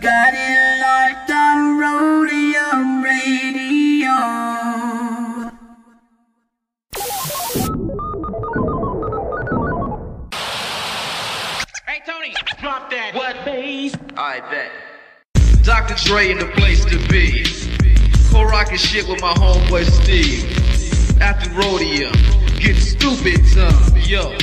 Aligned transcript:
got 0.00 0.34
it 0.34 0.80
locked 0.80 1.30
on 1.30 1.78
Rhodium 1.78 3.02
Radio. 3.02 4.16
Hey 11.86 12.00
Tony, 12.06 12.34
drop 12.60 12.90
that 12.90 13.12
what 13.14 13.44
bass? 13.44 13.94
I 14.16 14.40
bet. 14.50 14.70
Dr. 15.62 15.94
Dre 16.04 16.30
in 16.30 16.38
the 16.38 16.46
place 16.46 16.84
to 16.84 16.98
be. 17.08 17.44
Co-rocking 18.30 18.76
shit 18.76 19.08
with 19.08 19.20
my 19.20 19.32
homeboy 19.34 19.84
Steve. 19.84 20.44
After 21.20 21.50
rodeo, 21.52 22.10
get 22.58 22.76
stupid 22.76 23.40
time. 23.54 23.96
Yo, 24.02 24.36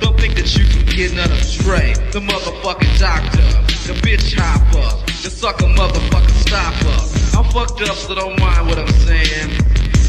don't 0.00 0.18
think 0.20 0.34
that 0.36 0.54
you 0.56 0.64
can 0.66 0.84
get 0.86 1.14
none 1.14 1.32
of 1.32 1.40
Dre. 1.64 1.94
The 2.12 2.20
motherfucking 2.20 2.98
doctor, 2.98 3.67
the 3.88 3.94
bitch 4.04 4.36
hopper, 4.36 4.84
the 5.24 5.30
sucker 5.30 5.64
motherfucking 5.64 6.36
stopper. 6.44 7.38
I'm 7.38 7.44
fucked 7.52 7.80
up, 7.88 7.96
so 7.96 8.14
don't 8.14 8.38
mind 8.38 8.68
what 8.68 8.78
I'm 8.78 8.92
saying. 9.08 9.48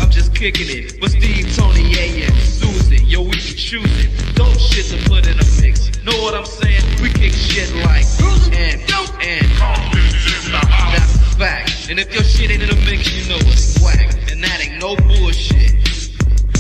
I'm 0.02 0.10
just 0.10 0.36
kicking 0.36 0.68
it. 0.68 1.00
But 1.00 1.12
Steve, 1.12 1.56
Tony, 1.56 1.88
yeah, 1.88 2.04
yeah, 2.04 2.30
Susan, 2.44 3.06
yo, 3.08 3.22
we 3.22 3.40
can 3.40 3.56
choose 3.56 4.04
it. 4.04 4.36
Dope 4.36 4.60
shit 4.60 4.88
to 4.92 4.98
put 5.08 5.26
in 5.28 5.40
a 5.40 5.48
mix. 5.64 5.96
Know 6.04 6.12
what 6.24 6.36
I'm 6.36 6.46
saying? 6.46 6.84
We 7.02 7.08
kick 7.08 7.32
shit 7.32 7.74
like 7.88 8.04
and 8.52 8.84
and 9.24 9.48
that's 10.92 11.16
a 11.16 11.40
fact. 11.40 11.90
And 11.90 12.00
if 12.02 12.14
your 12.14 12.24
shit 12.24 12.52
ain't 12.52 12.62
in 12.62 12.68
the 12.68 12.76
mix, 12.84 13.08
you 13.16 13.30
know 13.30 13.40
it's 13.48 13.80
whack. 13.80 14.12
And 14.30 14.44
that 14.44 14.60
ain't 14.60 14.82
no 14.82 14.98
bullshit. 15.08 15.72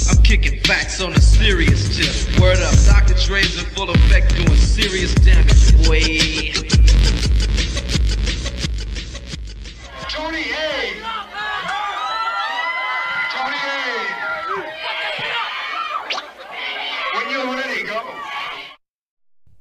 I'm 0.07 0.23
kicking 0.23 0.57
facts 0.61 1.01
on 1.01 1.11
a 1.11 1.19
serious 1.19 1.83
tip. 1.97 2.39
Word 2.39 2.59
up, 2.59 2.73
Dr. 2.87 3.15
Dre's 3.25 3.59
in 3.59 3.65
full 3.75 3.89
effect 3.89 4.35
doing 4.37 4.55
serious 4.55 5.13
damage, 5.15 5.75
boy. 5.85 6.88
Tony 10.19 10.37
A. 10.37 10.41
Tony 13.33 13.55
A. 13.55 13.87
When 17.15 17.25
you're 17.31 17.55
ready, 17.55 17.83
go. 17.87 18.01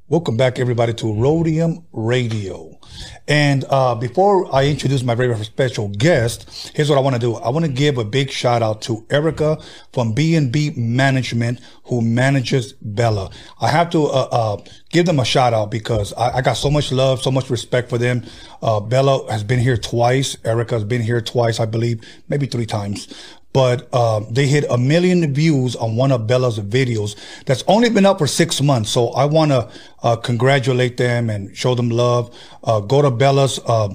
Welcome 0.09 0.37
back, 0.37 0.59
everybody, 0.59 0.95
to 0.95 1.15
Rhodium 1.15 1.87
Radio. 1.93 2.78
And 3.27 3.65
uh, 3.69 3.95
before 3.95 4.55
I 4.55 4.67
introduce 4.67 5.03
my 5.03 5.15
very 5.15 5.37
special 5.45 5.89
guest, 5.89 6.73
here's 6.75 6.89
what 6.89 6.99
I 6.99 7.03
want 7.03 7.15
to 7.15 7.21
do. 7.21 7.35
I 7.37 7.51
want 7.51 7.65
to 7.65 7.71
give 7.71 7.99
a 7.99 8.05
big 8.05 8.31
shout 8.31 8.63
out 8.63 8.83
to 8.83 9.07
Erica 9.11 9.59
from 9.93 10.13
B&B 10.13 10.73
Management, 10.77 11.61
who 11.85 12.01
manages 12.01 12.73
Bella. 12.75 13.31
I 13.61 13.69
have 13.69 13.91
to 13.91 14.07
uh, 14.07 14.29
uh, 14.31 14.57
give 14.91 15.07
them 15.07 15.21
a 15.21 15.25
shout 15.25 15.53
out 15.53 15.71
because 15.71 16.13
I, 16.15 16.39
I 16.39 16.41
got 16.41 16.55
so 16.55 16.71
much 16.71 16.91
love, 16.91 17.21
so 17.21 17.31
much 17.31 17.51
respect 17.51 17.91
for 17.91 17.99
them. 17.99 18.25
Uh, 18.63 18.81
Bella 18.81 19.31
has 19.31 19.45
been 19.45 19.61
here 19.61 19.77
twice. 19.77 20.37
Erica 20.45 20.75
has 20.75 20.85
been 20.85 21.03
here 21.03 21.21
twice, 21.21 21.61
I 21.61 21.67
believe, 21.67 22.01
maybe 22.29 22.47
three 22.47 22.67
times 22.67 23.09
but 23.53 23.89
uh, 23.93 24.21
they 24.31 24.47
hit 24.47 24.65
a 24.71 24.79
million 24.79 25.33
views 25.33 25.75
on 25.77 25.97
one 25.97 26.13
of 26.13 26.27
Bella's 26.27 26.59
videos 26.59 27.17
that's 27.47 27.65
only 27.67 27.89
been 27.89 28.07
up 28.07 28.19
for 28.19 28.27
six 28.27 28.61
months. 28.61 28.91
So 28.91 29.09
I 29.11 29.25
want 29.25 29.51
to 29.51 29.69
uh, 30.03 30.17
congratulate 30.17 30.97
them 30.97 31.31
and 31.31 31.57
show 31.57 31.75
them 31.75 31.89
love. 31.89 32.35
Uh, 32.63 32.81
go 32.81 33.03
to 33.03 33.11
Bella's 33.11 33.59
uh, 33.67 33.89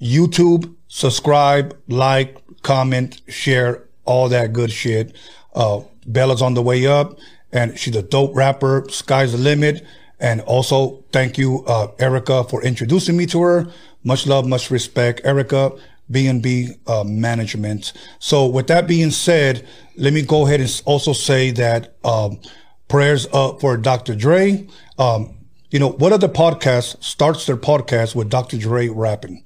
YouTube, 0.00 0.74
subscribe, 0.88 1.78
like, 1.88 2.36
comment, 2.62 3.20
share, 3.28 3.84
all 4.04 4.28
that 4.28 4.52
good 4.52 4.72
shit. 4.72 5.16
Uh, 5.54 5.80
Bella's 6.06 6.42
on 6.42 6.54
the 6.54 6.62
way 6.62 6.86
up, 6.86 7.18
and 7.52 7.78
she's 7.78 7.96
a 7.96 8.02
dope 8.02 8.34
rapper. 8.34 8.86
Sky's 8.90 9.32
the 9.32 9.38
limit. 9.38 9.84
And 10.20 10.40
also, 10.42 11.04
thank 11.12 11.38
you, 11.38 11.64
uh, 11.66 11.88
Erica, 11.98 12.42
for 12.44 12.62
introducing 12.64 13.16
me 13.16 13.26
to 13.26 13.40
her. 13.42 13.66
Much 14.02 14.26
love, 14.26 14.46
much 14.46 14.70
respect, 14.70 15.20
Erica. 15.24 15.72
B&B 16.10 16.70
uh, 16.86 17.04
management. 17.04 17.92
So 18.18 18.46
with 18.46 18.66
that 18.68 18.86
being 18.86 19.10
said, 19.10 19.66
let 19.96 20.12
me 20.12 20.22
go 20.22 20.46
ahead 20.46 20.60
and 20.60 20.82
also 20.84 21.12
say 21.12 21.50
that 21.52 21.96
um, 22.04 22.40
prayers 22.88 23.26
up 23.32 23.60
for 23.60 23.76
Dr. 23.76 24.14
Dre. 24.14 24.66
Um, 24.98 25.36
you 25.70 25.78
know, 25.78 25.90
what 25.90 26.12
other 26.12 26.28
podcast 26.28 27.02
starts 27.02 27.46
their 27.46 27.56
podcast 27.56 28.14
with 28.14 28.30
Dr. 28.30 28.56
Dre 28.58 28.88
rapping? 28.88 29.44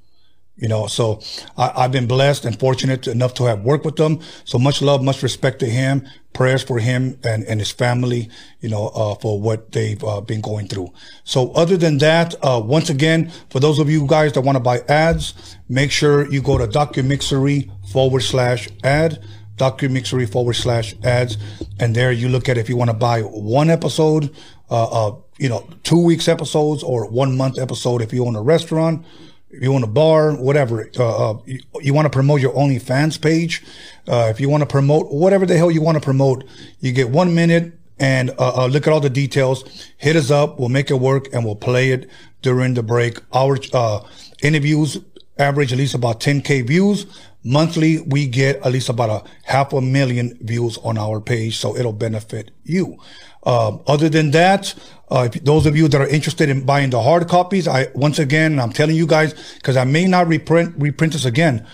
You 0.57 0.69
know, 0.69 0.87
so 0.87 1.21
I, 1.57 1.73
I've 1.77 1.93
been 1.93 2.07
blessed 2.07 2.45
and 2.45 2.59
fortunate 2.59 3.07
enough 3.09 3.33
to 3.35 3.45
have 3.45 3.63
worked 3.63 3.87
with 3.87 3.97
them. 3.97 4.21
So 4.45 4.59
much 4.59 4.83
love, 4.83 5.03
much 5.03 5.23
respect 5.23 5.61
to 5.61 5.67
him. 5.67 6.07
Prayers 6.35 6.63
for 6.63 6.79
him 6.79 7.19
and, 7.25 7.45
and 7.45 7.59
his 7.59 7.71
family, 7.71 8.29
you 8.61 8.69
know, 8.69 8.89
uh, 8.89 9.15
for 9.17 9.41
what 9.41 9.73
they've 9.73 10.03
uh, 10.05 10.21
been 10.21 10.41
going 10.43 10.69
through. 10.69 10.93
So 11.25 11.53
other 11.53 11.77
than 11.77 11.99
that, 11.99 12.35
uh, 12.43 12.61
once 12.63 12.91
again, 12.91 13.31
for 13.51 13.61
those 13.61 13.79
of 13.79 13.91
you 13.91 14.07
guys 14.07 14.35
that 14.35 14.43
want 14.43 14.57
to 14.57 14.61
buy 14.61 14.81
ads, 14.89 15.57
make 15.69 15.91
sure 15.91 16.31
you 16.31 16.43
go 16.43 16.59
to 16.59 16.67
documixery 16.67 17.71
forward 17.91 18.21
slash 18.21 18.69
ad, 18.85 19.23
documixery 19.57 20.31
forward 20.31 20.55
slash 20.55 20.95
ads. 21.03 21.39
And 21.81 21.95
there 21.97 22.13
you 22.13 22.29
look 22.29 22.49
at 22.49 22.59
if 22.59 22.69
you 22.69 22.77
want 22.77 22.91
to 22.91 22.97
buy 22.97 23.23
one 23.23 23.71
episode, 23.71 24.35
uh, 24.71 25.09
uh, 25.09 25.17
you 25.39 25.49
know, 25.49 25.67
two 25.83 26.03
weeks 26.03 26.29
episodes 26.29 26.83
or 26.83 27.09
one 27.11 27.37
month 27.37 27.59
episode 27.59 28.03
if 28.03 28.13
you 28.13 28.27
own 28.27 28.37
a 28.37 28.43
restaurant 28.43 29.05
you 29.53 29.73
want 29.73 29.85
a 29.85 29.89
bar, 29.89 30.33
whatever, 30.33 30.91
uh, 30.99 31.31
uh, 31.31 31.39
you, 31.47 31.61
you 31.81 31.95
want 31.95 32.07
to 32.07 32.11
promote 32.11 32.41
your 32.41 32.53
OnlyFans 32.55 33.21
page, 33.21 33.63
uh, 34.09 34.29
if 34.31 34.41
you 34.41 34.49
want 34.49 34.63
to 34.63 34.67
promote 34.67 35.13
whatever 35.13 35.47
the 35.47 35.57
hell 35.57 35.71
you 35.71 35.83
want 35.83 35.97
to 35.97 36.01
promote, 36.01 36.45
you 36.81 36.93
get 36.93 37.11
one 37.11 37.35
minute 37.35 37.73
and 37.99 38.31
uh, 38.31 38.65
uh, 38.65 38.67
look 38.67 38.87
at 38.87 38.93
all 38.93 39.01
the 39.01 39.11
details. 39.11 39.65
Hit 39.97 40.17
us 40.17 40.31
up. 40.31 40.59
We'll 40.59 40.69
make 40.69 40.91
it 40.91 40.95
work 40.95 41.33
and 41.33 41.45
we'll 41.45 41.57
play 41.57 41.91
it 41.91 42.11
during 42.41 42.75
the 42.75 42.83
break. 42.83 43.19
Our 43.33 43.59
uh, 43.73 44.01
interviews 44.43 44.99
average 45.39 45.73
at 45.73 45.79
least 45.79 45.95
about 45.95 46.21
10k 46.21 46.67
views. 46.67 47.07
Monthly, 47.45 48.01
we 48.01 48.27
get 48.27 48.57
at 48.65 48.73
least 48.73 48.89
about 48.89 49.11
a 49.11 49.31
half 49.45 49.73
a 49.73 49.81
million 49.81 50.39
views 50.41 50.79
on 50.79 50.97
our 50.97 51.21
page, 51.21 51.59
so 51.59 51.77
it'll 51.77 51.93
benefit 51.93 52.53
you. 52.63 52.99
Um, 53.45 53.83
other 53.89 54.09
than 54.09 54.31
that, 54.31 54.75
uh, 55.13 55.29
if 55.33 55.45
those 55.45 55.67
of 55.67 55.77
you 55.77 55.89
that 55.89 56.01
are 56.01 56.09
interested 56.09 56.49
in 56.49 56.65
buying 56.65 56.89
the 56.89 57.03
hard 57.03 57.29
copies, 57.29 57.69
I 57.69 57.89
once 57.95 58.19
again 58.19 58.59
I'm 58.59 58.73
telling 58.73 58.97
you 58.97 59.07
guys 59.07 59.35
because 59.57 59.77
I 59.77 59.85
may 59.85 60.07
not 60.07 60.27
reprint 60.27 60.75
reprint 60.79 61.13
this 61.13 61.27
again. 61.27 61.67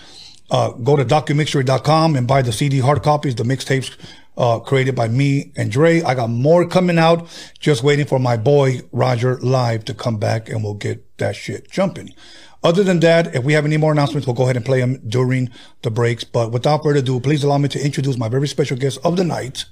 Uh, 0.51 0.71
go 0.71 0.95
to 0.95 1.05
documixery.com 1.05 2.15
and 2.15 2.27
buy 2.27 2.41
the 2.41 2.51
CD 2.51 2.79
hard 2.79 3.01
copies, 3.01 3.35
the 3.35 3.43
mixtapes 3.43 3.95
uh, 4.35 4.59
created 4.59 4.95
by 4.95 5.07
me 5.07 5.53
and 5.55 5.71
Dre. 5.71 6.01
I 6.01 6.15
got 6.15 6.29
more 6.29 6.67
coming 6.67 6.97
out. 6.97 7.27
Just 7.59 7.81
waiting 7.81 8.05
for 8.05 8.19
my 8.19 8.35
boy 8.35 8.81
Roger 8.91 9.37
Live 9.39 9.85
to 9.85 9.93
come 9.93 10.17
back, 10.17 10.49
and 10.49 10.63
we'll 10.63 10.73
get 10.73 11.17
that 11.19 11.35
shit 11.35 11.71
jumping. 11.71 12.13
Other 12.61 12.83
than 12.83 12.99
that, 13.01 13.35
if 13.35 13.45
we 13.45 13.53
have 13.53 13.65
any 13.65 13.77
more 13.77 13.93
announcements, 13.93 14.27
we'll 14.27 14.35
go 14.35 14.43
ahead 14.43 14.57
and 14.57 14.65
play 14.65 14.81
them 14.81 15.01
during 15.07 15.49
the 15.83 15.91
breaks. 15.91 16.25
But 16.25 16.51
without 16.51 16.83
further 16.83 16.99
ado, 16.99 17.21
please 17.21 17.43
allow 17.43 17.57
me 17.57 17.69
to 17.69 17.85
introduce 17.85 18.17
my 18.17 18.27
very 18.27 18.49
special 18.49 18.75
guest 18.75 18.99
of 19.05 19.15
the 19.15 19.23
night, 19.23 19.63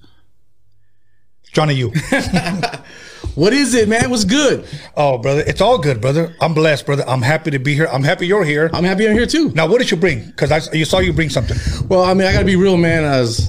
Johnny 1.53 1.74
you. 1.75 1.91
What 3.38 3.53
is 3.53 3.75
it, 3.75 3.88
man? 3.88 4.09
What's 4.09 4.24
good? 4.24 4.66
oh, 4.96 5.19
brother, 5.19 5.44
it's 5.46 5.62
all 5.62 5.78
good, 5.78 6.02
brother. 6.02 6.35
I'm 6.41 6.56
blessed, 6.56 6.88
brother. 6.88 7.03
I'm 7.08 7.22
happy 7.22 7.52
to 7.52 7.59
be 7.59 7.75
here. 7.75 7.88
I'm 7.91 8.03
happy 8.03 8.25
you're 8.25 8.44
here. 8.44 8.68
I'm 8.74 8.84
happy 8.84 9.08
I'm 9.08 9.13
here 9.13 9.28
too. 9.28 9.52
Now, 9.52 9.68
what 9.68 9.78
did 9.78 9.91
you 9.91 9.97
bring? 9.97 10.25
Because 10.25 10.52
I 10.52 10.59
you 10.74 10.86
saw 10.86 10.97
you 10.97 11.13
bring 11.13 11.30
something. 11.30 11.56
Well, 11.88 12.02
I 12.02 12.16
mean, 12.16 12.25
I 12.25 12.34
gotta 12.34 12.46
be 12.46 12.56
real, 12.56 12.78
man. 12.78 13.03
I 13.03 13.19
was 13.22 13.47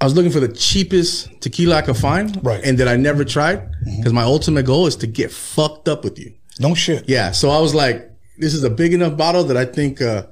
I 0.00 0.04
was 0.06 0.14
looking 0.16 0.32
for 0.32 0.40
the 0.40 0.48
cheapest 0.48 1.42
tequila 1.42 1.76
I 1.76 1.82
could 1.82 1.98
find, 1.98 2.42
Right. 2.42 2.64
And 2.64 2.78
that 2.78 2.88
I 2.88 2.96
never 2.96 3.22
tried 3.22 3.70
because 3.98 4.14
my 4.14 4.22
ultimate 4.22 4.64
goal 4.64 4.86
is 4.86 4.96
to 4.96 5.06
get 5.06 5.30
fucked 5.30 5.86
up 5.86 6.02
with 6.02 6.18
you. 6.18 6.32
No 6.58 6.74
shit. 6.74 7.06
Yeah. 7.06 7.32
So 7.32 7.50
I 7.50 7.60
was 7.60 7.74
like, 7.74 8.10
this 8.38 8.54
is 8.54 8.64
a 8.64 8.70
big 8.70 8.94
enough 8.94 9.14
bottle 9.14 9.44
that 9.44 9.58
I 9.58 9.66
think 9.66 10.00
uh, 10.00 10.22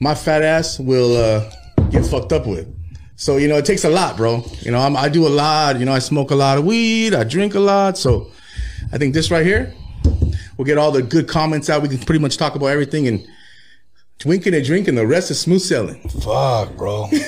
my 0.00 0.14
fat 0.14 0.42
ass 0.42 0.80
will 0.80 1.18
uh, 1.18 1.50
get 1.90 2.06
fucked 2.06 2.32
up 2.32 2.46
with. 2.46 2.73
So 3.16 3.36
you 3.36 3.48
know, 3.48 3.56
it 3.56 3.64
takes 3.64 3.84
a 3.84 3.90
lot, 3.90 4.16
bro. 4.16 4.44
You 4.60 4.70
know, 4.72 4.78
I'm, 4.80 4.96
I 4.96 5.08
do 5.08 5.26
a 5.26 5.28
lot. 5.30 5.78
You 5.78 5.84
know, 5.84 5.92
I 5.92 5.98
smoke 6.00 6.30
a 6.30 6.34
lot 6.34 6.58
of 6.58 6.64
weed. 6.64 7.14
I 7.14 7.24
drink 7.24 7.54
a 7.54 7.60
lot. 7.60 7.96
So 7.96 8.30
I 8.92 8.98
think 8.98 9.14
this 9.14 9.30
right 9.30 9.44
here 9.46 9.74
we'll 10.56 10.66
get 10.66 10.78
all 10.78 10.90
the 10.92 11.02
good 11.02 11.28
comments 11.28 11.70
out. 11.70 11.82
We 11.82 11.88
can 11.88 11.98
pretty 11.98 12.20
much 12.20 12.36
talk 12.36 12.54
about 12.54 12.66
everything 12.66 13.08
and 13.08 13.26
drinking 14.18 14.54
and 14.54 14.64
drinking. 14.64 14.94
The 14.94 15.06
rest 15.06 15.30
is 15.30 15.40
smooth 15.40 15.60
sailing. 15.60 16.00
Fuck, 16.08 16.76
bro. 16.76 17.08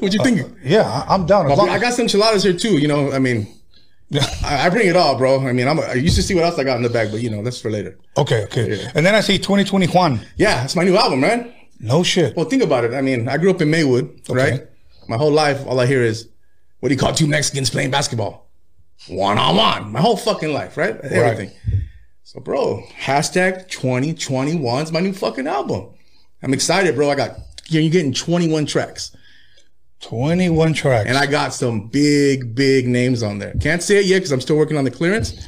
What 0.00 0.14
you 0.14 0.22
think? 0.24 0.40
Uh, 0.40 0.48
yeah, 0.62 1.04
I'm 1.06 1.26
down. 1.26 1.46
Long- 1.46 1.68
I 1.68 1.78
got 1.78 1.92
some 1.92 2.04
enchiladas 2.04 2.42
here 2.42 2.54
too. 2.54 2.78
You 2.78 2.88
know, 2.88 3.12
I 3.12 3.18
mean, 3.18 3.46
I, 4.42 4.66
I 4.66 4.70
bring 4.70 4.88
it 4.88 4.96
all, 4.96 5.14
bro. 5.18 5.46
I 5.46 5.52
mean, 5.52 5.68
I'm. 5.68 5.78
I 5.78 5.92
used 5.92 6.16
to 6.16 6.22
see 6.22 6.34
what 6.34 6.42
else 6.44 6.58
I 6.58 6.64
got 6.64 6.78
in 6.78 6.82
the 6.82 6.88
bag, 6.88 7.10
but 7.12 7.20
you 7.20 7.28
know, 7.28 7.42
that's 7.42 7.60
for 7.60 7.70
later. 7.70 7.98
okay, 8.16 8.44
okay. 8.44 8.86
And 8.94 9.04
then 9.04 9.14
I 9.14 9.20
see 9.20 9.36
2020 9.36 9.88
Juan. 9.88 10.20
Yeah, 10.36 10.64
it's 10.64 10.74
my 10.74 10.84
new 10.84 10.96
album, 10.96 11.20
man. 11.20 11.52
No 11.80 12.02
shit. 12.02 12.34
Well, 12.34 12.46
think 12.46 12.62
about 12.62 12.84
it. 12.84 12.94
I 12.94 13.02
mean, 13.02 13.28
I 13.28 13.36
grew 13.36 13.50
up 13.50 13.60
in 13.60 13.70
Maywood, 13.70 14.22
right? 14.30 14.62
My 15.10 15.16
whole 15.16 15.32
life, 15.32 15.66
all 15.66 15.80
I 15.80 15.86
hear 15.86 16.04
is, 16.04 16.28
what 16.78 16.88
do 16.88 16.94
you 16.94 17.00
call 17.00 17.12
two 17.12 17.26
Mexicans 17.26 17.68
playing 17.68 17.90
basketball? 17.90 18.48
One 19.08 19.38
on 19.38 19.56
one. 19.56 19.90
My 19.90 20.00
whole 20.00 20.16
fucking 20.16 20.52
life, 20.52 20.76
right? 20.76 20.96
Everything. 21.00 21.50
So, 22.22 22.38
bro, 22.38 22.84
hashtag 22.96 23.66
2021 23.66 24.84
is 24.84 24.92
my 24.92 25.00
new 25.00 25.12
fucking 25.12 25.48
album. 25.48 25.88
I'm 26.44 26.54
excited, 26.54 26.94
bro. 26.94 27.10
I 27.10 27.16
got, 27.16 27.32
you're 27.66 27.90
getting 27.90 28.12
21 28.12 28.66
tracks. 28.66 29.16
21 30.02 30.74
tracks. 30.74 31.08
And 31.08 31.18
I 31.18 31.26
got 31.26 31.54
some 31.54 31.88
big, 31.88 32.54
big 32.54 32.86
names 32.86 33.24
on 33.24 33.40
there. 33.40 33.54
Can't 33.60 33.82
say 33.82 33.98
it 33.98 34.06
yet 34.06 34.18
because 34.18 34.30
I'm 34.30 34.40
still 34.40 34.56
working 34.56 34.76
on 34.76 34.84
the 34.84 34.92
clearance. 34.92 35.44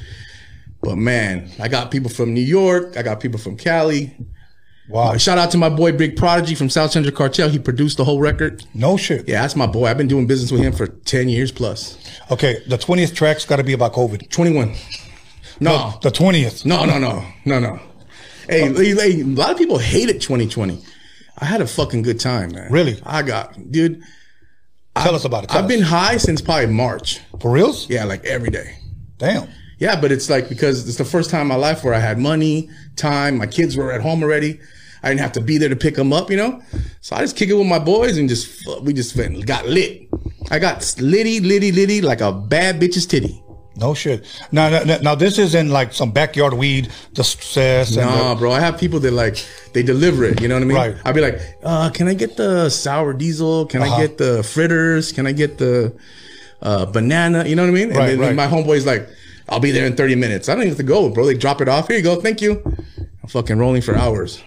But 0.83 0.97
man, 0.97 1.53
I 1.61 1.69
got 1.69 1.93
people 1.93 2.11
from 2.11 2.35
New 2.35 2.41
York. 2.41 2.97
I 2.97 3.03
got 3.03 3.21
people 3.21 3.39
from 3.39 3.57
Cali. 3.57 4.17
Wow. 4.89 5.17
Shout 5.17 5.39
out 5.39 5.51
to 5.53 5.59
my 5.59 5.69
boy 5.69 5.93
Big 5.93 6.17
Prodigy 6.17 6.55
from 6.55 6.69
South 6.69 6.91
Central 6.91 7.15
Cartel. 7.15 7.49
He 7.49 7.59
produced 7.59 7.97
the 7.97 8.05
whole 8.05 8.21
record. 8.21 8.65
No 8.75 8.97
shit. 8.97 9.29
Yeah, 9.29 9.43
that's 9.43 9.57
my 9.57 9.67
boy. 9.67 9.87
I've 9.87 9.97
been 9.97 10.09
doing 10.09 10.27
business 10.27 10.51
with 10.51 10.61
him 10.61 10.73
for 10.73 10.87
10 10.87 11.29
years 11.29 11.53
plus. 11.53 11.97
Okay, 12.31 12.63
the 12.67 12.77
20th 12.77 13.15
track's 13.15 13.45
got 13.45 13.57
to 13.57 13.65
be 13.65 13.73
about 13.73 13.93
COVID. 13.93 14.29
21. 14.31 14.75
No. 15.61 15.95
The 16.03 16.11
20th. 16.11 16.67
No, 16.67 16.85
no, 16.85 16.99
no. 16.99 17.25
No, 17.45 17.59
no. 17.61 17.81
Hey, 18.49 18.69
oh. 18.69 18.75
hey, 18.75 18.95
hey, 18.95 19.21
a 19.21 19.25
lot 19.25 19.53
of 19.53 19.59
people 19.59 19.79
hated 19.79 20.21
2020. 20.21 20.83
I 21.39 21.45
had 21.45 21.61
a 21.61 21.67
fucking 21.67 22.03
good 22.03 22.21
time, 22.21 22.53
man. 22.53 22.71
Really? 22.71 23.01
I 23.05 23.23
got, 23.23 23.71
dude, 23.71 24.03
Tell 24.97 25.15
us 25.15 25.25
about 25.25 25.45
it. 25.45 25.51
Tell 25.51 25.59
I've 25.59 25.65
us. 25.65 25.69
been 25.71 25.83
high 25.83 26.17
since 26.19 26.41
probably 26.41 26.67
March. 26.67 27.21
for 27.41 27.51
reals. 27.51 27.89
Yeah, 27.89 28.05
like 28.05 28.25
every 28.25 28.51
day. 28.51 28.77
Damn. 29.19 29.49
Yeah, 29.83 30.01
but 30.01 30.13
it's 30.13 30.31
like 30.31 30.49
because 30.49 30.87
it's 30.89 30.97
the 30.99 31.05
first 31.05 31.29
time 31.29 31.41
in 31.43 31.47
my 31.49 31.57
life 31.69 31.83
where 31.83 31.93
I 31.93 31.99
had 31.99 32.17
money, 32.17 32.71
time. 32.95 33.33
My 33.39 33.49
kids 33.49 33.77
were 33.77 33.91
at 33.91 34.01
home 34.01 34.23
already. 34.23 34.61
I 35.03 35.09
didn't 35.09 35.23
have 35.27 35.33
to 35.33 35.41
be 35.41 35.59
there 35.59 35.69
to 35.69 35.75
pick 35.87 35.97
them 35.97 36.13
up, 36.13 36.31
you 36.31 36.37
know. 36.37 36.63
So 37.01 37.17
I 37.17 37.21
just 37.23 37.37
kick 37.37 37.49
it 37.51 37.55
with 37.55 37.67
my 37.67 37.81
boys 37.81 38.17
and 38.17 38.29
just 38.29 38.45
we 38.83 38.93
just 38.93 39.17
went, 39.17 39.45
got 39.45 39.67
lit. 39.67 40.07
I 40.53 40.61
got 40.61 40.77
litty, 41.01 41.41
litty, 41.41 41.73
litty 41.73 42.01
like 42.01 42.21
a 42.21 42.31
bad 42.33 42.81
bitch's 42.81 43.07
titty. 43.07 43.43
No 43.75 43.93
shit. 43.95 44.19
Now, 44.53 44.69
now, 44.85 44.99
now 44.99 45.15
this 45.17 45.37
isn't 45.39 45.71
like 45.71 45.93
some 45.93 46.13
backyard 46.13 46.53
weed, 46.55 46.91
the 47.15 47.25
success. 47.25 47.97
And 47.97 48.07
Nah, 48.07 48.37
bro. 48.37 48.53
I 48.53 48.61
have 48.61 48.79
people 48.79 49.01
that 49.01 49.11
like 49.25 49.45
they 49.73 49.83
deliver 49.83 50.23
it. 50.25 50.41
You 50.41 50.47
know 50.47 50.55
what 50.55 50.63
I 50.63 50.67
mean? 50.67 50.77
Right. 50.77 50.97
I'll 51.05 51.15
be 51.15 51.23
like, 51.29 51.41
uh, 51.65 51.91
can 51.91 52.07
I 52.07 52.15
get 52.15 52.37
the 52.37 52.71
sour 52.71 53.13
diesel? 53.15 53.67
Can 53.67 53.83
Uh-huh. 53.83 53.97
I 53.97 54.01
get 54.07 54.17
the 54.19 54.45
fritters? 54.45 55.11
Can 55.11 55.27
I 55.27 55.33
get 55.33 55.59
the 55.59 55.93
uh, 56.61 56.87
banana? 56.87 57.47
You 57.49 57.57
know 57.57 57.63
what 57.63 57.71
I 57.71 57.81
mean? 57.81 57.89
And 57.89 57.97
Right, 57.97 58.07
then 58.11 58.21
right. 58.21 58.37
my 58.37 58.47
homeboy's 58.47 58.87
like, 58.87 59.09
I'll 59.49 59.61
be 59.61 59.71
there 59.71 59.87
in 59.87 59.97
30 59.97 60.15
minutes. 60.17 60.49
I 60.49 60.53
don't 60.55 60.63
even 60.63 60.71
have 60.71 60.77
to 60.79 60.83
go, 60.85 61.09
bro. 61.11 61.27
They 61.27 61.35
drop 61.35 61.61
it 61.61 61.69
off. 61.69 61.89
Here 61.89 61.97
you 61.97 62.03
go. 62.03 62.21
Thank 62.21 62.41
you. 62.41 62.63
I'm 63.23 63.29
fucking 63.29 63.59
rolling 63.59 63.83
for 63.83 63.97
hours. 63.97 64.43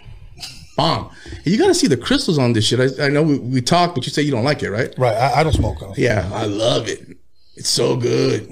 Bomb. 0.78 1.10
You 1.46 1.58
got 1.58 1.68
to 1.68 1.74
see 1.76 1.88
the 1.88 1.98
crystals 1.98 2.38
on 2.38 2.54
this 2.54 2.66
shit. 2.66 3.00
I, 3.00 3.06
I 3.06 3.10
know 3.10 3.24
we, 3.24 3.38
we 3.40 3.62
talked, 3.62 3.96
but 3.96 4.06
you 4.06 4.12
say 4.12 4.22
you 4.24 4.32
don't 4.32 4.44
like 4.44 4.62
it, 4.64 4.70
right? 4.72 4.94
right. 4.98 5.16
I, 5.16 5.40
I 5.40 5.44
don't 5.44 5.54
smoke. 5.54 5.82
uh, 5.82 5.94
Yeah, 5.96 6.30
I 6.34 6.46
love 6.46 6.88
it. 6.90 7.18
It's 7.58 7.70
so 7.70 7.96
good. 7.96 8.48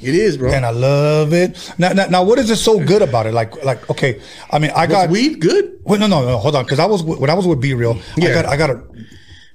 It 0.00 0.14
is, 0.16 0.36
bro. 0.36 0.50
And 0.52 0.66
I 0.66 0.70
love 0.70 1.32
it. 1.32 1.72
Now, 1.78 1.90
now, 1.92 2.06
now, 2.06 2.24
what 2.24 2.40
is 2.40 2.50
it 2.50 2.56
so 2.56 2.84
good 2.84 3.00
about 3.00 3.26
it? 3.26 3.32
Like, 3.32 3.62
like, 3.64 3.88
okay. 3.88 4.20
I 4.50 4.58
mean, 4.58 4.72
I 4.74 4.88
got 4.88 5.10
weed 5.10 5.40
good? 5.40 5.78
Wait, 5.84 6.00
no, 6.00 6.08
no, 6.08 6.24
no. 6.24 6.38
Hold 6.38 6.56
on, 6.56 6.64
because 6.64 6.80
I 6.80 6.86
was 6.86 7.04
when 7.04 7.30
I 7.30 7.34
was 7.34 7.46
with 7.46 7.60
B 7.60 7.72
Real. 7.74 7.92
I 7.94 8.00
Yeah. 8.16 8.34
got, 8.34 8.46
I 8.46 8.56
got 8.56 8.70
a, 8.70 8.82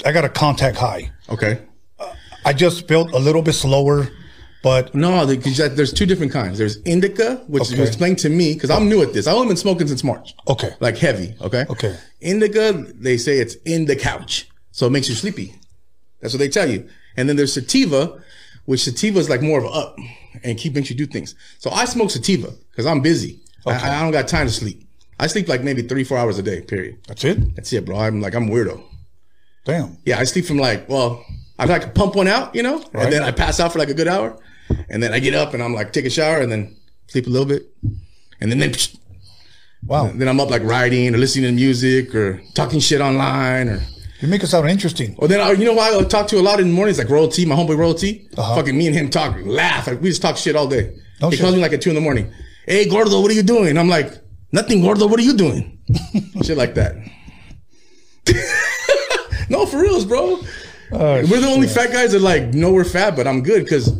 I 0.05 0.13
got 0.13 0.23
a 0.23 0.29
contact 0.29 0.77
high. 0.77 1.11
Okay. 1.29 1.59
I 2.45 2.53
just 2.53 2.87
felt 2.87 3.11
a 3.13 3.19
little 3.19 3.41
bit 3.41 3.53
slower, 3.53 4.07
but 4.67 4.93
No, 4.95 5.25
there's 5.25 5.93
two 5.93 6.05
different 6.05 6.31
kinds. 6.31 6.57
There's 6.57 6.77
indica, 6.93 7.29
which 7.47 7.63
Okay. 7.63 7.79
was 7.79 7.89
explained 7.89 8.19
to 8.25 8.29
me 8.29 8.53
because 8.53 8.69
I'm 8.75 8.85
new 8.89 9.01
at 9.01 9.11
this. 9.13 9.27
I've 9.27 9.35
only 9.35 9.47
been 9.47 9.57
smoking 9.65 9.87
since 9.87 10.03
March. 10.03 10.27
okay, 10.53 10.71
Like 10.79 10.97
heavy. 10.97 11.29
Okay. 11.47 11.63
Okay. 11.69 11.93
Indica, 12.21 12.65
they 13.05 13.17
say 13.17 13.33
it's 13.43 13.55
in 13.65 13.85
the 13.85 13.95
couch, 13.95 14.47
so 14.71 14.81
it 14.87 14.91
makes 14.91 15.07
you 15.09 15.15
sleepy. 15.15 15.47
That's 16.21 16.33
what 16.33 16.39
they 16.39 16.49
tell 16.49 16.69
you. 16.69 16.79
And 17.15 17.23
then 17.29 17.35
there's 17.37 17.53
sativa, 17.53 18.01
which 18.65 18.81
sativa 18.83 19.17
is 19.19 19.29
like 19.29 19.41
more 19.41 19.59
of 19.59 19.65
a 19.65 19.69
up 19.81 19.95
and 20.43 20.57
keep 20.57 20.73
makes 20.75 20.89
you 20.89 20.95
do 20.95 21.05
things. 21.05 21.35
So 21.59 21.69
I 21.71 21.85
smoke 21.85 22.09
sativa 22.11 22.49
because 22.71 22.85
I'm 22.85 23.01
busy. 23.01 23.39
I, 23.65 23.71
I 23.97 24.01
don't 24.01 24.11
got 24.19 24.27
time 24.27 24.47
to 24.47 24.53
sleep. 24.53 24.79
I 25.19 25.27
sleep 25.27 25.47
like 25.47 25.61
maybe 25.63 25.81
three, 25.81 26.03
four 26.03 26.17
hours 26.17 26.37
a 26.37 26.43
day. 26.43 26.59
Period. 26.61 26.95
that's 27.07 27.23
it. 27.23 27.37
That's 27.55 27.71
it, 27.73 27.85
bro. 27.85 27.97
I'm 27.97 28.21
like 28.21 28.35
I'm 28.35 28.47
weirdo. 28.49 28.81
Damn. 29.65 29.97
Yeah, 30.05 30.19
I 30.19 30.23
sleep 30.25 30.45
from 30.45 30.57
like, 30.57 30.87
well, 30.89 31.23
I 31.59 31.65
like 31.65 31.81
to 31.81 31.89
pump 31.89 32.15
one 32.15 32.27
out, 32.27 32.53
you 32.55 32.63
know, 32.63 32.77
Right. 32.93 33.03
and 33.05 33.13
then 33.13 33.23
I 33.23 33.31
pass 33.31 33.59
out 33.59 33.73
for 33.73 33.79
like 33.79 33.89
a 33.89 33.93
good 33.95 34.07
hour, 34.07 34.37
and 34.89 35.01
then 35.01 35.13
I 35.13 35.19
get 35.19 35.33
up 35.33 35.53
and 35.53 35.61
I'm 35.63 35.73
like 35.73 35.93
take 35.93 36.05
a 36.05 36.09
shower 36.09 36.39
and 36.39 36.51
then 36.51 36.75
sleep 37.07 37.27
a 37.27 37.29
little 37.29 37.47
bit, 37.47 37.63
and 38.41 38.51
then 38.51 38.59
then, 38.59 38.73
Wow, 39.85 40.11
then 40.13 40.27
I'm 40.27 40.39
up 40.39 40.49
like 40.49 40.63
writing 40.63 41.13
or 41.13 41.17
listening 41.17 41.45
to 41.45 41.51
music 41.51 42.13
or 42.15 42.41
talking 42.53 42.79
shit 42.79 42.99
online 42.99 43.69
or. 43.69 43.81
you 44.19 44.27
make 44.27 44.43
it 44.43 44.47
sound 44.47 44.69
interesting. 44.69 45.15
Or 45.19 45.27
then 45.27 45.39
I, 45.39 45.51
you 45.51 45.65
know 45.65 45.73
why 45.73 45.95
I 45.95 46.03
talk 46.03 46.27
to 46.29 46.39
a 46.39 46.41
lot 46.41 46.59
in 46.59 46.67
the 46.69 46.73
mornings 46.73 46.97
like 46.97 47.09
Royal 47.09 47.27
T, 47.27 47.45
my 47.45 47.55
homeboy 47.55 47.77
Royal 47.77 47.93
T. 47.93 48.27
Uh-huh. 48.37 48.55
Fucking 48.55 48.75
me 48.77 48.87
and 48.87 48.95
him 48.95 49.09
talk, 49.09 49.37
laugh, 49.45 49.87
like 49.87 50.01
we 50.01 50.09
just 50.09 50.21
talk 50.21 50.35
shit 50.35 50.55
all 50.55 50.67
day. 50.67 50.97
No 51.21 51.29
he 51.29 51.35
shit. 51.37 51.43
calls 51.43 51.55
me 51.55 51.61
like 51.61 51.73
at 51.73 51.81
two 51.81 51.89
in 51.89 51.95
the 51.95 52.01
morning. 52.01 52.33
Hey 52.65 52.89
Gordo, 52.89 53.21
what 53.21 53.31
are 53.31 53.35
you 53.35 53.43
doing? 53.43 53.77
I'm 53.77 53.87
like, 53.87 54.11
nothing, 54.51 54.81
Gordo. 54.81 55.07
What 55.07 55.19
are 55.19 55.23
you 55.23 55.33
doing? 55.37 55.79
shit 56.43 56.57
like 56.57 56.73
that. 56.75 56.95
no, 59.49 59.65
for 59.65 59.79
reals, 59.79 60.05
bro. 60.05 60.39
Oh, 60.91 61.13
We're 61.29 61.39
the 61.41 61.47
only 61.49 61.67
fat 61.67 61.91
guys 61.91 62.11
that 62.13 62.21
like 62.21 62.53
know 62.53 62.71
we're 62.71 62.83
fat, 62.83 63.15
but 63.15 63.27
I'm 63.27 63.41
good 63.43 63.63
because 63.63 63.99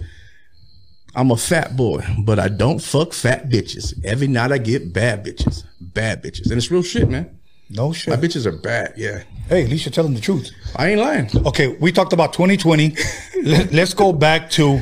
I'm 1.18 1.32
a 1.32 1.36
fat 1.36 1.76
boy, 1.76 2.06
but 2.20 2.38
I 2.38 2.48
don't 2.48 2.78
fuck 2.78 3.12
fat 3.12 3.50
bitches. 3.50 3.94
Every 4.06 4.28
night 4.28 4.52
I 4.52 4.60
get 4.60 4.94
bad 4.94 5.26
bitches, 5.26 5.64
bad 5.82 6.22
bitches, 6.22 6.52
and 6.52 6.54
it's 6.54 6.70
real 6.70 6.84
shit, 6.84 7.10
man. 7.10 7.40
No 7.72 7.92
shit. 7.92 8.12
My 8.12 8.24
bitches 8.24 8.46
are 8.46 8.56
bad. 8.56 8.94
Yeah, 8.96 9.24
Hey, 9.50 9.64
at 9.64 9.70
least 9.70 9.86
you're 9.86 9.92
telling 9.92 10.14
the 10.14 10.22
truth. 10.22 10.52
I 10.76 10.90
ain't 10.90 11.00
lying. 11.00 11.30
Okay, 11.48 11.70
we 11.80 11.92
talked 11.92 12.14
about 12.14 12.34
2020. 12.34 12.96
Let, 13.44 13.74
let's 13.74 13.96
go 13.96 14.14
back 14.14 14.52
to 14.52 14.80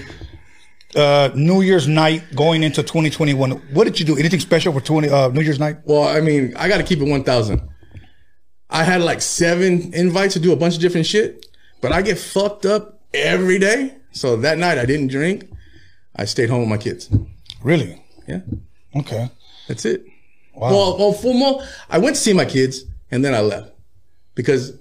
uh, 0.94 1.30
New 1.36 1.62
Year's 1.62 1.88
night 1.88 2.24
going 2.36 2.64
into 2.64 2.84
2021. 2.84 3.52
What 3.72 3.86
did 3.86 3.98
you 3.98 4.06
do? 4.06 4.18
Anything 4.18 4.42
special 4.42 4.74
for 4.74 4.81
20 4.81 5.08
uh, 5.08 5.30
New 5.30 5.42
Year's 5.42 5.60
night? 5.60 5.78
Well, 5.86 6.04
I 6.04 6.20
mean, 6.20 6.54
I 6.58 6.68
got 6.68 6.78
to 6.78 6.84
keep 6.84 7.00
it 7.00 7.08
1,000. 7.08 7.62
I 8.70 8.84
had 8.84 9.02
like 9.02 9.22
seven 9.22 9.94
invites 9.94 10.34
to 10.34 10.40
do 10.42 10.52
a 10.52 10.58
bunch 10.58 10.76
of 10.76 10.81
different 10.81 11.06
shit, 11.06 11.46
but 11.80 11.94
I 11.94 12.02
get 12.02 12.18
fucked 12.18 12.66
up 12.66 13.02
every 13.14 13.58
day. 13.58 13.96
So 14.12 14.36
that 14.38 14.58
night 14.58 14.78
I 14.78 14.86
didn't 14.86 15.08
drink. 15.08 15.48
I 16.16 16.26
stayed 16.26 16.50
home 16.50 16.62
with 16.62 16.70
my 16.70 16.78
kids. 16.78 17.10
Really? 17.64 18.02
Yeah, 18.28 18.42
Okay. 18.96 19.30
that's 19.68 19.86
it. 19.86 20.06
Wow. 20.54 20.72
Well, 20.72 20.98
well, 20.98 21.14
for 21.14 21.34
more, 21.34 21.62
I 21.90 21.98
went 21.98 22.16
to 22.16 22.22
see 22.22 22.34
my 22.34 22.46
kids 22.46 22.84
and 23.12 23.24
then 23.26 23.34
I 23.36 23.42
left 23.42 23.72
because 24.36 24.72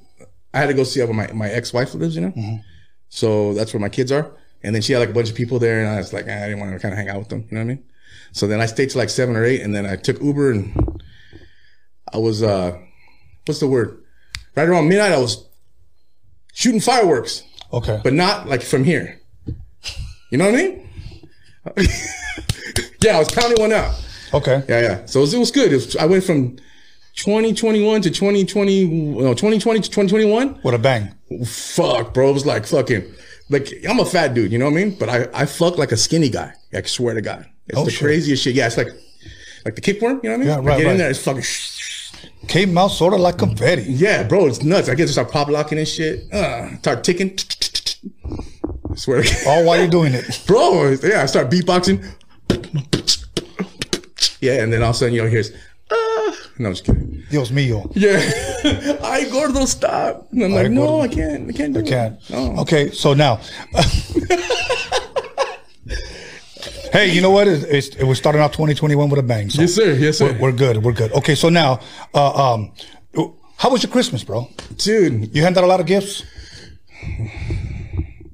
I 0.52 0.58
had 0.58 0.68
to 0.68 0.74
go 0.74 0.84
see 0.84 1.02
where 1.02 1.12
my, 1.12 1.30
my 1.32 1.48
ex 1.50 1.72
wife 1.72 1.94
lives, 1.94 2.14
you 2.14 2.22
know? 2.22 2.60
So 3.08 3.54
that's 3.54 3.72
where 3.74 3.80
my 3.80 3.88
kids 3.88 4.12
are. 4.12 4.30
And 4.62 4.74
then 4.74 4.82
she 4.82 4.92
had 4.92 5.00
like 5.00 5.10
a 5.10 5.12
bunch 5.12 5.28
of 5.30 5.34
people 5.34 5.58
there 5.58 5.80
and 5.80 5.88
I 5.88 5.96
was 5.96 6.12
like, 6.12 6.28
I 6.28 6.46
didn't 6.48 6.60
want 6.60 6.72
to 6.72 6.78
kind 6.78 6.92
of 6.92 6.98
hang 6.98 7.08
out 7.08 7.18
with 7.18 7.28
them. 7.28 7.40
You 7.50 7.56
know 7.56 7.60
what 7.64 7.72
I 7.72 7.74
mean? 7.74 7.84
So 8.32 8.46
then 8.46 8.60
I 8.60 8.66
stayed 8.66 8.90
till 8.90 9.00
like 9.00 9.10
seven 9.10 9.36
or 9.36 9.44
eight 9.44 9.60
and 9.62 9.74
then 9.74 9.84
I 9.84 9.96
took 9.96 10.22
Uber 10.22 10.52
and 10.52 11.00
I 12.12 12.18
was, 12.18 12.42
uh, 12.42 12.78
what's 13.46 13.60
the 13.60 13.66
word? 13.66 14.02
Right 14.56 14.68
around 14.68 14.88
midnight, 14.88 15.12
I 15.12 15.18
was 15.18 15.44
shooting 16.52 16.80
fireworks, 16.80 17.42
Okay. 17.72 18.00
but 18.04 18.12
not 18.12 18.48
like 18.48 18.62
from 18.62 18.84
here. 18.84 19.20
You 20.30 20.38
know 20.38 20.46
what 20.46 20.54
I 20.54 20.62
mean? 20.62 20.83
yeah, 23.02 23.16
I 23.16 23.18
was 23.18 23.28
counting 23.28 23.60
one 23.60 23.72
out. 23.72 23.94
okay. 24.34 24.62
Yeah, 24.68 24.80
yeah. 24.80 25.06
So 25.06 25.20
it 25.20 25.22
was, 25.22 25.34
it 25.34 25.38
was 25.38 25.50
good. 25.50 25.72
It 25.72 25.76
was, 25.76 25.96
I 25.96 26.06
went 26.06 26.24
from 26.24 26.56
2021 27.16 28.02
to 28.02 28.10
2020, 28.10 28.84
no, 28.86 29.34
2020 29.34 29.80
to 29.80 29.90
2021. 29.90 30.48
What 30.62 30.74
a 30.74 30.78
bang. 30.78 31.14
Fuck, 31.46 32.12
bro. 32.14 32.30
It 32.30 32.32
was 32.34 32.46
like 32.46 32.66
fucking, 32.66 33.04
like, 33.50 33.68
I'm 33.88 34.00
a 34.00 34.04
fat 34.04 34.34
dude, 34.34 34.52
you 34.52 34.58
know 34.58 34.66
what 34.66 34.72
I 34.72 34.84
mean? 34.84 34.96
But 34.98 35.08
I, 35.08 35.28
I 35.32 35.46
fuck 35.46 35.78
like 35.78 35.92
a 35.92 35.96
skinny 35.96 36.28
guy. 36.28 36.52
I 36.72 36.82
swear 36.82 37.14
to 37.14 37.22
God. 37.22 37.46
It's 37.68 37.78
Oh, 37.78 37.84
the 37.84 37.90
shit. 37.90 38.00
craziest 38.00 38.42
shit. 38.42 38.54
Yeah, 38.54 38.66
it's 38.66 38.76
like, 38.76 38.88
like 39.64 39.74
the 39.76 39.80
kickworm, 39.80 40.22
you 40.22 40.30
know 40.30 40.30
what 40.30 40.34
I 40.34 40.36
mean? 40.38 40.46
Yeah, 40.48 40.56
I 40.56 40.58
right, 40.60 40.78
get 40.78 40.84
right. 40.84 40.92
in 40.92 40.98
there, 40.98 41.10
it's 41.10 41.22
fucking, 41.24 41.44
Came 42.48 42.76
out 42.76 42.88
sort 42.88 43.14
of 43.14 43.20
like 43.20 43.38
confetti. 43.38 43.84
yeah, 43.84 44.22
bro, 44.22 44.46
it's 44.46 44.62
nuts. 44.62 44.88
I 44.90 44.94
get 44.94 45.06
to 45.06 45.12
start 45.12 45.30
pop 45.30 45.48
locking 45.48 45.78
and 45.78 45.88
shit. 45.88 46.30
Uh, 46.32 46.76
start 46.78 47.02
ticking. 47.04 47.38
I 49.04 49.06
swear 49.06 49.22
God. 49.22 49.46
All 49.46 49.64
while 49.66 49.78
you're 49.78 49.86
doing 49.88 50.14
it. 50.14 50.40
Bro, 50.46 50.96
yeah, 51.02 51.20
I 51.22 51.26
start 51.26 51.50
beatboxing. 51.50 52.02
Yeah, 54.40 54.62
and 54.62 54.72
then 54.72 54.82
all 54.82 54.90
of 54.90 54.96
a 54.96 54.98
sudden, 54.98 55.14
you 55.14 55.22
know, 55.22 55.28
here's, 55.28 55.50
uh, 55.50 55.56
no, 56.58 56.68
I'm 56.68 56.72
just 56.72 56.86
kidding. 56.86 57.22
Dios 57.30 57.50
mío. 57.50 57.92
Yeah. 57.94 58.16
I 59.04 59.28
Gordo, 59.30 59.66
stop. 59.66 60.32
And 60.32 60.44
I'm 60.44 60.52
like, 60.52 60.70
no, 60.70 60.86
Gordo. 60.86 61.00
I 61.02 61.08
can't. 61.08 61.50
I 61.50 61.52
can't 61.52 61.74
do 61.74 61.80
it. 61.80 61.86
I 61.86 61.90
Can't. 61.90 62.18
it. 62.30 62.58
Okay, 62.60 62.90
so 62.92 63.12
now. 63.12 63.40
hey, 66.92 67.12
you 67.12 67.20
know 67.20 67.30
what? 67.30 67.46
It's, 67.46 67.64
it's, 67.64 68.02
we're 68.02 68.14
starting 68.14 68.40
off 68.40 68.52
2021 68.52 69.10
with 69.10 69.18
a 69.18 69.22
bang. 69.22 69.50
So 69.50 69.60
Yes, 69.60 69.74
sir. 69.74 69.92
Yes, 69.92 70.16
sir. 70.16 70.32
We're, 70.32 70.40
we're 70.40 70.52
good. 70.52 70.82
We're 70.82 70.92
good. 70.92 71.12
Okay, 71.12 71.34
so 71.34 71.50
now, 71.50 71.80
uh, 72.14 72.54
um, 72.54 72.72
how 73.58 73.68
was 73.70 73.82
your 73.82 73.92
Christmas, 73.92 74.24
bro? 74.24 74.48
Dude. 74.78 75.36
You 75.36 75.42
handed 75.42 75.60
out 75.60 75.64
a 75.64 75.68
lot 75.68 75.80
of 75.80 75.86
gifts. 75.86 76.22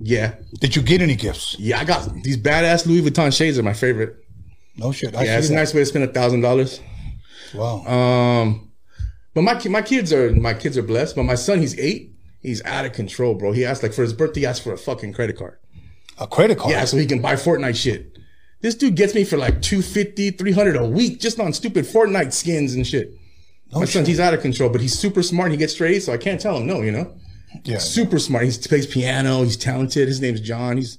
Yeah. 0.01 0.35
Did 0.61 0.75
you 0.75 0.83
get 0.83 1.03
any 1.03 1.15
gifts? 1.15 1.57
Yeah, 1.59 1.79
I 1.79 1.85
got 1.85 2.13
these 2.23 2.39
badass 2.39 2.87
Louis 2.87 3.03
Vuitton 3.03 3.37
shades 3.37 3.59
are 3.59 3.63
my 3.63 3.75
favorite. 3.75 4.17
No 4.77 4.93
shit. 4.93 5.15
I 5.15 5.25
Yeah, 5.25 5.39
it's 5.39 5.51
a 5.51 5.55
nice 5.55 5.75
way 5.75 5.81
to 5.81 5.87
spend 5.87 6.05
a 6.05 6.13
thousand 6.13 6.41
dollars. 6.41 6.81
Wow. 7.55 7.85
Um, 7.85 8.73
but 9.35 9.43
my 9.43 9.61
my 9.69 9.83
kids 9.83 10.13
are 10.13 10.33
my 10.33 10.55
kids 10.55 10.79
are 10.79 10.83
blessed. 10.83 11.17
But 11.17 11.25
my 11.25 11.35
son, 11.35 11.59
he's 11.59 11.79
eight. 11.79 12.15
He's 12.41 12.65
out 12.65 12.87
of 12.87 12.95
control, 12.95 13.35
bro. 13.35 13.53
He 13.53 13.65
asked 13.67 13.83
like 13.83 13.93
for 13.93 14.03
his 14.03 14.15
birthday, 14.15 14.41
he 14.41 14.47
asked 14.47 14.63
for 14.63 14.73
a 14.73 14.79
fucking 14.79 15.13
credit 15.13 15.37
card. 15.37 15.59
a 16.19 16.27
credit 16.27 16.59
card. 16.59 16.73
Yeah, 16.73 16.87
so 16.87 16.97
he 16.97 17.07
can 17.07 17.21
buy 17.21 17.35
Fortnite 17.35 17.77
shit. 17.77 18.17
This 18.63 18.75
dude 18.75 18.95
gets 18.95 19.15
me 19.15 19.25
for 19.25 19.37
like 19.37 19.63
250, 19.63 20.33
300 20.33 20.77
a 20.77 20.85
week 20.87 21.21
just 21.21 21.41
on 21.41 21.53
stupid 21.53 21.85
Fortnite 21.85 22.33
skins 22.33 22.75
and 22.75 22.87
shit. 22.87 23.15
my 23.73 23.85
son, 23.85 24.05
he's 24.05 24.21
out 24.21 24.35
of 24.35 24.41
control, 24.41 24.69
but 24.71 24.81
he's 24.81 24.99
super 24.99 25.23
smart. 25.23 25.51
He 25.51 25.57
gets 25.57 25.73
straight 25.73 26.03
so 26.03 26.13
I 26.13 26.19
can't 26.19 26.41
tell 26.41 26.57
him 26.59 26.67
no, 26.67 26.83
you 26.83 26.93
know? 26.93 27.15
Yeah. 27.65 27.79
super 27.79 28.19
smart. 28.19 28.45
He 28.45 28.69
plays 28.69 28.87
piano. 28.87 29.43
He's 29.43 29.57
talented. 29.57 30.09
His 30.09 30.21
name's 30.21 30.41
John. 30.41 30.77
He's 30.77 30.99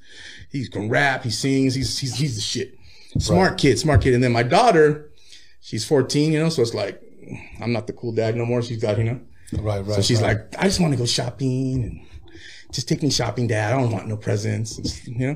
he 0.51 0.67
can 0.67 0.89
rap. 0.89 1.23
He 1.23 1.29
sings. 1.29 1.75
He's 1.75 1.97
he's 1.97 2.15
he's 2.15 2.35
the 2.35 2.41
shit. 2.41 2.77
Smart 3.19 3.57
kid, 3.57 3.77
smart 3.77 4.01
kid. 4.01 4.13
And 4.13 4.23
then 4.23 4.31
my 4.31 4.43
daughter, 4.43 5.11
she's 5.59 5.85
14, 5.85 6.31
you 6.31 6.39
know, 6.39 6.49
so 6.49 6.61
it's 6.61 6.73
like 6.73 7.01
I'm 7.61 7.73
not 7.73 7.87
the 7.87 7.93
cool 7.93 8.13
dad 8.13 8.35
no 8.35 8.45
more. 8.45 8.61
She's 8.61 8.81
got 8.81 8.97
you 8.97 9.03
know. 9.03 9.19
Right, 9.59 9.85
right. 9.85 9.95
So 9.95 10.01
she's 10.01 10.21
right. 10.21 10.37
like, 10.37 10.55
I 10.57 10.63
just 10.63 10.79
want 10.79 10.93
to 10.93 10.97
go 10.97 11.05
shopping 11.05 11.83
and 11.83 12.01
just 12.71 12.87
take 12.87 13.03
me 13.03 13.09
shopping, 13.09 13.47
dad. 13.47 13.73
I 13.73 13.77
don't 13.77 13.91
want 13.91 14.07
no 14.07 14.15
presents, 14.17 15.05
you 15.07 15.27
know. 15.27 15.35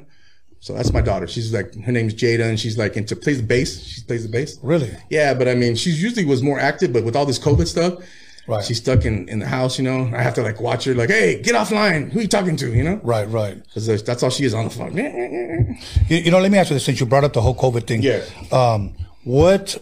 So 0.62 0.74
that's 0.74 0.92
my 0.94 1.02
daughter. 1.02 1.28
She's 1.28 1.54
like, 1.54 1.76
her 1.84 1.92
name's 1.92 2.16
Jada, 2.16 2.50
and 2.50 2.60
she's 2.60 2.78
like 2.78 2.98
into 2.98 3.16
plays 3.16 3.38
the 3.38 3.46
bass. 3.46 3.84
She 3.84 4.02
plays 4.02 4.24
the 4.24 4.32
bass. 4.32 4.58
really? 4.64 4.92
Yeah, 5.10 5.34
but 5.34 5.48
I 5.48 5.54
mean, 5.54 5.76
she 5.76 5.92
usually 5.92 6.26
was 6.26 6.42
more 6.42 6.60
active, 6.60 6.92
but 6.92 7.04
with 7.04 7.16
all 7.16 7.26
this 7.26 7.38
COVID 7.38 7.68
stuff, 7.68 8.04
Right. 8.48 8.64
she's 8.64 8.78
stuck 8.78 9.06
in, 9.06 9.28
in 9.28 9.40
the 9.40 9.48
house, 9.48 9.78
you 9.80 9.84
know. 9.84 10.12
I 10.16 10.22
have 10.22 10.36
to 10.36 10.44
like 10.44 10.62
watch 10.62 10.86
her, 10.86 10.94
like, 10.94 11.10
hey, 11.10 11.42
get 11.42 11.56
offline. 11.56 12.12
Who 12.12 12.20
are 12.20 12.22
you 12.22 12.28
talking 12.28 12.56
to, 12.58 12.74
you 12.74 12.84
know? 12.84 13.00
Right, 13.04 13.28
right. 13.30 13.62
Because 13.64 14.04
that's 14.04 14.22
all 14.22 14.30
she 14.30 14.46
is 14.46 14.54
on 14.54 14.66
the 14.66 14.70
phone. 14.70 14.96
You, 16.08 16.18
you 16.18 16.32
know, 16.32 16.40
let 16.40 16.52
me 16.52 16.58
ask 16.58 16.70
you 16.70 16.76
this 16.76 16.86
since 16.86 17.00
you 17.00 17.06
brought 17.06 17.24
up 17.24 17.34
the 17.34 17.42
whole 17.42 17.56
COVID 17.56 17.86
thing. 17.88 18.02
Yeah. 18.02 18.24
Um, 18.52 18.96
what 19.24 19.78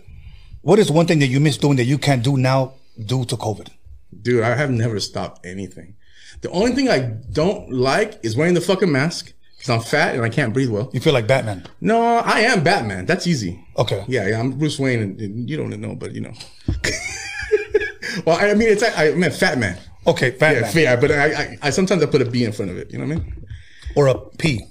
what 0.61 0.79
is 0.79 0.89
one 0.89 1.05
thing 1.05 1.19
that 1.19 1.27
you 1.27 1.39
miss 1.39 1.57
doing 1.57 1.75
that 1.75 1.83
you 1.83 1.97
can't 1.97 2.23
do 2.23 2.37
now 2.37 2.73
due 2.97 3.25
to 3.25 3.35
COVID? 3.35 3.67
Dude, 4.21 4.43
I 4.43 4.55
have 4.55 4.71
never 4.71 4.99
stopped 4.99 5.45
anything. 5.45 5.95
The 6.41 6.49
only 6.49 6.71
thing 6.71 6.89
I 6.89 6.99
don't 6.99 7.71
like 7.71 8.19
is 8.23 8.35
wearing 8.35 8.53
the 8.53 8.61
fucking 8.61 8.91
mask 8.91 9.33
because 9.57 9.69
I'm 9.69 9.81
fat 9.81 10.15
and 10.15 10.23
I 10.23 10.29
can't 10.29 10.53
breathe 10.53 10.69
well. 10.69 10.89
You 10.93 10.99
feel 10.99 11.13
like 11.13 11.27
Batman. 11.27 11.65
No, 11.81 12.01
I 12.17 12.39
am 12.39 12.63
Batman. 12.63 13.05
That's 13.05 13.27
easy. 13.27 13.65
Okay. 13.77 14.03
Yeah, 14.07 14.27
yeah, 14.27 14.39
I'm 14.39 14.51
Bruce 14.51 14.79
Wayne, 14.79 15.01
and, 15.01 15.19
and 15.19 15.49
you 15.49 15.57
don't 15.57 15.69
know, 15.79 15.95
but 15.95 16.13
you 16.13 16.21
know. 16.21 16.33
well, 18.25 18.37
I 18.39 18.53
mean, 18.53 18.69
it's 18.69 18.83
I 18.83 19.11
meant 19.11 19.33
Fat 19.33 19.57
Man. 19.57 19.77
Okay, 20.05 20.31
Yeah, 20.31 20.37
Batman. 20.37 20.83
yeah, 20.83 20.95
but 20.97 21.11
I, 21.11 21.25
I, 21.33 21.57
I 21.63 21.69
sometimes 21.69 22.03
I 22.03 22.07
put 22.07 22.21
a 22.21 22.25
B 22.25 22.43
in 22.43 22.51
front 22.51 22.71
of 22.71 22.77
it. 22.77 22.91
You 22.91 22.99
know 22.99 23.05
what 23.05 23.17
I 23.17 23.19
mean? 23.19 23.45
Or 23.95 24.07
a 24.07 24.15
P. 24.37 24.61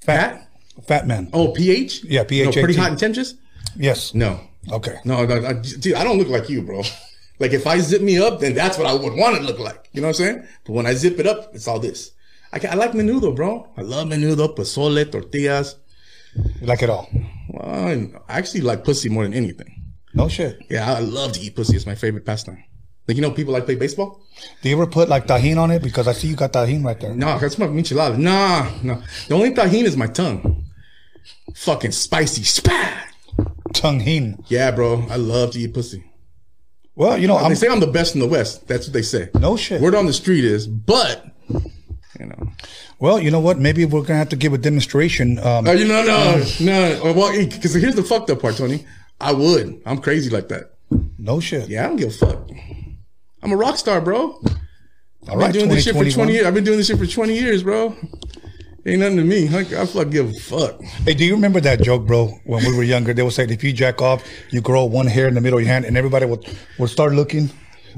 Fat? 0.00 0.48
Fat 0.86 1.06
man. 1.06 1.28
Oh, 1.32 1.48
PH? 1.52 2.04
Yeah, 2.04 2.20
No, 2.22 2.26
PH. 2.26 2.54
pretty 2.54 2.74
hot 2.74 2.90
and 2.90 2.98
temptress? 2.98 3.34
Yes. 3.76 4.14
No, 4.14 4.40
Okay. 4.72 4.96
no, 5.04 5.24
no, 5.26 5.44
I, 5.46 5.52
dude, 5.54 5.94
I 5.94 6.04
don't 6.04 6.16
look 6.18 6.28
like 6.28 6.48
you, 6.48 6.62
bro. 6.62 6.82
Like 7.38 7.52
if 7.52 7.66
I 7.66 7.78
zip 7.80 8.00
me 8.00 8.18
up, 8.18 8.40
then 8.40 8.54
that's 8.54 8.78
what 8.78 8.86
I 8.86 8.94
would 8.94 9.12
want 9.14 9.36
to 9.36 9.42
look 9.42 9.58
like. 9.58 9.90
You 9.92 10.00
know 10.00 10.08
what 10.08 10.18
I'm 10.20 10.26
saying? 10.26 10.46
But 10.64 10.72
when 10.72 10.86
I 10.86 10.94
zip 10.94 11.18
it 11.20 11.26
up, 11.26 11.54
it's 11.54 11.68
all 11.68 11.78
this. 11.78 12.12
I, 12.52 12.60
I 12.70 12.74
like 12.76 12.92
menudo, 12.92 13.34
bro. 13.36 13.68
I 13.76 13.82
love 13.82 14.08
menudo, 14.08 14.54
pozole, 14.56 15.10
tortillas. 15.10 15.76
You 16.34 16.66
like 16.66 16.82
it 16.82 16.88
all. 16.88 17.10
Well, 17.50 18.10
I 18.28 18.38
actually 18.38 18.62
like 18.62 18.84
pussy 18.84 19.10
more 19.10 19.24
than 19.24 19.34
anything. 19.34 19.75
No 20.16 20.28
shit. 20.28 20.62
Yeah, 20.70 20.90
I 20.92 21.00
love 21.00 21.32
to 21.32 21.40
eat 21.40 21.54
pussy. 21.54 21.76
It's 21.76 21.86
my 21.86 21.94
favorite 21.94 22.24
pastime. 22.24 22.64
Like 23.06 23.16
you 23.16 23.22
know, 23.22 23.30
people 23.30 23.52
like 23.52 23.66
play 23.66 23.76
baseball. 23.76 24.20
Do 24.62 24.68
you 24.68 24.74
ever 24.76 24.86
put 24.86 25.08
like 25.08 25.26
Tajín 25.26 25.58
on 25.58 25.70
it? 25.70 25.82
Because 25.82 26.08
I 26.08 26.12
see 26.12 26.28
you 26.28 26.36
got 26.36 26.52
Tajín 26.52 26.84
right 26.84 26.98
there. 26.98 27.14
No, 27.14 27.38
that's 27.38 27.58
my 27.58 27.66
michelada. 27.66 28.18
Nah, 28.18 28.68
no. 28.82 29.02
The 29.28 29.34
only 29.34 29.52
Tajín 29.52 29.84
is 29.84 29.96
my 29.96 30.06
tongue. 30.08 30.64
Fucking 31.54 31.92
spicy. 31.92 32.42
Spat. 32.42 33.12
Tajín. 33.74 34.42
Yeah, 34.48 34.70
bro. 34.72 35.06
I 35.08 35.16
love 35.16 35.52
to 35.52 35.60
eat 35.60 35.74
pussy. 35.74 36.02
Well, 36.96 37.18
you 37.18 37.28
know, 37.28 37.38
they 37.38 37.44
I'm 37.44 37.54
say 37.54 37.68
I'm 37.68 37.80
the 37.80 37.86
best 37.86 38.14
in 38.14 38.20
the 38.20 38.26
West. 38.26 38.66
That's 38.66 38.86
what 38.86 38.94
they 38.94 39.02
say. 39.02 39.28
no 39.34 39.56
shit. 39.56 39.80
Word 39.82 39.94
on 39.94 40.06
the 40.06 40.14
street 40.14 40.44
is, 40.44 40.66
but 40.66 41.26
you 42.18 42.26
know, 42.26 42.50
Well, 42.98 43.20
you 43.20 43.30
know 43.30 43.40
what? 43.40 43.58
Maybe 43.58 43.84
we're 43.84 44.00
gonna 44.00 44.18
have 44.18 44.30
to 44.30 44.36
give 44.36 44.54
a 44.54 44.58
demonstration. 44.58 45.38
Um, 45.38 45.68
oh, 45.68 45.72
you 45.72 45.86
know, 45.86 46.02
no, 46.04 46.42
no. 46.60 47.12
Well, 47.12 47.38
because 47.38 47.74
here's 47.74 47.94
the 47.94 48.02
fucked 48.02 48.30
up 48.30 48.40
part, 48.40 48.56
Tony. 48.56 48.86
I 49.20 49.32
would. 49.32 49.82
I'm 49.86 49.98
crazy 49.98 50.30
like 50.30 50.48
that. 50.48 50.72
no 51.18 51.40
shit. 51.40 51.68
Yeah, 51.68 51.84
I 51.84 51.88
don't 51.88 51.96
give 51.96 52.08
a 52.08 52.12
fuck. 52.12 52.48
I'm 53.42 53.52
a 53.52 53.56
rock 53.56 53.76
star, 53.78 54.00
bro. 54.00 54.18
All 54.18 54.42
I've 54.42 55.30
been 55.30 55.38
right, 55.38 55.52
doing 55.52 55.68
this 55.68 55.84
shit 55.84 55.94
for 55.94 56.04
2021. 56.04 56.26
20 56.26 56.32
years. 56.34 56.46
I've 56.46 56.54
been 56.54 56.64
doing 56.64 56.78
this 56.78 56.86
shit 56.86 56.98
for 56.98 57.06
20 57.06 57.34
years, 57.34 57.62
bro. 57.62 57.96
Ain't 58.86 59.00
nothing 59.00 59.16
to 59.16 59.24
me. 59.24 59.48
I, 59.48 59.82
I 59.82 59.86
fuck 59.86 60.10
give 60.10 60.30
a 60.30 60.32
fuck. 60.34 60.80
Hey, 61.04 61.14
do 61.14 61.24
you 61.24 61.34
remember 61.34 61.60
that 61.60 61.82
joke, 61.82 62.06
bro? 62.06 62.28
When 62.44 62.64
we 62.64 62.76
were 62.76 62.84
younger, 62.84 63.12
they 63.12 63.22
would 63.22 63.32
say 63.32 63.44
if 63.44 63.64
you 63.64 63.72
jack 63.72 64.00
off, 64.00 64.24
you 64.50 64.60
grow 64.60 64.84
one 64.84 65.08
hair 65.08 65.26
in 65.26 65.34
the 65.34 65.40
middle 65.40 65.58
of 65.58 65.64
your 65.64 65.72
hand, 65.72 65.84
and 65.84 65.96
everybody 65.96 66.26
would 66.26 66.46
would 66.78 66.90
start 66.90 67.12
looking. 67.12 67.50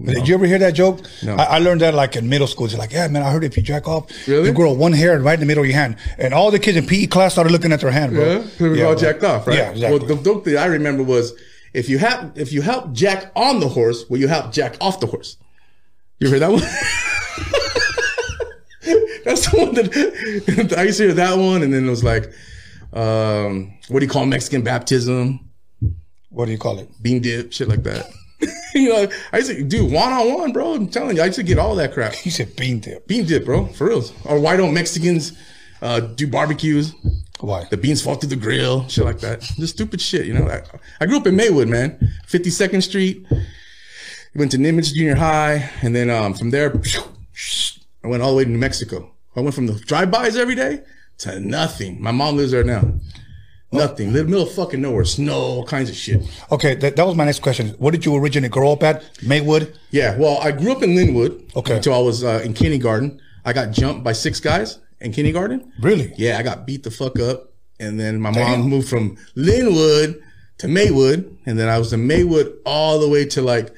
Did 0.04 0.28
you 0.28 0.34
ever 0.34 0.46
hear 0.46 0.58
that 0.58 0.74
joke? 0.74 1.00
No. 1.24 1.34
I, 1.36 1.44
I 1.44 1.58
learned 1.58 1.80
that 1.80 1.94
like 1.94 2.16
in 2.16 2.28
middle 2.28 2.46
school. 2.46 2.66
It's 2.66 2.76
like, 2.76 2.92
yeah, 2.92 3.08
man, 3.08 3.22
I 3.22 3.30
heard 3.30 3.44
if 3.44 3.56
you 3.56 3.62
jack 3.62 3.88
off, 3.88 4.10
Really? 4.28 4.48
you 4.48 4.54
grow 4.54 4.72
one 4.72 4.92
hair 4.92 5.18
right 5.20 5.34
in 5.34 5.40
the 5.40 5.46
middle 5.46 5.62
of 5.64 5.68
your 5.68 5.78
hand, 5.78 5.96
and 6.18 6.32
all 6.32 6.50
the 6.50 6.58
kids 6.58 6.76
in 6.76 6.86
PE 6.86 7.06
class 7.06 7.32
started 7.32 7.52
looking 7.52 7.72
at 7.72 7.80
their 7.80 7.90
hand, 7.90 8.12
bro. 8.14 8.24
Yeah, 8.24 8.44
we 8.60 8.68
were 8.68 8.84
all 8.86 8.92
bro. 8.92 9.00
jacked 9.00 9.24
off, 9.24 9.46
right? 9.46 9.56
Yeah, 9.58 9.70
exactly. 9.70 9.98
Well, 9.98 10.16
the 10.16 10.22
joke 10.22 10.44
that 10.44 10.56
I 10.58 10.66
remember 10.66 11.02
was 11.02 11.32
if 11.74 11.88
you 11.88 11.98
have 11.98 12.32
if 12.36 12.52
you 12.52 12.62
help 12.62 12.92
jack 12.92 13.30
on 13.36 13.60
the 13.60 13.68
horse, 13.68 14.08
will 14.08 14.18
you 14.18 14.28
help 14.28 14.52
jack 14.52 14.76
off 14.80 15.00
the 15.00 15.06
horse? 15.06 15.36
You 16.20 16.30
heard 16.30 16.40
that 16.42 16.50
one? 16.50 16.60
That's 19.24 19.50
the 19.50 19.58
one 19.58 19.74
that 19.74 20.74
I 20.78 20.82
used 20.84 20.98
to 20.98 21.04
hear 21.04 21.12
that 21.14 21.36
one, 21.36 21.62
and 21.62 21.72
then 21.74 21.86
it 21.86 21.90
was 21.90 22.04
like, 22.04 22.32
um, 22.92 23.74
what 23.88 24.00
do 24.00 24.06
you 24.06 24.10
call 24.10 24.24
Mexican 24.26 24.62
baptism? 24.62 25.40
what 26.30 26.46
do 26.46 26.52
you 26.52 26.58
call 26.58 26.78
it? 26.78 26.88
Bean 27.02 27.20
dip, 27.20 27.52
shit 27.52 27.68
like 27.68 27.82
that. 27.84 28.06
you 28.82 28.88
know, 28.88 29.08
I 29.32 29.38
used 29.38 29.50
to 29.50 29.62
do 29.64 29.84
one 29.84 30.12
on 30.12 30.34
one, 30.34 30.52
bro. 30.52 30.74
I'm 30.74 30.88
telling 30.88 31.16
you, 31.16 31.22
I 31.22 31.26
used 31.26 31.38
to 31.38 31.42
get 31.42 31.58
all 31.58 31.74
that 31.76 31.92
crap. 31.92 32.14
He 32.14 32.30
said 32.30 32.56
bean 32.56 32.80
dip. 32.80 33.06
Bean 33.06 33.24
dip, 33.24 33.44
bro, 33.44 33.66
for 33.66 33.88
real. 33.88 34.04
Or 34.24 34.38
why 34.38 34.56
don't 34.56 34.74
Mexicans 34.74 35.36
uh, 35.82 36.00
do 36.00 36.26
barbecues? 36.26 36.94
Why? 37.40 37.64
the 37.70 37.76
beans 37.76 38.02
fall 38.02 38.16
through 38.16 38.30
the 38.30 38.36
grill, 38.36 38.88
shit 38.88 39.04
like 39.04 39.20
that. 39.20 39.40
Just 39.40 39.74
stupid 39.74 40.00
shit, 40.00 40.26
you 40.26 40.34
know. 40.34 40.48
I, 40.48 40.62
I 41.00 41.06
grew 41.06 41.18
up 41.18 41.26
in 41.26 41.36
Maywood, 41.36 41.68
man. 41.68 41.96
52nd 42.26 42.82
Street. 42.82 43.26
Went 44.34 44.50
to 44.52 44.58
Nimitz 44.58 44.92
Junior 44.92 45.14
High, 45.14 45.70
and 45.82 45.94
then 45.94 46.10
um, 46.10 46.34
from 46.34 46.50
there, 46.50 46.72
I 48.04 48.08
went 48.08 48.22
all 48.22 48.30
the 48.30 48.36
way 48.36 48.44
to 48.44 48.50
New 48.50 48.58
Mexico. 48.58 49.12
I 49.36 49.40
went 49.40 49.54
from 49.54 49.66
the 49.66 49.74
drive-bys 49.74 50.36
every 50.36 50.56
day 50.56 50.82
to 51.18 51.38
nothing. 51.40 52.02
My 52.02 52.10
mom 52.10 52.36
lives 52.36 52.52
there 52.52 52.64
now. 52.64 52.82
Nothing. 53.70 54.14
Live 54.14 54.28
middle 54.28 54.44
of 54.44 54.52
fucking 54.52 54.80
nowhere. 54.80 55.04
Snow, 55.04 55.34
all 55.34 55.64
kinds 55.66 55.90
of 55.90 55.96
shit. 55.96 56.22
Okay, 56.50 56.74
that, 56.76 56.96
that 56.96 57.06
was 57.06 57.16
my 57.16 57.26
next 57.26 57.40
question. 57.40 57.68
What 57.78 57.90
did 57.90 58.04
you 58.06 58.16
originally 58.16 58.48
grow 58.48 58.72
up 58.72 58.82
at? 58.82 59.04
Maywood. 59.22 59.78
Yeah, 59.90 60.16
well, 60.16 60.38
I 60.40 60.52
grew 60.52 60.72
up 60.72 60.82
in 60.82 60.90
Lynwood. 60.94 61.54
Okay. 61.54 61.76
Until 61.76 61.94
I 61.94 61.98
was 61.98 62.24
uh, 62.24 62.40
in 62.44 62.54
kindergarten. 62.54 63.20
I 63.44 63.52
got 63.52 63.72
jumped 63.72 64.04
by 64.04 64.12
six 64.14 64.40
guys 64.40 64.78
in 65.00 65.12
kindergarten. 65.12 65.72
Really? 65.80 66.14
Yeah, 66.16 66.38
I 66.38 66.42
got 66.42 66.66
beat 66.66 66.82
the 66.82 66.90
fuck 66.90 67.18
up. 67.18 67.52
And 67.78 68.00
then 68.00 68.20
my 68.20 68.32
Damn. 68.32 68.60
mom 68.60 68.70
moved 68.70 68.88
from 68.88 69.16
Lynwood 69.36 70.20
to 70.58 70.68
Maywood. 70.68 71.38
And 71.44 71.58
then 71.58 71.68
I 71.68 71.78
was 71.78 71.92
in 71.92 72.06
Maywood 72.06 72.58
all 72.64 72.98
the 72.98 73.08
way 73.08 73.26
to 73.26 73.42
like 73.42 73.74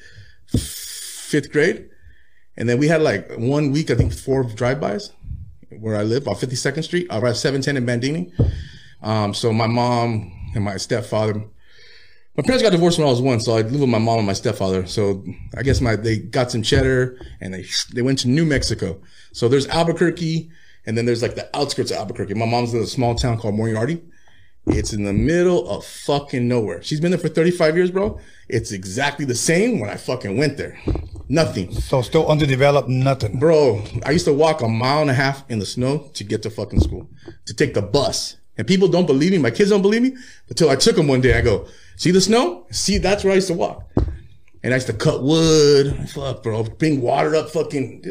fifth 0.47 1.51
grade. 1.51 1.89
And 2.57 2.67
then 2.67 2.79
we 2.79 2.87
had 2.87 3.01
like 3.01 3.29
one 3.37 3.71
week, 3.71 3.89
I 3.91 3.95
think 3.95 4.13
four 4.13 4.43
drive-bys 4.43 5.11
where 5.79 5.95
I 5.95 6.03
live 6.03 6.27
on 6.27 6.35
52nd 6.35 6.83
Street, 6.83 7.07
around 7.09 7.35
710 7.35 7.77
in 7.77 7.85
Bandini. 7.85 8.33
Um, 9.01 9.33
so 9.33 9.51
my 9.51 9.67
mom 9.67 10.31
and 10.55 10.63
my 10.63 10.77
stepfather, 10.77 11.43
my 12.37 12.43
parents 12.43 12.63
got 12.63 12.71
divorced 12.71 12.97
when 12.97 13.07
I 13.07 13.11
was 13.11 13.21
one, 13.21 13.39
so 13.39 13.53
I 13.53 13.61
lived 13.61 13.81
with 13.81 13.89
my 13.89 13.97
mom 13.97 14.19
and 14.19 14.27
my 14.27 14.33
stepfather. 14.33 14.85
So 14.85 15.23
I 15.57 15.63
guess 15.63 15.81
my 15.81 15.95
they 15.95 16.17
got 16.17 16.51
some 16.51 16.61
cheddar 16.61 17.19
and 17.41 17.53
they 17.53 17.65
they 17.93 18.01
went 18.01 18.19
to 18.19 18.29
New 18.29 18.45
Mexico. 18.45 19.01
So 19.33 19.47
there's 19.47 19.67
Albuquerque, 19.67 20.49
and 20.85 20.97
then 20.97 21.05
there's 21.05 21.21
like 21.21 21.35
the 21.35 21.49
outskirts 21.55 21.91
of 21.91 21.97
Albuquerque. 21.97 22.33
My 22.33 22.45
mom's 22.45 22.73
in 22.73 22.81
a 22.81 22.87
small 22.87 23.15
town 23.15 23.37
called 23.37 23.55
Moriarty. 23.55 24.01
It's 24.67 24.93
in 24.93 25.05
the 25.05 25.13
middle 25.13 25.67
of 25.67 25.83
fucking 25.83 26.47
nowhere. 26.47 26.83
She's 26.83 27.01
been 27.01 27.09
there 27.09 27.19
for 27.19 27.29
35 27.29 27.75
years, 27.75 27.89
bro. 27.89 28.19
It's 28.47 28.71
exactly 28.71 29.25
the 29.25 29.35
same 29.35 29.79
when 29.79 29.89
I 29.89 29.97
fucking 29.97 30.37
went 30.37 30.57
there. 30.57 30.79
Nothing. 31.27 31.73
So 31.73 32.01
still 32.03 32.27
underdeveloped, 32.27 32.87
nothing. 32.87 33.39
Bro, 33.39 33.83
I 34.05 34.11
used 34.11 34.25
to 34.25 34.33
walk 34.33 34.61
a 34.61 34.67
mile 34.67 35.01
and 35.01 35.09
a 35.09 35.15
half 35.15 35.49
in 35.49 35.59
the 35.59 35.65
snow 35.65 36.09
to 36.13 36.23
get 36.23 36.43
to 36.43 36.51
fucking 36.51 36.81
school, 36.81 37.09
to 37.47 37.53
take 37.55 37.73
the 37.73 37.81
bus. 37.81 38.37
And 38.57 38.67
people 38.67 38.87
don't 38.87 39.05
believe 39.05 39.31
me. 39.31 39.37
My 39.37 39.51
kids 39.51 39.69
don't 39.69 39.81
believe 39.81 40.01
me 40.01 40.15
until 40.49 40.69
I 40.69 40.75
took 40.75 40.95
them 40.95 41.07
one 41.07 41.21
day. 41.21 41.37
I 41.37 41.41
go, 41.41 41.67
see 41.95 42.11
the 42.11 42.21
snow? 42.21 42.67
See, 42.71 42.97
that's 42.97 43.23
where 43.23 43.31
I 43.31 43.35
used 43.35 43.47
to 43.47 43.53
walk. 43.53 43.89
And 44.63 44.73
I 44.73 44.77
used 44.77 44.87
to 44.87 44.93
cut 44.93 45.23
wood. 45.23 46.09
Fuck, 46.09 46.43
bro. 46.43 46.63
Bring 46.63 47.01
water 47.01 47.35
up 47.35 47.49
fucking. 47.49 48.03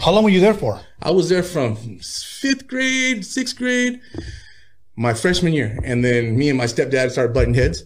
How 0.00 0.10
long 0.10 0.24
were 0.24 0.30
you 0.30 0.40
there 0.40 0.54
for? 0.54 0.80
I 1.00 1.10
was 1.10 1.28
there 1.28 1.42
from 1.42 1.76
fifth 1.76 2.66
grade, 2.66 3.24
sixth 3.24 3.56
grade, 3.56 4.00
my 4.96 5.14
freshman 5.14 5.52
year. 5.52 5.78
And 5.84 6.04
then 6.04 6.36
me 6.36 6.48
and 6.48 6.58
my 6.58 6.64
stepdad 6.64 7.10
started 7.10 7.34
butting 7.34 7.54
heads. 7.54 7.84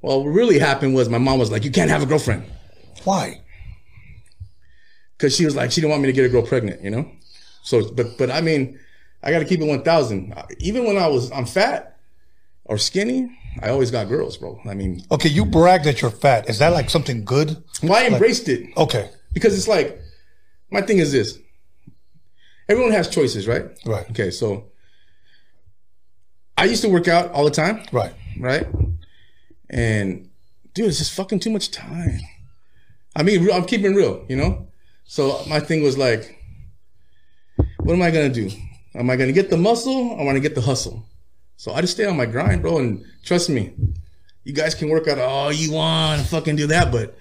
Well, 0.00 0.24
what 0.24 0.30
really 0.30 0.58
happened 0.58 0.94
was 0.94 1.08
my 1.08 1.18
mom 1.18 1.38
was 1.38 1.50
like, 1.50 1.64
you 1.64 1.70
can't 1.70 1.90
have 1.90 2.02
a 2.02 2.06
girlfriend. 2.06 2.44
Why? 3.04 3.42
Cause 5.18 5.34
she 5.34 5.44
was 5.44 5.56
like, 5.56 5.72
she 5.72 5.80
didn't 5.80 5.90
want 5.90 6.02
me 6.02 6.06
to 6.06 6.12
get 6.12 6.24
a 6.24 6.28
girl 6.28 6.42
pregnant, 6.42 6.80
you 6.82 6.90
know? 6.90 7.10
So, 7.62 7.90
but, 7.92 8.16
but 8.16 8.30
I 8.30 8.40
mean, 8.40 8.78
I 9.22 9.30
got 9.30 9.40
to 9.40 9.44
keep 9.44 9.60
it 9.60 9.66
1000. 9.66 10.34
Even 10.58 10.84
when 10.84 10.96
I 10.96 11.06
was, 11.08 11.30
I'm 11.32 11.46
fat 11.46 11.98
or 12.64 12.78
skinny, 12.78 13.30
I 13.60 13.70
always 13.70 13.90
got 13.90 14.08
girls, 14.08 14.36
bro. 14.36 14.60
I 14.68 14.74
mean, 14.74 15.02
Okay, 15.10 15.28
you 15.28 15.44
brag 15.44 15.82
that 15.84 16.00
you're 16.00 16.10
fat. 16.10 16.48
Is 16.48 16.58
that 16.60 16.72
like 16.72 16.88
something 16.90 17.24
good? 17.24 17.62
well, 17.82 17.94
I 17.94 18.06
embraced 18.06 18.48
it 18.48 18.68
Okay, 18.76 19.10
because 19.32 19.56
it's 19.56 19.66
like, 19.68 19.98
my 20.70 20.82
thing 20.82 20.98
is 20.98 21.10
this. 21.12 21.38
Everyone 22.68 22.92
has 22.92 23.08
choices, 23.08 23.48
right? 23.48 23.64
Right. 23.86 24.08
Okay. 24.10 24.30
So 24.30 24.66
I 26.58 26.64
used 26.64 26.82
to 26.82 26.88
work 26.90 27.08
out 27.08 27.32
all 27.32 27.44
the 27.44 27.50
time. 27.50 27.82
right. 27.92 28.12
right? 28.38 28.66
And 29.70 30.28
dude, 30.74 30.86
it's 30.88 30.98
just 30.98 31.14
fucking 31.14 31.40
too 31.40 31.50
much 31.50 31.70
time. 31.70 32.20
I 33.16 33.22
mean, 33.22 33.50
I'm 33.50 33.64
keeping 33.64 33.94
real, 33.94 34.24
you 34.28 34.36
know. 34.36 34.68
So 35.04 35.42
my 35.48 35.60
thing 35.60 35.82
was 35.82 35.96
like, 35.96 36.36
what 37.80 37.94
am 37.94 38.02
I 38.02 38.10
gonna 38.10 38.28
do? 38.28 38.50
Am 38.98 39.08
I 39.08 39.16
gonna 39.16 39.32
get 39.32 39.48
the 39.48 39.56
muscle? 39.56 40.14
I 40.20 40.24
gonna 40.24 40.40
get 40.40 40.54
the 40.54 40.60
hustle? 40.60 41.06
So 41.56 41.72
I 41.72 41.80
just 41.80 41.94
stay 41.94 42.04
on 42.04 42.16
my 42.16 42.26
grind, 42.26 42.62
bro. 42.62 42.78
And 42.78 43.04
trust 43.24 43.48
me, 43.48 43.72
you 44.44 44.52
guys 44.52 44.74
can 44.74 44.88
work 44.88 45.08
out 45.08 45.18
all 45.18 45.52
you 45.52 45.72
want, 45.72 46.20
and 46.20 46.28
fucking 46.28 46.56
do 46.56 46.66
that, 46.68 46.90
but 46.90 47.16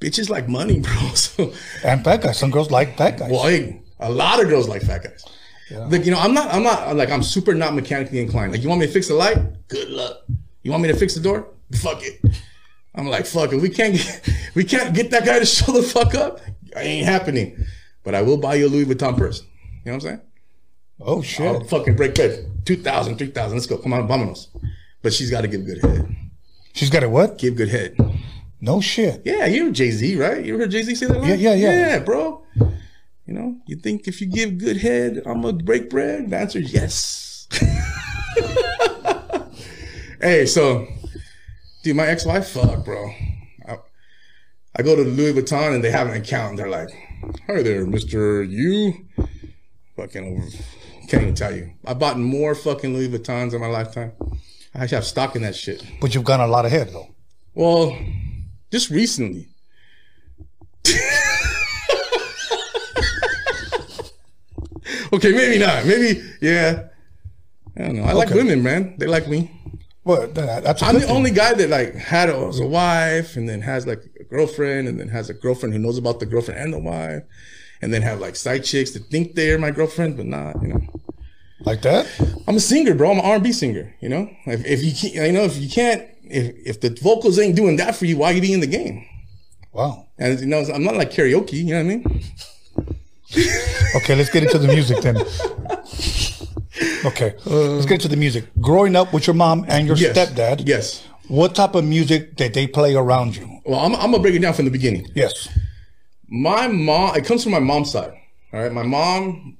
bitches 0.00 0.28
like 0.28 0.48
money, 0.48 0.80
bro. 0.86 0.92
So, 1.14 1.52
And 1.84 2.02
fat 2.04 2.22
guys. 2.22 2.38
Some 2.38 2.50
girls 2.50 2.70
like 2.70 2.96
fat 2.96 3.18
guys. 3.18 3.30
well, 3.30 3.44
hey, 3.44 3.82
a 4.00 4.10
lot 4.10 4.42
of 4.42 4.48
girls 4.48 4.68
like 4.68 4.82
fat 4.82 5.04
guys. 5.04 5.24
Like, 5.70 6.04
you 6.04 6.10
know, 6.10 6.18
I'm 6.18 6.34
not, 6.34 6.52
I'm 6.52 6.62
not, 6.62 6.94
like, 6.96 7.10
I'm 7.10 7.22
super 7.22 7.54
not 7.54 7.72
mechanically 7.74 8.20
inclined. 8.20 8.52
Like, 8.52 8.62
you 8.62 8.68
want 8.68 8.80
me 8.82 8.86
to 8.86 8.92
fix 8.92 9.08
the 9.08 9.14
light? 9.14 9.38
Good 9.68 9.88
luck. 9.88 10.18
You 10.62 10.70
want 10.70 10.82
me 10.82 10.88
to 10.90 10.96
fix 10.96 11.14
the 11.14 11.20
door? 11.20 11.48
Fuck 11.76 12.02
it. 12.02 12.20
I'm 12.94 13.06
like, 13.08 13.24
fuck 13.24 13.54
it. 13.54 13.56
We 13.56 13.70
can't 13.70 13.94
get, 13.94 14.28
we 14.54 14.64
can't 14.64 14.94
get 14.94 15.10
that 15.12 15.24
guy 15.24 15.38
to 15.38 15.46
show 15.56 15.72
the 15.72 15.82
fuck 15.82 16.14
up. 16.14 16.40
Ain't 16.76 17.06
happening. 17.06 17.64
But 18.04 18.14
I 18.14 18.20
will 18.20 18.36
buy 18.36 18.56
you 18.56 18.66
a 18.66 18.68
Louis 18.68 18.84
Vuitton 18.84 19.16
purse. 19.16 19.40
You 19.40 19.46
know 19.86 19.92
what 19.92 19.94
I'm 19.94 20.00
saying? 20.00 20.20
Oh 21.04 21.22
shit. 21.22 21.46
I'll 21.46 21.64
fucking 21.64 21.96
break 21.96 22.14
bread. 22.14 22.48
2,000, 22.64 23.18
3,000. 23.18 23.56
Let's 23.56 23.66
go. 23.66 23.78
Come 23.78 23.92
on, 23.92 24.08
vámonos. 24.08 24.48
But 25.02 25.12
she's 25.12 25.30
got 25.30 25.42
to 25.42 25.48
give 25.48 25.66
good 25.66 25.82
head. 25.82 26.14
She's 26.74 26.90
got 26.90 27.02
a 27.02 27.08
what? 27.08 27.38
Give 27.38 27.56
good 27.56 27.68
head. 27.68 27.96
No 28.60 28.80
shit. 28.80 29.22
Yeah, 29.24 29.46
you 29.46 29.66
heard 29.66 29.74
Jay 29.74 29.90
Z, 29.90 30.16
right? 30.16 30.44
You 30.44 30.56
heard 30.56 30.70
Jay 30.70 30.82
Z 30.82 30.94
say 30.94 31.06
that? 31.06 31.18
line? 31.18 31.28
Yeah, 31.28 31.34
yeah, 31.34 31.54
yeah. 31.54 31.72
Yeah, 31.72 31.98
bro. 31.98 32.44
You 33.26 33.34
know, 33.34 33.56
you 33.66 33.76
think 33.76 34.06
if 34.06 34.20
you 34.20 34.28
give 34.28 34.58
good 34.58 34.76
head, 34.78 35.22
I'm 35.26 35.42
gonna 35.42 35.54
break 35.54 35.90
bread? 35.90 36.30
The 36.30 36.38
answer 36.38 36.60
is 36.60 36.72
yes. 36.72 37.48
hey, 40.20 40.46
so, 40.46 40.86
dude, 41.82 41.96
my 41.96 42.06
ex-wife, 42.06 42.48
fuck, 42.48 42.84
bro. 42.84 43.10
I, 43.66 43.78
I 44.76 44.82
go 44.82 44.94
to 44.96 45.02
Louis 45.02 45.32
Vuitton 45.32 45.74
and 45.74 45.82
they 45.82 45.90
have 45.90 46.08
an 46.08 46.14
account. 46.14 46.50
And 46.50 46.58
they're 46.58 46.68
like, 46.68 46.90
"Hi 47.48 47.62
there, 47.62 47.86
Mister 47.86 48.42
You." 48.42 49.06
Fucking 49.96 50.24
over. 50.24 50.46
Can't 51.12 51.24
even 51.24 51.34
tell 51.34 51.54
you. 51.54 51.70
I 51.84 51.92
bought 51.92 52.18
more 52.18 52.54
fucking 52.54 52.94
Louis 52.94 53.06
Vuittons 53.06 53.52
in 53.52 53.60
my 53.60 53.66
lifetime. 53.66 54.12
I 54.74 54.78
actually 54.78 54.94
have 54.94 55.04
stock 55.04 55.36
in 55.36 55.42
that 55.42 55.54
shit. 55.54 55.84
But 56.00 56.14
you've 56.14 56.24
gone 56.24 56.40
a 56.40 56.46
lot 56.46 56.64
ahead 56.64 56.88
though. 56.88 57.14
Well, 57.52 57.94
just 58.70 58.88
recently. 58.88 59.48
okay, 65.12 65.32
maybe 65.32 65.58
not. 65.58 65.84
Maybe, 65.84 66.22
yeah. 66.40 66.84
I 67.76 67.82
don't 67.82 67.96
know. 67.96 68.04
I 68.04 68.12
like 68.12 68.30
women, 68.30 68.62
man. 68.62 68.94
They 68.96 69.06
like 69.06 69.28
me. 69.28 69.50
Well, 70.04 70.28
that, 70.28 70.64
that's 70.64 70.82
I'm 70.82 70.94
the 70.94 71.02
thing. 71.02 71.10
only 71.10 71.30
guy 71.30 71.52
that 71.52 71.68
like 71.68 71.94
had 71.94 72.30
a, 72.30 72.38
was 72.38 72.58
a 72.58 72.66
wife 72.66 73.36
and 73.36 73.46
then 73.46 73.60
has 73.60 73.86
like 73.86 74.02
a 74.18 74.24
girlfriend 74.24 74.88
and 74.88 74.98
then 74.98 75.08
has 75.08 75.28
a 75.28 75.34
girlfriend 75.34 75.74
who 75.74 75.78
knows 75.78 75.98
about 75.98 76.20
the 76.20 76.26
girlfriend 76.26 76.58
and 76.58 76.72
the 76.72 76.78
wife 76.78 77.24
and 77.82 77.92
then 77.92 78.00
have 78.02 78.20
like 78.20 78.36
side 78.36 78.64
chicks 78.64 78.92
that 78.92 79.04
think 79.10 79.34
they're 79.34 79.58
my 79.58 79.70
girlfriend 79.70 80.16
but 80.16 80.26
not, 80.26 80.62
you 80.62 80.68
know. 80.68 80.80
like 81.60 81.82
that. 81.82 82.06
I'm 82.48 82.56
a 82.56 82.60
singer, 82.60 82.94
bro. 82.94 83.10
I'm 83.12 83.18
an 83.18 83.24
R&B 83.24 83.52
singer. 83.52 83.94
You 84.00 84.08
know, 84.08 84.30
if, 84.46 84.64
if 84.64 84.82
you 84.84 84.92
can't, 84.92 85.26
you 85.26 85.32
know, 85.32 85.44
if 85.44 85.56
you 85.58 85.68
can't, 85.68 86.08
if 86.24 86.54
if 86.66 86.80
the 86.80 86.90
vocals 87.02 87.38
ain't 87.38 87.56
doing 87.56 87.76
that 87.76 87.94
for 87.96 88.06
you, 88.06 88.16
why 88.16 88.30
you 88.30 88.40
be 88.40 88.52
in 88.52 88.60
the 88.60 88.66
game? 88.66 89.04
Wow. 89.72 90.06
And 90.18 90.40
you 90.40 90.46
know, 90.46 90.60
I'm 90.72 90.84
not 90.84 90.96
like 90.96 91.10
karaoke. 91.10 91.52
You 91.54 91.64
know 91.74 91.74
what 91.74 91.80
I 91.80 91.96
mean? 91.96 92.22
Okay, 93.96 94.14
let's 94.14 94.30
get 94.30 94.42
into 94.42 94.58
the 94.58 94.68
music 94.68 94.98
then. 95.02 95.16
Okay, 97.04 97.34
let's 97.46 97.86
get 97.86 97.94
into 97.94 98.08
the 98.08 98.16
music. 98.16 98.44
Growing 98.60 98.94
up 98.96 99.12
with 99.12 99.26
your 99.26 99.34
mom 99.34 99.64
and 99.68 99.86
your 99.86 99.96
Yes. 99.96 100.16
stepdad, 100.16 100.66
Yes. 100.66 101.04
what 101.28 101.54
type 101.54 101.74
of 101.74 101.84
music 101.84 102.36
did 102.36 102.54
they 102.54 102.66
play 102.66 102.94
around 102.94 103.36
you? 103.36 103.60
Well, 103.64 103.80
I'm, 103.80 103.94
I'm 103.96 104.10
gonna 104.10 104.20
break 104.20 104.34
it 104.34 104.40
down 104.40 104.54
from 104.54 104.64
the 104.66 104.70
beginning. 104.70 105.08
Yes. 105.14 105.48
My 106.34 106.66
mom, 106.66 107.14
it 107.14 107.26
comes 107.26 107.42
from 107.42 107.52
my 107.52 107.58
mom's 107.58 107.92
side. 107.92 108.14
All 108.54 108.62
right, 108.62 108.72
my 108.72 108.82
mom, 108.82 109.58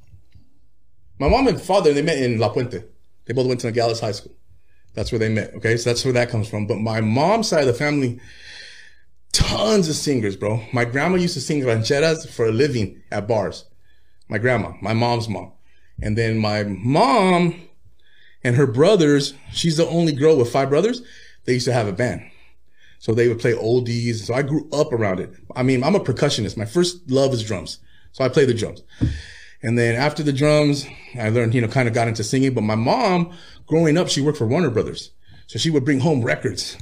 my 1.19 1.29
mom 1.29 1.47
and 1.47 1.61
father, 1.61 1.93
they 1.93 2.01
met 2.01 2.17
in 2.17 2.39
La 2.39 2.51
Puente. 2.51 2.83
They 3.27 3.35
both 3.35 3.47
went 3.47 3.61
to 3.61 3.67
Nogales 3.67 4.01
High 4.01 4.13
School. 4.13 4.33
That's 4.95 5.13
where 5.13 5.19
they 5.19 5.29
met. 5.29 5.53
Okay, 5.57 5.77
so 5.77 5.91
that's 5.91 6.03
where 6.03 6.15
that 6.15 6.31
comes 6.31 6.49
from. 6.49 6.67
But 6.67 6.79
my 6.79 7.03
mom's 7.03 7.49
side 7.49 7.61
of 7.61 7.67
the 7.67 7.75
family, 7.75 8.21
tons 9.33 9.91
of 9.91 9.97
singers, 9.97 10.35
bro. 10.35 10.63
My 10.73 10.87
grandma 10.87 11.17
used 11.17 11.35
to 11.35 11.43
sing 11.43 11.61
rancheras 11.61 12.27
for 12.27 12.47
a 12.47 12.53
living 12.53 13.03
at 13.11 13.29
bars. 13.29 13.67
My 14.31 14.39
grandma, 14.39 14.73
my 14.81 14.95
mom's 14.95 15.29
mom. 15.29 15.53
And 16.01 16.17
then 16.17 16.39
my 16.39 16.63
mom 16.63 17.69
and 18.43 18.57
her 18.57 18.67
brothers, 18.67 19.35
she's 19.53 19.77
the 19.77 19.87
only 19.89 20.13
girl 20.13 20.39
with 20.39 20.51
five 20.51 20.71
brothers. 20.71 21.03
They 21.45 21.53
used 21.53 21.67
to 21.67 21.75
have 21.75 21.87
a 21.87 21.93
band. 21.93 22.32
So 23.03 23.13
they 23.13 23.27
would 23.27 23.41
play 23.41 23.53
oldies. 23.53 24.27
So 24.27 24.33
I 24.33 24.43
grew 24.43 24.69
up 24.73 24.93
around 24.93 25.19
it. 25.19 25.35
I 25.57 25.65
mean, 25.65 25.83
I'm 25.83 25.97
a 25.97 26.01
percussionist. 26.01 26.57
My 26.57 26.65
first 26.65 27.11
love 27.11 27.35
is 27.35 27.43
drums. 27.43 27.81
So 28.13 28.23
I 28.23 28.29
play 28.29 28.45
the 28.45 28.55
drums. 28.55 28.85
And 29.61 29.77
then 29.77 29.97
after 29.97 30.23
the 30.23 30.33
drums, 30.33 30.87
I 31.19 31.29
learned, 31.31 31.53
you 31.53 31.61
know, 31.61 31.67
kind 31.67 31.89
of 31.89 31.95
got 31.95 32.07
into 32.07 32.23
singing. 32.23 32.55
But 32.55 32.61
my 32.61 32.77
mom, 32.77 33.37
growing 33.67 33.99
up, 33.99 34.09
she 34.09 34.21
worked 34.21 34.39
for 34.39 34.47
Warner 34.47 34.71
Brothers. 34.71 35.11
So 35.49 35.59
she 35.59 35.69
would 35.69 35.85
bring 35.85 35.99
home 35.99 36.23
records, 36.23 36.79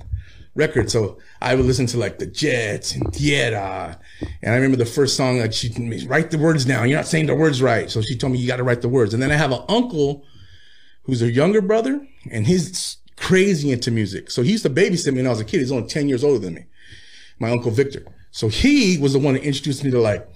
records. 0.55 0.93
So 0.93 1.17
I 1.41 1.55
would 1.55 1.65
listen 1.65 1.87
to 1.87 1.97
like 1.97 2.19
the 2.19 2.27
Jets 2.27 2.95
and 2.95 3.11
Tierra. 3.15 3.99
And 4.43 4.53
I 4.53 4.57
remember 4.57 4.77
the 4.77 4.85
first 4.85 5.17
song, 5.17 5.39
like 5.39 5.55
she 5.55 5.73
write 6.07 6.31
the 6.33 6.37
words 6.37 6.67
down. 6.67 6.91
You're 6.91 6.99
not 6.99 7.07
saying 7.07 7.29
the 7.29 7.35
words 7.35 7.63
right. 7.63 7.91
So 7.91 8.03
she 8.03 8.19
told 8.19 8.35
me 8.35 8.41
you 8.41 8.47
got 8.47 8.59
to 8.59 8.63
write 8.63 8.83
the 8.83 8.91
words. 8.91 9.15
And 9.15 9.23
then 9.23 9.31
I 9.31 9.37
have 9.37 9.53
an 9.53 9.65
uncle 9.71 10.27
who's 11.05 11.23
a 11.23 11.33
younger 11.33 11.63
brother 11.63 12.07
and 12.31 12.47
he's 12.47 12.99
crazy 13.21 13.71
into 13.71 13.91
music. 13.91 14.31
So 14.31 14.43
he 14.43 14.51
used 14.51 14.65
to 14.65 14.71
babysit 14.71 15.13
me 15.13 15.19
when 15.19 15.27
I 15.27 15.31
was 15.31 15.41
a 15.41 15.45
kid. 15.45 15.61
He's 15.61 15.71
only 15.71 15.87
10 15.87 16.09
years 16.09 16.25
older 16.25 16.39
than 16.39 16.55
me. 16.55 16.65
My 17.39 17.51
uncle 17.51 17.71
Victor. 17.71 18.05
So 18.31 18.49
he 18.49 18.99
was 18.99 19.13
the 19.13 19.19
one 19.19 19.35
that 19.35 19.45
introduced 19.45 19.85
me 19.85 19.91
to 19.91 20.01
like 20.01 20.29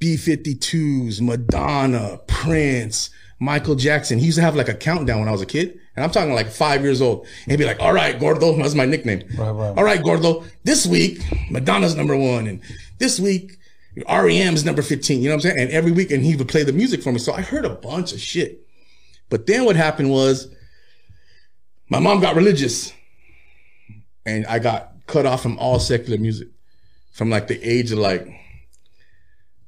B52s, 0.00 1.20
Madonna, 1.20 2.18
Prince, 2.26 3.10
Michael 3.38 3.74
Jackson. 3.74 4.18
He 4.18 4.26
used 4.26 4.38
to 4.38 4.42
have 4.42 4.56
like 4.56 4.68
a 4.68 4.74
countdown 4.74 5.20
when 5.20 5.28
I 5.28 5.32
was 5.32 5.42
a 5.42 5.46
kid. 5.46 5.78
And 5.94 6.02
I'm 6.04 6.10
talking 6.10 6.34
like 6.34 6.48
five 6.48 6.82
years 6.82 7.02
old. 7.02 7.26
And 7.44 7.52
he'd 7.52 7.58
be 7.58 7.66
like, 7.66 7.80
all 7.80 7.92
right, 7.92 8.18
Gordo. 8.18 8.56
That's 8.56 8.74
my 8.74 8.86
nickname. 8.86 9.24
Right, 9.36 9.50
right. 9.50 9.76
All 9.76 9.84
right, 9.84 10.02
Gordo. 10.02 10.44
This 10.64 10.86
week, 10.86 11.20
Madonna's 11.50 11.94
number 11.94 12.16
one. 12.16 12.46
And 12.46 12.60
this 12.98 13.20
week, 13.20 13.58
REM's 14.08 14.64
number 14.64 14.80
15. 14.80 15.20
You 15.20 15.28
know 15.28 15.36
what 15.36 15.44
I'm 15.44 15.50
saying? 15.50 15.58
And 15.58 15.70
every 15.70 15.92
week, 15.92 16.10
and 16.10 16.24
he 16.24 16.36
would 16.36 16.48
play 16.48 16.64
the 16.64 16.72
music 16.72 17.02
for 17.02 17.12
me. 17.12 17.18
So 17.18 17.34
I 17.34 17.42
heard 17.42 17.66
a 17.66 17.70
bunch 17.70 18.14
of 18.14 18.20
shit. 18.20 18.66
But 19.28 19.46
then 19.46 19.66
what 19.66 19.76
happened 19.76 20.10
was 20.10 20.48
my 21.92 21.98
mom 21.98 22.20
got 22.20 22.36
religious 22.36 22.90
and 24.24 24.46
I 24.46 24.60
got 24.60 24.94
cut 25.06 25.26
off 25.26 25.42
from 25.42 25.58
all 25.58 25.78
secular 25.78 26.18
music 26.18 26.48
from 27.12 27.28
like 27.28 27.48
the 27.48 27.62
age 27.62 27.92
of 27.92 27.98
like 27.98 28.26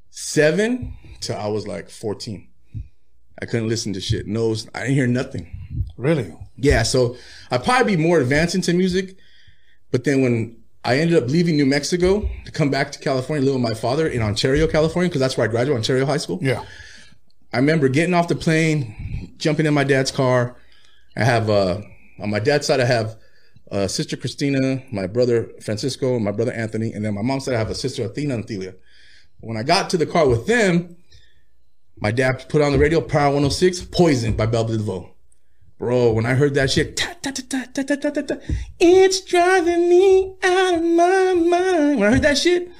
seven 0.08 0.96
till 1.20 1.36
I 1.36 1.48
was 1.48 1.68
like 1.68 1.90
14. 1.90 2.48
I 3.42 3.44
couldn't 3.44 3.68
listen 3.68 3.92
to 3.92 4.00
shit. 4.00 4.26
No, 4.26 4.54
I 4.74 4.80
didn't 4.80 4.94
hear 4.94 5.06
nothing. 5.06 5.50
Really? 5.98 6.34
Yeah, 6.56 6.82
so 6.82 7.16
I'd 7.50 7.62
probably 7.62 7.94
be 7.94 8.02
more 8.02 8.20
advanced 8.20 8.54
into 8.54 8.72
music. 8.72 9.18
But 9.90 10.04
then 10.04 10.22
when 10.22 10.56
I 10.82 11.00
ended 11.00 11.22
up 11.22 11.28
leaving 11.28 11.56
New 11.56 11.66
Mexico 11.66 12.26
to 12.46 12.50
come 12.50 12.70
back 12.70 12.90
to 12.92 12.98
California, 13.00 13.44
live 13.44 13.60
with 13.60 13.62
my 13.62 13.74
father 13.74 14.06
in 14.06 14.22
Ontario, 14.22 14.66
California, 14.66 15.10
because 15.10 15.20
that's 15.20 15.36
where 15.36 15.46
I 15.46 15.50
graduated, 15.50 15.76
Ontario 15.76 16.06
High 16.06 16.16
School. 16.16 16.38
Yeah. 16.40 16.64
I 17.52 17.58
remember 17.58 17.88
getting 17.90 18.14
off 18.14 18.28
the 18.28 18.34
plane, 18.34 19.34
jumping 19.36 19.66
in 19.66 19.74
my 19.74 19.84
dad's 19.84 20.10
car. 20.10 20.56
I 21.16 21.24
have 21.24 21.50
uh, 21.50 21.82
on 22.24 22.30
my 22.30 22.38
dad's 22.38 22.66
side, 22.66 22.80
I 22.80 22.86
have 22.86 23.18
uh, 23.70 23.86
sister 23.86 24.16
Christina, 24.16 24.82
my 24.90 25.06
brother 25.06 25.50
Francisco, 25.60 26.18
my 26.18 26.32
brother 26.32 26.52
Anthony, 26.52 26.90
and 26.90 27.04
then 27.04 27.12
my 27.12 27.20
mom 27.20 27.38
said 27.38 27.52
I 27.52 27.58
have 27.58 27.68
a 27.68 27.74
sister 27.74 28.02
Athena 28.02 28.36
and 28.36 28.46
Thelia. 28.46 28.76
When 29.40 29.58
I 29.58 29.62
got 29.62 29.90
to 29.90 29.98
the 29.98 30.06
car 30.06 30.26
with 30.26 30.46
them, 30.46 30.96
my 32.00 32.10
dad 32.10 32.48
put 32.48 32.62
on 32.62 32.72
the 32.72 32.78
radio 32.78 33.02
Power 33.02 33.26
106, 33.26 33.82
Poison 33.82 34.34
by 34.36 34.46
Belle 34.46 34.64
DeVoe. 34.64 35.10
Bro, 35.76 36.12
when 36.12 36.24
I 36.24 36.32
heard 36.32 36.54
that 36.54 36.70
shit, 36.70 36.96
ta, 36.96 37.14
ta, 37.20 37.30
ta, 37.30 38.38
it's 38.80 39.20
driving 39.20 39.90
me 39.90 40.34
out 40.42 40.76
of 40.76 40.82
my 40.82 41.34
mind. 41.34 42.00
When 42.00 42.08
I 42.08 42.12
heard 42.12 42.22
that 42.22 42.38
shit, 42.38 42.70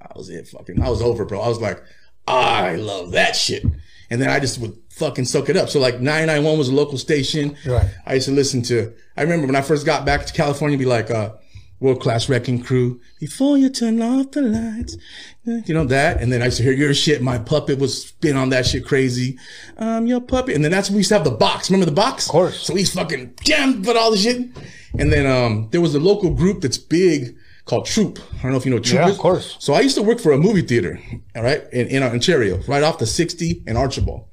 I 0.00 0.12
was 0.14 0.30
it 0.30 0.46
fucking. 0.46 0.80
I 0.80 0.88
was 0.88 1.02
over, 1.02 1.24
bro. 1.24 1.40
I 1.40 1.48
was 1.48 1.60
like, 1.60 1.82
I 2.28 2.76
love 2.76 3.10
that 3.12 3.34
shit. 3.34 3.64
And 4.10 4.22
then 4.22 4.30
I 4.30 4.38
just 4.38 4.60
would 4.60 4.81
fucking 4.92 5.24
soak 5.24 5.48
it 5.48 5.56
up. 5.56 5.68
So 5.68 5.80
like 5.80 6.00
991 6.00 6.58
was 6.58 6.68
a 6.68 6.74
local 6.74 6.98
station. 6.98 7.56
Right. 7.66 7.88
I 8.06 8.14
used 8.14 8.28
to 8.28 8.32
listen 8.32 8.62
to, 8.62 8.92
I 9.16 9.22
remember 9.22 9.46
when 9.46 9.56
I 9.56 9.62
first 9.62 9.86
got 9.86 10.04
back 10.04 10.26
to 10.26 10.32
California, 10.32 10.78
be 10.78 10.84
like, 10.84 11.10
uh, 11.10 11.32
World 11.80 12.00
Class 12.00 12.28
Wrecking 12.28 12.62
Crew, 12.62 13.00
before 13.18 13.58
you 13.58 13.68
turn 13.68 14.00
off 14.00 14.30
the 14.30 14.42
lights, 14.42 14.96
you 15.44 15.74
know 15.74 15.84
that. 15.86 16.20
And 16.20 16.32
then 16.32 16.40
I 16.40 16.44
used 16.44 16.58
to 16.58 16.62
hear 16.62 16.72
your 16.72 16.94
shit. 16.94 17.20
My 17.20 17.38
puppet 17.38 17.80
was 17.80 18.06
spin 18.06 18.36
on 18.36 18.50
that 18.50 18.66
shit 18.66 18.84
crazy. 18.84 19.36
Um, 19.78 20.06
your 20.06 20.20
puppet. 20.20 20.54
And 20.54 20.64
then 20.64 20.70
that's 20.70 20.90
when 20.90 20.94
we 20.94 21.00
used 21.00 21.08
to 21.08 21.16
have 21.16 21.24
the 21.24 21.32
box. 21.32 21.70
Remember 21.70 21.86
the 21.86 21.96
box? 21.96 22.26
Of 22.26 22.32
course. 22.32 22.62
So 22.64 22.74
we 22.74 22.84
fucking 22.84 23.34
jammed 23.42 23.84
with 23.84 23.96
all 23.96 24.12
the 24.12 24.16
shit. 24.16 24.48
And 24.96 25.12
then, 25.12 25.26
um, 25.26 25.68
there 25.72 25.80
was 25.80 25.96
a 25.96 25.98
local 25.98 26.30
group 26.30 26.60
that's 26.60 26.78
big 26.78 27.36
called 27.64 27.86
Troop. 27.86 28.20
I 28.38 28.42
don't 28.42 28.52
know 28.52 28.58
if 28.58 28.64
you 28.64 28.70
know 28.70 28.78
Troop. 28.78 29.00
Yeah, 29.00 29.08
of 29.08 29.18
course. 29.18 29.56
So 29.58 29.72
I 29.72 29.80
used 29.80 29.96
to 29.96 30.02
work 30.02 30.20
for 30.20 30.30
a 30.30 30.38
movie 30.38 30.62
theater, 30.62 31.00
all 31.34 31.42
right, 31.42 31.64
in, 31.72 31.88
in 31.88 32.02
Ontario, 32.04 32.60
right 32.68 32.82
off 32.82 32.98
the 32.98 33.06
60 33.06 33.64
and 33.66 33.76
Archibald. 33.76 34.26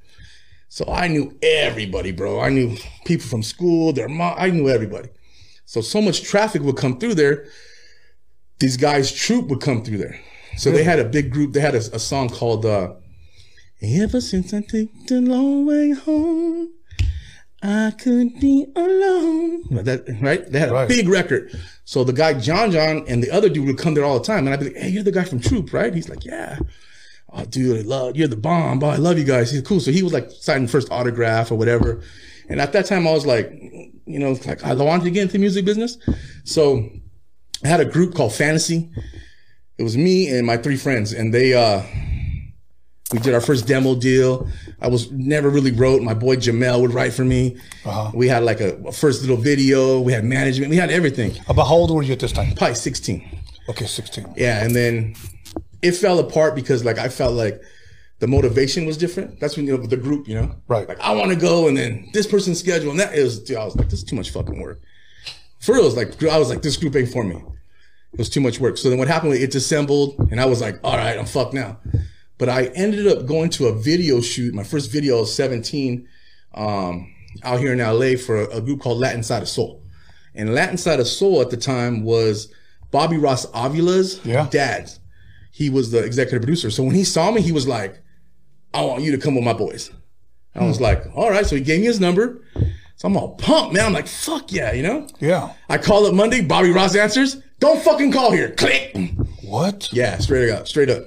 So 0.69 0.85
I 0.87 1.07
knew 1.07 1.37
everybody, 1.41 2.11
bro. 2.11 2.39
I 2.39 2.49
knew 2.49 2.77
people 3.05 3.25
from 3.27 3.43
school, 3.43 3.91
their 3.91 4.07
mom, 4.07 4.35
I 4.37 4.49
knew 4.51 4.69
everybody. 4.69 5.09
So 5.65 5.81
so 5.81 6.01
much 6.01 6.23
traffic 6.23 6.61
would 6.61 6.77
come 6.77 6.97
through 6.99 7.15
there. 7.15 7.45
These 8.59 8.77
guys' 8.77 9.11
troop 9.11 9.47
would 9.49 9.61
come 9.61 9.83
through 9.83 9.97
there. 9.97 10.19
So 10.57 10.71
they 10.71 10.83
had 10.83 10.99
a 10.99 11.05
big 11.05 11.31
group. 11.31 11.53
They 11.53 11.59
had 11.59 11.75
a, 11.75 11.79
a 11.93 11.99
song 11.99 12.29
called 12.29 12.65
uh, 12.65 12.93
"Ever 13.81 14.19
Since 14.21 14.53
I 14.53 14.61
Took 14.61 14.89
the 15.07 15.21
Long 15.21 15.65
Way 15.65 15.91
Home." 15.91 16.73
I 17.61 17.91
could 17.91 18.39
be 18.39 18.67
alone. 18.75 19.63
That, 19.83 20.05
right? 20.21 20.49
They 20.49 20.59
had 20.59 20.69
a 20.69 20.73
Right. 20.73 20.87
big 20.87 21.09
record. 21.09 21.51
So 21.83 22.03
the 22.05 22.13
guy, 22.13 22.33
John 22.39 22.71
John, 22.71 23.03
and 23.07 23.21
the 23.21 23.31
other 23.31 23.49
dude 23.49 23.67
would 23.67 23.77
come 23.77 23.95
there 23.95 24.05
all 24.05 24.17
the 24.19 24.25
time. 24.25 24.45
And 24.47 24.53
I'd 24.53 24.59
be 24.61 24.67
like, 24.67 24.77
hey, 24.77 24.89
you're 24.89 25.03
the 25.03 25.11
guy 25.11 25.25
from 25.25 25.39
Troop, 25.41 25.73
right? 25.73 25.93
He's 25.93 26.07
like, 26.07 26.23
yeah. 26.23 26.57
Oh, 27.31 27.45
dude, 27.45 27.85
I 27.85 27.87
love, 27.87 28.15
you're 28.15 28.27
the 28.27 28.35
bomb. 28.35 28.83
Oh, 28.83 28.89
I 28.89 28.95
love 28.95 29.17
you 29.17 29.23
guys. 29.23 29.51
He's 29.51 29.61
cool. 29.61 29.79
So 29.79 29.91
he 29.91 30.01
was 30.01 30.13
like 30.13 30.31
signing 30.31 30.67
first 30.67 30.91
autograph 30.91 31.51
or 31.51 31.55
whatever. 31.55 32.01
And 32.49 32.59
at 32.59 32.73
that 32.73 32.85
time, 32.87 33.07
I 33.07 33.11
was 33.11 33.25
like, 33.25 33.51
you 34.05 34.17
know, 34.19 34.31
like 34.45 34.63
I 34.63 34.73
wanted 34.73 35.03
to 35.03 35.11
get 35.11 35.21
into 35.23 35.33
the 35.33 35.39
music 35.39 35.65
business. 35.65 35.97
So 36.43 36.89
I 37.63 37.67
had 37.67 37.79
a 37.79 37.85
group 37.85 38.15
called 38.15 38.33
Fantasy. 38.33 38.89
It 39.77 39.83
was 39.83 39.95
me 39.95 40.27
and 40.27 40.45
my 40.45 40.57
three 40.57 40.75
friends, 40.75 41.13
and 41.13 41.33
they, 41.33 41.53
uh, 41.53 41.83
we 43.13 43.19
did 43.19 43.33
our 43.33 43.41
first 43.41 43.67
demo 43.67 43.95
deal. 43.95 44.47
I 44.81 44.87
was 44.87 45.11
never 45.11 45.49
really 45.49 45.71
wrote. 45.71 46.01
My 46.01 46.13
boy 46.13 46.35
Jamel 46.35 46.81
would 46.81 46.93
write 46.93 47.13
for 47.13 47.23
me. 47.23 47.57
We 48.13 48.27
had 48.27 48.43
like 48.43 48.61
a, 48.61 48.75
a 48.83 48.91
first 48.91 49.21
little 49.21 49.37
video. 49.37 49.99
We 49.99 50.13
had 50.13 50.23
management. 50.23 50.69
We 50.69 50.77
had 50.77 50.91
everything. 50.91 51.33
About 51.47 51.67
how 51.67 51.75
old 51.75 51.91
were 51.91 52.03
you 52.03 52.13
at 52.13 52.19
this 52.19 52.31
time? 52.31 52.53
Probably 52.55 52.75
16. 52.75 53.39
Okay, 53.69 53.85
16. 53.85 54.33
Yeah. 54.35 54.63
And 54.63 54.75
then 54.75 55.15
it 55.81 55.93
fell 55.93 56.19
apart 56.19 56.55
because 56.55 56.83
like 56.85 56.97
I 56.97 57.09
felt 57.09 57.33
like 57.33 57.61
the 58.19 58.27
motivation 58.27 58.85
was 58.85 58.97
different. 58.97 59.39
That's 59.39 59.55
when 59.55 59.65
you 59.65 59.77
know 59.77 59.85
the 59.85 59.95
group, 59.97 60.27
you 60.27 60.35
know? 60.35 60.55
Right. 60.67 60.87
Like 60.87 60.99
I 60.99 61.13
want 61.13 61.31
to 61.31 61.37
go 61.37 61.67
and 61.67 61.77
then 61.77 62.09
this 62.13 62.27
person's 62.27 62.59
schedule 62.59 62.91
and 62.91 62.99
that 62.99 63.13
is 63.13 63.39
dude, 63.39 63.57
I 63.57 63.63
was 63.65 63.75
like, 63.75 63.89
this 63.89 63.99
is 63.99 64.05
too 64.05 64.15
much 64.15 64.29
fucking 64.31 64.59
work. 64.61 64.81
For 65.59 65.73
real, 65.75 65.83
it 65.83 65.85
was 65.85 65.95
like 65.97 66.23
I 66.23 66.37
was 66.37 66.49
like, 66.49 66.61
this 66.61 66.77
group 66.77 66.95
ain't 66.95 67.09
for 67.09 67.23
me. 67.23 67.35
It 68.11 68.17
was 68.17 68.29
too 68.29 68.41
much 68.41 68.59
work. 68.59 68.77
So 68.77 68.89
then 68.89 68.97
what 68.97 69.07
happened? 69.07 69.33
It 69.35 69.51
disassembled, 69.51 70.15
and 70.31 70.41
I 70.41 70.45
was 70.45 70.61
like, 70.61 70.79
all 70.83 70.97
right, 70.97 71.17
I'm 71.17 71.25
fucked 71.27 71.53
now. 71.53 71.77
But 72.39 72.49
I 72.49 72.65
ended 72.73 73.05
up 73.05 73.27
going 73.27 73.51
to 73.51 73.67
a 73.67 73.73
video 73.75 74.19
shoot. 74.19 74.53
My 74.55 74.63
first 74.63 74.91
video 74.91 75.17
I 75.17 75.19
was 75.21 75.35
17, 75.35 76.07
um, 76.55 77.13
out 77.43 77.59
here 77.59 77.71
in 77.71 77.77
LA 77.77 78.15
for 78.17 78.41
a, 78.41 78.57
a 78.57 78.61
group 78.61 78.81
called 78.81 78.97
Latin 78.97 79.21
Side 79.21 79.43
of 79.43 79.49
Soul. 79.49 79.83
And 80.33 80.55
Latin 80.55 80.77
Side 80.77 80.99
of 80.99 81.07
Soul 81.07 81.39
at 81.41 81.51
the 81.51 81.57
time 81.57 82.03
was 82.03 82.51
Bobby 82.89 83.17
Ross 83.17 83.45
Avila's 83.53 84.19
Yeah. 84.25 84.47
dad. 84.49 84.89
He 85.51 85.69
was 85.69 85.91
the 85.91 86.03
executive 86.03 86.41
producer. 86.41 86.71
So 86.71 86.83
when 86.83 86.95
he 86.95 87.03
saw 87.03 87.31
me, 87.31 87.41
he 87.41 87.51
was 87.51 87.67
like, 87.67 88.01
I 88.73 88.83
want 88.83 89.03
you 89.03 89.11
to 89.11 89.17
come 89.17 89.35
with 89.35 89.43
my 89.43 89.53
boys. 89.53 89.91
I 90.55 90.65
was 90.65 90.77
hmm. 90.77 90.83
like, 90.83 91.03
all 91.15 91.29
right. 91.29 91.45
So 91.45 91.55
he 91.55 91.61
gave 91.61 91.81
me 91.81 91.87
his 91.87 91.99
number. 91.99 92.41
So 92.95 93.07
I'm 93.07 93.15
all 93.15 93.35
pumped, 93.35 93.73
man. 93.73 93.85
I'm 93.85 93.93
like, 93.93 94.07
fuck 94.07 94.51
yeah, 94.51 94.73
you 94.73 94.83
know? 94.83 95.07
Yeah. 95.19 95.53
I 95.69 95.77
call 95.77 96.05
up 96.05 96.13
Monday. 96.13 96.41
Bobby 96.41 96.71
Ross 96.71 96.95
answers. 96.95 97.37
Don't 97.59 97.81
fucking 97.81 98.11
call 98.11 98.31
here. 98.31 98.51
Click. 98.51 98.97
What? 99.43 99.91
Yeah, 99.93 100.17
straight 100.17 100.49
up, 100.49 100.67
straight 100.67 100.89
up. 100.89 101.03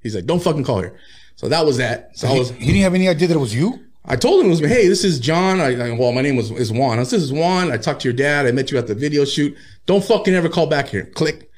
He's 0.00 0.14
like, 0.14 0.26
don't 0.26 0.42
fucking 0.42 0.64
call 0.64 0.80
here. 0.80 0.98
So 1.36 1.48
that 1.48 1.66
was 1.66 1.76
that. 1.76 2.16
So 2.16 2.28
I 2.28 2.38
was, 2.38 2.50
You 2.52 2.66
didn't 2.66 2.82
have 2.82 2.94
any 2.94 3.08
idea 3.08 3.28
that 3.28 3.34
it 3.34 3.40
was 3.40 3.54
you? 3.54 3.78
I 4.04 4.16
told 4.16 4.40
him 4.40 4.46
it 4.46 4.50
was 4.50 4.62
me. 4.62 4.68
Hey, 4.68 4.88
this 4.88 5.04
is 5.04 5.20
John. 5.20 5.60
I, 5.60 5.90
I 5.90 5.90
well, 5.92 6.12
my 6.12 6.22
name 6.22 6.36
was 6.36 6.50
is 6.50 6.72
Juan. 6.72 6.98
I 6.98 7.04
said, 7.04 7.18
this 7.18 7.24
is 7.24 7.32
Juan. 7.32 7.70
I 7.70 7.76
talked 7.76 8.02
to 8.02 8.08
your 8.08 8.16
dad. 8.16 8.46
I 8.46 8.52
met 8.52 8.70
you 8.70 8.78
at 8.78 8.86
the 8.86 8.94
video 8.94 9.24
shoot. 9.24 9.56
Don't 9.86 10.04
fucking 10.04 10.34
ever 10.34 10.48
call 10.48 10.66
back 10.66 10.88
here. 10.88 11.04
Click. 11.14 11.50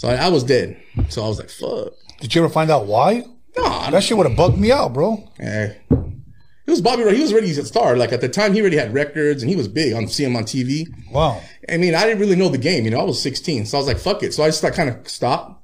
So 0.00 0.08
I, 0.08 0.14
I 0.14 0.28
was 0.28 0.44
dead. 0.44 0.80
So 1.10 1.22
I 1.22 1.28
was 1.28 1.38
like, 1.38 1.50
fuck. 1.50 1.92
Did 2.20 2.34
you 2.34 2.42
ever 2.42 2.50
find 2.50 2.70
out 2.70 2.86
why? 2.86 3.22
Nah, 3.54 3.90
That 3.90 4.02
shit 4.02 4.16
would 4.16 4.26
have 4.26 4.34
bugged 4.34 4.56
me 4.56 4.72
out, 4.72 4.94
bro. 4.94 5.28
Eh. 5.38 5.74
It 5.90 6.70
was 6.70 6.80
Bobby. 6.80 7.02
Ro- 7.02 7.12
He 7.12 7.20
was 7.20 7.32
already 7.34 7.50
a 7.50 7.64
star. 7.66 7.98
Like 7.98 8.10
at 8.10 8.22
the 8.22 8.28
time, 8.30 8.54
he 8.54 8.62
already 8.62 8.78
had 8.78 8.94
records 8.94 9.42
and 9.42 9.50
he 9.50 9.56
was 9.56 9.68
big. 9.68 9.92
On 9.92 10.08
seeing 10.08 10.30
him 10.30 10.36
on 10.36 10.44
TV. 10.44 10.86
Wow. 11.12 11.42
I 11.68 11.76
mean, 11.76 11.94
I 11.94 12.04
didn't 12.06 12.18
really 12.20 12.34
know 12.34 12.48
the 12.48 12.56
game. 12.56 12.86
You 12.86 12.92
know, 12.92 13.00
I 13.00 13.02
was 13.04 13.20
16, 13.20 13.66
so 13.66 13.76
I 13.76 13.80
was 13.80 13.88
like, 13.88 13.98
"Fuck 13.98 14.22
it." 14.22 14.32
So 14.32 14.42
I 14.42 14.48
just 14.48 14.62
like 14.62 14.72
kind 14.74 14.88
of 14.88 15.06
stopped, 15.06 15.62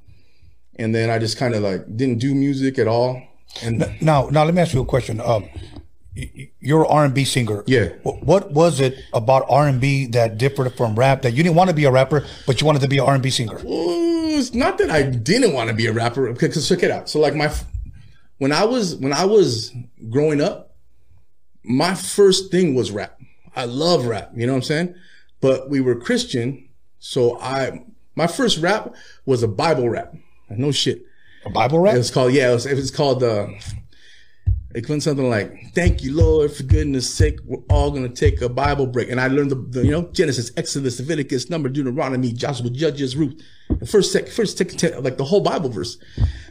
and 0.75 0.95
then 0.95 1.09
I 1.09 1.19
just 1.19 1.39
kind 1.39 1.55
of 1.55 1.63
like 1.63 1.87
didn't 1.97 2.19
do 2.19 2.35
music 2.35 2.79
at 2.79 2.89
all. 2.89 3.23
And 3.63 3.79
Now, 4.03 4.29
now 4.29 4.45
let 4.45 4.53
me 4.55 4.61
ask 4.61 4.75
you 4.75 4.83
a 4.83 4.85
question. 4.85 5.19
Um, 5.21 5.49
you're 6.61 6.85
an 6.85 6.91
R&B 6.91 7.25
singer. 7.25 7.63
Yeah. 7.67 7.89
What 8.03 8.51
was 8.51 8.81
it 8.81 8.99
about 9.13 9.45
R&B 9.49 10.07
that 10.07 10.39
differed 10.39 10.75
from 10.75 10.95
rap 10.95 11.23
that 11.23 11.33
you 11.33 11.43
didn't 11.43 11.57
want 11.57 11.69
to 11.69 11.77
be 11.77 11.85
a 11.85 11.91
rapper, 11.91 12.25
but 12.47 12.61
you 12.61 12.67
wanted 12.67 12.83
to 12.83 12.89
be 12.89 12.99
an 12.99 13.05
R&B 13.05 13.31
singer? 13.31 13.59
Ooh, 13.65 14.39
it's 14.39 14.55
not 14.55 14.79
that 14.79 14.91
I 14.91 15.03
didn't 15.03 15.53
want 15.53 15.69
to 15.69 15.77
be 15.77 15.87
a 15.87 15.93
rapper. 15.93 16.33
Because 16.33 16.69
check 16.69 16.83
it 16.83 16.91
out. 16.91 17.09
So 17.09 17.21
like 17.21 17.35
my, 17.35 17.53
when 18.39 18.53
I 18.53 18.65
was 18.65 18.97
when 18.97 19.13
I 19.13 19.25
was 19.25 19.73
growing 20.09 20.41
up, 20.41 20.77
my 21.63 21.95
first 21.95 22.51
thing 22.51 22.75
was 22.75 22.91
rap. 22.91 23.19
I 23.55 23.65
love 23.65 24.07
rap. 24.07 24.33
You 24.35 24.47
know 24.47 24.53
what 24.53 24.59
I'm 24.59 24.63
saying? 24.63 24.95
But 25.41 25.69
we 25.69 25.81
were 25.81 25.95
Christian, 25.97 26.69
so 26.99 27.39
I 27.41 27.85
my 28.15 28.27
first 28.27 28.59
rap 28.59 28.95
was 29.27 29.43
a 29.43 29.49
Bible 29.49 29.89
rap. 29.89 30.15
No 30.49 30.73
shit. 30.73 31.03
A 31.45 31.51
Bible 31.51 31.79
rap? 31.79 31.95
It 31.95 31.99
was 31.99 32.11
called 32.11 32.33
yeah. 32.33 32.51
It 32.51 32.55
was, 32.55 32.67
it 32.67 32.75
was 32.75 32.91
called 32.91 33.23
uh, 33.23 33.49
it 34.77 34.89
went 34.89 35.03
something 35.03 35.29
like 35.29 35.73
"Thank 35.75 36.03
you, 36.03 36.15
Lord, 36.15 36.53
for 36.53 36.63
goodness 36.63 37.13
sake, 37.13 37.39
we're 37.45 37.63
all 37.71 37.91
gonna 37.91 38.09
take 38.09 38.43
a 38.43 38.49
Bible 38.49 38.87
break." 38.87 39.11
And 39.11 39.21
I 39.21 39.29
learned 39.29 39.51
the, 39.51 39.57
the 39.57 39.85
you 39.85 39.91
know 39.91 40.03
Genesis, 40.13 40.53
Exodus, 40.57 41.01
Leviticus, 41.01 41.49
Number, 41.49 41.69
Deuteronomy, 41.69 42.33
Joshua, 42.33 42.69
Judges, 42.71 43.17
Ruth, 43.17 43.41
the 43.71 43.87
first 43.87 44.13
sec, 44.13 44.29
first 44.29 44.59
second, 44.59 44.79
te- 44.79 44.95
like 44.97 45.17
the 45.17 45.25
whole 45.25 45.41
Bible 45.41 45.71
verse, 45.71 45.99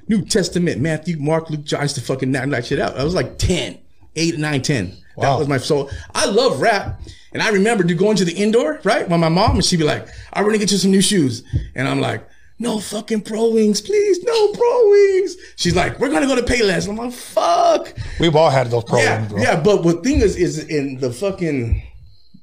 New 0.08 0.24
Testament, 0.24 0.82
Matthew, 0.82 1.18
Mark, 1.20 1.50
Luke, 1.50 1.64
John. 1.64 1.82
I 1.82 1.84
used 1.84 1.96
to 1.96 2.02
fucking 2.02 2.32
knock 2.32 2.50
that 2.50 2.66
shit 2.66 2.80
out. 2.80 2.98
I 2.98 3.04
was 3.04 3.14
like 3.16 3.38
10, 3.38 3.78
8, 4.16 4.38
9, 4.38 4.62
10. 4.62 4.98
That 5.18 5.38
was 5.40 5.48
my 5.48 5.58
soul. 5.58 5.90
I 6.14 6.26
love 6.26 6.62
rap. 6.62 7.00
And 7.32 7.42
I 7.42 7.50
remember 7.50 7.84
to 7.84 7.94
going 7.94 8.18
to 8.18 8.26
the 8.26 8.34
indoor, 8.34 8.80
right? 8.84 9.08
When 9.08 9.20
my 9.20 9.30
mom 9.30 9.52
and 9.56 9.66
she'd 9.66 9.78
be 9.78 9.84
like, 9.84 10.08
I 10.34 10.42
want 10.42 10.54
to 10.54 10.60
get 10.60 10.72
you 10.72 10.78
some 10.78 10.92
new 10.92 11.02
shoes. 11.02 11.44
And 11.76 11.88
I'm 11.88 12.00
like, 12.00 12.28
no 12.60 12.80
fucking 12.80 13.22
pro 13.22 13.52
wings, 13.52 13.82
please, 13.82 14.24
no 14.24 14.48
pro 14.54 14.90
wings. 14.90 15.36
She's 15.58 15.76
like, 15.76 16.00
we're 16.00 16.10
gonna 16.10 16.28
go 16.28 16.36
to 16.36 16.42
Payless. 16.42 16.88
I'm 16.88 16.96
like, 16.96 17.12
fuck. 17.14 17.94
We've 18.20 18.36
all 18.36 18.50
had 18.50 18.68
those 18.72 18.84
Yeah, 18.86 18.90
problems, 19.18 19.32
bro. 19.34 19.42
yeah, 19.42 19.62
but 19.62 19.84
what 19.84 20.04
thing 20.04 20.22
is 20.22 20.36
is 20.36 20.60
in 20.68 20.98
the 21.00 21.12
fucking 21.12 21.82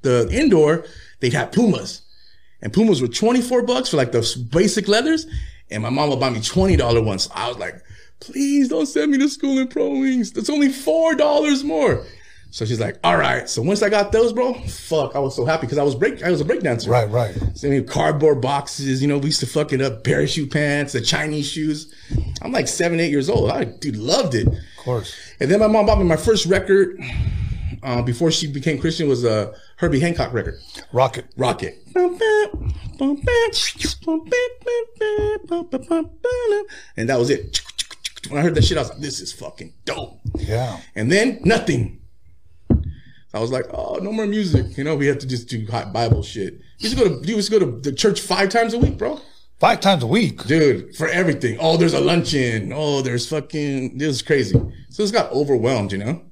the 0.03 0.29
indoor, 0.31 0.85
they'd 1.21 1.33
have 1.33 1.53
Pumas. 1.53 2.03
And 2.61 2.73
Pumas 2.73 3.01
were 3.01 3.09
24 3.09 3.63
bucks 3.63 3.89
for 3.91 3.97
like 3.97 4.13
the 4.13 4.47
basic 4.51 4.87
leathers. 4.89 5.27
And 5.71 5.83
my 5.83 5.91
mom 5.91 6.11
would 6.11 6.21
buy 6.21 6.29
me 6.31 6.41
$20 6.41 7.05
ones. 7.05 7.29
I 7.35 7.49
was 7.49 7.57
like, 7.59 7.75
please 8.21 8.69
don't 8.69 8.87
send 8.87 9.11
me 9.11 9.19
to 9.19 9.29
school 9.29 9.59
in 9.59 9.69
pro 9.69 9.89
wings. 9.91 10.31
That's 10.33 10.51
only 10.51 10.69
$4 10.69 11.65
more. 11.65 12.05
So 12.53 12.67
she's 12.67 12.79
like, 12.79 12.99
all 13.03 13.17
right. 13.17 13.49
So 13.49 13.63
once 13.63 13.83
I 13.83 13.89
got 13.89 14.13
those, 14.13 14.35
bro, 14.35 14.53
fuck, 14.53 15.17
I 15.17 15.19
was 15.19 15.35
so 15.35 15.47
happy 15.47 15.63
because 15.63 15.79
I 15.79 15.83
was 15.83 15.95
break, 15.95 16.23
I 16.23 16.31
was 16.31 16.43
a 16.43 16.45
break 16.45 16.61
dancer. 16.61 16.91
Right, 16.91 17.09
right. 17.09 17.35
So, 17.55 17.67
I 17.67 17.71
mean, 17.71 17.87
cardboard 17.87 18.43
boxes, 18.43 19.01
you 19.01 19.09
know, 19.09 19.17
we 19.17 19.27
used 19.27 19.41
to 19.41 19.47
fucking 19.47 19.81
up 19.81 20.05
parachute 20.05 20.53
pants, 20.53 20.93
the 20.93 21.01
Chinese 21.01 21.49
shoes. 21.49 21.93
I'm 22.43 22.53
like 22.53 22.69
seven, 22.69 23.01
eight 23.01 23.11
years 23.11 23.31
old. 23.31 23.51
I, 23.51 23.65
dude, 23.65 23.97
loved 23.97 24.35
it. 24.35 24.47
Of 24.47 24.55
course. 24.77 25.17
And 25.41 25.51
then 25.51 25.61
my 25.61 25.67
mom 25.67 25.87
bought 25.87 25.97
me 25.97 26.05
my 26.05 26.17
first 26.17 26.45
record 26.45 27.01
uh, 27.83 28.03
before 28.03 28.31
she 28.31 28.47
became 28.47 28.79
Christian 28.79 29.09
was 29.09 29.25
a 29.25 29.55
Herbie 29.79 30.01
Hancock 30.01 30.35
record, 30.35 30.61
Rockit. 30.93 31.35
Rockit. 31.39 31.79
And 36.99 37.09
that 37.09 37.19
was 37.19 37.31
it. 37.31 37.63
When 38.29 38.39
I 38.39 38.43
heard 38.43 38.55
that 38.57 38.65
shit, 38.65 38.77
I 38.77 38.83
was 38.83 38.91
like, 38.91 38.99
this 38.99 39.21
is 39.21 39.33
fucking 39.33 39.73
dope. 39.87 40.21
Yeah. 40.37 40.81
And 40.95 41.11
then 41.11 41.41
nothing. 41.45 42.01
I 43.35 43.41
was 43.41 43.51
like, 43.51 43.67
oh, 43.73 43.99
no 44.03 44.13
more 44.13 44.27
music. 44.27 44.77
You 44.77 44.85
know, 44.85 44.95
we 44.95 45.07
have 45.07 45.19
to 45.19 45.27
just 45.27 45.49
do 45.49 45.67
hot 45.71 45.93
Bible 45.93 46.23
shit. 46.23 46.55
We 46.81 46.89
used 46.89 46.99
to 46.99 47.03
go 47.03 47.09
to, 47.09 47.21
we 47.21 47.35
used 47.35 47.51
to 47.51 47.59
go 47.59 47.65
to 47.65 47.81
the 47.81 47.93
church 47.93 48.21
five 48.21 48.51
times 48.51 48.75
a 48.75 48.79
week, 48.79 48.99
bro. 48.99 49.21
Five 49.59 49.81
times 49.81 50.03
a 50.03 50.07
week. 50.07 50.45
Dude, 50.45 50.95
for 50.97 51.09
everything. 51.09 51.57
Oh, 51.61 51.77
there's 51.77 51.95
a 51.95 52.01
luncheon. 52.01 52.73
Oh, 52.75 53.01
there's 53.01 53.29
fucking, 53.29 53.97
this 53.97 54.09
is 54.17 54.23
crazy. 54.23 54.61
So 54.91 55.03
it's 55.03 55.13
got 55.13 55.31
overwhelmed, 55.33 55.93
you 55.93 55.99
know? 55.99 56.23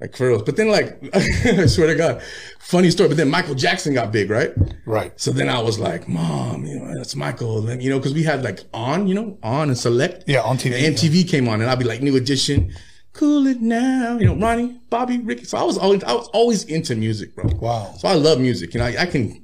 Like 0.00 0.14
for 0.14 0.28
real. 0.28 0.42
But 0.42 0.56
then 0.56 0.68
like, 0.68 0.98
I 1.14 1.66
swear 1.66 1.86
to 1.86 1.94
God, 1.94 2.22
funny 2.60 2.90
story. 2.90 3.08
But 3.08 3.16
then 3.16 3.30
Michael 3.30 3.54
Jackson 3.54 3.94
got 3.94 4.12
big, 4.12 4.28
right? 4.28 4.52
Right. 4.84 5.18
So 5.18 5.30
then 5.30 5.48
I 5.48 5.58
was 5.60 5.78
like, 5.78 6.06
mom, 6.06 6.66
you 6.66 6.78
know, 6.78 6.94
that's 6.94 7.16
Michael. 7.16 7.62
Then, 7.62 7.80
You 7.80 7.88
know, 7.90 7.98
cause 7.98 8.12
we 8.12 8.22
had 8.22 8.44
like 8.44 8.60
on, 8.74 9.08
you 9.08 9.14
know, 9.14 9.38
on 9.42 9.68
and 9.70 9.78
select. 9.78 10.24
Yeah, 10.26 10.42
on 10.42 10.58
TV. 10.58 10.86
And 10.86 10.94
MTV 10.94 11.26
came 11.28 11.48
on 11.48 11.62
and 11.62 11.70
I'd 11.70 11.78
be 11.78 11.86
like, 11.86 12.02
new 12.02 12.16
edition. 12.16 12.74
Cool 13.16 13.46
it 13.46 13.62
now. 13.62 14.18
You 14.18 14.26
know, 14.26 14.36
Ronnie, 14.36 14.78
Bobby, 14.90 15.18
Ricky. 15.18 15.44
So 15.44 15.56
I 15.56 15.62
was 15.62 15.78
always, 15.78 16.04
I 16.04 16.12
was 16.12 16.28
always 16.34 16.64
into 16.64 16.94
music, 16.94 17.34
bro. 17.34 17.46
Wow. 17.58 17.94
So 17.98 18.08
I 18.08 18.12
love 18.14 18.38
music. 18.40 18.74
You 18.74 18.80
know, 18.80 18.86
I, 18.86 18.96
I 19.02 19.06
can, 19.06 19.42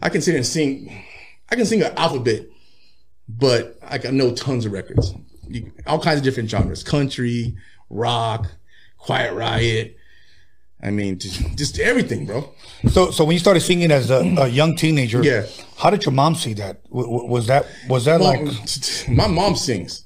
I 0.00 0.08
can 0.08 0.22
sit 0.22 0.34
and 0.34 0.46
sing. 0.46 1.04
I 1.50 1.56
can 1.56 1.66
sing 1.66 1.82
an 1.82 1.92
alphabet, 1.98 2.46
but 3.28 3.78
I 3.82 3.98
can 3.98 4.16
know 4.16 4.32
tons 4.34 4.64
of 4.64 4.72
records, 4.72 5.12
You- 5.48 5.70
all 5.86 6.00
kinds 6.00 6.18
of 6.18 6.24
different 6.24 6.48
genres: 6.48 6.82
country, 6.82 7.56
rock, 7.90 8.50
Quiet 8.96 9.34
Riot. 9.34 9.96
I 10.82 10.90
mean, 10.90 11.18
just, 11.18 11.56
just 11.56 11.78
everything, 11.78 12.26
bro. 12.26 12.52
So, 12.90 13.10
so 13.10 13.24
when 13.24 13.32
you 13.34 13.38
started 13.38 13.60
singing 13.60 13.90
as 13.90 14.10
a, 14.10 14.20
a 14.38 14.48
young 14.48 14.76
teenager, 14.76 15.22
Yeah. 15.22 15.46
how 15.78 15.88
did 15.90 16.04
your 16.04 16.12
mom 16.12 16.34
see 16.34 16.52
that? 16.54 16.82
W- 16.84 17.06
w- 17.06 17.26
was 17.30 17.46
that 17.48 17.66
was 17.88 18.04
that 18.06 18.20
like 18.20 18.40
my 19.08 19.26
mom 19.26 19.56
sings 19.56 20.03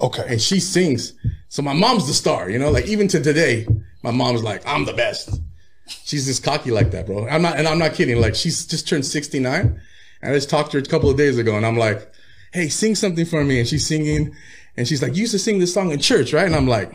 okay? 0.00 0.24
and 0.28 0.40
she 0.40 0.60
sings. 0.60 1.14
So 1.48 1.62
my 1.62 1.72
mom's 1.72 2.06
the 2.06 2.14
star, 2.14 2.48
you 2.50 2.58
know. 2.58 2.70
Like 2.70 2.86
even 2.86 3.08
to 3.08 3.20
today, 3.20 3.66
my 4.02 4.10
mom's 4.10 4.42
like, 4.42 4.66
"I'm 4.66 4.84
the 4.84 4.92
best." 4.92 5.40
She's 5.86 6.26
just 6.26 6.44
cocky 6.44 6.70
like 6.70 6.92
that, 6.92 7.06
bro. 7.06 7.26
I'm 7.26 7.42
not, 7.42 7.56
and 7.56 7.66
I'm 7.66 7.78
not 7.78 7.94
kidding. 7.94 8.20
Like 8.20 8.34
she's 8.34 8.66
just 8.66 8.88
turned 8.88 9.04
69. 9.04 9.80
And 10.22 10.32
I 10.32 10.34
just 10.34 10.50
talked 10.50 10.72
to 10.72 10.78
her 10.78 10.82
a 10.82 10.86
couple 10.86 11.10
of 11.10 11.16
days 11.16 11.38
ago, 11.38 11.56
and 11.56 11.66
I'm 11.66 11.76
like, 11.76 12.12
"Hey, 12.52 12.68
sing 12.68 12.94
something 12.94 13.24
for 13.24 13.44
me." 13.44 13.58
And 13.58 13.68
she's 13.68 13.86
singing, 13.86 14.34
and 14.76 14.86
she's 14.86 15.02
like, 15.02 15.14
"You 15.14 15.22
used 15.22 15.32
to 15.32 15.38
sing 15.38 15.58
this 15.58 15.74
song 15.74 15.90
in 15.90 15.98
church, 15.98 16.32
right?" 16.32 16.46
And 16.46 16.54
I'm 16.54 16.68
like, 16.68 16.92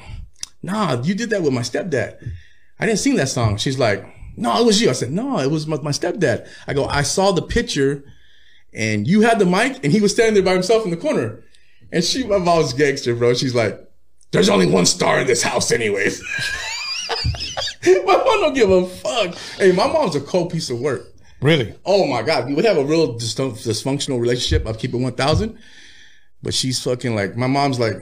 "Nah, 0.64 1.02
you 1.02 1.16
did 1.16 1.30
that 1.32 1.44
with 1.44 1.54
my 1.54 1.62
stepdad." 1.62 2.18
I 2.80 2.86
didn't 2.86 3.00
sing 3.00 3.16
that 3.16 3.30
song. 3.30 3.58
She's 3.58 3.80
like, 3.80 4.06
no, 4.38 4.60
it 4.60 4.66
was 4.66 4.82
you. 4.82 4.90
I 4.90 4.94
said, 4.94 5.12
no, 5.12 5.40
it 5.40 5.50
was 5.50 5.68
my, 5.68 5.78
my 5.82 5.92
stepdad. 5.92 6.48
I 6.68 6.74
go, 6.74 6.86
I 6.86 7.04
saw 7.04 7.32
the 7.32 7.42
picture 7.42 8.04
and 8.74 9.08
you 9.08 9.22
had 9.22 9.40
the 9.40 9.46
mic 9.46 9.84
and 9.84 9.94
he 9.94 10.02
was 10.02 10.12
standing 10.12 10.34
there 10.34 10.44
by 10.44 10.54
himself 10.54 10.84
in 10.84 10.92
the 10.92 10.98
corner. 10.98 11.42
And 11.96 12.04
she, 12.04 12.26
my 12.26 12.40
mom's 12.40 12.74
gangster, 12.74 13.16
bro. 13.16 13.34
She's 13.34 13.56
like, 13.56 13.80
there's 14.32 14.50
only 14.50 14.68
one 14.68 14.86
star 14.86 15.22
in 15.22 15.28
this 15.28 15.42
house 15.42 15.72
anyways. 15.72 16.22
my 17.86 18.18
mom 18.18 18.42
don't 18.42 18.54
give 18.54 18.70
a 18.70 18.86
fuck. 18.86 19.34
Hey, 19.58 19.72
my 19.72 19.88
mom's 19.88 20.14
a 20.18 20.20
cold 20.20 20.52
piece 20.52 20.70
of 20.70 20.82
work. 20.82 21.08
Really? 21.42 21.74
Oh 21.86 22.06
my 22.06 22.22
God. 22.22 22.54
We 22.54 22.62
have 22.66 22.78
a 22.78 22.84
real 22.84 23.16
dysfun- 23.16 23.54
dysfunctional 23.54 24.20
relationship. 24.20 24.68
I'll 24.68 24.74
keep 24.74 24.94
it 24.94 24.98
1000. 24.98 25.58
But 26.44 26.54
she's 26.54 26.84
fucking 26.84 27.16
like, 27.16 27.38
my 27.38 27.48
mom's 27.48 27.80
like 27.80 27.96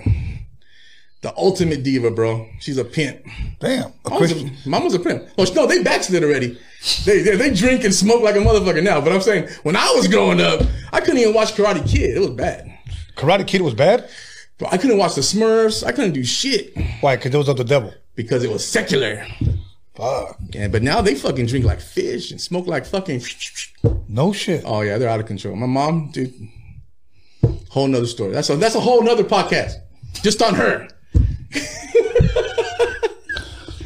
the 1.22 1.32
ultimate 1.38 1.84
diva, 1.84 2.10
bro. 2.10 2.48
She's 2.62 2.80
a 2.80 2.86
pimp. 2.86 3.24
Damn. 3.60 3.94
A 4.06 4.10
Mom 4.10 4.20
was 4.20 4.32
a, 4.32 4.36
Christian. 4.40 4.58
a 4.96 5.00
pimp. 5.00 5.30
Oh, 5.38 5.46
no, 5.54 5.68
they 5.68 5.84
backslid 5.84 6.24
already. 6.24 6.58
They, 7.06 7.22
they 7.22 7.36
they 7.36 7.54
drink 7.54 7.84
and 7.84 7.94
smoke 7.94 8.24
like 8.24 8.36
a 8.36 8.40
motherfucker 8.40 8.84
now. 8.84 9.00
But 9.02 9.14
I'm 9.14 9.22
saying, 9.22 9.50
when 9.62 9.76
I 9.76 9.94
was 9.96 10.08
growing 10.08 10.42
up, 10.42 10.62
I 10.92 11.00
couldn't 11.00 11.20
even 11.20 11.36
watch 11.36 11.54
Karate 11.54 11.88
Kid. 11.88 12.18
It 12.18 12.20
was 12.20 12.32
bad. 12.32 12.73
Karate 13.16 13.46
Kid 13.48 13.62
was 13.62 13.74
bad? 13.74 14.10
Bro, 14.58 14.70
I 14.72 14.78
couldn't 14.78 14.98
watch 14.98 15.16
the 15.16 15.22
Smurfs. 15.22 15.84
I 15.86 15.92
couldn't 15.92 16.14
do 16.14 16.24
shit 16.24 16.74
Why? 17.02 17.16
Because 17.16 17.34
it 17.34 17.38
was 17.38 17.48
of 17.50 17.58
the 17.58 17.64
devil. 17.64 17.94
because 18.16 18.44
it 18.44 18.52
was 18.52 18.66
secular. 18.66 19.26
Fuck. 19.96 20.40
Yeah, 20.52 20.68
but 20.70 20.82
now 20.84 21.02
they 21.02 21.14
fucking 21.16 21.46
drink 21.48 21.66
like 21.66 21.80
fish 21.80 22.32
and 22.32 22.42
smoke 22.42 22.66
like 22.68 22.86
fucking. 22.86 23.22
No 24.08 24.34
shit. 24.34 24.64
Oh 24.66 24.82
yeah, 24.82 24.98
they're 24.98 25.10
out 25.10 25.20
of 25.20 25.28
control. 25.28 25.56
My 25.56 25.68
mom, 25.68 26.10
dude, 26.12 26.34
whole 27.70 27.88
nother 27.88 28.08
story. 28.08 28.32
That's 28.34 28.50
a 28.50 28.56
that's 28.56 28.74
a 28.76 28.80
whole 28.80 29.04
nother 29.04 29.24
podcast 29.24 29.74
just 30.24 30.42
on 30.42 30.56
her, 30.56 30.88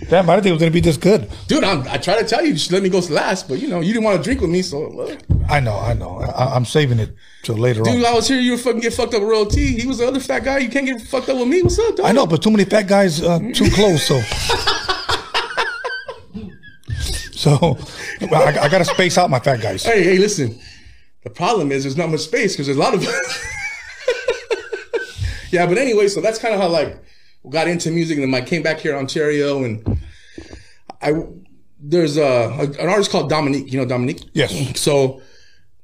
Damn, 0.09 0.29
I 0.29 0.35
didn't 0.35 0.43
think 0.43 0.51
it 0.51 0.53
was 0.53 0.61
gonna 0.61 0.71
be 0.71 0.79
this 0.79 0.95
good. 0.95 1.29
dude. 1.47 1.65
I'm, 1.65 1.85
I 1.87 1.97
try 1.97 2.21
to 2.21 2.25
tell 2.25 2.45
you, 2.45 2.53
just 2.53 2.71
let 2.71 2.81
me 2.81 2.87
go 2.87 2.99
last, 2.99 3.49
but 3.49 3.59
you 3.59 3.67
know 3.67 3.81
you 3.81 3.93
didn't 3.93 4.05
want 4.05 4.17
to 4.17 4.23
drink 4.23 4.39
with 4.39 4.49
me, 4.49 4.61
so 4.61 4.87
look. 4.87 5.19
I 5.49 5.59
know, 5.59 5.77
I 5.77 5.93
know. 5.93 6.19
I, 6.19 6.55
I'm 6.55 6.63
saving 6.63 6.99
it 6.99 7.13
till 7.43 7.55
later 7.55 7.81
on. 7.81 7.85
Dude. 7.85 8.05
I 8.05 8.13
was 8.13 8.27
here. 8.27 8.39
You 8.39 8.53
were 8.53 8.57
fucking 8.57 8.79
get 8.79 8.93
fucked 8.93 9.13
up 9.13 9.21
with 9.21 9.29
Royal 9.29 9.45
T. 9.45 9.77
He 9.77 9.85
was 9.85 9.97
the 9.97 10.07
other 10.07 10.21
fat 10.21 10.45
guy. 10.45 10.59
You 10.59 10.69
can't 10.69 10.85
get 10.85 11.01
fucked 11.01 11.27
up 11.27 11.37
with 11.37 11.49
me. 11.49 11.61
What's 11.61 11.77
up, 11.77 11.97
dog? 11.97 12.05
I 12.05 12.13
know, 12.13 12.25
but 12.25 12.41
too 12.41 12.51
many 12.51 12.63
fat 12.63 12.87
guys 12.87 13.21
uh, 13.21 13.39
too 13.53 13.69
close, 13.71 14.07
so. 14.07 14.21
so, 17.31 17.77
I, 18.21 18.59
I 18.61 18.69
got 18.69 18.77
to 18.77 18.85
space 18.85 19.17
out 19.17 19.29
my 19.29 19.39
fat 19.39 19.61
guys. 19.61 19.83
Hey, 19.83 20.03
hey, 20.03 20.17
listen. 20.17 20.57
The 21.23 21.29
problem 21.29 21.73
is 21.73 21.83
there's 21.83 21.97
not 21.97 22.09
much 22.09 22.21
space 22.21 22.53
because 22.53 22.67
there's 22.67 22.77
a 22.77 22.81
lot 22.81 22.93
of. 22.93 23.03
yeah, 25.51 25.65
but 25.65 25.77
anyway, 25.77 26.07
so 26.07 26.21
that's 26.21 26.39
kind 26.39 26.53
of 26.53 26.61
how 26.61 26.69
like 26.69 26.97
got 27.49 27.67
into 27.67 27.91
music, 27.91 28.17
and 28.17 28.33
then 28.33 28.41
I 28.41 28.45
came 28.45 28.61
back 28.63 28.79
here 28.79 28.91
to 28.93 28.97
Ontario, 28.97 29.63
and 29.63 29.99
I 31.01 31.13
there's 31.79 32.17
a, 32.17 32.21
a- 32.23 32.81
an 32.83 32.89
artist 32.89 33.11
called 33.11 33.29
Dominique. 33.29 33.71
You 33.71 33.79
know 33.79 33.85
Dominique? 33.85 34.23
Yes. 34.33 34.79
So 34.79 35.21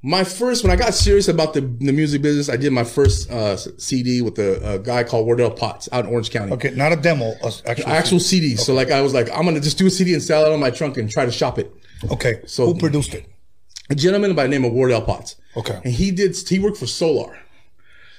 my 0.01 0.23
first, 0.23 0.63
when 0.63 0.71
I 0.71 0.75
got 0.75 0.93
serious 0.93 1.27
about 1.29 1.53
the, 1.53 1.61
the 1.61 1.93
music 1.93 2.21
business, 2.21 2.49
I 2.49 2.57
did 2.57 2.73
my 2.73 2.83
first 2.83 3.31
uh, 3.31 3.55
CD 3.55 4.21
with 4.21 4.37
a, 4.39 4.73
a 4.75 4.79
guy 4.79 5.03
called 5.03 5.25
Wardell 5.25 5.51
Potts 5.51 5.87
out 5.91 6.05
in 6.05 6.11
Orange 6.11 6.29
County. 6.31 6.51
Okay, 6.53 6.71
not 6.71 6.91
a 6.91 6.95
demo, 6.97 7.33
actual. 7.65 7.87
Actual 7.89 8.19
CD. 8.19 8.55
So 8.55 8.73
like 8.73 8.91
I 8.91 9.01
was 9.01 9.13
like, 9.13 9.29
I'm 9.31 9.45
gonna 9.45 9.61
just 9.61 9.77
do 9.77 9.87
a 9.87 9.89
CD 9.89 10.13
and 10.13 10.21
sell 10.21 10.45
it 10.45 10.51
on 10.51 10.59
my 10.59 10.71
trunk 10.71 10.97
and 10.97 11.09
try 11.09 11.25
to 11.25 11.31
shop 11.31 11.57
it. 11.59 11.71
Okay, 12.11 12.41
So- 12.45 12.65
who 12.67 12.77
produced 12.77 13.13
it? 13.13 13.25
A 13.89 13.95
gentleman 13.95 14.33
by 14.33 14.43
the 14.43 14.49
name 14.49 14.63
of 14.65 14.71
Wardell 14.71 15.01
Potts. 15.01 15.35
Okay. 15.57 15.79
And 15.83 15.93
he 15.93 16.09
did 16.11 16.35
he 16.49 16.57
worked 16.57 16.77
for 16.77 16.87
Solar. 16.87 17.37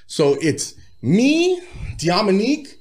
So 0.06 0.36
it's 0.40 0.74
me, 1.02 1.60
Dominique, 1.98 2.78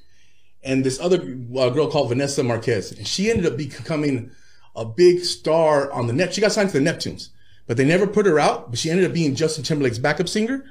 and 0.64 0.84
this 0.84 0.98
other 1.00 1.16
uh, 1.56 1.70
girl 1.70 1.90
called 1.90 2.08
Vanessa 2.08 2.42
Marquez. 2.42 2.92
And 2.92 3.06
she 3.06 3.30
ended 3.30 3.46
up 3.46 3.56
becoming 3.56 4.30
a 4.74 4.84
big 4.84 5.24
star 5.24 5.90
on 5.92 6.06
the 6.06 6.12
net. 6.12 6.34
She 6.34 6.40
got 6.40 6.52
signed 6.52 6.70
to 6.70 6.80
the 6.80 6.84
Neptunes, 6.84 7.28
but 7.66 7.76
they 7.76 7.84
never 7.84 8.06
put 8.06 8.26
her 8.26 8.40
out. 8.40 8.70
But 8.70 8.78
she 8.78 8.90
ended 8.90 9.06
up 9.06 9.12
being 9.12 9.34
Justin 9.34 9.64
Timberlake's 9.64 9.98
backup 9.98 10.28
singer. 10.28 10.64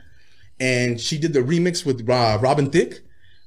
And 0.59 0.99
she 0.99 1.17
did 1.17 1.33
the 1.33 1.39
remix 1.39 1.85
with 1.85 2.07
uh, 2.09 2.37
Robin 2.41 2.69
Thicke, 2.69 3.01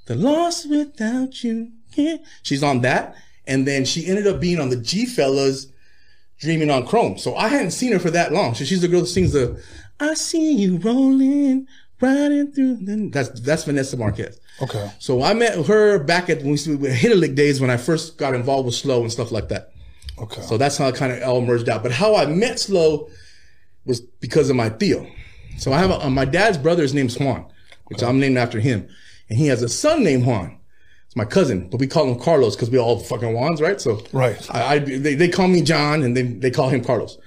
The 0.07 0.15
Lost 0.15 0.69
Without 0.69 1.43
You. 1.45 1.73
Yeah. 1.95 2.17
She's 2.43 2.63
on 2.63 2.81
that. 2.83 3.17
And 3.47 3.67
then 3.67 3.85
she 3.85 4.07
ended 4.07 4.27
up 4.27 4.41
being 4.41 4.61
on 4.61 4.71
the 4.71 4.77
G 4.77 5.07
Fellas 5.07 5.69
Dreaming 6.39 6.71
on 6.71 6.87
Chrome. 6.87 7.17
So 7.17 7.35
I 7.37 7.49
hadn't 7.49 7.71
seen 7.71 7.93
her 7.93 7.99
for 7.99 8.11
that 8.11 8.33
long. 8.33 8.55
So 8.55 8.65
she's 8.65 8.83
the 8.83 8.89
girl 8.89 9.01
that 9.01 9.07
sings 9.07 9.33
the 9.33 9.63
I 9.99 10.13
see 10.15 10.53
you 10.53 10.77
rolling, 10.77 11.67
riding 12.01 12.53
through 12.53 12.77
the 12.77 13.09
that's 13.13 13.41
that's 13.41 13.65
Vanessa 13.65 13.97
Marquez. 13.97 14.41
Okay. 14.63 14.91
So 14.99 15.23
I 15.23 15.35
met 15.35 15.67
her 15.67 15.99
back 15.99 16.31
at 16.31 16.39
when 16.39 16.53
we 16.53 16.77
be 16.77 16.89
Hitterlick 16.89 17.35
days 17.35 17.61
when 17.61 17.71
I 17.71 17.77
first 17.77 18.17
got 18.19 18.35
involved 18.35 18.67
with 18.67 18.75
Slow 18.75 19.03
and 19.03 19.13
stuff 19.13 19.33
like 19.33 19.49
that. 19.49 19.73
Okay. 20.19 20.43
So 20.43 20.57
that's 20.57 20.79
how 20.79 20.89
it 20.89 20.95
kind 20.95 21.13
of 21.13 21.23
all 21.23 21.43
merged 21.43 21.69
out. 21.69 21.83
But 21.83 21.93
how 21.93 22.15
I 22.17 22.27
met 22.27 22.59
Slow 22.59 23.09
was 23.85 24.01
because 24.01 24.51
of 24.51 24.57
my 24.57 24.71
Theo. 24.71 25.07
So 25.59 25.73
I 25.73 25.79
have 25.79 25.91
a, 25.91 26.11
my 26.11 26.25
dad's 26.25 26.59
brother's 26.59 26.95
name's 26.95 27.19
Juan, 27.19 27.47
which 27.87 28.03
I'm 28.03 28.19
named 28.21 28.37
after 28.37 28.61
him, 28.61 28.89
and 29.29 29.39
he 29.39 29.47
has 29.47 29.63
a 29.63 29.69
son 29.69 30.03
named 30.05 30.27
Juan. 30.27 30.59
It's 31.07 31.17
my 31.17 31.25
cousin, 31.25 31.69
but 31.71 31.81
we 31.81 31.87
call 31.87 32.11
him 32.11 32.19
Carlos 32.19 32.57
because 32.57 32.69
we 32.71 32.79
all 32.79 32.99
fucking 32.99 33.33
Juans, 33.33 33.61
right? 33.61 33.81
So 33.81 34.03
Right. 34.13 34.37
I, 34.55 34.75
I 34.75 34.79
they, 34.81 35.15
they 35.15 35.29
call 35.29 35.49
me 35.49 35.63
John, 35.63 36.03
and 36.03 36.17
they 36.17 36.23
they 36.23 36.51
call 36.51 36.69
him 36.69 36.85
Carlos. 36.85 37.19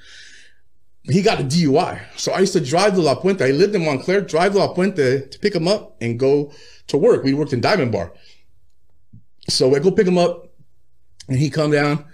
He 1.10 1.22
got 1.22 1.40
a 1.40 1.44
DUI, 1.44 2.02
so 2.16 2.32
I 2.32 2.40
used 2.40 2.54
to 2.54 2.60
drive 2.60 2.94
to 2.94 3.02
La 3.02 3.16
Puente. 3.16 3.42
I 3.42 3.52
lived 3.52 3.76
in 3.76 3.84
Montclair, 3.84 4.22
drive 4.22 4.54
to 4.54 4.60
La 4.60 4.74
Puente 4.74 5.30
to 5.30 5.40
pick 5.40 5.56
him 5.56 5.68
up 5.68 5.98
and 6.02 6.20
go 6.20 6.52
to 6.88 6.98
work. 6.98 7.24
We 7.24 7.34
worked 7.34 7.54
in 7.54 7.62
Diamond 7.62 7.92
Bar, 7.92 8.14
so 9.48 9.76
I 9.76 9.80
go 9.80 9.92
pick 9.92 10.08
him 10.08 10.18
up, 10.18 10.54
and 11.28 11.38
he 11.38 11.50
come 11.50 11.72
down, 11.72 12.06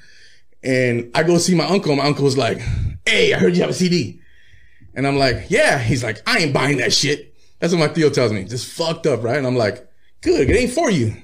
and 0.63 1.11
I 1.13 1.23
go 1.23 1.37
see 1.37 1.55
my 1.55 1.65
uncle. 1.65 1.95
My 1.95 2.05
uncle 2.05 2.23
was 2.23 2.37
like, 2.37 2.61
"Hey, 3.05 3.33
I 3.33 3.37
heard 3.37 3.55
you 3.55 3.61
have 3.61 3.69
a 3.71 3.73
CD," 3.73 4.21
and 4.93 5.05
I'm 5.05 5.17
like, 5.17 5.47
"Yeah." 5.49 5.79
He's 5.79 6.03
like, 6.03 6.21
"I 6.25 6.39
ain't 6.39 6.53
buying 6.53 6.77
that 6.77 6.93
shit." 6.93 7.33
That's 7.59 7.73
what 7.73 7.79
my 7.79 7.87
Theo 7.87 8.09
tells 8.09 8.31
me. 8.31 8.43
Just 8.43 8.67
fucked 8.67 9.07
up, 9.07 9.23
right? 9.23 9.37
And 9.37 9.47
I'm 9.47 9.57
like, 9.57 9.87
"Good, 10.21 10.49
it 10.49 10.55
ain't 10.55 10.71
for 10.71 10.89
you." 10.89 11.15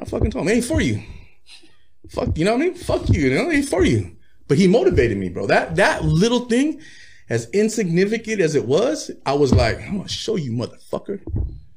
I 0.00 0.04
fucking 0.04 0.30
told 0.30 0.46
him, 0.46 0.52
"It 0.52 0.56
ain't 0.56 0.64
for 0.64 0.80
you." 0.80 1.02
Fuck, 2.08 2.36
you 2.36 2.44
know 2.44 2.52
what 2.52 2.62
I 2.62 2.64
mean? 2.66 2.74
Fuck 2.74 3.08
you, 3.08 3.22
you 3.22 3.34
know, 3.34 3.48
it 3.48 3.54
ain't 3.54 3.68
for 3.68 3.84
you. 3.84 4.16
But 4.52 4.58
he 4.58 4.68
motivated 4.68 5.16
me, 5.16 5.30
bro. 5.30 5.46
That 5.46 5.76
that 5.76 6.04
little 6.04 6.40
thing, 6.40 6.82
as 7.30 7.48
insignificant 7.54 8.38
as 8.42 8.54
it 8.54 8.66
was, 8.66 9.10
I 9.24 9.32
was 9.32 9.54
like, 9.54 9.80
I'm 9.80 9.96
gonna 9.96 10.10
show 10.10 10.36
you, 10.36 10.52
motherfucker. 10.52 11.22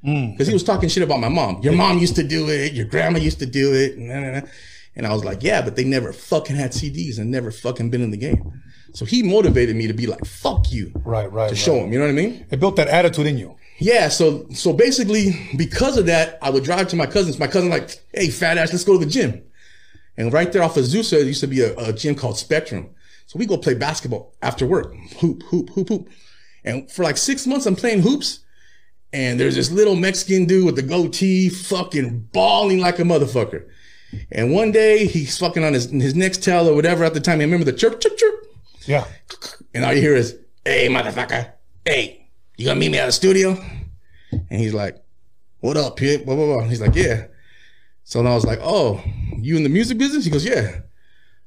Mm. 0.06 0.34
Because 0.34 0.48
he 0.48 0.54
was 0.54 0.62
talking 0.62 0.90
shit 0.90 1.02
about 1.02 1.22
my 1.22 1.30
mom. 1.30 1.62
Your 1.62 1.72
mom 1.72 2.00
used 2.00 2.18
to 2.18 2.24
do 2.24 2.50
it. 2.50 2.74
Your 2.74 2.86
grandma 2.86 3.20
used 3.20 3.40
to 3.40 3.46
do 3.46 3.74
it. 3.74 3.96
And, 3.96 4.10
nah, 4.10 4.20
nah, 4.20 4.40
nah. 4.42 4.48
and 4.94 5.08
I 5.08 5.14
was 5.14 5.24
like, 5.24 5.42
yeah, 5.42 5.62
but 5.62 5.78
they 5.78 5.86
never 5.86 6.12
fucking 6.12 6.58
had 6.58 6.72
CDs 6.72 7.18
and 7.18 7.32
never 7.32 7.50
fucking 7.50 7.92
been 7.92 8.02
in 8.02 8.12
the 8.12 8.18
game. 8.18 8.62
So 8.94 9.06
he 9.06 9.24
motivated 9.24 9.78
me 9.78 9.88
to 9.88 9.94
be 9.94 10.06
like, 10.06 10.26
fuck 10.26 10.70
you. 10.70 10.92
Right, 11.06 11.32
right. 11.32 11.48
To 11.48 11.56
show 11.56 11.76
him, 11.76 11.94
you 11.94 12.00
know 12.00 12.04
what 12.04 12.12
I 12.12 12.16
mean? 12.16 12.46
It 12.52 12.60
built 12.60 12.76
that 12.76 12.90
attitude 12.90 13.28
in 13.28 13.38
you. 13.38 13.56
Yeah, 13.78 14.10
so 14.10 14.50
so 14.50 14.74
basically, 14.74 15.50
because 15.56 15.98
of 15.98 16.08
that, 16.08 16.40
I 16.42 16.50
would 16.50 16.66
drive 16.66 16.90
to 16.90 16.98
my 16.98 17.06
cousins. 17.06 17.40
My 17.40 17.48
cousin 17.48 17.70
like, 17.70 18.04
hey, 18.14 18.28
fat 18.32 18.58
ass, 18.58 18.74
let's 18.74 18.84
go 18.84 19.00
to 19.00 19.06
the 19.06 19.10
gym. 19.10 19.44
And 20.17 20.32
right 20.32 20.51
there 20.51 20.63
off 20.63 20.78
of 20.78 20.86
Zusa, 20.86 21.12
there 21.12 21.23
used 21.23 21.41
to 21.41 21.47
be 21.47 21.62
a, 21.62 21.75
a 21.78 21.93
gym 21.93 22.15
called 22.15 22.38
Spectrum. 22.38 22.89
So 23.28 23.39
we 23.39 23.45
go 23.45 23.58
play 23.58 23.73
basketball 23.73 24.34
after 24.41 24.65
work. 24.65 24.95
Hoop, 25.19 25.43
hoop, 25.43 25.69
hoop, 25.71 25.89
hoop. 25.89 26.10
And 26.63 26.89
for 26.91 27.04
like 27.04 27.17
six 27.17 27.45
months, 27.45 27.65
I'm 27.65 27.75
playing 27.75 28.01
hoops. 28.01 28.39
And 29.13 29.39
there's 29.39 29.56
this 29.56 29.71
little 29.71 29.95
Mexican 29.95 30.45
dude 30.45 30.65
with 30.65 30.75
the 30.75 30.82
goatee 30.82 31.49
fucking 31.49 32.30
bawling 32.34 32.80
like 32.80 32.99
a 32.99 33.04
motherfucker. 33.04 33.67
And 34.32 34.51
one 34.54 34.71
day 34.71 35.06
he's 35.06 35.38
fucking 35.38 35.63
on 35.63 35.73
his, 35.73 35.89
his 35.89 36.13
Nextel 36.13 36.67
or 36.67 36.75
whatever 36.75 37.04
at 37.04 37.13
the 37.13 37.19
time. 37.19 37.39
I 37.39 37.43
remember 37.43 37.65
the 37.65 37.73
chirp, 37.73 37.99
chirp, 37.99 38.17
chirp. 38.17 38.36
Yeah. 38.86 39.06
And 39.73 39.84
all 39.84 39.93
you 39.93 40.01
hear 40.01 40.15
is, 40.15 40.38
hey, 40.63 40.88
motherfucker, 40.88 41.51
hey, 41.84 42.30
you 42.58 42.65
gonna 42.65 42.80
meet 42.80 42.91
me 42.91 42.99
at 42.99 43.06
the 43.08 43.12
studio? 43.12 43.58
And 44.32 44.60
he's 44.60 44.73
like, 44.73 45.04
what 45.60 45.78
up, 45.78 45.97
Pip? 45.97 46.25
Blah, 46.25 46.36
blah, 46.36 46.45
blah. 46.45 46.63
He's 46.63 46.82
like, 46.82 46.95
yeah. 46.95 47.28
So 48.06 48.20
then 48.22 48.32
I 48.32 48.36
was 48.36 48.46
like, 48.46 48.60
oh, 48.62 49.04
you 49.38 49.58
in 49.58 49.63
the 49.63 49.70
music 49.70 49.98
business? 49.98 50.26
He 50.26 50.32
goes, 50.32 50.46
yeah. 50.46 50.82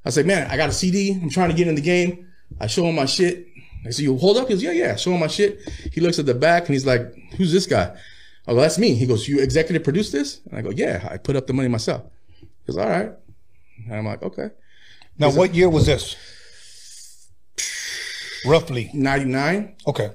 I 0.04 0.10
said, 0.10 0.26
man, 0.26 0.50
I 0.50 0.56
got 0.56 0.68
a 0.68 0.72
CD. 0.72 1.12
I'm 1.12 1.30
trying 1.30 1.48
to 1.50 1.54
get 1.54 1.68
in 1.68 1.74
the 1.74 1.80
game. 1.80 2.26
I 2.60 2.66
show 2.66 2.84
him 2.84 2.96
my 2.96 3.06
shit. 3.06 3.46
I 3.86 3.90
said, 3.90 4.02
you 4.02 4.16
hold 4.18 4.36
up? 4.36 4.48
He 4.48 4.54
goes, 4.54 4.62
yeah, 4.62 4.72
yeah. 4.72 4.96
Show 4.96 5.12
him 5.12 5.20
my 5.20 5.28
shit. 5.28 5.60
He 5.92 6.00
looks 6.00 6.18
at 6.18 6.26
the 6.26 6.34
back 6.34 6.62
and 6.66 6.74
he's 6.74 6.84
like, 6.84 7.14
who's 7.36 7.52
this 7.52 7.66
guy? 7.66 7.96
I 8.46 8.52
go, 8.52 8.60
that's 8.60 8.78
me. 8.78 8.94
He 8.94 9.06
goes, 9.06 9.28
you 9.28 9.40
executive 9.40 9.84
produce 9.84 10.10
this? 10.10 10.40
And 10.50 10.58
I 10.58 10.62
go, 10.62 10.70
yeah, 10.70 11.06
I 11.10 11.16
put 11.16 11.36
up 11.36 11.46
the 11.46 11.52
money 11.52 11.68
myself. 11.68 12.02
He 12.40 12.48
goes, 12.66 12.76
all 12.76 12.88
right. 12.88 13.12
And 13.86 13.94
I'm 13.94 14.04
like, 14.06 14.22
okay. 14.22 14.50
Now, 15.18 15.30
what 15.30 15.54
year 15.54 15.68
was 15.68 15.86
this? 15.86 16.16
Roughly. 18.44 18.90
99. 18.94 19.76
Okay. 19.86 20.10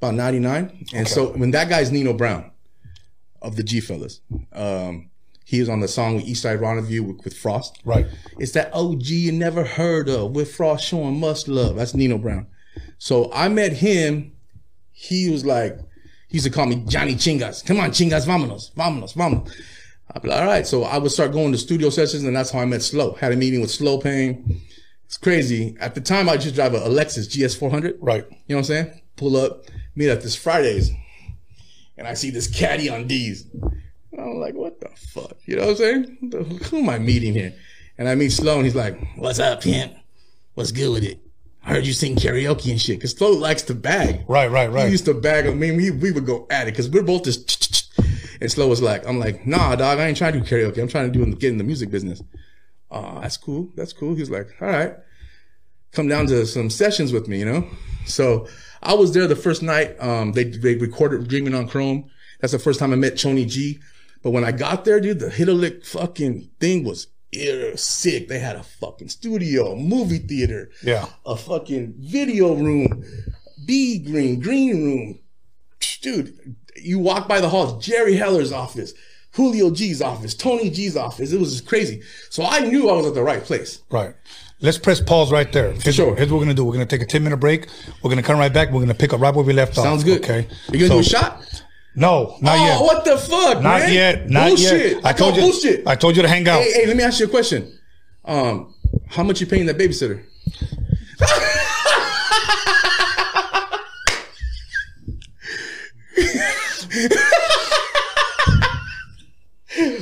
about 0.00 0.14
99. 0.14 0.86
And 0.94 1.08
so 1.08 1.32
when 1.32 1.50
that 1.52 1.68
guy's 1.68 1.90
Nino 1.92 2.12
Brown 2.12 2.50
of 3.40 3.56
the 3.56 3.62
G 3.62 3.80
Fellas, 3.80 4.20
um, 4.52 5.10
he 5.48 5.60
was 5.60 5.70
on 5.70 5.80
the 5.80 5.88
song 5.88 6.16
with 6.16 6.26
Eastside 6.26 6.60
Rendezvous 6.60 7.02
with, 7.02 7.24
with 7.24 7.34
Frost. 7.34 7.80
Right. 7.82 8.06
It's 8.38 8.52
that 8.52 8.70
OG 8.74 9.06
you 9.06 9.32
never 9.32 9.64
heard 9.64 10.06
of 10.06 10.32
with 10.32 10.54
Frost 10.54 10.84
showing 10.84 11.18
must 11.18 11.48
love. 11.48 11.76
That's 11.76 11.94
Nino 11.94 12.18
Brown. 12.18 12.48
So 12.98 13.32
I 13.32 13.48
met 13.48 13.72
him. 13.72 14.32
He 14.92 15.30
was 15.30 15.46
like, 15.46 15.78
he 16.28 16.36
used 16.36 16.44
to 16.44 16.52
call 16.52 16.66
me 16.66 16.84
Johnny 16.86 17.14
Chingas. 17.14 17.64
Come 17.64 17.80
on, 17.80 17.92
Chingas, 17.92 18.26
vámonos, 18.26 18.74
vámonos, 18.74 19.14
vámonos. 19.14 19.50
I'd 20.14 20.20
be 20.20 20.28
like, 20.28 20.38
all 20.38 20.46
right. 20.46 20.66
So 20.66 20.82
I 20.84 20.98
would 20.98 21.12
start 21.12 21.32
going 21.32 21.52
to 21.52 21.58
studio 21.58 21.88
sessions, 21.88 22.24
and 22.24 22.36
that's 22.36 22.50
how 22.50 22.58
I 22.58 22.66
met 22.66 22.82
Slow. 22.82 23.14
Had 23.14 23.32
a 23.32 23.36
meeting 23.36 23.62
with 23.62 23.70
Slow 23.70 23.96
Pain. 23.96 24.60
It's 25.06 25.16
crazy. 25.16 25.78
At 25.80 25.94
the 25.94 26.02
time, 26.02 26.28
I 26.28 26.36
just 26.36 26.56
drive 26.56 26.74
a 26.74 26.80
Lexus 26.80 27.26
GS400. 27.26 27.96
Right. 28.02 28.26
You 28.28 28.54
know 28.54 28.56
what 28.56 28.58
I'm 28.58 28.64
saying? 28.64 29.00
Pull 29.16 29.38
up, 29.38 29.62
meet 29.96 30.10
at 30.10 30.20
this 30.20 30.36
Fridays, 30.36 30.90
and 31.96 32.06
I 32.06 32.12
see 32.12 32.28
this 32.28 32.48
caddy 32.48 32.90
on 32.90 33.06
D's. 33.06 33.46
I'm 34.16 34.36
like, 34.36 34.54
what 34.54 34.80
the 34.80 34.88
fuck? 34.96 35.36
You 35.44 35.56
know 35.56 35.62
what 35.66 35.70
I'm 35.70 35.76
saying? 35.76 36.18
The- 36.30 36.44
Who 36.44 36.78
am 36.78 36.88
I 36.88 36.98
meeting 36.98 37.32
here? 37.32 37.54
And 37.98 38.08
I 38.08 38.14
meet 38.14 38.30
Slow, 38.30 38.56
and 38.56 38.64
he's 38.64 38.74
like, 38.76 38.96
what's 39.16 39.38
up, 39.38 39.62
pimp? 39.62 39.92
What's 40.54 40.72
good 40.72 40.90
with 40.92 41.04
it? 41.04 41.20
I 41.64 41.70
heard 41.70 41.86
you 41.86 41.92
sing 41.92 42.16
karaoke 42.16 42.70
and 42.70 42.80
shit. 42.80 43.00
Cause 43.00 43.10
Slow 43.10 43.32
likes 43.32 43.62
to 43.62 43.74
bag. 43.74 44.24
Right, 44.28 44.50
right, 44.50 44.70
right. 44.70 44.86
He 44.86 44.92
used 44.92 45.04
to 45.06 45.14
bag. 45.14 45.46
I 45.46 45.52
mean, 45.52 45.76
we, 45.76 45.90
we 45.90 46.12
would 46.12 46.24
go 46.24 46.46
at 46.50 46.68
it 46.68 46.70
because 46.72 46.88
we're 46.88 47.02
both 47.02 47.24
just. 47.24 47.92
And 48.40 48.50
Slow 48.50 48.68
was 48.68 48.80
like, 48.80 49.06
I'm 49.06 49.18
like, 49.18 49.46
nah, 49.46 49.74
dog, 49.74 49.98
I 49.98 50.06
ain't 50.06 50.16
trying 50.16 50.32
to 50.34 50.40
do 50.40 50.44
karaoke. 50.46 50.78
I'm 50.80 50.88
trying 50.88 51.12
to 51.12 51.24
do 51.24 51.34
get 51.34 51.50
in 51.50 51.58
the 51.58 51.64
music 51.64 51.90
business. 51.90 52.22
Oh, 52.90 53.20
that's 53.20 53.36
cool. 53.36 53.70
That's 53.74 53.92
cool. 53.92 54.14
He's 54.14 54.30
like, 54.30 54.48
all 54.60 54.68
right, 54.68 54.94
come 55.92 56.08
down 56.08 56.28
to 56.28 56.46
some 56.46 56.70
sessions 56.70 57.12
with 57.12 57.26
me, 57.28 57.40
you 57.40 57.44
know? 57.44 57.68
So 58.06 58.46
I 58.82 58.94
was 58.94 59.12
there 59.12 59.26
the 59.26 59.36
first 59.36 59.62
night. 59.62 60.00
Um, 60.00 60.32
they, 60.32 60.44
they 60.44 60.76
recorded 60.76 61.26
Dreaming 61.28 61.54
on 61.54 61.68
Chrome. 61.68 62.08
That's 62.40 62.52
the 62.52 62.58
first 62.60 62.78
time 62.78 62.92
I 62.92 62.96
met 62.96 63.14
Choni 63.14 63.46
G. 63.48 63.80
But 64.22 64.30
when 64.30 64.44
I 64.44 64.52
got 64.52 64.84
there, 64.84 65.00
dude, 65.00 65.20
the 65.20 65.30
Hit 65.30 65.48
a 65.48 65.52
Lick 65.52 65.84
fucking 65.84 66.50
thing 66.60 66.84
was 66.84 67.06
ear 67.32 67.76
sick. 67.76 68.28
They 68.28 68.38
had 68.38 68.56
a 68.56 68.62
fucking 68.62 69.08
studio, 69.08 69.72
a 69.72 69.76
movie 69.76 70.18
theater, 70.18 70.70
Yeah. 70.82 71.06
a 71.26 71.36
fucking 71.36 71.94
video 71.98 72.54
room, 72.54 73.04
B 73.66 73.98
green, 73.98 74.40
green 74.40 74.84
room. 74.84 75.18
Dude, 76.02 76.56
you 76.76 76.98
walk 76.98 77.28
by 77.28 77.40
the 77.40 77.48
halls, 77.48 77.84
Jerry 77.84 78.14
Heller's 78.16 78.52
office, 78.52 78.92
Julio 79.32 79.70
G's 79.70 80.00
office, 80.00 80.34
Tony 80.34 80.70
G's 80.70 80.96
office. 80.96 81.32
It 81.32 81.38
was 81.40 81.52
just 81.52 81.66
crazy. 81.66 82.02
So 82.30 82.44
I 82.44 82.60
knew 82.60 82.88
I 82.88 82.94
was 82.94 83.06
at 83.06 83.14
the 83.14 83.22
right 83.22 83.42
place. 83.42 83.80
Right. 83.90 84.14
Let's 84.60 84.78
press 84.78 85.00
pause 85.00 85.30
right 85.30 85.52
there. 85.52 85.70
Here's, 85.72 85.94
sure. 85.94 86.16
here's 86.16 86.30
what 86.32 86.38
we're 86.38 86.44
gonna 86.44 86.54
do. 86.54 86.64
We're 86.64 86.72
gonna 86.72 86.86
take 86.86 87.02
a 87.02 87.06
10 87.06 87.22
minute 87.22 87.36
break. 87.36 87.68
We're 88.02 88.10
gonna 88.10 88.24
come 88.24 88.38
right 88.40 88.52
back. 88.52 88.72
We're 88.72 88.80
gonna 88.80 88.94
pick 88.94 89.12
up 89.12 89.20
right 89.20 89.32
where 89.32 89.44
we 89.44 89.52
left 89.52 89.78
off. 89.78 89.84
Sounds 89.84 90.02
good. 90.02 90.24
Okay. 90.24 90.48
You 90.72 90.80
gonna 90.80 90.94
do 90.94 90.98
a 90.98 91.04
shot? 91.04 91.44
No, 91.98 92.36
not 92.40 92.58
oh, 92.58 92.64
yet. 92.64 92.80
what 92.80 93.04
the 93.04 93.18
fuck, 93.18 93.60
Not 93.60 93.80
man? 93.80 93.92
yet. 93.92 94.30
Not 94.30 94.48
bullshit. 94.50 94.92
yet. 94.92 95.04
I, 95.04 95.12
told 95.12 95.34
you. 95.34 95.42
bullshit. 95.42 95.84
I 95.86 95.96
told 95.96 96.14
you 96.16 96.22
to 96.22 96.28
hang 96.28 96.46
out. 96.46 96.62
hey, 96.62 96.72
hey, 96.72 96.86
let 96.86 96.96
me 96.96 97.02
ask 97.02 97.18
you 97.18 97.26
a 97.26 97.28
question. 97.28 97.76
Um, 98.24 98.72
how 99.08 99.24
much 99.24 99.40
you 99.40 99.48
paying 99.48 99.66
that 99.66 99.76
babysitter? 99.78 100.22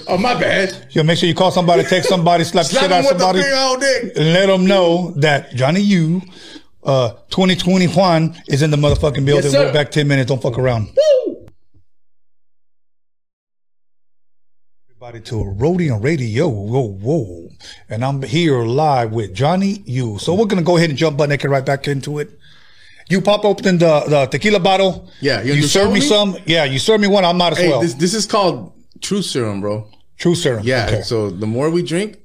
oh, 0.08 0.18
my 0.18 0.34
bad. 0.38 0.86
Yo, 0.90 1.02
make 1.02 1.18
sure 1.18 1.28
you 1.28 1.34
call 1.34 1.50
somebody, 1.50 1.82
text 1.84 2.08
somebody, 2.08 2.44
slap 2.44 2.66
Slap 2.66 2.82
shit 2.82 2.92
out 2.92 3.02
the 3.02 3.08
somebody, 3.08 3.42
all 3.52 3.78
day. 3.78 4.12
and 4.16 4.32
let 4.32 4.46
them 4.46 4.66
know 4.66 5.12
that 5.16 5.54
Johnny 5.54 5.80
U, 5.80 6.22
uh, 6.84 7.10
2021 7.30 8.36
is 8.48 8.62
in 8.62 8.70
the 8.70 8.76
motherfucking 8.76 9.24
building. 9.24 9.50
sir. 9.50 9.66
We're 9.66 9.72
back 9.72 9.90
10 9.90 10.06
minutes. 10.06 10.28
Don't 10.28 10.40
fuck 10.42 10.58
around. 10.58 10.88
Woo! 11.26 11.35
Everybody 15.06 15.24
to 15.30 15.44
Rhodium 15.44 16.00
Radio. 16.00 16.48
Whoa, 16.48 16.88
whoa. 16.88 17.48
And 17.88 18.04
I'm 18.04 18.20
here 18.22 18.64
live 18.64 19.12
with 19.12 19.34
Johnny 19.34 19.80
U. 19.86 20.18
So 20.18 20.34
we're 20.34 20.46
going 20.46 20.58
to 20.58 20.64
go 20.64 20.78
ahead 20.78 20.90
and 20.90 20.98
jump 20.98 21.16
butt 21.16 21.28
naked 21.28 21.48
right 21.48 21.64
back 21.64 21.86
into 21.86 22.18
it. 22.18 22.36
You 23.08 23.20
pop 23.20 23.44
open 23.44 23.78
the, 23.78 24.00
the 24.08 24.26
tequila 24.26 24.58
bottle. 24.58 25.08
Yeah, 25.20 25.42
you 25.42 25.54
You, 25.54 25.62
serve 25.62 25.92
me 25.92 26.00
some. 26.00 26.36
Yeah, 26.44 26.64
you 26.64 26.80
serve 26.80 27.00
me 27.00 27.06
one. 27.06 27.24
I 27.24 27.30
might 27.30 27.52
as 27.52 27.58
Hey, 27.58 27.68
well. 27.68 27.82
this, 27.82 27.94
this 27.94 28.14
is 28.14 28.26
called 28.26 28.72
True 29.00 29.22
Serum, 29.22 29.60
bro. 29.60 29.88
True 30.18 30.34
serum. 30.34 30.64
Yeah. 30.64 30.86
Okay. 30.88 31.02
So 31.02 31.30
the 31.30 31.46
more 31.46 31.70
we 31.70 31.84
drink, 31.84 32.18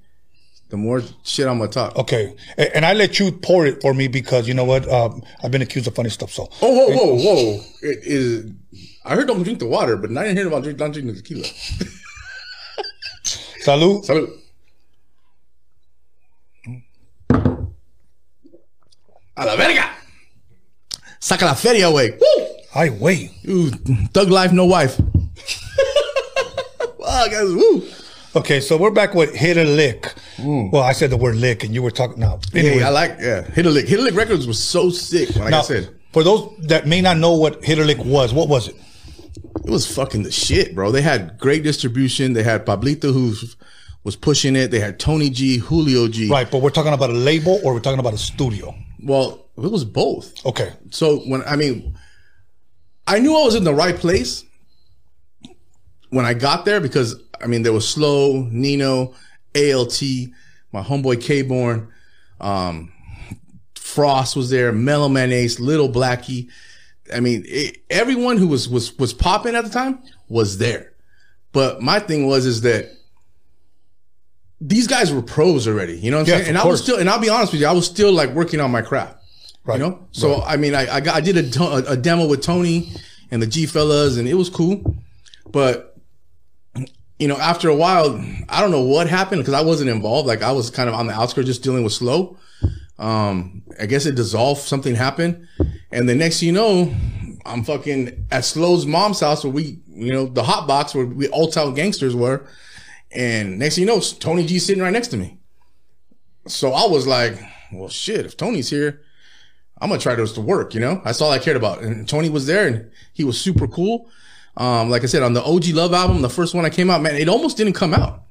the 0.69 0.77
more 0.77 1.03
shit 1.23 1.45
I'm 1.45 1.59
gonna 1.59 1.69
talk. 1.69 1.95
Okay, 1.97 2.33
and 2.73 2.83
I 2.83 2.93
let 2.93 3.19
you 3.19 3.31
pour 3.31 3.67
it 3.67 3.79
for 3.81 3.93
me 3.93 4.07
because 4.07 4.47
you 4.47 4.55
know 4.55 4.63
what? 4.63 4.89
Um, 4.89 5.21
I've 5.43 5.51
been 5.51 5.61
accused 5.61 5.85
of 5.87 5.93
funny 5.93 6.09
stuff. 6.09 6.31
So 6.31 6.47
Oh, 6.63 6.71
whoa, 6.73 6.95
whoa, 6.95 7.15
whoa! 7.15 7.63
It 7.83 7.99
is. 8.03 8.51
I 9.05 9.13
heard 9.15 9.27
don't 9.27 9.43
drink 9.43 9.59
the 9.59 9.67
water, 9.67 9.97
but 9.97 10.09
I 10.17 10.23
didn't 10.23 10.37
hear 10.37 10.47
about 10.47 10.63
drink, 10.63 10.79
not 10.79 10.93
drinking 10.93 11.13
the 11.13 11.21
tequila. 11.21 11.47
salute. 13.61 14.03
Salud. 14.05 14.29
A 19.37 19.45
la 19.45 19.55
verga! 19.55 19.89
Saca 21.19 21.45
la 21.45 21.55
feria 21.55 21.87
away. 21.87 22.11
Woo! 22.11 22.45
I 22.75 22.89
wait. 22.89 23.31
Ooh, 23.47 23.69
thug 24.13 24.29
life, 24.29 24.51
no 24.51 24.65
wife. 24.65 24.99
wow, 26.99 27.27
guys, 27.29 27.51
woo! 27.53 27.83
Okay, 28.35 28.61
so 28.61 28.77
we're 28.77 28.91
back 28.91 29.13
with 29.13 29.35
hit 29.35 29.57
a 29.57 29.63
lick. 29.63 30.13
Mm. 30.37 30.71
Well, 30.71 30.83
I 30.83 30.93
said 30.93 31.09
the 31.09 31.17
word 31.17 31.35
lick, 31.35 31.63
and 31.63 31.73
you 31.73 31.81
were 31.81 31.91
talking 31.91 32.19
now. 32.19 32.39
Anyway, 32.53 32.77
Hey, 32.77 32.83
I 32.83 32.89
like, 32.89 33.17
yeah. 33.19 33.43
Hit 33.43 33.65
a 33.65 33.69
lick. 33.69 33.87
Hit 33.87 33.99
a 33.99 34.03
lick 34.03 34.15
records 34.15 34.47
was 34.47 34.61
so 34.61 34.89
sick. 34.89 35.35
Like 35.35 35.47
I 35.47 35.49
now, 35.49 35.61
said, 35.61 35.89
for 36.13 36.23
those 36.23 36.55
that 36.67 36.87
may 36.87 37.01
not 37.01 37.17
know 37.17 37.33
what 37.33 37.63
hit 37.63 37.79
a 37.79 37.83
lick 37.83 37.97
was, 37.99 38.33
what 38.33 38.47
was 38.47 38.69
it? 38.69 38.75
It 39.63 39.69
was 39.69 39.93
fucking 39.93 40.23
the 40.23 40.31
shit, 40.31 40.75
bro. 40.75 40.91
They 40.91 41.01
had 41.01 41.37
great 41.37 41.63
distribution. 41.63 42.33
They 42.33 42.43
had 42.43 42.65
Pablito 42.65 43.13
who 43.13 43.33
was 44.03 44.15
pushing 44.15 44.55
it. 44.55 44.71
They 44.71 44.79
had 44.79 44.99
Tony 44.99 45.29
G, 45.29 45.57
Julio 45.57 46.07
G. 46.07 46.29
Right, 46.29 46.49
but 46.49 46.61
we're 46.61 46.69
talking 46.71 46.93
about 46.93 47.09
a 47.09 47.13
label 47.13 47.59
or 47.63 47.73
we're 47.73 47.79
talking 47.79 47.99
about 47.99 48.13
a 48.13 48.17
studio. 48.17 48.73
Well, 49.03 49.45
it 49.57 49.71
was 49.71 49.85
both. 49.85 50.45
Okay, 50.45 50.73
So 50.89 51.19
when 51.19 51.43
I 51.43 51.55
mean, 51.55 51.97
I 53.07 53.19
knew 53.19 53.35
I 53.37 53.43
was 53.43 53.55
in 53.55 53.63
the 53.63 53.73
right 53.73 53.95
place 53.95 54.43
when 56.09 56.25
I 56.25 56.33
got 56.33 56.65
there 56.65 56.79
because 56.79 57.15
I 57.41 57.47
mean 57.47 57.63
there 57.63 57.73
was 57.73 57.87
Slow, 57.87 58.47
Nino, 58.51 59.13
ALT, 59.55 60.01
my 60.71 60.81
homeboy 60.81 61.21
K 61.21 61.41
Born, 61.41 61.91
um, 62.39 62.91
Frost 63.75 64.35
was 64.35 64.49
there, 64.49 64.71
Mellow 64.71 65.09
Man 65.09 65.31
Ace, 65.31 65.59
Little 65.59 65.89
Blackie. 65.89 66.49
I 67.13 67.19
mean, 67.19 67.43
it, 67.47 67.77
everyone 67.89 68.37
who 68.37 68.47
was 68.47 68.67
was 68.69 68.97
was 68.97 69.13
popping 69.13 69.55
at 69.55 69.63
the 69.63 69.69
time 69.69 69.99
was 70.29 70.57
there. 70.57 70.93
But 71.51 71.81
my 71.81 71.99
thing 71.99 72.27
was 72.27 72.45
is 72.45 72.61
that 72.61 72.89
these 74.59 74.87
guys 74.87 75.11
were 75.13 75.21
pros 75.21 75.67
already. 75.67 75.97
You 75.97 76.11
know 76.11 76.17
what 76.17 76.21
I'm 76.23 76.27
Yes, 76.27 76.37
saying? 76.45 76.49
And 76.49 76.57
I 76.57 76.65
was 76.65 76.81
still, 76.81 76.97
and 76.99 77.09
I'll 77.09 77.19
be 77.19 77.29
honest 77.29 77.51
with 77.51 77.61
you, 77.61 77.67
I 77.67 77.71
was 77.71 77.85
still 77.85 78.11
like 78.13 78.29
working 78.31 78.59
on 78.59 78.71
my 78.71 78.81
craft. 78.81 79.17
right. 79.65 79.79
You 79.79 79.85
know, 79.85 80.07
so 80.11 80.41
I 80.43 80.57
mean, 80.57 80.75
I 80.75 80.95
I, 80.95 80.99
got, 81.01 81.15
I 81.15 81.21
did 81.21 81.37
a, 81.37 81.49
to- 81.49 81.91
a 81.91 81.97
demo 81.97 82.27
with 82.27 82.41
Tony 82.41 82.91
and 83.31 83.41
the 83.41 83.47
G 83.47 83.65
fellas, 83.65 84.17
and 84.17 84.27
it 84.27 84.35
was 84.35 84.49
cool. 84.49 84.95
But 85.51 85.97
you 87.19 87.27
know, 87.27 87.37
after 87.37 87.69
a 87.69 87.75
while, 87.75 88.23
I 88.49 88.61
don't 88.61 88.71
know 88.71 88.81
what 88.81 89.07
happened 89.07 89.41
because 89.41 89.53
I 89.53 89.61
wasn't 89.61 89.89
involved. 89.89 90.27
Like 90.27 90.41
I 90.41 90.51
was 90.51 90.69
kind 90.69 90.89
of 90.89 90.95
on 90.95 91.07
the 91.07 91.13
outskirts, 91.13 91.47
just 91.47 91.63
dealing 91.63 91.83
with 91.83 91.93
slow. 91.93 92.37
Um, 92.99 93.63
I 93.79 93.85
guess 93.87 94.05
it 94.05 94.15
dissolved. 94.15 94.61
Something 94.61 94.95
happened, 94.95 95.47
and 95.91 96.07
the 96.07 96.15
next 96.15 96.39
thing 96.39 96.47
you 96.47 96.53
know, 96.53 96.93
I'm 97.45 97.63
fucking 97.63 98.27
at 98.31 98.45
Slow's 98.45 98.85
mom's 98.85 99.19
house 99.19 99.43
where 99.43 99.53
we, 99.53 99.79
you 99.87 100.11
know, 100.11 100.25
the 100.25 100.43
hot 100.43 100.67
box 100.67 100.93
where 100.93 101.05
we 101.05 101.27
Old 101.29 101.53
Town 101.53 101.73
gangsters 101.73 102.15
were. 102.15 102.45
And 103.11 103.59
next 103.59 103.75
thing 103.75 103.83
you 103.83 103.87
know, 103.87 103.99
Tony 103.99 104.45
G 104.45 104.59
sitting 104.59 104.83
right 104.83 104.93
next 104.93 105.09
to 105.09 105.17
me. 105.17 105.37
So 106.47 106.73
I 106.73 106.87
was 106.87 107.07
like, 107.07 107.37
well, 107.71 107.89
shit, 107.89 108.25
if 108.25 108.37
Tony's 108.37 108.69
here, 108.69 109.01
I'm 109.79 109.89
gonna 109.89 109.99
try 109.99 110.15
this 110.15 110.33
to 110.33 110.41
work, 110.41 110.73
you 110.73 110.79
know? 110.79 111.01
That's 111.03 111.21
all 111.21 111.31
I 111.31 111.39
cared 111.39 111.57
about. 111.57 111.81
And 111.81 112.07
Tony 112.07 112.29
was 112.29 112.45
there 112.45 112.67
and 112.67 112.91
he 113.13 113.23
was 113.23 113.39
super 113.39 113.67
cool. 113.67 114.09
Um, 114.57 114.89
like 114.89 115.03
I 115.03 115.07
said, 115.07 115.23
on 115.23 115.33
the 115.33 115.43
OG 115.43 115.67
Love 115.69 115.93
album, 115.93 116.21
the 116.21 116.29
first 116.29 116.53
one 116.53 116.63
that 116.63 116.73
came 116.73 116.89
out, 116.89 117.01
man, 117.01 117.15
it 117.15 117.29
almost 117.29 117.57
didn't 117.57 117.73
come 117.73 117.93
out. 117.93 118.23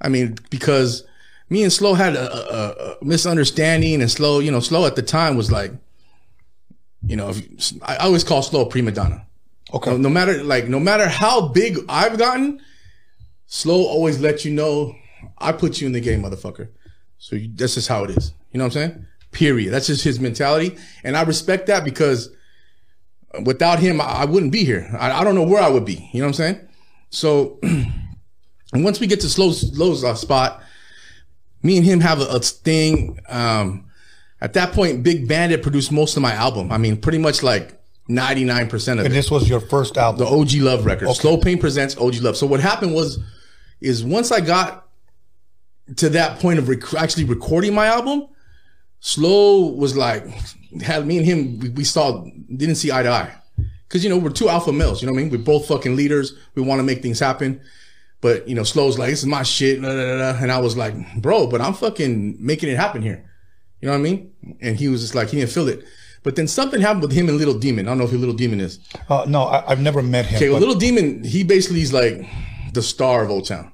I 0.00 0.08
mean, 0.08 0.36
because 0.50 1.04
me 1.48 1.62
and 1.62 1.72
Slow 1.72 1.94
had 1.94 2.14
a, 2.16 2.32
a, 2.32 2.96
a 3.00 3.04
misunderstanding 3.04 4.00
and 4.00 4.10
Slow, 4.10 4.40
you 4.40 4.50
know, 4.50 4.60
Slow 4.60 4.86
at 4.86 4.96
the 4.96 5.02
time 5.02 5.36
was 5.36 5.52
like, 5.52 5.72
you 7.06 7.16
know, 7.16 7.30
if, 7.30 7.72
I 7.82 7.96
always 7.96 8.24
call 8.24 8.42
Slow 8.42 8.62
a 8.62 8.66
prima 8.66 8.92
donna. 8.92 9.26
Okay. 9.72 9.90
No, 9.90 9.96
no 9.96 10.08
matter 10.08 10.42
like 10.42 10.68
no 10.68 10.80
matter 10.80 11.08
how 11.08 11.48
big 11.48 11.78
I've 11.88 12.18
gotten, 12.18 12.60
Slow 13.46 13.84
always 13.86 14.20
let 14.20 14.44
you 14.44 14.52
know 14.52 14.94
I 15.38 15.52
put 15.52 15.80
you 15.80 15.86
in 15.86 15.92
the 15.92 16.00
game, 16.00 16.22
motherfucker. 16.22 16.68
So 17.18 17.36
you, 17.36 17.50
that's 17.54 17.74
just 17.74 17.88
how 17.88 18.04
it 18.04 18.10
is. 18.10 18.32
You 18.52 18.58
know 18.58 18.64
what 18.64 18.76
I'm 18.76 18.90
saying? 18.90 19.06
Period. 19.32 19.72
That's 19.72 19.86
just 19.86 20.04
his 20.04 20.20
mentality, 20.20 20.76
and 21.04 21.16
I 21.16 21.22
respect 21.22 21.66
that 21.66 21.84
because 21.84 22.30
without 23.44 23.78
him, 23.78 24.00
I, 24.00 24.04
I 24.04 24.24
wouldn't 24.24 24.52
be 24.52 24.64
here. 24.64 24.88
I, 24.98 25.20
I 25.20 25.24
don't 25.24 25.34
know 25.34 25.42
where 25.42 25.62
I 25.62 25.68
would 25.68 25.84
be. 25.84 26.08
You 26.12 26.20
know 26.20 26.26
what 26.26 26.40
I'm 26.40 26.54
saying? 26.54 26.68
So, 27.10 27.58
and 27.62 27.92
once 28.84 29.00
we 29.00 29.06
get 29.06 29.20
to 29.20 29.28
Slow's, 29.28 29.74
Slow's 29.74 30.04
uh, 30.04 30.14
spot, 30.14 30.62
me 31.66 31.76
and 31.76 31.84
him 31.84 32.00
have 32.00 32.20
a, 32.20 32.26
a 32.26 32.40
thing. 32.40 33.18
Um, 33.28 33.90
at 34.40 34.52
that 34.54 34.72
point, 34.72 35.02
Big 35.02 35.26
Bandit 35.26 35.62
produced 35.62 35.90
most 35.90 36.16
of 36.16 36.22
my 36.22 36.32
album. 36.32 36.70
I 36.70 36.78
mean, 36.78 36.96
pretty 36.98 37.18
much 37.18 37.42
like 37.42 37.80
99% 38.08 38.72
of 38.72 38.76
it. 38.76 38.90
And 38.90 39.00
it 39.06 39.10
this 39.10 39.30
was 39.30 39.48
your 39.48 39.60
first 39.60 39.96
album. 39.98 40.20
the 40.20 40.26
OG 40.26 40.54
Love 40.62 40.86
record. 40.86 41.12
Slow 41.14 41.36
Pain 41.38 41.58
presents 41.58 41.96
OG 41.96 42.16
Love. 42.16 42.36
So 42.36 42.46
what 42.46 42.60
happened 42.60 42.94
was, 42.94 43.18
is 43.80 44.04
once 44.04 44.30
I 44.32 44.40
got 44.40 44.86
to 45.96 46.08
that 46.10 46.38
point 46.38 46.58
of 46.58 46.68
rec- 46.68 46.94
actually 46.94 47.24
recording 47.24 47.74
my 47.74 47.86
album, 47.86 48.28
Slow 49.00 49.66
was 49.66 49.96
like, 49.96 50.26
had 50.82 51.06
me 51.06 51.18
and 51.18 51.26
him, 51.26 51.58
we, 51.58 51.68
we 51.70 51.84
saw, 51.84 52.24
didn't 52.54 52.76
see 52.76 52.92
eye 52.92 53.02
to 53.02 53.10
eye. 53.10 53.34
Cause 53.88 54.02
you 54.02 54.10
know, 54.10 54.18
we're 54.18 54.30
two 54.30 54.48
alpha 54.48 54.72
males, 54.72 55.00
you 55.00 55.06
know 55.06 55.12
what 55.12 55.20
I 55.20 55.22
mean? 55.22 55.30
We're 55.30 55.44
both 55.44 55.68
fucking 55.68 55.94
leaders. 55.94 56.34
We 56.56 56.62
want 56.62 56.80
to 56.80 56.82
make 56.82 57.02
things 57.02 57.20
happen. 57.20 57.60
But 58.20 58.48
you 58.48 58.54
know, 58.54 58.62
Slow's 58.62 58.98
like, 58.98 59.10
this 59.10 59.20
is 59.20 59.26
my 59.26 59.42
shit, 59.42 59.80
da, 59.82 59.88
da, 59.88 60.32
da. 60.32 60.38
and 60.42 60.50
I 60.50 60.58
was 60.58 60.76
like, 60.76 60.94
bro, 61.20 61.46
but 61.46 61.60
I'm 61.60 61.74
fucking 61.74 62.36
making 62.40 62.70
it 62.70 62.76
happen 62.76 63.02
here. 63.02 63.30
You 63.80 63.86
know 63.86 63.92
what 63.92 63.98
I 63.98 64.02
mean? 64.02 64.32
And 64.60 64.76
he 64.76 64.88
was 64.88 65.02
just 65.02 65.14
like, 65.14 65.28
he 65.28 65.36
didn't 65.38 65.50
feel 65.52 65.68
it. 65.68 65.84
But 66.22 66.34
then 66.34 66.48
something 66.48 66.80
happened 66.80 67.02
with 67.02 67.12
him 67.12 67.28
and 67.28 67.38
Little 67.38 67.58
Demon. 67.58 67.86
I 67.86 67.90
don't 67.90 67.98
know 67.98 68.06
who 68.06 68.18
Little 68.18 68.34
Demon 68.34 68.60
is. 68.60 68.80
Uh, 69.08 69.26
no, 69.28 69.44
I, 69.44 69.70
I've 69.70 69.80
never 69.80 70.02
met 70.02 70.26
him. 70.26 70.36
Okay, 70.36 70.48
well, 70.48 70.58
but- 70.58 70.66
Little 70.66 70.80
Demon, 70.80 71.22
he 71.22 71.44
basically 71.44 71.82
is 71.82 71.92
like 71.92 72.26
the 72.72 72.82
star 72.82 73.22
of 73.22 73.30
Old 73.30 73.46
Town. 73.46 73.70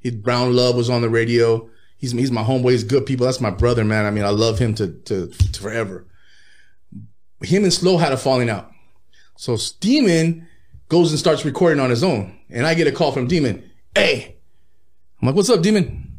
He, 0.00 0.10
Brown 0.10 0.56
Love 0.56 0.74
was 0.74 0.90
on 0.90 1.00
the 1.02 1.08
radio. 1.10 1.68
He's 1.98 2.10
he's 2.10 2.32
my 2.32 2.42
homeboy. 2.42 2.72
He's 2.72 2.82
good 2.82 3.06
people. 3.06 3.26
That's 3.26 3.40
my 3.40 3.50
brother, 3.50 3.84
man. 3.84 4.04
I 4.04 4.10
mean, 4.10 4.24
I 4.24 4.30
love 4.30 4.58
him 4.58 4.74
to 4.74 4.88
to, 4.88 5.28
to 5.28 5.60
forever. 5.60 6.06
Him 7.42 7.62
and 7.62 7.72
Slow 7.72 7.98
had 7.98 8.12
a 8.12 8.16
falling 8.16 8.50
out. 8.50 8.70
So 9.36 9.56
Demon 9.80 10.48
goes 10.88 11.10
and 11.10 11.18
starts 11.20 11.44
recording 11.44 11.78
on 11.78 11.90
his 11.90 12.02
own, 12.02 12.36
and 12.50 12.66
I 12.66 12.74
get 12.74 12.88
a 12.88 12.92
call 12.92 13.12
from 13.12 13.28
Demon. 13.28 13.68
Hey, 13.94 14.36
I'm 15.20 15.28
like, 15.28 15.36
what's 15.36 15.50
up, 15.50 15.60
Demon? 15.60 16.18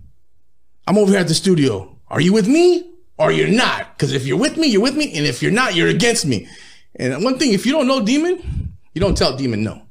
I'm 0.86 0.98
over 0.98 1.12
here 1.12 1.20
at 1.20 1.28
the 1.28 1.34
studio. 1.34 1.98
Are 2.08 2.22
you 2.22 2.32
with 2.32 2.48
me 2.48 2.94
or 3.18 3.32
you're 3.32 3.48
not? 3.48 3.98
Because 3.98 4.14
if 4.14 4.28
you're 4.28 4.38
with 4.38 4.58
me, 4.58 4.68
you're 4.68 4.82
with 4.82 4.96
me, 4.96 5.12
and 5.18 5.26
if 5.26 5.42
you're 5.42 5.52
not, 5.52 5.74
you're 5.74 5.88
against 5.88 6.26
me. 6.28 6.48
And 6.96 7.24
one 7.24 7.40
thing, 7.40 7.52
if 7.52 7.66
you 7.66 7.72
don't 7.72 7.88
know 7.88 8.06
Demon, 8.06 8.78
you 8.94 9.02
don't 9.02 9.18
tell 9.18 9.36
Demon 9.36 9.64
no. 9.64 9.82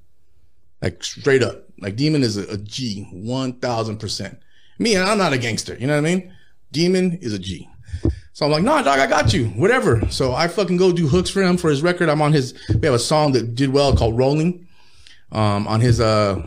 Like 0.81 1.03
straight 1.03 1.43
up. 1.43 1.65
Like 1.81 1.97
Demon 1.97 2.23
is 2.23 2.37
a, 2.37 2.53
a 2.53 2.57
G, 2.57 3.09
one 3.13 3.55
thousand 3.55 3.99
percent. 3.99 4.39
Me, 4.79 4.95
and 4.95 5.05
I'm 5.05 5.19
not 5.19 5.33
a 5.33 5.39
gangster. 5.39 5.77
You 5.77 5.89
know 5.89 5.95
what 5.95 6.09
I 6.09 6.15
mean? 6.15 6.33
Demon 6.71 7.19
is 7.21 7.33
a 7.33 7.39
G. 7.39 7.69
So 8.33 8.47
I'm 8.47 8.53
like, 8.53 8.63
nah, 8.63 8.83
dog, 8.83 9.01
I 9.01 9.09
got 9.09 9.35
you. 9.35 9.47
Whatever. 9.49 10.09
So 10.09 10.33
I 10.35 10.47
fucking 10.47 10.77
go 10.77 10.93
do 10.93 11.09
hooks 11.09 11.31
for 11.31 11.43
him 11.43 11.57
for 11.57 11.69
his 11.69 11.83
record. 11.83 12.09
I'm 12.09 12.23
on 12.23 12.33
his. 12.33 12.55
We 12.69 12.87
have 12.87 12.95
a 12.95 13.01
song 13.01 13.33
that 13.33 13.57
did 13.57 13.73
well 13.73 13.97
called 13.97 14.17
"Rolling," 14.17 14.69
um, 15.33 15.67
on 15.67 15.81
his 15.81 16.01
uh, 16.01 16.41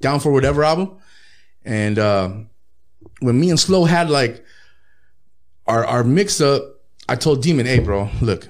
"Down 0.00 0.20
for 0.20 0.32
Whatever" 0.32 0.64
album. 0.64 0.98
And 1.64 1.98
uh, 1.98 2.30
when 3.20 3.40
me 3.40 3.50
and 3.50 3.58
Slow 3.58 3.84
had 3.84 4.10
like 4.10 4.44
our 5.66 5.84
our 5.84 6.04
mix 6.04 6.40
up, 6.40 6.62
I 7.08 7.16
told 7.16 7.42
Demon, 7.42 7.66
"Hey, 7.66 7.78
bro, 7.78 8.08
look, 8.20 8.48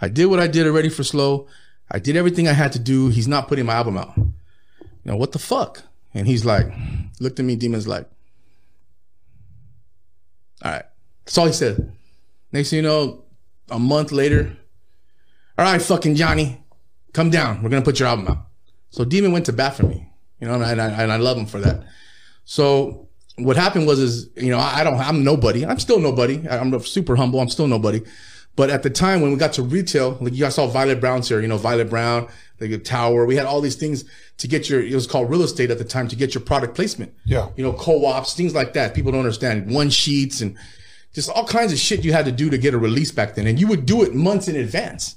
I 0.00 0.08
did 0.08 0.26
what 0.26 0.40
I 0.40 0.46
did 0.46 0.66
already 0.66 0.88
for 0.88 1.04
Slow. 1.04 1.48
I 1.90 1.98
did 1.98 2.16
everything 2.16 2.48
I 2.48 2.52
had 2.52 2.72
to 2.72 2.78
do. 2.78 3.08
He's 3.08 3.28
not 3.28 3.48
putting 3.48 3.66
my 3.66 3.74
album 3.74 3.98
out. 3.98 4.12
You 4.16 4.32
know 5.04 5.16
what 5.16 5.32
the 5.32 5.38
fuck?" 5.38 5.82
And 6.14 6.26
he's 6.26 6.44
like, 6.44 6.66
looked 7.20 7.38
at 7.38 7.44
me. 7.44 7.56
Demon's 7.56 7.88
like, 7.88 8.08
"All 10.62 10.72
right." 10.72 10.84
That's 11.24 11.38
all 11.38 11.46
he 11.46 11.52
said. 11.52 11.92
Next 12.52 12.70
thing 12.70 12.78
you 12.78 12.82
know, 12.82 13.24
a 13.70 13.78
month 13.78 14.12
later, 14.12 14.56
all 15.56 15.64
right, 15.64 15.80
fucking 15.80 16.16
Johnny, 16.16 16.62
come 17.12 17.30
down. 17.30 17.62
We're 17.62 17.70
gonna 17.70 17.82
put 17.84 17.98
your 17.98 18.08
album 18.08 18.28
out. 18.28 18.46
So 18.90 19.04
Demon 19.04 19.32
went 19.32 19.46
to 19.46 19.52
bat 19.52 19.76
for 19.76 19.84
me, 19.86 20.08
you 20.42 20.48
know, 20.48 20.54
and 20.54 20.82
I, 20.82 21.02
and 21.02 21.12
I 21.12 21.16
love 21.18 21.38
him 21.38 21.46
for 21.46 21.60
that. 21.60 21.84
So 22.44 23.08
what 23.36 23.56
happened 23.56 23.86
was, 23.86 24.00
is 24.00 24.28
you 24.36 24.50
know, 24.50 24.58
I 24.58 24.82
don't, 24.82 24.98
I'm 24.98 25.22
nobody. 25.22 25.64
I'm 25.64 25.78
still 25.78 26.00
nobody. 26.00 26.46
I'm 26.48 26.78
super 26.80 27.14
humble. 27.14 27.38
I'm 27.38 27.48
still 27.48 27.68
nobody. 27.68 28.02
But 28.56 28.68
at 28.68 28.82
the 28.82 28.90
time 28.90 29.20
when 29.20 29.30
we 29.30 29.38
got 29.38 29.52
to 29.54 29.62
retail, 29.62 30.18
like 30.20 30.32
you 30.32 30.40
guys 30.40 30.56
saw 30.56 30.66
Violet 30.66 31.00
Brown's 31.00 31.28
here, 31.28 31.40
you 31.40 31.46
know, 31.46 31.58
Violet 31.58 31.88
Brown, 31.88 32.26
the 32.58 32.76
tower. 32.76 33.24
We 33.24 33.36
had 33.36 33.46
all 33.46 33.60
these 33.60 33.76
things 33.76 34.04
to 34.38 34.48
get 34.48 34.68
your. 34.68 34.82
It 34.82 34.94
was 34.94 35.06
called 35.06 35.30
real 35.30 35.42
estate 35.42 35.70
at 35.70 35.78
the 35.78 35.84
time 35.84 36.08
to 36.08 36.16
get 36.16 36.34
your 36.34 36.42
product 36.42 36.74
placement. 36.74 37.14
Yeah. 37.24 37.48
You 37.56 37.62
know, 37.62 37.72
co-ops, 37.72 38.34
things 38.34 38.52
like 38.52 38.72
that. 38.72 38.94
People 38.94 39.12
don't 39.12 39.20
understand 39.20 39.70
one 39.70 39.90
sheets 39.90 40.40
and 40.40 40.58
just 41.14 41.30
all 41.30 41.46
kinds 41.46 41.72
of 41.72 41.78
shit 41.78 42.04
you 42.04 42.12
had 42.12 42.24
to 42.24 42.32
do 42.32 42.50
to 42.50 42.58
get 42.58 42.74
a 42.74 42.78
release 42.78 43.12
back 43.12 43.36
then. 43.36 43.46
And 43.46 43.60
you 43.60 43.68
would 43.68 43.86
do 43.86 44.02
it 44.02 44.12
months 44.12 44.48
in 44.48 44.56
advance 44.56 45.14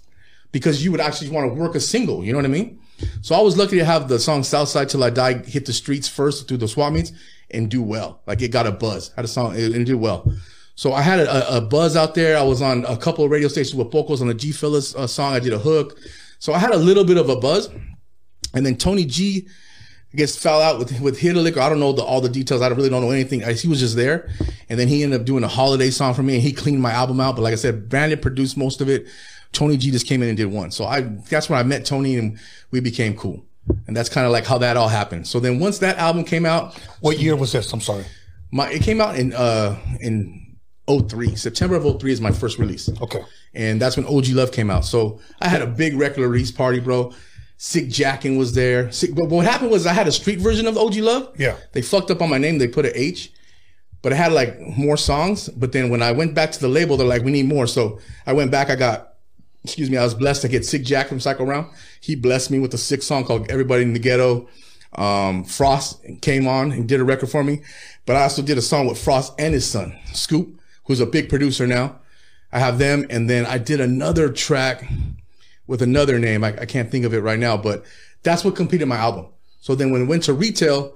because 0.52 0.86
you 0.86 0.92
would 0.92 1.02
actually 1.02 1.32
want 1.32 1.50
to 1.52 1.60
work 1.60 1.74
a 1.74 1.80
single. 1.80 2.24
You 2.24 2.32
know 2.32 2.38
what 2.38 2.46
I 2.46 2.50
mean? 2.50 2.80
So 3.22 3.36
I 3.36 3.42
was 3.42 3.58
lucky 3.58 3.78
to 3.78 3.86
have 3.86 4.08
the 4.08 4.20
song 4.20 4.44
Southside 4.44 4.90
Till 4.90 5.04
I 5.04 5.10
Die 5.10 5.44
hit 5.44 5.66
the 5.66 5.74
streets 5.74 6.08
first 6.08 6.48
through 6.48 6.58
the 6.58 6.68
swap 6.68 6.94
meets 6.94 7.12
and 7.52 7.70
do 7.70 7.82
well. 7.82 8.22
Like 8.26 8.42
it 8.42 8.52
got 8.52 8.68
a 8.68 8.72
buzz. 8.72 9.12
Had 9.16 9.26
a 9.26 9.28
song 9.28 9.56
and 9.56 9.86
did 9.86 9.96
well. 9.96 10.32
So 10.76 10.94
I 10.94 11.02
had 11.02 11.20
a, 11.20 11.58
a 11.58 11.62
buzz 11.62 11.96
out 11.96 12.16
there. 12.16 12.38
I 12.38 12.44
was 12.44 12.62
on 12.62 12.86
a 12.86 12.98
couple 12.98 13.24
of 13.24 13.32
radio 13.32 13.48
stations 13.48 13.76
with 13.76 13.92
vocals 13.92 14.22
on 14.22 14.28
the 14.28 14.34
G 14.34 14.52
fellas 14.52 14.96
uh, 14.96 15.08
song. 15.08 15.34
I 15.34 15.40
did 15.40 15.54
a 15.54 15.60
hook. 15.60 15.98
So 16.40 16.54
I 16.54 16.60
had 16.60 16.72
a 16.72 16.78
little 16.78 17.06
bit 17.06 17.18
of 17.18 17.30
a 17.30 17.36
buzz. 17.36 17.70
And 18.54 18.66
then 18.66 18.76
Tony 18.78 19.06
G, 19.06 19.48
I 20.14 20.18
guess 20.18 20.38
fell 20.38 20.62
out 20.62 20.80
with 20.80 21.00
with 21.02 21.20
Hit 21.20 21.36
a 21.36 21.42
Lick. 21.42 21.58
I 21.58 21.70
don't 21.70 21.80
know 21.80 21.92
the, 21.92 22.04
all 22.04 22.22
the 22.22 22.30
details. 22.30 22.62
I 22.62 22.70
really 22.70 22.90
don't 22.90 23.02
know 23.02 23.12
anything. 23.12 23.44
I, 23.44 23.54
he 23.54 23.68
was 23.68 23.82
just 23.82 23.98
there, 23.98 24.30
and 24.70 24.80
then 24.80 24.88
he 24.88 25.04
ended 25.04 25.20
up 25.20 25.26
doing 25.26 25.44
a 25.44 25.48
holiday 25.50 25.90
song 25.90 26.14
for 26.14 26.24
me, 26.24 26.36
and 26.36 26.44
he 26.44 26.54
cleaned 26.54 26.82
my 26.82 26.92
album 26.92 27.20
out. 27.20 27.36
But 27.36 27.42
like 27.42 27.52
I 27.52 27.58
said, 27.58 27.90
Brandon 27.90 28.20
produced 28.20 28.56
most 28.56 28.80
of 28.80 28.88
it. 28.88 29.08
Tony 29.56 29.78
G 29.78 29.90
just 29.90 30.06
came 30.06 30.22
in 30.22 30.30
and 30.30 30.38
did 30.38 30.46
one. 30.46 30.70
So 30.70 30.86
I 30.86 31.02
that's 31.02 31.50
when 31.50 31.58
I 31.58 31.64
met 31.64 31.86
Tony, 31.86 32.18
and 32.18 32.38
we 32.72 32.80
became 32.80 33.16
cool. 33.16 33.44
And 33.88 33.98
that's 33.98 34.10
kind 34.10 34.28
of 34.28 34.32
like 34.32 34.46
how 34.46 34.60
that 34.60 34.78
all 34.78 34.88
happened. 34.90 35.28
So 35.28 35.40
then 35.40 35.60
once 35.60 35.80
that 35.80 35.98
album 35.98 36.24
came 36.24 36.46
out, 36.46 36.76
What 37.00 37.20
year 37.20 37.36
was 37.36 37.52
this? 37.52 37.74
I'm 37.74 37.82
sorry. 37.82 38.06
my 38.52 38.70
it 38.70 38.84
came 38.84 39.02
out 39.02 39.16
in 39.18 39.34
uh 39.34 39.76
in 40.02 40.58
03. 40.88 41.36
September 41.36 41.76
of 41.76 42.00
03 42.00 42.12
is 42.12 42.22
my 42.22 42.32
first 42.32 42.60
release. 42.60 42.90
Okay. 43.02 43.22
And 43.56 43.82
that's 43.82 43.98
when 43.98 44.06
OG 44.06 44.28
Love 44.30 44.52
came 44.52 44.70
out. 44.70 44.86
So 44.86 45.20
I 45.42 45.48
had 45.48 45.64
a 45.64 45.68
big 45.68 45.96
record 45.96 46.28
release 46.30 46.52
party, 46.52 46.80
bro. 46.80 47.12
Sick 47.58 47.86
Jacken 47.88 48.38
was 48.38 48.54
there. 48.54 48.92
Sick, 48.92 49.16
but 49.16 49.30
what 49.30 49.46
happened 49.46 49.72
was 49.72 49.88
I 49.88 49.94
had 49.94 50.08
a 50.08 50.12
street 50.12 50.40
version 50.40 50.68
of 50.68 50.78
OG 50.78 50.96
Love. 50.98 51.34
Yeah. 51.40 51.56
They 51.72 51.82
fucked 51.82 52.12
up 52.12 52.22
on 52.22 52.30
my 52.30 52.38
name. 52.38 52.60
They 52.60 52.68
put 52.68 52.86
an 52.86 52.92
H, 52.94 53.32
but 54.04 54.14
I 54.14 54.16
had 54.18 54.32
like 54.34 54.60
more 54.60 54.98
songs. 54.98 55.50
But 55.50 55.72
then 55.72 55.90
when 55.90 56.04
I 56.04 56.12
went 56.12 56.36
back 56.36 56.52
to 56.52 56.60
the 56.60 56.68
label, 56.68 56.98
they're 56.98 57.08
like, 57.08 57.24
we 57.24 57.32
need 57.32 57.48
more. 57.48 57.66
So 57.66 58.00
I 58.28 58.34
went 58.34 58.52
back. 58.52 58.70
I 58.70 58.76
got, 58.76 59.15
excuse 59.66 59.90
me, 59.90 59.98
I 59.98 60.04
was 60.04 60.14
blessed 60.14 60.42
to 60.44 60.48
get 60.48 60.66
Sick 60.66 60.84
Jack 60.84 61.08
from 61.08 61.20
Psycho 61.20 61.44
Realm. 61.44 61.70
He 62.00 62.16
blessed 62.16 62.52
me 62.52 62.60
with 62.60 62.74
a 62.74 62.78
sick 62.78 63.02
song 63.04 63.26
called 63.26 63.50
Everybody 63.50 63.84
in 63.84 63.94
the 63.94 64.00
Ghetto. 64.00 64.48
Um, 64.94 65.44
Frost 65.44 66.04
came 66.22 66.48
on 66.48 66.72
and 66.72 66.88
did 66.88 67.00
a 67.02 67.04
record 67.04 67.30
for 67.30 67.44
me. 67.44 67.62
But 68.06 68.16
I 68.16 68.24
also 68.24 68.42
did 68.42 68.58
a 68.58 68.62
song 68.62 68.88
with 68.88 68.98
Frost 68.98 69.34
and 69.40 69.54
his 69.54 69.70
son, 69.70 69.98
Scoop, 70.14 70.60
who's 70.86 71.00
a 71.00 71.06
big 71.06 71.30
producer 71.30 71.68
now. 71.68 72.00
I 72.52 72.60
have 72.60 72.78
them. 72.78 73.06
And 73.10 73.30
then 73.30 73.46
I 73.46 73.58
did 73.58 73.82
another 73.82 74.32
track 74.32 74.90
with 75.68 75.82
another 75.82 76.20
name. 76.20 76.44
I, 76.44 76.50
I 76.62 76.66
can't 76.66 76.90
think 76.90 77.06
of 77.06 77.14
it 77.14 77.22
right 77.22 77.40
now, 77.40 77.58
but 77.58 77.84
that's 78.24 78.46
what 78.46 78.56
completed 78.56 78.88
my 78.88 78.98
album. 78.98 79.28
So 79.60 79.76
then 79.76 79.92
when 79.92 80.04
it 80.04 80.06
went 80.06 80.24
to 80.24 80.34
retail, 80.34 80.96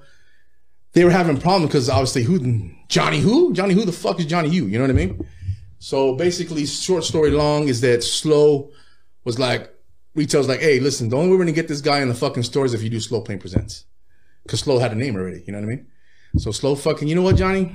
they 0.93 1.03
were 1.03 1.11
having 1.11 1.39
problems 1.39 1.67
because 1.67 1.89
obviously 1.89 2.23
who 2.23 2.71
Johnny 2.87 3.19
who? 3.19 3.53
Johnny 3.53 3.73
who 3.73 3.85
the 3.85 3.91
fuck 3.91 4.19
is 4.19 4.25
Johnny 4.25 4.49
you? 4.49 4.65
You 4.65 4.77
know 4.77 4.83
what 4.83 4.91
I 4.91 4.93
mean? 4.93 5.27
So 5.79 6.13
basically, 6.13 6.65
short 6.65 7.05
story 7.05 7.31
long 7.31 7.67
is 7.67 7.81
that 7.81 8.03
Slow 8.03 8.71
was 9.23 9.39
like, 9.39 9.73
retail's 10.13 10.47
like, 10.47 10.59
hey, 10.59 10.79
listen, 10.79 11.09
the 11.09 11.15
only 11.15 11.29
way 11.29 11.37
we're 11.37 11.43
gonna 11.43 11.53
get 11.53 11.67
this 11.69 11.81
guy 11.81 12.01
in 12.01 12.09
the 12.09 12.13
fucking 12.13 12.43
stores 12.43 12.73
if 12.73 12.83
you 12.83 12.89
do 12.89 12.99
Slow 12.99 13.21
Pain 13.21 13.39
Presents. 13.39 13.85
Cause 14.47 14.59
Slow 14.59 14.79
had 14.79 14.91
a 14.91 14.95
name 14.95 15.15
already, 15.15 15.43
you 15.45 15.53
know 15.53 15.59
what 15.59 15.65
I 15.65 15.69
mean? 15.69 15.87
So 16.37 16.51
Slow 16.51 16.75
fucking, 16.75 17.07
you 17.07 17.15
know 17.15 17.21
what, 17.21 17.37
Johnny? 17.37 17.71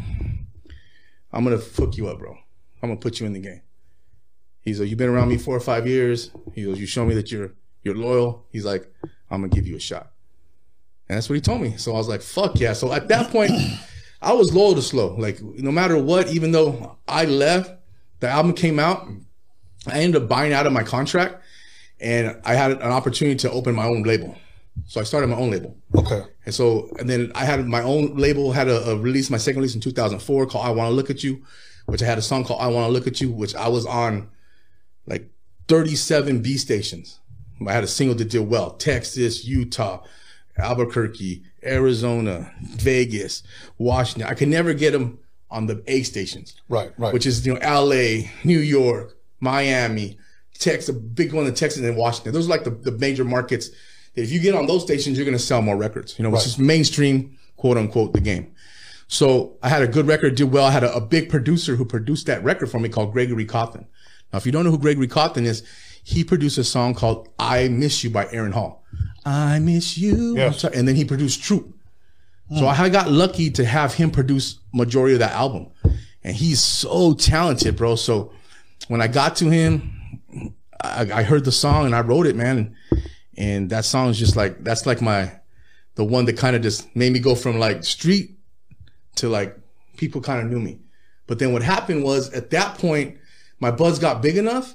I'm 1.33 1.45
gonna 1.45 1.59
fuck 1.59 1.97
you 1.97 2.09
up, 2.09 2.19
bro. 2.19 2.37
I'm 2.83 2.91
gonna 2.91 3.01
put 3.01 3.21
you 3.21 3.27
in 3.27 3.33
the 3.33 3.41
game. 3.41 3.63
He's 4.61 4.81
like, 4.81 4.89
you've 4.89 4.99
been 4.99 5.09
around 5.09 5.29
me 5.29 5.39
four 5.39 5.57
or 5.57 5.61
five 5.61 5.87
years. 5.87 6.31
He 6.55 6.65
goes, 6.65 6.79
you 6.79 6.87
show 6.87 7.05
me 7.05 7.15
that 7.15 7.33
you're 7.33 7.53
you're 7.83 7.97
loyal. 7.97 8.47
He's 8.51 8.65
like, 8.65 8.93
I'm 9.31 9.41
gonna 9.41 9.49
give 9.49 9.67
you 9.67 9.77
a 9.77 9.81
shot. 9.81 10.13
And 11.09 11.17
that's 11.17 11.29
what 11.29 11.35
he 11.35 11.41
told 11.41 11.61
me. 11.61 11.77
So 11.77 11.93
I 11.93 11.97
was 11.97 12.09
like, 12.09 12.23
fuck 12.23 12.61
yeah. 12.61 12.73
So 12.73 12.93
at 12.93 13.09
that 13.09 13.31
point, 13.31 13.53
I 14.23 14.33
was 14.33 14.55
loyal 14.55 14.75
to 14.75 14.83
Slow. 14.83 15.17
Like 15.17 15.41
no 15.43 15.73
matter 15.73 15.97
what, 15.97 16.29
even 16.29 16.53
though 16.53 16.99
I 17.09 17.25
left, 17.25 17.73
the 18.21 18.29
album 18.29 18.55
came 18.55 18.79
out. 18.79 19.09
I 19.87 20.01
ended 20.01 20.23
up 20.23 20.29
buying 20.29 20.53
out 20.53 20.67
of 20.67 20.73
my 20.73 20.83
contract, 20.83 21.43
and 22.01 22.41
I 22.45 22.55
had 22.55 22.73
an 22.73 22.83
opportunity 22.83 23.37
to 23.39 23.51
open 23.51 23.75
my 23.75 23.87
own 23.87 24.03
label. 24.03 24.37
So 24.87 25.01
I 25.01 25.05
started 25.05 25.29
my 25.29 25.37
own 25.37 25.51
label. 25.51 25.77
Okay. 25.95 26.23
And 26.47 26.55
so, 26.55 26.91
and 26.99 27.09
then 27.09 27.31
I 27.35 27.45
had 27.45 27.67
my 27.67 27.83
own 27.83 28.17
label, 28.17 28.53
had 28.53 28.69
a, 28.69 28.91
a 28.91 28.97
release, 28.97 29.31
my 29.31 29.39
second 29.39 29.61
release 29.61 29.75
in 29.75 29.81
2004 29.81 30.47
called 30.47 30.67
I 30.67 30.71
Want 30.71 30.91
to 30.91 30.95
Look 30.95 31.11
at 31.11 31.23
You, 31.23 31.45
which 31.87 32.03
I 32.03 32.07
had 32.07 32.19
a 32.19 32.23
song 32.23 32.45
called 32.45 32.61
I 32.61 32.67
Want 32.67 32.89
to 32.89 32.93
Look 32.93 33.07
at 33.07 33.21
You, 33.21 33.31
which 33.31 33.55
I 33.55 33.69
was 33.69 33.87
on 33.87 34.31
like 35.07 35.31
37 35.69 36.43
B 36.43 36.57
stations. 36.57 37.21
I 37.67 37.73
had 37.73 37.85
a 37.85 37.89
single 37.89 38.17
that 38.17 38.31
did 38.31 38.49
well. 38.49 38.73
Texas, 38.73 39.45
Utah, 39.45 40.03
Albuquerque, 40.59 41.45
Arizona, 41.65 42.53
Vegas, 42.63 43.43
Washington. 43.79 44.29
I 44.29 44.35
could 44.35 44.49
never 44.49 44.75
get 44.75 44.91
them 44.91 45.19
on 45.55 45.67
the 45.67 45.83
A 45.87 46.03
stations 46.03 46.55
Right. 46.69 46.93
Right. 46.99 47.15
which 47.15 47.27
is 47.27 47.47
you 47.47 47.55
know 47.55 47.61
L.A., 47.63 48.31
New 48.45 48.59
York, 48.59 49.17
Miami, 49.41 50.19
Texas, 50.59 50.89
a 50.89 50.93
big 50.93 51.33
one 51.33 51.47
in 51.47 51.55
Texas 51.55 51.83
and 51.83 51.97
Washington. 51.97 52.33
Those 52.33 52.47
are 52.47 52.51
like 52.51 52.65
the, 52.65 52.71
the 52.71 52.93
major 52.93 53.25
markets. 53.25 53.71
That 54.15 54.23
if 54.23 54.31
you 54.31 54.41
get 54.41 54.55
on 54.55 54.67
those 54.67 54.83
stations, 54.83 55.17
you're 55.17 55.25
going 55.25 55.37
to 55.37 55.43
sell 55.43 55.63
more 55.63 55.77
records. 55.77 56.19
You 56.19 56.23
know, 56.23 56.31
which 56.31 56.47
is 56.47 56.59
mainstream, 56.59 57.39
quote 57.57 57.77
unquote, 57.77 58.13
the 58.13 58.21
game. 58.21 58.53
So 59.09 59.57
I 59.63 59.69
had 59.69 59.83
a 59.83 59.89
good 59.89 60.07
record, 60.07 60.35
did 60.35 60.53
well. 60.53 60.65
I 60.65 60.71
had 60.71 60.85
a, 60.85 60.95
a 60.95 61.01
big 61.01 61.29
producer 61.29 61.77
who 61.77 61.85
produced 61.85 62.27
that 62.27 62.43
record 62.43 62.71
for 62.71 62.81
me 62.81 62.89
called 62.89 63.13
Gregory 63.13 63.47
Cawthon. 63.47 63.87
Now, 64.33 64.39
if 64.39 64.47
you 64.47 64.53
don't 64.53 64.65
know 64.65 64.71
who 64.71 64.79
Gregory 64.79 65.09
Cawthon 65.09 65.45
is, 65.45 65.63
he 66.03 66.25
produced 66.25 66.59
a 66.59 66.65
song 66.65 66.95
called 66.95 67.29
"I 67.39 67.69
Miss 67.69 68.03
You" 68.03 68.11
by 68.11 68.27
Aaron 68.33 68.53
Hall. 68.53 68.85
I 69.25 69.59
miss 69.59 69.97
you, 69.97 70.37
Yes. 70.37 70.65
and 70.65 70.87
then 70.87 70.97
he 70.97 71.05
produced 71.05 71.43
Troop. 71.43 71.75
So 72.51 72.61
hmm. 72.61 72.83
I 72.83 72.89
got 72.91 73.11
lucky 73.11 73.51
to 73.53 73.65
have 73.65 73.95
him 73.95 74.11
produce 74.11 74.59
majority 74.75 75.15
of 75.15 75.21
that 75.21 75.33
album. 75.33 75.69
And 76.23 76.37
he's 76.37 76.61
so 76.61 77.15
talented, 77.15 77.77
bro. 77.77 77.97
So 77.97 78.33
when 78.89 79.01
I 79.01 79.07
got 79.07 79.37
to 79.37 79.49
him, 79.49 80.21
I, 80.83 81.09
I 81.13 81.23
heard 81.23 81.45
the 81.45 81.53
song 81.53 81.87
and 81.87 81.95
I 81.95 82.01
wrote 82.01 82.27
it, 82.27 82.37
man. 82.37 82.59
And, 82.59 82.75
and 83.37 83.71
that 83.71 83.85
song 83.85 84.11
is 84.11 84.19
just 84.19 84.37
like, 84.37 84.65
that's 84.65 84.87
like 84.87 85.01
my, 85.01 85.33
the 85.95 86.05
one 86.05 86.25
that 86.25 86.37
kind 86.37 86.57
of 86.57 86.63
just 86.63 86.95
made 86.97 87.13
me 87.13 87.21
go 87.21 87.35
from 87.35 87.59
like 87.59 87.85
street 87.85 88.37
to 89.17 89.29
like 89.29 89.57
people 89.97 90.21
kind 90.21 90.43
of 90.43 90.51
knew 90.51 90.61
me. 90.61 90.81
But 91.27 91.39
then 91.39 91.53
what 91.53 91.63
happened 91.63 92.03
was 92.03 92.31
at 92.33 92.51
that 92.51 92.79
point, 92.79 93.19
my 93.61 93.71
buzz 93.71 93.99
got 93.99 94.21
big 94.21 94.37
enough. 94.37 94.75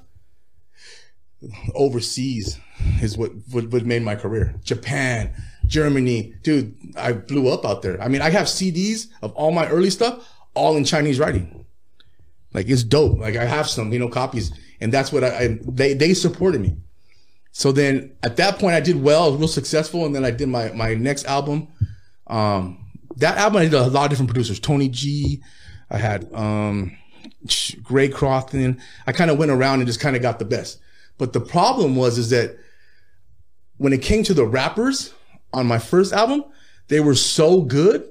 Overseas 1.76 2.60
is 3.02 3.18
what, 3.18 3.32
what, 3.52 3.68
what 3.70 3.86
made 3.86 4.02
my 4.02 4.16
career. 4.16 4.56
Japan, 4.64 5.32
Germany, 5.70 6.34
dude, 6.44 6.76
I 6.98 7.14
blew 7.14 7.48
up 7.48 7.64
out 7.64 7.82
there. 7.82 8.02
I 8.02 8.08
mean, 8.08 8.22
I 8.22 8.32
have 8.32 8.48
CDs 8.48 9.08
of 9.22 9.32
all 9.34 9.52
my 9.52 9.68
early 9.70 9.92
stuff, 9.92 10.28
all 10.56 10.76
in 10.76 10.84
Chinese 10.84 11.20
writing. 11.20 11.66
Like 12.54 12.68
it's 12.68 12.84
dope. 12.84 13.20
Like 13.20 13.36
I 13.36 13.46
have 13.46 13.70
some, 13.70 13.94
you 13.94 14.00
know, 14.00 14.10
copies, 14.10 14.52
and 14.82 14.92
that's 14.92 15.12
what 15.12 15.24
I, 15.24 15.28
I 15.28 15.60
they 15.64 15.94
they 15.94 16.14
supported 16.14 16.62
me. 16.62 16.76
So 17.52 17.72
then 17.72 18.16
at 18.24 18.38
that 18.38 18.58
point, 18.58 18.74
I 18.74 18.80
did 18.80 19.02
well, 19.02 19.26
I 19.26 19.28
was 19.28 19.38
real 19.38 19.48
successful, 19.48 20.06
and 20.06 20.16
then 20.16 20.26
I 20.26 20.32
did 20.32 20.50
my 20.50 20.72
my 20.72 20.96
next 20.96 21.26
album. 21.26 21.68
Um, 22.28 22.86
that 23.18 23.38
album 23.38 23.62
I 23.62 23.64
did 23.66 23.74
a 23.76 23.88
lot 23.88 24.06
of 24.06 24.10
different 24.10 24.30
producers. 24.30 24.60
Tony 24.60 24.90
G, 24.90 25.44
I 25.92 25.98
had 25.98 26.34
um, 26.34 26.98
Gray 27.84 28.10
Crofton. 28.10 28.82
I 29.06 29.12
kind 29.12 29.30
of 29.30 29.38
went 29.38 29.52
around 29.52 29.80
and 29.80 29.88
just 29.88 30.00
kind 30.00 30.16
of 30.16 30.22
got 30.24 30.40
the 30.40 30.46
best. 30.46 30.80
But 31.20 31.34
the 31.34 31.42
problem 31.42 31.96
was 31.96 32.18
is 32.18 32.32
that 32.32 32.58
when 33.78 33.94
it 33.94 34.02
came 34.02 34.24
to 34.24 34.34
the 34.34 34.46
rappers 34.46 35.14
on 35.54 35.68
my 35.68 35.80
first 35.80 36.14
album, 36.14 36.44
they 36.88 37.00
were 37.00 37.16
so 37.16 37.62
good, 37.62 38.08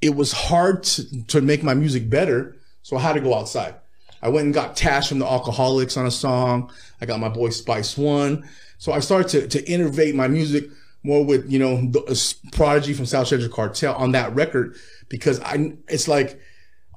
it 0.00 0.14
was 0.14 0.32
hard 0.32 0.82
to, 0.82 1.24
to 1.26 1.40
make 1.40 1.62
my 1.62 1.74
music 1.74 2.10
better. 2.10 2.56
So 2.82 2.96
I 2.96 3.00
had 3.00 3.14
to 3.14 3.20
go 3.20 3.34
outside. 3.34 3.74
I 4.20 4.28
went 4.28 4.46
and 4.46 4.54
got 4.54 4.76
Tash 4.76 5.08
from 5.08 5.18
the 5.18 5.26
Alkaholiks 5.26 5.96
on 5.96 6.06
a 6.06 6.10
song. 6.10 6.70
I 7.00 7.06
got 7.06 7.20
my 7.20 7.28
boy 7.28 7.50
Spice 7.50 7.96
One. 7.96 8.48
So 8.78 8.92
I 8.92 9.00
started 9.00 9.28
to, 9.28 9.48
to 9.48 9.70
innovate 9.70 10.14
my 10.14 10.28
music 10.28 10.64
more 11.02 11.24
with, 11.24 11.50
you 11.50 11.58
know, 11.58 11.76
the 11.90 12.02
uh, 12.02 12.50
Prodigy 12.56 12.94
from 12.94 13.06
South 13.06 13.28
Central 13.28 13.50
Cartel 13.50 13.94
on 13.94 14.12
that 14.12 14.34
record 14.34 14.76
because 15.08 15.40
I, 15.40 15.74
it's 15.88 16.08
like, 16.08 16.40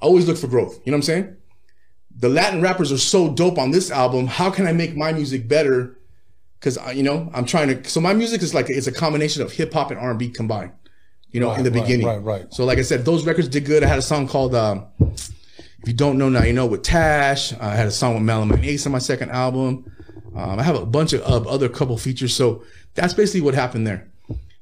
I 0.02 0.06
always 0.06 0.28
look 0.28 0.38
for 0.38 0.48
growth. 0.48 0.80
You 0.86 0.92
know 0.92 0.98
what 0.98 1.00
I'm 1.00 1.04
saying? 1.04 1.36
The 2.16 2.30
Latin 2.30 2.62
rappers 2.62 2.92
are 2.92 2.98
so 2.98 3.34
dope 3.34 3.58
on 3.58 3.72
this 3.72 3.92
album. 3.92 4.28
How 4.28 4.50
can 4.50 4.66
I 4.66 4.72
make 4.72 4.96
my 4.96 5.12
music 5.12 5.48
better? 5.48 5.97
Cause 6.68 6.78
you 6.94 7.02
know, 7.04 7.32
I'm 7.34 7.46
trying 7.46 7.70
to, 7.70 7.90
so 7.90 8.02
my 8.02 8.14
music 8.14 8.42
is 8.42 8.54
like, 8.54 8.70
it's 8.70 8.88
a 8.88 8.92
combination 8.92 9.42
of 9.42 9.54
hip 9.54 9.72
hop 9.72 9.90
and 9.90 9.98
R&B 9.98 10.32
combined, 10.32 10.74
you 11.32 11.40
know, 11.40 11.54
in 11.54 11.64
the 11.64 11.72
right, 11.72 11.82
beginning. 11.82 12.06
right, 12.06 12.22
right. 12.22 12.54
So 12.54 12.66
like 12.66 12.78
I 12.78 12.82
said, 12.82 13.06
those 13.06 13.26
records 13.26 13.48
did 13.48 13.64
good. 13.64 13.86
I 13.86 13.88
had 13.88 13.98
a 13.98 14.02
song 14.02 14.28
called, 14.28 14.54
um, 14.54 14.86
if 15.00 15.86
you 15.86 15.94
don't 15.94 16.18
know 16.18 16.28
now, 16.28 16.44
you 16.44 16.52
know 16.52 16.66
with 16.66 16.84
Tash. 16.84 17.54
I 17.54 17.74
had 17.74 17.88
a 17.88 17.92
song 17.92 18.16
with 18.16 18.24
Mellow 18.24 18.44
Man 18.44 18.66
Ace 18.66 18.86
on 18.86 18.92
my 18.92 18.98
second 18.98 19.30
album. 19.30 19.90
Um, 20.36 20.60
I 20.60 20.64
have 20.64 20.76
a 20.76 20.86
bunch 20.86 21.14
of, 21.14 21.22
of 21.22 21.48
other 21.48 21.70
couple 21.70 21.98
features. 21.98 22.36
So 22.36 22.66
that's 22.96 23.14
basically 23.14 23.40
what 23.40 23.54
happened 23.54 23.88
there. 23.88 24.10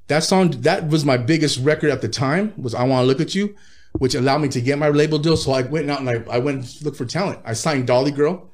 That 0.05 0.23
song, 0.23 0.51
that 0.61 0.87
was 0.87 1.05
my 1.05 1.17
biggest 1.17 1.57
record 1.57 1.89
at 1.89 2.03
the 2.03 2.07
time 2.07 2.53
was 2.55 2.75
I 2.75 2.83
Want 2.83 3.01
to 3.01 3.07
Look 3.07 3.19
at 3.19 3.33
You, 3.33 3.55
which 3.93 4.13
allowed 4.13 4.41
me 4.41 4.49
to 4.49 4.61
get 4.61 4.77
my 4.77 4.89
label 4.89 5.17
deal. 5.17 5.37
So 5.37 5.53
I 5.53 5.63
went 5.63 5.89
out 5.89 6.01
and 6.01 6.09
I, 6.11 6.23
I 6.29 6.37
went 6.37 6.57
and 6.59 6.81
looked 6.83 6.97
for 6.97 7.05
talent. 7.05 7.39
I 7.43 7.53
signed 7.53 7.87
Dolly 7.87 8.11
Girl. 8.11 8.51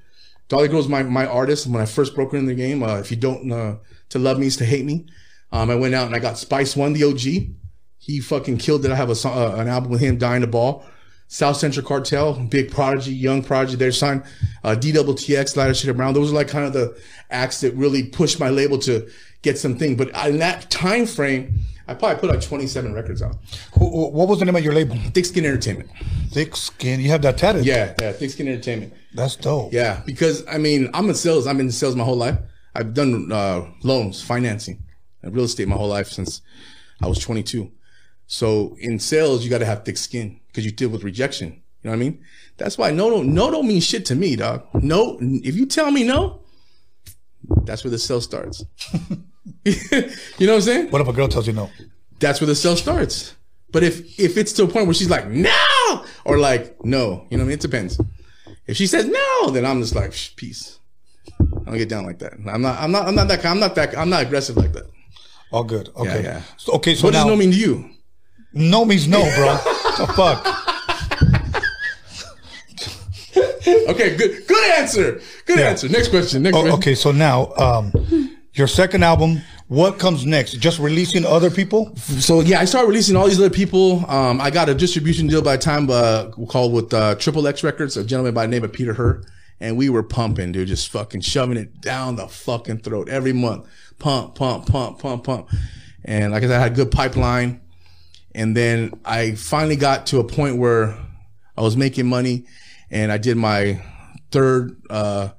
Dolly 0.52 0.68
Girl 0.68 0.80
was 0.80 0.90
my, 0.90 1.02
my 1.02 1.26
artist 1.26 1.66
when 1.66 1.82
I 1.82 1.86
first 1.86 2.14
broke 2.14 2.34
in 2.34 2.46
the 2.46 2.54
game. 2.54 2.84
Uh, 2.84 2.98
if 2.98 3.10
you 3.10 3.16
don't, 3.16 3.50
uh, 3.50 3.78
to 4.10 4.20
love 4.20 4.38
me 4.38 4.48
is 4.48 4.58
to 4.58 4.66
hate 4.66 4.84
me. 4.84 5.06
Um, 5.54 5.70
I 5.70 5.76
went 5.76 5.96
out 5.96 6.08
and 6.08 6.14
I 6.14 6.20
got 6.20 6.38
Spice 6.38 6.76
One, 6.76 6.92
the 6.92 7.06
OG. 7.06 7.56
He 8.00 8.20
fucking 8.20 8.58
killed 8.58 8.84
it. 8.84 8.92
I 8.92 8.96
have 8.96 9.10
a 9.10 9.16
song, 9.16 9.38
uh, 9.38 9.56
an 9.56 9.70
album 9.70 9.92
with 9.92 10.02
him, 10.02 10.18
Dying 10.18 10.42
the 10.42 10.48
Ball. 10.48 10.84
South 11.32 11.56
Central 11.56 11.86
Cartel, 11.86 12.34
Big 12.34 12.72
Prodigy, 12.72 13.14
Young 13.14 13.42
Prodigy, 13.42 13.78
they're 13.78 13.94
signed, 13.94 14.22
uh, 14.66 14.76
DWTX, 14.78 15.56
Ladder 15.56 15.74
Shit 15.74 15.96
Brown. 15.96 16.14
Those 16.14 16.30
are 16.30 16.36
like 16.36 16.50
kind 16.50 16.66
of 16.66 16.74
the 16.74 17.00
acts 17.30 17.62
that 17.62 17.74
really 17.74 18.04
pushed 18.04 18.38
my 18.38 18.50
label 18.50 18.78
to 18.80 19.10
get 19.42 19.58
something. 19.58 19.96
But 19.96 20.10
in 20.28 20.40
that 20.40 20.70
time 20.70 21.06
frame, 21.06 21.58
I 21.88 21.94
probably 21.94 22.20
put 22.20 22.30
like 22.30 22.42
27 22.42 22.94
records 22.94 23.22
out. 23.22 23.38
What 23.78 24.28
was 24.28 24.40
the 24.40 24.46
name 24.46 24.58
of 24.58 24.64
your 24.64 24.74
label? 24.74 24.98
Thick 25.14 25.24
Skin 25.24 25.46
Entertainment. 25.46 25.90
Thick 26.32 26.54
Skin. 26.54 27.00
You 27.00 27.08
have 27.12 27.22
that 27.22 27.38
tatted. 27.38 27.66
Yeah, 27.66 27.96
yeah, 28.02 28.12
Thick 28.12 28.32
Skin 28.32 28.50
Entertainment. 28.50 28.94
That's 29.14 29.38
dope. 29.38 29.72
Yeah, 29.72 30.02
because 30.06 30.46
I 30.48 30.58
mean, 30.58 30.90
I'm 30.94 31.08
in 31.08 31.16
sales. 31.16 31.48
I've 31.48 31.56
been 31.56 31.68
in 31.68 31.72
sales 31.72 31.96
my 31.96 32.04
whole 32.04 32.18
life. 32.18 32.40
I've 32.76 32.94
done 32.94 33.32
uh, 33.32 33.68
loans, 33.84 34.22
financing, 34.22 34.84
and 35.22 35.34
real 35.34 35.46
estate 35.46 35.70
my 35.70 35.78
whole 35.78 35.88
life 35.88 36.10
since 36.10 36.42
I 37.02 37.08
was 37.08 37.20
22. 37.20 37.72
So 38.28 38.76
in 38.82 39.00
sales, 39.00 39.46
you 39.46 39.50
got 39.50 39.60
to 39.60 39.66
have 39.66 39.86
thick 39.86 39.96
skin 39.96 40.41
because 40.52 40.66
you 40.66 40.72
deal 40.72 40.90
with 40.90 41.04
rejection. 41.04 41.62
You 41.84 41.90
know 41.90 41.92
what 41.92 41.96
I 41.96 42.00
mean? 42.00 42.24
That's 42.58 42.78
why 42.78 42.92
no, 42.92 43.10
no, 43.10 43.24
no 43.24 43.50
don't 43.50 43.68
mean 43.68 43.82
shit 43.82 44.06
to 44.08 44.16
me, 44.16 44.36
dog. 44.36 44.68
No, 44.74 45.18
if 45.22 45.56
you 45.56 45.66
tell 45.66 45.90
me 45.90 46.04
no, 46.04 46.42
that's 47.64 47.84
where 47.84 47.92
the 47.92 47.98
sale 47.98 48.22
starts. 48.22 48.64
you 49.66 49.74
know 49.92 50.08
what 50.38 50.50
I'm 50.50 50.62
saying? 50.62 50.92
What 50.92 51.02
if 51.02 51.08
a 51.08 51.14
girl 51.14 51.28
tells 51.28 51.48
you 51.48 51.54
no? 51.54 51.70
That's 52.20 52.40
where 52.40 52.48
the 52.48 52.56
sale 52.56 52.76
starts. 52.76 53.36
But 53.72 53.84
if 53.84 54.20
if 54.20 54.38
it's 54.38 54.54
to 54.54 54.64
a 54.64 54.68
point 54.68 54.86
where 54.86 54.94
she's 54.94 55.10
like 55.10 55.28
no 55.28 56.06
or 56.26 56.38
like 56.38 56.84
no, 56.86 57.26
you 57.30 57.38
know 57.38 57.44
what 57.44 57.48
I 57.48 57.48
mean? 57.48 57.52
It 57.52 57.62
depends. 57.62 58.00
If 58.68 58.78
she 58.78 58.86
says 58.86 59.06
no, 59.06 59.50
then 59.52 59.66
I'm 59.66 59.82
just 59.82 59.96
like 59.96 60.14
peace. 60.36 60.80
I 61.40 61.44
don't 61.66 61.78
get 61.78 61.90
down 61.90 62.06
like 62.06 62.20
that. 62.20 62.34
I'm 62.48 62.62
not. 62.62 62.80
I'm 62.80 62.92
not. 62.92 63.08
I'm 63.08 63.16
not 63.16 63.28
that. 63.28 63.46
I'm 63.46 63.60
not 63.60 63.76
that. 63.76 63.98
I'm 63.98 64.10
not 64.10 64.24
aggressive 64.24 64.58
like 64.58 64.74
that. 64.74 64.86
All 65.52 65.64
good. 65.64 65.90
Okay. 65.96 66.24
yeah. 66.24 66.42
So, 66.58 66.74
okay. 66.74 66.96
So 66.96 67.08
What 67.08 67.14
does 67.14 67.26
no 67.26 67.36
mean 67.36 67.52
to 67.52 67.58
you? 67.58 67.90
No 68.54 68.84
means 68.86 69.08
no, 69.08 69.22
bro. 69.36 69.56
What 69.56 69.98
the 69.98 70.08
fuck. 70.14 70.58
Okay, 73.90 74.16
good. 74.18 74.48
Good 74.48 74.72
answer. 74.80 75.22
Good 75.46 75.60
Yeah. 75.60 75.70
answer. 75.70 75.88
Next 75.90 76.10
question. 76.10 76.44
Next 76.44 76.56
Oh, 76.58 76.62
question. 76.62 76.80
okay. 76.80 76.96
So 76.96 77.12
now, 77.12 77.54
um, 77.56 77.92
your 78.54 78.68
second 78.68 79.04
album. 79.04 79.42
What 79.68 80.00
comes 80.00 80.26
next? 80.26 80.52
Just 80.60 80.80
releasing 80.80 81.26
other 81.26 81.50
people? 81.50 81.96
So 81.96 82.42
yeah, 82.42 82.60
I 82.60 82.66
started 82.66 82.90
releasing 82.90 83.16
all 83.16 83.28
these 83.30 83.40
other 83.40 83.50
people. 83.50 84.04
Um, 84.10 84.42
I 84.42 84.50
got 84.50 84.68
a 84.68 84.74
distribution 84.76 85.28
deal 85.28 85.42
by 85.42 85.56
time 85.56 85.90
uh, 85.90 86.26
called 86.50 86.74
with 86.74 86.94
uh, 86.94 87.16
Triple 87.16 87.48
X 87.48 87.64
Records, 87.64 87.96
a 87.96 88.04
gentleman 88.04 88.34
by 88.34 88.42
the 88.46 88.50
name 88.50 88.66
of 88.66 88.74
Peter 88.74 88.94
Heur, 88.94 89.24
and 89.62 89.78
we 89.78 89.88
were 89.90 90.04
pumping, 90.04 90.52
dude, 90.52 90.68
just 90.68 90.90
fucking 90.90 91.22
shoving 91.22 91.56
it 91.56 91.80
down 91.80 92.18
the 92.18 92.28
fucking 92.28 92.80
throat 92.80 93.08
every 93.08 93.32
month. 93.32 93.66
Pump, 93.98 94.36
pump, 94.36 94.66
pump, 94.66 95.00
pump, 95.00 95.24
pump. 95.24 95.48
And 96.04 96.34
like 96.34 96.44
I 96.44 96.48
said, 96.48 96.60
I 96.60 96.64
had 96.64 96.74
a 96.74 96.76
good 96.76 96.92
pipeline. 96.92 97.62
And 98.34 98.56
then 98.56 98.94
I 99.06 99.36
finally 99.36 99.76
got 99.76 100.06
to 100.08 100.20
a 100.20 100.24
point 100.24 100.58
where 100.58 100.98
I 101.58 101.62
was 101.62 101.76
making 101.76 102.08
money, 102.08 102.46
and 102.90 103.12
I 103.12 103.18
did 103.18 103.36
my 103.38 103.82
third 104.32 104.82
uh, 104.90 105.30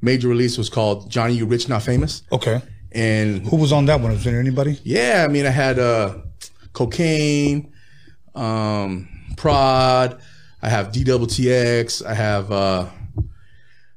major 0.00 0.28
release 0.28 0.56
was 0.56 0.68
called 0.70 1.10
Johnny 1.10 1.34
You 1.34 1.46
Rich 1.46 1.68
Not 1.68 1.82
Famous, 1.82 2.22
Okay. 2.32 2.62
and 2.92 3.46
Who 3.46 3.56
was 3.56 3.72
on 3.72 3.84
that 3.86 4.00
one? 4.00 4.12
Was 4.12 4.24
there 4.24 4.40
anybody? 4.40 4.78
yeah, 4.84 5.24
I 5.28 5.30
mean, 5.30 5.44
I 5.46 5.50
had 5.50 5.78
uh, 5.78 6.18
cocaine, 6.72 7.72
um, 8.34 9.08
prod. 9.36 10.20
I 10.62 10.68
have 10.68 10.88
DWTX. 10.92 12.04
I 12.04 12.14
have 12.14 12.50
uh, 12.52 12.86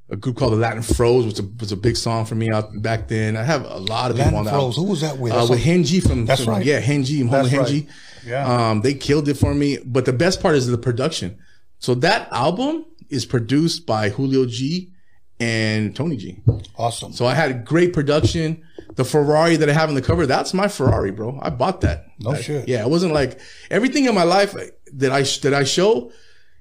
a 0.10 0.16
group 0.16 0.38
called 0.38 0.54
the 0.54 0.58
Latin 0.58 0.82
Froze, 0.82 1.26
which 1.26 1.38
was 1.38 1.46
a, 1.46 1.50
was 1.60 1.72
a 1.72 1.78
big 1.78 1.96
song 1.98 2.26
for 2.26 2.36
me 2.36 2.50
out 2.52 2.82
back 2.82 3.08
then. 3.08 3.36
I 3.38 3.44
have 3.44 3.64
a 3.66 3.78
lot 3.78 4.12
of 4.12 4.18
people 4.18 4.32
Latin 4.34 4.38
on 4.40 4.46
that. 4.46 4.52
Latin 4.52 4.72
Froze. 4.72 4.76
Who 4.78 4.84
was 4.84 5.02
that 5.02 5.18
with? 5.18 5.34
Uh, 5.34 5.48
with 5.50 5.64
Henji 5.64 6.06
from, 6.06 6.26
That's 6.26 6.44
from- 6.44 6.54
right. 6.56 6.66
yeah, 6.66 6.82
Henji, 6.82 7.30
That's 7.30 7.54
right. 7.54 7.88
Yeah. 8.26 8.70
Um, 8.70 8.82
they 8.82 8.94
killed 8.94 9.28
it 9.28 9.36
for 9.36 9.54
me. 9.54 9.78
But 9.86 10.06
the 10.06 10.14
best 10.14 10.42
part 10.42 10.56
is 10.56 10.68
the 10.68 10.78
production. 10.78 11.38
So 11.80 11.96
that 11.96 12.32
album 12.32 12.86
is 13.10 13.26
produced 13.26 13.86
by 13.86 14.10
Julio 14.10 14.46
G 14.46 14.92
and 15.40 15.96
Tony 15.96 16.18
G. 16.18 16.42
Awesome. 16.78 17.14
So 17.14 17.26
I 17.26 17.34
had 17.34 17.66
great 17.66 17.94
production. 17.94 18.64
The 18.96 19.04
Ferrari 19.04 19.56
that 19.58 19.70
I 19.70 19.74
have 19.74 19.90
in 19.90 19.96
the 19.96 20.02
cover, 20.02 20.26
that's 20.26 20.54
my 20.54 20.68
Ferrari, 20.68 21.12
bro. 21.12 21.40
I 21.42 21.50
bought 21.50 21.82
that. 21.82 22.06
No 22.20 22.36
shit. 22.36 22.68
Yeah, 22.68 22.84
it 22.84 22.90
wasn't 22.90 23.14
like 23.14 23.40
everything 23.72 24.06
in 24.06 24.16
my 24.16 24.24
life 24.24 24.54
that 24.94 25.12
I 25.12 25.24
that 25.42 25.54
I 25.54 25.64
show 25.64 26.12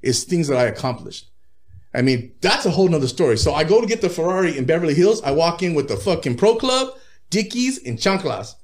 is 0.01 0.25
things 0.25 0.49
that 0.49 0.59
I 0.59 0.65
accomplished. 0.65 1.29
I 1.95 2.03
mean, 2.03 2.33
that's 2.41 2.65
a 2.65 2.71
whole 2.71 2.89
nother 2.89 3.07
story. 3.07 3.37
So 3.37 3.53
I 3.53 3.65
go 3.65 3.81
to 3.81 3.87
get 3.87 4.01
the 4.01 4.09
Ferrari 4.09 4.57
in 4.57 4.65
Beverly 4.65 4.95
Hills. 4.95 5.23
I 5.23 5.33
walk 5.33 5.63
in 5.63 5.75
with 5.75 5.89
the 5.89 5.97
fucking 5.97 6.37
Pro 6.37 6.57
Club, 6.57 6.97
Dickies, 7.29 7.85
and 7.85 7.99
chanclas. 7.99 8.55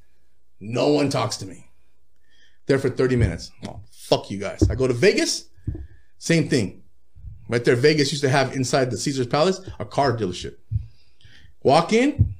No 0.60 0.88
one 0.88 1.10
talks 1.10 1.36
to 1.38 1.46
me. 1.46 1.67
There 2.68 2.78
for 2.78 2.90
30 2.90 3.16
minutes. 3.16 3.50
Oh, 3.66 3.80
fuck 3.90 4.30
you 4.30 4.38
guys. 4.38 4.62
I 4.70 4.74
go 4.74 4.86
to 4.86 4.92
Vegas, 4.92 5.48
same 6.18 6.48
thing. 6.48 6.82
Right 7.48 7.64
there, 7.64 7.76
Vegas 7.76 8.12
used 8.12 8.22
to 8.22 8.28
have 8.28 8.54
inside 8.54 8.90
the 8.90 8.98
Caesar's 8.98 9.26
Palace 9.26 9.60
a 9.78 9.86
car 9.86 10.14
dealership. 10.14 10.56
Walk 11.62 11.94
in, 11.94 12.34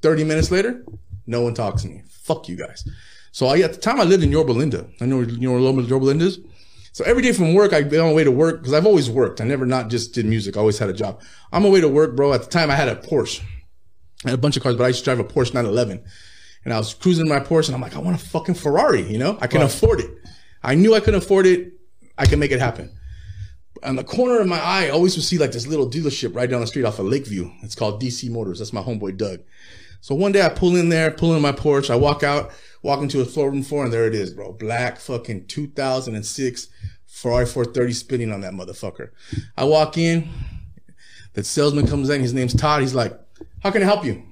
30 0.00 0.22
minutes 0.22 0.52
later, 0.52 0.84
no 1.26 1.42
one 1.42 1.52
talks 1.54 1.82
to 1.82 1.88
me. 1.88 2.02
Fuck 2.08 2.48
you 2.48 2.56
guys. 2.56 2.88
So 3.32 3.46
I, 3.46 3.58
at 3.58 3.72
the 3.72 3.80
time 3.80 4.00
I 4.00 4.04
lived 4.04 4.22
in 4.22 4.30
Yorba 4.30 4.52
Linda. 4.52 4.86
I 5.00 5.06
know 5.06 5.20
you 5.20 5.48
know 5.48 5.52
where 5.52 5.84
Yorba 5.84 6.04
Linda 6.04 6.26
is. 6.26 6.38
So 6.92 7.04
every 7.04 7.22
day 7.22 7.32
from 7.32 7.54
work, 7.54 7.72
I'd 7.72 7.90
be 7.90 7.98
on 7.98 8.08
my 8.08 8.12
way 8.12 8.22
to 8.22 8.30
work 8.30 8.60
because 8.60 8.74
I've 8.74 8.86
always 8.86 9.10
worked. 9.10 9.40
I 9.40 9.44
never 9.44 9.66
not 9.66 9.88
just 9.88 10.14
did 10.14 10.26
music. 10.26 10.56
I 10.56 10.60
always 10.60 10.78
had 10.78 10.90
a 10.90 10.92
job. 10.92 11.20
I'm 11.50 11.64
on 11.64 11.70
my 11.70 11.74
way 11.74 11.80
to 11.80 11.88
work, 11.88 12.14
bro. 12.14 12.32
At 12.34 12.42
the 12.42 12.50
time 12.50 12.70
I 12.70 12.76
had 12.76 12.88
a 12.88 12.94
Porsche. 12.94 13.42
I 14.24 14.30
had 14.30 14.38
a 14.38 14.42
bunch 14.42 14.56
of 14.56 14.62
cars, 14.62 14.76
but 14.76 14.84
I 14.84 14.88
used 14.88 15.00
to 15.00 15.04
drive 15.06 15.18
a 15.18 15.24
Porsche 15.24 15.54
911. 15.54 16.04
And 16.64 16.72
I 16.72 16.78
was 16.78 16.94
cruising 16.94 17.28
my 17.28 17.40
Porsche 17.40 17.68
and 17.68 17.74
I'm 17.74 17.80
like, 17.80 17.96
I 17.96 17.98
want 17.98 18.20
a 18.20 18.24
fucking 18.24 18.54
Ferrari, 18.54 19.02
you 19.02 19.18
know? 19.18 19.36
I 19.40 19.46
can 19.46 19.62
afford 19.62 20.00
it. 20.00 20.10
I 20.62 20.74
knew 20.74 20.94
I 20.94 21.00
could 21.00 21.14
afford 21.14 21.46
it. 21.46 21.72
I 22.16 22.26
can 22.26 22.38
make 22.38 22.52
it 22.52 22.60
happen. 22.60 22.90
On 23.82 23.96
the 23.96 24.04
corner 24.04 24.40
of 24.40 24.46
my 24.46 24.60
eye, 24.60 24.86
I 24.86 24.90
always 24.90 25.16
would 25.16 25.24
see 25.24 25.38
like 25.38 25.50
this 25.50 25.66
little 25.66 25.90
dealership 25.90 26.36
right 26.36 26.48
down 26.48 26.60
the 26.60 26.66
street 26.68 26.84
off 26.84 27.00
of 27.00 27.06
Lakeview. 27.06 27.50
It's 27.62 27.74
called 27.74 28.00
DC 28.00 28.30
Motors. 28.30 28.60
That's 28.60 28.72
my 28.72 28.82
homeboy 28.82 29.16
Doug. 29.16 29.40
So 30.00 30.14
one 30.14 30.32
day 30.32 30.42
I 30.44 30.48
pull 30.50 30.76
in 30.76 30.88
there, 30.88 31.10
pull 31.10 31.34
in 31.34 31.42
my 31.42 31.52
porch. 31.52 31.90
I 31.90 31.96
walk 31.96 32.22
out, 32.22 32.52
walk 32.82 33.00
into 33.02 33.20
a 33.20 33.24
floor 33.24 33.50
room 33.50 33.62
four, 33.62 33.84
and 33.84 33.92
there 33.92 34.06
it 34.06 34.14
is, 34.14 34.30
bro. 34.30 34.52
Black 34.52 34.98
fucking 34.98 35.46
2006 35.46 36.68
Ferrari 37.06 37.46
430 37.46 37.92
spinning 37.92 38.32
on 38.32 38.40
that 38.40 38.52
motherfucker. 38.52 39.10
I 39.56 39.64
walk 39.64 39.98
in, 39.98 40.28
the 41.34 41.44
salesman 41.44 41.86
comes 41.86 42.08
in. 42.10 42.20
His 42.20 42.34
name's 42.34 42.54
Todd. 42.54 42.80
He's 42.80 42.94
like, 42.94 43.18
"How 43.62 43.70
can 43.70 43.82
I 43.82 43.84
help 43.84 44.04
you?" 44.04 44.22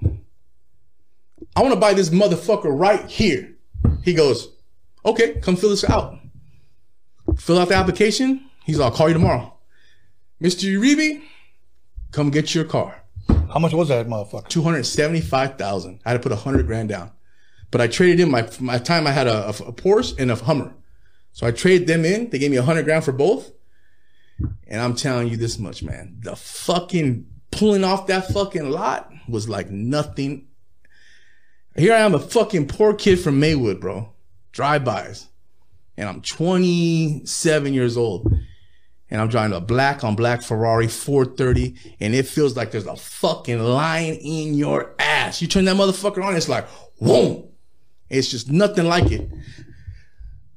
I 1.56 1.62
want 1.62 1.74
to 1.74 1.80
buy 1.80 1.94
this 1.94 2.10
motherfucker 2.10 2.70
right 2.70 3.04
here. 3.06 3.56
He 4.02 4.14
goes, 4.14 4.48
"Okay, 5.04 5.34
come 5.40 5.56
fill 5.56 5.70
this 5.70 5.84
out." 5.84 6.18
Fill 7.36 7.58
out 7.58 7.68
the 7.68 7.74
application. 7.74 8.46
He's 8.64 8.78
like, 8.78 8.92
"I'll 8.92 8.96
call 8.96 9.08
you 9.08 9.14
tomorrow." 9.14 9.54
Mr. 10.42 10.72
Uribe, 10.72 11.22
come 12.12 12.30
get 12.30 12.54
your 12.54 12.64
car. 12.64 13.02
How 13.52 13.58
much 13.58 13.72
was 13.72 13.88
that 13.88 14.06
motherfucker? 14.06 14.48
Two 14.48 14.62
hundred 14.62 14.84
seventy-five 14.84 15.58
thousand. 15.58 16.00
I 16.04 16.10
had 16.10 16.22
to 16.22 16.22
put 16.22 16.32
a 16.32 16.40
hundred 16.40 16.66
grand 16.66 16.88
down, 16.88 17.10
but 17.70 17.80
I 17.80 17.88
traded 17.88 18.20
in 18.20 18.30
my 18.30 18.48
my 18.60 18.78
time. 18.78 19.06
I 19.06 19.12
had 19.12 19.26
a, 19.26 19.46
a, 19.46 19.48
a 19.50 19.72
Porsche 19.72 20.18
and 20.18 20.30
a 20.30 20.36
Hummer, 20.36 20.72
so 21.32 21.46
I 21.46 21.50
traded 21.50 21.88
them 21.88 22.04
in. 22.04 22.30
They 22.30 22.38
gave 22.38 22.50
me 22.50 22.56
a 22.56 22.62
hundred 22.62 22.84
grand 22.84 23.04
for 23.04 23.12
both, 23.12 23.50
and 24.66 24.80
I'm 24.80 24.94
telling 24.94 25.28
you 25.28 25.36
this 25.36 25.58
much, 25.58 25.82
man. 25.82 26.18
The 26.22 26.36
fucking 26.36 27.26
pulling 27.50 27.84
off 27.84 28.06
that 28.06 28.28
fucking 28.32 28.70
lot 28.70 29.10
was 29.28 29.48
like 29.48 29.70
nothing. 29.70 30.46
Here 31.76 31.94
I 31.94 32.00
am, 32.00 32.14
a 32.14 32.18
fucking 32.18 32.68
poor 32.68 32.94
kid 32.94 33.20
from 33.20 33.40
Maywood, 33.40 33.80
bro. 33.80 34.12
Drive-bys, 34.52 35.28
and 35.96 36.08
I'm 36.08 36.20
27 36.22 37.72
years 37.72 37.96
old 37.96 38.32
and 39.10 39.20
I'm 39.20 39.28
driving 39.28 39.56
a 39.56 39.60
black 39.60 40.04
on 40.04 40.14
black 40.14 40.42
Ferrari 40.42 40.86
430, 40.86 41.74
and 42.00 42.14
it 42.14 42.26
feels 42.26 42.56
like 42.56 42.70
there's 42.70 42.86
a 42.86 42.96
fucking 42.96 43.58
lion 43.58 44.14
in 44.16 44.54
your 44.54 44.94
ass. 44.98 45.42
You 45.42 45.48
turn 45.48 45.64
that 45.64 45.76
motherfucker 45.76 46.24
on, 46.24 46.36
it's 46.36 46.48
like, 46.48 46.66
whoa. 46.98 47.48
It's 48.08 48.28
just 48.28 48.50
nothing 48.50 48.86
like 48.86 49.10
it. 49.10 49.28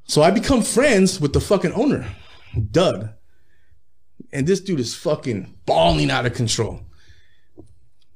So 0.05 0.21
I 0.21 0.31
become 0.31 0.61
friends 0.61 1.19
with 1.19 1.33
the 1.33 1.41
fucking 1.41 1.73
owner, 1.73 2.07
Doug. 2.71 3.09
And 4.31 4.45
this 4.45 4.59
dude 4.59 4.79
is 4.79 4.95
fucking 4.95 5.57
balling 5.65 6.11
out 6.11 6.25
of 6.25 6.33
control. 6.33 6.81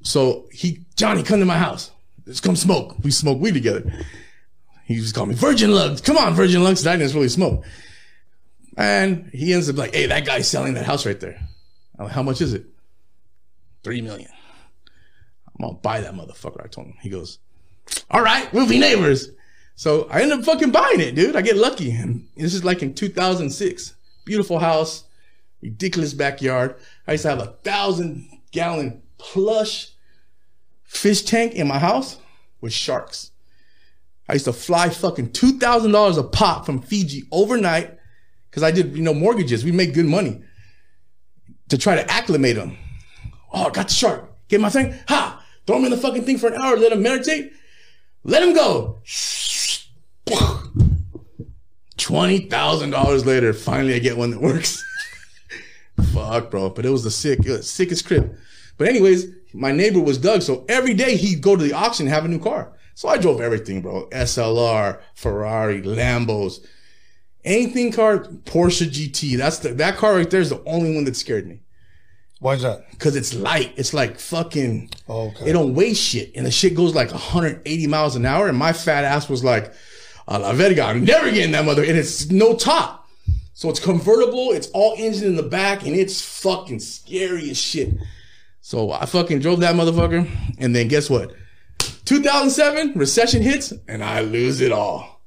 So 0.04 0.48
he, 0.52 0.86
Johnny, 0.96 1.24
come 1.24 1.40
to 1.40 1.46
my 1.46 1.58
house. 1.58 1.92
Let's 2.28 2.42
come 2.42 2.58
smoke. 2.58 2.96
We 3.02 3.12
smoke 3.12 3.40
weed 3.40 3.54
together. 3.54 3.90
He 4.86 4.96
just 4.96 5.16
called 5.16 5.30
me 5.30 5.36
Virgin 5.36 5.72
Lugs. 5.72 6.02
Come 6.02 6.18
on, 6.18 6.34
Virgin 6.34 6.62
Lugs. 6.64 6.82
'cause 6.82 6.88
I 6.88 6.98
didn't 6.98 7.14
really 7.14 7.30
smoke. 7.30 7.64
And 8.78 9.30
he 9.34 9.54
ends 9.54 9.70
up 9.70 9.78
like, 9.78 9.94
hey, 9.96 10.06
that 10.08 10.26
guy's 10.26 10.48
selling 10.48 10.74
that 10.76 10.86
house 10.86 11.06
right 11.06 11.20
there. 11.20 11.40
I'm 11.98 12.06
like, 12.06 12.14
how 12.14 12.22
much 12.24 12.42
is 12.42 12.54
it? 12.54 12.66
Three 13.84 14.02
million. 14.02 14.30
I'm 15.48 15.66
gonna 15.66 15.80
buy 15.80 16.02
that 16.02 16.14
motherfucker. 16.14 16.64
I 16.64 16.68
told 16.68 16.88
him. 16.88 16.98
He 17.02 17.10
goes, 17.10 17.40
all 18.12 18.22
right, 18.22 18.52
we'll 18.54 18.68
be 18.68 18.78
neighbors. 18.78 19.30
So 19.76 20.08
I 20.12 20.22
end 20.22 20.32
up 20.32 20.44
fucking 20.44 20.72
buying 20.72 21.00
it, 21.00 21.16
dude. 21.16 21.36
I 21.36 21.42
get 21.42 21.56
lucky. 21.56 21.92
And 21.92 22.28
this 22.36 22.54
is 22.54 22.64
like 22.64 22.84
in 22.84 22.94
2006. 22.94 23.94
Beautiful 24.26 24.60
house, 24.60 25.06
ridiculous 25.62 26.14
backyard. 26.14 26.76
I 27.08 27.14
used 27.14 27.24
to 27.24 27.30
have 27.30 27.40
a 27.40 27.54
thousand 27.64 28.28
gallon 28.52 29.02
plush 29.18 29.92
fish 30.88 31.22
tank 31.22 31.54
in 31.54 31.68
my 31.68 31.78
house 31.78 32.18
with 32.60 32.74
sharks. 32.74 33.32
I 34.28 34.34
used 34.34 34.46
to 34.46 34.54
fly 34.54 34.90
fucking 34.90 35.30
$2,000 35.30 36.18
a 36.18 36.24
pop 36.24 36.66
from 36.66 36.82
Fiji 36.82 37.24
overnight 37.32 37.98
because 38.50 38.64
I 38.64 38.72
did, 38.72 38.96
you 38.96 39.04
know, 39.04 39.14
mortgages. 39.14 39.64
We 39.64 39.72
make 39.72 39.94
good 39.94 40.06
money 40.06 40.42
to 41.70 41.78
try 41.78 41.96
to 41.96 42.12
acclimate 42.12 42.56
them. 42.56 42.78
Oh, 43.54 43.70
got 43.70 43.88
the 43.88 43.94
shark. 43.94 44.34
Get 44.48 44.60
my 44.60 44.70
thing. 44.70 44.96
Ha! 45.08 45.44
Throw 45.66 45.78
him 45.78 45.86
in 45.86 45.92
the 45.92 45.98
fucking 45.98 46.24
thing 46.24 46.38
for 46.38 46.48
an 46.48 46.62
hour. 46.62 46.78
Let 46.78 46.94
him 46.94 47.02
meditate. 47.02 47.52
Let 48.24 48.44
him 48.44 48.54
go. 48.54 49.02
Twenty 51.98 52.40
thousand 52.40 52.92
dollars 52.92 53.26
later, 53.26 53.54
finally 53.54 53.96
I 53.96 54.00
get 54.00 54.18
one 54.18 54.32
that 54.32 54.42
works. 54.42 54.84
Fuck, 56.14 56.52
bro. 56.52 56.70
But 56.70 56.86
it 56.86 56.90
was 56.90 57.04
the 57.04 57.12
sick, 57.12 57.44
sickest 57.62 58.06
crib. 58.06 58.38
But 58.78 58.88
anyways, 58.88 59.28
my 59.54 59.72
neighbor 59.72 60.00
was 60.00 60.18
Doug, 60.18 60.42
so 60.42 60.66
every 60.70 60.94
day 60.94 61.16
he'd 61.16 61.42
go 61.42 61.56
to 61.56 61.64
the 61.64 61.74
auction 61.74 62.06
and 62.08 62.14
have 62.14 62.26
a 62.26 62.28
new 62.28 62.40
car. 62.40 62.74
So 62.96 63.08
I 63.08 63.18
drove 63.18 63.42
everything, 63.42 63.82
bro. 63.82 64.08
SLR, 64.10 65.00
Ferrari, 65.14 65.82
Lambos, 65.82 66.66
anything 67.44 67.92
car, 67.92 68.20
Porsche 68.20 68.88
GT. 68.90 69.38
That's 69.38 69.60
the, 69.60 69.70
that 69.76 69.98
car 69.98 70.16
right 70.16 70.30
there 70.30 70.42
is 70.42 70.50
the 70.50 70.64
only 70.66 70.94
one 70.96 71.06
that 71.06 71.16
scared 71.16 71.48
me. 71.48 71.60
Why 72.40 72.54
is 72.54 72.62
that? 72.62 72.86
Cause 73.00 73.16
it's 73.16 73.34
light. 73.34 73.74
It's 73.78 73.94
like 73.96 74.20
fucking, 74.20 74.92
oh, 75.10 75.30
Okay. 75.30 75.50
it 75.50 75.54
don't 75.54 75.74
weigh 75.74 75.96
shit. 75.96 76.32
And 76.36 76.46
the 76.46 76.52
shit 76.52 76.76
goes 76.76 76.94
like 76.94 77.12
180 77.12 77.88
miles 77.88 78.16
an 78.16 78.26
hour. 78.28 78.48
And 78.48 78.58
my 78.58 78.74
fat 78.74 79.04
ass 79.04 79.28
was 79.28 79.44
like, 79.44 79.74
a 80.28 80.38
la 80.38 80.54
verga, 80.54 80.84
I'm 80.84 81.04
never 81.06 81.32
getting 81.32 81.54
that 81.54 81.66
mother. 81.66 81.84
And 81.84 81.98
it's 81.98 82.30
no 82.30 82.56
top. 82.56 83.08
So 83.54 83.70
it's 83.70 83.80
convertible. 83.80 84.52
It's 84.52 84.68
all 84.72 84.94
engine 84.98 85.26
in 85.26 85.36
the 85.36 85.42
back 85.42 85.84
and 85.84 85.96
it's 85.96 86.22
fucking 86.22 86.80
scary 86.80 87.50
as 87.50 87.58
shit. 87.58 87.94
So 88.68 88.92
I 88.92 89.06
fucking 89.06 89.40
drove 89.40 89.62
that 89.62 89.76
motherfucker. 89.76 90.30
And 90.58 90.76
then 90.76 90.90
guess 90.90 91.10
what? 91.10 91.32
2007 92.04 93.00
recession 93.00 93.42
hits 93.42 93.72
and 93.88 94.04
I 94.04 94.20
lose 94.20 94.60
it 94.60 94.74
all. 94.74 95.22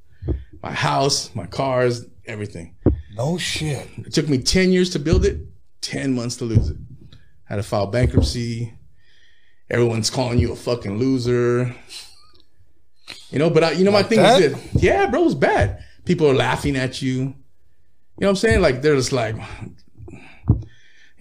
My 0.63 0.73
house, 0.73 1.35
my 1.35 1.47
cars, 1.47 2.05
everything. 2.27 2.75
No 3.15 3.39
shit. 3.39 3.89
It 3.97 4.13
took 4.13 4.29
me 4.29 4.37
10 4.37 4.73
years 4.73 4.91
to 4.91 4.99
build 4.99 5.25
it, 5.25 5.41
10 5.81 6.15
months 6.15 6.37
to 6.37 6.45
lose 6.45 6.69
it. 6.69 6.77
I 7.49 7.55
Had 7.55 7.57
to 7.57 7.63
file 7.63 7.87
bankruptcy. 7.87 8.75
Everyone's 9.71 10.11
calling 10.11 10.39
you 10.39 10.53
a 10.53 10.57
fucking 10.57 10.99
loser. 10.99 11.75
You 13.31 13.39
know, 13.39 13.49
but 13.49 13.65
I, 13.65 13.71
you 13.71 13.85
know, 13.85 13.91
my 13.91 14.03
thing 14.03 14.19
that? 14.19 14.43
is 14.43 14.53
this. 14.53 14.83
Yeah, 14.83 15.07
bro, 15.07 15.23
it 15.23 15.25
was 15.25 15.35
bad. 15.35 15.83
People 16.05 16.29
are 16.29 16.35
laughing 16.35 16.77
at 16.77 17.01
you. 17.01 17.11
You 17.11 17.25
know 17.25 17.35
what 18.19 18.29
I'm 18.29 18.37
saying? 18.37 18.61
Like, 18.61 18.83
they're 18.83 18.97
just 18.97 19.13
like, 19.13 19.37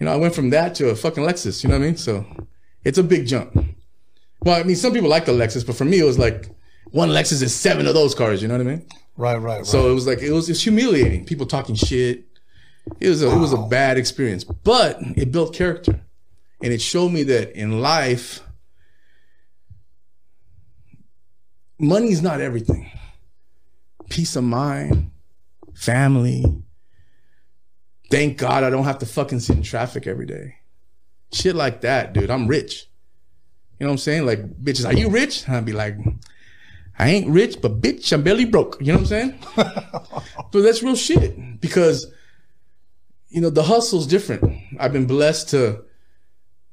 you 0.00 0.06
know, 0.06 0.12
I 0.12 0.16
went 0.16 0.34
from 0.34 0.50
that 0.50 0.74
to 0.76 0.88
a 0.88 0.96
fucking 0.96 1.22
Lexus. 1.22 1.62
You 1.62 1.68
know 1.68 1.76
what 1.76 1.84
I 1.84 1.86
mean? 1.88 1.96
So 1.96 2.24
it's 2.82 2.98
a 2.98 3.02
big 3.02 3.26
jump. 3.26 3.54
Well, 4.42 4.58
I 4.58 4.62
mean, 4.62 4.76
some 4.76 4.94
people 4.94 5.10
like 5.10 5.26
the 5.26 5.32
Lexus, 5.32 5.64
but 5.64 5.76
for 5.76 5.84
me, 5.84 5.98
it 6.00 6.04
was 6.04 6.18
like 6.18 6.48
one 6.90 7.10
Lexus 7.10 7.42
is 7.42 7.54
seven 7.54 7.86
of 7.86 7.92
those 7.92 8.14
cars. 8.14 8.40
You 8.40 8.48
know 8.48 8.54
what 8.54 8.66
I 8.66 8.70
mean? 8.70 8.86
Right, 9.18 9.36
right, 9.36 9.58
right. 9.58 9.66
So 9.66 9.90
it 9.90 9.94
was 9.94 10.06
like 10.06 10.20
it 10.20 10.32
was 10.32 10.48
it's 10.48 10.62
humiliating. 10.62 11.26
People 11.26 11.46
talking 11.46 11.74
shit. 11.74 12.24
It 12.98 13.10
was 13.10 13.22
a, 13.22 13.30
it 13.30 13.38
was 13.38 13.52
a 13.52 13.58
bad 13.58 13.98
experience, 13.98 14.42
but 14.42 14.96
it 15.16 15.30
built 15.30 15.54
character, 15.54 16.00
and 16.62 16.72
it 16.72 16.80
showed 16.80 17.10
me 17.10 17.22
that 17.24 17.52
in 17.52 17.82
life, 17.82 18.40
money's 21.78 22.22
not 22.22 22.40
everything. 22.40 22.90
Peace 24.08 24.34
of 24.34 24.44
mind, 24.44 25.10
family. 25.74 26.62
Thank 28.10 28.38
God 28.38 28.64
I 28.64 28.70
don't 28.70 28.84
have 28.84 28.98
to 28.98 29.06
fucking 29.06 29.40
sit 29.40 29.56
in 29.56 29.62
traffic 29.62 30.06
every 30.06 30.26
day. 30.26 30.56
Shit 31.32 31.54
like 31.54 31.82
that, 31.82 32.12
dude. 32.12 32.30
I'm 32.30 32.48
rich. 32.48 32.88
You 33.78 33.86
know 33.86 33.90
what 33.90 33.94
I'm 33.94 33.98
saying? 33.98 34.26
Like, 34.26 34.62
bitches, 34.62 34.84
are 34.84 34.92
you 34.92 35.08
rich? 35.08 35.46
And 35.46 35.56
I'd 35.56 35.64
be 35.64 35.72
like, 35.72 35.96
I 36.98 37.08
ain't 37.08 37.30
rich, 37.30 37.62
but 37.62 37.80
bitch, 37.80 38.12
I'm 38.12 38.22
barely 38.22 38.44
broke. 38.44 38.76
You 38.80 38.88
know 38.88 38.98
what 38.98 39.00
I'm 39.00 39.06
saying? 39.06 39.38
but 39.56 40.52
that's 40.52 40.82
real 40.82 40.96
shit 40.96 41.60
because, 41.60 42.12
you 43.28 43.40
know, 43.40 43.48
the 43.48 43.62
hustle's 43.62 44.06
different. 44.06 44.60
I've 44.78 44.92
been 44.92 45.06
blessed 45.06 45.48
to, 45.50 45.84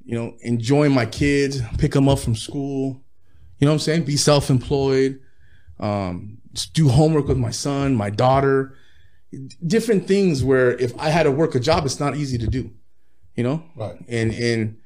you 0.03 0.15
know, 0.15 0.35
enjoy 0.41 0.89
my 0.89 1.05
kids, 1.05 1.61
pick 1.77 1.93
them 1.93 2.09
up 2.09 2.19
from 2.19 2.35
school. 2.35 2.99
You 3.59 3.65
know 3.65 3.71
what 3.71 3.75
I'm 3.75 3.79
saying? 3.79 4.03
Be 4.03 4.17
self-employed, 4.17 5.21
um, 5.79 6.39
do 6.73 6.89
homework 6.89 7.27
with 7.27 7.37
my 7.37 7.51
son, 7.51 7.95
my 7.95 8.09
daughter, 8.09 8.75
different 9.65 10.07
things 10.07 10.43
where 10.43 10.71
if 10.77 10.97
I 10.99 11.09
had 11.09 11.23
to 11.23 11.31
work 11.31 11.55
a 11.55 11.59
job, 11.59 11.85
it's 11.85 11.99
not 11.99 12.15
easy 12.15 12.37
to 12.37 12.47
do, 12.47 12.71
you 13.35 13.43
know? 13.43 13.63
Right. 13.75 13.97
And, 14.07 14.33
and, 14.33 14.77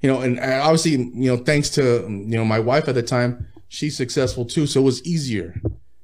you 0.00 0.10
know, 0.10 0.20
and 0.22 0.40
obviously, 0.40 0.92
you 0.92 1.30
know, 1.30 1.36
thanks 1.36 1.70
to, 1.70 2.06
you 2.08 2.36
know, 2.36 2.44
my 2.44 2.58
wife 2.58 2.88
at 2.88 2.94
the 2.94 3.02
time, 3.02 3.46
she's 3.68 3.96
successful 3.96 4.44
too. 4.44 4.66
So 4.66 4.80
it 4.80 4.84
was 4.84 5.04
easier. 5.04 5.60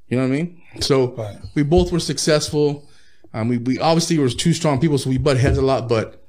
You 0.09 0.16
know 0.16 0.22
what 0.28 0.34
I 0.34 0.36
mean? 0.36 0.62
So 0.80 1.12
Right. 1.14 1.38
we 1.55 1.62
both 1.62 1.90
were 1.90 2.01
successful. 2.01 2.88
Um, 3.32 3.49
we, 3.49 3.59
we 3.59 3.78
obviously 3.78 4.18
were 4.18 4.28
two 4.28 4.53
strong 4.53 4.78
people, 4.80 4.99
so 4.99 5.11
we 5.11 5.18
butt 5.18 5.36
heads 5.36 5.59
a 5.59 5.62
lot, 5.62 5.88
but 5.88 6.22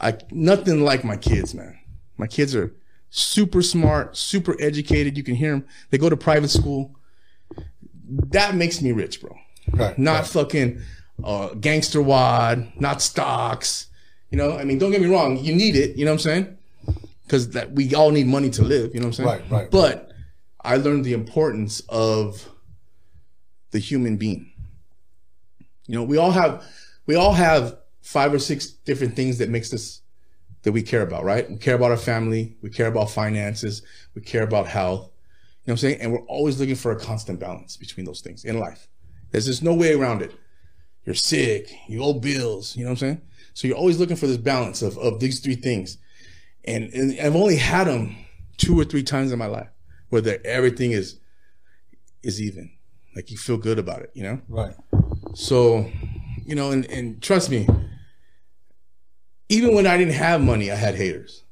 I, 0.00 0.18
nothing 0.30 0.82
like 0.84 1.04
my 1.04 1.16
kids, 1.16 1.54
man. 1.54 1.78
My 2.18 2.26
kids 2.26 2.54
are 2.54 2.74
super 3.10 3.62
smart, 3.62 4.16
super 4.16 4.56
educated. 4.60 5.16
You 5.16 5.22
can 5.22 5.34
hear 5.36 5.52
them. 5.52 5.64
They 5.90 5.98
go 5.98 6.08
to 6.10 6.16
private 6.16 6.50
school. 6.50 6.96
That 8.08 8.54
makes 8.54 8.82
me 8.82 8.92
rich, 8.92 9.20
bro. 9.20 9.36
Right. 9.72 9.98
Not 9.98 10.20
right. 10.20 10.26
fucking 10.26 10.80
uh, 11.24 11.48
gangster 11.54 12.02
wad, 12.02 12.72
not 12.78 13.02
stocks. 13.02 13.86
You 14.30 14.38
know, 14.38 14.56
I 14.56 14.64
mean, 14.64 14.78
don't 14.78 14.90
get 14.90 15.00
me 15.00 15.08
wrong. 15.08 15.36
You 15.38 15.54
need 15.54 15.76
it. 15.76 15.96
You 15.96 16.04
know 16.04 16.12
what 16.12 16.26
I'm 16.26 16.44
saying? 16.44 16.58
Because 17.24 17.50
that 17.50 17.72
we 17.72 17.94
all 17.94 18.10
need 18.10 18.26
money 18.26 18.50
to 18.50 18.62
live. 18.62 18.94
You 18.94 19.00
know 19.00 19.06
what 19.06 19.18
I'm 19.18 19.24
saying? 19.24 19.28
Right, 19.28 19.50
right, 19.50 19.70
But 19.70 20.12
I 20.64 20.76
learned 20.76 21.04
the 21.04 21.12
importance 21.12 21.80
of 21.88 22.48
the 23.70 23.78
human 23.78 24.16
being. 24.16 24.52
You 25.86 25.96
know, 25.96 26.04
we 26.04 26.16
all 26.16 26.30
have 26.30 26.64
we 27.06 27.14
all 27.14 27.32
have 27.32 27.78
five 28.00 28.32
or 28.32 28.38
six 28.38 28.66
different 28.66 29.16
things 29.16 29.38
that 29.38 29.48
makes 29.48 29.72
us 29.72 30.00
that 30.62 30.72
we 30.72 30.82
care 30.82 31.02
about, 31.02 31.24
right? 31.24 31.50
We 31.50 31.56
care 31.56 31.74
about 31.74 31.90
our 31.90 31.96
family, 31.96 32.56
we 32.62 32.70
care 32.70 32.86
about 32.86 33.10
finances, 33.10 33.82
we 34.14 34.22
care 34.22 34.44
about 34.44 34.66
health, 34.66 35.00
You 35.00 35.06
know 35.08 35.10
what 35.64 35.72
I'm 35.72 35.76
saying? 35.78 36.00
And 36.00 36.12
we're 36.12 36.26
always 36.26 36.60
looking 36.60 36.76
for 36.76 36.92
a 36.92 36.98
constant 36.98 37.40
balance 37.40 37.76
between 37.76 38.06
those 38.06 38.20
things 38.20 38.44
in 38.44 38.58
life. 38.58 38.88
There's 39.32 39.46
just 39.46 39.62
no 39.62 39.74
way 39.74 39.94
around 39.94 40.22
it. 40.22 40.32
You're 41.04 41.14
sick, 41.14 41.72
you 41.88 42.02
owe 42.04 42.12
bills, 42.12 42.76
you 42.76 42.84
know 42.84 42.90
what 42.90 42.92
I'm 42.92 42.98
saying? 42.98 43.20
So 43.54 43.66
you're 43.66 43.76
always 43.76 43.98
looking 43.98 44.16
for 44.16 44.26
this 44.26 44.36
balance 44.36 44.82
of, 44.82 44.96
of 44.98 45.18
these 45.18 45.40
three 45.40 45.56
things. 45.56 45.98
And, 46.64 46.92
and 46.94 47.20
I've 47.20 47.34
only 47.34 47.56
had 47.56 47.88
them 47.88 48.16
two 48.56 48.78
or 48.78 48.84
three 48.84 49.02
times 49.02 49.32
in 49.32 49.38
my 49.38 49.46
life 49.46 49.68
where 50.10 50.46
everything 50.46 50.92
is 50.92 51.18
is 52.22 52.40
even. 52.40 52.70
Like 53.16 53.30
you 53.30 53.36
feel 53.36 53.56
good 53.56 53.78
about 53.78 54.02
it, 54.02 54.10
you 54.14 54.22
know? 54.22 54.40
Right. 54.48 54.74
So, 55.34 55.90
you 56.44 56.54
know, 56.54 56.70
and, 56.70 56.88
and 56.90 57.20
trust 57.20 57.50
me, 57.50 57.66
even 59.48 59.74
when 59.74 59.86
I 59.86 59.96
didn't 59.96 60.14
have 60.14 60.40
money, 60.40 60.70
I 60.70 60.76
had 60.76 60.94
haters. 60.94 61.42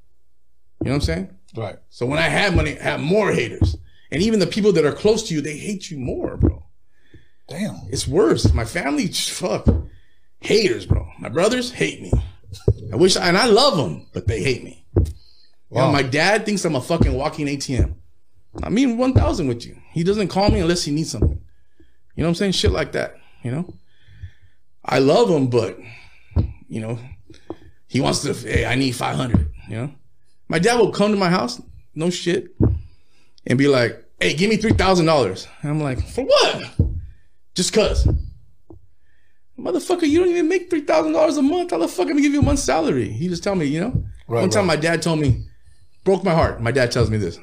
You 0.80 0.86
know 0.86 0.92
what 0.92 0.96
I'm 0.96 1.00
saying? 1.02 1.36
Right. 1.56 1.76
So 1.90 2.06
when 2.06 2.18
I 2.18 2.28
had 2.28 2.54
money, 2.54 2.78
I 2.78 2.82
had 2.82 3.00
more 3.00 3.32
haters. 3.32 3.76
And 4.10 4.22
even 4.22 4.38
the 4.38 4.46
people 4.46 4.72
that 4.72 4.84
are 4.84 4.92
close 4.92 5.28
to 5.28 5.34
you, 5.34 5.40
they 5.40 5.56
hate 5.56 5.90
you 5.90 5.98
more, 5.98 6.36
bro. 6.36 6.64
Damn. 7.50 7.76
It's 7.90 8.08
worse. 8.08 8.52
My 8.54 8.64
family, 8.64 9.08
fuck, 9.08 9.66
haters, 10.40 10.86
bro. 10.86 11.06
My 11.18 11.28
brothers 11.28 11.70
hate 11.72 12.00
me. 12.00 12.10
I 12.92 12.96
wish, 12.96 13.16
I, 13.16 13.28
and 13.28 13.36
I 13.36 13.46
love 13.46 13.76
them, 13.76 14.06
but 14.14 14.26
they 14.26 14.42
hate 14.42 14.64
me. 14.64 14.86
You 14.96 15.02
know, 15.76 15.86
Wow. 15.86 15.92
my 15.92 16.02
dad 16.02 16.46
thinks 16.46 16.64
I'm 16.64 16.74
a 16.76 16.80
fucking 16.80 17.12
walking 17.12 17.46
ATM. 17.46 17.94
I 18.62 18.70
mean, 18.70 18.96
1000 18.96 19.46
with 19.46 19.66
you. 19.66 19.76
He 19.92 20.02
doesn't 20.02 20.28
call 20.28 20.48
me 20.50 20.60
unless 20.60 20.84
he 20.84 20.90
needs 20.92 21.10
something. 21.10 21.40
You 22.16 22.22
know 22.22 22.24
what 22.24 22.28
I'm 22.30 22.34
saying? 22.36 22.52
Shit 22.52 22.72
like 22.72 22.92
that, 22.92 23.16
you 23.42 23.50
know? 23.52 23.74
I 24.84 24.98
love 24.98 25.28
him, 25.28 25.48
but, 25.48 25.78
you 26.68 26.80
know, 26.80 26.98
he 27.86 28.00
wants 28.00 28.20
to, 28.22 28.32
hey, 28.34 28.64
I 28.64 28.74
need 28.76 28.92
500, 28.92 29.50
you 29.68 29.76
know? 29.76 29.92
My 30.48 30.58
dad 30.58 30.78
will 30.78 30.90
come 30.92 31.12
to 31.12 31.18
my 31.18 31.30
house, 31.30 31.60
no 31.94 32.10
shit, 32.10 32.48
and 33.46 33.58
be 33.58 33.68
like, 33.68 34.04
hey, 34.20 34.34
give 34.34 34.50
me 34.50 34.56
$3,000. 34.56 35.46
I'm 35.62 35.80
like, 35.80 36.04
for 36.08 36.24
what? 36.24 36.64
Just 37.54 37.72
cuz. 37.72 38.06
Motherfucker, 39.58 40.08
you 40.08 40.20
don't 40.20 40.28
even 40.30 40.48
make 40.48 40.70
$3,000 40.70 41.38
a 41.38 41.42
month. 41.42 41.70
How 41.72 41.78
the 41.78 41.88
fuck 41.88 42.06
am 42.06 42.12
I 42.12 42.12
gonna 42.12 42.22
give 42.22 42.32
you 42.32 42.40
a 42.40 42.44
month's 42.44 42.62
salary? 42.62 43.08
He 43.10 43.28
just 43.28 43.42
tell 43.44 43.54
me, 43.54 43.66
you 43.66 43.80
know? 43.80 44.04
Right, 44.26 44.40
One 44.40 44.50
time 44.50 44.66
right. 44.66 44.76
my 44.76 44.80
dad 44.80 45.02
told 45.02 45.18
me, 45.20 45.44
broke 46.04 46.24
my 46.24 46.32
heart. 46.32 46.62
My 46.62 46.70
dad 46.70 46.90
tells 46.92 47.10
me 47.10 47.18
this. 47.18 47.38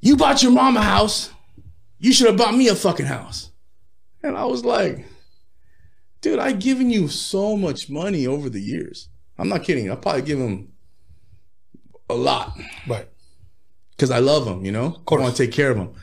You 0.00 0.16
bought 0.16 0.42
your 0.42 0.52
mom 0.52 0.76
a 0.76 0.82
house. 0.82 1.30
You 1.98 2.12
should 2.12 2.26
have 2.28 2.36
bought 2.36 2.54
me 2.54 2.68
a 2.68 2.74
fucking 2.76 3.06
house. 3.06 3.50
And 4.22 4.36
I 4.36 4.44
was 4.44 4.64
like, 4.64 5.04
dude, 6.20 6.38
I've 6.38 6.58
given 6.60 6.90
you 6.90 7.08
so 7.08 7.56
much 7.56 7.88
money 7.90 8.26
over 8.26 8.48
the 8.48 8.60
years. 8.60 9.08
I'm 9.38 9.48
not 9.48 9.64
kidding. 9.64 9.90
I'll 9.90 9.96
probably 9.96 10.22
give 10.22 10.38
him 10.38 10.72
a 12.08 12.14
lot 12.14 12.56
Right. 12.86 13.08
because 13.90 14.10
I 14.10 14.18
love 14.20 14.46
him, 14.46 14.64
you 14.64 14.70
know? 14.72 15.02
I 15.10 15.14
want 15.16 15.34
to 15.34 15.42
take 15.46 15.52
care 15.52 15.70
of 15.70 15.76
him. 15.76 15.94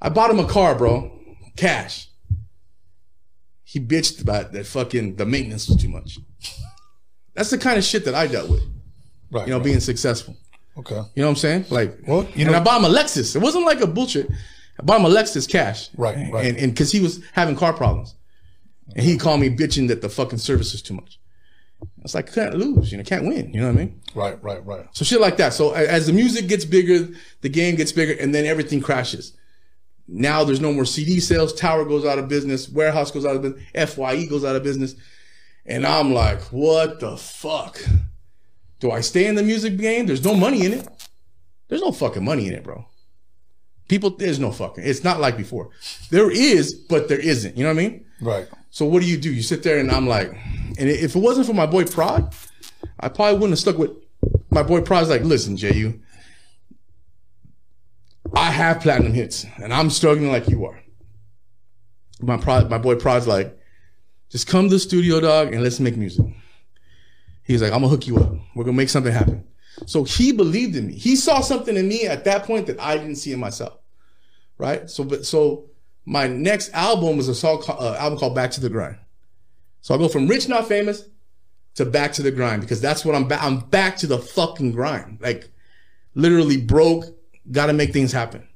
I 0.00 0.08
bought 0.10 0.30
him 0.30 0.38
a 0.38 0.46
car, 0.46 0.76
bro. 0.76 1.18
Cash. 1.56 2.08
He 3.64 3.80
bitched 3.80 4.20
about 4.20 4.52
that 4.52 4.66
fucking, 4.66 5.16
the 5.16 5.24
maintenance 5.26 5.68
was 5.68 5.76
too 5.80 5.88
much. 5.88 6.18
That's 7.34 7.50
the 7.50 7.58
kind 7.58 7.78
of 7.78 7.84
shit 7.84 8.04
that 8.04 8.14
I 8.14 8.26
dealt 8.26 8.50
with, 8.50 8.62
Right. 9.30 9.46
you 9.46 9.50
know, 9.52 9.58
right. 9.58 9.64
being 9.64 9.80
successful. 9.80 10.36
okay. 10.76 10.96
You 11.14 11.22
know 11.22 11.24
what 11.24 11.30
I'm 11.30 11.36
saying? 11.36 11.64
Like, 11.70 11.98
Well, 12.06 12.24
you 12.34 12.42
and 12.44 12.52
know- 12.52 12.58
I 12.58 12.60
bought 12.60 12.78
him 12.84 12.84
a 12.84 12.94
Lexus. 12.94 13.34
It 13.34 13.38
wasn't 13.40 13.64
like 13.64 13.80
a 13.80 13.86
bullshit. 13.86 14.28
I 14.78 14.82
bought 14.84 15.00
him 15.00 15.06
a 15.06 15.10
Lexus 15.10 15.48
cash. 15.48 15.88
Right, 15.96 16.30
right. 16.32 16.46
And 16.46 16.56
and 16.58 16.72
because 16.72 16.90
he 16.92 17.00
was 17.00 17.20
having 17.32 17.56
car 17.56 17.72
problems, 17.74 18.14
and 18.96 19.04
he 19.04 19.16
called 19.18 19.40
me 19.40 19.48
bitching 19.54 19.88
that 19.88 20.00
the 20.02 20.08
fucking 20.08 20.38
service 20.38 20.72
is 20.74 20.82
too 20.82 20.94
much. 20.94 21.18
It's 22.04 22.14
like 22.14 22.32
can't 22.32 22.54
lose, 22.54 22.90
you 22.90 22.98
know, 22.98 23.04
can't 23.04 23.26
win. 23.26 23.52
You 23.52 23.60
know 23.60 23.66
what 23.68 23.74
I 23.76 23.78
mean? 23.78 24.00
Right. 24.14 24.42
Right. 24.42 24.64
Right. 24.64 24.86
So 24.92 25.04
shit 25.04 25.20
like 25.20 25.36
that. 25.38 25.52
So 25.52 25.72
as 25.72 26.06
the 26.06 26.12
music 26.12 26.48
gets 26.48 26.64
bigger, 26.64 27.08
the 27.42 27.48
game 27.48 27.74
gets 27.76 27.92
bigger, 27.92 28.12
and 28.20 28.34
then 28.34 28.44
everything 28.46 28.80
crashes. 28.80 29.32
Now 30.14 30.44
there's 30.44 30.60
no 30.60 30.72
more 30.72 30.84
CD 30.84 31.20
sales. 31.20 31.54
Tower 31.54 31.86
goes 31.86 32.04
out 32.04 32.18
of 32.18 32.28
business. 32.28 32.68
Warehouse 32.68 33.10
goes 33.10 33.24
out 33.24 33.34
of 33.34 33.42
business. 33.42 33.94
Fye 33.94 34.24
goes 34.26 34.44
out 34.44 34.56
of 34.56 34.62
business. 34.62 34.94
And 35.64 35.86
I'm 35.86 36.12
like, 36.12 36.42
what 36.52 37.00
the 37.00 37.16
fuck? 37.16 37.80
Do 38.78 38.90
I 38.90 39.00
stay 39.00 39.26
in 39.26 39.36
the 39.36 39.42
music 39.42 39.78
game? 39.78 40.06
There's 40.06 40.24
no 40.24 40.34
money 40.34 40.66
in 40.66 40.72
it. 40.74 40.88
There's 41.68 41.80
no 41.80 41.92
fucking 41.92 42.24
money 42.24 42.46
in 42.46 42.52
it, 42.52 42.62
bro. 42.62 42.84
People, 43.88 44.10
there's 44.10 44.38
no 44.38 44.52
fucking. 44.52 44.84
It's 44.84 45.02
not 45.02 45.18
like 45.20 45.36
before. 45.36 45.70
There 46.10 46.30
is, 46.30 46.74
but 46.74 47.08
there 47.08 47.18
isn't. 47.18 47.56
You 47.56 47.64
know 47.64 47.70
what 47.70 47.80
I 47.80 47.88
mean? 47.88 48.04
Right. 48.20 48.48
So 48.70 48.84
what 48.84 49.00
do 49.00 49.08
you 49.08 49.16
do? 49.16 49.32
You 49.32 49.42
sit 49.42 49.62
there 49.62 49.78
and 49.78 49.90
I'm 49.90 50.06
like, 50.06 50.28
and 50.78 50.88
if 50.88 51.16
it 51.16 51.18
wasn't 51.18 51.46
for 51.46 51.54
my 51.54 51.66
boy 51.66 51.84
Prod, 51.84 52.34
I 53.00 53.08
probably 53.08 53.34
wouldn't 53.34 53.52
have 53.52 53.58
stuck 53.60 53.78
with 53.78 53.92
my 54.50 54.62
boy 54.62 54.82
Prod's 54.82 55.08
like, 55.08 55.22
listen, 55.22 55.56
Ju, 55.56 55.98
I 58.34 58.50
have 58.50 58.80
platinum 58.80 59.12
hits 59.12 59.46
and 59.62 59.72
I'm 59.72 59.90
struggling 59.90 60.30
like 60.30 60.48
you 60.48 60.64
are. 60.64 60.80
My 62.20 62.36
prod, 62.36 62.70
my 62.70 62.78
boy 62.78 62.96
Prod's 62.96 63.26
like, 63.26 63.58
just 64.30 64.46
come 64.46 64.68
to 64.68 64.74
the 64.74 64.78
studio, 64.78 65.20
dog, 65.20 65.52
and 65.52 65.62
let's 65.62 65.80
make 65.80 65.96
music. 65.96 66.24
He's 67.42 67.60
like, 67.60 67.72
I'm 67.72 67.80
gonna 67.80 67.88
hook 67.88 68.06
you 68.06 68.16
up. 68.18 68.32
We're 68.54 68.64
gonna 68.64 68.76
make 68.76 68.88
something 68.88 69.12
happen. 69.12 69.44
So 69.86 70.04
he 70.04 70.32
believed 70.32 70.76
in 70.76 70.86
me. 70.86 70.94
He 70.94 71.16
saw 71.16 71.40
something 71.40 71.76
in 71.76 71.88
me 71.88 72.06
at 72.06 72.24
that 72.24 72.44
point 72.44 72.66
that 72.68 72.80
I 72.80 72.96
didn't 72.96 73.16
see 73.16 73.32
in 73.32 73.40
myself. 73.40 73.78
Right? 74.58 74.88
So, 74.88 75.04
but 75.04 75.26
so 75.26 75.70
my 76.04 76.26
next 76.26 76.72
album 76.72 77.16
was 77.16 77.28
a 77.28 77.34
song, 77.34 77.62
uh, 77.68 77.96
album 77.98 78.18
called 78.18 78.34
Back 78.34 78.52
to 78.52 78.60
the 78.60 78.68
Grind. 78.68 78.96
So 79.80 79.94
I 79.94 79.98
go 79.98 80.08
from 80.08 80.28
Rich 80.28 80.48
Not 80.48 80.68
Famous 80.68 81.08
to 81.74 81.84
Back 81.84 82.12
to 82.12 82.22
the 82.22 82.30
Grind 82.30 82.62
because 82.62 82.80
that's 82.80 83.04
what 83.04 83.14
I'm 83.14 83.26
back. 83.26 83.42
I'm 83.42 83.60
back 83.60 83.96
to 83.98 84.06
the 84.06 84.18
fucking 84.18 84.72
grind. 84.72 85.18
Like 85.20 85.50
literally 86.14 86.56
broke, 86.56 87.04
got 87.50 87.66
to 87.66 87.72
make 87.72 87.92
things 87.92 88.12
happen. 88.12 88.46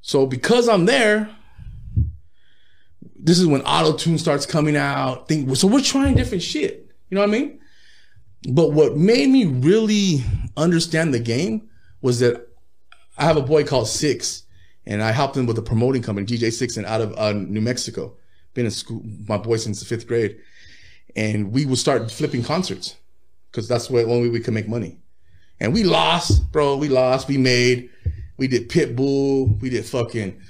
So 0.00 0.26
because 0.26 0.68
I'm 0.68 0.86
there, 0.86 1.30
this 3.22 3.38
is 3.38 3.46
when 3.46 3.62
auto 3.62 3.96
tune 3.96 4.18
starts 4.18 4.46
coming 4.46 4.76
out. 4.76 5.28
Think 5.28 5.54
so 5.56 5.68
we're 5.68 5.82
trying 5.82 6.16
different 6.16 6.42
shit. 6.42 6.90
You 7.10 7.16
know 7.16 7.20
what 7.20 7.28
I 7.28 7.32
mean? 7.32 7.60
But 8.48 8.72
what 8.72 8.96
made 8.96 9.28
me 9.28 9.44
really 9.44 10.24
understand 10.56 11.12
the 11.12 11.20
game 11.20 11.68
was 12.00 12.20
that 12.20 12.48
I 13.18 13.24
have 13.24 13.36
a 13.36 13.42
boy 13.42 13.64
called 13.64 13.88
Six, 13.88 14.44
and 14.86 15.02
I 15.02 15.12
helped 15.12 15.36
him 15.36 15.44
with 15.44 15.58
a 15.58 15.62
promoting 15.62 16.02
company, 16.02 16.26
DJ 16.26 16.50
Six, 16.50 16.78
and 16.78 16.86
out 16.86 17.02
of 17.02 17.14
uh, 17.18 17.32
New 17.32 17.60
Mexico. 17.60 18.16
Been 18.54 18.64
in 18.64 18.70
school, 18.70 19.02
my 19.28 19.36
boy 19.36 19.58
since 19.58 19.78
the 19.78 19.86
fifth 19.86 20.08
grade, 20.08 20.38
and 21.14 21.52
we 21.52 21.66
would 21.66 21.78
start 21.78 22.10
flipping 22.10 22.42
concerts 22.42 22.96
because 23.50 23.68
that's 23.68 23.90
what 23.90 24.04
only 24.04 24.22
way 24.22 24.28
we 24.30 24.40
could 24.40 24.54
make 24.54 24.68
money. 24.68 24.98
And 25.60 25.72
we 25.72 25.84
lost, 25.84 26.50
bro. 26.52 26.76
We 26.76 26.88
lost. 26.88 27.28
We 27.28 27.38
made. 27.38 27.90
We 28.36 28.48
did 28.48 28.70
Pitbull. 28.70 29.60
We 29.60 29.68
did 29.68 29.84
fucking 29.84 30.40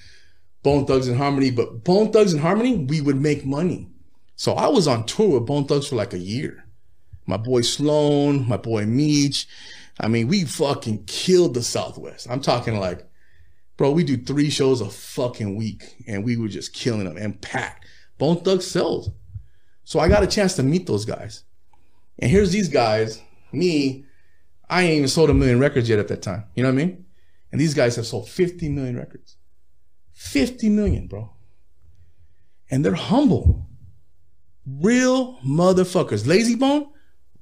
Bone 0.62 0.86
Thugs 0.86 1.08
and 1.08 1.16
Harmony. 1.16 1.50
But 1.50 1.84
Bone 1.84 2.12
Thugs 2.12 2.32
and 2.32 2.40
Harmony, 2.40 2.76
we 2.76 3.00
would 3.00 3.20
make 3.20 3.44
money. 3.44 3.88
So 4.36 4.54
I 4.54 4.68
was 4.68 4.86
on 4.86 5.04
tour 5.04 5.38
with 5.38 5.46
Bone 5.46 5.66
Thugs 5.66 5.88
for 5.88 5.96
like 5.96 6.14
a 6.14 6.18
year. 6.18 6.64
My 7.26 7.36
boy 7.36 7.60
Sloan, 7.62 8.48
my 8.48 8.56
boy 8.56 8.86
Meech. 8.86 9.46
I 9.98 10.08
mean, 10.08 10.28
we 10.28 10.44
fucking 10.44 11.04
killed 11.04 11.54
the 11.54 11.62
Southwest. 11.62 12.26
I'm 12.30 12.40
talking 12.40 12.78
like, 12.78 13.06
bro, 13.76 13.90
we 13.90 14.02
do 14.02 14.16
three 14.16 14.48
shows 14.48 14.80
a 14.80 14.88
fucking 14.88 15.56
week 15.56 15.96
and 16.06 16.24
we 16.24 16.36
were 16.36 16.48
just 16.48 16.72
killing 16.72 17.04
them 17.04 17.16
and 17.16 17.40
packed. 17.40 17.86
Bone 18.16 18.42
Thugs 18.42 18.66
sold. 18.66 19.12
So 19.84 19.98
I 19.98 20.08
got 20.08 20.22
a 20.22 20.26
chance 20.26 20.54
to 20.54 20.62
meet 20.62 20.86
those 20.86 21.04
guys. 21.04 21.44
And 22.18 22.30
here's 22.30 22.52
these 22.52 22.68
guys, 22.68 23.20
me, 23.52 24.04
I 24.70 24.82
ain't 24.82 24.94
even 24.94 25.08
sold 25.08 25.30
a 25.30 25.34
million 25.34 25.58
records 25.58 25.88
yet 25.88 25.98
at 25.98 26.08
that 26.08 26.22
time. 26.22 26.44
You 26.54 26.62
know 26.62 26.68
what 26.68 26.80
I 26.80 26.84
mean? 26.84 27.04
And 27.50 27.60
these 27.60 27.74
guys 27.74 27.96
have 27.96 28.06
sold 28.06 28.28
50 28.28 28.68
million 28.68 28.96
records. 28.96 29.36
50 30.12 30.68
million, 30.68 31.08
bro. 31.08 31.32
And 32.70 32.84
they're 32.84 32.94
humble. 32.94 33.66
Real 34.64 35.38
motherfuckers. 35.38 36.24
Layzie 36.24 36.58
Bone, 36.58 36.86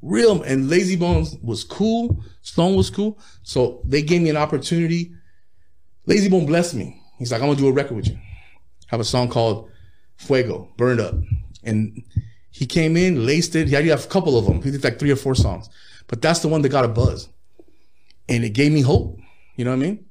real, 0.00 0.42
and 0.42 0.70
Layzie 0.70 0.98
Bones 0.98 1.36
was 1.42 1.64
cool. 1.64 2.22
Stone 2.40 2.76
was 2.76 2.88
cool. 2.88 3.18
So 3.42 3.82
they 3.84 4.00
gave 4.00 4.22
me 4.22 4.30
an 4.30 4.38
opportunity. 4.38 5.12
Layzie 6.06 6.30
Bone 6.30 6.46
blessed 6.46 6.74
me. 6.74 7.02
He's 7.18 7.30
like, 7.30 7.42
I'm 7.42 7.48
gonna 7.48 7.58
do 7.58 7.68
a 7.68 7.72
record 7.72 7.96
with 7.96 8.08
you. 8.08 8.18
Have 8.86 9.00
a 9.00 9.04
song 9.04 9.28
called 9.28 9.70
Fuego, 10.16 10.72
Burned 10.78 11.00
Up. 11.00 11.14
And 11.62 12.02
he 12.50 12.64
came 12.64 12.96
in, 12.96 13.26
laced 13.26 13.54
it. 13.54 13.68
He 13.68 13.74
had 13.74 13.84
you 13.84 13.90
have 13.90 14.04
a 14.06 14.08
couple 14.08 14.38
of 14.38 14.46
them. 14.46 14.62
He 14.62 14.70
did 14.70 14.82
like 14.82 14.98
three 14.98 15.10
or 15.10 15.16
four 15.16 15.34
songs. 15.34 15.68
But 16.08 16.20
that's 16.20 16.40
the 16.40 16.48
one 16.48 16.62
that 16.62 16.70
got 16.70 16.84
a 16.84 16.88
buzz. 16.88 17.28
And 18.28 18.44
it 18.44 18.50
gave 18.50 18.72
me 18.72 18.80
hope. 18.80 19.20
You 19.56 19.64
know 19.64 19.70
what 19.70 19.76
I 19.82 19.86
mean? 19.86 20.06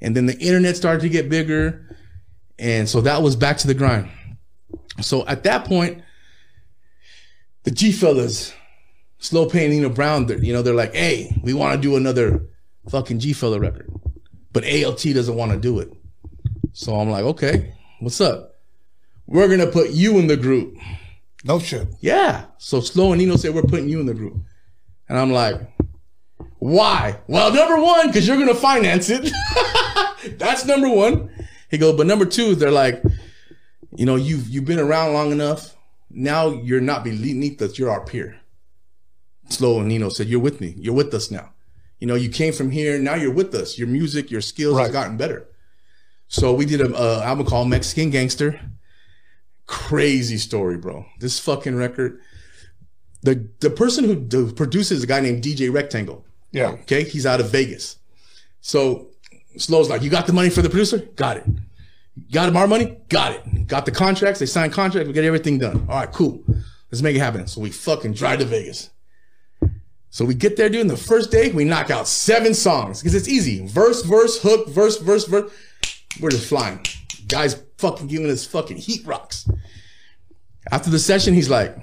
And 0.00 0.16
then 0.16 0.26
the 0.26 0.38
internet 0.38 0.76
started 0.76 1.00
to 1.02 1.08
get 1.08 1.28
bigger. 1.28 1.96
And 2.58 2.88
so 2.88 3.00
that 3.00 3.22
was 3.22 3.34
back 3.36 3.58
to 3.58 3.66
the 3.66 3.74
grind. 3.74 4.08
So 5.00 5.26
at 5.26 5.42
that 5.44 5.64
point, 5.64 6.02
the 7.64 7.70
G 7.70 7.92
fellas, 7.92 8.54
Slow 9.18 9.48
Pain, 9.48 9.70
Nino 9.70 9.88
Brown, 9.88 10.28
you 10.42 10.52
know, 10.52 10.62
they're 10.62 10.74
like, 10.74 10.94
hey, 10.94 11.36
we 11.42 11.54
want 11.54 11.74
to 11.74 11.80
do 11.80 11.96
another 11.96 12.46
fucking 12.88 13.18
G 13.18 13.32
fella 13.32 13.58
record. 13.58 13.90
But 14.52 14.64
ALT 14.64 15.02
doesn't 15.02 15.34
want 15.34 15.52
to 15.52 15.58
do 15.58 15.78
it. 15.80 15.92
So 16.72 16.96
I'm 16.96 17.10
like, 17.10 17.24
okay, 17.24 17.74
what's 18.00 18.20
up? 18.20 18.56
We're 19.26 19.48
going 19.48 19.60
to 19.60 19.66
put 19.66 19.90
you 19.90 20.18
in 20.18 20.26
the 20.26 20.36
group. 20.36 20.76
No 21.44 21.58
shit. 21.58 21.88
Yeah. 22.00 22.46
So 22.58 22.80
Slow 22.80 23.12
and 23.12 23.20
Nino 23.20 23.36
said, 23.36 23.54
we're 23.54 23.62
putting 23.62 23.88
you 23.88 24.00
in 24.00 24.06
the 24.06 24.14
group. 24.14 24.38
And 25.08 25.18
I'm 25.18 25.32
like, 25.32 25.60
Why? 26.58 27.18
Well, 27.26 27.52
number 27.52 27.80
one, 27.80 28.08
because 28.08 28.26
you're 28.26 28.36
gonna 28.38 28.54
finance 28.54 29.08
it. 29.10 29.32
That's 30.38 30.64
number 30.64 30.88
one. 30.88 31.30
He 31.70 31.78
goes, 31.78 31.96
but 31.96 32.06
number 32.06 32.24
two, 32.26 32.54
they're 32.54 32.70
like, 32.70 33.02
you 33.96 34.06
know, 34.06 34.16
you've 34.16 34.48
you've 34.48 34.64
been 34.64 34.78
around 34.78 35.12
long 35.14 35.32
enough. 35.32 35.74
Now 36.10 36.48
you're 36.50 36.80
not 36.80 37.04
beneath 37.04 37.60
us. 37.62 37.78
You're 37.78 37.90
our 37.90 38.04
peer. 38.04 38.36
Slow 39.50 39.78
and 39.78 39.88
Nino 39.88 40.08
said, 40.08 40.26
"You're 40.28 40.40
with 40.40 40.60
me. 40.60 40.74
You're 40.78 40.94
with 40.94 41.12
us 41.14 41.30
now. 41.30 41.52
You 42.00 42.06
know, 42.06 42.14
you 42.14 42.28
came 42.28 42.52
from 42.52 42.70
here. 42.70 42.98
Now 42.98 43.14
you're 43.14 43.32
with 43.32 43.54
us. 43.54 43.78
Your 43.78 43.88
music, 43.88 44.30
your 44.30 44.40
skills 44.40 44.76
Right. 44.76 44.84
have 44.84 44.92
gotten 44.92 45.16
better." 45.16 45.46
So 46.28 46.52
we 46.52 46.66
did 46.66 46.80
a 46.82 46.94
uh, 46.94 47.22
album 47.24 47.46
called 47.46 47.68
Mexican 47.68 48.10
Gangster. 48.10 48.60
Crazy 49.66 50.36
story, 50.38 50.76
bro. 50.76 51.06
This 51.20 51.38
fucking 51.40 51.76
record. 51.76 52.20
The 53.22 53.48
the 53.60 53.70
person 53.70 54.04
who 54.04 54.52
produces 54.52 54.98
is 54.98 55.04
a 55.04 55.06
guy 55.06 55.20
named 55.20 55.42
DJ 55.42 55.72
Rectangle. 55.72 56.24
Yeah. 56.52 56.68
Okay, 56.82 57.04
he's 57.04 57.26
out 57.26 57.40
of 57.40 57.50
Vegas. 57.50 57.96
So 58.60 59.08
Slow's 59.56 59.88
like, 59.88 60.02
you 60.02 60.10
got 60.10 60.26
the 60.26 60.32
money 60.32 60.50
for 60.50 60.62
the 60.62 60.70
producer? 60.70 60.98
Got 60.98 61.38
it. 61.38 61.44
Got 62.32 62.48
him 62.48 62.56
our 62.56 62.66
money? 62.66 62.98
Got 63.08 63.32
it. 63.32 63.66
Got 63.66 63.86
the 63.86 63.92
contracts. 63.92 64.40
They 64.40 64.46
signed 64.46 64.72
contracts. 64.72 65.06
We 65.06 65.12
get 65.14 65.24
everything 65.24 65.58
done. 65.58 65.86
All 65.88 65.96
right, 65.96 66.12
cool. 66.12 66.42
Let's 66.90 67.02
make 67.02 67.16
it 67.16 67.20
happen. 67.20 67.46
So 67.46 67.60
we 67.60 67.70
fucking 67.70 68.14
drive 68.14 68.40
to 68.40 68.44
Vegas. 68.44 68.90
So 70.10 70.24
we 70.24 70.34
get 70.34 70.56
there, 70.56 70.68
dude. 70.68 70.82
And 70.82 70.90
the 70.90 70.96
first 70.96 71.30
day, 71.30 71.50
we 71.50 71.64
knock 71.64 71.90
out 71.90 72.08
seven 72.08 72.54
songs 72.54 73.00
because 73.00 73.14
it's 73.14 73.28
easy. 73.28 73.66
Verse, 73.66 74.02
verse, 74.02 74.40
hook, 74.40 74.68
verse, 74.68 74.98
verse, 74.98 75.26
verse. 75.26 75.52
We're 76.20 76.30
just 76.30 76.48
flying. 76.48 76.84
Guys 77.28 77.62
fucking 77.76 78.06
giving 78.06 78.30
us 78.30 78.46
fucking 78.46 78.78
heat 78.78 79.06
rocks. 79.06 79.48
After 80.72 80.90
the 80.90 80.98
session, 80.98 81.34
he's 81.34 81.50
like, 81.50 81.76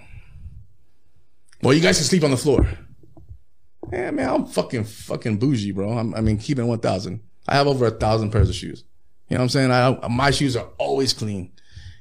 well, 1.66 1.74
you 1.74 1.82
guys 1.82 1.98
can 1.98 2.06
sleep 2.06 2.24
on 2.24 2.32
the 2.32 2.38
floor. 2.38 2.68
Yeah, 3.92 4.12
man, 4.12 4.30
I'm 4.30 4.46
fucking 4.46 4.84
fucking 4.84 5.38
bougie, 5.38 5.72
bro. 5.72 5.98
I'm, 5.98 6.14
I 6.14 6.22
mean, 6.22 6.38
keeping 6.38 6.68
1,000. 6.68 7.20
I 7.48 7.56
have 7.56 7.68
over 7.68 7.86
a 7.86 7.92
thousand 7.92 8.32
pairs 8.32 8.50
of 8.50 8.56
shoes. 8.56 8.84
You 9.30 9.36
know 9.36 9.42
what 9.42 9.44
I'm 9.46 9.50
saying? 9.50 9.72
I, 9.72 10.08
my 10.08 10.32
shoes 10.32 10.56
are 10.56 10.70
always 10.78 11.14
clean. 11.14 11.52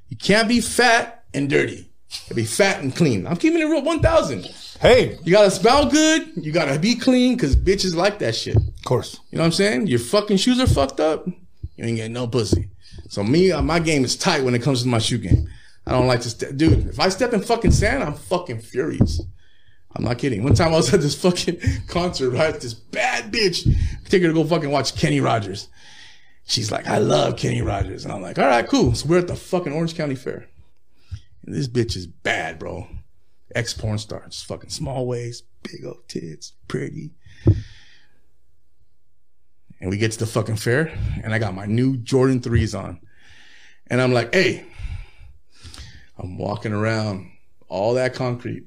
You 0.08 0.16
can't 0.16 0.48
be 0.48 0.60
fat 0.60 1.24
and 1.32 1.48
dirty. 1.48 1.90
You 2.28 2.36
be 2.36 2.44
fat 2.44 2.82
and 2.82 2.94
clean. 2.94 3.26
I'm 3.26 3.36
keeping 3.36 3.60
it 3.60 3.64
real 3.64 3.82
1,000. 3.82 4.44
Hey, 4.80 5.18
You 5.24 5.32
gotta 5.32 5.50
smell 5.50 5.90
good. 5.90 6.32
You 6.36 6.52
gotta 6.52 6.78
be 6.78 6.94
clean 6.94 7.34
because 7.36 7.56
bitches 7.56 7.94
like 7.94 8.18
that 8.18 8.34
shit. 8.34 8.56
of 8.56 8.84
course. 8.84 9.20
You 9.30 9.38
know 9.38 9.42
what 9.42 9.46
I'm 9.46 9.52
saying? 9.52 9.86
Your 9.86 9.98
fucking 9.98 10.36
shoes 10.36 10.60
are 10.60 10.66
fucked 10.66 11.00
up. 11.00 11.26
You 11.26 11.84
ain't 11.84 11.96
getting 11.96 12.12
no 12.12 12.26
pussy. 12.26 12.68
So 13.08 13.24
me, 13.24 13.50
uh, 13.50 13.62
my 13.62 13.78
game 13.78 14.04
is 14.04 14.16
tight 14.16 14.44
when 14.44 14.54
it 14.54 14.62
comes 14.62 14.82
to 14.82 14.88
my 14.88 14.98
shoe 14.98 15.18
game. 15.18 15.48
I 15.86 15.92
don't 15.92 16.06
like 16.06 16.20
to 16.20 16.30
step, 16.30 16.56
dude. 16.56 16.86
If 16.88 17.00
I 17.00 17.08
step 17.08 17.32
in 17.32 17.40
fucking 17.42 17.70
sand, 17.70 18.02
I'm 18.02 18.14
fucking 18.14 18.60
furious. 18.60 19.20
I'm 19.96 20.04
not 20.04 20.18
kidding. 20.18 20.42
One 20.42 20.54
time 20.54 20.72
I 20.72 20.76
was 20.76 20.92
at 20.92 21.00
this 21.00 21.14
fucking 21.14 21.60
concert, 21.86 22.30
right? 22.30 22.58
This 22.58 22.74
bad 22.74 23.32
bitch. 23.32 23.68
I 23.68 24.08
take 24.08 24.22
her 24.22 24.28
to 24.28 24.34
go 24.34 24.44
fucking 24.44 24.70
watch 24.70 24.96
Kenny 24.96 25.20
Rogers. 25.20 25.68
She's 26.46 26.70
like, 26.70 26.86
I 26.86 26.98
love 26.98 27.36
Kenny 27.36 27.62
Rogers. 27.62 28.04
And 28.04 28.12
I'm 28.12 28.20
like, 28.20 28.38
all 28.38 28.46
right, 28.46 28.66
cool. 28.66 28.94
So 28.94 29.08
we're 29.08 29.20
at 29.20 29.28
the 29.28 29.36
fucking 29.36 29.72
Orange 29.72 29.94
County 29.94 30.14
Fair. 30.16 30.48
And 31.46 31.54
this 31.54 31.68
bitch 31.68 31.96
is 31.96 32.06
bad, 32.06 32.58
bro. 32.58 32.88
Ex 33.54 33.72
porn 33.72 33.98
star. 33.98 34.24
Just 34.28 34.46
fucking 34.46 34.70
small 34.70 35.06
waist, 35.06 35.44
big 35.62 35.84
old 35.84 36.08
tits, 36.08 36.52
pretty. 36.66 37.12
And 39.80 39.90
we 39.90 39.96
get 39.96 40.12
to 40.12 40.18
the 40.18 40.26
fucking 40.26 40.56
fair, 40.56 40.96
and 41.22 41.34
I 41.34 41.38
got 41.38 41.54
my 41.54 41.66
new 41.66 41.96
Jordan 41.98 42.40
3s 42.40 42.78
on. 42.78 43.00
And 43.88 44.00
I'm 44.00 44.12
like, 44.12 44.34
hey, 44.34 44.64
I'm 46.18 46.38
walking 46.38 46.72
around 46.72 47.30
all 47.68 47.94
that 47.94 48.14
concrete. 48.14 48.64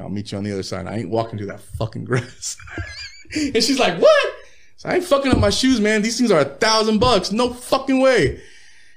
I'll 0.00 0.08
meet 0.08 0.32
you 0.32 0.38
on 0.38 0.44
the 0.44 0.52
other 0.52 0.62
side. 0.62 0.86
I 0.86 0.96
ain't 0.96 1.10
walking 1.10 1.38
through 1.38 1.48
that 1.48 1.60
fucking 1.60 2.04
grass. 2.04 2.56
and 3.34 3.62
she's 3.62 3.78
like, 3.78 4.00
what? 4.00 4.34
So 4.76 4.88
I 4.88 4.94
ain't 4.94 5.04
fucking 5.04 5.30
up 5.30 5.38
my 5.38 5.50
shoes, 5.50 5.80
man. 5.80 6.02
These 6.02 6.18
things 6.18 6.30
are 6.30 6.40
a 6.40 6.44
thousand 6.44 6.98
bucks. 6.98 7.32
No 7.32 7.52
fucking 7.52 8.00
way. 8.00 8.40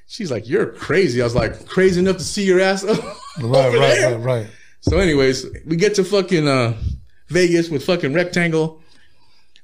She's 0.07 0.31
like, 0.31 0.47
you're 0.47 0.67
crazy. 0.67 1.21
I 1.21 1.23
was 1.25 1.35
like, 1.35 1.65
crazy 1.67 1.99
enough 1.99 2.17
to 2.17 2.23
see 2.23 2.45
your 2.45 2.59
ass 2.59 2.83
Right, 2.85 2.97
over 3.39 3.51
right, 3.77 3.95
there? 3.97 4.17
right, 4.17 4.43
right. 4.43 4.47
So, 4.81 4.99
anyways, 4.99 5.45
we 5.65 5.75
get 5.75 5.95
to 5.95 6.03
fucking 6.03 6.47
uh, 6.47 6.77
Vegas 7.29 7.69
with 7.69 7.85
fucking 7.85 8.13
Rectangle. 8.13 8.81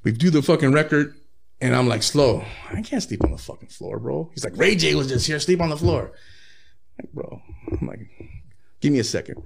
We 0.04 0.12
do 0.12 0.30
the 0.30 0.42
fucking 0.42 0.72
record, 0.72 1.16
and 1.62 1.76
I'm 1.76 1.88
like, 1.88 2.04
slow. 2.04 2.44
I 2.72 2.82
can't 2.82 3.04
sleep 3.04 3.24
on 3.24 3.32
the 3.32 3.38
fucking 3.38 3.68
floor, 3.70 4.00
bro. 4.00 4.30
He's 4.34 4.44
like, 4.44 4.58
Ray 4.58 4.76
J 4.76 4.96
was 4.96 5.08
just 5.08 5.28
here, 5.28 5.40
sleep 5.40 5.62
on 5.62 5.70
the 5.70 5.78
floor. 5.78 6.12
Like, 6.98 7.12
bro, 7.14 7.42
I'm 7.80 7.88
like, 7.88 8.00
give 8.82 8.92
me 8.94 9.00
a 9.00 9.04
second. 9.04 9.44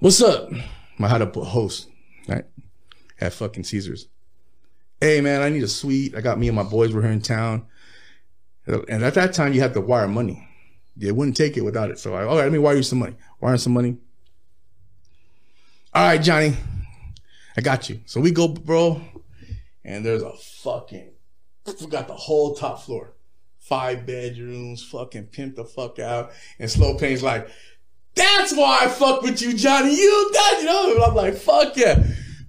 What's 0.00 0.20
up? 0.20 0.50
I 0.98 1.08
had 1.08 1.22
a 1.22 1.26
host, 1.26 1.88
right? 2.28 2.44
At 3.20 3.32
fucking 3.32 3.64
Caesars. 3.64 4.08
Hey 5.00 5.20
man, 5.20 5.40
I 5.40 5.48
need 5.48 5.62
a 5.62 5.68
suite. 5.68 6.14
I 6.16 6.20
got 6.20 6.38
me 6.38 6.48
and 6.48 6.56
my 6.56 6.62
boys 6.62 6.92
were 6.92 7.00
here 7.00 7.12
in 7.12 7.22
town. 7.22 7.66
And 8.66 9.04
at 9.04 9.14
that 9.14 9.34
time, 9.34 9.52
you 9.52 9.60
had 9.60 9.72
to 9.74 9.80
wire 9.80 10.08
money. 10.08 10.48
They 10.96 11.12
wouldn't 11.12 11.36
take 11.36 11.56
it 11.56 11.62
without 11.62 11.90
it. 11.90 11.98
So 11.98 12.14
I, 12.14 12.24
all 12.24 12.36
right, 12.36 12.44
let 12.44 12.52
me 12.52 12.58
wire 12.58 12.76
you 12.76 12.82
some 12.82 12.98
money. 12.98 13.14
Wire 13.40 13.56
some 13.56 13.72
money. 13.72 13.96
All 15.92 16.06
right, 16.06 16.20
Johnny, 16.20 16.56
I 17.56 17.60
got 17.60 17.88
you. 17.88 18.00
So 18.04 18.20
we 18.20 18.30
go, 18.30 18.48
bro, 18.48 19.00
and 19.84 20.04
there's 20.04 20.22
a 20.22 20.32
fucking, 20.32 21.12
we 21.66 21.86
got 21.86 22.08
the 22.08 22.14
whole 22.14 22.54
top 22.54 22.82
floor, 22.82 23.14
five 23.60 24.06
bedrooms, 24.06 24.82
fucking 24.82 25.26
pimp 25.26 25.56
the 25.56 25.64
fuck 25.64 25.98
out. 25.98 26.32
And 26.58 26.70
Slow 26.70 26.96
Pain's 26.96 27.22
like, 27.22 27.48
that's 28.14 28.54
why 28.54 28.80
I 28.82 28.88
fuck 28.88 29.22
with 29.22 29.42
you, 29.42 29.54
Johnny. 29.54 29.96
You 29.96 30.30
that, 30.32 30.58
you 30.60 30.66
know? 30.66 30.92
And 30.94 31.02
I'm 31.02 31.14
like, 31.14 31.36
fuck 31.36 31.76
yeah. 31.76 32.02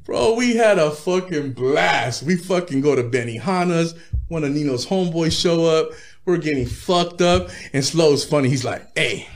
Bro, 0.03 0.35
we 0.35 0.55
had 0.55 0.77
a 0.77 0.91
fucking 0.91 1.53
blast. 1.53 2.23
We 2.23 2.35
fucking 2.35 2.81
go 2.81 2.95
to 2.95 3.03
Benihana's. 3.03 3.95
One 4.27 4.43
of 4.43 4.51
Nino's 4.51 4.85
homeboys 4.85 5.39
show 5.39 5.65
up. 5.65 5.89
We're 6.25 6.37
getting 6.37 6.67
fucked 6.67 7.21
up. 7.21 7.49
And 7.73 7.83
Slow's 7.83 8.23
funny. 8.23 8.49
He's 8.49 8.63
like, 8.63 8.87
hey, 8.97 9.27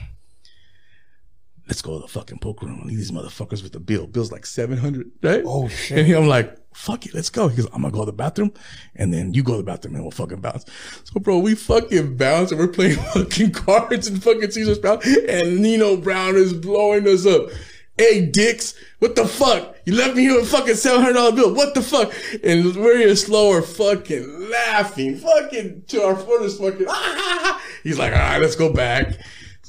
let's 1.70 1.84
go 1.84 1.94
to 1.94 2.02
the 2.02 2.08
fucking 2.08 2.40
poker 2.40 2.66
room. 2.66 2.82
Leave 2.84 2.98
these 2.98 3.12
motherfuckers 3.12 3.62
with 3.62 3.74
the 3.74 3.80
bill. 3.80 4.08
Bill's 4.08 4.32
like 4.32 4.46
700, 4.46 5.12
right? 5.22 5.44
Oh, 5.46 5.68
shit. 5.68 6.00
And 6.00 6.16
I'm 6.16 6.28
like, 6.28 6.58
fuck 6.74 7.06
it, 7.06 7.14
let's 7.14 7.30
go. 7.30 7.48
He 7.48 7.58
goes, 7.58 7.68
I'm 7.68 7.84
gonna 7.84 7.92
go 7.92 8.00
to 8.00 8.06
the 8.08 8.14
bathroom 8.14 8.52
and 8.96 9.14
then 9.14 9.34
you 9.34 9.44
go 9.44 9.54
to 9.54 9.58
the 9.60 9.64
bathroom 9.64 9.96
and 9.96 10.04
we'll 10.04 10.12
fucking 10.12 10.42
bounce. 10.42 10.66
So 11.04 11.20
bro, 11.20 11.38
we 11.38 11.54
fucking 11.56 12.18
bounce 12.18 12.52
and 12.52 12.60
we're 12.60 12.68
playing 12.68 12.96
fucking 13.14 13.52
cards 13.52 14.08
and 14.08 14.22
fucking 14.22 14.52
Caesar's 14.52 14.80
Palace 14.80 15.06
and 15.28 15.60
Nino 15.60 15.96
Brown 15.98 16.36
is 16.36 16.54
blowing 16.54 17.08
us 17.08 17.26
up. 17.26 17.50
Hey 17.98 18.26
dicks, 18.26 18.76
what 19.00 19.16
the 19.16 19.28
fuck? 19.28 19.76
You 19.86 19.94
left 19.94 20.16
me 20.16 20.22
here 20.24 20.36
with 20.36 20.46
a 20.46 20.58
fucking 20.58 20.76
seven 20.76 21.02
hundred 21.02 21.16
dollar 21.16 21.36
bill. 21.36 21.54
What 21.54 21.74
the 21.74 21.82
fuck? 21.82 22.14
And 22.44 22.74
we're 22.76 22.98
here 22.98 23.16
slower, 23.16 23.62
fucking 23.62 24.50
laughing, 24.50 25.18
fucking 25.18 25.84
to 25.88 26.04
our 26.04 26.16
foot 26.16 26.44
is 26.44 26.58
fucking. 26.58 26.86
Ah! 26.88 27.62
He's 27.84 28.00
like, 28.00 28.14
all 28.14 28.20
right, 28.20 28.42
let's 28.42 28.56
go 28.56 28.72
back. 28.72 29.20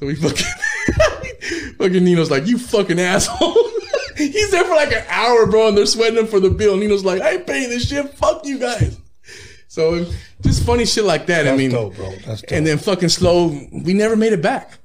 So 0.00 0.06
we 0.06 0.14
fucking, 0.14 1.74
fucking 1.76 2.02
Nino's 2.02 2.30
like, 2.30 2.46
you 2.46 2.56
fucking 2.56 2.98
asshole. 2.98 3.70
He's 4.16 4.50
there 4.50 4.64
for 4.64 4.74
like 4.74 4.92
an 4.92 5.04
hour, 5.08 5.44
bro, 5.44 5.68
and 5.68 5.76
they're 5.76 5.84
sweating 5.84 6.18
him 6.18 6.26
for 6.26 6.40
the 6.40 6.48
bill. 6.48 6.78
Nino's 6.78 7.04
like, 7.04 7.20
I 7.20 7.32
ain't 7.32 7.46
paying 7.46 7.68
this 7.68 7.86
shit. 7.86 8.14
Fuck 8.14 8.46
you 8.46 8.58
guys. 8.58 8.98
So 9.68 10.06
just 10.40 10.64
funny 10.64 10.86
shit 10.86 11.04
like 11.04 11.26
that. 11.26 11.46
I 11.46 11.54
mean, 11.54 11.72
dope, 11.72 11.96
bro. 11.96 12.10
That's 12.26 12.40
dope. 12.40 12.50
and 12.50 12.66
then 12.66 12.78
fucking 12.78 13.10
slow, 13.10 13.48
we 13.72 13.92
never 13.92 14.16
made 14.16 14.32
it 14.32 14.40
back. 14.40 14.78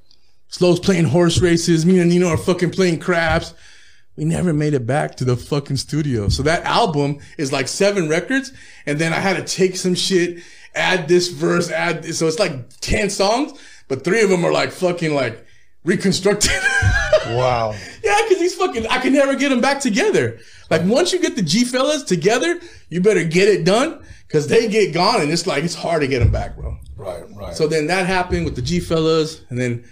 Slow's 0.48 0.80
playing 0.80 1.06
horse 1.06 1.38
races. 1.38 1.86
Me 1.86 1.98
and 1.98 2.10
Nino 2.10 2.28
are 2.28 2.36
fucking 2.36 2.72
playing 2.72 3.00
craps. 3.00 3.54
We 4.16 4.26
never 4.26 4.52
made 4.52 4.74
it 4.74 4.86
back 4.86 5.16
to 5.16 5.24
the 5.24 5.36
fucking 5.36 5.78
studio. 5.78 6.28
So 6.28 6.42
that 6.42 6.62
album 6.64 7.20
is 7.38 7.54
like 7.54 7.68
seven 7.68 8.10
records. 8.10 8.52
And 8.84 8.98
then 8.98 9.14
I 9.14 9.20
had 9.20 9.36
to 9.38 9.44
take 9.44 9.76
some 9.76 9.94
shit, 9.94 10.42
add 10.74 11.08
this 11.08 11.28
verse, 11.28 11.70
add 11.70 12.02
this. 12.02 12.18
So 12.18 12.26
it's 12.26 12.38
like 12.38 12.68
10 12.80 13.08
songs, 13.10 13.58
but 13.88 14.04
three 14.04 14.22
of 14.22 14.30
them 14.30 14.44
are 14.44 14.52
like 14.52 14.70
fucking 14.70 15.14
like 15.14 15.46
reconstructed. 15.84 16.50
wow. 17.26 17.74
Yeah, 18.02 18.20
because 18.22 18.38
he's 18.38 18.54
fucking, 18.54 18.86
I 18.88 18.98
can 18.98 19.12
never 19.12 19.34
get 19.36 19.50
them 19.50 19.60
back 19.60 19.80
together. 19.80 20.38
Like 20.70 20.82
once 20.84 21.12
you 21.12 21.20
get 21.20 21.36
the 21.36 21.42
G 21.42 21.64
fellas 21.64 22.02
together, 22.02 22.60
you 22.88 23.00
better 23.00 23.24
get 23.24 23.48
it 23.48 23.64
done 23.64 24.04
because 24.26 24.48
they 24.48 24.68
get 24.68 24.92
gone 24.92 25.20
and 25.22 25.30
it's 25.30 25.46
like, 25.46 25.64
it's 25.64 25.74
hard 25.74 26.02
to 26.02 26.08
get 26.08 26.18
them 26.18 26.30
back, 26.30 26.56
bro. 26.56 26.76
Right, 26.96 27.24
right. 27.34 27.54
So 27.54 27.66
then 27.68 27.86
that 27.88 28.06
happened 28.06 28.44
with 28.44 28.56
the 28.56 28.62
G 28.62 28.80
fellas, 28.80 29.42
and 29.50 29.58
then 29.58 29.84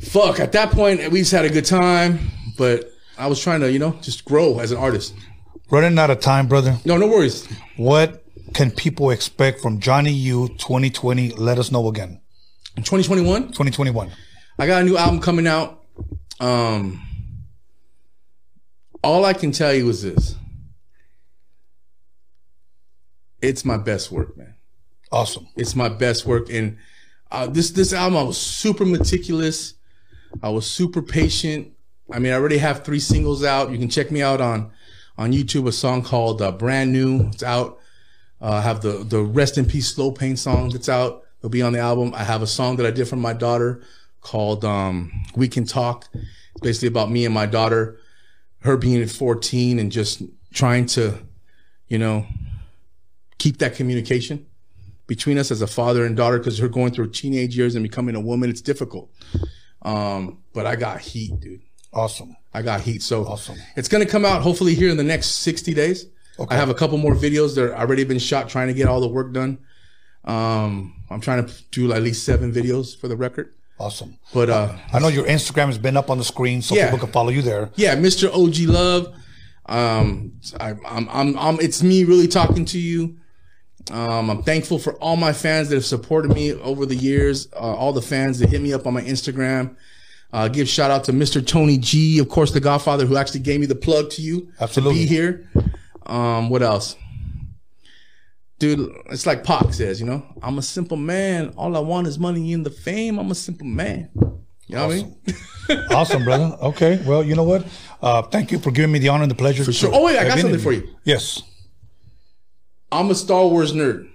fuck. 0.00 0.40
At 0.40 0.52
that 0.52 0.70
point, 0.70 1.06
we 1.12 1.20
just 1.20 1.32
had 1.32 1.44
a 1.44 1.50
good 1.50 1.66
time, 1.66 2.18
but 2.56 2.90
I 3.18 3.26
was 3.26 3.40
trying 3.40 3.60
to, 3.60 3.70
you 3.70 3.78
know, 3.78 3.92
just 4.00 4.24
grow 4.24 4.58
as 4.60 4.72
an 4.72 4.78
artist. 4.78 5.14
Running 5.70 5.98
out 5.98 6.10
of 6.10 6.20
time, 6.20 6.48
brother. 6.48 6.78
No, 6.84 6.96
no 6.96 7.06
worries. 7.06 7.46
What 7.76 8.24
can 8.54 8.70
people 8.70 9.10
expect 9.10 9.60
from 9.60 9.78
Johnny 9.78 10.12
U 10.12 10.48
2020? 10.58 11.30
Let 11.32 11.58
us 11.58 11.70
know 11.70 11.86
again. 11.88 12.19
In 12.80 12.84
2021, 12.84 13.48
2021. 13.48 14.10
I 14.58 14.66
got 14.66 14.80
a 14.80 14.84
new 14.86 14.96
album 14.96 15.20
coming 15.20 15.46
out. 15.46 15.84
Um, 16.40 17.06
all 19.04 19.26
I 19.26 19.34
can 19.34 19.52
tell 19.52 19.74
you 19.74 19.86
is 19.90 20.00
this: 20.00 20.34
it's 23.42 23.66
my 23.66 23.76
best 23.76 24.10
work, 24.10 24.34
man. 24.34 24.54
Awesome. 25.12 25.46
It's 25.56 25.76
my 25.76 25.90
best 25.90 26.24
work. 26.24 26.48
And 26.48 26.78
uh, 27.30 27.48
this 27.48 27.70
this 27.72 27.92
album, 27.92 28.16
I 28.16 28.22
was 28.22 28.38
super 28.38 28.86
meticulous. 28.86 29.74
I 30.42 30.48
was 30.48 30.66
super 30.66 31.02
patient. 31.02 31.74
I 32.10 32.18
mean, 32.18 32.32
I 32.32 32.36
already 32.36 32.56
have 32.56 32.82
three 32.82 33.00
singles 33.00 33.44
out. 33.44 33.70
You 33.70 33.76
can 33.76 33.90
check 33.90 34.10
me 34.10 34.22
out 34.22 34.40
on 34.40 34.72
on 35.18 35.32
YouTube 35.32 35.68
a 35.68 35.72
song 35.72 36.02
called 36.02 36.40
uh, 36.40 36.50
Brand 36.50 36.92
New. 36.92 37.28
It's 37.28 37.42
out. 37.42 37.78
Uh, 38.40 38.52
I 38.52 38.60
have 38.62 38.80
the 38.80 39.04
the 39.04 39.20
Rest 39.20 39.58
in 39.58 39.66
Peace 39.66 39.88
Slow 39.88 40.12
Pain 40.12 40.34
song 40.38 40.70
that's 40.70 40.88
out. 40.88 41.24
It'll 41.40 41.50
be 41.50 41.62
on 41.62 41.72
the 41.72 41.78
album. 41.78 42.12
I 42.14 42.22
have 42.24 42.42
a 42.42 42.46
song 42.46 42.76
that 42.76 42.86
I 42.86 42.90
did 42.90 43.08
for 43.08 43.16
my 43.16 43.32
daughter 43.32 43.82
called 44.20 44.64
um, 44.64 45.10
We 45.34 45.48
Can 45.48 45.64
Talk. 45.64 46.06
It's 46.12 46.60
basically 46.60 46.88
about 46.88 47.10
me 47.10 47.24
and 47.24 47.34
my 47.34 47.46
daughter, 47.46 47.98
her 48.60 48.76
being 48.76 49.00
at 49.00 49.08
14 49.10 49.78
and 49.78 49.90
just 49.90 50.22
trying 50.52 50.84
to, 50.86 51.18
you 51.88 51.98
know, 51.98 52.26
keep 53.38 53.58
that 53.58 53.74
communication 53.74 54.44
between 55.06 55.38
us 55.38 55.50
as 55.50 55.62
a 55.62 55.66
father 55.66 56.04
and 56.04 56.14
daughter 56.14 56.38
because 56.38 56.58
her 56.58 56.68
going 56.68 56.92
through 56.92 57.10
teenage 57.10 57.56
years 57.56 57.74
and 57.74 57.82
becoming 57.82 58.14
a 58.14 58.20
woman, 58.20 58.50
it's 58.50 58.60
difficult. 58.60 59.10
Um, 59.82 60.42
but 60.52 60.66
I 60.66 60.76
got 60.76 61.00
heat, 61.00 61.40
dude. 61.40 61.62
Awesome. 61.92 62.36
I 62.52 62.60
got 62.62 62.82
heat. 62.82 63.02
So 63.02 63.24
Awesome. 63.24 63.56
it's 63.76 63.88
gonna 63.88 64.06
come 64.06 64.24
out 64.26 64.42
hopefully 64.42 64.74
here 64.74 64.90
in 64.90 64.96
the 64.98 65.02
next 65.04 65.36
60 65.36 65.72
days. 65.72 66.06
Okay. 66.38 66.54
I 66.54 66.58
have 66.58 66.68
a 66.68 66.74
couple 66.74 66.98
more 66.98 67.14
videos 67.14 67.54
that 67.54 67.64
are 67.64 67.74
already 67.76 68.04
been 68.04 68.18
shot 68.18 68.48
trying 68.48 68.68
to 68.68 68.74
get 68.74 68.86
all 68.86 69.00
the 69.00 69.08
work 69.08 69.32
done. 69.32 69.58
Um, 70.24 70.94
I'm 71.10 71.20
trying 71.20 71.46
to 71.46 71.52
do 71.70 71.92
at 71.92 72.02
least 72.02 72.24
seven 72.24 72.52
videos 72.52 72.96
for 72.98 73.08
the 73.08 73.16
record. 73.16 73.54
Awesome. 73.78 74.18
But 74.34 74.50
uh 74.50 74.76
I 74.92 74.98
know 74.98 75.08
your 75.08 75.24
Instagram 75.24 75.66
has 75.66 75.78
been 75.78 75.96
up 75.96 76.10
on 76.10 76.18
the 76.18 76.24
screen, 76.24 76.60
so 76.60 76.74
Yeah. 76.74 76.86
people 76.90 76.98
can 77.06 77.12
follow 77.12 77.30
you 77.30 77.40
there. 77.42 77.70
yeah, 77.76 77.96
Mr. 77.96 78.28
OG 78.32 78.68
Love. 78.68 79.14
Um, 79.66 80.32
I, 80.58 80.74
I'm, 80.86 81.08
I'm, 81.10 81.38
I'm, 81.38 81.60
it's 81.60 81.82
me 81.82 82.04
really 82.04 82.26
talking 82.28 82.64
to 82.66 82.78
you. 82.78 83.16
Um, 83.90 84.28
I'm 84.28 84.42
thankful 84.42 84.78
for 84.78 84.94
all 84.94 85.16
my 85.16 85.32
fans 85.32 85.68
that 85.68 85.76
have 85.76 85.84
supported 85.86 86.32
me 86.34 86.52
over 86.54 86.84
the 86.86 86.94
years. 86.96 87.48
Uh, 87.52 87.58
all 87.74 87.92
the 87.92 88.02
fans 88.02 88.38
that 88.40 88.50
hit 88.50 88.60
me 88.60 88.72
up 88.72 88.86
on 88.86 88.94
my 88.94 89.02
Instagram. 89.02 89.76
Uh, 90.32 90.48
give 90.48 90.68
shout 90.68 90.90
out 90.90 91.04
to 91.04 91.12
Mr. 91.12 91.44
Tony 91.44 91.78
G, 91.78 92.18
of 92.18 92.28
course, 92.28 92.52
the 92.52 92.60
Godfather, 92.60 93.06
who 93.06 93.16
actually 93.16 93.40
gave 93.40 93.60
me 93.60 93.66
the 93.66 93.74
plug 93.74 94.10
to 94.10 94.22
you 94.22 94.52
Absolutely. 94.60 95.00
to 95.04 95.08
be 95.08 95.14
here. 95.14 95.48
Um, 96.06 96.50
what 96.50 96.62
else? 96.62 96.96
Dude, 98.60 98.94
it's 99.06 99.24
like 99.24 99.42
Pac 99.42 99.72
says, 99.72 100.00
you 100.00 100.06
know, 100.06 100.22
I'm 100.42 100.58
a 100.58 100.62
simple 100.62 100.98
man. 100.98 101.54
All 101.56 101.74
I 101.74 101.80
want 101.80 102.06
is 102.06 102.18
money 102.18 102.52
and 102.52 102.64
the 102.64 102.70
fame. 102.70 103.18
I'm 103.18 103.30
a 103.30 103.34
simple 103.34 103.66
man. 103.66 104.10
You 104.66 104.76
know 104.76 104.86
what 104.86 104.92
I 104.92 105.76
mean? 105.78 105.86
awesome, 105.90 106.24
brother. 106.24 106.56
Okay. 106.60 107.02
Well, 107.06 107.22
you 107.24 107.34
know 107.34 107.42
what? 107.42 107.66
Uh, 108.02 108.20
thank 108.20 108.52
you 108.52 108.58
for 108.58 108.70
giving 108.70 108.92
me 108.92 108.98
the 108.98 109.08
honor 109.08 109.22
and 109.22 109.30
the 109.30 109.34
pleasure. 109.34 109.64
For 109.64 109.72
sure. 109.72 109.90
Oh, 109.92 110.04
wait, 110.04 110.18
I 110.18 110.28
got 110.28 110.38
something 110.38 110.60
for 110.60 110.72
you. 110.72 110.94
Yes. 111.04 111.42
I'm 112.92 113.10
a 113.10 113.14
Star 113.14 113.46
Wars 113.46 113.72
nerd. 113.72 114.10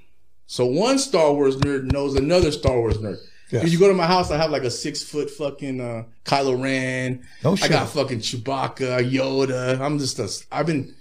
So 0.45 0.65
one 0.67 0.99
Star 0.99 1.33
Wars 1.33 1.57
nerd 1.57 1.91
knows 1.91 2.13
another 2.13 2.51
Star 2.51 2.79
Wars 2.79 2.99
nerd. 2.99 3.17
Yes. 3.49 3.63
If 3.63 3.71
you 3.71 3.79
go 3.79 3.87
to 3.87 3.95
my 3.95 4.05
house, 4.05 4.29
I 4.29 4.37
have 4.37 4.51
like 4.51 4.63
a 4.63 4.71
six 4.71 5.01
foot 5.01 5.31
fucking 5.31 5.81
uh, 5.81 6.03
Kylo 6.23 6.61
Ren. 6.61 7.25
No 7.43 7.57
I 7.61 7.67
got 7.67 7.89
fucking 7.89 8.19
Chewbacca, 8.19 9.09
Yoda. 9.09 9.79
I'm 9.79 9.97
just 9.97 10.19
a. 10.19 10.29
I've 10.55 10.67
been. 10.67 10.93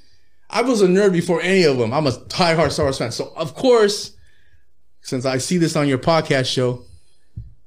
I 0.55 0.63
was 0.63 0.81
a 0.83 0.87
nerd 0.87 1.13
before 1.13 1.43
any 1.43 1.65
of 1.65 1.79
them. 1.79 1.93
I'm 1.93 2.07
a 2.07 2.13
diehard 2.13 2.71
Star 2.71 2.87
Wars 2.87 2.97
fan. 2.97 3.11
So 3.11 3.33
of 3.37 3.57
course, 3.57 4.17
since 5.03 5.27
I 5.27 5.39
see 5.39 5.59
this 5.59 5.75
on 5.75 5.89
your 5.89 5.99
podcast 5.99 6.47
show, 6.47 6.85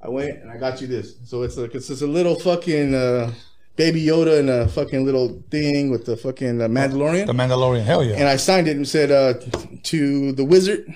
I 0.00 0.08
went 0.08 0.38
and 0.40 0.50
I 0.50 0.56
got 0.56 0.80
you 0.80 0.86
this. 0.86 1.16
So 1.24 1.42
it's 1.42 1.58
like 1.58 1.74
it's 1.74 1.88
just 1.88 2.00
a 2.00 2.06
little 2.06 2.40
fucking 2.40 2.94
uh, 2.94 3.32
baby 3.76 4.02
Yoda 4.02 4.40
and 4.40 4.48
a 4.48 4.68
fucking 4.68 5.04
little 5.04 5.42
thing 5.50 5.90
with 5.90 6.06
the 6.06 6.16
fucking 6.16 6.62
uh, 6.62 6.68
Mandalorian 6.68 7.26
The 7.26 7.34
Mandalorian. 7.34 7.84
Hell 7.84 8.02
yeah. 8.02 8.16
and 8.16 8.26
I 8.26 8.36
signed 8.36 8.68
it 8.68 8.76
and 8.76 8.88
said 8.88 9.10
uh, 9.10 9.34
to 9.82 10.32
the 10.32 10.44
Wizard 10.44 10.86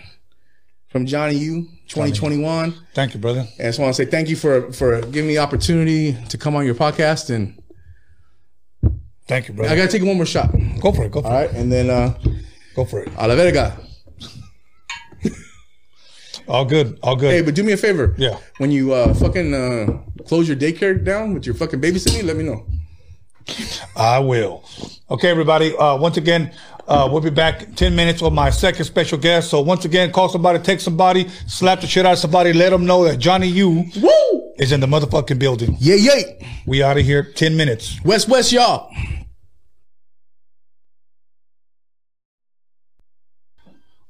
from 0.88 1.04
Johnny 1.04 1.36
U 1.36 1.68
2021. 1.88 2.74
Thank 2.94 3.12
you, 3.12 3.20
brother. 3.20 3.40
And 3.58 3.66
I 3.66 3.68
just 3.68 3.78
want 3.78 3.94
to 3.94 4.02
say 4.02 4.10
thank 4.10 4.30
you 4.30 4.36
for 4.36 4.72
for 4.72 5.02
giving 5.02 5.26
me 5.28 5.34
the 5.34 5.40
opportunity 5.40 6.16
to 6.30 6.38
come 6.38 6.56
on 6.56 6.64
your 6.64 6.74
podcast. 6.74 7.28
And 7.28 7.61
Thank 9.26 9.48
you, 9.48 9.54
brother. 9.54 9.72
I 9.72 9.76
gotta 9.76 9.90
take 9.90 10.02
one 10.02 10.16
more 10.16 10.26
shot. 10.26 10.50
go 10.80 10.92
for 10.92 11.04
it. 11.04 11.12
Go 11.12 11.22
for 11.22 11.28
it. 11.28 11.30
All 11.30 11.32
right, 11.32 11.50
and 11.52 11.70
then 11.70 11.90
uh. 11.90 12.18
Go 12.74 12.84
for 12.84 13.02
it. 13.02 13.12
a 13.16 13.28
la 13.28 13.34
verga. 13.34 13.78
All 16.48 16.64
good. 16.64 16.98
All 17.02 17.16
good. 17.16 17.32
Hey, 17.32 17.42
but 17.42 17.54
do 17.54 17.62
me 17.62 17.72
a 17.72 17.76
favor. 17.76 18.14
Yeah. 18.16 18.38
When 18.58 18.70
you 18.70 18.94
uh, 18.94 19.12
fucking 19.14 19.54
uh, 19.54 19.98
close 20.26 20.48
your 20.48 20.56
daycare 20.56 21.02
down 21.04 21.34
with 21.34 21.44
your 21.44 21.54
fucking 21.54 21.80
babysitting, 21.80 22.24
let 22.24 22.36
me 22.36 22.44
know. 22.44 22.66
I 23.94 24.18
will. 24.20 24.64
Okay, 25.10 25.28
everybody. 25.28 25.76
Uh, 25.76 25.96
once 25.98 26.16
again, 26.16 26.52
uh, 26.88 27.08
we'll 27.10 27.20
be 27.20 27.30
back 27.30 27.62
in 27.62 27.74
10 27.74 27.94
minutes 27.94 28.20
with 28.20 28.32
my 28.32 28.50
second 28.50 28.84
special 28.84 29.18
guest. 29.18 29.50
So 29.50 29.60
once 29.60 29.84
again, 29.84 30.12
call 30.12 30.28
somebody, 30.28 30.58
take 30.58 30.80
somebody, 30.80 31.28
slap 31.46 31.80
the 31.80 31.86
shit 31.86 32.04
out 32.04 32.14
of 32.14 32.18
somebody, 32.18 32.52
let 32.52 32.70
them 32.70 32.86
know 32.86 33.04
that 33.04 33.18
Johnny 33.18 33.48
U 33.48 33.84
Woo! 33.96 34.52
is 34.58 34.72
in 34.72 34.80
the 34.80 34.86
motherfucking 34.86 35.38
building. 35.38 35.76
Yeah, 35.78 35.96
yeah. 35.96 36.20
We 36.66 36.82
out 36.82 36.98
of 36.98 37.04
here 37.04 37.22
10 37.22 37.56
minutes. 37.56 37.98
West, 38.04 38.28
West, 38.28 38.52
y'all. 38.52 38.90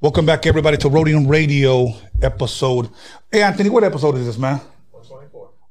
Welcome 0.01 0.27
back, 0.27 0.47
everybody, 0.47 0.77
to 0.79 0.89
Rhodium 0.89 1.29
Radio 1.29 1.95
episode. 2.21 2.89
Hey, 3.31 3.43
Anthony, 3.43 3.71
what 3.71 3.85
episode 3.85 4.17
is 4.17 4.27
this, 4.27 4.37
man? 4.37 4.61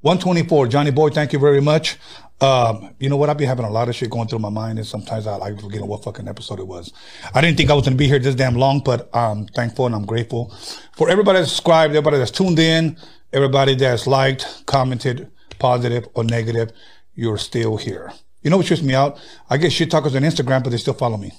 124. 0.01 0.61
124. 0.61 0.67
Johnny 0.67 0.91
Boy, 0.91 1.09
thank 1.09 1.31
you 1.31 1.39
very 1.39 1.61
much. 1.61 1.97
Um, 2.41 2.95
you 2.99 3.07
know 3.07 3.17
what? 3.17 3.29
I've 3.29 3.37
been 3.37 3.47
having 3.47 3.65
a 3.65 3.69
lot 3.69 3.87
of 3.87 3.95
shit 3.95 4.09
going 4.09 4.27
through 4.27 4.39
my 4.39 4.49
mind, 4.49 4.79
and 4.79 4.87
sometimes 4.87 5.27
I 5.27 5.35
like 5.35 5.61
forgetting 5.61 5.87
what 5.87 6.03
fucking 6.03 6.27
episode 6.27 6.59
it 6.59 6.65
was. 6.65 6.91
I 7.35 7.41
didn't 7.41 7.57
think 7.57 7.69
I 7.69 7.75
was 7.75 7.83
going 7.83 7.93
to 7.93 7.97
be 7.97 8.07
here 8.07 8.17
this 8.17 8.33
damn 8.33 8.55
long, 8.55 8.81
but 8.83 9.09
I'm 9.13 9.45
thankful 9.45 9.85
and 9.85 9.93
I'm 9.93 10.07
grateful 10.07 10.51
for 10.93 11.07
everybody 11.07 11.37
that's 11.37 11.51
subscribed, 11.51 11.91
everybody 11.91 12.17
that's 12.17 12.31
tuned 12.31 12.57
in, 12.57 12.97
everybody 13.31 13.75
that's 13.75 14.07
liked, 14.07 14.63
commented, 14.65 15.29
positive 15.59 16.07
or 16.15 16.23
negative. 16.23 16.71
You're 17.13 17.37
still 17.37 17.77
here. 17.77 18.11
You 18.41 18.49
know 18.49 18.57
what 18.57 18.65
trips 18.65 18.81
me 18.81 18.95
out? 18.95 19.19
I 19.51 19.57
get 19.57 19.71
shit 19.71 19.91
talkers 19.91 20.15
on 20.15 20.23
Instagram, 20.23 20.63
but 20.63 20.71
they 20.71 20.77
still 20.77 20.95
follow 20.95 21.17
me. 21.17 21.33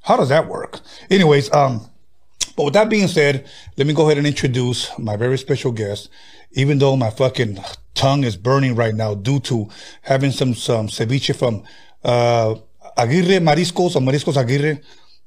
How 0.00 0.16
does 0.16 0.30
that 0.30 0.48
work? 0.48 0.80
Anyways, 1.10 1.52
um, 1.52 1.90
but 2.56 2.64
with 2.64 2.74
that 2.74 2.88
being 2.88 3.08
said, 3.08 3.46
let 3.76 3.86
me 3.86 3.92
go 3.92 4.06
ahead 4.06 4.16
and 4.16 4.26
introduce 4.26 4.96
my 4.98 5.16
very 5.16 5.36
special 5.36 5.72
guest. 5.72 6.08
Even 6.54 6.78
though 6.78 6.96
my 6.96 7.10
fucking 7.10 7.58
tongue 7.94 8.24
is 8.24 8.36
burning 8.36 8.74
right 8.74 8.94
now 8.94 9.14
due 9.14 9.40
to 9.40 9.68
having 10.02 10.30
some 10.30 10.54
some 10.54 10.88
ceviche 10.88 11.34
from 11.36 11.62
uh, 12.04 12.54
Aguirre 12.96 13.40
Mariscos 13.40 13.96
or 13.96 14.00
Mariscos 14.00 14.36
Aguirre 14.36 14.80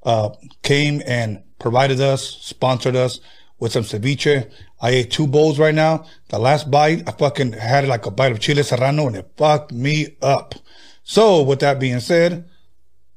uh, 0.04 0.30
came 0.64 1.02
and 1.06 1.44
provided 1.60 2.00
us, 2.00 2.24
sponsored 2.24 2.96
us 2.96 3.20
with 3.60 3.72
some 3.72 3.84
ceviche. 3.84 4.50
I 4.80 4.90
ate 4.92 5.12
two 5.12 5.28
bowls 5.28 5.60
right 5.60 5.76
now. 5.76 6.06
The 6.30 6.40
last 6.40 6.70
bite, 6.70 7.08
I 7.08 7.12
fucking 7.12 7.54
had 7.54 7.88
like 7.88 8.06
a 8.06 8.12
bite 8.12 8.32
of 8.32 8.40
chile 8.40 8.64
serrano 8.64 9.08
and 9.08 9.18
it 9.18 9.32
fucked 9.36 9.72
me 9.72 10.18
up. 10.22 10.56
So 11.04 11.42
with 11.42 11.60
that 11.60 11.80
being 11.80 12.00
said, 12.00 12.48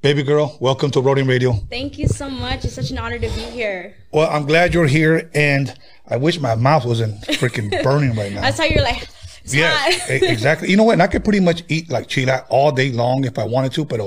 baby 0.00 0.22
girl, 0.22 0.56
welcome 0.60 0.90
to 0.92 1.00
Rhodium 1.00 1.28
Radio. 1.28 1.52
Thank 1.68 1.98
you 1.98 2.08
so 2.08 2.30
much. 2.30 2.64
It's 2.64 2.74
such 2.74 2.90
an 2.90 2.98
honor 2.98 3.18
to 3.18 3.28
be 3.28 3.42
here. 3.50 3.94
Well, 4.12 4.30
I'm 4.30 4.46
glad 4.46 4.72
you're 4.72 4.86
here, 4.86 5.30
and 5.34 5.76
I 6.10 6.16
wish 6.16 6.38
my 6.40 6.54
mouth 6.56 6.84
wasn't 6.84 7.20
freaking 7.22 7.70
burning 7.82 8.14
right 8.16 8.32
now. 8.32 8.40
That's 8.42 8.58
how 8.58 8.64
you're 8.64 8.82
like, 8.82 9.08
yeah, 9.44 9.88
exactly. 10.08 10.70
You 10.70 10.76
know 10.76 10.84
what? 10.84 10.92
And 10.94 11.02
I 11.02 11.06
could 11.06 11.24
pretty 11.24 11.40
much 11.40 11.62
eat 11.68 11.90
like 11.90 12.08
chile 12.08 12.32
all 12.48 12.72
day 12.72 12.90
long 12.92 13.24
if 13.24 13.38
I 13.38 13.44
wanted 13.44 13.72
to, 13.72 13.84
but 13.84 14.00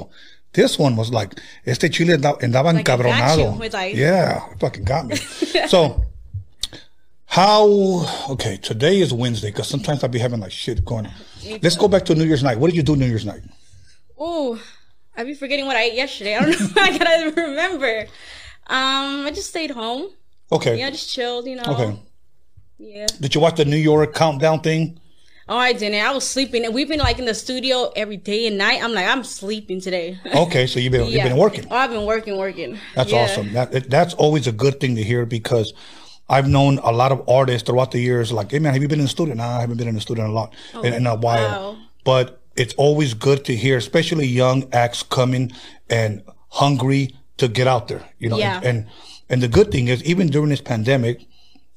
this 0.53 0.77
one 0.77 0.95
was 0.95 1.11
like, 1.11 1.39
este 1.65 1.91
chile 1.91 2.15
andaba 2.15 2.73
Like 2.73 2.85
encabronado. 2.85 3.59
with 3.59 3.73
like- 3.73 3.95
yeah, 3.95 4.51
it 4.51 4.59
fucking 4.59 4.83
got 4.83 5.07
me. 5.07 5.15
so, 5.67 6.03
how? 7.25 8.05
Okay, 8.31 8.57
today 8.57 8.99
is 9.01 9.13
Wednesday 9.13 9.49
because 9.49 9.67
sometimes 9.67 10.03
I'll 10.03 10.09
be 10.09 10.19
having 10.19 10.39
like 10.39 10.51
shit 10.51 10.85
going. 10.85 11.07
On. 11.07 11.13
Let's 11.61 11.75
go 11.75 11.87
back 11.87 12.05
to 12.05 12.15
New 12.15 12.25
Year's 12.25 12.43
night. 12.43 12.59
What 12.59 12.67
did 12.69 12.75
you 12.77 12.83
do 12.83 12.95
New 12.95 13.07
Year's 13.07 13.25
night? 13.25 13.41
Ooh, 14.21 14.59
I'd 15.17 15.25
be 15.25 15.33
forgetting 15.33 15.65
what 15.65 15.75
I 15.75 15.83
ate 15.85 15.93
yesterday. 15.95 16.35
I 16.35 16.41
don't 16.43 16.59
know. 16.75 16.81
I 16.81 16.97
gotta 16.97 17.31
remember. 17.41 18.01
Um, 18.67 19.25
I 19.25 19.31
just 19.33 19.49
stayed 19.49 19.71
home. 19.71 20.09
Okay. 20.51 20.77
Yeah, 20.77 20.89
just 20.89 21.09
chilled. 21.09 21.45
You 21.47 21.55
know. 21.57 21.63
Okay. 21.67 21.99
Yeah. 22.77 23.07
Did 23.19 23.33
you 23.35 23.41
watch 23.41 23.55
the 23.55 23.65
New 23.65 23.77
York 23.77 24.13
countdown 24.13 24.61
thing? 24.61 24.99
Oh, 25.47 25.57
I 25.57 25.73
didn't. 25.73 26.01
I 26.05 26.11
was 26.11 26.27
sleeping. 26.27 26.63
And 26.65 26.73
we've 26.73 26.87
been 26.87 26.99
like 26.99 27.19
in 27.19 27.25
the 27.25 27.33
studio 27.33 27.91
every 27.97 28.15
day 28.17 28.47
and 28.47 28.57
night. 28.57 28.81
I'm 28.81 28.93
like, 28.93 29.07
I'm 29.07 29.23
sleeping 29.25 29.81
today. 29.81 30.17
Okay, 30.35 30.67
so 30.67 30.79
you've 30.79 30.91
been 30.93 31.05
you've 31.07 31.23
been 31.23 31.37
working. 31.37 31.65
Oh, 31.69 31.75
I've 31.75 31.89
been 31.89 32.05
working, 32.05 32.37
working. 32.37 32.77
That's 32.95 33.11
Yeah. 33.11 33.23
awesome. 33.23 33.53
That 33.53 33.89
that's 33.89 34.13
always 34.13 34.47
a 34.47 34.51
good 34.51 34.79
thing 34.79 34.95
to 34.95 35.03
hear 35.03 35.25
because 35.25 35.73
I've 36.29 36.47
known 36.47 36.79
a 36.79 36.91
lot 36.91 37.11
of 37.11 37.27
artists 37.27 37.67
throughout 37.67 37.91
the 37.91 37.99
years. 37.99 38.31
Like, 38.31 38.51
hey 38.51 38.59
man, 38.59 38.73
have 38.73 38.81
you 38.81 38.87
been 38.87 38.99
in 38.99 39.05
the 39.05 39.09
studio? 39.09 39.33
Nah, 39.35 39.57
I 39.57 39.61
haven't 39.61 39.77
been 39.77 39.87
in 39.89 39.95
the 39.95 40.01
studio 40.01 40.23
in 40.25 40.31
a 40.31 40.33
lot 40.33 40.53
oh, 40.73 40.81
in, 40.81 40.93
in 40.93 41.07
a 41.07 41.15
while. 41.15 41.73
wow. 41.73 41.77
But 42.05 42.41
it's 42.55 42.73
always 42.75 43.13
good 43.13 43.43
to 43.45 43.55
hear, 43.55 43.77
especially 43.77 44.27
young 44.27 44.69
acts 44.73 45.03
coming 45.03 45.51
and 45.89 46.23
hungry 46.49 47.15
to 47.37 47.47
get 47.49 47.67
out 47.67 47.87
there. 47.89 48.03
You 48.19 48.29
know, 48.29 48.37
Yeah. 48.37 48.57
and 48.63 48.65
and 48.65 48.87
the 49.29 49.47
good 49.47 49.71
thing 49.71 49.87
is, 49.87 50.03
even 50.03 50.27
during 50.27 50.49
this 50.49 50.61
pandemic, 50.61 51.25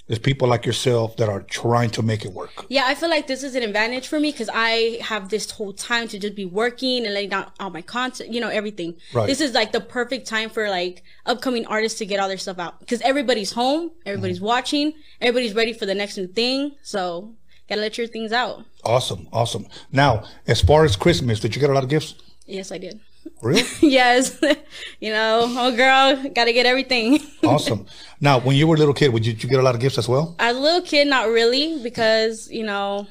there's 0.08 0.18
people 0.20 0.46
like 0.46 0.64
yourself 0.64 1.16
that 1.16 1.28
are 1.28 1.42
trying 1.42 1.90
to 1.90 2.02
make 2.02 2.24
it 2.24 2.32
work. 2.32 2.64
Yeah, 2.68 2.84
I 2.86 2.94
feel 2.94 3.10
like 3.10 3.26
this 3.26 3.42
is 3.42 3.56
an 3.56 3.64
advantage 3.64 4.06
for 4.06 4.20
me 4.20 4.30
because 4.30 4.48
I 4.52 4.98
have 5.02 5.30
this 5.30 5.50
whole 5.50 5.72
time 5.72 6.06
to 6.08 6.18
just 6.18 6.36
be 6.36 6.44
working 6.44 7.04
and 7.04 7.12
laying 7.12 7.30
down 7.30 7.50
all 7.58 7.70
my 7.70 7.82
content, 7.82 8.32
you 8.32 8.40
know, 8.40 8.48
everything. 8.48 8.94
Right. 9.12 9.26
This 9.26 9.40
is 9.40 9.52
like 9.52 9.72
the 9.72 9.80
perfect 9.80 10.28
time 10.28 10.48
for 10.48 10.68
like 10.70 11.02
upcoming 11.24 11.66
artists 11.66 11.98
to 11.98 12.06
get 12.06 12.20
all 12.20 12.28
their 12.28 12.38
stuff 12.38 12.60
out 12.60 12.78
because 12.78 13.00
everybody's 13.00 13.52
home, 13.52 13.90
everybody's 14.04 14.36
Mm-hmm. 14.36 14.46
watching, 14.46 14.92
everybody's 15.20 15.54
ready 15.54 15.72
for 15.72 15.86
the 15.86 15.94
next 15.94 16.16
new 16.16 16.28
thing. 16.28 16.76
So 16.82 17.34
gotta 17.68 17.80
let 17.80 17.98
your 17.98 18.06
things 18.06 18.30
out. 18.32 18.64
Awesome, 18.84 19.26
awesome. 19.32 19.66
Now, 19.90 20.22
as 20.46 20.60
far 20.60 20.84
as 20.84 20.94
Christmas, 20.94 21.40
did 21.40 21.56
you 21.56 21.60
get 21.60 21.70
a 21.70 21.72
lot 21.72 21.82
of 21.82 21.90
gifts? 21.90 22.14
Yes, 22.46 22.70
I 22.70 22.78
did. 22.78 23.00
Really? 23.42 23.62
yes. 23.80 24.40
you 25.00 25.12
know, 25.12 25.44
oh 25.46 25.76
girl, 25.76 26.28
gotta 26.34 26.52
get 26.52 26.66
everything. 26.66 27.20
awesome. 27.44 27.86
Now, 28.20 28.40
when 28.40 28.56
you 28.56 28.66
were 28.66 28.76
a 28.76 28.78
little 28.78 28.94
kid, 28.94 29.12
would 29.12 29.26
you, 29.26 29.32
did 29.32 29.42
you 29.42 29.48
get 29.48 29.60
a 29.60 29.62
lot 29.62 29.74
of 29.74 29.80
gifts 29.80 29.98
as 29.98 30.08
well? 30.08 30.34
As 30.38 30.56
a 30.56 30.60
little 30.60 30.82
kid, 30.82 31.06
not 31.08 31.28
really, 31.28 31.82
because, 31.82 32.50
you 32.50 32.64
know, 32.64 33.06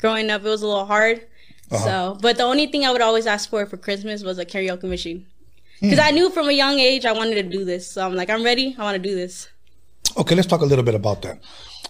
growing 0.00 0.30
up, 0.30 0.44
it 0.44 0.48
was 0.48 0.62
a 0.62 0.66
little 0.66 0.86
hard. 0.86 1.26
Uh-huh. 1.70 1.84
So, 1.84 2.18
but 2.20 2.38
the 2.38 2.44
only 2.44 2.66
thing 2.66 2.84
I 2.84 2.90
would 2.90 3.02
always 3.02 3.26
ask 3.26 3.48
for 3.48 3.64
for 3.66 3.76
Christmas 3.76 4.22
was 4.22 4.38
a 4.38 4.44
karaoke 4.44 4.84
machine. 4.84 5.26
Hmm. 5.80 5.90
Because 5.90 5.98
I 5.98 6.10
knew 6.10 6.30
from 6.30 6.48
a 6.48 6.52
young 6.52 6.78
age 6.78 7.04
I 7.04 7.12
wanted 7.12 7.34
to 7.34 7.42
do 7.42 7.64
this. 7.64 7.90
So 7.90 8.04
I'm 8.04 8.14
like, 8.14 8.30
I'm 8.30 8.42
ready. 8.42 8.74
I 8.78 8.82
want 8.82 9.00
to 9.00 9.08
do 9.08 9.14
this. 9.14 9.48
Okay, 10.16 10.34
let's 10.34 10.48
talk 10.48 10.62
a 10.62 10.66
little 10.66 10.84
bit 10.84 10.94
about 10.94 11.22
that. 11.22 11.40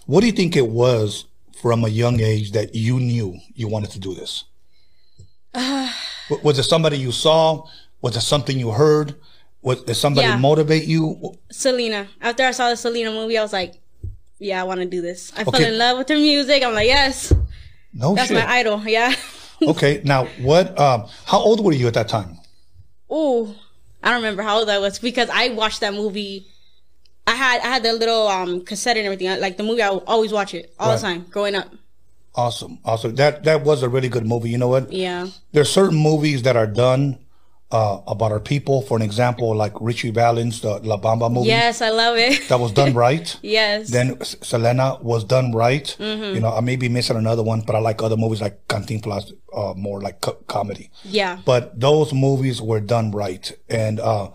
What 0.05 0.21
do 0.21 0.27
you 0.27 0.33
think 0.33 0.55
it 0.55 0.67
was 0.67 1.25
from 1.61 1.83
a 1.83 1.87
young 1.89 2.19
age 2.19 2.51
that 2.51 2.75
you 2.75 2.99
knew 2.99 3.37
you 3.55 3.67
wanted 3.67 3.91
to 3.91 3.99
do 3.99 4.13
this? 4.13 4.43
W- 5.53 6.43
was 6.43 6.59
it 6.59 6.63
somebody 6.63 6.97
you 6.97 7.11
saw? 7.11 7.65
Was 8.01 8.15
it 8.15 8.21
something 8.21 8.57
you 8.57 8.71
heard? 8.71 9.15
Was 9.61 9.83
did 9.83 9.95
somebody 9.95 10.27
Yeah. 10.27 10.37
motivate 10.37 10.85
you? 10.85 11.35
Selena. 11.51 12.07
After 12.21 12.43
I 12.43 12.51
saw 12.51 12.69
the 12.69 12.77
Selena 12.77 13.11
movie, 13.11 13.37
I 13.37 13.41
was 13.41 13.51
like, 13.53 13.75
yeah, 14.39 14.61
I 14.61 14.63
want 14.63 14.79
to 14.79 14.85
do 14.85 15.01
this. 15.01 15.33
I 15.35 15.43
fell 15.43 15.61
in 15.61 15.77
love 15.77 15.97
with 15.97 16.07
her 16.09 16.15
music. 16.15 16.63
I'm 16.63 16.73
like, 16.73 16.87
yes, 16.87 17.33
No 17.93 18.15
that's 18.15 18.29
shit. 18.29 18.37
my 18.37 18.49
idol. 18.49 18.81
Yeah. 18.87 19.13
okay, 19.61 20.01
now 20.05 20.25
what? 20.39 20.79
Um, 20.79 21.07
how 21.25 21.39
old 21.39 21.63
were 21.63 21.73
you 21.73 21.87
at 21.87 21.93
that 21.95 22.07
time? 22.07 22.37
Oh, 23.09 23.53
I 24.01 24.09
don't 24.11 24.21
remember 24.21 24.43
how 24.43 24.59
old 24.59 24.69
I 24.69 24.79
was 24.79 24.97
because 24.99 25.29
I 25.29 25.49
watched 25.49 25.81
that 25.81 25.93
movie. 25.93 26.47
I 27.27 27.35
had 27.35 27.61
I 27.61 27.67
had 27.67 27.83
the 27.83 27.91
little 27.93 28.27
um 28.29 28.63
cassette 28.63 28.95
and 28.95 29.05
everything. 29.05 29.27
Like 29.41 29.57
the 29.57 29.63
movie, 29.63 29.81
I 29.81 29.89
would 29.91 30.03
always 30.07 30.31
watch 30.31 30.53
it 30.53 30.73
all 30.79 30.89
Right. 30.89 30.95
the 30.95 31.01
time 31.01 31.25
growing 31.29 31.55
up. 31.55 31.67
Awesome, 32.33 32.79
awesome. 32.85 33.15
That 33.15 33.43
that 33.43 33.63
was 33.65 33.83
a 33.83 33.89
really 33.89 34.07
good 34.07 34.25
movie. 34.25 34.49
You 34.49 34.57
know 34.57 34.69
what? 34.69 34.93
Yeah. 34.93 35.27
There's 35.51 35.69
certain 35.69 35.97
movies 35.97 36.43
that 36.43 36.55
are 36.55 36.67
done 36.67 37.17
uh, 37.71 38.01
about 38.07 38.31
our 38.31 38.39
people. 38.39 38.81
For 38.81 38.97
an 38.97 39.03
example, 39.03 39.55
like 39.55 39.73
Ritchie 39.79 40.11
Valens, 40.11 40.61
the 40.61 40.79
La 40.79 40.97
Bamba 40.97 41.31
movie. 41.31 41.49
Yes, 41.49 41.81
I 41.81 41.89
love 41.89 42.17
it. 42.17 42.47
That 42.49 42.59
was 42.59 42.71
done 42.71 42.93
right. 43.05 43.37
yes. 43.43 43.89
Then 43.91 44.19
Selena 44.23 44.97
was 45.01 45.23
done 45.23 45.51
right. 45.51 45.95
Mm-hmm. 45.99 46.35
You 46.35 46.39
know, 46.41 46.53
I 46.53 46.61
may 46.61 46.75
be 46.77 46.89
missing 46.89 47.15
another 47.17 47.43
one, 47.43 47.61
but 47.61 47.75
I 47.75 47.79
like 47.79 48.01
other 48.01 48.17
movies 48.17 48.41
like 48.41 48.67
Cantinflas, 48.67 49.31
uh, 49.55 49.73
more 49.75 50.01
like 50.01 50.21
co- 50.21 50.41
comedy. 50.47 50.89
yeah. 51.03 51.39
But 51.45 51.79
those 51.79 52.11
movies 52.13 52.61
were 52.61 52.79
done 52.79 53.11
right, 53.11 53.51
and 53.69 53.99
uh, 53.99 54.29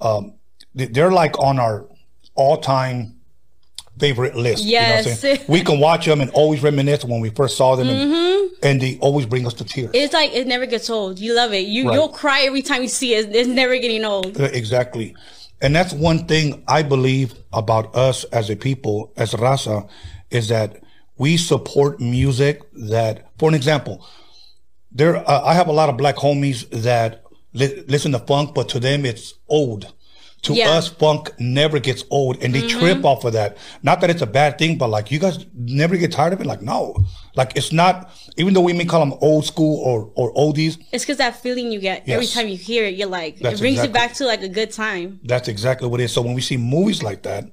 um, 0.00 0.34
they're 0.74 1.12
like 1.12 1.38
on 1.38 1.58
our 1.58 1.86
all-time 2.34 3.16
favorite 3.98 4.36
list. 4.36 4.64
you 4.64 4.72
know 4.74 4.80
what 4.80 4.88
I'm 5.00 5.04
Yes. 5.06 5.20
saying? 5.20 5.40
we 5.48 5.62
can 5.62 5.80
watch 5.80 6.06
them 6.06 6.20
and 6.20 6.30
always 6.30 6.62
reminisce 6.62 7.04
when 7.04 7.20
we 7.20 7.30
first 7.30 7.56
saw 7.56 7.76
them, 7.76 7.88
and, 7.88 8.50
and 8.62 8.80
they 8.80 8.98
always 9.00 9.26
bring 9.26 9.46
us 9.46 9.54
to 9.54 9.64
tears. 9.64 9.90
It's 9.94 10.12
like 10.14 10.32
it 10.34 10.46
never 10.46 10.66
gets 10.66 10.88
old. 10.90 11.18
You 11.18 11.34
love 11.34 11.52
it. 11.52 11.66
You 11.66 11.88
Right. 11.88 11.94
you'll 11.94 12.08
cry 12.08 12.42
every 12.42 12.62
time 12.62 12.82
you 12.82 12.88
see 12.88 13.14
it. 13.14 13.34
It's 13.34 13.48
never 13.48 13.76
getting 13.78 14.04
old. 14.04 14.40
Uh, 14.40 14.44
Exactly. 14.52 15.14
And 15.60 15.74
that's 15.74 15.92
one 15.92 16.26
thing 16.26 16.62
I 16.68 16.82
believe 16.82 17.34
about 17.52 17.94
us 17.96 18.22
as 18.24 18.48
a 18.48 18.54
people, 18.54 19.12
as 19.16 19.32
Raza, 19.32 19.88
is 20.30 20.48
that 20.48 20.76
we 21.16 21.36
support 21.36 22.00
music 22.00 22.62
that, 22.74 23.26
for 23.38 23.48
an 23.48 23.56
example, 23.56 24.06
there, 24.92 25.16
uh, 25.16 25.42
I 25.44 25.54
have 25.54 25.66
a 25.68 25.72
lot 25.72 25.88
of 25.88 25.96
black 25.96 26.14
homies 26.16 26.68
that 26.70 27.22
li- 27.54 27.82
listen 27.88 28.12
to 28.12 28.20
funk, 28.20 28.54
but 28.54 28.68
to 28.70 28.78
them 28.80 29.04
it's 29.04 29.34
old. 29.48 29.92
To 30.42 30.54
Yeah. 30.54 30.70
us, 30.70 30.86
funk 30.86 31.32
never 31.40 31.80
gets 31.80 32.04
old 32.10 32.42
and 32.44 32.54
they 32.54 32.66
trip 32.68 33.04
off 33.04 33.24
of 33.24 33.32
that. 33.32 33.56
Not 33.82 34.00
that 34.00 34.08
it's 34.10 34.22
a 34.22 34.26
bad 34.26 34.56
thing, 34.56 34.78
but 34.78 34.88
like 34.88 35.10
you 35.10 35.18
guys 35.18 35.44
never 35.52 35.96
get 35.96 36.12
tired 36.12 36.32
of 36.32 36.40
it. 36.40 36.46
Like, 36.46 36.62
no, 36.62 36.94
like 37.34 37.56
it's 37.56 37.72
not, 37.72 38.10
even 38.36 38.54
though 38.54 38.60
we 38.60 38.72
may 38.72 38.84
call 38.84 39.00
them 39.00 39.18
old 39.20 39.44
school 39.46 39.82
or, 39.84 40.12
or 40.14 40.32
oldies, 40.34 40.78
It's 40.92 41.04
because 41.04 41.16
that 41.18 41.42
feeling 41.42 41.72
you 41.72 41.80
get 41.80 42.08
every 42.08 42.26
time 42.26 42.46
you 42.46 42.56
hear 42.56 42.84
it. 42.84 42.94
You're 42.94 43.08
like, 43.08 43.40
That's 43.40 43.56
it 43.56 43.58
brings 43.62 43.78
exactly- 43.78 43.88
you 43.88 43.92
back 44.08 44.14
to 44.18 44.26
like 44.26 44.42
a 44.42 44.48
good 44.48 44.70
time. 44.70 45.18
That's 45.24 45.48
exactly 45.48 45.88
what 45.88 46.00
it 46.00 46.04
is. 46.04 46.12
So 46.12 46.22
when 46.22 46.34
we 46.34 46.40
see 46.40 46.56
movies 46.56 47.02
like 47.02 47.22
that, 47.24 47.44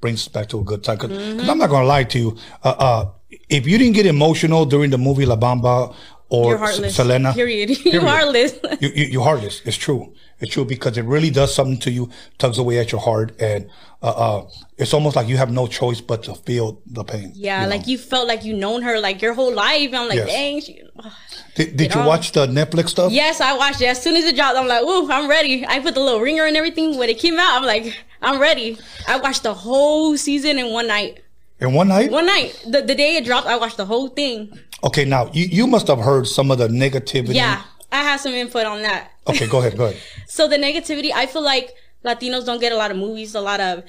brings 0.00 0.20
us 0.22 0.28
back 0.28 0.48
to 0.50 0.60
a 0.60 0.64
good 0.64 0.84
time. 0.84 0.96
Because 0.98 1.10
Mm-hmm. 1.18 1.50
I'm 1.50 1.58
not 1.58 1.68
going 1.70 1.82
to 1.82 1.88
lie 1.88 2.04
to 2.04 2.18
you, 2.20 2.36
uh, 2.62 2.68
uh, 2.78 3.10
if 3.50 3.66
you 3.66 3.78
didn't 3.78 3.94
get 3.94 4.06
emotional 4.06 4.64
during 4.64 4.90
the 4.90 4.98
movie 4.98 5.26
La 5.26 5.34
Bamba 5.36 5.92
or 6.30 6.50
You're 6.50 6.58
heartless. 6.58 6.96
Selena, 6.96 7.32
Period. 7.32 7.68
Period. 7.78 7.84
You're 7.92 8.02
heartless. 8.06 8.54
you, 8.80 8.88
you, 8.90 9.04
you're 9.06 9.24
heartless. 9.24 9.62
It's 9.64 9.76
true. 9.76 10.12
It's 10.40 10.52
true 10.52 10.64
because 10.64 10.96
it 10.98 11.04
really 11.04 11.30
does 11.30 11.52
something 11.54 11.78
to 11.78 11.90
you, 11.90 12.10
tugs 12.38 12.58
away 12.58 12.78
at 12.78 12.92
your 12.92 13.00
heart, 13.00 13.32
and 13.40 13.68
uh, 14.02 14.06
uh, 14.10 14.48
it's 14.76 14.94
almost 14.94 15.16
like 15.16 15.26
you 15.26 15.36
have 15.36 15.50
no 15.50 15.66
choice 15.66 16.00
but 16.00 16.22
to 16.24 16.34
feel 16.34 16.80
the 16.86 17.02
pain. 17.02 17.32
yeah, 17.34 17.62
you 17.62 17.66
know? 17.68 17.74
like 17.76 17.86
you 17.88 17.98
felt 17.98 18.28
like 18.28 18.44
you 18.44 18.54
known 18.54 18.82
her 18.82 19.00
like 19.00 19.20
your 19.20 19.34
whole 19.34 19.52
life. 19.52 19.90
I'm 19.92 20.08
like, 20.08 20.16
Yes. 20.18 20.28
dang. 20.28 20.60
She, 20.60 20.82
Did, 21.56 21.76
did 21.76 21.94
you 21.94 22.00
know? 22.00 22.06
watch 22.06 22.30
the 22.32 22.46
Netflix 22.46 22.90
stuff? 22.90 23.10
Yes, 23.10 23.40
I 23.40 23.56
watched 23.56 23.80
it. 23.80 23.86
As 23.86 24.00
soon 24.00 24.14
as 24.16 24.24
it 24.26 24.36
dropped, 24.36 24.56
I'm 24.56 24.68
like, 24.68 24.82
ooh, 24.82 25.10
I'm 25.10 25.28
ready. 25.28 25.66
I 25.66 25.80
put 25.80 25.94
the 25.94 26.00
little 26.00 26.20
ringer 26.20 26.44
and 26.44 26.56
everything. 26.56 26.96
When 26.98 27.08
it 27.08 27.18
came 27.18 27.38
out, 27.38 27.56
I'm 27.60 27.64
like, 27.66 27.96
I'm 28.22 28.40
ready. 28.40 28.78
I 29.08 29.18
watched 29.18 29.42
the 29.42 29.54
whole 29.54 30.16
season 30.16 30.58
in 30.58 30.72
one 30.72 30.86
night. 30.86 31.22
In 31.60 31.72
one 31.72 31.88
night? 31.88 32.12
One 32.12 32.26
night. 32.26 32.62
The, 32.68 32.82
the 32.82 32.94
day 32.94 33.16
it 33.16 33.24
dropped, 33.24 33.48
I 33.48 33.56
watched 33.56 33.78
the 33.78 33.86
whole 33.86 34.06
thing. 34.08 34.56
Okay, 34.84 35.04
now 35.04 35.30
you, 35.32 35.46
you 35.46 35.66
must 35.66 35.88
have 35.88 35.98
heard 35.98 36.26
some 36.26 36.50
of 36.50 36.58
the 36.58 36.68
negativity. 36.68 37.34
Yeah, 37.34 37.62
I 37.90 38.02
have 38.02 38.20
some 38.20 38.32
input 38.32 38.66
on 38.66 38.82
that. 38.82 39.10
Okay, 39.26 39.46
go 39.46 39.58
ahead, 39.58 39.76
go 39.76 39.86
ahead. 39.86 40.00
So 40.28 40.46
the 40.46 40.56
negativity, 40.56 41.10
I 41.12 41.26
feel 41.26 41.42
like 41.42 41.74
Latinos 42.04 42.44
don't 42.44 42.60
get 42.60 42.70
a 42.70 42.76
lot 42.76 42.90
of 42.90 42.96
movies, 42.96 43.34
a 43.34 43.40
lot 43.40 43.60
of 43.60 43.82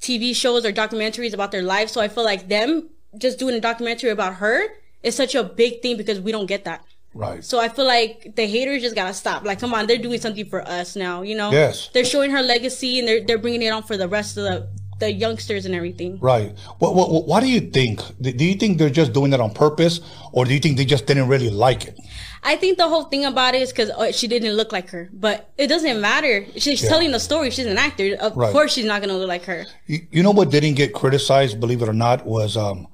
TV 0.00 0.34
shows 0.34 0.64
or 0.64 0.72
documentaries 0.72 1.32
about 1.32 1.52
their 1.52 1.62
lives. 1.62 1.92
So 1.92 2.00
I 2.00 2.08
feel 2.08 2.24
like 2.24 2.48
them 2.48 2.88
just 3.18 3.38
doing 3.38 3.54
a 3.54 3.60
documentary 3.60 4.10
about 4.10 4.34
her 4.36 4.66
is 5.02 5.14
such 5.14 5.34
a 5.34 5.44
big 5.44 5.80
thing 5.80 5.96
because 5.96 6.20
we 6.20 6.32
don't 6.32 6.46
get 6.46 6.64
that. 6.64 6.84
Right. 7.14 7.44
So 7.44 7.60
I 7.60 7.68
feel 7.68 7.84
like 7.84 8.32
the 8.36 8.46
haters 8.46 8.82
just 8.82 8.94
gotta 8.94 9.12
stop. 9.12 9.44
Like, 9.44 9.60
come 9.60 9.74
on, 9.74 9.86
they're 9.86 9.98
doing 9.98 10.20
something 10.20 10.46
for 10.46 10.66
us 10.66 10.96
now. 10.96 11.22
You 11.22 11.36
know? 11.36 11.50
Yes. 11.50 11.90
They're 11.92 12.04
showing 12.04 12.30
her 12.30 12.42
legacy 12.42 12.98
and 12.98 13.06
they're 13.06 13.22
they're 13.22 13.38
bringing 13.38 13.62
it 13.62 13.68
on 13.68 13.82
for 13.82 13.96
the 13.96 14.08
rest 14.08 14.36
of 14.38 14.44
the 14.44 14.68
the 15.02 15.12
youngsters 15.12 15.66
and 15.66 15.74
everything. 15.74 16.18
Right. 16.20 16.56
What, 16.78 16.94
what, 16.94 17.26
what, 17.26 17.40
do 17.40 17.48
you 17.50 17.60
think? 17.60 18.00
Do 18.20 18.44
you 18.44 18.54
think 18.54 18.78
they're 18.78 18.96
just 19.02 19.12
doing 19.12 19.32
that 19.32 19.40
on 19.40 19.52
purpose, 19.52 20.00
or 20.30 20.44
do 20.44 20.54
you 20.54 20.60
think 20.60 20.76
they 20.76 20.84
just 20.84 21.06
didn't 21.06 21.28
really 21.28 21.50
like 21.50 21.84
it? 21.88 21.98
I 22.44 22.54
think 22.56 22.78
the 22.78 22.88
whole 22.88 23.04
thing 23.04 23.24
about 23.24 23.54
it 23.56 23.62
is 23.62 23.70
because 23.72 23.90
oh, 23.96 24.12
she 24.12 24.28
didn't 24.28 24.54
look 24.54 24.70
like 24.72 24.90
her, 24.90 25.10
but 25.12 25.50
it 25.58 25.66
doesn't 25.66 26.00
matter. 26.00 26.46
She's 26.56 26.82
Yeah. 26.82 26.88
telling 26.88 27.10
the 27.10 27.18
story. 27.20 27.50
She's 27.50 27.66
an 27.66 27.78
actor. 27.78 28.16
Of 28.20 28.36
Right. 28.36 28.52
course, 28.52 28.72
she's 28.72 28.84
not 28.84 29.00
gonna 29.02 29.18
look 29.18 29.28
like 29.28 29.44
her. 29.44 29.66
You, 29.86 29.98
you 30.10 30.22
know 30.22 30.30
what 30.30 30.50
didn't 30.50 30.74
get 30.74 30.92
criticized, 30.92 31.58
believe 31.58 31.82
it 31.82 31.88
or 31.88 31.98
not, 32.06 32.24
was 32.24 32.56
um, 32.56 32.86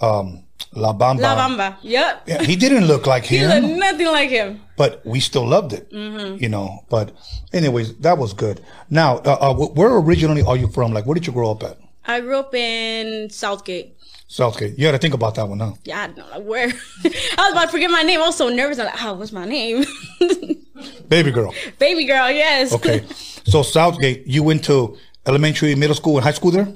um, 0.00 0.44
La 0.76 0.92
Bamba. 0.92 1.20
La 1.20 1.36
Bamba. 1.36 1.76
Yep. 1.82 2.22
Yeah, 2.26 2.42
he 2.42 2.56
didn't 2.56 2.86
look 2.86 3.06
like 3.06 3.24
him. 3.24 3.50
He 3.50 3.60
looked 3.60 3.78
nothing 3.78 4.06
like 4.06 4.30
him. 4.30 4.60
but 4.76 5.04
we 5.04 5.20
still 5.20 5.46
loved 5.46 5.72
it. 5.72 5.90
Mm-hmm. 5.90 6.42
You 6.42 6.48
know. 6.48 6.84
But 6.88 7.12
anyways, 7.52 7.96
that 7.98 8.18
was 8.18 8.32
good. 8.32 8.60
Now, 8.90 9.18
uh, 9.18 9.38
uh, 9.40 9.54
where 9.54 9.96
originally 9.96 10.42
are 10.42 10.56
you 10.56 10.68
from? 10.68 10.92
Like, 10.92 11.06
where 11.06 11.14
did 11.14 11.26
you 11.26 11.32
grow 11.32 11.50
up 11.50 11.62
at? 11.62 11.78
I 12.06 12.20
grew 12.20 12.38
up 12.38 12.54
in 12.54 13.30
Southgate. 13.30 13.96
Southgate. 14.26 14.78
You 14.78 14.86
got 14.86 14.92
to 14.92 14.98
think 14.98 15.14
about 15.14 15.34
that 15.36 15.48
one, 15.48 15.60
huh? 15.60 15.72
Yeah, 15.84 16.02
I 16.02 16.06
don't 16.08 16.16
know 16.16 16.26
like, 16.38 16.44
where. 16.44 16.66
I 17.04 17.42
was 17.44 17.52
about 17.52 17.64
to 17.66 17.68
forget 17.68 17.90
my 17.90 18.02
name. 18.02 18.20
I 18.20 18.26
was 18.26 18.36
so 18.36 18.48
nervous. 18.48 18.78
I'm 18.78 18.86
like, 18.86 19.04
oh, 19.04 19.14
what's 19.14 19.32
my 19.32 19.44
name? 19.44 19.84
Baby 21.08 21.30
girl. 21.30 21.54
Baby 21.78 22.04
girl, 22.04 22.30
yes. 22.30 22.72
Okay. 22.72 23.04
so 23.44 23.62
Southgate, 23.62 24.26
you 24.26 24.42
went 24.42 24.64
to 24.64 24.96
elementary, 25.26 25.74
middle 25.74 25.94
school, 25.94 26.16
and 26.16 26.24
high 26.24 26.32
school 26.32 26.50
there. 26.50 26.68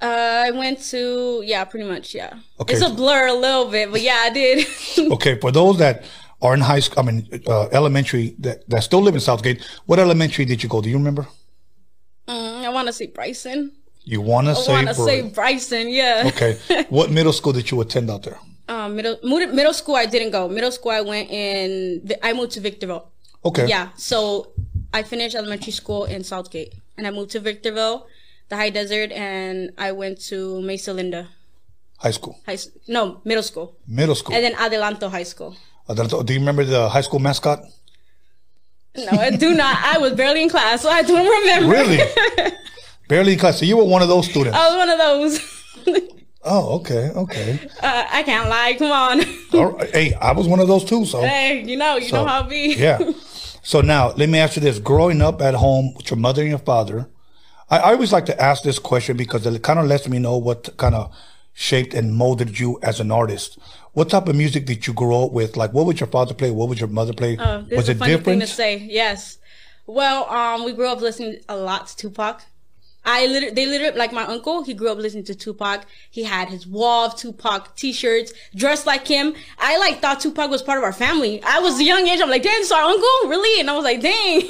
Uh, 0.00 0.44
I 0.46 0.50
went 0.52 0.80
to 0.90 1.42
yeah, 1.44 1.64
pretty 1.64 1.88
much 1.88 2.14
yeah. 2.14 2.34
Okay. 2.60 2.74
It's 2.74 2.82
a 2.82 2.90
blur 2.90 3.26
a 3.26 3.32
little 3.34 3.68
bit, 3.68 3.90
but 3.90 4.00
yeah, 4.00 4.20
I 4.22 4.30
did. 4.30 4.66
Okay, 5.12 5.38
for 5.40 5.50
those 5.50 5.78
that 5.78 6.04
are 6.40 6.54
in 6.54 6.60
high 6.60 6.80
school, 6.80 7.02
I 7.02 7.10
mean, 7.10 7.42
uh, 7.46 7.68
elementary, 7.72 8.36
that, 8.38 8.68
that 8.68 8.82
still 8.82 9.00
live 9.00 9.14
in 9.14 9.20
Southgate, 9.20 9.64
what 9.86 9.98
elementary 9.98 10.44
did 10.44 10.62
you 10.62 10.68
go? 10.68 10.80
Do 10.80 10.88
you 10.88 10.96
remember? 10.96 11.26
Mm, 12.28 12.64
I 12.64 12.68
want 12.68 12.86
to 12.86 12.92
say 12.92 13.06
Bryson. 13.06 13.72
You 14.04 14.20
want 14.20 14.46
to 14.46 14.52
I 14.52 14.54
say, 14.54 14.72
want 14.72 14.88
to 14.88 14.94
say 14.94 15.22
Bryson. 15.22 15.90
Yeah. 15.90 16.24
okay. 16.26 16.58
what 16.88 17.10
middle 17.10 17.32
school 17.32 17.52
did 17.52 17.70
you 17.70 17.80
attend 17.80 18.10
out 18.10 18.22
there? 18.22 18.38
Um, 18.68 18.96
middle 18.96 19.18
middle 19.22 19.54
middle 19.54 19.72
school 19.72 19.96
I 19.96 20.06
didn't 20.06 20.30
go. 20.30 20.48
Middle 20.48 20.70
school 20.70 20.92
I 20.92 21.00
went 21.00 21.30
in. 21.30 22.08
I 22.22 22.32
moved 22.34 22.52
to 22.52 22.60
Victorville. 22.60 23.10
Okay. 23.44 23.66
Yeah. 23.66 23.88
So 23.96 24.52
I 24.92 25.02
finished 25.02 25.34
elementary 25.34 25.72
school 25.72 26.04
in 26.04 26.22
Southgate, 26.22 26.74
and 26.96 27.06
I 27.06 27.10
moved 27.10 27.30
to 27.30 27.40
Victorville, 27.40 28.06
the 28.48 28.56
High 28.56 28.70
Desert, 28.70 29.12
and 29.12 29.72
I 29.78 29.92
went 29.92 30.20
to 30.28 30.60
Mesa 30.62 30.92
Linda 30.92 31.28
High 31.98 32.12
school. 32.12 32.38
High. 32.46 32.58
No, 32.86 33.20
middle 33.24 33.42
school, 33.42 33.76
Middle 33.86 34.14
school. 34.14 34.34
and 34.34 34.44
then 34.44 34.54
Adelanto 34.54 35.10
High 35.10 35.24
School. 35.24 35.56
Adelanto- 35.88 36.24
do 36.24 36.32
you 36.32 36.38
remember 36.40 36.64
the 36.64 36.88
high 36.88 37.00
school 37.00 37.18
mascot? 37.18 37.60
No, 38.96 39.08
I 39.18 39.30
do 39.30 39.54
not. 39.54 39.76
I 39.84 39.98
was 39.98 40.12
barely 40.14 40.42
in 40.42 40.48
class, 40.50 40.82
so 40.82 40.90
I 40.90 41.02
don't 41.02 41.26
remember. 41.26 41.70
Really? 41.70 41.98
Barely 43.08 43.32
in 43.32 43.38
class. 43.38 43.58
So 43.58 43.64
you 43.64 43.76
were 43.78 43.84
one 43.84 44.02
of 44.02 44.08
those 44.08 44.28
students. 44.28 44.54
I 44.56 44.68
was 44.68 44.76
one 44.76 44.90
of 44.90 44.98
those. 44.98 46.04
Oh, 46.50 46.76
okay, 46.76 47.10
okay. 47.14 47.58
uh, 47.82 48.04
I 48.10 48.22
can't 48.22 48.48
lie. 48.48 48.74
Come 48.78 48.92
on. 48.92 49.18
Right. 49.74 49.90
Hey, 49.90 50.14
I 50.14 50.32
was 50.32 50.46
one 50.46 50.60
of 50.60 50.68
those 50.68 50.84
too. 50.84 51.04
So 51.04 51.20
hey, 51.20 51.62
you 51.66 51.76
know, 51.76 51.96
you 51.96 52.08
So, 52.08 52.16
know 52.22 52.26
how 52.26 52.44
it 52.44 52.48
be. 52.48 52.74
yeah. 52.78 52.98
So 53.62 53.80
now 53.82 54.12
let 54.12 54.28
me 54.28 54.38
ask 54.38 54.54
you 54.56 54.62
this: 54.62 54.78
Growing 54.78 55.20
up 55.20 55.42
at 55.42 55.54
home 55.54 55.94
with 55.94 56.10
your 56.10 56.16
mother 56.16 56.40
and 56.42 56.48
your 56.50 56.60
father, 56.60 57.08
I, 57.70 57.78
I 57.78 57.92
always 57.92 58.12
like 58.12 58.26
to 58.26 58.40
ask 58.40 58.62
this 58.62 58.78
question 58.78 59.16
because 59.16 59.46
it 59.46 59.62
kind 59.62 59.78
of 59.78 59.86
lets 59.86 60.08
me 60.08 60.18
know 60.18 60.36
what 60.36 60.76
kind 60.76 60.94
of 60.94 61.14
shaped 61.54 61.92
and 61.94 62.14
molded 62.14 62.58
you 62.58 62.78
as 62.82 63.00
an 63.00 63.10
artist. 63.10 63.58
What 63.92 64.10
type 64.10 64.28
of 64.28 64.36
music 64.36 64.64
did 64.66 64.86
you 64.86 64.92
grow 64.92 65.24
up 65.26 65.32
with? 65.32 65.56
Like, 65.56 65.72
what 65.72 65.86
would 65.86 65.98
your 65.98 66.06
father 66.06 66.34
play? 66.34 66.50
What 66.50 66.68
would 66.68 66.78
your 66.78 66.88
mother 66.88 67.12
play? 67.12 67.36
Oh, 67.38 67.62
this 67.62 67.76
Was 67.76 67.84
is 67.84 67.88
a 67.88 67.92
it 67.92 67.98
funny 67.98 68.12
different? 68.12 68.24
thing 68.26 68.40
to 68.40 68.46
say. 68.46 68.76
Yes. 68.78 69.38
Well, 69.86 70.28
um, 70.30 70.64
we 70.64 70.72
grew 70.72 70.86
up 70.86 71.00
listening 71.00 71.40
a 71.48 71.56
lot 71.56 71.88
to 71.88 71.96
Tupac. 71.96 72.42
I 73.04 73.26
literally, 73.26 73.54
they 73.54 73.64
literally, 73.66 73.96
like 73.98 74.12
my 74.12 74.24
uncle, 74.24 74.62
he 74.64 74.74
grew 74.74 74.90
up 74.90 74.98
listening 74.98 75.24
to 75.24 75.34
Tupac. 75.34 75.86
He 76.10 76.24
had 76.24 76.48
his 76.48 76.66
wall 76.66 77.06
of 77.06 77.16
Tupac 77.16 77.74
t-shirts, 77.74 78.32
dressed 78.54 78.86
like 78.86 79.08
him. 79.08 79.34
I 79.58 79.78
like 79.78 80.00
thought 80.00 80.20
Tupac 80.20 80.50
was 80.50 80.62
part 80.62 80.78
of 80.78 80.84
our 80.84 80.92
family. 80.92 81.42
I 81.42 81.58
was 81.60 81.80
a 81.80 81.84
young 81.84 82.06
age. 82.06 82.20
I'm 82.20 82.28
like, 82.28 82.42
dang, 82.42 82.60
it's 82.60 82.70
our 82.70 82.82
uncle, 82.82 83.30
really? 83.30 83.60
And 83.60 83.70
I 83.70 83.74
was 83.74 83.84
like, 83.84 84.00
dang. 84.02 84.42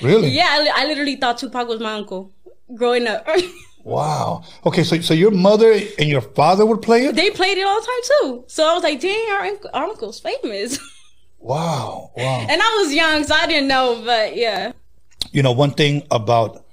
Really? 0.00 0.28
Yeah, 0.38 0.46
I, 0.48 0.84
I 0.84 0.86
literally 0.86 1.16
thought 1.16 1.38
Tupac 1.38 1.68
was 1.68 1.80
my 1.80 1.92
uncle 1.94 2.32
growing 2.74 3.06
up. 3.06 3.26
Wow. 3.84 4.42
Okay, 4.66 4.82
so 4.82 5.00
so 5.00 5.14
your 5.14 5.30
mother 5.30 5.72
and 5.72 6.08
your 6.10 6.20
father 6.20 6.66
would 6.66 6.82
play 6.82 7.06
it? 7.06 7.14
they 7.14 7.30
played 7.30 7.56
it 7.56 7.66
all 7.66 7.80
the 7.80 7.86
time 7.86 8.02
too. 8.10 8.44
So 8.46 8.68
I 8.68 8.74
was 8.74 8.82
like, 8.82 9.00
dang, 9.00 9.30
our, 9.30 9.46
our 9.72 9.88
uncle's 9.90 10.20
famous. 10.20 10.78
Wow. 11.40 12.10
Wow. 12.16 12.46
and 12.50 12.60
I 12.60 12.82
was 12.82 12.92
young, 12.92 13.24
so 13.24 13.34
I 13.34 13.46
didn't 13.46 13.68
know, 13.68 14.02
but 14.04 14.36
yeah. 14.36 14.72
you 15.32 15.42
know, 15.42 15.52
one 15.52 15.70
thing 15.70 16.02
about 16.10 16.66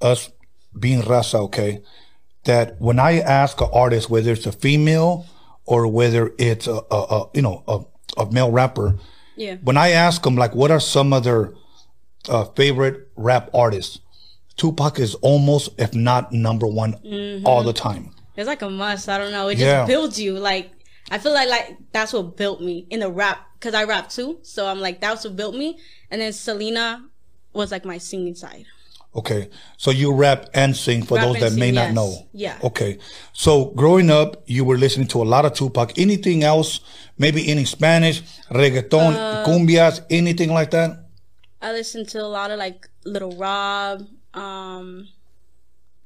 us 0.00 0.30
being 0.76 1.02
raza, 1.02 1.34
okay, 1.40 1.82
that 2.44 2.80
when 2.80 2.98
I 2.98 3.20
ask 3.20 3.60
an 3.60 3.68
artist 3.72 4.08
whether 4.10 4.32
it's 4.32 4.46
a 4.46 4.50
female 4.52 5.26
or 5.66 5.86
whether 5.86 6.32
it's 6.38 6.66
a, 6.66 6.80
a, 6.90 6.96
a 7.16 7.28
you 7.34 7.42
know 7.42 7.62
a, 7.68 7.84
a 8.22 8.32
male 8.32 8.50
rapper, 8.50 8.96
Yeah. 9.36 9.56
when 9.62 9.76
I 9.76 9.90
ask 9.90 10.22
them 10.22 10.34
like, 10.36 10.54
what 10.54 10.70
are 10.70 10.80
some 10.80 11.12
of 11.12 11.22
their 11.24 11.52
uh, 12.28 12.46
favorite 12.56 13.08
rap 13.14 13.50
artists? 13.54 14.00
Tupac 14.58 14.98
is 14.98 15.14
almost, 15.16 15.70
if 15.78 15.94
not 15.94 16.32
number 16.32 16.66
one, 16.66 16.94
all 17.46 17.62
the 17.62 17.72
time. 17.72 18.10
It's 18.36 18.46
like 18.46 18.62
a 18.62 18.68
must. 18.70 19.08
I 19.08 19.16
don't 19.18 19.32
know. 19.32 19.48
It 19.48 19.54
just 19.54 19.64
Yeah. 19.64 19.86
builds 19.86 20.20
you. 20.20 20.38
Like 20.38 20.70
I 21.10 21.18
feel 21.18 21.32
like 21.32 21.48
like 21.48 21.76
that's 21.92 22.12
what 22.12 22.36
built 22.36 22.60
me 22.60 22.86
in 22.90 23.00
the 23.00 23.10
rap 23.10 23.38
because 23.58 23.72
I 23.74 23.84
rap 23.84 24.10
too. 24.10 24.38
So 24.42 24.66
I'm 24.66 24.80
like 24.80 25.00
that's 25.00 25.24
what 25.24 25.34
built 25.36 25.54
me. 25.54 25.78
And 26.10 26.20
then 26.20 26.32
Selena 26.32 27.04
was 27.52 27.72
like 27.72 27.84
my 27.84 27.98
singing 27.98 28.34
side. 28.34 28.66
Okay, 29.14 29.48
so 29.78 29.90
you 29.90 30.12
rap 30.12 30.46
and 30.54 30.76
sing 30.76 31.02
for 31.02 31.16
Rap 31.16 31.24
those 31.24 31.40
that 31.40 31.52
may 31.58 31.72
not 31.72 31.86
yes. 31.86 31.94
know. 31.94 32.28
Yeah. 32.32 32.58
Okay, 32.62 32.98
so 33.32 33.66
growing 33.74 34.10
up, 34.10 34.42
you 34.46 34.64
were 34.64 34.76
listening 34.76 35.08
to 35.08 35.22
a 35.22 35.24
lot 35.24 35.44
of 35.46 35.54
Tupac. 35.54 35.98
Anything 35.98 36.44
else? 36.44 36.80
Maybe 37.16 37.50
any 37.50 37.64
Spanish, 37.64 38.20
reggaeton, 38.50 39.14
Uh, 39.16 39.44
cumbias, 39.46 40.02
anything 40.10 40.52
like 40.52 40.70
that? 40.72 41.06
I 41.62 41.72
listened 41.72 42.08
to 42.10 42.20
a 42.22 42.28
lot 42.28 42.50
of 42.50 42.58
like 42.58 42.86
Lil 43.04 43.32
Rob. 43.32 44.06
Um, 44.38 45.08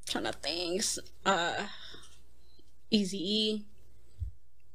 trying 0.06 0.24
to 0.24 0.32
think. 0.32 0.82
Uh, 1.24 1.66
Eazy 2.92 3.14
E. 3.14 3.64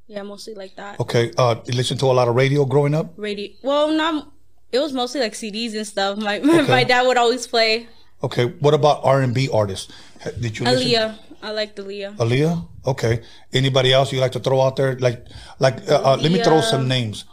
Yeah, 0.06 0.22
mostly 0.22 0.54
like 0.54 0.74
that. 0.76 0.98
Okay, 1.00 1.32
uh, 1.36 1.56
you 1.66 1.74
listen 1.74 1.98
to 1.98 2.06
a 2.06 2.14
lot 2.16 2.28
of 2.28 2.34
radio 2.34 2.64
growing 2.64 2.94
up. 2.94 3.12
Radio. 3.16 3.50
Well, 3.62 3.92
not. 3.92 4.32
It 4.72 4.78
was 4.78 4.92
mostly 4.92 5.20
like 5.20 5.32
CDs 5.32 5.74
and 5.76 5.86
stuff. 5.86 6.18
My 6.18 6.38
my 6.76 6.84
dad 6.84 7.06
would 7.06 7.16
always 7.16 7.46
play 7.46 7.88
Okay, 8.22 8.46
what 8.58 8.74
about 8.74 9.00
R 9.04 9.22
and 9.22 9.32
B 9.32 9.48
artists? 9.52 9.92
Did 10.40 10.58
you 10.58 10.66
listen? 10.66 10.88
Aaliyah. 10.88 11.18
I 11.40 11.52
like 11.52 11.76
Aaliyah. 11.76 12.16
Aaliyah. 12.16 12.66
Okay. 12.86 13.22
Anybody 13.52 13.92
else 13.92 14.12
you 14.12 14.18
like 14.18 14.32
to 14.32 14.40
throw 14.40 14.60
out 14.60 14.74
there? 14.74 14.98
Like, 14.98 15.24
like, 15.60 15.88
uh, 15.88 16.02
uh, 16.02 16.16
let 16.16 16.32
me 16.32 16.42
throw 16.42 16.60
some 16.60 16.88
names. 16.88 17.24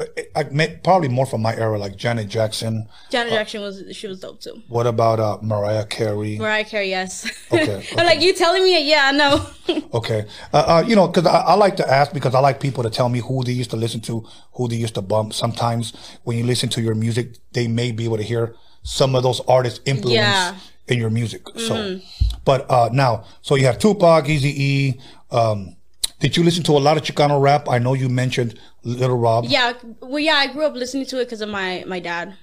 I, 0.00 0.06
I 0.34 0.42
may, 0.44 0.80
probably 0.82 1.08
more 1.08 1.26
from 1.26 1.42
my 1.42 1.54
era, 1.54 1.78
like 1.78 1.96
Janet 1.96 2.28
Jackson. 2.28 2.88
Janet 3.10 3.32
Jackson 3.34 3.60
was 3.60 3.84
she 3.94 4.06
was 4.06 4.20
dope 4.20 4.40
too. 4.40 4.62
What 4.68 4.86
about 4.86 5.20
uh, 5.20 5.38
Mariah 5.42 5.84
Carey? 5.84 6.38
Mariah 6.38 6.64
Carey, 6.64 6.88
yes. 6.88 7.30
Okay, 7.52 7.86
I'm 7.96 8.06
like 8.06 8.22
you 8.22 8.32
telling 8.34 8.62
me? 8.64 8.88
Yeah, 8.88 9.02
I 9.04 9.12
know. 9.12 9.46
Okay. 9.94 10.26
Uh, 10.52 10.56
uh, 10.56 10.84
you 10.86 10.96
know, 10.96 11.06
because 11.06 11.26
I, 11.26 11.40
I 11.40 11.54
like 11.54 11.76
to 11.76 11.88
ask 11.88 12.12
because 12.12 12.34
I 12.34 12.40
like 12.40 12.58
people 12.60 12.82
to 12.82 12.90
tell 12.90 13.08
me 13.10 13.20
who 13.20 13.44
they 13.44 13.52
used 13.52 13.70
to 13.70 13.76
listen 13.76 14.00
to, 14.02 14.26
who 14.54 14.66
they 14.66 14.76
used 14.76 14.94
to 14.94 15.02
bump. 15.02 15.34
Sometimes 15.34 15.92
when 16.24 16.38
you 16.38 16.44
listen 16.44 16.68
to 16.70 16.80
your 16.80 16.94
music, 16.94 17.36
they 17.52 17.68
may 17.68 17.92
be 17.92 18.04
able 18.04 18.16
to 18.16 18.22
hear 18.22 18.54
some 18.82 19.14
of 19.14 19.22
those 19.22 19.40
artists' 19.46 19.80
influence 19.84 20.14
Yeah. 20.16 20.56
in 20.88 20.98
your 20.98 21.10
music. 21.10 21.42
So, 21.56 22.00
but 22.44 22.68
uh, 22.70 22.88
now, 22.92 23.24
so 23.42 23.54
you 23.54 23.66
have 23.66 23.78
Tupac, 23.78 24.24
Eazy 24.24 24.44
E. 24.56 25.00
Um, 25.30 25.76
did 26.20 26.36
you 26.36 26.42
listen 26.42 26.62
to 26.64 26.72
a 26.72 26.78
lot 26.80 26.96
of 26.96 27.02
Chicano 27.02 27.40
rap? 27.40 27.68
I 27.68 27.78
know 27.78 27.94
you 27.94 28.08
mentioned 28.08 28.58
Lil 28.84 29.16
Rob. 29.16 29.44
yeah, 29.46 29.74
well, 30.00 30.18
yeah. 30.18 30.34
I 30.34 30.46
grew 30.52 30.64
up 30.66 30.74
listening 30.74 31.06
to 31.06 31.20
it 31.20 31.24
because 31.26 31.40
of 31.40 31.48
my 31.48 31.84
my 31.86 32.00
dad. 32.00 32.34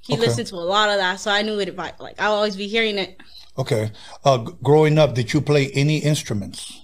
He 0.00 0.14
Okay. 0.14 0.22
listened 0.22 0.46
to 0.48 0.54
a 0.54 0.64
lot 0.74 0.88
of 0.90 0.96
that, 0.98 1.20
so 1.20 1.30
I 1.30 1.42
knew 1.42 1.58
it. 1.58 1.74
By, 1.76 1.92
like 1.98 2.20
I'll 2.20 2.32
always 2.34 2.56
be 2.56 2.68
hearing 2.68 2.98
it. 2.98 3.16
Okay. 3.58 3.90
Uh, 4.24 4.38
growing 4.62 4.96
up, 4.98 5.14
did 5.14 5.32
you 5.32 5.40
play 5.40 5.70
any 5.74 5.98
instruments? 5.98 6.80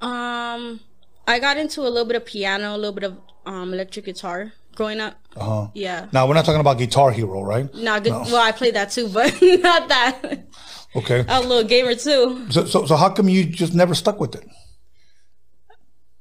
Um, 0.00 0.78
I 1.26 1.40
got 1.40 1.56
into 1.56 1.80
a 1.80 1.90
little 1.90 2.04
bit 2.04 2.16
of 2.16 2.24
piano, 2.24 2.74
a 2.74 2.78
little 2.78 2.92
bit 2.94 3.04
of 3.04 3.18
um 3.44 3.72
electric 3.74 4.04
guitar 4.04 4.52
growing 4.76 5.00
up. 5.00 5.14
Uh 5.36 5.44
huh. 5.44 5.68
Yeah. 5.74 6.06
Now 6.12 6.26
we're 6.28 6.34
not 6.34 6.44
talking 6.44 6.60
about 6.60 6.78
Guitar 6.78 7.10
Hero, 7.10 7.42
right? 7.42 7.72
Not 7.74 8.04
good. 8.04 8.12
Well, 8.12 8.36
I 8.36 8.52
played 8.52 8.74
that 8.76 8.92
too, 8.92 9.08
but 9.12 9.26
not 9.42 9.88
that. 9.88 10.46
Okay. 10.94 11.24
A 11.28 11.40
little 11.40 11.64
gamer 11.64 11.96
too. 11.96 12.46
So, 12.50 12.64
so, 12.66 12.86
so 12.86 12.94
how 12.96 13.10
come 13.10 13.28
you 13.28 13.44
just 13.44 13.74
never 13.74 13.94
stuck 13.94 14.20
with 14.20 14.36
it? 14.36 14.46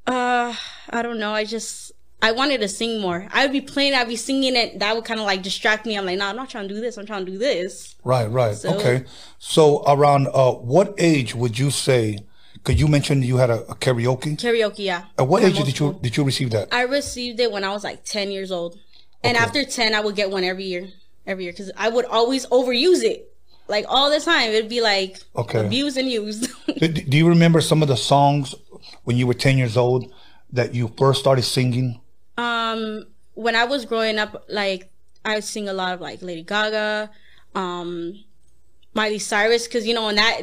Uh, 0.05 0.55
I 0.89 1.01
don't 1.01 1.19
know. 1.19 1.31
I 1.31 1.43
just 1.45 1.91
I 2.21 2.31
wanted 2.31 2.61
to 2.61 2.67
sing 2.67 2.99
more. 2.99 3.27
I 3.31 3.43
would 3.45 3.51
be 3.53 3.61
playing, 3.61 3.93
I'd 3.93 4.07
be 4.07 4.15
singing 4.15 4.55
it. 4.55 4.79
That 4.79 4.95
would 4.95 5.05
kind 5.05 5.19
of 5.19 5.25
like 5.27 5.43
distract 5.43 5.85
me. 5.85 5.97
I'm 5.97 6.05
like, 6.05 6.17
nah, 6.17 6.29
I'm 6.29 6.35
not 6.35 6.49
trying 6.49 6.67
to 6.67 6.73
do 6.73 6.81
this. 6.81 6.97
I'm 6.97 7.05
trying 7.05 7.25
to 7.25 7.31
do 7.31 7.37
this. 7.37 7.95
Right, 8.03 8.25
right. 8.25 8.55
So- 8.55 8.75
okay. 8.75 9.03
So 9.37 9.83
around 9.87 10.27
uh, 10.33 10.53
what 10.53 10.95
age 10.97 11.35
would 11.35 11.59
you 11.59 11.69
say? 11.69 12.19
Because 12.53 12.79
you 12.81 12.87
mentioned 12.87 13.23
you 13.23 13.37
had 13.37 13.49
a, 13.51 13.61
a 13.67 13.75
karaoke. 13.75 14.35
Karaoke, 14.35 14.79
yeah. 14.79 15.05
At 15.17 15.27
what 15.27 15.43
age 15.43 15.57
did 15.63 15.79
you 15.79 15.97
did 16.01 16.17
you 16.17 16.23
receive 16.23 16.49
that? 16.51 16.69
I 16.73 16.81
received 16.83 17.39
it 17.39 17.51
when 17.51 17.63
I 17.63 17.69
was 17.69 17.83
like 17.83 18.03
10 18.03 18.31
years 18.31 18.51
old. 18.51 18.77
And 19.23 19.37
Okay. 19.37 19.45
after 19.45 19.63
10, 19.63 19.93
I 19.93 19.99
would 20.01 20.15
get 20.15 20.31
one 20.31 20.43
every 20.43 20.65
year. 20.65 20.87
Every 21.25 21.43
year. 21.45 21.53
Because 21.53 21.71
I 21.77 21.89
would 21.89 22.05
always 22.05 22.45
overuse 22.47 23.03
it. 23.03 23.31
Like 23.67 23.85
all 23.87 24.09
the 24.09 24.19
time. 24.19 24.49
It'd 24.49 24.69
be 24.69 24.81
like 24.81 25.17
Okay. 25.35 25.65
abused 25.65 25.97
and 25.97 26.09
used. 26.09 26.49
do, 26.79 26.87
do 26.87 27.15
you 27.17 27.27
remember 27.29 27.61
some 27.61 27.81
of 27.83 27.87
the 27.89 27.95
songs 27.97 28.55
when 29.03 29.17
you 29.17 29.27
were 29.27 29.33
ten 29.35 29.57
years 29.57 29.77
old 29.77 30.11
that 30.51 30.73
you 30.73 30.91
first 30.97 31.19
started 31.19 31.43
singing? 31.43 32.01
Um, 32.37 33.05
when 33.33 33.55
I 33.55 33.65
was 33.65 33.85
growing 33.85 34.17
up, 34.19 34.45
like 34.49 34.89
I 35.25 35.35
would 35.35 35.43
sing 35.43 35.67
a 35.69 35.73
lot 35.73 35.93
of 35.93 36.01
like 36.01 36.21
Lady 36.21 36.43
Gaga, 36.43 37.09
um, 37.55 38.23
Miley 38.93 39.19
Cyrus. 39.19 39.67
Because, 39.67 39.85
you 39.87 39.93
know, 39.93 40.07
in 40.09 40.15
that. 40.15 40.41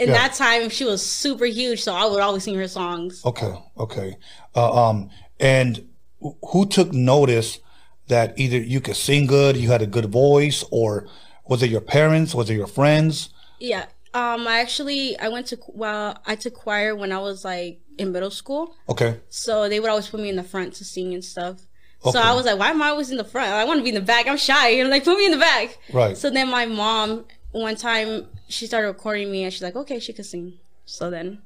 In 0.00 0.10
Yeah. 0.10 0.14
that 0.14 0.34
time, 0.34 0.68
she 0.68 0.84
was 0.84 1.04
super 1.04 1.44
huge, 1.44 1.82
so 1.82 1.92
I 1.92 2.06
would 2.06 2.20
always 2.20 2.44
sing 2.44 2.54
her 2.54 2.68
songs. 2.68 3.20
Okay, 3.24 3.52
okay. 3.76 4.16
Uh, 4.54 4.72
um, 4.90 5.10
and 5.40 5.88
who 6.20 6.66
took 6.66 6.92
notice 6.92 7.58
that 8.06 8.32
either 8.38 8.58
you 8.58 8.80
could 8.80 8.94
sing 8.94 9.26
good, 9.26 9.56
you 9.56 9.72
had 9.72 9.82
a 9.82 9.88
good 9.88 10.06
voice, 10.06 10.62
or 10.70 11.08
was 11.48 11.64
it 11.64 11.70
your 11.70 11.80
parents? 11.80 12.32
Was 12.32 12.48
it 12.48 12.54
your 12.54 12.68
friends? 12.68 13.30
Yeah. 13.58 13.86
Um, 14.14 14.46
I 14.46 14.60
actually 14.60 15.18
I 15.18 15.30
went 15.30 15.48
to 15.48 15.58
well, 15.66 16.16
I 16.24 16.36
took 16.36 16.54
choir 16.54 16.94
when 16.94 17.10
I 17.10 17.18
was 17.18 17.44
like 17.44 17.80
in 17.98 18.12
middle 18.12 18.30
school. 18.30 18.74
Okay, 18.88 19.18
So 19.28 19.68
they 19.68 19.80
would 19.80 19.90
always 19.90 20.08
put 20.08 20.20
me 20.20 20.28
in 20.28 20.36
the 20.36 20.42
front 20.42 20.74
to 20.74 20.84
sing 20.84 21.14
and 21.14 21.24
stuff. 21.24 21.56
Okay. 22.04 22.12
So 22.12 22.20
I 22.20 22.32
was 22.32 22.46
like, 22.46 22.58
why 22.58 22.70
am 22.70 22.80
I 22.80 22.88
always 22.90 23.10
in 23.10 23.16
the 23.16 23.24
front? 23.24 23.48
I 23.50 23.64
want 23.64 23.78
to 23.78 23.82
be 23.82 23.88
in 23.88 23.94
the 23.96 24.00
back. 24.00 24.26
I'm 24.28 24.36
shy. 24.36 24.68
And 24.80 24.88
like, 24.94 25.04
put 25.04 25.18
me 25.18 25.24
in 25.26 25.32
the 25.32 25.38
back. 25.38 25.76
Right. 25.92 26.16
So 26.16 26.30
then 26.30 26.48
my 26.48 26.64
mom, 26.66 27.24
one 27.50 27.74
time, 27.76 28.26
she 28.48 28.66
started 28.66 28.86
recording 28.88 29.30
me 29.32 29.42
and 29.44 29.52
she's 29.52 29.62
like, 29.62 29.74
okay, 29.76 29.98
she 29.98 30.12
could 30.12 30.24
sing. 30.26 30.54
So 30.86 31.10
then 31.10 31.38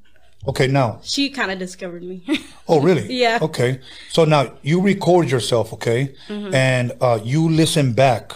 okay. 0.46 0.66
Now, 0.66 1.00
she 1.02 1.30
kind 1.30 1.50
of 1.50 1.58
discovered 1.58 2.02
me. 2.02 2.22
Oh, 2.68 2.80
really? 2.80 3.12
Yeah. 3.12 3.38
Okay. 3.42 3.80
So 4.10 4.24
now 4.24 4.52
you 4.62 4.80
record 4.80 5.28
yourself, 5.30 5.72
okay, 5.72 6.14
Mm-hmm. 6.28 6.54
and 6.54 6.92
uh, 7.00 7.18
you 7.22 7.48
listen 7.50 7.92
back. 7.92 8.32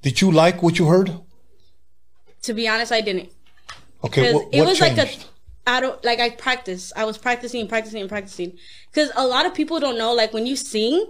Did 0.00 0.20
you 0.20 0.30
like 0.30 0.62
what 0.62 0.78
you 0.78 0.86
heard? 0.86 1.10
to 2.42 2.54
be 2.54 2.68
honest, 2.68 2.92
I 2.92 3.00
didn't. 3.00 3.30
Okay. 4.04 4.32
What, 4.32 4.48
it 4.52 4.60
was 4.64 4.78
changed? 4.78 4.98
like 4.98 5.08
a, 5.08 5.24
I 5.68 5.80
don't, 5.80 6.02
like 6.04 6.20
I 6.20 6.30
practice. 6.30 6.92
I 6.96 7.04
was 7.04 7.18
practicing, 7.18 7.60
and 7.60 7.68
practicing, 7.68 8.00
and 8.00 8.08
practicing. 8.08 8.58
Because 8.90 9.10
a 9.16 9.26
lot 9.26 9.46
of 9.46 9.54
people 9.54 9.80
don't 9.80 9.98
know, 9.98 10.12
like 10.12 10.32
when 10.32 10.46
you 10.46 10.56
sing, 10.56 11.06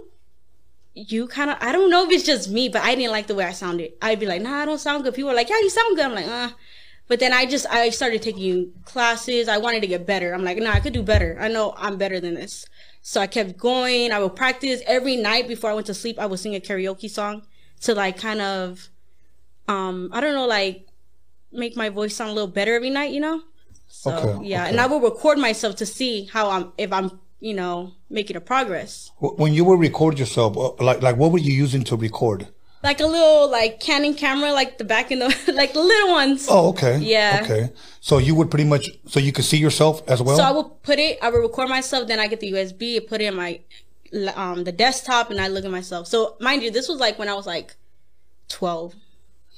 you 0.93 1.27
kind 1.27 1.49
of, 1.49 1.57
I 1.61 1.71
don't 1.71 1.89
know 1.89 2.03
if 2.05 2.11
it's 2.11 2.25
just 2.25 2.49
me, 2.49 2.69
but 2.69 2.81
I 2.81 2.95
didn't 2.95 3.11
like 3.11 3.27
the 3.27 3.35
way 3.35 3.45
I 3.45 3.51
sounded. 3.51 3.93
I'd 4.01 4.19
be 4.19 4.25
like, 4.25 4.41
nah, 4.41 4.61
I 4.61 4.65
don't 4.65 4.79
sound 4.79 5.03
good. 5.03 5.13
People 5.13 5.31
are 5.31 5.35
like, 5.35 5.49
yeah, 5.49 5.59
you 5.59 5.69
sound 5.69 5.95
good. 5.95 6.05
I'm 6.05 6.13
like, 6.13 6.27
uh. 6.27 6.49
But 7.07 7.19
then 7.19 7.33
I 7.33 7.47
just, 7.47 7.65
I 7.71 7.89
started 7.89 8.21
taking 8.21 8.71
classes. 8.85 9.47
I 9.47 9.57
wanted 9.57 9.81
to 9.81 9.87
get 9.87 10.05
better. 10.05 10.31
I'm 10.31 10.43
like, 10.43 10.57
nah, 10.57 10.73
I 10.73 10.79
could 10.79 10.93
do 10.93 11.01
better. 11.01 11.37
I 11.39 11.47
know 11.47 11.73
I'm 11.75 11.97
better 11.97 12.19
than 12.19 12.35
this. 12.35 12.67
So 13.01 13.19
I 13.19 13.25
kept 13.25 13.57
going. 13.57 14.11
I 14.11 14.19
would 14.19 14.35
practice 14.35 14.81
every 14.85 15.15
night 15.15 15.47
before 15.47 15.71
I 15.71 15.73
went 15.73 15.87
to 15.87 15.93
sleep. 15.95 16.19
I 16.19 16.27
would 16.27 16.39
sing 16.39 16.53
a 16.53 16.59
karaoke 16.59 17.09
song 17.09 17.47
to 17.81 17.95
like 17.95 18.17
kind 18.17 18.41
of, 18.41 18.89
um, 19.67 20.09
I 20.11 20.21
don't 20.21 20.35
know, 20.35 20.45
like 20.45 20.85
make 21.51 21.75
my 21.75 21.89
voice 21.89 22.15
sound 22.15 22.29
a 22.29 22.33
little 22.33 22.47
better 22.47 22.75
every 22.75 22.91
night, 22.91 23.11
you 23.11 23.19
know? 23.19 23.41
So 23.89 24.11
Okay, 24.11 24.47
yeah, 24.47 24.61
okay. 24.61 24.69
and 24.71 24.79
I 24.79 24.85
will 24.85 25.01
record 25.01 25.37
myself 25.37 25.75
to 25.77 25.85
see 25.85 26.25
how 26.25 26.49
I'm 26.49 26.71
if 26.77 26.93
I'm, 26.93 27.19
you 27.39 27.53
know, 27.53 27.91
making 28.09 28.37
a 28.37 28.41
progress. 28.41 29.11
When 29.19 29.53
you 29.53 29.65
would 29.65 29.79
record 29.79 30.17
yourself, 30.19 30.55
uh, 30.55 30.71
like 30.83 31.01
like 31.01 31.17
what 31.17 31.31
were 31.31 31.39
you 31.39 31.51
using 31.53 31.83
to 31.85 31.95
record? 31.97 32.47
Like 32.81 33.01
a 33.01 33.05
little 33.07 33.49
like 33.49 33.81
Canon 33.81 34.13
camera, 34.13 34.53
like 34.53 34.77
the 34.77 34.85
back 34.85 35.11
in 35.11 35.19
the 35.19 35.27
like 35.53 35.73
the 35.73 35.81
little 35.81 36.11
ones. 36.11 36.47
Oh, 36.49 36.69
okay. 36.69 36.97
Yeah. 36.99 37.41
Okay. 37.43 37.71
So 37.99 38.19
you 38.19 38.35
would 38.35 38.49
pretty 38.49 38.63
much 38.63 38.89
so 39.07 39.19
you 39.19 39.33
could 39.33 39.43
see 39.43 39.57
yourself 39.57 40.01
as 40.07 40.21
well. 40.21 40.37
So 40.37 40.43
I 40.43 40.51
will 40.51 40.69
put 40.69 40.97
it, 40.99 41.17
I 41.21 41.29
will 41.29 41.39
record 41.41 41.67
myself, 41.67 42.07
then 42.07 42.19
I 42.19 42.27
get 42.27 42.39
the 42.39 42.51
USB, 42.53 43.05
put 43.05 43.19
it 43.21 43.25
in 43.25 43.35
my 43.35 43.59
um 44.35 44.63
the 44.63 44.71
desktop 44.71 45.29
and 45.29 45.41
I 45.41 45.49
look 45.49 45.65
at 45.65 45.71
myself. 45.71 46.07
So 46.07 46.37
mind 46.39 46.63
you, 46.63 46.71
this 46.71 46.87
was 46.87 46.99
like 46.99 47.19
when 47.19 47.27
I 47.27 47.33
was 47.33 47.45
like 47.47 47.75
twelve. 48.47 48.93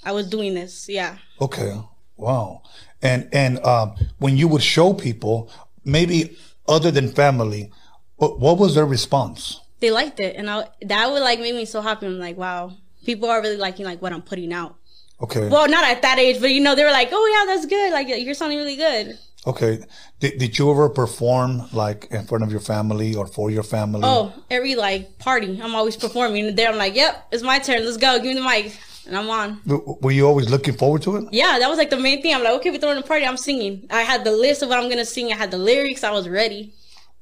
I 0.03 0.14
was 0.14 0.28
doing 0.28 0.56
this. 0.56 0.90
Yeah. 0.90 1.18
Okay. 1.40 1.80
Wow. 2.18 2.64
And 3.02 3.28
and 3.34 3.64
um, 3.65 3.95
when 4.19 4.38
you 4.38 4.48
would 4.48 4.64
show 4.64 4.94
people, 4.94 5.52
maybe 5.84 6.38
other 6.68 6.91
than 6.91 7.10
family, 7.10 7.72
what, 8.18 8.40
what 8.40 8.57
was 8.57 8.76
their 8.76 8.86
response? 8.86 9.60
They 9.80 9.91
liked 9.91 10.19
it, 10.19 10.36
and 10.36 10.49
I, 10.49 10.68
that 10.84 11.11
would 11.11 11.22
like 11.22 11.40
make 11.40 11.56
me 11.56 11.65
so 11.65 11.82
happy. 11.82 12.06
I'm 12.06 12.19
like, 12.19 12.38
wow, 12.38 12.73
people 13.03 13.30
are 13.30 13.41
really 13.41 13.57
liking 13.57 13.86
like 13.86 14.02
what 14.02 14.14
I'm 14.14 14.22
putting 14.22 14.53
out. 14.53 14.76
Okay. 15.22 15.49
Well, 15.49 15.68
not 15.68 15.84
at 15.84 16.02
that 16.02 16.19
age, 16.19 16.40
but 16.40 16.52
you 16.52 16.61
know, 16.61 16.76
they 16.76 16.84
were 16.84 16.91
like, 16.91 17.10
oh 17.11 17.45
yeah, 17.45 17.53
that's 17.53 17.65
good. 17.65 17.91
Like 17.91 18.07
you're 18.07 18.34
sounding 18.34 18.57
really 18.57 18.76
good. 18.76 19.18
Okay. 19.45 19.84
Did, 20.19 20.38
did 20.38 20.60
you 20.60 20.69
ever 20.69 20.90
perform 20.90 21.64
like 21.73 22.07
in 22.11 22.26
front 22.26 22.44
of 22.44 22.52
your 22.52 22.60
family 22.60 23.15
or 23.15 23.26
for 23.28 23.49
your 23.49 23.64
family? 23.64 24.02
Oh, 24.03 24.34
every 24.49 24.76
like 24.76 25.18
party, 25.18 25.60
I'm 25.61 25.73
always 25.76 25.95
performing. 25.95 26.56
There, 26.56 26.69
I'm 26.69 26.78
like, 26.78 26.95
yep, 26.95 27.28
it's 27.32 27.44
my 27.44 27.60
turn. 27.60 27.84
Let's 27.84 27.98
go. 27.98 28.18
Give 28.18 28.26
me 28.26 28.34
the 28.36 28.41
mic, 28.41 28.80
and 29.07 29.18
I'm 29.18 29.30
on. 29.30 29.61
Were 30.02 30.11
you 30.11 30.28
always 30.28 30.49
looking 30.49 30.76
forward 30.76 31.02
to 31.03 31.15
it? 31.18 31.26
Yeah, 31.32 31.57
that 31.60 31.69
was 31.69 31.78
like 31.78 31.90
the 31.90 31.98
main 31.98 32.22
thing. 32.22 32.34
I'm 32.36 32.44
like, 32.44 32.53
okay, 32.60 32.69
we're 32.72 32.80
throwing 32.80 32.98
a 32.98 33.02
party. 33.02 33.26
I'm 33.26 33.38
singing. 33.38 33.88
I 33.90 34.02
had 34.02 34.23
the 34.23 34.32
list 34.32 34.61
of 34.64 34.69
what 34.69 34.80
I'm 34.80 34.90
gonna 34.90 35.06
sing. 35.06 35.32
I 35.32 35.36
had 35.36 35.52
the 35.52 35.57
lyrics. 35.57 36.03
I 36.03 36.11
was 36.11 36.28
ready. 36.30 36.73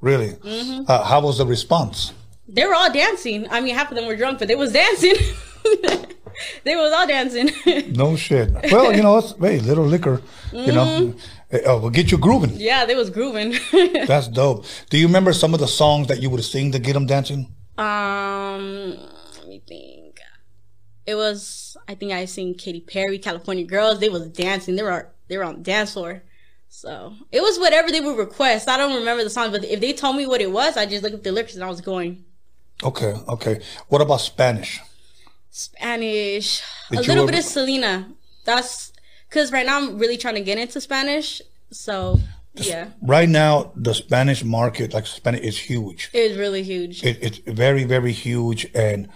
Really? 0.01 0.29
Mm-hmm. 0.33 0.83
Uh, 0.87 1.03
how 1.03 1.21
was 1.21 1.37
the 1.39 1.45
response? 1.45 2.13
They 2.47 2.65
were 2.65 2.73
all 2.73 2.91
dancing. 2.91 3.47
I 3.49 3.59
mean, 3.61 3.75
half 3.75 3.91
of 3.91 3.95
them 3.97 4.07
were 4.07 4.15
drunk, 4.15 4.39
but 4.39 4.47
they 4.47 4.55
was 4.55 4.71
dancing. 4.73 5.13
they 6.63 6.75
was 6.75 6.91
all 6.93 7.05
dancing. 7.07 7.51
No 7.95 8.15
shit. 8.15 8.49
Well, 8.71 8.93
you 8.95 9.03
know, 9.03 9.17
it's, 9.17 9.33
hey, 9.39 9.59
little 9.59 9.85
liquor, 9.85 10.21
you 10.51 10.71
know, 10.71 11.13
Mm-hmm. 11.51 11.69
uh, 11.69 11.77
will 11.79 11.89
get 11.89 12.11
you 12.11 12.17
grooving. 12.17 12.51
yeah, 12.55 12.85
they 12.85 12.95
was 12.95 13.09
grooving. 13.09 13.55
That's 14.07 14.27
dope. 14.27 14.65
Do 14.89 14.97
you 14.97 15.07
remember 15.07 15.33
some 15.33 15.53
of 15.53 15.59
the 15.59 15.67
songs 15.67 16.07
that 16.07 16.21
you 16.21 16.29
would 16.29 16.43
sing 16.43 16.71
to 16.71 16.79
get 16.79 16.93
them 16.93 17.05
dancing? 17.05 17.53
um, 17.77 18.97
let 19.37 19.47
me 19.47 19.61
think. 19.67 19.98
It 21.09 21.15
was. 21.15 21.75
I 21.87 21.95
think 21.95 22.11
I 22.11 22.25
seen 22.25 22.53
Katy 22.53 22.81
Perry, 22.81 23.17
California 23.17 23.65
Girls. 23.65 23.99
They 23.99 24.09
was 24.09 24.27
dancing. 24.27 24.75
They 24.75 24.83
were 24.83 25.09
they 25.27 25.37
were 25.37 25.43
on 25.43 25.55
the 25.55 25.61
dance 25.61 25.93
floor. 25.93 26.21
So 26.69 27.13
it 27.31 27.41
was 27.41 27.57
whatever 27.57 27.89
they 27.91 27.99
would 27.99 28.17
request. 28.17 28.69
I 28.69 28.77
don't 28.77 28.95
remember 28.95 29.23
the 29.23 29.29
song, 29.31 29.51
but 29.51 29.65
if 29.65 29.79
they 29.81 29.93
told 29.93 30.17
me 30.17 30.27
what 30.27 30.39
it 30.39 30.51
was, 30.51 30.77
I 30.77 30.85
just 30.85 31.01
looked 31.03 31.15
at 31.15 31.23
the 31.23 31.31
lyrics 31.31 31.55
and 31.55 31.63
I 31.63 31.67
was 31.67 31.81
going. 31.81 32.23
Okay, 32.83 33.13
okay. 33.27 33.61
What 33.87 34.01
about 34.01 34.21
Spanish? 34.21 34.79
Spanish. 35.49 36.61
Did 36.91 36.99
a 36.99 37.01
little 37.01 37.23
ever- 37.23 37.31
bit 37.31 37.39
of 37.39 37.45
Selena. 37.45 38.11
That's 38.45 38.93
because 39.27 39.51
right 39.51 39.65
now 39.65 39.77
I'm 39.77 39.97
really 39.97 40.17
trying 40.17 40.35
to 40.35 40.41
get 40.41 40.59
into 40.59 40.79
Spanish. 40.79 41.41
So 41.71 42.19
yeah, 42.53 42.89
Right 43.01 43.29
now, 43.29 43.71
the 43.75 43.93
Spanish 43.93 44.43
market, 44.43 44.93
like 44.93 45.07
Spanish, 45.07 45.41
is 45.41 45.57
huge. 45.57 46.09
It's 46.13 46.37
really 46.37 46.63
huge. 46.63 47.03
It, 47.03 47.17
it's 47.21 47.37
very, 47.47 47.83
very 47.83 48.11
huge. 48.11 48.67
And 48.75 49.09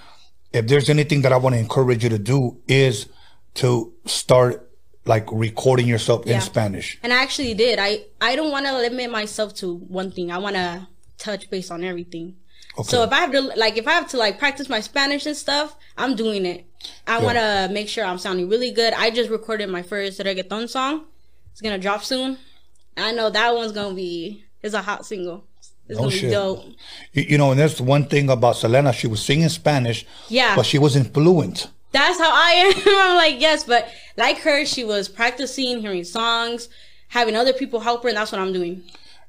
if 0.54 0.68
there's 0.68 0.90
anything 0.90 1.22
that 1.24 1.34
I 1.34 1.38
want 1.38 1.56
to 1.56 1.60
encourage 1.60 2.04
you 2.04 2.10
to 2.10 2.20
do 2.20 2.58
is 2.68 3.08
to 3.56 3.94
start 4.06 4.70
like 5.06 5.28
recording 5.32 5.88
yourself 5.88 6.24
Yeah. 6.26 6.36
in 6.36 6.42
Spanish. 6.42 6.98
and 7.04 7.12
I 7.12 7.22
actually 7.22 7.54
did. 7.54 7.78
I 7.80 8.06
I 8.22 8.36
don't 8.36 8.52
want 8.52 8.66
to 8.66 8.74
limit 8.78 9.12
myself 9.12 9.54
to 9.56 9.76
one 9.76 10.12
thing. 10.12 10.32
I 10.32 10.38
want 10.38 10.56
to 10.56 10.88
touch 11.18 11.50
base 11.50 11.70
on 11.72 11.84
everything. 11.84 12.36
Okay. 12.78 12.88
So 12.90 13.04
if 13.04 13.12
I 13.12 13.18
have 13.20 13.32
to 13.34 13.42
like 13.42 13.78
if 13.78 13.88
I 13.88 13.92
have 13.94 14.08
to 14.10 14.18
like 14.18 14.40
practice 14.40 14.70
my 14.70 14.80
Spanish 14.80 15.26
and 15.26 15.36
stuff, 15.36 15.76
I'm 15.98 16.16
doing 16.16 16.46
it. 16.46 16.66
I 17.08 17.22
want 17.24 17.38
to 17.38 17.70
make 17.72 17.88
sure 17.90 18.04
I'm 18.06 18.18
sounding 18.18 18.50
really 18.50 18.72
good. 18.72 18.94
I 18.94 19.10
just 19.10 19.30
recorded 19.30 19.70
my 19.70 19.82
first 19.84 20.20
reggaeton 20.20 20.70
song. 20.70 21.06
It's 21.52 21.62
gonna 21.62 21.78
drop 21.78 22.04
soon. 22.04 22.38
I 22.98 23.12
know 23.12 23.30
that 23.30 23.54
one's 23.56 23.72
gonna 23.74 23.94
be 23.96 24.46
it's 24.62 24.74
a 24.74 24.82
hot 24.82 25.06
single. 25.06 25.46
It's 25.88 26.00
Oh, 26.00 26.04
gonna 26.04 26.12
shit. 26.16 26.32
dope. 26.32 26.64
You, 27.14 27.24
you 27.30 27.38
know, 27.38 27.52
and 27.52 27.60
that's 27.60 27.80
one 27.82 28.06
thing 28.06 28.30
about 28.30 28.56
Selena. 28.58 28.94
She 28.94 29.08
was 29.08 29.22
singing 29.24 29.50
Spanish, 29.50 30.06
Yeah. 30.30 30.56
but 30.56 30.66
she 30.66 30.78
wasn't 30.78 31.14
fluent. 31.14 31.68
That's 31.92 32.18
how 32.20 32.30
I 32.32 32.52
am. 32.86 33.10
I'm 33.12 33.18
like, 33.18 33.40
yes, 33.42 33.64
but 33.66 33.88
like 34.18 34.40
her, 34.40 34.66
she 34.66 34.84
was 34.84 35.08
practicing, 35.10 35.82
hearing 35.82 36.04
songs, 36.04 36.70
having 37.10 37.36
other 37.36 37.54
people 37.54 37.80
help 37.82 38.04
her, 38.04 38.10
and 38.10 38.18
that's 38.18 38.32
what 38.32 38.42
I'm 38.42 38.54
doing. 38.54 38.84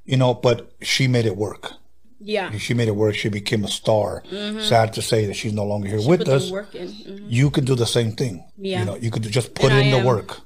You 0.04 0.16
know, 0.16 0.34
but 0.34 0.72
she 0.82 1.08
made 1.08 1.26
it 1.26 1.36
work. 1.36 1.72
Yeah. 2.20 2.56
She 2.56 2.72
made 2.72 2.88
it 2.88 2.96
work. 2.96 3.14
She 3.16 3.28
became 3.28 3.64
a 3.64 3.68
star. 3.68 4.22
Sad 4.60 4.94
to 4.94 5.02
say 5.02 5.26
that 5.26 5.34
she's 5.34 5.52
no 5.52 5.64
longer 5.64 5.88
here 5.88 5.96
with 5.98 6.06
Mm-hmm. 6.06 6.18
Put 6.20 6.24
the 6.26 6.34
us. 6.36 6.50
work 6.50 6.74
in. 6.74 6.88
Mhm. 6.88 7.26
You 7.28 7.50
can 7.50 7.64
do 7.66 7.74
the 7.74 7.84
same 7.86 8.12
thing. 8.12 8.44
Yeah. 8.56 8.78
You 8.80 8.84
know, 8.86 8.96
you 8.96 9.10
could 9.10 9.22
just 9.24 9.54
put 9.54 9.72
And 9.72 9.80
in 9.80 9.88
I 9.88 9.90
the 9.90 9.98
am. 9.98 10.04
work. 10.06 10.40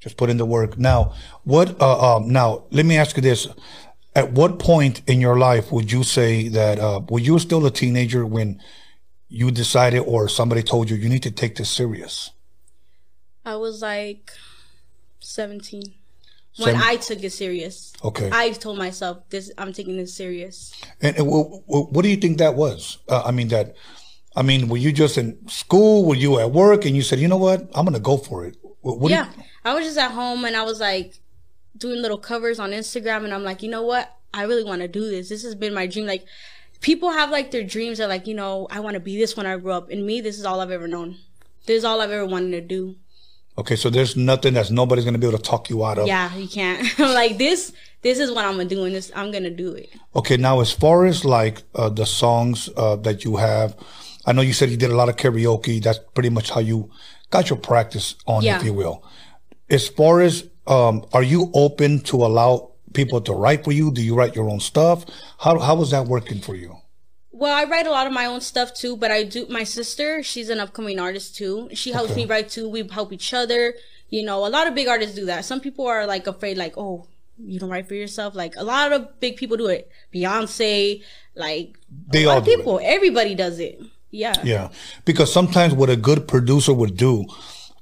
Just 0.00 0.16
put 0.16 0.30
in 0.30 0.36
the 0.36 0.44
work. 0.44 0.78
Now, 0.78 1.14
what? 1.42 1.80
Uh, 1.80 2.16
um, 2.16 2.28
now, 2.32 2.64
let 2.70 2.86
me 2.86 2.96
ask 2.96 3.16
you 3.16 3.22
this: 3.22 3.48
At 4.18 4.32
what 4.32 4.58
point 4.58 5.02
in 5.06 5.20
your 5.20 5.38
life 5.38 5.70
would 5.70 5.92
you 5.92 6.02
say 6.02 6.48
that? 6.48 6.80
Uh, 6.80 7.00
were 7.08 7.20
you 7.20 7.38
still 7.38 7.64
a 7.66 7.70
teenager 7.70 8.26
when 8.26 8.60
you 9.28 9.52
decided, 9.52 10.00
or 10.00 10.28
somebody 10.28 10.62
told 10.64 10.90
you, 10.90 10.96
you 10.96 11.08
need 11.08 11.22
to 11.22 11.30
take 11.30 11.54
this 11.54 11.70
serious? 11.70 12.32
I 13.44 13.54
was 13.54 13.80
like 13.80 14.32
17 15.20 15.82
when 16.56 16.66
Seven- 16.74 16.80
I 16.82 16.96
took 16.96 17.22
it 17.22 17.30
serious. 17.32 17.92
Okay. 18.04 18.28
I 18.32 18.50
told 18.50 18.76
myself 18.78 19.18
this. 19.30 19.52
I'm 19.56 19.72
taking 19.72 19.96
this 19.96 20.14
serious. 20.14 20.72
And, 21.00 21.16
and 21.16 21.26
wh- 21.28 21.62
wh- 21.66 21.86
what 21.92 22.02
do 22.02 22.08
you 22.08 22.16
think 22.16 22.38
that 22.38 22.56
was? 22.56 22.98
Uh, 23.08 23.22
I 23.24 23.30
mean, 23.30 23.46
that. 23.48 23.76
I 24.34 24.42
mean, 24.42 24.68
were 24.68 24.78
you 24.78 24.90
just 24.90 25.16
in 25.16 25.46
school? 25.48 26.04
Were 26.06 26.16
you 26.16 26.40
at 26.40 26.50
work? 26.50 26.84
And 26.86 26.96
you 26.96 27.02
said, 27.02 27.20
you 27.20 27.28
know 27.28 27.36
what? 27.36 27.60
I'm 27.72 27.84
going 27.84 27.94
to 27.94 28.00
go 28.00 28.16
for 28.16 28.44
it. 28.44 28.56
What, 28.80 28.98
what 28.98 29.10
yeah, 29.12 29.26
you- 29.36 29.42
I 29.64 29.74
was 29.74 29.84
just 29.84 29.98
at 29.98 30.10
home 30.10 30.44
and 30.44 30.56
I 30.56 30.64
was 30.64 30.80
like 30.80 31.20
doing 31.78 32.02
little 32.02 32.18
covers 32.18 32.58
on 32.58 32.70
Instagram, 32.70 33.24
and 33.24 33.32
I'm 33.32 33.44
like, 33.44 33.62
you 33.62 33.70
know 33.70 33.82
what? 33.82 34.14
I 34.34 34.42
really 34.44 34.64
want 34.64 34.82
to 34.82 34.88
do 34.88 35.08
this. 35.08 35.28
This 35.28 35.42
has 35.44 35.54
been 35.54 35.72
my 35.74 35.86
dream. 35.86 36.06
Like, 36.06 36.24
people 36.80 37.10
have 37.10 37.30
like 37.30 37.50
their 37.50 37.64
dreams. 37.64 37.98
They're 37.98 38.08
like, 38.08 38.26
you 38.26 38.34
know, 38.34 38.66
I 38.70 38.80
want 38.80 38.94
to 38.94 39.00
be 39.00 39.16
this 39.18 39.36
when 39.36 39.46
I 39.46 39.56
grow 39.56 39.74
up. 39.76 39.90
And 39.90 40.04
me, 40.06 40.20
this 40.20 40.38
is 40.38 40.44
all 40.44 40.60
I've 40.60 40.70
ever 40.70 40.88
known. 40.88 41.16
This 41.66 41.78
is 41.78 41.84
all 41.84 42.00
I've 42.00 42.10
ever 42.10 42.26
wanted 42.26 42.50
to 42.52 42.60
do. 42.60 42.96
okay, 43.58 43.74
so 43.76 43.90
there's 43.90 44.16
nothing 44.16 44.54
that 44.54 44.70
nobody's 44.70 45.04
going 45.04 45.14
to 45.14 45.18
be 45.20 45.26
able 45.26 45.38
to 45.38 45.42
talk 45.42 45.68
you 45.70 45.84
out 45.84 45.98
of. 45.98 46.06
Yeah, 46.06 46.34
you 46.36 46.48
can't. 46.48 46.86
Like 46.98 47.38
this. 47.38 47.72
This 48.00 48.20
is 48.20 48.30
what 48.30 48.44
I'm 48.44 48.52
gonna 48.52 48.66
do, 48.66 48.84
and 48.84 48.94
this 48.94 49.10
I'm 49.16 49.32
gonna 49.32 49.50
do 49.50 49.72
it. 49.72 49.90
Okay, 50.14 50.36
now 50.36 50.60
as 50.60 50.70
far 50.70 51.04
as 51.06 51.24
like 51.24 51.62
uh, 51.74 51.88
the 51.88 52.06
songs 52.06 52.68
uh, 52.76 52.94
that 52.96 53.24
you 53.24 53.34
have, 53.36 53.74
I 54.24 54.32
know 54.32 54.40
you 54.42 54.52
said 54.52 54.70
you 54.70 54.76
did 54.76 54.92
a 54.92 54.96
lot 54.96 55.08
of 55.08 55.16
karaoke. 55.16 55.82
That's 55.82 55.98
pretty 56.14 56.30
much 56.30 56.50
how 56.50 56.60
you 56.60 56.90
got 57.30 57.50
your 57.50 57.58
practice 57.58 58.14
on, 58.24 58.44
Yeah. 58.44 58.58
if 58.58 58.64
you 58.64 58.72
will. 58.72 59.02
As 59.68 59.88
far 59.88 60.20
as, 60.20 60.44
um, 60.68 61.04
are 61.12 61.22
you 61.22 61.50
open 61.54 62.00
to 62.10 62.16
allow 62.24 62.70
people 62.94 63.20
to 63.22 63.32
write 63.32 63.64
for 63.64 63.72
you? 63.72 63.90
Do 63.90 64.02
you 64.02 64.14
write 64.14 64.34
your 64.36 64.48
own 64.48 64.60
stuff? 64.60 65.04
How 65.38 65.58
how 65.58 65.74
was 65.76 65.90
that 65.90 66.06
working 66.06 66.40
for 66.40 66.54
you? 66.54 66.76
Well, 67.32 67.54
I 67.56 67.64
write 67.70 67.86
a 67.86 67.90
lot 67.90 68.06
of 68.06 68.12
my 68.12 68.26
own 68.26 68.40
stuff 68.40 68.74
too, 68.74 68.96
but 68.96 69.10
I 69.10 69.22
do. 69.22 69.46
My 69.48 69.62
sister, 69.64 70.22
she's 70.22 70.48
an 70.48 70.58
upcoming 70.60 70.98
artist 70.98 71.36
too. 71.36 71.68
She 71.72 71.92
helps 71.92 72.10
Okay. 72.12 72.22
me 72.22 72.26
write 72.26 72.48
too. 72.48 72.68
We 72.68 72.86
help 72.88 73.12
each 73.12 73.32
other. 73.32 73.74
You 74.10 74.24
know, 74.24 74.46
a 74.46 74.50
lot 74.50 74.66
of 74.66 74.74
big 74.74 74.88
artists 74.88 75.14
do 75.14 75.26
that. 75.26 75.44
Some 75.44 75.60
people 75.60 75.86
are 75.86 76.06
like 76.06 76.26
afraid, 76.26 76.56
like, 76.58 76.74
oh, 76.76 77.06
you 77.38 77.60
don't 77.60 77.70
write 77.70 77.86
for 77.86 77.94
yourself. 77.94 78.34
Like 78.34 78.54
a 78.56 78.64
lot 78.64 78.92
of 78.92 79.20
big 79.20 79.36
people 79.36 79.56
do 79.56 79.68
it. 79.68 79.88
Beyonce, 80.12 81.02
like 81.36 81.76
They 82.12 82.24
a 82.24 82.26
lot 82.26 82.32
all 82.32 82.38
of 82.38 82.44
do 82.44 82.50
it. 82.52 82.56
people. 82.56 82.80
Everybody 82.82 83.34
does 83.34 83.58
it. 83.60 83.80
Yeah. 84.10 84.34
Yeah, 84.42 84.68
because 85.04 85.30
sometimes 85.32 85.74
what 85.74 85.90
a 85.90 85.96
good 85.96 86.26
producer 86.26 86.72
would 86.72 86.96
do, 86.96 87.26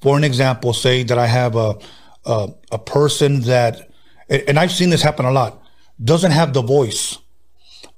for 0.02 0.16
an 0.18 0.24
example, 0.24 0.72
say 0.74 1.04
that 1.04 1.16
I 1.18 1.26
have 1.28 1.54
a 1.56 1.78
a, 2.26 2.48
a 2.72 2.78
person 2.78 3.42
that, 3.42 3.88
and 4.28 4.58
I've 4.58 4.72
seen 4.72 4.90
this 4.90 5.02
happen 5.02 5.24
a 5.24 5.30
lot, 5.30 5.62
doesn't 6.02 6.32
have 6.32 6.52
the 6.52 6.62
voice, 6.62 7.18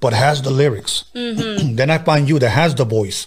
but 0.00 0.12
has 0.12 0.42
the 0.42 0.50
lyrics. 0.50 1.04
then 1.14 1.90
I 1.90 1.98
find 1.98 2.28
you 2.28 2.38
that 2.38 2.50
has 2.50 2.74
the 2.74 2.84
voice. 2.84 3.26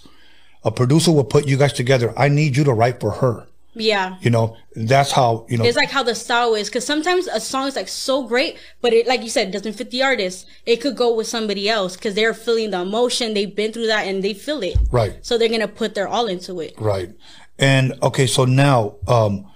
A 0.64 0.70
producer 0.70 1.12
will 1.12 1.24
put 1.24 1.46
you 1.46 1.56
guys 1.56 1.72
together. 1.72 2.14
I 2.16 2.28
need 2.28 2.56
you 2.56 2.64
to 2.64 2.72
write 2.72 3.00
for 3.00 3.10
her. 3.10 3.46
Yeah. 3.74 4.16
You 4.20 4.30
know, 4.30 4.56
that's 4.76 5.12
how 5.12 5.46
you 5.48 5.56
know. 5.56 5.64
It's 5.64 5.76
like 5.76 5.90
how 5.90 6.02
the 6.02 6.14
style 6.14 6.54
is, 6.54 6.68
because 6.68 6.84
sometimes 6.84 7.26
a 7.26 7.40
song 7.40 7.66
is 7.68 7.74
like 7.74 7.88
so 7.88 8.26
great, 8.26 8.58
but 8.82 8.92
it, 8.92 9.06
like 9.06 9.22
you 9.22 9.30
said, 9.30 9.50
doesn't 9.50 9.72
fit 9.72 9.90
the 9.90 10.02
artist. 10.02 10.46
It 10.66 10.76
could 10.82 10.94
go 10.94 11.14
with 11.14 11.26
somebody 11.26 11.68
else 11.68 11.96
because 11.96 12.14
they're 12.14 12.34
feeling 12.34 12.70
the 12.70 12.80
emotion, 12.80 13.32
they've 13.32 13.54
been 13.54 13.72
through 13.72 13.86
that, 13.86 14.06
and 14.06 14.22
they 14.22 14.34
feel 14.34 14.62
it. 14.62 14.76
right. 14.90 15.16
So 15.22 15.38
they're 15.38 15.48
gonna 15.48 15.68
put 15.68 15.94
their 15.94 16.06
all 16.06 16.26
into 16.26 16.60
it. 16.60 16.74
Right. 16.78 17.12
And 17.58 17.94
okay, 18.02 18.26
so 18.26 18.44
now, 18.44 18.96
um, 19.08 19.46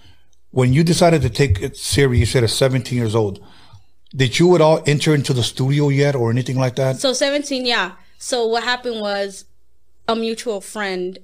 when 0.57 0.73
you 0.73 0.83
decided 0.83 1.21
to 1.21 1.29
take 1.29 1.61
it 1.61 1.77
serious, 1.77 2.19
you 2.19 2.25
said 2.25 2.43
at 2.43 2.49
17 2.49 2.97
years 2.97 3.15
old, 3.15 3.45
did 4.15 4.39
you 4.39 4.55
at 4.55 4.63
all 4.63 4.83
enter 4.87 5.15
into 5.15 5.35
the 5.35 5.43
studio 5.43 5.91
yet 5.91 6.15
or 6.15 6.31
anything 6.31 6.57
like 6.57 6.77
that? 6.77 6.97
So 6.97 7.13
17, 7.13 7.67
yeah. 7.67 7.93
So 8.17 8.47
what 8.47 8.63
happened 8.63 8.99
was 9.03 9.45
a 10.09 10.17
mutual 10.17 10.63
friend 10.63 11.19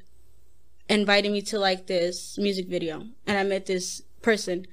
invited 0.87 1.33
me 1.33 1.41
to 1.41 1.59
like 1.59 1.87
this 1.87 2.37
music 2.37 2.69
video 2.69 3.07
and 3.27 3.39
I 3.39 3.43
met 3.45 3.65
this 3.65 4.03
person 4.21 4.67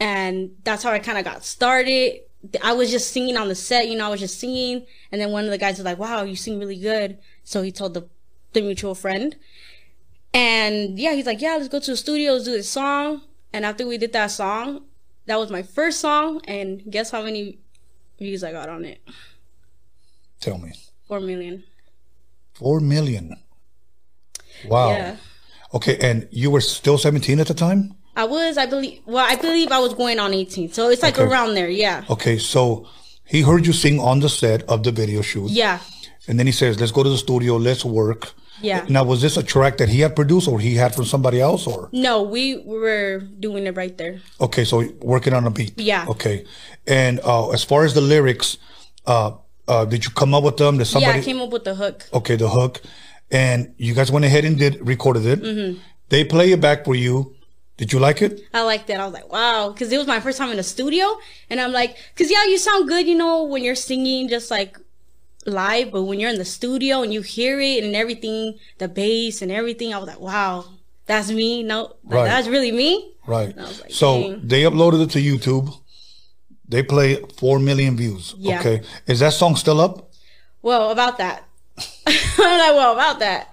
and 0.00 0.52
that's 0.64 0.82
how 0.82 0.90
I 0.90 1.00
kind 1.00 1.18
of 1.18 1.26
got 1.26 1.44
started. 1.44 2.20
I 2.64 2.72
was 2.72 2.90
just 2.90 3.12
singing 3.12 3.36
on 3.36 3.48
the 3.48 3.54
set, 3.54 3.88
you 3.88 3.98
know, 3.98 4.06
I 4.06 4.08
was 4.08 4.20
just 4.20 4.40
singing 4.40 4.86
and 5.12 5.20
then 5.20 5.32
one 5.32 5.44
of 5.44 5.50
the 5.50 5.58
guys 5.58 5.76
was 5.76 5.84
like, 5.84 5.98
"Wow, 5.98 6.22
you 6.22 6.34
sing 6.34 6.58
really 6.58 6.80
good." 6.80 7.18
So 7.44 7.60
he 7.60 7.70
told 7.70 7.92
the 7.92 8.08
the 8.54 8.62
mutual 8.62 8.94
friend. 8.94 9.36
And 10.32 10.98
yeah, 10.98 11.12
he's 11.12 11.26
like, 11.26 11.42
"Yeah, 11.42 11.56
let's 11.56 11.68
go 11.68 11.78
to 11.78 11.90
the 11.90 11.96
studio, 11.96 12.32
let's 12.32 12.46
do 12.46 12.52
this 12.52 12.70
song." 12.70 13.27
And 13.52 13.64
after 13.64 13.86
we 13.86 13.98
did 13.98 14.12
that 14.12 14.28
song, 14.28 14.84
that 15.26 15.38
was 15.38 15.50
my 15.50 15.62
first 15.62 16.00
song 16.00 16.40
and 16.46 16.82
guess 16.90 17.10
how 17.10 17.22
many 17.22 17.58
views 18.18 18.42
I 18.44 18.52
got 18.52 18.68
on 18.68 18.84
it? 18.84 19.00
Tell 20.40 20.58
me. 20.58 20.72
4 21.06 21.20
million. 21.20 21.64
Four 22.54 22.80
million. 22.80 23.36
Wow. 24.66 24.90
Yeah. 24.90 25.16
Okay, 25.74 25.96
and 25.98 26.26
you 26.30 26.50
were 26.50 26.60
still 26.60 26.98
17 26.98 27.38
at 27.40 27.46
the 27.46 27.54
time? 27.54 27.94
I 28.16 28.24
was, 28.24 28.58
I 28.58 28.66
believe. 28.66 29.00
Well, 29.06 29.24
I 29.28 29.36
believe 29.36 29.70
I 29.70 29.78
was 29.78 29.94
going 29.94 30.18
on 30.18 30.34
18, 30.34 30.72
so 30.72 30.88
it's 30.88 31.02
like 31.02 31.18
Okay. 31.18 31.28
around 31.30 31.54
there. 31.54 31.68
Yeah, 31.68 32.04
Okay, 32.10 32.36
so 32.38 32.88
he 33.24 33.42
heard 33.42 33.64
you 33.66 33.72
sing 33.72 34.00
on 34.00 34.18
the 34.20 34.28
set 34.28 34.62
of 34.64 34.82
the 34.82 34.90
video 34.90 35.22
shoot. 35.22 35.50
yeah, 35.50 35.78
And 36.26 36.38
then 36.38 36.46
he 36.46 36.52
says, 36.52 36.80
let's 36.80 36.90
go 36.92 37.02
to 37.04 37.10
the 37.10 37.18
studio, 37.18 37.56
let's 37.56 37.84
work. 37.84 38.32
Yeah. 38.62 38.84
Now, 38.88 39.04
was 39.04 39.22
this 39.22 39.36
a 39.36 39.42
track 39.42 39.76
that 39.78 39.88
he 39.88 40.00
had 40.00 40.16
produced 40.16 40.48
or 40.48 40.60
he 40.60 40.74
had 40.74 40.94
from 40.94 41.04
somebody 41.04 41.40
else 41.40 41.66
or? 41.66 41.88
No, 41.92 42.22
we 42.22 42.58
were 42.58 43.20
doing 43.20 43.66
it 43.66 43.76
right 43.76 43.96
there. 43.96 44.20
Okay, 44.40 44.64
so 44.64 44.84
working 45.00 45.32
on 45.34 45.46
a 45.46 45.50
beat. 45.50 45.78
Yeah. 45.78 46.06
Okay. 46.08 46.44
And 46.86 47.20
uh, 47.24 47.50
as 47.50 47.64
far 47.64 47.84
as 47.84 47.94
the 47.94 48.00
lyrics, 48.00 48.58
uh, 49.06 49.32
uh, 49.66 49.84
did 49.84 50.04
you 50.04 50.10
come 50.10 50.34
up 50.34 50.44
with 50.44 50.56
them? 50.56 50.78
Did 50.78 50.86
somebody? 50.86 51.12
yeah, 51.12 51.20
I 51.20 51.24
came 51.24 51.40
up 51.40 51.50
with 51.50 51.64
the 51.64 51.74
hook. 51.74 52.06
okay, 52.12 52.36
the 52.36 52.48
hook. 52.48 52.80
And 53.30 53.74
you 53.76 53.94
guys 53.94 54.10
went 54.10 54.24
ahead 54.24 54.44
and 54.46 54.58
did 54.58 54.86
recorded 54.86 55.26
it. 55.26 55.42
Mm-hmm. 55.42 55.80
They 56.08 56.24
play 56.24 56.52
it 56.52 56.60
back 56.60 56.86
for 56.86 56.94
you. 56.94 57.34
Did 57.76 57.92
you 57.92 58.00
like 58.00 58.22
it? 58.22 58.40
I 58.52 58.62
liked 58.62 58.90
it. 58.90 58.94
I 58.98 59.04
was 59.04 59.14
like, 59.14 59.30
wow, 59.30 59.70
because 59.70 59.92
it 59.92 59.98
was 59.98 60.06
my 60.06 60.18
first 60.18 60.36
time 60.36 60.50
in 60.50 60.56
the 60.56 60.64
studio, 60.64 61.06
and 61.48 61.60
I'm 61.60 61.70
like, 61.70 61.96
because 62.12 62.28
yeah, 62.28 62.44
you 62.44 62.58
sound 62.58 62.88
good, 62.88 63.06
you 63.06 63.14
know, 63.14 63.44
when 63.44 63.62
you're 63.62 63.76
singing 63.76 64.28
just 64.28 64.50
like 64.50 64.78
live, 65.50 65.90
but 65.92 66.02
when 66.04 66.20
you're 66.20 66.30
in 66.30 66.38
the 66.38 66.44
studio 66.44 67.02
and 67.02 67.12
you 67.12 67.22
hear 67.22 67.60
it 67.60 67.84
and 67.84 67.94
everything, 67.96 68.58
the 68.78 68.88
bass 68.88 69.42
and 69.42 69.50
everything, 69.52 69.92
I 69.94 69.98
was 69.98 70.08
like, 70.08 70.20
wow, 70.20 70.64
that's 71.06 71.30
me. 71.30 71.62
No, 71.62 71.82
like, 72.04 72.14
Right. 72.14 72.24
that's 72.26 72.48
really 72.48 72.72
me. 72.72 73.12
Right. 73.26 73.56
like, 73.56 73.90
so 73.90 74.20
dang. 74.22 74.40
they 74.48 74.62
uploaded 74.62 75.02
it 75.04 75.10
to 75.10 75.18
YouTube. 75.18 75.74
They 76.68 76.82
play 76.82 77.22
four 77.38 77.58
million 77.58 77.96
views. 77.96 78.34
Yeah. 78.38 78.60
Okay. 78.60 78.82
Is 79.06 79.20
that 79.20 79.32
song 79.32 79.56
still 79.56 79.80
up? 79.80 80.10
Well, 80.62 80.90
about 80.90 81.18
that, 81.18 81.44
I'm 82.06 82.58
like, 82.58 82.74
well, 82.74 82.92
about 82.92 83.20
that. 83.20 83.52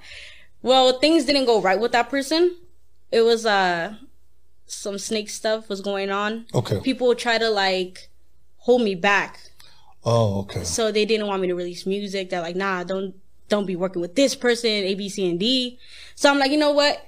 Well, 0.62 1.00
things 1.00 1.26
didn't 1.26 1.46
go 1.46 1.62
right 1.62 1.80
with 1.80 1.92
that 1.92 2.10
person. 2.10 2.58
It 3.12 3.22
was 3.22 3.46
uh 3.46 3.96
some 4.66 4.98
snake 4.98 5.30
stuff 5.30 5.70
was 5.70 5.80
going 5.82 6.10
on. 6.10 6.46
Okay. 6.54 6.80
People 6.82 7.14
try 7.16 7.38
to 7.38 7.50
like 7.50 8.10
hold 8.58 8.82
me 8.82 8.96
back. 8.96 9.40
Oh, 10.06 10.40
okay. 10.42 10.64
so 10.64 10.92
they 10.92 11.04
didn't 11.06 11.28
want 11.28 11.42
me 11.42 11.48
to 11.48 11.56
release 11.56 11.86
music. 11.86 12.30
They're 12.30 12.42
like, 12.42 12.56
nah, 12.56 12.84
don't 12.84 13.16
don't 13.50 13.66
be 13.66 13.76
working 13.76 14.02
with 14.02 14.16
this 14.16 14.36
person, 14.36 14.70
A, 14.70 14.94
B, 14.96 15.10
C, 15.10 15.30
and 15.30 15.40
D. 15.40 15.80
So 16.16 16.30
I'm 16.32 16.40
like, 16.40 16.52
you 16.52 16.58
know 16.58 16.72
what? 16.72 17.06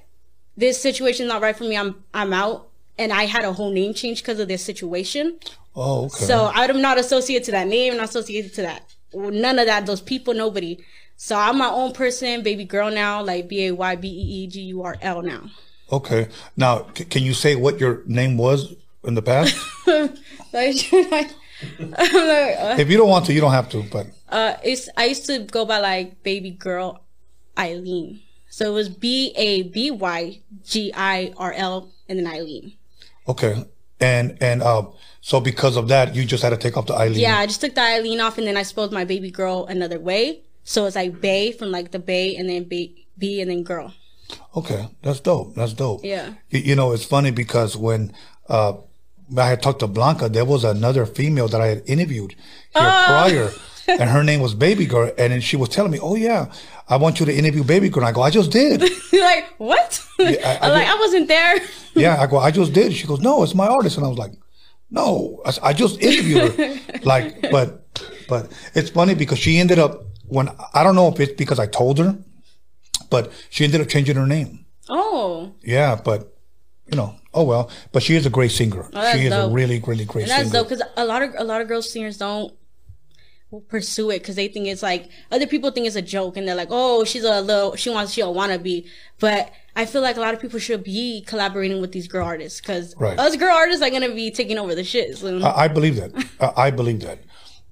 This 0.56 0.80
situation's 0.82 1.28
not 1.28 1.40
right 1.42 1.56
for 1.56 1.64
me. 1.64 1.76
I'm 1.76 2.02
I'm 2.12 2.32
out. 2.32 2.68
And 2.98 3.12
I 3.12 3.26
had 3.26 3.44
a 3.44 3.52
whole 3.52 3.70
name 3.70 3.94
change 3.94 4.22
because 4.22 4.40
of 4.40 4.48
this 4.48 4.64
situation. 4.64 5.38
Oh, 5.76 6.06
okay. 6.06 6.24
So 6.24 6.50
I'm 6.52 6.82
not 6.82 6.98
associated 6.98 7.44
to 7.44 7.50
that 7.52 7.68
name, 7.68 7.96
not 7.96 8.08
associated 8.08 8.52
to 8.54 8.62
that. 8.62 8.82
None 9.14 9.58
of 9.60 9.66
that, 9.66 9.86
those 9.86 10.00
people, 10.00 10.34
nobody. 10.34 10.78
So 11.16 11.36
I'm 11.36 11.58
my 11.58 11.68
own 11.68 11.92
person, 11.92 12.42
baby 12.42 12.64
girl 12.64 12.90
now, 12.90 13.22
like 13.22 13.48
B 13.48 13.66
A 13.66 13.72
Y 13.72 13.94
B 13.96 14.08
E 14.08 14.12
E 14.44 14.46
G 14.48 14.60
U 14.62 14.82
R 14.82 14.96
L 15.00 15.22
now. 15.22 15.44
okay. 15.92 16.28
Now, 16.56 16.88
c- 16.96 17.04
can 17.04 17.22
you 17.22 17.34
say 17.34 17.54
what 17.54 17.78
your 17.78 18.02
name 18.06 18.36
was 18.36 18.74
in 19.04 19.14
the 19.14 19.22
past? 19.22 19.56
Like, 20.52 20.76
like, 21.78 22.56
uh, 22.58 22.76
if 22.78 22.88
you 22.90 22.96
don't 22.96 23.08
want 23.08 23.26
to, 23.26 23.32
you 23.32 23.40
don't 23.40 23.52
have 23.52 23.68
to. 23.70 23.82
But 23.84 24.06
Uh, 24.28 24.54
it's 24.62 24.88
I 24.96 25.06
used 25.06 25.26
to 25.26 25.38
go 25.40 25.64
by 25.64 25.78
like 25.78 26.22
baby 26.22 26.50
girl 26.50 27.04
Eileen. 27.58 28.20
So 28.50 28.70
it 28.70 28.74
was 28.74 28.88
B 28.88 29.32
A 29.36 29.62
B 29.62 29.90
Y 29.90 30.40
G 30.64 30.92
I 30.94 31.32
R 31.36 31.52
L 31.52 31.90
and 32.08 32.18
then 32.18 32.26
Eileen. 32.26 32.72
okay. 33.26 33.64
And 34.00 34.38
and 34.40 34.62
uh, 34.62 34.84
so 35.20 35.40
because 35.40 35.76
of 35.76 35.88
that, 35.88 36.14
you 36.14 36.24
just 36.24 36.42
had 36.44 36.50
to 36.50 36.56
take 36.56 36.76
off 36.76 36.86
the 36.86 36.94
Eileen. 36.94 37.18
Yeah, 37.18 37.36
I 37.38 37.46
just 37.46 37.60
took 37.60 37.74
the 37.74 37.80
Eileen 37.82 38.20
off 38.20 38.38
and 38.38 38.46
then 38.46 38.56
I 38.56 38.62
spelled 38.62 38.92
my 38.92 39.04
baby 39.04 39.30
girl 39.30 39.66
another 39.66 39.98
way. 39.98 40.42
So 40.62 40.86
it's 40.86 40.94
like 40.94 41.20
Bay 41.20 41.50
from 41.50 41.72
like 41.72 41.90
the 41.90 41.98
Bay 41.98 42.36
and 42.36 42.48
then 42.48 42.64
B, 42.64 43.06
B 43.18 43.40
and 43.40 43.50
then 43.50 43.64
girl. 43.64 43.92
Okay, 44.54 44.86
that's 45.02 45.18
dope. 45.18 45.56
That's 45.56 45.72
dope. 45.72 46.04
Yeah. 46.04 46.34
You, 46.50 46.60
you 46.60 46.74
know, 46.76 46.92
it's 46.92 47.04
funny 47.04 47.32
because 47.32 47.76
when 47.76 48.12
uh, 48.48 48.74
I 49.36 49.48
had 49.48 49.62
talked 49.62 49.80
to 49.80 49.86
Blanca, 49.86 50.28
there 50.28 50.44
was 50.44 50.64
another 50.64 51.04
female 51.06 51.48
that 51.48 51.60
I 51.60 51.66
had 51.66 51.82
interviewed 51.86 52.32
here 52.32 52.38
Oh. 52.76 53.04
prior, 53.06 53.50
and 54.00 54.08
her 54.10 54.22
name 54.24 54.40
was 54.40 54.54
Baby 54.54 54.86
Girl, 54.86 55.10
and 55.18 55.32
then 55.32 55.40
she 55.40 55.56
was 55.56 55.68
telling 55.68 55.90
me, 55.92 55.98
"Oh 56.00 56.14
yeah, 56.14 56.52
I 56.88 56.96
want 56.96 57.20
you 57.20 57.26
to 57.26 57.34
interview 57.34 57.64
Baby 57.64 57.88
Girl." 57.88 58.02
And 58.04 58.08
I 58.08 58.12
go, 58.12 58.22
"I 58.22 58.30
just 58.30 58.50
did." 58.50 58.82
Like, 59.12 59.46
what? 59.58 60.04
I- 60.20 60.38
I, 60.44 60.58
I 60.62 60.68
like, 60.68 60.86
did- 60.86 60.94
I 60.94 60.98
wasn't 60.98 61.28
there. 61.28 61.54
yeah, 61.94 62.20
I 62.22 62.26
go, 62.26 62.38
"I 62.38 62.50
just 62.50 62.72
did." 62.72 62.92
She 62.94 63.06
goes, 63.06 63.20
"No, 63.20 63.42
it's 63.42 63.54
my 63.54 63.66
artist," 63.66 63.96
and 63.96 64.06
I 64.06 64.08
was 64.08 64.18
like, 64.18 64.32
"No, 64.90 65.42
I 65.62 65.72
just 65.72 66.00
interviewed 66.00 66.52
her." 66.54 66.76
like, 67.04 67.50
but 67.50 67.84
but 68.28 68.52
it's 68.74 68.90
funny 68.90 69.14
because 69.14 69.38
she 69.38 69.58
ended 69.58 69.78
up 69.78 70.04
when 70.26 70.48
I 70.74 70.82
don't 70.84 70.94
know 70.94 71.08
if 71.08 71.18
it's 71.20 71.32
because 71.32 71.58
I 71.58 71.66
told 71.66 71.98
her, 71.98 72.16
but 73.10 73.32
she 73.50 73.64
ended 73.64 73.80
up 73.80 73.88
changing 73.88 74.16
her 74.16 74.26
name. 74.26 74.66
Oh, 74.88 75.52
Yeah, 75.62 75.96
but 76.02 76.34
you 76.90 76.96
know, 76.96 77.14
oh 77.34 77.44
well. 77.44 77.70
But 77.92 78.02
she 78.02 78.14
is 78.16 78.26
a 78.26 78.30
great 78.30 78.50
singer. 78.52 78.88
Oh, 78.92 79.12
she 79.12 79.24
is 79.26 79.30
dope. 79.30 79.50
a 79.50 79.54
really, 79.54 79.80
really 79.86 80.04
great 80.04 80.22
and 80.22 80.30
that's 80.30 80.50
singer. 80.50 80.62
dope 80.64 80.68
because 80.70 80.82
a 80.96 81.04
lot 81.04 81.22
of 81.22 81.34
a 81.38 81.44
lot 81.44 81.60
of 81.60 81.68
girls 81.68 81.90
singers 81.92 82.18
don't 82.18 82.52
pursue 83.68 84.10
it 84.10 84.18
because 84.18 84.36
they 84.36 84.46
think 84.48 84.66
it's 84.66 84.82
like 84.82 85.08
other 85.32 85.46
people 85.46 85.70
think 85.70 85.86
it's 85.86 85.96
a 85.96 86.02
joke 86.02 86.36
and 86.36 86.46
they're 86.46 86.54
like, 86.54 86.68
oh, 86.70 87.02
she's 87.04 87.24
a 87.24 87.40
little, 87.40 87.74
she 87.76 87.88
wants, 87.88 88.12
she 88.12 88.20
a 88.20 88.26
wannabe. 88.26 88.86
But 89.20 89.50
I 89.74 89.86
feel 89.86 90.02
like 90.02 90.18
a 90.18 90.20
lot 90.20 90.34
of 90.34 90.40
people 90.40 90.58
should 90.58 90.84
be 90.84 91.22
collaborating 91.26 91.80
with 91.80 91.92
these 91.92 92.08
girl 92.08 92.26
artists 92.26 92.60
because 92.60 92.94
Right. 92.98 93.18
us 93.18 93.36
girl 93.36 93.54
artists 93.54 93.82
are 93.82 93.88
gonna 93.90 94.14
be 94.14 94.30
taking 94.30 94.58
over 94.58 94.74
the 94.74 94.84
shit. 94.84 95.16
soon. 95.16 95.42
I, 95.42 95.60
I 95.64 95.68
believe 95.68 95.96
that. 95.96 96.12
I 96.56 96.70
believe 96.70 97.00
that. 97.00 97.20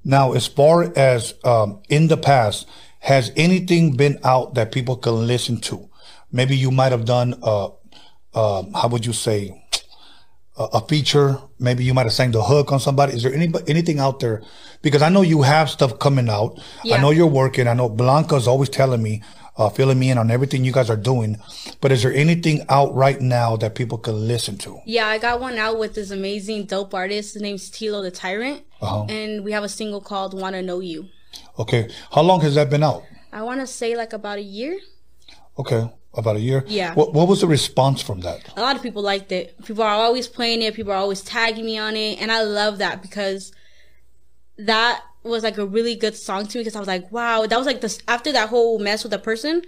Now, 0.02 0.32
as 0.32 0.46
far 0.46 0.90
as 0.96 1.34
um, 1.44 1.82
in 1.90 2.08
the 2.08 2.16
past, 2.16 2.66
has 3.00 3.30
anything 3.36 3.96
been 3.96 4.18
out 4.24 4.54
that 4.54 4.72
people 4.72 4.96
can 4.96 5.26
listen 5.26 5.60
to? 5.62 5.90
Maybe 6.32 6.56
you 6.56 6.70
might 6.70 6.92
have 6.92 7.04
done, 7.04 7.34
uh, 8.36 8.58
um, 8.60 8.72
how 8.74 8.88
would 8.88 9.04
you 9.06 9.12
say, 9.14 9.62
a, 10.58 10.64
a 10.78 10.80
feature. 10.86 11.38
Maybe 11.58 11.84
you 11.84 11.94
might 11.94 12.04
have 12.04 12.12
sang 12.12 12.30
the 12.32 12.42
hook 12.42 12.70
on 12.72 12.80
somebody. 12.80 13.14
Is 13.14 13.22
there 13.22 13.34
any 13.34 13.50
anything 13.66 13.98
out 13.98 14.20
there? 14.20 14.42
Because 14.82 15.02
I 15.02 15.08
know 15.08 15.22
you 15.22 15.42
have 15.42 15.68
stuff 15.70 15.98
coming 15.98 16.28
out. 16.28 16.60
I 16.92 16.98
know 17.00 17.10
you're 17.10 17.26
working. 17.26 17.66
I 17.68 17.74
know 17.74 17.88
Blanca's 17.88 18.46
always 18.46 18.68
telling 18.68 19.02
me, 19.02 19.22
uh, 19.58 19.68
filling 19.70 19.98
me 19.98 20.10
in 20.10 20.18
on 20.18 20.30
everything 20.30 20.64
you 20.64 20.72
guys 20.72 20.90
are 20.90 20.96
doing. 21.12 21.38
But 21.80 21.92
is 21.92 22.02
there 22.02 22.12
anything 22.12 22.64
out 22.68 22.94
right 22.94 23.20
now 23.20 23.56
that 23.56 23.74
people 23.74 23.98
can 23.98 24.28
listen 24.28 24.56
to? 24.58 24.80
yeah, 24.86 25.06
I 25.08 25.18
got 25.18 25.40
one 25.40 25.56
out 25.58 25.78
with 25.78 25.94
this 25.94 26.10
amazing 26.10 26.66
dope 26.66 26.94
artist. 26.94 27.34
His 27.34 27.42
name's 27.42 27.70
Tilo 27.70 28.02
the 28.02 28.10
Tyrant, 28.10 28.62
Uh-huh. 28.80 29.06
and 29.08 29.44
we 29.44 29.52
have 29.52 29.64
a 29.64 29.68
single 29.80 30.00
called 30.00 30.32
"Wanna 30.40 30.62
Know 30.62 30.80
You." 30.80 31.08
Okay. 31.58 31.88
How 32.14 32.22
long 32.22 32.40
has 32.42 32.54
that 32.54 32.68
been 32.70 32.82
out? 32.82 33.02
I 33.32 33.42
want 33.42 33.60
to 33.60 33.66
say 33.66 33.96
like 33.96 34.12
about 34.12 34.38
a 34.38 34.42
year. 34.42 34.78
Okay. 35.58 35.90
About 36.16 36.36
a 36.36 36.40
year. 36.40 36.64
Yeah. 36.66 36.94
What 36.94 37.12
What 37.12 37.28
was 37.28 37.40
the 37.42 37.46
response 37.46 38.00
from 38.00 38.20
that? 38.20 38.40
a 38.56 38.62
lot 38.62 38.74
of 38.74 38.82
people 38.82 39.02
liked 39.02 39.32
it. 39.32 39.54
People 39.64 39.82
are 39.82 39.90
always 39.90 40.26
playing 40.26 40.62
it. 40.62 40.74
People 40.74 40.92
are 40.92 40.96
always 40.96 41.20
tagging 41.20 41.66
me 41.66 41.76
on 41.78 41.94
it, 41.94 42.20
and 42.20 42.32
I 42.32 42.42
love 42.42 42.78
that 42.78 43.02
because 43.02 43.52
that 44.58 45.02
was 45.22 45.42
like 45.42 45.58
a 45.58 45.66
really 45.66 45.94
good 45.94 46.16
song 46.16 46.46
to 46.46 46.58
me. 46.58 46.64
Because 46.64 46.76
I 46.76 46.78
was 46.78 46.88
like, 46.88 47.10
wow, 47.12 47.46
that 47.46 47.56
was 47.58 47.66
like 47.66 47.80
this 47.82 47.98
after 48.08 48.32
that 48.32 48.48
whole 48.48 48.78
mess 48.78 49.02
with 49.02 49.12
the 49.12 49.18
person. 49.18 49.62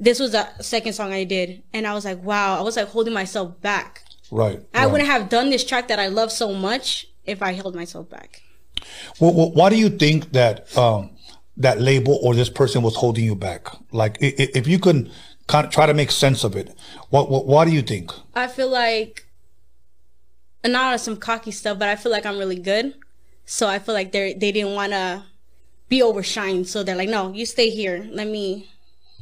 This 0.00 0.18
was 0.18 0.32
the 0.32 0.48
second 0.60 0.94
song 0.94 1.12
I 1.12 1.22
did, 1.22 1.62
and 1.72 1.86
I 1.86 1.94
was 1.94 2.04
like, 2.04 2.22
wow, 2.22 2.58
I 2.58 2.62
was 2.62 2.76
like 2.76 2.88
holding 2.88 3.14
myself 3.14 3.60
back. 3.60 4.02
Right. 4.30 4.60
I 4.74 4.82
right. 4.82 4.90
wouldn't 4.90 5.08
have 5.08 5.28
done 5.28 5.50
this 5.50 5.64
track 5.64 5.86
that 5.88 6.00
I 6.00 6.08
love 6.08 6.32
so 6.32 6.52
much 6.52 7.06
if 7.24 7.40
I 7.42 7.52
held 7.52 7.76
myself 7.76 8.10
back. 8.10 8.42
Well, 9.20 9.32
well, 9.32 9.52
why 9.52 9.70
do 9.70 9.76
you 9.76 9.88
think 9.88 10.32
that 10.32 10.76
um, 10.76 11.10
that 11.56 11.80
label 11.80 12.18
or 12.22 12.34
this 12.34 12.50
person 12.50 12.82
was 12.82 12.96
holding 12.96 13.24
you 13.24 13.36
back? 13.36 13.68
Like, 13.92 14.16
if 14.20 14.66
you 14.66 14.78
can 14.78 15.10
kind 15.46 15.66
of 15.66 15.72
try 15.72 15.86
to 15.86 15.94
make 15.94 16.10
sense 16.10 16.44
of 16.44 16.56
it, 16.56 16.74
what, 17.10 17.30
what 17.30 17.46
why 17.46 17.64
do 17.64 17.70
you 17.70 17.82
think? 17.82 18.10
I 18.34 18.46
feel 18.46 18.68
like, 18.68 19.26
and 20.62 20.72
not 20.72 20.92
on 20.92 20.98
some 20.98 21.16
cocky 21.16 21.50
stuff, 21.50 21.78
but 21.78 21.88
I 21.88 21.96
feel 21.96 22.12
like 22.12 22.26
I'm 22.26 22.38
really 22.38 22.58
good. 22.58 22.94
So 23.46 23.68
I 23.68 23.78
feel 23.78 23.94
like 23.94 24.12
they 24.12 24.32
they 24.34 24.52
didn't 24.52 24.74
want 24.74 24.92
to 24.92 25.24
be 25.88 26.00
overshined. 26.00 26.66
So 26.66 26.82
they're 26.82 26.96
like, 26.96 27.08
no, 27.08 27.32
you 27.32 27.46
stay 27.46 27.70
here. 27.70 28.06
Let 28.10 28.26
me. 28.26 28.70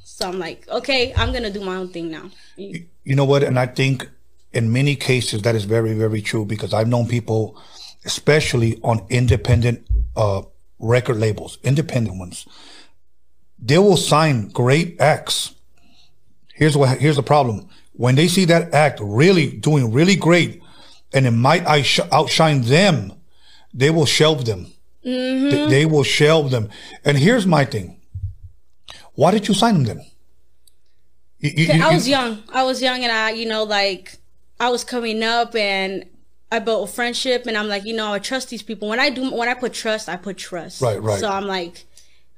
So 0.04 0.28
I'm 0.28 0.38
like, 0.38 0.68
okay, 0.68 1.12
I'm 1.14 1.32
gonna 1.32 1.50
do 1.50 1.60
my 1.60 1.76
own 1.76 1.88
thing 1.88 2.10
now. 2.10 2.30
You 2.56 3.16
know 3.16 3.24
what? 3.24 3.42
And 3.42 3.58
I 3.58 3.66
think 3.66 4.08
in 4.52 4.72
many 4.72 4.94
cases 4.96 5.42
that 5.42 5.54
is 5.54 5.64
very, 5.64 5.94
very 5.94 6.22
true 6.22 6.44
because 6.44 6.74
I've 6.74 6.88
known 6.88 7.08
people, 7.08 7.60
especially 8.04 8.78
on 8.82 9.04
independent 9.08 9.86
uh, 10.16 10.42
record 10.78 11.16
labels, 11.16 11.58
independent 11.62 12.18
ones, 12.18 12.46
they 13.58 13.78
will 13.78 13.96
sign 13.96 14.48
great 14.48 15.00
acts. 15.00 15.54
Here's 16.54 16.76
what 16.76 16.98
here's 16.98 17.16
the 17.16 17.22
problem. 17.22 17.68
When 17.94 18.14
they 18.14 18.28
see 18.28 18.44
that 18.46 18.72
act 18.74 19.00
really 19.02 19.50
doing 19.56 19.92
really 19.92 20.16
great 20.16 20.62
and 21.12 21.26
it 21.26 21.30
might 21.30 21.64
outsh- 21.64 22.08
outshine 22.10 22.62
them, 22.62 23.12
they 23.74 23.90
will 23.90 24.06
shelve 24.06 24.44
them. 24.44 24.66
Mm-hmm. 25.04 25.50
They, 25.50 25.66
they 25.68 25.86
will 25.86 26.02
shelve 26.04 26.50
them. 26.50 26.70
And 27.04 27.18
here's 27.18 27.46
my 27.46 27.64
thing. 27.64 28.00
Why 29.14 29.30
did 29.30 29.48
you 29.48 29.54
sign 29.54 29.74
them 29.74 29.84
then? 29.84 30.06
You- 31.40 31.50
you- 31.56 31.74
you- 31.74 31.84
I 31.84 31.92
was 31.94 32.08
young. 32.08 32.42
I 32.50 32.62
was 32.62 32.80
young, 32.80 33.02
and 33.02 33.12
I, 33.12 33.30
you 33.30 33.46
know, 33.46 33.64
like 33.64 34.16
I 34.60 34.70
was 34.70 34.84
coming 34.84 35.22
up, 35.22 35.54
and 35.56 36.04
I 36.50 36.60
built 36.60 36.88
a 36.88 36.92
friendship, 36.92 37.46
and 37.46 37.56
I'm 37.56 37.66
like, 37.68 37.84
you 37.84 37.94
know, 37.94 38.12
I 38.12 38.18
trust 38.20 38.48
these 38.48 38.62
people. 38.62 38.88
When 38.88 39.00
I 39.00 39.10
do, 39.10 39.30
when 39.34 39.48
I 39.48 39.54
put 39.54 39.72
trust, 39.72 40.08
I 40.08 40.16
put 40.16 40.38
trust. 40.38 40.80
Right, 40.80 41.02
right. 41.02 41.18
So 41.18 41.28
I'm 41.28 41.46
like, 41.46 41.84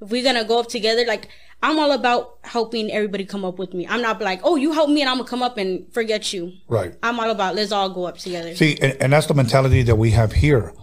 if 0.01 0.11
we're 0.11 0.25
gonna 0.25 0.45
go 0.45 0.59
up 0.61 0.69
together, 0.69 1.05
like 1.07 1.29
I'm 1.65 1.79
all 1.79 1.93
about 1.93 2.41
helping 2.43 2.91
everybody 2.91 3.25
come 3.25 3.43
up 3.43 3.59
with 3.59 3.73
me. 3.73 3.87
I'm 3.89 4.03
not 4.03 4.21
like, 4.21 4.41
oh, 4.45 4.57
you 4.57 4.73
help 4.73 4.91
me 4.91 5.01
and 5.01 5.09
I'm 5.09 5.17
gonna 5.17 5.29
come 5.29 5.43
up 5.43 5.57
and 5.57 5.91
forget 5.95 6.31
you. 6.31 6.53
Right. 6.69 6.95
I'm 7.03 7.19
all 7.19 7.31
about 7.31 7.55
let's 7.55 7.73
all 7.73 7.89
go 7.89 8.05
up 8.05 8.19
together. 8.19 8.55
See, 8.55 8.77
and, 8.83 8.95
and 9.01 9.13
that's 9.15 9.29
the 9.29 9.33
mentality 9.35 9.83
that 9.85 9.97
we 9.97 10.11
have 10.11 10.31
here. 10.31 10.75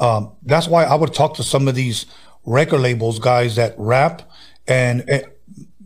Um, 0.00 0.32
that's 0.42 0.66
why 0.66 0.82
I 0.82 0.96
would 0.96 1.14
talk 1.14 1.34
to 1.34 1.44
some 1.44 1.68
of 1.68 1.76
these 1.76 2.06
record 2.44 2.80
labels 2.80 3.20
guys 3.20 3.54
that 3.54 3.76
rap. 3.78 4.28
And, 4.66 5.08
and 5.08 5.24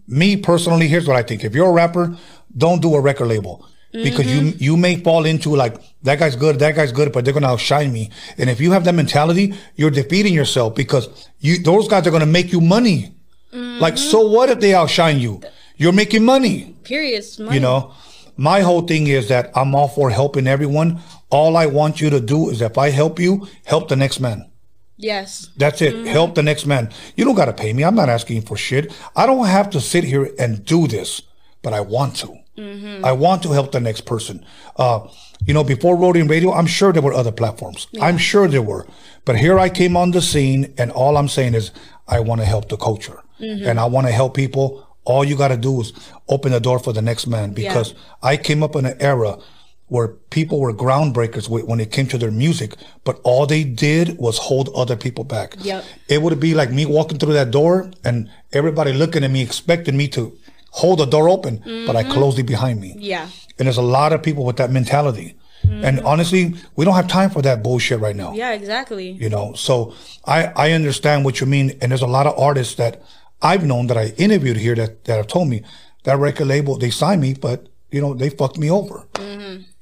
me 0.07 0.39
personally, 0.39 0.89
here's 0.89 1.07
what 1.07 1.19
I 1.19 1.23
think: 1.23 1.45
if 1.45 1.55
you're 1.55 1.69
a 1.69 1.73
rapper, 1.73 2.16
don't 2.57 2.81
do 2.81 2.95
a 2.95 3.01
record 3.03 3.27
label 3.27 3.69
because 3.93 4.27
you 4.27 4.55
you 4.59 4.79
may 4.79 4.97
fall 4.97 5.27
into 5.27 5.55
like 5.55 5.77
that 6.05 6.19
guy's 6.19 6.37
good, 6.37 6.59
that 6.61 6.75
guy's 6.75 6.93
good, 6.93 7.12
but 7.12 7.27
they're 7.27 7.35
gonna 7.35 7.49
outshine 7.49 7.93
me. 7.93 8.11
And 8.39 8.49
if 8.49 8.61
you 8.61 8.73
have 8.73 8.85
that 8.85 8.95
mentality, 8.95 9.53
you're 9.77 9.91
defeating 9.91 10.33
yourself 10.33 10.75
because 10.75 11.29
you 11.39 11.62
those 11.62 11.87
guys 11.87 12.07
are 12.07 12.11
gonna 12.11 12.25
make 12.25 12.51
you 12.51 12.62
money. 12.62 13.15
Like, 13.53 13.95
mm-hmm. 13.95 14.11
so 14.11 14.29
what 14.29 14.51
if 14.51 14.61
they 14.61 14.75
outshine 14.75 15.20
you? 15.20 15.41
You're 15.77 15.93
making 15.93 16.25
money. 16.25 16.75
Period. 16.85 17.25
Money. 17.39 17.55
You 17.55 17.61
know, 17.61 17.95
my 18.37 18.61
whole 18.61 18.83
thing 18.83 19.07
is 19.07 19.29
that 19.29 19.51
I'm 19.55 19.75
all 19.75 19.89
for 19.89 20.11
helping 20.11 20.47
everyone. 20.47 21.01
All 21.31 21.57
I 21.57 21.66
want 21.66 22.01
you 22.01 22.11
to 22.11 22.20
do 22.20 22.51
is 22.51 22.61
if 22.61 22.77
I 22.77 22.91
help 22.91 23.19
you, 23.19 23.49
help 23.65 23.89
the 23.89 23.97
next 23.97 24.20
man. 24.20 24.51
Yes. 24.97 25.51
That's 25.57 25.81
it. 25.81 25.95
Mm-hmm. 25.95 26.07
Help 26.07 26.35
the 26.35 26.43
next 26.43 26.66
man. 26.66 26.91
You 27.16 27.25
don't 27.25 27.37
got 27.37 27.47
to 27.47 27.53
pay 27.53 27.73
me. 27.73 27.85
I'm 27.85 27.95
not 27.95 28.09
asking 28.09 28.43
for 28.43 28.57
shit. 28.57 28.93
I 29.15 29.27
don't 29.27 29.47
have 29.47 29.70
to 29.70 29.81
sit 29.81 30.05
here 30.05 30.31
and 30.39 30.65
do 30.65 30.89
this, 30.89 31.23
but 31.62 31.73
I 31.73 31.81
want 31.81 32.16
to. 32.16 32.39
Mm-hmm. 32.57 33.05
I 33.05 33.12
want 33.12 33.45
to 33.45 33.53
help 33.53 33.70
the 33.70 33.79
next 33.79 34.01
person. 34.03 34.45
Uh, 34.77 35.07
you 35.47 35.55
know, 35.55 35.62
before 35.62 35.97
Rotary 35.97 36.25
Radio, 36.25 36.53
I'm 36.53 36.66
sure 36.66 36.93
there 36.93 37.03
were 37.03 37.15
other 37.15 37.31
platforms. 37.31 37.87
I'm 38.01 38.19
sure 38.19 38.49
there 38.49 38.62
were. 38.62 38.87
But 39.25 39.37
here 39.37 39.59
I 39.59 39.69
came 39.69 39.97
on 39.97 40.11
the 40.11 40.20
scene, 40.20 40.75
and 40.77 40.91
all 40.91 41.16
I'm 41.16 41.29
saying 41.29 41.55
is 41.55 41.70
I 42.09 42.19
want 42.19 42.41
to 42.41 42.47
help 42.47 42.69
the 42.69 42.77
culture. 42.77 43.23
And 43.39 43.60
mm-hmm. 43.60 43.78
I 43.78 43.85
want 43.86 44.06
to 44.06 44.12
help 44.12 44.35
people. 44.35 44.86
All 45.05 45.24
you 45.24 45.36
got 45.36 45.48
to 45.48 45.56
do 45.56 45.81
is 45.81 45.93
open 46.28 46.52
the 46.52 46.60
door 46.60 46.78
for 46.78 46.93
the 46.93 47.02
next 47.02 47.27
man 47.27 47.52
because 47.52 47.94
I 48.23 48.36
came 48.36 48.62
up 48.62 48.77
in 48.77 48.85
an 48.85 48.97
era 49.01 49.39
where 49.86 50.09
people 50.09 50.60
were 50.60 50.73
groundbreakers 50.74 51.48
when 51.48 51.81
it 51.81 51.90
came 51.90 52.06
to 52.09 52.19
their 52.19 52.31
music, 52.31 52.74
but 53.05 53.19
all 53.24 53.47
they 53.47 53.65
did 53.65 54.19
was 54.19 54.36
hold 54.36 54.69
other 54.74 54.97
people 54.97 55.24
back. 55.24 55.56
Yep. 55.60 55.85
It 56.09 56.20
would 56.20 56.39
be 56.39 56.55
like 56.55 56.70
me 56.70 56.85
walking 56.85 57.19
through 57.19 57.32
that 57.32 57.51
door 57.51 57.90
and 58.05 58.31
everybody 58.52 58.93
looking 58.93 59.24
at 59.24 59.31
me, 59.31 59.43
expecting 59.43 59.97
me 59.97 60.09
to 60.09 60.36
hold 60.70 60.98
the 60.98 61.06
door 61.06 61.28
open, 61.28 61.62
but 61.86 61.97
I 61.97 62.02
mm-hmm. 62.02 62.12
closed 62.12 62.39
it 62.39 62.43
behind 62.43 62.81
me. 62.81 62.97
Yeah. 62.98 63.28
And 63.59 63.66
there's 63.66 63.78
a 63.78 63.82
lot 63.82 64.12
of 64.12 64.23
people 64.23 64.44
with 64.44 64.56
that 64.59 64.70
mentality. 64.70 65.36
Mm-hmm. 65.65 65.85
And 65.85 66.01
honestly, 66.01 66.55
we 66.77 66.85
don't 66.85 66.94
have 66.94 67.09
time 67.09 67.31
for 67.31 67.43
that 67.43 67.62
bullshit 67.62 67.98
right 67.98 68.15
now. 68.15 68.32
Yeah, 68.35 68.52
exactly. 68.52 69.12
You 69.12 69.31
know, 69.31 69.55
so 69.55 69.94
I, 70.24 70.52
I 70.55 70.73
understand 70.73 71.24
what 71.24 71.40
you 71.40 71.47
mean. 71.47 71.78
And 71.81 71.90
there's 71.90 72.02
a 72.02 72.06
lot 72.06 72.27
of 72.27 72.39
artists 72.39 72.74
that 72.74 73.02
I've 73.43 73.65
known 73.65 73.86
that 73.89 73.97
I 73.97 74.09
interviewed 74.16 74.56
here 74.56 74.74
that, 74.74 75.05
that 75.05 75.16
have 75.16 75.27
told 75.28 75.48
me 75.48 75.62
that 76.05 76.19
record 76.19 76.47
label, 76.48 76.77
they 76.78 76.90
signed 76.90 77.20
me, 77.20 77.35
but 77.35 77.69
you 77.90 78.01
know, 78.01 78.15
they 78.15 78.31
fucked 78.31 78.59
me 78.59 78.70
over. 78.70 79.06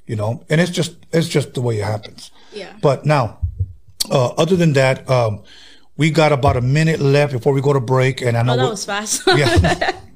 You 0.05 0.15
know, 0.15 0.43
and 0.49 0.61
it's 0.61 0.71
just, 0.71 0.95
it's 1.11 1.27
just 1.27 1.53
the 1.53 1.61
way 1.61 1.79
it 1.79 1.83
happens. 1.83 2.31
Yeah. 2.53 2.71
But 2.81 3.05
now, 3.05 3.39
uh, 4.09 4.27
other 4.37 4.55
than 4.55 4.71
that, 4.73 5.09
um, 5.09 5.43
we 5.97 6.11
got 6.11 6.31
about 6.31 6.55
a 6.55 6.61
minute 6.61 7.01
left 7.01 7.33
before 7.33 7.51
we 7.51 7.59
go 7.61 7.73
to 7.73 7.81
break. 7.81 8.21
And 8.21 8.37
I 8.37 8.43
know, 8.43 8.53
Oh, 8.53 8.57
that 8.57 8.69
was 8.69 8.85
fast. 8.85 9.23
yeah. 9.35 9.91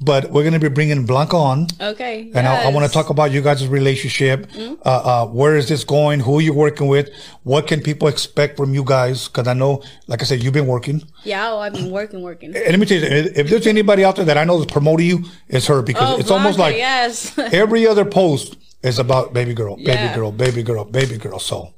but 0.00 0.30
we're 0.30 0.42
going 0.42 0.54
to 0.54 0.58
be 0.58 0.68
bringing 0.68 1.04
Blanca 1.06 1.36
on. 1.36 1.66
okay. 1.80 2.30
And 2.34 2.46
I, 2.46 2.64
I 2.64 2.68
want 2.68 2.84
to. 2.84 2.90
Mm-hmm. 2.90 2.92
talk 2.92 3.10
about 3.10 3.30
you 3.30 3.40
guys' 3.42 3.66
relationship. 3.68 4.50
Uh, 4.58 4.72
uh, 4.84 5.26
where 5.26 5.56
is 5.56 5.68
this 5.68 5.84
going? 5.84 6.20
Who 6.20 6.38
are 6.38 6.40
you 6.42 6.54
working 6.54 6.86
with? 6.88 7.08
What 7.42 7.66
can 7.66 7.80
people 7.82 8.08
expect 8.08 8.56
from 8.56 8.72
you 8.74 8.82
guys? 8.84 9.28
Because 9.28 9.46
I 9.46 9.52
know, 9.54 9.82
like 10.08 10.22
I 10.22 10.24
said, 10.24 10.42
you've 10.42 10.54
been 10.54 10.66
working. 10.66 11.02
Yeah, 11.24 11.50
oh, 11.52 11.58
I've 11.58 11.74
been 11.74 11.90
working, 11.90 12.22
working. 12.22 12.54
And 12.56 12.64
let 12.66 12.78
me 12.80 12.86
tell 12.86 12.98
you, 12.98 13.06
if 13.36 13.48
there's 13.50 13.66
anybody 13.66 14.02
out 14.04 14.16
there 14.16 14.24
that 14.24 14.38
I 14.38 14.44
know 14.44 14.58
is 14.60 14.66
promoting 14.66 15.06
you, 15.06 15.24
it's 15.48 15.66
her 15.66 15.82
because 15.82 16.16
Oh, 16.16 16.18
it's 16.18 16.30
almost 16.30 16.58
like 16.58 16.76
yes. 16.76 17.38
every 17.52 17.86
other 17.86 18.04
post 18.04 18.56
is 18.82 18.98
about 18.98 19.32
baby 19.34 19.54
girl, 19.54 19.76
baby 19.76 19.90
Yeah. 19.90 20.14
girl, 20.14 20.32
baby 20.32 20.62
girl, 20.62 20.84
baby 20.84 21.18
girl. 21.18 21.38
So, 21.38 21.74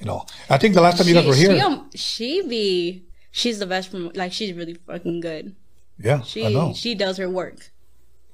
you 0.00 0.06
know, 0.06 0.26
I 0.48 0.58
think 0.58 0.74
the 0.74 0.80
last 0.82 0.98
time 0.98 1.06
you 1.08 1.14
guys 1.14 1.26
were 1.26 1.34
here, 1.34 1.54
She, 1.54 1.60
um, 1.60 1.90
she 1.94 2.42
be 2.42 3.04
she's 3.30 3.58
the 3.60 3.66
best 3.66 3.90
from 3.90 4.10
like 4.14 4.32
she's 4.32 4.52
really 4.52 4.74
fucking 4.86 5.20
good. 5.20 5.54
Yeah, 6.02 6.22
She 6.22 6.46
I 6.46 6.52
know. 6.52 6.72
she 6.74 6.94
does 6.94 7.16
her 7.18 7.28
work. 7.28 7.70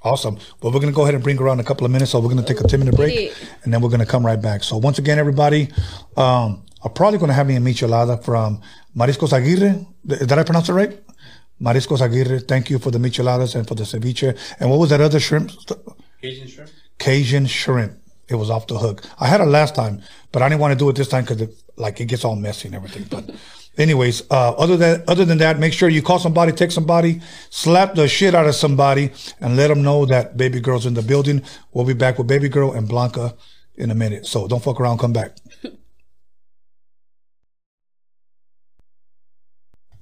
Awesome. 0.02 0.36
Well, 0.62 0.72
we're 0.72 0.80
going 0.80 0.92
to 0.92 0.96
go 0.96 1.02
ahead 1.02 1.14
and 1.14 1.24
bring 1.24 1.36
her 1.38 1.48
on 1.48 1.58
in 1.58 1.64
a 1.64 1.68
couple 1.68 1.84
of 1.84 1.90
minutes. 1.90 2.12
So 2.12 2.20
we're 2.20 2.30
going 2.32 2.44
to 2.44 2.54
take 2.54 2.60
a 2.62 2.68
10 2.68 2.78
minute 2.78 2.94
break 2.94 3.32
and 3.64 3.72
then 3.74 3.80
we're 3.80 3.88
going 3.88 4.00
to 4.00 4.06
come 4.06 4.24
right 4.24 4.40
back. 4.40 4.62
So 4.62 4.76
once 4.76 4.98
again, 4.98 5.18
everybody, 5.18 5.68
um, 6.16 6.62
I'm 6.84 6.92
probably 6.92 7.18
going 7.18 7.28
to 7.30 7.34
have 7.34 7.48
me 7.48 7.56
a 7.56 7.60
michelada 7.60 8.22
from 8.24 8.60
Mariscos 8.96 9.32
Aguirre. 9.32 9.84
Did 10.06 10.30
I 10.32 10.44
pronounce 10.44 10.68
it 10.68 10.74
right? 10.74 10.96
Mariscos 11.60 12.00
Aguirre. 12.00 12.38
Thank 12.40 12.70
you 12.70 12.78
for 12.78 12.92
the 12.92 12.98
micheladas 12.98 13.56
and 13.56 13.66
for 13.66 13.74
the 13.74 13.82
ceviche. 13.82 14.38
And 14.60 14.70
what 14.70 14.78
was 14.78 14.90
that 14.90 15.00
other 15.00 15.18
shrimp? 15.18 15.50
Cajun 16.22 16.46
shrimp. 16.46 16.70
Cajun 16.98 17.46
shrimp. 17.46 17.94
It 18.28 18.34
was 18.36 18.50
off 18.50 18.66
the 18.68 18.78
hook. 18.78 19.02
I 19.18 19.26
had 19.26 19.40
it 19.40 19.44
last 19.46 19.74
time, 19.74 20.02
but 20.30 20.42
I 20.42 20.48
didn't 20.48 20.60
want 20.60 20.72
to 20.72 20.78
do 20.78 20.88
it 20.90 20.96
this 20.96 21.08
time 21.08 21.24
because 21.24 21.40
it, 21.40 21.50
like 21.76 22.00
it 22.00 22.06
gets 22.06 22.24
all 22.24 22.36
messy 22.36 22.68
and 22.68 22.74
everything. 22.76 23.04
But 23.10 23.30
anyways, 23.76 24.22
uh, 24.30 24.52
other 24.52 24.76
than 24.76 25.04
other 25.08 25.24
than 25.24 25.38
that, 25.38 25.58
make 25.58 25.72
sure 25.72 25.88
you 25.88 26.02
call 26.02 26.18
somebody, 26.18 26.52
text 26.52 26.74
somebody, 26.74 27.20
slap 27.50 27.94
the 27.94 28.08
shit 28.08 28.34
out 28.34 28.46
of 28.46 28.54
somebody, 28.54 29.12
and 29.40 29.56
let 29.56 29.68
them 29.68 29.82
know 29.82 30.06
that 30.06 30.36
baby 30.36 30.60
girl's 30.60 30.86
in 30.86 30.94
the 30.94 31.02
building. 31.02 31.42
We'll 31.72 31.86
be 31.86 31.94
back 31.94 32.18
with 32.18 32.26
baby 32.26 32.48
girl 32.48 32.72
and 32.72 32.88
Blanca 32.88 33.34
in 33.74 33.90
a 33.90 33.94
minute. 33.94 34.26
So 34.26 34.48
don't 34.48 34.62
fuck 34.62 34.80
around. 34.80 34.98
Come 34.98 35.12
back. 35.12 35.36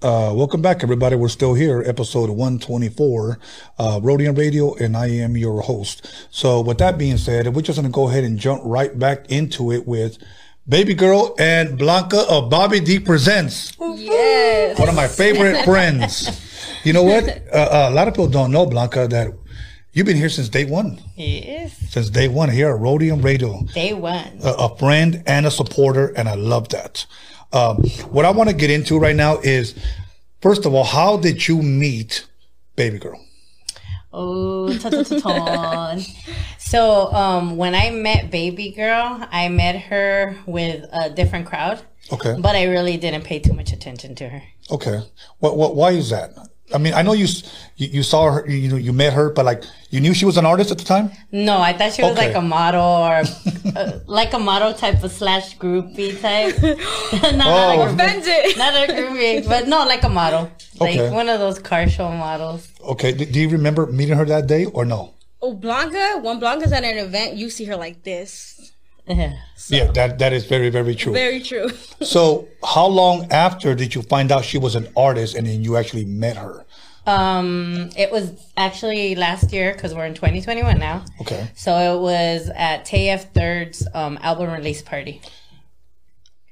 Uh, 0.03 0.35
welcome 0.35 0.61
back, 0.61 0.83
everybody. 0.83 1.17
We're 1.17 1.29
still 1.29 1.55
here, 1.55 1.83
episode 1.87 2.29
124, 2.29 3.39
uh, 3.79 4.01
Rhodium 4.03 4.35
Radio, 4.35 4.75
and 4.75 4.99
I 4.99 5.07
am 5.07 5.35
your 5.35 5.63
host. 5.63 6.07
So, 6.31 6.61
with 6.61 6.77
that 6.77 6.99
being 6.99 7.17
said, 7.17 7.47
we're 7.55 7.63
just 7.63 7.79
going 7.79 7.91
to 7.91 7.95
go 7.95 8.11
ahead 8.11 8.23
and 8.23 8.39
jump 8.39 8.61
right 8.67 8.99
back 8.99 9.25
into 9.31 9.73
it 9.73 9.89
with 9.89 10.19
Baby 10.67 10.95
Girl 10.95 11.35
and 11.39 11.77
Blanca 11.79 12.25
of 12.29 12.49
Bobby 12.49 12.81
D 12.81 12.99
Presents. 12.99 13.77
Yes. 13.81 14.79
One 14.79 14.89
of 14.89 14.95
my 14.95 15.09
favorite 15.09 15.65
friends. 15.65 16.41
You 16.85 16.93
know 16.93 17.03
what? 17.03 17.25
Uh, 17.53 17.57
uh, 17.57 17.89
a 17.91 17.95
lot 17.95 18.09
of 18.09 18.15
people 18.15 18.29
don't 18.29 18.51
know, 18.51 18.65
Blanca, 18.67 19.07
that 19.09 19.29
you've 19.93 20.07
been 20.07 20.17
here 20.17 20.29
since 20.31 20.49
day 20.49 20.65
one. 20.65 21.01
Yes, 21.17 21.77
Since 21.91 22.11
day 22.11 22.29
one 22.29 22.49
here 22.49 22.71
at 22.75 22.79
Rhodium 22.81 23.21
Radio 23.23 23.63
day 23.75 23.93
one. 23.93 24.39
a, 24.43 24.53
a 24.53 24.77
friend 24.79 25.23
and 25.27 25.47
a 25.47 25.51
supporter, 25.51 26.09
and 26.17 26.29
I 26.29 26.35
love 26.35 26.71
that. 26.71 27.07
Um, 27.53 27.77
what 28.11 28.25
I 28.25 28.31
want 28.31 28.49
to 28.51 28.57
get 28.57 28.71
into 28.71 28.99
right 28.99 29.15
now 29.17 29.39
is, 29.39 29.75
first 30.41 30.65
of 30.67 30.75
all, 30.75 30.85
how 30.85 31.17
did 31.19 31.47
you 31.47 31.63
meet 31.63 32.27
Baby 32.75 32.99
Girl? 32.99 33.21
Oh, 34.13 34.77
ta 34.79 34.91
ta 34.91 35.03
ta. 35.03 35.97
So, 36.75 37.13
um, 37.13 37.57
when 37.57 37.73
I 37.77 37.91
met 37.91 38.33
Baby 38.33 38.73
Girl, 38.73 39.25
I 39.31 39.49
met 39.49 39.77
her 39.83 40.37
with 40.45 40.85
a 40.93 41.09
different 41.09 41.47
crowd, 41.47 41.81
Okay, 42.13 42.35
but 42.41 42.57
I 42.57 42.65
really 42.65 42.97
didn't 42.97 43.23
pay 43.23 43.39
too 43.39 43.53
much 43.53 43.73
attention 43.73 44.17
to 44.17 44.29
her. 44.29 44.43
okay. 44.73 44.99
What, 45.39 45.57
what, 45.57 45.77
why 45.77 45.91
is 45.93 46.11
that? 46.11 46.31
I 46.75 46.79
mean, 46.79 46.93
I 46.95 47.03
know 47.03 47.13
you, 47.13 47.29
you, 47.77 47.89
you 47.99 48.03
saw 48.03 48.33
her, 48.33 48.51
you 48.51 48.69
know, 48.71 48.77
you 48.77 48.93
met 48.93 49.13
her, 49.13 49.31
but 49.31 49.45
like, 49.45 49.63
you 49.91 50.01
knew 50.01 50.15
she 50.15 50.25
was 50.25 50.37
an 50.37 50.47
artist 50.47 50.73
at 50.73 50.79
the 50.79 50.85
time. 50.85 51.13
No, 51.31 51.59
I 51.61 51.75
thought 51.75 51.93
she 51.93 52.03
was 52.03 52.11
Okay. 52.13 52.27
like 52.29 52.35
a 52.37 52.41
model 52.43 52.83
or 52.83 53.23
uh, 53.77 54.01
like 54.07 54.33
a 54.33 54.39
model 54.41 54.75
type 54.75 55.05
of 55.05 55.13
slash 55.13 55.57
groupie 55.59 56.21
type. 56.21 56.61
not, 57.37 57.47
Oh. 57.47 57.69
like 57.69 57.79
a, 57.79 57.93
Offended. 57.95 58.59
not 58.59 58.75
a 58.75 58.93
groupie, 58.93 59.47
but 59.47 59.69
no, 59.69 59.85
like 59.87 60.03
a 60.03 60.09
model, 60.09 60.51
like 60.81 60.97
Okay. 60.99 61.11
one 61.11 61.29
of 61.29 61.39
those 61.39 61.61
car 61.61 61.89
show 61.89 62.09
models. 62.11 62.67
Okay, 62.83 63.13
do, 63.13 63.25
do 63.27 63.39
you 63.39 63.51
remember 63.51 63.87
meeting 63.87 64.17
her 64.17 64.25
that 64.25 64.49
day 64.49 64.65
or 64.65 64.85
no? 64.85 65.13
Oh, 65.45 65.53
Blanca. 65.53 66.21
When 66.23 66.39
Blanca's 66.39 66.73
at 66.73 66.85
an 66.85 66.97
event, 66.97 67.37
you 67.37 67.51
see 67.51 67.67
her 67.67 67.77
like 67.77 68.03
this. 68.03 68.73
Yeah. 69.07 69.35
Yeah, 69.69 69.93
that 69.93 70.19
that 70.19 70.33
is 70.33 70.47
very 70.47 70.71
very 70.71 70.95
true. 70.95 71.13
Very 71.13 71.41
true. 71.41 71.69
So, 72.01 72.49
how 72.65 72.87
long 72.87 73.31
after 73.31 73.75
did 73.75 73.95
you 73.95 74.01
find 74.01 74.33
out 74.33 74.45
she 74.45 74.57
was 74.57 74.75
an 74.75 74.89
artist, 74.97 75.37
and 75.37 75.47
then 75.47 75.63
you 75.63 75.77
actually 75.77 76.07
met 76.07 76.39
her? 76.39 76.65
Um, 77.07 77.91
it 77.95 78.11
was 78.11 78.33
actually 78.57 79.15
last 79.15 79.53
year 79.53 79.75
because 79.75 79.95
we're 79.95 80.07
in 80.07 80.15
2021 80.15 80.79
now. 80.79 81.05
Okay. 81.21 81.51
So 81.55 81.71
it 81.77 82.01
was 82.01 82.51
at 82.55 82.87
TF 82.87 83.35
Third's 83.35 83.87
um, 83.93 84.19
album 84.23 84.51
release 84.51 84.81
party. 84.81 85.21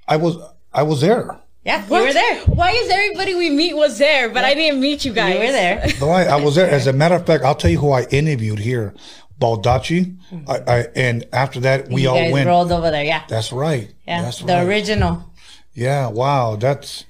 I 0.06 0.16
was 0.16 0.36
I 0.74 0.82
was 0.82 1.01
there. 1.01 1.40
Yeah, 1.64 1.84
you 1.86 1.93
were 1.93 2.12
there. 2.12 2.40
Why 2.47 2.72
is 2.72 2.90
everybody 2.90 3.34
we 3.34 3.48
meet 3.51 3.74
was 3.74 3.97
there, 3.98 4.28
but 4.28 4.44
I 4.44 4.55
didn't 4.55 4.80
meet 4.80 5.05
you 5.05 5.12
guys? 5.12 5.34
You 5.34 5.40
were 5.40 5.52
there. 5.52 5.86
No, 6.01 6.09
I, 6.10 6.24
I 6.24 6.36
was 6.36 6.56
there. 6.56 6.68
As 6.68 6.89
a 6.89 6.93
matter 6.93 7.14
of 7.14 7.24
fact, 7.24 7.44
I'll 7.44 7.55
tell 7.55 7.70
you 7.70 7.78
who 7.78 7.93
I 7.93 8.02
interviewed 8.10 8.59
here, 8.59 8.94
Baldacci. 9.40 10.16
I, 10.48 10.59
I 10.66 10.78
and 10.97 11.24
after 11.32 11.60
that 11.60 11.89
we 11.89 12.02
you 12.02 12.09
all 12.09 12.16
guys 12.16 12.32
went. 12.32 12.48
rolled 12.48 12.72
over 12.72 12.90
there. 12.90 13.05
Yeah, 13.05 13.22
That's 13.28 13.52
right. 13.52 13.93
yeah. 14.09 14.22
That's 14.22 14.40
the 14.40 14.55
right. 14.55 14.66
original. 14.66 15.30
yeah. 15.74 16.09
Wow. 16.09 16.56
That's. 16.56 17.05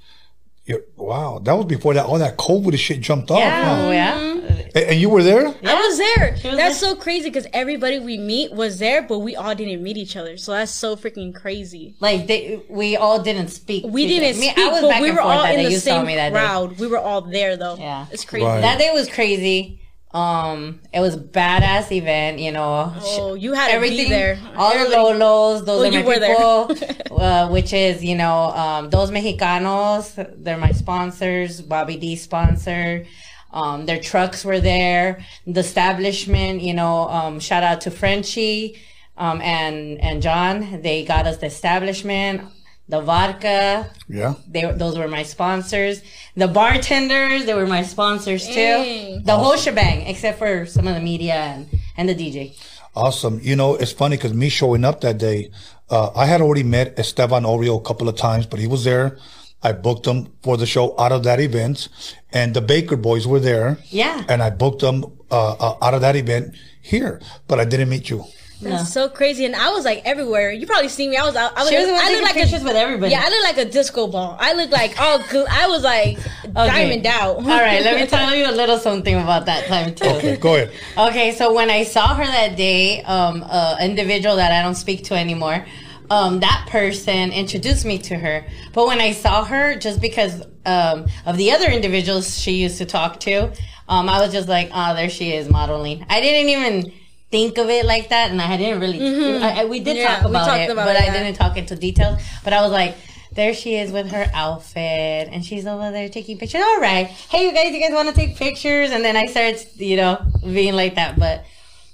Yeah, 0.65 0.77
wow. 0.97 1.41
That 1.43 1.55
was 1.55 1.67
before 1.67 1.95
that 1.95 2.07
all 2.07 2.19
that 2.19 2.37
COVID 2.37 2.79
shit 2.79 3.01
jumped 3.01 3.31
off. 3.31 3.39
Yeah, 3.41 3.65
huh? 3.65 3.83
oh, 3.87 3.91
yeah. 3.91 4.32
And, 4.75 4.85
and 4.87 5.01
you 5.01 5.09
were 5.11 5.23
there? 5.23 5.47
I 5.47 5.75
was 5.75 5.99
there. 5.99 6.33
was 6.33 6.43
that's 6.43 6.81
there. 6.81 6.91
so 6.91 6.97
crazy 6.97 7.29
because 7.29 7.47
everybody 7.53 7.99
we 8.01 8.17
meet 8.19 8.53
was 8.53 8.79
there, 8.79 9.03
but 9.03 9.19
we 9.21 9.37
all 9.37 9.55
didn't 9.55 9.83
meet 9.83 9.97
each 9.97 10.17
other. 10.17 10.37
So 10.37 10.53
that's 10.53 10.73
so 10.73 10.97
freaking 10.97 11.35
crazy. 11.35 11.95
Like 12.01 12.27
they, 12.27 12.63
we 12.69 12.97
all 12.97 13.23
didn't 13.23 13.49
speak. 13.49 13.85
We 13.87 14.07
didn't 14.07 14.31
other. 14.31 14.41
Me, 14.41 14.51
speak, 14.51 14.59
I 14.65 14.69
was 14.71 14.81
but 14.83 14.89
back 14.89 15.03
we 15.03 15.11
were 15.11 15.21
all 15.21 15.45
in 15.45 15.65
the 15.65 15.79
same 15.79 16.07
me 16.07 16.15
that 16.17 16.31
day. 16.31 16.35
crowd. 16.35 16.79
We 16.79 16.87
were 16.87 16.99
all 16.99 17.21
there 17.23 17.57
though. 17.57 17.77
Yeah. 17.77 18.07
it's 18.11 18.25
crazy. 18.25 18.47
Right. 18.47 18.61
That 18.61 18.79
day 18.79 18.91
was 18.93 19.09
crazy. 19.09 19.79
Um, 20.15 20.81
it 20.93 21.01
was 21.01 21.17
badass 21.17 21.91
event. 21.91 22.39
You 22.39 22.53
know, 22.53 22.93
Oh, 23.01 23.33
you 23.35 23.55
had 23.55 23.69
to 23.69 23.73
be 23.73 23.77
everything 23.77 24.11
there. 24.11 24.39
All 24.57 24.73
the 24.73 24.95
Lolos, 24.95 25.65
those 25.65 25.81
Well, 25.81 25.87
are 25.87 25.91
my 25.91 25.99
you 26.01 26.05
were 26.07 26.19
there. 26.19 26.37
people. 26.67 27.19
uh, 27.19 27.49
which 27.49 27.73
is 27.73 28.05
you 28.05 28.15
know, 28.15 28.51
um, 28.53 28.91
those 28.91 29.11
Mexicanos. 29.11 30.15
They're 30.43 30.59
my 30.59 30.73
sponsors. 30.73 31.61
Bobby 31.63 31.97
D 31.97 32.17
sponsor. 32.17 33.07
Um, 33.53 33.87
their 33.87 34.01
trucks 34.01 34.45
were 34.45 34.61
there. 34.61 35.25
The 35.47 35.61
establishment, 35.61 36.63
you 36.63 36.75
know, 36.75 37.09
um, 37.09 37.41
shout 37.41 37.63
out 37.63 37.83
to 37.83 37.91
Frenchie, 37.91 38.81
um, 39.17 39.41
and 39.43 40.01
and 40.01 40.23
John. 40.23 40.81
They 40.83 41.05
got 41.05 41.27
us 41.27 41.37
the 41.39 41.47
establishment, 41.47 42.43
the 42.89 43.01
vodka. 43.01 43.91
Yeah. 44.09 44.35
They 44.49 44.71
those 44.73 44.99
were 44.99 45.09
my 45.09 45.23
sponsors. 45.23 46.03
The 46.35 46.49
bartenders, 46.49 47.45
they 47.45 47.55
were 47.55 47.67
my 47.67 47.83
sponsors 47.83 48.47
too. 48.47 48.55
Dang. 48.55 49.25
The 49.25 49.37
whole 49.37 49.57
shebang, 49.57 50.07
except 50.07 50.39
for 50.39 50.67
some 50.67 50.89
of 50.89 50.95
the 50.95 51.01
media 51.01 51.35
and, 51.35 51.69
and 51.97 52.09
the 52.09 52.15
DJ. 52.15 52.57
Awesome. 52.95 53.41
You 53.43 53.57
know, 53.57 53.75
it's 53.75 53.93
funny 53.93 54.17
because 54.17 54.35
me 54.35 54.51
showing 54.51 54.85
up 54.85 55.01
that 55.01 55.17
day, 55.17 55.51
uh, 55.89 56.11
I 56.15 56.27
had 56.27 56.41
already 56.43 56.63
met 56.63 56.99
Esteban 56.99 57.45
Oreo 57.45 57.79
a 57.79 57.83
couple 57.83 58.09
of 58.09 58.17
times, 58.17 58.47
but 58.47 58.61
he 58.61 58.67
was 58.67 58.85
there. 58.85 59.19
I 59.63 59.73
booked 59.73 60.05
them 60.05 60.33
for 60.43 60.57
the 60.57 60.67
show 60.67 60.99
out 60.99 61.13
of 61.13 61.23
that 61.25 61.41
event, 61.41 61.89
and 62.33 62.55
the 62.55 62.61
Baker 62.61 62.97
Boys 62.97 63.27
were 63.27 63.41
there. 63.41 63.79
Yeah. 63.91 64.25
And 64.29 64.43
I 64.43 64.51
booked 64.51 64.81
them 64.81 65.05
uh, 65.31 65.53
uh, 65.53 65.77
out 65.81 65.95
of 65.95 66.01
that 66.01 66.17
event 66.17 66.55
here, 66.81 67.21
but 67.47 67.61
I 67.61 67.65
didn't 67.65 67.89
meet 67.89 68.11
you. 68.11 68.25
That's 68.63 68.93
so 68.93 69.09
crazy. 69.09 69.45
And 69.45 69.57
I 69.57 69.71
was 69.71 69.85
like 69.85 70.03
everywhere. 70.05 70.53
You 70.53 70.67
probably 70.67 70.89
seen 70.89 71.11
me. 71.11 71.17
I 71.17 71.25
was 71.25 71.35
out. 71.35 71.57
I 71.57 71.63
was. 71.63 71.71
She 71.71 71.77
was 71.77 71.89
I 71.89 71.99
taking 71.99 72.13
looked 72.13 72.25
like 72.25 72.35
pictures 72.35 72.63
a, 72.63 72.65
with 72.65 72.77
everybody. 72.77 73.13
Yeah, 73.13 73.23
I 73.25 73.29
look 73.29 73.43
like 73.45 73.67
a 73.67 73.71
disco 73.71 74.07
ball. 74.07 74.37
I 74.39 74.53
look 74.53 74.71
like 74.71 74.95
oh, 74.99 75.25
gl- 75.29 75.49
I 75.49 75.67
was 75.67 75.83
like 75.83 76.19
diamond 76.53 77.07
out. 77.07 77.37
All 77.37 77.43
right, 77.43 77.83
let 77.83 78.01
me 78.01 78.07
tell 78.07 78.35
you 78.35 78.49
a 78.49 78.53
little 78.53 78.79
something 78.79 79.17
about 79.17 79.47
that 79.47 79.67
time 79.67 79.95
too. 79.95 80.05
Okay, 80.07 80.37
go 80.37 80.55
ahead. 80.55 80.73
Okay, 80.97 81.35
so 81.35 81.53
when 81.53 81.71
I 81.71 81.83
saw 81.83 82.15
her 82.15 82.25
that 82.25 82.57
day, 82.57 83.03
um, 83.03 83.45
uh, 83.49 83.79
individual 83.81 84.37
that 84.37 84.53
I 84.53 84.63
don't 84.63 84.77
speak 84.77 85.05
to 85.05 85.15
anymore, 85.15 85.67
um, 86.11 86.41
that 86.41 86.67
person 86.71 87.33
introduced 87.33 87.85
me 87.85 87.99
to 87.99 88.17
her. 88.17 88.45
But 88.73 88.87
when 88.87 89.01
I 89.01 89.13
saw 89.13 89.45
her, 89.45 89.77
just 89.77 90.01
because 90.01 90.43
um, 90.67 91.07
of 91.27 91.37
the 91.37 91.53
other 91.53 91.69
individuals 91.71 92.39
she 92.39 92.53
used 92.53 92.79
to 92.79 92.85
talk 92.87 93.21
to, 93.21 93.53
um, 93.89 94.09
I 94.09 94.21
was 94.21 94.33
just 94.33 94.49
like, 94.49 94.71
oh, 94.73 94.95
there 94.95 95.09
she 95.11 95.33
is 95.33 95.49
modeling. 95.49 96.05
I 96.09 96.21
didn't 96.21 96.49
even 96.51 96.93
think 97.31 97.57
of 97.59 97.69
it 97.71 97.85
like 97.87 98.11
that, 98.11 98.31
and 98.31 98.41
I 98.43 98.57
didn't 98.57 98.81
really. 98.81 99.01
I, 99.43 99.63
I- 99.63 99.65
we 99.65 99.81
did 99.81 99.97
Mm-hmm. 99.97 100.03
Yeah, 100.03 100.15
talk 100.21 100.25
we 100.25 100.31
about 100.31 100.61
it, 100.61 100.71
about 100.71 100.87
but 100.87 100.97
it, 100.97 101.03
I 101.03 101.05
yeah. 101.07 101.13
didn't 101.23 101.37
talk 101.37 101.57
into 101.57 101.77
details. 101.77 102.21
But 102.45 102.53
I 102.53 102.63
was 102.63 102.73
like. 102.73 102.95
There 103.35 103.55
she 103.55 103.77
is 103.77 103.91
with 103.93 104.11
her 104.11 104.27
outfit, 104.35 105.31
and 105.33 105.43
she's 105.43 105.65
over 105.67 105.91
there 105.91 106.11
taking 106.11 106.37
pictures. 106.37 106.61
All 106.61 106.81
right, 106.81 107.07
hey, 107.07 107.47
you 107.47 107.53
guys, 107.55 107.73
you 107.73 107.81
guys 107.81 107.93
want 107.95 108.11
to 108.11 108.15
take 108.15 108.37
pictures? 108.37 108.91
And 108.91 109.03
then 109.03 109.17
I 109.17 109.25
started, 109.25 109.67
you 109.77 109.97
know, 109.97 110.21
being 110.43 110.75
like 110.75 110.97
that. 110.97 111.19
But 111.19 111.47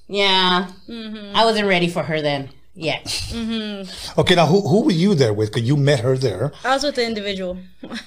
yeah, 0.08 0.66
Mm-hmm. 0.88 1.36
I 1.36 1.44
wasn't 1.44 1.68
ready 1.68 1.86
for 1.88 2.02
her 2.02 2.20
then. 2.20 2.48
Yeah. 2.80 3.00
Okay, 4.16 4.36
now 4.36 4.46
who 4.46 4.60
who 4.60 4.84
were 4.84 4.92
you 4.92 5.16
there 5.16 5.34
with? 5.34 5.50
Because 5.52 5.66
you 5.66 5.76
met 5.76 5.98
her 6.00 6.16
there. 6.16 6.52
I 6.64 6.74
was 6.74 6.84
with 6.84 6.94
the 6.94 7.04
individual. 7.04 7.58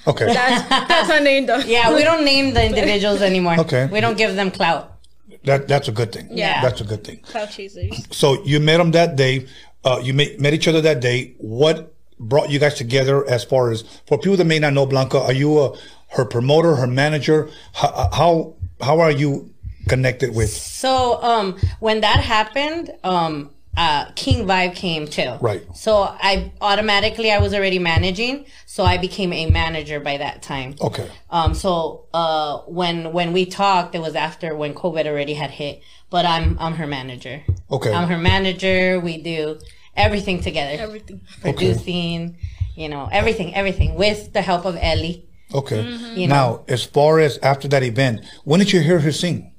Okay. 0.06 0.24
That's 0.32 0.68
that's 0.88 1.10
her 1.10 1.20
name 1.20 1.44
though. 1.44 1.58
Yeah, 1.58 1.94
we 1.94 2.02
don't 2.02 2.24
name 2.24 2.54
the 2.54 2.64
individuals 2.64 3.20
anymore. 3.30 3.60
Okay. 3.60 3.86
We 3.92 4.00
don't 4.00 4.16
give 4.16 4.34
them 4.34 4.50
clout. 4.50 4.96
That 5.44 5.68
that's 5.68 5.88
a 5.88 5.92
good 5.92 6.10
thing. 6.12 6.28
Yeah. 6.30 6.62
That's 6.62 6.80
a 6.80 6.84
good 6.84 7.04
thing. 7.04 7.18
Cloud 7.18 7.50
chasers. 7.50 8.06
So 8.16 8.42
you 8.44 8.60
met 8.60 8.78
them 8.78 8.92
that 8.92 9.14
day. 9.14 9.46
Uh, 9.84 10.00
you 10.02 10.14
met, 10.14 10.40
met 10.40 10.54
each 10.54 10.68
other 10.68 10.80
that 10.80 11.00
day. 11.00 11.34
What 11.38 11.92
brought 12.18 12.48
you 12.50 12.58
guys 12.58 12.74
together 12.74 13.28
as 13.28 13.44
far 13.44 13.72
as 13.72 13.82
for 14.06 14.16
people 14.16 14.36
that 14.38 14.44
may 14.46 14.58
not 14.58 14.72
know 14.72 14.86
Blanca, 14.86 15.18
are 15.18 15.32
you 15.32 15.58
a, 15.58 15.76
her 16.16 16.24
promoter, 16.24 16.76
her 16.76 16.86
manager? 16.86 17.50
How, 17.74 18.08
how, 18.12 18.54
how 18.80 19.00
are 19.00 19.10
you 19.10 19.52
connected 19.88 20.34
with? 20.34 20.50
So 20.50 21.20
um 21.22 21.58
when 21.80 22.00
that 22.00 22.20
happened, 22.20 22.92
um 23.04 23.50
uh 23.76 24.06
King 24.16 24.46
Vibe 24.46 24.74
came 24.74 25.06
too. 25.06 25.36
Right. 25.40 25.64
So 25.74 26.02
I 26.02 26.52
automatically 26.60 27.30
I 27.30 27.38
was 27.38 27.54
already 27.54 27.78
managing, 27.78 28.46
so 28.66 28.84
I 28.84 28.98
became 28.98 29.32
a 29.32 29.46
manager 29.50 29.98
by 29.98 30.18
that 30.18 30.42
time. 30.42 30.74
Okay. 30.80 31.08
Um, 31.30 31.54
so 31.54 32.06
uh, 32.12 32.58
when 32.66 33.12
when 33.12 33.32
we 33.32 33.46
talked, 33.46 33.94
it 33.94 34.00
was 34.00 34.14
after 34.14 34.54
when 34.54 34.74
COVID 34.74 35.06
already 35.06 35.34
had 35.34 35.50
hit. 35.50 35.82
But 36.10 36.26
I'm 36.26 36.58
I'm 36.60 36.74
her 36.74 36.86
manager. 36.86 37.42
Okay. 37.70 37.92
I'm 37.92 38.08
her 38.08 38.18
manager. 38.18 39.00
We 39.00 39.22
do 39.22 39.58
everything 39.96 40.42
together, 40.42 40.82
Everything. 40.82 41.20
producing, 41.40 42.36
you 42.76 42.88
know, 42.88 43.08
everything, 43.10 43.54
everything 43.54 43.94
with 43.94 44.32
the 44.32 44.42
help 44.42 44.64
of 44.64 44.76
Ellie. 44.80 45.28
Okay. 45.54 45.84
Mm-hmm. 45.84 46.18
You 46.18 46.28
Now, 46.28 46.64
as 46.68 46.84
far 46.84 47.18
as 47.20 47.38
after 47.38 47.68
that 47.68 47.82
event, 47.82 48.24
when 48.44 48.58
did 48.60 48.72
you 48.72 48.80
hear 48.80 49.00
her 49.00 49.12
sing? 49.12 49.54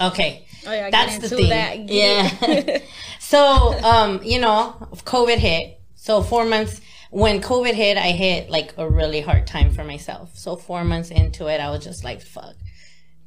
Okay. 0.00 0.46
Oh 0.66 0.72
yeah, 0.72 0.90
That's 0.90 1.18
the 1.18 1.28
thing. 1.28 1.48
That. 1.48 1.88
Yeah. 1.88 2.78
so, 3.32 3.72
um, 3.82 4.20
you 4.22 4.38
know, 4.38 4.76
COVID 5.06 5.38
hit. 5.38 5.80
So 5.94 6.22
four 6.22 6.44
months 6.44 6.82
when 7.08 7.40
COVID 7.40 7.72
hit, 7.72 7.96
I 7.96 8.10
hit 8.10 8.50
like 8.50 8.74
a 8.76 8.86
really 8.86 9.22
hard 9.22 9.46
time 9.46 9.70
for 9.70 9.84
myself. 9.84 10.36
So 10.36 10.54
four 10.54 10.84
months 10.84 11.10
into 11.10 11.46
it, 11.46 11.58
I 11.58 11.70
was 11.70 11.82
just 11.82 12.04
like, 12.04 12.20
fuck, 12.20 12.54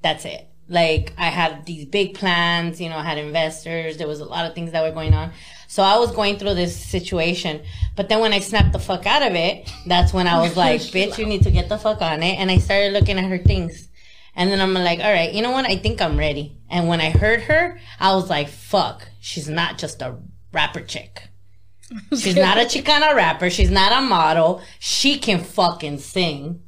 that's 0.04 0.26
it. 0.26 0.48
Like 0.70 1.12
I 1.18 1.30
had 1.30 1.66
these 1.66 1.86
big 1.86 2.14
plans, 2.14 2.80
you 2.80 2.88
know, 2.88 2.98
I 2.98 3.04
had 3.04 3.18
investors. 3.18 3.98
There 3.98 4.08
was 4.08 4.20
a 4.20 4.26
lot 4.26 4.46
of 4.46 4.54
things 4.54 4.74
that 4.74 4.84
were 4.84 4.92
going 4.92 5.16
on. 5.16 5.32
So 5.68 5.82
I 5.82 5.98
was 5.98 6.12
going 6.12 6.38
through 6.38 6.54
this 6.54 6.76
situation. 6.76 7.64
But 7.96 8.08
then 8.08 8.20
when 8.20 8.32
I 8.32 8.42
snapped 8.42 8.74
the 8.74 8.80
fuck 8.80 9.08
out 9.08 9.24
of 9.24 9.34
it, 9.34 9.72
that's 9.88 10.14
when 10.14 10.28
I 10.28 10.40
was 10.40 10.56
like, 10.66 10.82
bitch, 10.82 11.18
you 11.18 11.26
need 11.26 11.42
to 11.46 11.52
get 11.52 11.68
the 11.68 11.80
fuck 11.80 12.04
on 12.04 12.22
it. 12.22 12.36
And 12.40 12.52
I 12.52 12.60
started 12.60 12.94
looking 12.94 13.18
at 13.18 13.26
her 13.26 13.40
things. 13.40 13.88
And 14.36 14.52
then 14.52 14.62
I'm 14.62 14.76
like, 14.76 15.00
all 15.00 15.12
right, 15.12 15.34
you 15.34 15.42
know 15.42 15.52
what? 15.52 15.66
I 15.66 15.78
think 15.78 16.00
I'm 16.00 16.16
ready. 16.18 16.58
And 16.70 16.88
when 16.88 17.02
I 17.02 17.10
heard 17.10 17.42
her, 17.42 17.80
I 18.00 18.14
was 18.14 18.30
like, 18.30 18.50
fuck, 18.50 19.08
she's 19.26 19.50
not 19.50 19.80
just 19.80 20.04
a 20.04 20.16
rapper 20.52 20.82
chick. 20.82 21.30
She's 22.18 22.36
not 22.36 22.58
a 22.58 22.62
Chicana 22.62 23.14
rapper. 23.14 23.52
She's 23.52 23.70
not 23.70 23.92
a 23.92 24.02
model. 24.02 24.62
She 24.80 25.20
can 25.20 25.44
fucking 25.44 26.00
sing. 26.00 26.64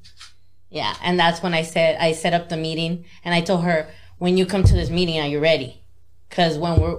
Yeah. 0.69 0.95
And 1.01 1.19
that's 1.19 1.41
when 1.41 1.55
I 1.55 1.63
said, 1.63 1.97
I 1.99 2.11
set 2.11 2.35
up 2.35 2.49
the 2.49 2.57
meeting 2.57 3.05
and 3.23 3.33
I 3.33 3.41
told 3.41 3.63
her, 3.63 3.89
when 4.19 4.37
you 4.37 4.45
come 4.45 4.63
to 4.63 4.75
this 4.75 4.91
meeting, 4.91 5.19
are 5.19 5.27
you 5.27 5.39
ready? 5.39 5.83
Cause 6.29 6.59
when 6.59 6.79
we're, 6.79 6.97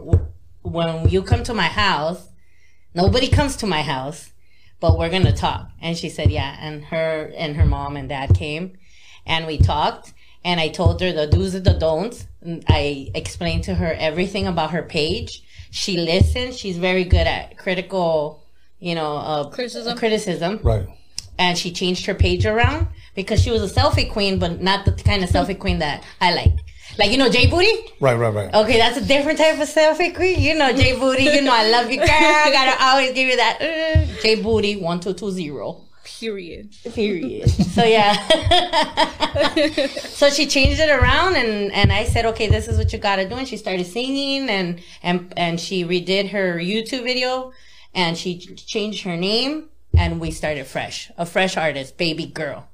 when 0.63 1.09
you 1.09 1.23
come 1.23 1.45
to 1.45 1.55
my 1.55 1.69
house, 1.69 2.29
nobody 2.93 3.29
comes 3.29 3.55
to 3.57 3.69
my 3.69 3.83
house, 3.83 4.33
but 4.81 4.99
we're 4.99 5.11
going 5.11 5.27
to 5.27 5.33
talk. 5.33 5.71
And 5.81 5.97
she 5.97 6.09
said, 6.09 6.33
yeah. 6.33 6.57
And 6.61 6.87
her 6.87 7.33
and 7.37 7.55
her 7.55 7.67
mom 7.67 7.97
and 7.97 8.09
dad 8.09 8.35
came 8.35 8.79
and 9.27 9.47
we 9.47 9.59
talked 9.59 10.13
and 10.45 10.61
I 10.61 10.69
told 10.69 11.01
her 11.01 11.13
the 11.13 11.27
do's 11.27 11.55
and 11.55 11.65
the 11.65 11.75
don'ts. 11.75 12.27
And 12.43 12.65
I 12.69 13.11
explained 13.15 13.65
to 13.65 13.75
her 13.75 13.93
everything 13.99 14.47
about 14.47 14.71
her 14.71 14.83
page. 14.83 15.43
She 15.71 15.97
listened. 15.97 16.55
She's 16.55 16.79
very 16.79 17.05
good 17.05 17.27
at 17.27 17.59
critical, 17.59 18.43
you 18.79 18.95
know, 18.95 19.17
uh, 19.17 19.51
Criticism. 19.51 19.99
criticism. 19.99 20.61
Right. 20.63 20.87
And 21.39 21.57
she 21.59 21.73
changed 21.73 22.07
her 22.07 22.15
page 22.15 22.47
around 22.47 22.89
because 23.15 23.43
she 23.43 23.51
was 23.51 23.63
a 23.63 23.81
selfie 23.81 24.11
queen, 24.11 24.39
but 24.39 24.61
not 24.61 24.85
the 24.85 24.93
kind 24.93 25.23
of 25.23 25.31
selfie 25.31 25.59
queen 25.59 25.79
that 25.81 26.03
I 26.21 26.35
like. 26.35 26.55
Like, 26.99 27.13
you 27.13 27.19
know, 27.19 27.29
Jay 27.29 27.47
Booty? 27.47 27.71
Right, 28.01 28.15
right, 28.17 28.35
right. 28.35 28.53
Okay, 28.53 28.77
that's 28.79 28.97
a 28.97 29.05
different 29.05 29.39
type 29.39 29.55
of 29.61 29.69
selfie 29.69 30.13
queen. 30.15 30.41
You 30.41 30.57
know, 30.57 30.73
Jay 30.73 30.99
Booty. 30.99 31.25
You 31.25 31.43
know, 31.43 31.53
I 31.55 31.69
love 31.71 31.91
you, 31.91 31.99
girl. 31.99 32.09
I 32.11 32.51
gotta 32.53 32.83
always 32.85 33.13
give 33.13 33.29
you 33.29 33.37
that. 33.37 33.59
Uh, 33.61 34.21
Jay 34.23 34.43
Booty, 34.43 34.77
one, 34.77 34.99
two, 34.99 35.13
two, 35.13 35.31
zero. 35.31 35.83
Period. 36.19 36.75
Period. 36.95 37.49
So 37.51 37.85
yeah. 37.85 38.13
so 39.89 40.31
she 40.31 40.47
changed 40.47 40.81
it 40.81 40.91
around 40.91 41.37
and 41.37 41.73
and 41.73 41.93
I 41.93 42.05
said, 42.05 42.27
"Okay, 42.27 42.49
this 42.49 42.67
is 42.67 42.77
what 42.77 42.93
you 42.93 42.99
got 42.99 43.17
to 43.17 43.29
do." 43.29 43.37
And 43.37 43.47
she 43.47 43.57
started 43.57 43.87
singing 43.87 44.49
and 44.51 44.81
and 45.03 45.33
and 45.37 45.61
she 45.61 45.85
redid 45.85 46.31
her 46.31 46.59
YouTube 46.59 47.05
video 47.05 47.53
and 47.95 48.17
she 48.17 48.39
changed 48.39 49.05
her 49.05 49.17
name 49.17 49.69
and 49.97 50.21
we 50.21 50.31
started 50.31 50.67
fresh. 50.67 51.11
A 51.17 51.25
fresh 51.25 51.57
artist, 51.57 51.97
baby 51.97 52.27
girl. 52.27 52.69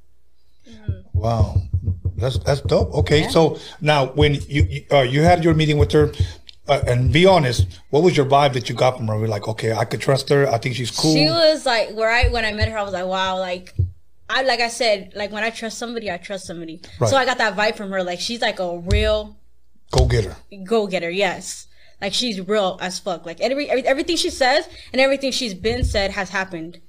Wow. 1.12 1.57
That's 2.16 2.39
that's 2.39 2.61
dope. 2.61 2.95
Okay, 2.95 3.29
so 3.29 3.59
now 3.81 4.07
when 4.07 4.35
you 4.35 4.62
you, 4.62 4.85
uh, 4.93 5.03
you 5.03 5.23
had 5.23 5.43
your 5.43 5.55
meeting 5.55 5.79
with 5.79 5.93
her, 5.93 6.12
uh, 6.69 6.82
and 6.86 7.12
be 7.12 7.27
honest, 7.27 7.81
what 7.91 8.03
was 8.03 8.16
your 8.16 8.27
vibe 8.27 8.55
that 8.55 8.69
you 8.69 8.74
got 8.74 8.97
from 8.97 9.09
her? 9.09 9.19
You're 9.19 9.28
like, 9.28 9.47
okay, 9.49 9.73
I 9.73 9.85
could 9.85 10.01
trust 10.01 10.28
her. 10.31 10.49
I 10.49 10.59
think 10.59 10.74
she's 10.77 10.91
cool. 10.91 11.15
She 11.15 11.27
was 11.28 11.66
like, 11.66 11.91
where 11.95 12.11
I 12.11 12.28
when 12.28 12.45
I 12.45 12.53
met 12.53 12.69
her, 12.69 12.78
I 12.78 12.82
was 12.82 12.93
like, 12.93 13.07
wow, 13.07 13.39
like. 13.39 13.74
I 14.31 14.41
like 14.43 14.61
I 14.61 14.69
said, 14.69 15.12
like 15.15 15.31
when 15.31 15.45
I 15.45 15.51
trust 15.51 15.77
somebody, 15.77 16.11
I 16.11 16.16
trust 16.16 16.47
somebody. 16.47 16.81
Right. 16.99 17.11
So 17.11 17.16
I 17.19 17.27
got 17.27 17.36
that 17.39 17.55
vibe 17.57 17.77
from 17.77 17.91
her. 17.91 18.03
Like 18.03 18.20
she's 18.20 18.41
like 18.41 18.59
a 18.59 18.78
real 18.78 19.36
Go 19.91 20.07
get 20.07 20.24
her. 20.24 20.36
go 20.65 20.86
getter. 20.86 21.11
Yes, 21.11 21.66
like 22.01 22.15
she's 22.15 22.41
real 22.41 22.78
as 22.81 22.99
fuck. 22.99 23.27
Like 23.27 23.43
every, 23.43 23.69
every 23.69 23.86
everything 23.86 24.16
she 24.16 24.31
says 24.31 24.66
and 24.93 25.01
everything 25.01 25.31
she's 25.31 25.53
been 25.53 25.85
said 25.85 26.12
has 26.12 26.31
happened, 26.31 26.81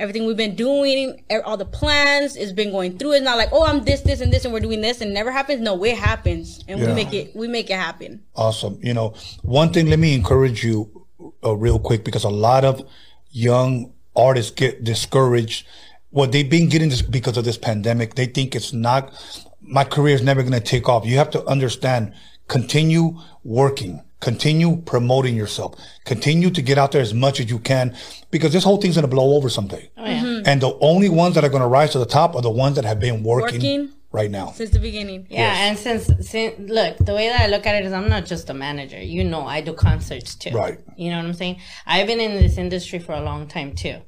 everything 0.00 0.26
we've 0.26 0.36
been 0.36 0.56
doing, 0.56 1.22
e- 1.30 1.36
all 1.44 1.56
the 1.56 1.64
plans, 1.64 2.34
it's 2.36 2.52
been 2.52 2.70
going 2.72 2.98
through. 2.98 3.12
It's 3.12 3.24
not 3.24 3.36
like, 3.36 3.50
oh, 3.52 3.64
I'm 3.64 3.84
this, 3.84 4.00
this, 4.00 4.20
and 4.20 4.32
this, 4.32 4.44
and 4.44 4.52
we're 4.52 4.60
doing 4.60 4.80
this, 4.80 5.00
and 5.00 5.10
it 5.10 5.14
never 5.14 5.30
happens. 5.30 5.60
No, 5.60 5.82
it 5.84 5.96
happens, 5.98 6.64
and 6.66 6.80
Yeah. 6.80 6.86
we 6.88 6.92
make 6.94 7.12
it, 7.12 7.36
we 7.36 7.46
make 7.46 7.70
it 7.70 7.76
happen. 7.76 8.22
Awesome. 8.34 8.78
You 8.82 8.94
know, 8.94 9.14
one 9.42 9.72
thing, 9.72 9.86
let 9.88 9.98
me 9.98 10.14
encourage 10.14 10.64
you 10.64 11.06
uh, 11.44 11.54
real 11.54 11.78
quick 11.78 12.02
because 12.04 12.24
a 12.24 12.30
lot 12.30 12.64
of 12.64 12.82
young 13.30 13.92
artists 14.16 14.50
get 14.50 14.82
discouraged. 14.82 15.66
Well, 16.10 16.28
they've 16.28 16.48
been 16.50 16.68
getting 16.68 16.88
this 16.88 17.02
because 17.02 17.36
of 17.36 17.44
this 17.44 17.58
pandemic. 17.58 18.14
They 18.16 18.26
think 18.26 18.56
it's 18.56 18.72
not, 18.72 19.12
my 19.60 19.84
career 19.84 20.14
is 20.14 20.22
never 20.22 20.40
going 20.42 20.54
to 20.54 20.60
take 20.60 20.88
off. 20.88 21.06
You 21.06 21.18
have 21.18 21.30
to 21.30 21.44
understand, 21.46 22.14
continue 22.48 23.18
working, 23.44 24.02
continue 24.20 24.76
promoting 24.82 25.34
yourself, 25.34 25.74
continue 26.04 26.50
to 26.50 26.62
get 26.62 26.78
out 26.78 26.92
there 26.92 27.02
as 27.02 27.14
much 27.14 27.40
as 27.40 27.50
you 27.50 27.58
can 27.58 27.96
because 28.30 28.52
this 28.52 28.64
whole 28.64 28.76
thing's 28.76 28.94
going 28.94 29.02
to 29.02 29.08
blow 29.08 29.34
over 29.36 29.48
someday. 29.48 29.90
Oh, 29.96 30.02
mm-hmm. 30.02 30.42
And 30.46 30.60
the 30.60 30.76
only 30.80 31.08
ones 31.08 31.34
that 31.34 31.44
are 31.44 31.48
going 31.48 31.62
to 31.62 31.68
rise 31.68 31.92
to 31.92 31.98
the 31.98 32.06
top 32.06 32.34
are 32.36 32.42
the 32.42 32.50
ones 32.50 32.76
that 32.76 32.84
have 32.84 33.00
been 33.00 33.22
working, 33.22 33.60
Working. 33.60 33.92
right 34.12 34.30
now. 34.30 34.52
Since 34.52 34.70
the 34.70 34.78
beginning. 34.78 35.26
Yeah, 35.30 35.68
and 35.68 35.78
since, 35.78 36.10
since 36.28 36.58
look, 36.58 36.98
the 36.98 37.14
way 37.14 37.28
that 37.28 37.40
I 37.40 37.46
look 37.46 37.66
at 37.66 37.74
it 37.76 37.86
is, 37.86 37.92
I'm 37.92 38.08
not 38.08 38.26
just 38.26 38.50
a 38.50 38.54
manager. 38.54 39.00
You 39.00 39.24
know, 39.24 39.46
I 39.46 39.60
do 39.60 39.72
concerts 39.72 40.34
too. 40.34 40.50
Right. 40.50 40.78
You 40.96 41.10
know 41.10 41.16
what 41.16 41.26
I'm 41.26 41.34
saying? 41.34 41.60
I've 41.86 42.06
been 42.06 42.20
in 42.20 42.32
this 42.32 42.58
industry 42.58 42.98
for 42.98 43.12
a 43.12 43.22
long 43.22 43.48
time 43.48 43.74
too. 43.74 44.00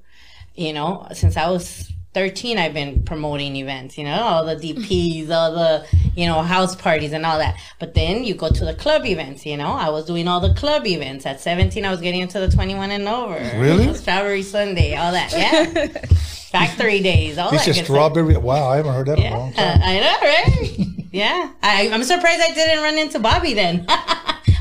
You 0.55 0.74
know, 0.74 1.09
since 1.14 1.39
I 1.39 1.48
was 1.51 1.90
13, 2.14 2.59
I've 2.59 2.74
been 2.74 3.02
promoting 3.05 3.56
events. 3.56 3.97
You 3.97 4.05
know, 4.05 4.20
all 4.20 4.44
the 4.44 4.56
DPs, 4.56 5.30
all 5.34 5.52
the 5.52 5.86
you 6.14 6.26
know 6.26 6.43
house 6.43 6.76
parties 6.76 7.12
and 7.12 7.24
all 7.24 7.39
that. 7.39 7.56
But 7.78 7.94
then 7.94 8.24
you 8.24 8.34
go 8.34 8.51
to 8.51 8.64
the 8.64 8.74
club 8.74 9.06
events. 9.06 9.47
You 9.47 9.56
know, 9.56 9.72
I 9.72 9.89
was 9.90 10.05
doing 10.05 10.28
all 10.28 10.40
the 10.40 10.55
club 10.55 10.86
events. 10.86 11.26
At 11.26 11.40
17, 11.40 11.84
I 11.84 11.90
was 11.90 12.01
getting 12.01 12.20
into 12.20 12.40
the 12.40 12.51
21 12.51 12.90
and 12.90 13.09
over. 13.09 13.34
Really? 13.59 13.94
Strawberry 13.94 14.43
Sunday, 14.43 14.94
all 14.97 15.12
that. 15.12 15.32
Yeah. 15.32 15.86
Factory 16.52 17.01
days, 17.01 17.39
all 17.39 17.51
that. 17.51 17.59
that. 17.59 17.68
is 17.68 17.76
good 17.76 17.84
stuff. 17.84 17.86
strawberry. 17.86 18.36
Wow, 18.36 18.68
I 18.68 18.76
haven't 18.76 18.93
heard 18.93 19.06
that 19.06 19.18
in 19.18 19.32
a 19.32 19.39
long 19.39 19.52
time. 19.55 19.80
I 19.82 20.01
know, 20.01 20.16
right? 20.20 21.06
yeah, 21.12 21.51
I, 21.62 21.89
I'm 21.90 22.05
surprised 22.05 22.43
I 22.43 22.52
didn't 22.52 22.82
run 22.82 22.98
into 22.98 23.18
Bobby 23.18 23.55
then. 23.55 23.86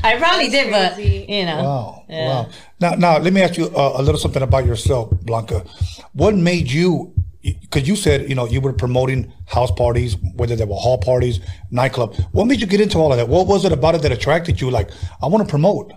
I 0.04 0.16
probably 0.18 0.48
That's 0.48 0.96
did, 0.96 0.96
but 0.96 1.28
you 1.28 1.46
know, 1.46 1.62
Wow. 1.62 2.04
Yeah. 2.08 2.28
Wow. 2.28 2.48
Now, 2.80 2.94
now 2.94 3.18
let 3.18 3.32
me 3.32 3.42
ask 3.42 3.56
you 3.56 3.66
uh, 3.66 3.92
a 3.96 4.02
little 4.02 4.18
something 4.18 4.42
about 4.42 4.66
yourself, 4.66 5.10
Blanca. 5.22 5.64
What 6.12 6.34
made 6.34 6.70
you? 6.70 7.14
Because 7.42 7.88
you 7.88 7.96
said 7.96 8.28
you 8.28 8.34
know 8.34 8.46
you 8.46 8.60
were 8.60 8.72
promoting 8.72 9.32
house 9.46 9.70
parties, 9.72 10.16
whether 10.36 10.54
they 10.54 10.64
were 10.64 10.76
hall 10.76 10.98
parties, 10.98 11.40
nightclub. 11.70 12.14
What 12.30 12.46
made 12.46 12.60
you 12.60 12.66
get 12.66 12.80
into 12.80 12.98
all 12.98 13.12
of 13.12 13.18
that? 13.18 13.28
What 13.28 13.46
was 13.46 13.64
it 13.64 13.72
about 13.72 13.96
it 13.96 14.02
that 14.02 14.12
attracted 14.12 14.60
you? 14.60 14.70
Like, 14.70 14.90
I 15.20 15.26
want 15.26 15.44
to 15.44 15.50
promote. 15.50 15.92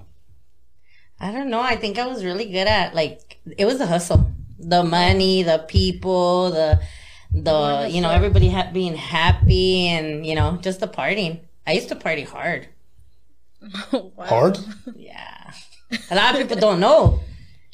I 1.19 1.31
don't 1.31 1.49
know. 1.49 1.61
I 1.61 1.75
think 1.75 1.97
I 1.97 2.07
was 2.07 2.25
really 2.25 2.45
good 2.45 2.67
at 2.67 2.95
like 2.95 3.39
it 3.57 3.65
was 3.65 3.77
the 3.77 3.85
hustle, 3.85 4.31
the 4.59 4.83
money, 4.83 5.43
the 5.43 5.59
people, 5.67 6.51
the 6.51 6.81
the 7.31 7.87
you 7.89 8.01
know 8.01 8.09
everybody 8.09 8.49
ha- 8.49 8.69
being 8.73 8.95
happy 8.95 9.87
and 9.87 10.25
you 10.25 10.35
know 10.35 10.57
just 10.61 10.79
the 10.79 10.87
partying. 10.87 11.41
I 11.67 11.73
used 11.73 11.89
to 11.89 11.95
party 11.95 12.23
hard. 12.23 12.67
Hard. 14.19 14.59
Yeah, 14.95 15.51
a 16.11 16.15
lot 16.15 16.35
of 16.35 16.41
people 16.41 16.57
don't 16.57 16.79
know. 16.79 17.21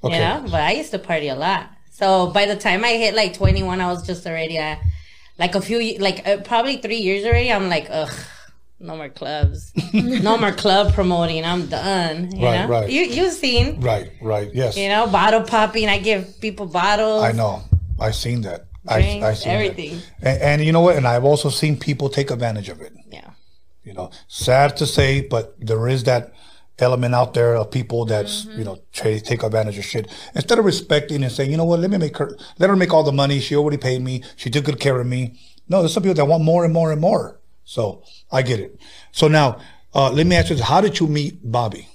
Okay. 0.03 0.15
You 0.15 0.21
know, 0.21 0.41
but 0.45 0.61
I 0.61 0.71
used 0.71 0.91
to 0.91 0.99
party 0.99 1.27
a 1.27 1.35
lot. 1.35 1.69
So 2.01 2.31
by 2.31 2.47
the 2.47 2.55
time 2.55 2.83
I 2.83 2.93
hit 2.93 3.13
like 3.13 3.35
21, 3.35 3.79
I 3.79 3.85
was 3.87 4.01
just 4.07 4.25
already 4.25 4.57
uh, 4.57 4.75
like 5.37 5.53
a 5.53 5.61
few, 5.61 5.99
like 5.99 6.27
uh, 6.27 6.37
probably 6.37 6.77
three 6.77 6.97
years 6.97 7.23
already. 7.25 7.51
I'm 7.51 7.69
like, 7.69 7.85
ugh, 7.91 8.11
no 8.79 8.95
more 8.97 9.09
clubs, 9.09 9.71
no 9.93 10.35
more 10.35 10.51
club 10.51 10.93
promoting. 10.95 11.45
I'm 11.45 11.67
done. 11.67 12.35
You 12.35 12.43
Right, 12.43 12.61
know, 12.61 12.67
right. 12.67 12.89
you 12.89 13.01
you've 13.03 13.33
seen, 13.33 13.79
Right. 13.81 14.09
Right. 14.19 14.49
Yes. 14.51 14.77
you 14.77 14.89
know, 14.89 15.05
bottle 15.05 15.43
popping. 15.43 15.89
I 15.89 15.99
give 15.99 16.41
people 16.41 16.65
bottles. 16.65 17.21
I 17.23 17.33
know. 17.33 17.61
I've 17.99 18.15
seen 18.15 18.41
that. 18.41 18.65
I, 18.87 18.99
Drinks, 18.99 19.23
I 19.27 19.33
seen 19.35 19.47
that. 19.53 19.53
everything. 19.59 20.01
And, 20.23 20.41
and 20.41 20.65
you 20.65 20.71
know 20.71 20.81
what? 20.81 20.95
And 20.95 21.05
I've 21.07 21.23
also 21.23 21.49
seen 21.49 21.77
people 21.77 22.09
take 22.09 22.31
advantage 22.31 22.69
of 22.69 22.81
it. 22.81 22.93
Yeah, 23.11 23.29
You 23.83 23.93
know, 23.93 24.09
sad 24.27 24.75
to 24.77 24.87
say, 24.87 25.21
but 25.21 25.53
there 25.59 25.87
is 25.87 26.05
that 26.05 26.33
element 26.81 27.13
out 27.15 27.33
there 27.33 27.55
of 27.55 27.71
people 27.71 28.05
that's 28.05 28.45
Mm-hmm. 28.45 28.59
you 28.59 28.65
know 28.65 28.77
try 28.93 29.13
to 29.17 29.21
take 29.21 29.43
advantage 29.43 29.77
of 29.77 29.85
shit 29.85 30.07
instead 30.35 30.57
of 30.59 30.65
respecting 30.65 31.23
and 31.23 31.31
saying, 31.31 31.51
you 31.51 31.57
know 31.57 31.65
what, 31.65 31.79
let 31.79 31.89
me 31.91 31.97
make 31.97 32.17
her, 32.17 32.35
let 32.59 32.69
her 32.69 32.75
make 32.75 32.93
all 32.93 33.03
the 33.03 33.11
money. 33.11 33.39
She 33.39 33.55
already 33.55 33.77
paid 33.77 34.01
me. 34.01 34.23
She 34.35 34.49
took 34.49 34.65
good 34.65 34.79
care 34.79 34.99
of 34.99 35.07
me. 35.07 35.39
No, 35.69 35.79
there's 35.79 35.93
some 35.93 36.03
people 36.03 36.15
that 36.15 36.25
want 36.25 36.43
more 36.43 36.65
and 36.65 36.73
more 36.73 36.91
and 36.91 36.99
more. 37.01 37.39
So 37.63 38.03
I 38.31 38.41
get 38.41 38.59
it. 38.59 38.79
So 39.11 39.27
now, 39.27 39.59
uh, 39.93 40.11
let 40.11 40.25
me 40.27 40.35
ask 40.35 40.49
you: 40.49 40.55
this. 40.57 40.65
How 40.65 40.81
did 40.81 40.99
you 40.99 41.07
meet 41.07 41.39
Bobby? 41.43 41.87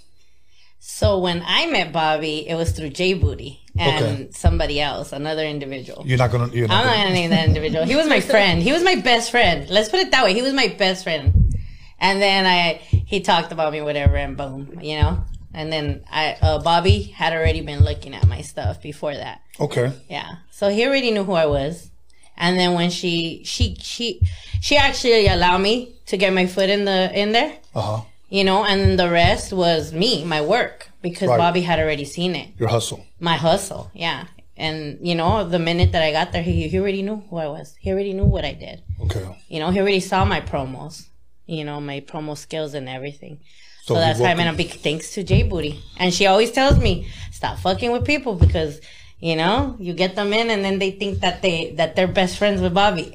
So 0.78 1.18
when 1.18 1.42
I 1.44 1.66
met 1.66 1.92
Bobby, 1.92 2.48
it 2.48 2.54
was 2.54 2.70
through 2.72 2.90
J 2.90 3.14
Booty 3.14 3.60
and 3.78 4.04
Okay. 4.04 4.28
somebody 4.32 4.80
else, 4.80 5.12
another 5.12 5.44
individual. 5.44 6.04
You're 6.06 6.18
not 6.18 6.30
gonna. 6.30 6.48
You're 6.52 6.68
not 6.68 6.80
I'm 6.80 6.86
not 6.86 6.92
gonna, 6.92 7.02
gonna 7.04 7.14
name 7.14 7.30
that 7.30 7.48
individual. 7.48 7.84
He 7.84 7.96
was 7.96 8.06
my 8.08 8.20
friend. 8.20 8.62
He 8.62 8.72
was 8.72 8.82
my 8.84 8.96
best 8.96 9.30
friend. 9.30 9.68
Let's 9.68 9.88
put 9.88 10.00
it 10.00 10.10
that 10.12 10.24
way. 10.24 10.32
He 10.32 10.42
was 10.42 10.52
my 10.54 10.68
best 10.78 11.02
friend. 11.04 11.55
And 11.98 12.20
then 12.20 12.46
I, 12.46 12.74
he 12.90 13.20
talked 13.20 13.52
about 13.52 13.72
me, 13.72 13.80
whatever, 13.80 14.16
and 14.16 14.36
boom, 14.36 14.78
you 14.82 15.00
know. 15.00 15.24
And 15.54 15.72
then 15.72 16.04
I, 16.10 16.36
uh, 16.42 16.58
Bobby 16.62 17.02
had 17.02 17.32
already 17.32 17.62
been 17.62 17.82
looking 17.82 18.14
at 18.14 18.26
my 18.26 18.42
stuff 18.42 18.82
before 18.82 19.14
that. 19.14 19.40
okay. 19.58 19.92
Yeah. 20.08 20.36
So 20.50 20.68
he 20.68 20.84
already 20.86 21.10
knew 21.10 21.24
who 21.24 21.32
I 21.32 21.46
was. 21.46 21.90
And 22.36 22.58
then 22.58 22.74
when 22.74 22.90
she, 22.90 23.42
she, 23.44 23.76
she, 23.80 24.20
she 24.60 24.76
actually 24.76 25.26
allowed 25.26 25.58
me 25.62 25.94
to 26.06 26.18
get 26.18 26.34
my 26.34 26.46
foot 26.46 26.68
in 26.68 26.84
the, 26.84 27.10
in 27.18 27.32
there, 27.32 27.56
Uh 27.74 27.80
huh. 27.80 28.00
you 28.28 28.44
know, 28.44 28.62
and 28.64 28.80
then 28.82 28.96
the 28.96 29.10
rest 29.10 29.54
was 29.54 29.94
me, 29.94 30.22
my 30.24 30.42
work, 30.42 30.90
because 31.00 31.28
Right. 31.30 31.38
Bobby 31.38 31.62
had 31.62 31.78
already 31.78 32.04
seen 32.04 32.34
it 32.36 32.50
Your 32.58 32.68
hustle. 32.68 33.06
my 33.18 33.36
hustle. 33.36 33.90
Yeah. 33.94 34.26
And, 34.58 34.98
you 35.00 35.14
know, 35.14 35.48
the 35.48 35.58
minute 35.58 35.92
that 35.92 36.02
I 36.02 36.12
got 36.12 36.32
there, 36.32 36.42
he, 36.42 36.68
he 36.68 36.78
already 36.78 37.00
knew 37.00 37.22
who 37.30 37.36
I 37.38 37.46
was. 37.46 37.74
He 37.80 37.90
already 37.90 38.12
knew 38.12 38.24
what 38.24 38.44
I 38.44 38.52
did. 38.52 38.82
Okay. 39.04 39.24
You 39.48 39.60
know, 39.60 39.70
he 39.70 39.80
already 39.80 40.00
saw 40.00 40.26
my 40.26 40.42
promos, 40.42 41.06
you 41.46 41.64
know, 41.64 41.80
my 41.80 42.00
promo 42.00 42.36
skills 42.36 42.74
and 42.74 42.88
everything. 42.88 43.40
So, 43.84 43.94
he 43.94 44.00
that's 44.00 44.18
why 44.18 44.30
I'm 44.30 44.40
in 44.40 44.48
a 44.48 44.52
big 44.52 44.70
thanks 44.70 45.12
to 45.14 45.22
J 45.22 45.44
Booty. 45.44 45.80
And 45.98 46.12
she 46.12 46.26
always 46.26 46.50
tells 46.50 46.78
me, 46.78 47.08
stop 47.30 47.58
fucking 47.58 47.92
with 47.92 48.04
people 48.04 48.34
because, 48.34 48.80
you 49.20 49.36
know, 49.36 49.76
you 49.78 49.94
get 49.94 50.16
them 50.16 50.32
in 50.32 50.50
and 50.50 50.64
then 50.64 50.78
they 50.80 50.90
think 50.90 51.20
that 51.20 51.40
they, 51.42 51.70
that 51.76 51.94
they're 51.94 52.08
best 52.08 52.36
friends 52.36 52.60
with 52.60 52.74
Bobby. 52.74 53.12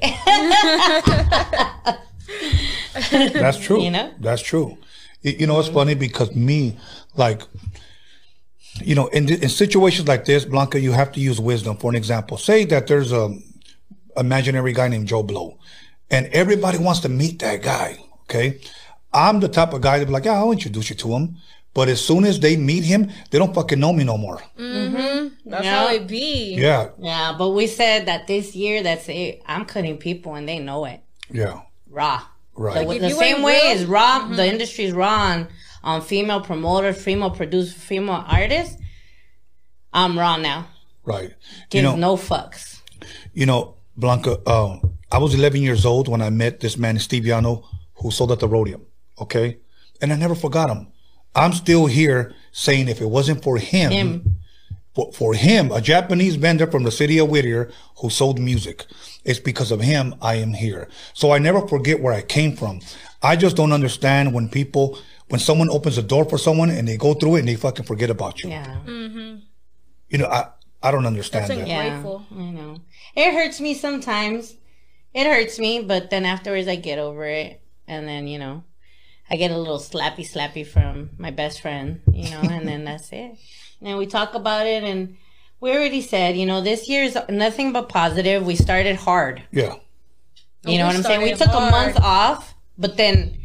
That's 3.10 3.58
true. 3.58 3.82
You 3.82 3.90
know? 3.90 4.12
That's 4.18 4.42
true. 4.42 4.78
You 5.22 5.46
know, 5.46 5.60
it's 5.60 5.68
funny 5.68 5.94
because 5.94 6.34
me, 6.34 6.78
like, 7.16 7.42
you 8.80 8.94
know, 8.94 9.08
in, 9.08 9.28
in 9.28 9.48
situations 9.48 10.08
like 10.08 10.24
this, 10.24 10.44
Blanca, 10.44 10.80
you 10.80 10.92
have 10.92 11.12
to 11.12 11.20
use 11.20 11.38
wisdom. 11.38 11.76
For 11.76 11.90
an 11.90 11.96
example, 11.96 12.38
say 12.38 12.64
that 12.66 12.86
there's 12.86 13.12
a 13.12 13.36
imaginary 14.16 14.72
guy 14.72 14.88
named 14.88 15.06
Joe 15.06 15.22
Blow, 15.22 15.58
and 16.10 16.26
everybody 16.28 16.78
wants 16.78 17.00
to 17.00 17.08
meet 17.08 17.38
that 17.40 17.62
guy. 17.62 17.98
Okay, 18.32 18.58
I'm 19.12 19.40
the 19.40 19.48
type 19.48 19.74
of 19.74 19.82
guy 19.82 19.98
that 19.98 20.06
be 20.06 20.12
like, 20.12 20.24
yeah, 20.24 20.32
I'll 20.38 20.52
introduce 20.52 20.88
you 20.88 20.96
to 20.96 21.08
him. 21.12 21.36
But 21.74 21.88
as 21.88 22.00
soon 22.02 22.24
as 22.24 22.40
they 22.40 22.56
meet 22.56 22.82
him, 22.84 23.10
they 23.30 23.38
don't 23.38 23.54
fucking 23.54 23.78
know 23.78 23.92
me 23.92 24.04
no 24.04 24.16
more. 24.16 24.38
Mm-hmm. 24.58 25.50
That's 25.50 25.64
Yeah. 25.64 25.78
how 25.86 25.92
it 25.92 26.06
be. 26.06 26.54
Yeah, 26.54 26.88
yeah. 26.98 27.34
But 27.36 27.50
we 27.50 27.66
said 27.66 28.06
that 28.06 28.26
this 28.26 28.54
year, 28.56 28.82
that's 28.82 29.08
it. 29.10 29.42
I'm 29.46 29.64
cutting 29.66 29.98
people 29.98 30.34
and 30.34 30.48
they 30.48 30.58
know 30.58 30.84
it. 30.86 31.00
yeah, 31.30 31.60
raw. 31.90 32.22
Right. 32.54 32.86
The, 32.88 32.98
the 32.98 33.10
same 33.10 33.36
ain't 33.36 33.44
way 33.44 33.60
real- 33.64 33.72
is 33.76 33.84
raw. 33.86 34.28
The 34.28 34.46
industry 34.46 34.84
is 34.84 34.92
raw 34.92 35.14
on, 35.32 35.48
on 35.82 36.00
female 36.02 36.40
promoters, 36.42 37.02
female 37.02 37.30
producers, 37.30 37.74
female 37.74 38.24
artists. 38.26 38.76
I'm 39.92 40.18
raw 40.18 40.36
now. 40.38 40.68
right. 41.04 41.32
Gives 41.70 41.74
you 41.74 41.82
know, 41.82 41.96
no 41.96 42.16
fucks. 42.16 42.80
You 43.34 43.44
know, 43.46 43.76
Blanca, 43.96 44.38
uh, 44.46 44.78
I 45.10 45.18
was 45.18 45.34
11 45.34 45.60
years 45.62 45.84
old 45.86 46.08
when 46.08 46.20
I 46.22 46.30
met 46.30 46.60
this 46.60 46.76
man, 46.78 46.98
Steve 46.98 47.24
Yano, 47.24 47.64
who 47.96 48.10
sold 48.10 48.32
at 48.32 48.40
the 48.40 48.48
Rhodium. 48.48 48.86
Okay. 49.20 49.58
And 50.00 50.12
I 50.12 50.16
never 50.16 50.34
forgot 50.34 50.70
him. 50.70 50.88
I'm 51.34 51.52
still 51.52 51.86
here 51.86 52.34
saying 52.50 52.88
if 52.88 53.00
it 53.00 53.06
wasn't 53.06 53.42
for 53.42 53.56
him, 53.58 53.90
Him. 53.92 54.36
For, 54.94 55.10
for 55.12 55.32
him, 55.32 55.72
a 55.72 55.80
Japanese 55.80 56.36
vendor 56.36 56.66
from 56.66 56.82
the 56.82 56.90
city 56.90 57.16
of 57.18 57.30
Whittier 57.30 57.70
who 57.98 58.10
sold 58.10 58.38
music, 58.38 58.84
it's 59.24 59.40
because 59.40 59.70
of 59.70 59.80
him 59.80 60.14
I 60.20 60.34
am 60.34 60.52
here. 60.52 60.86
So 61.14 61.32
I 61.32 61.38
never 61.38 61.66
forget 61.66 62.00
where 62.02 62.12
I 62.12 62.20
came 62.20 62.54
from. 62.54 62.80
I 63.22 63.36
just 63.36 63.56
don't 63.56 63.72
understand 63.72 64.34
when 64.34 64.50
people, 64.50 64.98
when 65.28 65.40
someone 65.40 65.70
opens 65.70 65.96
a 65.96 66.02
door 66.02 66.26
for 66.26 66.36
someone 66.36 66.68
and 66.68 66.86
they 66.86 66.98
go 66.98 67.14
through 67.14 67.36
it 67.36 67.38
and 67.40 67.48
they 67.48 67.54
fucking 67.54 67.86
forget 67.86 68.10
about 68.10 68.42
you. 68.42 68.50
Yeah. 68.50 68.76
Mm-hmm. 68.84 69.36
You 70.10 70.18
know, 70.18 70.26
I, 70.26 70.48
I 70.82 70.90
don't 70.90 71.06
understand 71.06 71.48
That's 71.48 71.60
that. 71.60 71.68
Yeah. 71.68 71.88
Grateful. 71.88 72.26
I 72.30 72.50
know. 72.50 72.76
It 73.14 73.32
hurts 73.32 73.62
me 73.62 73.72
sometimes. 73.72 74.56
It 75.14 75.26
hurts 75.26 75.58
me, 75.58 75.82
but 75.82 76.10
then 76.10 76.26
afterwards 76.26 76.68
I 76.68 76.76
get 76.76 76.98
over 76.98 77.24
it. 77.24 77.61
And 77.86 78.06
then, 78.06 78.26
you 78.26 78.38
know, 78.38 78.64
I 79.30 79.36
get 79.36 79.50
a 79.50 79.58
little 79.58 79.78
slappy 79.78 80.28
slappy 80.28 80.66
from 80.66 81.10
my 81.18 81.30
best 81.30 81.60
friend, 81.60 82.00
you 82.12 82.30
know, 82.30 82.40
and 82.42 82.66
then 82.66 82.84
that's 82.84 83.10
it. 83.12 83.38
And 83.80 83.88
then 83.88 83.96
we 83.96 84.06
talk 84.06 84.34
about 84.34 84.66
it 84.66 84.82
and 84.84 85.16
we 85.60 85.70
already 85.70 86.00
said, 86.00 86.36
you 86.36 86.44
know, 86.44 86.60
this 86.60 86.88
year 86.88 87.04
is 87.04 87.16
nothing 87.28 87.72
but 87.72 87.88
positive. 87.88 88.44
We 88.44 88.56
started 88.56 88.96
hard. 88.96 89.42
Yeah. 89.52 89.76
You 90.64 90.78
know 90.78 90.84
we 90.84 90.88
what 90.88 90.96
I'm 90.96 91.02
saying? 91.02 91.22
We 91.22 91.34
started 91.34 91.52
took 91.52 91.62
a 91.62 91.70
month 91.70 91.98
off, 92.00 92.54
but 92.78 92.96
then 92.96 93.38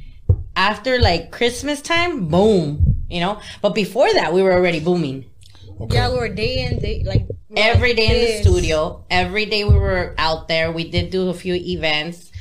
after 0.55 0.99
like 0.99 1.31
Christmas 1.31 1.81
time, 1.81 2.27
boom. 2.27 3.05
You 3.09 3.21
know, 3.21 3.39
but 3.61 3.73
before 3.73 4.11
that, 4.13 4.33
we 4.33 4.41
were 4.41 4.51
already 4.51 4.81
booming. 4.81 5.25
Okay. 5.79 5.95
Yeah, 5.95 6.11
we 6.11 6.17
were 6.17 6.29
day 6.29 6.65
in, 6.65 6.79
day 6.79 7.03
like 7.05 7.27
every 7.55 7.93
day 7.93 8.07
in 8.07 8.13
this. 8.13 8.45
the 8.45 8.49
studio. 8.51 9.05
Every 9.09 9.45
day 9.45 9.63
we 9.63 9.75
were 9.75 10.13
out 10.17 10.47
there. 10.47 10.71
We 10.71 10.89
did 10.89 11.11
do 11.11 11.29
a 11.29 11.33
few 11.33 11.53
events. 11.53 12.31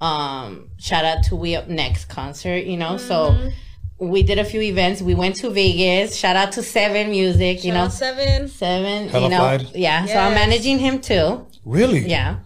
Um, 0.00 0.70
shout 0.78 1.04
out 1.04 1.24
to 1.24 1.36
We 1.36 1.56
Up 1.56 1.68
Next 1.68 2.06
concert, 2.06 2.64
you 2.64 2.76
know. 2.76 2.96
Mm-hmm. 2.96 3.08
So 3.08 3.50
we 3.98 4.22
did 4.22 4.38
a 4.38 4.44
few 4.44 4.60
events. 4.60 5.00
We 5.00 5.14
went 5.14 5.36
to 5.36 5.50
Vegas. 5.50 6.16
Shout 6.16 6.36
out 6.36 6.52
to 6.52 6.62
Seven 6.62 7.10
Music, 7.10 7.64
you 7.64 7.72
know. 7.72 7.88
seven. 7.88 8.48
Seven, 8.48 9.08
Hella 9.08 9.24
you 9.24 9.30
know. 9.30 9.38
Flight. 9.38 9.74
Yeah, 9.74 10.04
so 10.06 10.16
I'm 10.16 10.34
managing 10.34 10.78
him 10.78 11.00
too. 11.00 11.46
Really? 11.64 12.00
Yeah. 12.00 12.36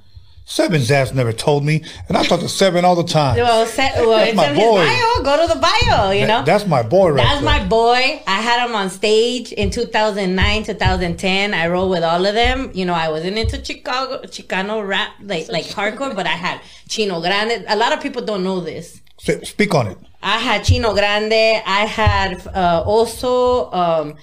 Seven's 0.50 0.90
ass 0.90 1.14
never 1.14 1.32
told 1.32 1.64
me, 1.64 1.84
and 2.08 2.16
I 2.16 2.24
talk 2.24 2.40
to 2.40 2.48
Seven 2.48 2.84
all 2.84 2.96
the 2.96 3.04
time. 3.04 3.36
Well, 3.36 3.64
se- 3.66 3.92
well 3.98 4.18
it's 4.26 4.34
my 4.36 4.48
in 4.50 4.56
boy. 4.56 4.80
his 4.80 4.88
bio. 5.00 5.22
Go 5.22 5.46
to 5.46 5.54
the 5.54 5.60
bio, 5.60 6.10
you 6.10 6.26
know. 6.26 6.42
That's 6.44 6.66
my 6.66 6.82
boy 6.82 7.10
right 7.10 7.16
That's 7.18 7.40
there. 7.40 7.60
my 7.60 7.64
boy. 7.64 8.20
I 8.26 8.40
had 8.42 8.66
him 8.66 8.74
on 8.74 8.90
stage 8.90 9.52
in 9.52 9.70
2009, 9.70 10.64
2010. 10.64 11.54
I 11.54 11.68
rolled 11.68 11.90
with 11.90 12.02
all 12.02 12.26
of 12.26 12.34
them. 12.34 12.70
You 12.74 12.84
know, 12.84 12.94
I 12.94 13.08
wasn't 13.10 13.38
into 13.38 13.64
Chicago, 13.64 14.22
Chicano 14.26 14.84
rap, 14.84 15.10
like 15.22 15.48
like 15.48 15.66
hardcore, 15.66 16.16
but 16.16 16.26
I 16.26 16.30
had 16.46 16.60
Chino 16.88 17.20
Grande. 17.20 17.64
A 17.68 17.76
lot 17.76 17.92
of 17.92 18.00
people 18.00 18.22
don't 18.22 18.42
know 18.42 18.58
this. 18.58 19.00
S- 19.28 19.48
Speak 19.50 19.72
on 19.72 19.86
it. 19.86 19.98
I 20.20 20.38
had 20.38 20.64
Chino 20.64 20.92
Grande. 20.94 21.62
I 21.64 21.84
had 21.86 22.44
uh, 22.48 22.82
also 22.84 23.70
um, 23.70 24.14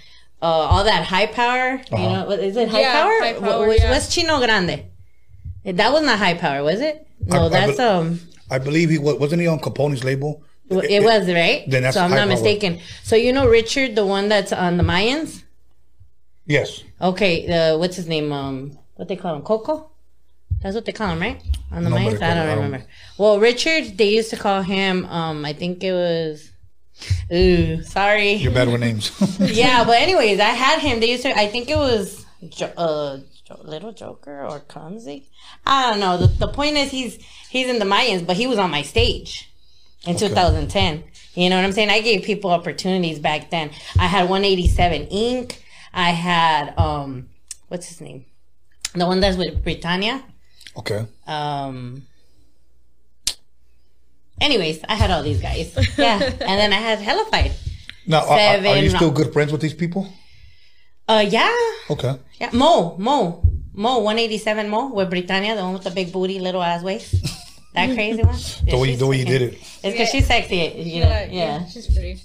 uh, 0.42 0.46
all 0.46 0.84
that 0.84 1.06
high 1.06 1.28
power. 1.28 1.82
You 1.90 1.98
Uh-huh. 1.98 2.10
know, 2.22 2.26
what- 2.28 2.40
is 2.40 2.58
it 2.58 2.68
high 2.68 2.82
Yeah, 2.82 3.02
power? 3.02 3.16
High 3.22 3.34
Power, 3.34 3.68
which- 3.70 3.80
yeah. 3.82 3.92
What's 3.92 4.14
Chino 4.14 4.40
Grande? 4.40 4.84
That 5.76 5.92
was 5.92 6.04
not 6.04 6.18
high 6.20 6.34
power, 6.36 6.64
was 6.64 6.80
it? 6.82 7.06
No, 7.26 7.44
I- 7.44 7.46
I 7.46 7.50
that's 7.50 7.78
be- 7.78 7.84
um. 7.84 8.20
I 8.50 8.60
believe 8.60 8.90
he 8.90 8.98
was, 8.98 9.16
wasn't 9.16 9.42
he 9.42 9.48
on 9.48 9.60
Capone's 9.60 10.04
label? 10.06 10.42
Well, 10.70 10.80
It 10.82 11.04
was 11.04 11.28
right. 11.28 11.64
Then 11.70 11.84
that's 11.84 11.96
so 11.96 12.04
I'm 12.04 12.10
not 12.12 12.20
power. 12.20 12.28
mistaken. 12.28 12.80
So 13.04 13.16
you 13.16 13.32
know 13.34 13.48
Richard, 13.48 13.96
the 13.96 14.06
one 14.06 14.30
that's 14.30 14.52
on 14.54 14.78
the 14.78 14.84
Mayans. 14.84 15.44
Yes. 16.46 16.84
Okay, 17.02 17.48
uh, 17.48 17.78
what's 17.78 17.96
his 17.98 18.08
name? 18.08 18.32
Um, 18.32 18.78
what 18.96 19.08
they 19.10 19.16
call 19.18 19.36
him? 19.36 19.42
Coco. 19.42 19.90
That's 20.62 20.76
what 20.76 20.86
they 20.86 20.92
call 20.94 21.10
him, 21.14 21.20
right? 21.20 21.42
On 21.72 21.84
the 21.84 21.90
Nobody 21.90 22.16
Mayans, 22.16 22.22
I 22.22 22.34
don't 22.34 22.48
I 22.50 22.54
remember. 22.54 22.84
Well, 23.18 23.40
Richard, 23.40 23.98
they 23.98 24.10
used 24.10 24.30
to 24.32 24.38
call 24.38 24.62
him. 24.62 25.06
Um, 25.08 25.44
I 25.46 25.54
think 25.54 25.84
it 25.84 25.92
was. 25.94 26.52
Ooh, 27.34 27.84
sorry. 27.84 28.34
You're 28.34 28.52
bad 28.54 28.70
with 28.70 28.82
names. 28.82 29.12
yeah, 29.40 29.84
but 29.84 30.02
anyways, 30.06 30.40
I 30.40 30.50
had 30.50 30.80
him. 30.80 31.00
They 31.00 31.12
used 31.12 31.24
to. 31.24 31.38
I 31.38 31.48
think 31.48 31.70
it 31.70 31.78
was 31.78 32.26
uh, 32.78 33.18
Little 33.56 33.92
Joker 33.92 34.46
or 34.46 34.60
Kanzi. 34.62 35.26
I 35.66 35.90
don't 35.90 36.00
know. 36.00 36.18
The, 36.18 36.28
the 36.28 36.48
point 36.48 36.76
is, 36.78 36.92
he's 36.92 37.16
he's 37.50 37.68
in 37.68 37.80
the 37.80 37.86
Mayans, 37.86 38.26
but 38.26 38.36
he 38.38 38.48
was 38.48 38.58
on 38.60 38.70
my 38.72 38.82
stage 38.82 39.50
in 40.06 40.18
2010. 40.18 41.04
You 41.36 41.50
know 41.50 41.56
what 41.56 41.66
I'm 41.66 41.72
saying? 41.72 41.90
I 41.90 42.02
gave 42.02 42.24
people 42.24 42.52
opportunities 42.52 43.20
back 43.20 43.50
then. 43.52 43.70
I 44.00 44.08
had 44.08 44.30
187 44.30 45.08
Inc. 45.08 45.58
I 45.94 46.12
had 46.12 46.78
um, 46.78 47.30
what's 47.68 47.88
his 47.88 48.02
name? 48.02 48.26
The 48.94 49.06
one 49.06 49.20
that's 49.20 49.38
with 49.38 49.64
Britannia. 49.64 50.24
okay. 50.78 51.06
Um. 51.28 52.04
Anyways, 54.40 54.82
I 54.88 54.96
had 54.96 55.10
all 55.10 55.24
these 55.24 55.42
guys. 55.42 55.76
Yeah, 55.98 56.20
and 56.24 56.40
then 56.40 56.72
I 56.72 56.76
had 56.78 57.00
Hellified. 57.00 57.54
Now, 58.06 58.26
are- 58.26 58.40
are, 58.40 58.68
are 58.68 58.78
you 58.78 58.90
still 58.90 59.12
good 59.12 59.34
friends 59.34 59.52
with 59.52 59.62
these 59.62 59.74
people? 59.74 60.08
Uh, 61.08 61.26
yeah. 61.28 61.56
Okay. 61.90 62.20
Yeah, 62.40 62.50
Mo, 62.54 62.98
Mo, 62.98 63.42
Mo, 63.74 64.00
187 64.00 64.70
Mo 64.70 64.94
with 64.94 65.10
Britannia, 65.10 65.56
the 65.56 65.64
one 65.64 65.74
with 65.74 65.84
the 65.84 65.92
big 65.92 66.12
booty, 66.12 66.40
little 66.40 66.62
ass 66.62 66.84
waist. 66.84 67.16
That 67.74 67.94
crazy 67.94 68.24
one. 68.24 68.36
The 68.68 68.78
way, 68.78 68.88
she's 68.90 69.00
the 69.00 69.08
way 69.08 69.18
you 69.18 69.26
did 69.26 69.42
it. 69.42 69.54
It's 69.54 69.82
because 69.82 70.10
she's 70.10 70.26
sexy, 70.28 70.56
you 70.78 71.02
know. 71.02 71.10
Yeah, 71.10 71.28
yeah, 71.32 71.66
she's 71.66 71.88
pretty. 71.88 72.20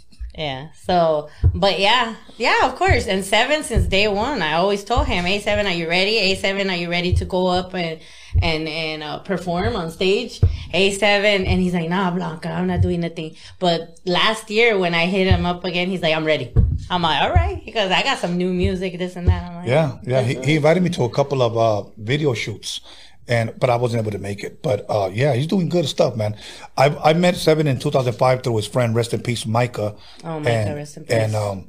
So, 0.75 1.29
but 1.55 1.79
yeah, 1.79 2.15
yeah, 2.39 2.65
of 2.65 2.77
course. 2.77 3.07
And 3.07 3.25
seven 3.25 3.63
since 3.63 3.87
day 3.87 4.09
one, 4.09 4.41
I 4.41 4.55
always 4.55 4.83
told 4.83 5.07
him, 5.07 5.27
"A 5.27 5.39
seven, 5.41 5.67
are 5.67 5.73
you 5.73 5.89
ready? 5.89 6.17
A 6.17 6.35
seven, 6.37 6.71
are 6.71 6.77
you 6.77 6.89
ready 6.91 7.13
to 7.15 7.25
go 7.27 7.49
up 7.49 7.75
and 7.75 8.01
and 8.41 8.67
and 8.67 9.03
uh, 9.03 9.19
perform 9.19 9.77
on 9.77 9.91
stage?" 9.91 10.41
A 10.73 10.91
seven, 10.93 11.45
and 11.45 11.61
he's 11.61 11.75
like, 11.75 11.91
"Nah, 11.91 12.11
Blanca, 12.11 12.49
I'm 12.49 12.67
not 12.67 12.81
doing 12.81 13.01
nothing." 13.01 13.37
But 13.59 14.01
last 14.07 14.51
year 14.51 14.79
when 14.79 14.95
I 14.95 15.05
hit 15.07 15.27
him 15.27 15.45
up 15.45 15.65
again, 15.65 15.89
he's 15.89 16.01
like, 16.03 16.15
"I'm 16.17 16.25
ready." 16.25 16.53
I'm 16.89 17.03
like, 17.03 17.23
"All 17.23 17.33
right," 17.33 17.63
because 17.65 17.91
I 17.91 18.03
got 18.03 18.19
some 18.19 18.39
new 18.39 18.53
music, 18.55 18.99
this 18.99 19.17
and 19.17 19.29
that. 19.29 19.51
I'm 19.51 19.57
like, 19.57 19.69
Yeah, 19.69 19.99
yeah. 20.03 20.23
He, 20.23 20.35
he 20.43 20.57
invited 20.57 20.83
me 20.83 20.89
to 20.91 21.05
a 21.05 21.11
couple 21.11 21.43
of 21.43 21.57
uh, 21.59 21.91
video 21.99 22.33
shoots, 22.33 22.81
and 23.29 23.59
but 23.59 23.71
I 23.71 23.77
wasn't 23.77 24.03
able 24.03 24.13
to 24.13 24.19
make 24.19 24.43
it. 24.43 24.63
But 24.63 24.87
uh, 24.89 25.11
yeah, 25.13 25.35
he's 25.35 25.47
doing 25.47 25.69
good 25.69 25.87
stuff, 25.87 26.17
man. 26.17 26.37
I 26.77 26.89
I 26.89 27.13
met 27.13 27.37
Seven 27.37 27.67
in 27.67 27.79
2005 27.79 28.43
through 28.43 28.57
his 28.57 28.67
friend, 28.67 28.95
rest 28.95 29.15
in 29.15 29.23
peace, 29.23 29.47
Micah. 29.47 29.97
Oh, 30.25 30.41
Micah, 30.41 30.51
and, 30.51 30.77
rest 30.77 30.97
in 30.97 31.05
peace. 31.05 31.13
And 31.13 31.35
um, 31.35 31.69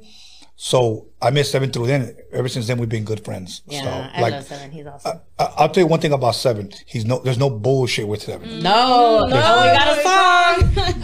so 0.56 1.08
I 1.22 1.30
met 1.32 1.46
Seven 1.46 1.72
through 1.72 1.88
then. 1.88 2.16
Ever 2.32 2.48
since 2.48 2.68
then, 2.68 2.78
we've 2.78 2.90
been 2.90 3.04
good 3.04 3.26
friends. 3.26 3.62
Yeah, 3.68 3.84
so, 3.84 3.90
I 3.90 4.22
like, 4.22 4.34
love 4.34 4.44
Seven. 4.44 4.72
He's 4.72 4.86
awesome. 4.86 5.20
I, 5.40 5.54
I'll 5.58 5.70
tell 5.70 5.84
you 5.84 5.88
one 5.88 6.00
thing 6.00 6.14
about 6.14 6.36
Seven. 6.36 6.72
He's 6.86 7.06
no, 7.06 7.20
there's 7.20 7.40
no 7.40 7.50
bullshit 7.50 8.08
with 8.08 8.22
Seven. 8.22 8.62
no, 8.62 9.26
no, 9.26 9.26
we 9.26 9.32
got 9.34 9.98
a 9.98 10.02
song. 10.02 10.10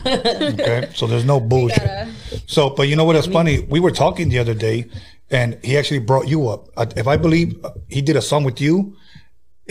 Okay, 0.05 0.89
so 0.95 1.07
there's 1.07 1.26
no 1.26 1.39
bullshit. 1.39 2.07
So, 2.47 2.69
but 2.69 2.88
you 2.88 2.95
know 2.95 3.03
what? 3.03 3.15
It's 3.15 3.27
funny. 3.27 3.59
We 3.59 3.80
were 3.80 3.91
talking 3.91 4.30
the 4.30 4.39
other 4.39 4.53
day, 4.53 4.89
and 5.30 5.59
he 5.63 5.77
actually 5.77 5.99
brought 5.99 6.27
you 6.27 6.47
up. 6.47 6.69
If 6.95 7.07
I 7.07 7.17
believe 7.17 7.59
uh, 7.63 7.71
he 7.88 8.01
did 8.01 8.15
a 8.15 8.21
song 8.21 8.43
with 8.43 8.61
you, 8.61 8.95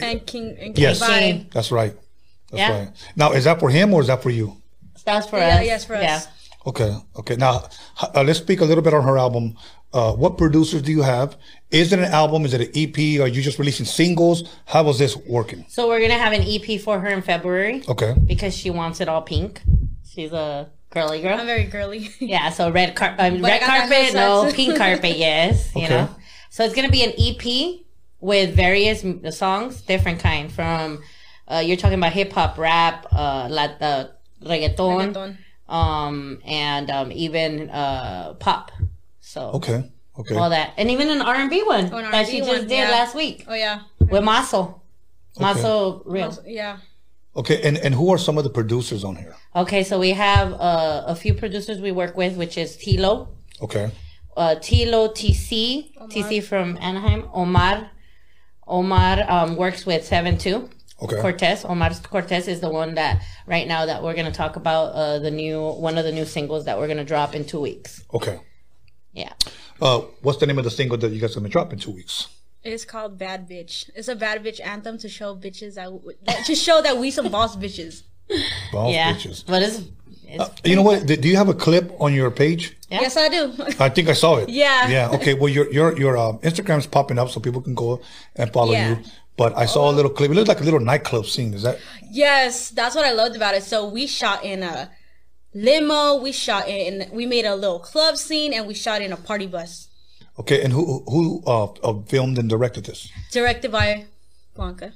And 0.03 0.27
King 0.27 0.57
and 0.61 0.75
King 0.75 0.83
Yes. 0.83 1.01
Vibe. 1.01 1.51
that's 1.53 1.71
right. 1.73 1.95
That's 2.51 2.59
Yeah. 2.61 2.79
right. 2.79 2.89
Now, 3.17 3.33
is 3.33 3.45
that 3.45 3.61
for 3.61 3.71
him 3.71 3.93
or 3.95 4.01
is 4.01 4.07
that 4.09 4.23
for 4.23 4.31
you? 4.31 4.57
That's 5.05 5.27
for 5.27 5.39
Yeah, 5.39 5.59
us. 5.59 5.65
yes, 5.65 5.85
for 5.85 5.97
us. 5.97 6.29
Okay, 6.67 6.95
okay. 7.19 7.37
Now, 7.37 7.65
uh, 8.15 8.23
let's 8.23 8.39
speak 8.41 8.61
a 8.61 8.65
little 8.65 8.83
bit 8.83 8.93
on 8.93 9.03
her 9.05 9.17
album. 9.17 9.57
Uh, 9.93 10.13
what 10.13 10.37
producers 10.37 10.83
do 10.83 10.93
you 10.93 11.01
have? 11.03 11.37
Is 11.71 11.93
it 11.95 11.99
an 11.99 12.05
album? 12.07 12.45
Is 12.45 12.53
it 12.53 12.61
an 12.61 12.71
EP? 12.75 13.21
Are 13.21 13.29
you 13.29 13.41
just 13.41 13.59
releasing 13.59 13.87
singles? 13.87 14.43
How 14.67 14.83
was 14.83 14.99
this 14.99 15.17
working? 15.17 15.65
So 15.69 15.89
we're 15.89 16.01
gonna 16.01 16.19
have 16.19 16.35
an 16.35 16.43
EP 16.43 16.77
for 16.79 17.01
her 17.01 17.09
in 17.09 17.23
February 17.23 17.83
Okay. 17.89 18.15
because 18.27 18.55
she 18.55 18.69
wants 18.69 19.01
it 19.01 19.09
all 19.09 19.23
pink. 19.23 19.63
She's 20.13 20.33
a 20.33 20.69
girly 20.91 21.23
girl. 21.23 21.39
I'm 21.41 21.47
very 21.47 21.65
girly. 21.65 22.11
Yeah, 22.21 22.51
so 22.51 22.71
red 22.71 22.95
car- 22.97 23.15
um, 23.19 23.41
But 23.41 23.51
I 23.51 23.59
red 23.59 23.63
carpet, 23.63 24.15
no 24.15 24.51
pink 24.53 24.77
carpet, 24.77 25.17
yes. 25.29 25.71
You 25.75 25.85
Okay. 25.85 25.95
know, 25.95 26.09
so 26.51 26.65
it's 26.65 26.75
gonna 26.75 26.91
be 26.91 27.03
an 27.05 27.13
EP 27.17 27.81
with 28.21 28.55
various 28.55 29.05
songs, 29.37 29.81
different 29.83 30.21
kind. 30.21 30.51
From 30.53 31.03
uh, 31.47 31.63
you're 31.65 31.77
talking 31.77 31.99
about 31.99 32.13
hip 32.13 32.33
hop, 32.33 32.59
rap, 32.59 33.07
uh, 33.13 33.49
lat- 33.51 33.81
uh, 33.83 34.09
reggaeton, 34.45 35.15
Reggaeton. 35.15 35.37
um, 35.73 36.39
and 36.45 36.91
um, 36.91 37.13
even 37.13 37.71
uh, 37.71 38.35
pop. 38.35 38.71
So 39.21 39.51
Okay. 39.55 39.91
Okay. 40.19 40.35
all 40.35 40.51
that, 40.51 40.73
and 40.77 40.91
even 40.91 41.09
an 41.11 41.23
R 41.23 41.35
and 41.37 41.49
B 41.51 41.63
one 41.63 41.91
Oh, 41.93 41.99
an 41.99 42.11
that 42.11 42.27
she 42.27 42.39
just 42.39 42.51
one, 42.51 42.61
did 42.63 42.71
yeah. 42.79 42.91
last 42.91 43.15
week 43.15 43.45
Oh 43.47 43.55
yeah. 43.55 43.83
with 44.01 44.25
Maso. 44.25 44.83
Maso 45.39 46.03
real. 46.07 46.37
Yeah. 46.45 46.79
Okay. 47.37 47.63
And 47.63 47.79
and 47.79 47.95
who 47.95 48.11
are 48.13 48.19
some 48.19 48.37
of 48.37 48.43
the 48.43 48.51
producers 48.51 49.05
on 49.05 49.15
here? 49.15 49.37
Okay, 49.55 49.85
so 49.85 49.99
we 50.01 50.11
have 50.11 50.53
uh, 50.55 51.05
a 51.07 51.15
few 51.15 51.35
producers 51.35 51.81
we 51.81 51.93
work 51.93 52.17
with, 52.17 52.37
which 52.37 52.59
is 52.59 52.77
Tilo, 52.77 53.29
Okay. 53.63 53.91
uh, 54.37 54.57
Tilo 54.61 55.09
TC, 55.15 55.95
TC 56.11 56.43
from 56.43 56.77
Anaheim, 56.81 57.29
Omar. 57.33 57.91
Omar 58.69 59.25
um, 59.29 59.57
works 59.57 59.85
with 59.87 60.05
Seven 60.05 60.39
Two. 60.39 60.69
Okay. 61.01 61.21
Cortez, 61.21 61.65
Omar 61.65 61.91
Cortez 62.03 62.49
is 62.49 62.61
the 62.61 62.69
one 62.69 62.95
that 62.95 63.23
right 63.47 63.69
now 63.69 63.87
that 63.87 64.03
we're 64.03 64.15
gonna 64.15 64.33
talk 64.33 64.57
about 64.57 64.87
uh, 64.95 65.19
the 65.21 65.31
new 65.31 65.61
one 65.61 65.97
of 65.97 66.05
the 66.05 66.11
new 66.13 66.25
singles 66.25 66.65
that 66.65 66.77
we're 66.79 66.89
gonna 66.89 67.05
drop 67.05 67.35
in 67.35 67.45
two 67.45 67.61
weeks. 67.61 68.03
Okay. 68.13 68.41
Yeah, 69.13 69.33
Uh, 69.81 70.01
what's 70.23 70.39
the 70.39 70.47
name 70.47 70.59
of 70.59 70.65
the 70.65 70.71
single 70.71 70.97
that 70.99 71.11
you 71.11 71.21
guys 71.21 71.37
are 71.37 71.41
gonna 71.41 71.49
drop 71.49 71.73
in 71.73 71.79
two 71.79 71.91
weeks? 71.93 72.29
It's 72.63 72.85
called 72.85 73.19
Bad 73.19 73.49
Bitch. 73.49 73.89
It's 73.95 74.09
a 74.09 74.15
bad 74.15 74.45
bitch 74.45 74.61
anthem 74.65 74.99
to 74.99 75.09
show 75.09 75.35
bitches 75.35 75.75
that, 75.75 75.91
that 76.27 76.45
to 76.47 76.55
show 76.55 76.83
that 76.83 76.99
we 76.99 77.11
some 77.11 77.29
boss 77.31 77.57
bitches. 77.57 78.03
Boss 78.73 78.93
yeah, 78.93 79.15
bitches. 79.15 79.45
but 79.47 79.63
it's, 79.63 79.83
it's 80.29 80.51
You 80.65 80.77
know 80.77 80.83
what? 80.83 81.07
Do 81.07 81.17
do 81.17 81.29
you 81.29 81.37
have 81.37 81.49
a 81.49 81.55
clip 81.55 81.93
on 82.01 82.15
your 82.15 82.31
page? 82.31 82.77
Yeah. 82.91 83.01
Yes, 83.03 83.17
I 83.17 83.29
do. 83.29 83.53
I 83.81 83.89
think 83.89 84.09
I 84.09 84.15
saw 84.15 84.37
it. 84.37 84.49
Yeah. 84.63 84.89
Yeah. 84.89 85.11
Okay. 85.17 85.35
Well, 85.35 85.49
your 85.49 85.71
your 85.73 85.99
your 85.99 86.17
um, 86.17 86.39
Instagram's 86.39 86.87
popping 86.87 87.19
up 87.19 87.29
so 87.31 87.41
people 87.41 87.61
can 87.61 87.75
go 87.75 88.01
and 88.37 88.53
follow 88.53 88.73
Yeah. 88.73 88.89
you. 88.91 88.97
But 89.37 89.57
I 89.57 89.67
saw 89.67 89.89
a 89.91 89.95
little 89.95 90.11
clip. 90.11 90.31
It 90.31 90.35
looked 90.35 90.49
like 90.49 90.61
a 90.61 90.65
little 90.65 90.81
nightclub 90.81 91.27
scene. 91.27 91.55
Is 91.55 91.63
that? 91.63 91.79
yes, 92.11 92.71
that's 92.71 92.95
what 92.97 93.05
I 93.05 93.13
loved 93.13 93.37
about 93.37 93.55
it. 93.55 93.63
So 93.63 93.89
we 93.89 94.07
shot 94.07 94.45
in 94.45 94.63
a 94.63 94.91
limo. 95.55 96.17
We 96.21 96.33
shot 96.33 96.69
in. 96.69 97.09
We 97.13 97.25
made 97.27 97.45
a 97.45 97.55
little 97.55 97.79
club 97.79 98.17
scene, 98.17 98.53
and 98.53 98.67
we 98.67 98.75
shot 98.75 99.01
in 99.03 99.13
a 99.13 99.17
party 99.17 99.47
bus. 99.47 99.89
Okay. 100.39 100.63
And 100.63 100.73
who 100.73 101.05
who 101.07 101.43
uh, 101.47 101.65
uh 101.83 102.03
filmed 102.07 102.39
and 102.39 102.49
directed 102.49 102.85
this? 102.87 103.09
Directed 103.31 103.71
by 103.71 104.07
Blanca 104.55 104.93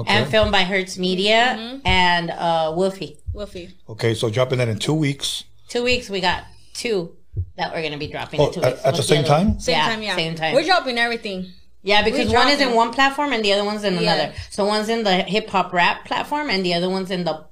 Okay. 0.00 0.12
and 0.14 0.30
filmed 0.30 0.52
by 0.52 0.62
Hertz 0.62 0.96
Media 0.98 1.56
Mm-hmm. 1.58 1.86
and 1.86 2.30
uh, 2.30 2.72
Wolfie. 2.76 3.18
Wolfie. 3.32 3.74
okay. 3.88 4.14
So 4.14 4.30
dropping 4.30 4.58
that 4.58 4.68
in 4.68 4.78
two 4.78 4.94
weeks. 4.94 5.44
Two 5.68 5.82
weeks, 5.84 6.08
we 6.08 6.20
got 6.20 6.44
two 6.74 7.14
that 7.56 7.72
we're 7.72 7.82
gonna 7.82 7.98
be 7.98 8.08
dropping 8.08 8.40
Oh, 8.40 8.46
in 8.48 8.52
two 8.54 8.62
at- 8.62 8.72
weeks. 8.74 8.84
at 8.84 8.96
the 8.96 9.02
same 9.02 9.24
other 9.24 9.30
one? 9.32 9.46
time? 9.52 9.60
Same 9.60 9.72
yeah, 9.76 9.88
time, 9.88 10.02
yeah. 10.02 10.16
Same 10.16 10.34
time. 10.34 10.54
We're 10.54 10.64
dropping 10.64 10.98
everything. 10.98 11.46
Yeah, 11.82 12.02
because 12.02 12.28
one 12.32 12.48
is 12.48 12.60
in 12.60 12.74
one 12.74 12.92
platform 12.92 13.32
and 13.32 13.44
the 13.44 13.52
other 13.52 13.64
one's 13.64 13.84
in 13.84 13.94
Yeah. 13.94 14.00
another. 14.14 14.32
So 14.50 14.64
one's 14.64 14.88
in 14.88 15.04
the 15.04 15.14
hip 15.22 15.48
hop 15.48 15.72
rap 15.72 16.04
platform 16.04 16.50
and 16.50 16.64
the 16.66 16.74
other 16.74 16.88
one's 16.90 17.10
in 17.10 17.24
the 17.24 17.44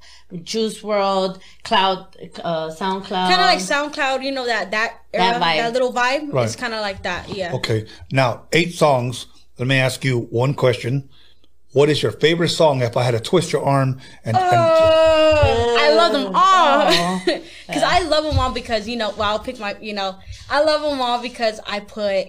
Juice 0.43 0.83
WRLD, 0.83 1.39
Cloud, 1.63 2.17
uh, 2.43 2.69
SoundCloud. 2.71 3.29
Kind 3.31 3.35
of 3.41 3.47
like 3.47 3.61
SoundCloud. 3.61 4.25
You 4.25 4.33
know 4.33 4.45
that 4.47 4.73
that 4.73 4.95
era, 5.15 5.39
That 5.39 5.43
vibe. 5.43 5.57
that 5.59 5.73
little 5.73 5.93
vibe. 5.93 6.33
Right. 6.33 6.45
It's 6.45 6.57
kind 6.57 6.75
of 6.75 6.81
like 6.81 7.05
that. 7.05 7.29
Yeah. 7.29 7.55
Okay. 7.55 7.87
Now 8.11 8.43
eight 8.53 8.75
songs. 8.75 9.27
let 9.59 9.69
me 9.69 9.77
ask 9.77 10.05
you 10.05 10.19
one 10.31 10.53
question. 10.55 11.09
What 11.77 11.91
is 11.91 12.03
your 12.03 12.13
favorite 12.13 12.49
song 12.49 12.81
if 12.81 12.97
I 12.97 13.03
had 13.03 13.11
to 13.11 13.21
twist 13.21 13.53
your 13.53 13.63
arm 13.63 14.01
and, 14.25 14.35
and 14.35 14.47
oh. 14.51 15.77
I 15.79 15.95
love 15.95 16.13
them 16.15 16.33
oh. 16.35 16.39
all 16.39 17.21
because 17.67 17.83
I 17.83 18.01
love 18.01 18.25
them 18.25 18.39
all 18.39 18.51
because 18.51 18.89
you 18.89 18.97
know. 18.97 19.11
Well, 19.11 19.29
I'll 19.29 19.39
pick 19.41 19.59
my. 19.59 19.77
You 19.79 19.93
know, 19.93 20.17
I 20.49 20.63
love 20.63 20.81
them 20.81 21.03
all 21.03 21.21
because 21.21 21.61
I 21.67 21.81
put 21.81 22.29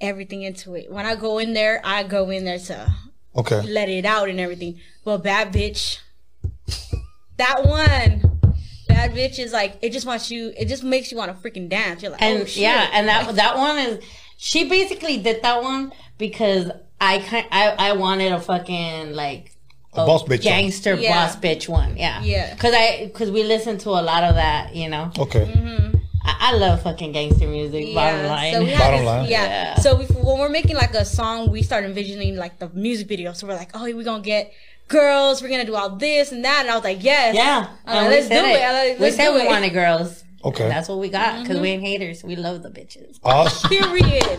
everything 0.00 0.42
into 0.42 0.76
it. 0.76 0.88
When 0.88 1.04
I 1.04 1.16
go 1.16 1.38
in 1.38 1.52
there, 1.52 1.80
I 1.82 2.04
go 2.04 2.30
in 2.30 2.44
there 2.44 2.60
to 2.60 2.94
okay. 3.34 3.60
let 3.62 3.88
it 3.88 4.04
out 4.04 4.28
and 4.28 4.38
everything. 4.38 4.78
But 5.04 5.24
bad 5.24 5.52
bitch, 5.52 5.98
that 7.38 7.64
one, 7.64 8.38
bad 8.86 9.14
bitch 9.14 9.40
is 9.40 9.52
like 9.52 9.78
it 9.82 9.90
just 9.90 10.06
wants 10.06 10.30
you. 10.30 10.52
It 10.56 10.66
just 10.66 10.84
makes 10.84 11.10
you 11.10 11.18
want 11.18 11.36
to 11.36 11.50
freaking 11.50 11.68
dance. 11.68 12.02
You're 12.02 12.12
like, 12.12 12.22
and 12.22 12.42
oh 12.42 12.44
shit. 12.44 12.62
yeah, 12.62 12.88
and 12.92 13.08
that 13.08 13.34
that 13.34 13.56
one 13.56 13.78
is 13.78 14.04
she 14.36 14.68
basically 14.68 15.16
did 15.16 15.42
that 15.42 15.60
one 15.60 15.90
because 16.18 16.70
I 17.00 17.18
kind 17.20 17.46
I 17.50 17.70
I 17.90 17.92
wanted 17.92 18.32
a 18.32 18.40
fucking 18.40 19.14
like 19.14 19.52
A 19.94 20.04
boss 20.06 20.22
bitch 20.24 20.42
gangster 20.42 20.94
Yeah. 20.94 21.26
boss 21.26 21.36
bitch 21.36 21.68
one. 21.68 21.96
Yeah, 21.96 22.22
Yeah. 22.22 22.54
Because 22.54 22.74
I 22.74 23.06
because 23.06 23.30
we 23.30 23.42
listen 23.42 23.78
to 23.78 23.90
a 23.90 24.02
lot 24.02 24.22
of 24.24 24.34
that. 24.36 24.74
You 24.76 24.88
know, 24.88 25.10
Okay. 25.18 25.50
I, 26.22 26.52
I 26.52 26.56
love 26.56 26.82
fucking 26.82 27.12
gangster 27.12 27.46
music. 27.48 27.94
Bottom 27.94 28.26
line. 28.26 28.52
So 28.52 28.62
we 28.64 28.70
Bottom 28.72 28.96
had 28.98 29.04
line. 29.06 29.30
yeah. 29.30 29.44
Yeah. 29.44 29.74
So 29.76 29.96
we, 29.96 30.04
when 30.06 30.38
we're 30.38 30.50
making 30.50 30.76
like 30.76 30.92
a 30.94 31.04
song, 31.06 31.50
we 31.50 31.62
start 31.62 31.84
envisioning 31.84 32.36
like 32.36 32.58
the 32.58 32.68
music 32.70 33.08
video. 33.08 33.32
So 33.32 33.46
we're 33.46 33.54
like, 33.54 33.70
oh, 33.74 33.84
we're 33.84 34.04
gonna 34.04 34.22
get 34.22 34.52
girls. 34.88 35.40
We're 35.42 35.48
gonna 35.48 35.64
do 35.64 35.74
all 35.76 35.96
this 35.96 36.30
and 36.32 36.44
that. 36.44 36.60
And 36.62 36.70
I 36.70 36.74
was 36.74 36.84
like, 36.84 37.02
yes. 37.02 37.34
yeah, 37.34 37.68
I'm 37.86 37.96
like, 37.96 38.04
we 38.04 38.10
let's 38.16 38.28
do 38.28 38.34
said 38.34 38.44
it. 38.44 38.90
Like, 38.90 38.98
we 38.98 39.04
let's 39.06 39.16
said 39.16 39.34
we 39.34 39.40
it. 39.40 39.46
wanted 39.46 39.70
girls. 39.72 40.24
Okay. 40.44 40.64
And 40.64 40.72
that's 40.72 40.88
what 40.88 40.98
we 40.98 41.08
got 41.08 41.40
because 41.42 41.56
Mm-hmm. 41.56 41.62
we 41.62 41.68
ain't 41.70 41.82
haters. 41.82 42.22
We 42.22 42.36
love 42.36 42.62
the 42.62 42.70
bitches. 42.70 43.18
Awesome. 43.24 43.70
Period. 43.70 44.38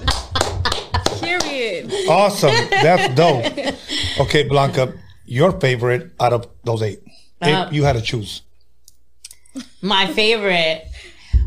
Period. 1.40 1.92
awesome. 2.10 2.52
That's 2.70 3.14
dope. 3.16 3.46
Okay, 4.20 4.44
Blanca, 4.44 4.94
your 5.26 5.52
favorite 5.60 6.12
out 6.20 6.34
of 6.34 6.48
those 6.64 6.82
eight. 6.82 7.02
Uh, 7.42 7.66
if 7.68 7.74
you 7.74 7.84
had 7.84 7.94
to 7.96 8.02
choose. 8.02 8.42
My 9.82 10.08
favorite. 10.08 10.86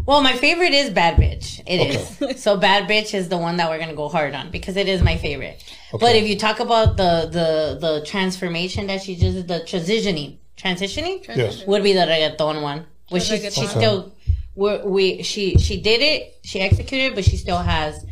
Well, 0.07 0.23
my 0.23 0.35
favorite 0.35 0.73
is 0.73 0.91
Bad 0.91 1.17
Bitch. 1.17 1.63
It 1.67 2.21
is. 2.21 2.43
So 2.43 2.57
Bad 2.59 2.89
Bitch 2.89 3.15
is 3.15 3.29
the 3.29 3.39
one 3.39 3.57
that 3.57 3.71
we're 3.71 3.79
gonna 3.79 3.95
go 3.95 4.09
hard 4.09 4.35
on 4.35 4.51
because 4.51 4.77
it 4.77 4.89
is 4.89 5.03
my 5.03 5.17
favorite. 5.17 5.63
But 5.99 6.15
if 6.17 6.29
you 6.29 6.37
talk 6.39 6.61
about 6.61 6.97
the 6.97 7.29
the 7.31 7.79
the 7.81 8.05
transformation 8.07 8.87
that 8.89 9.03
she 9.03 9.17
just 9.17 9.47
the 9.49 9.61
transitioning 9.61 10.39
transitioning 10.59 11.27
Yes. 11.35 11.65
would 11.67 11.83
be 11.83 11.93
the 11.95 12.01
reggaeton 12.01 12.61
one. 12.63 12.87
Which 13.11 13.25
she 13.25 13.35
reggaeton. 13.37 13.55
she 13.55 13.61
Okay. 13.63 13.79
still 13.79 14.13
we 14.55 14.79
we 14.85 15.23
she 15.23 15.57
she 15.59 15.81
did 15.81 16.01
it 16.03 16.39
she 16.45 16.61
executed 16.61 17.15
but 17.15 17.25
she 17.25 17.37
still 17.37 17.59
has 17.59 18.05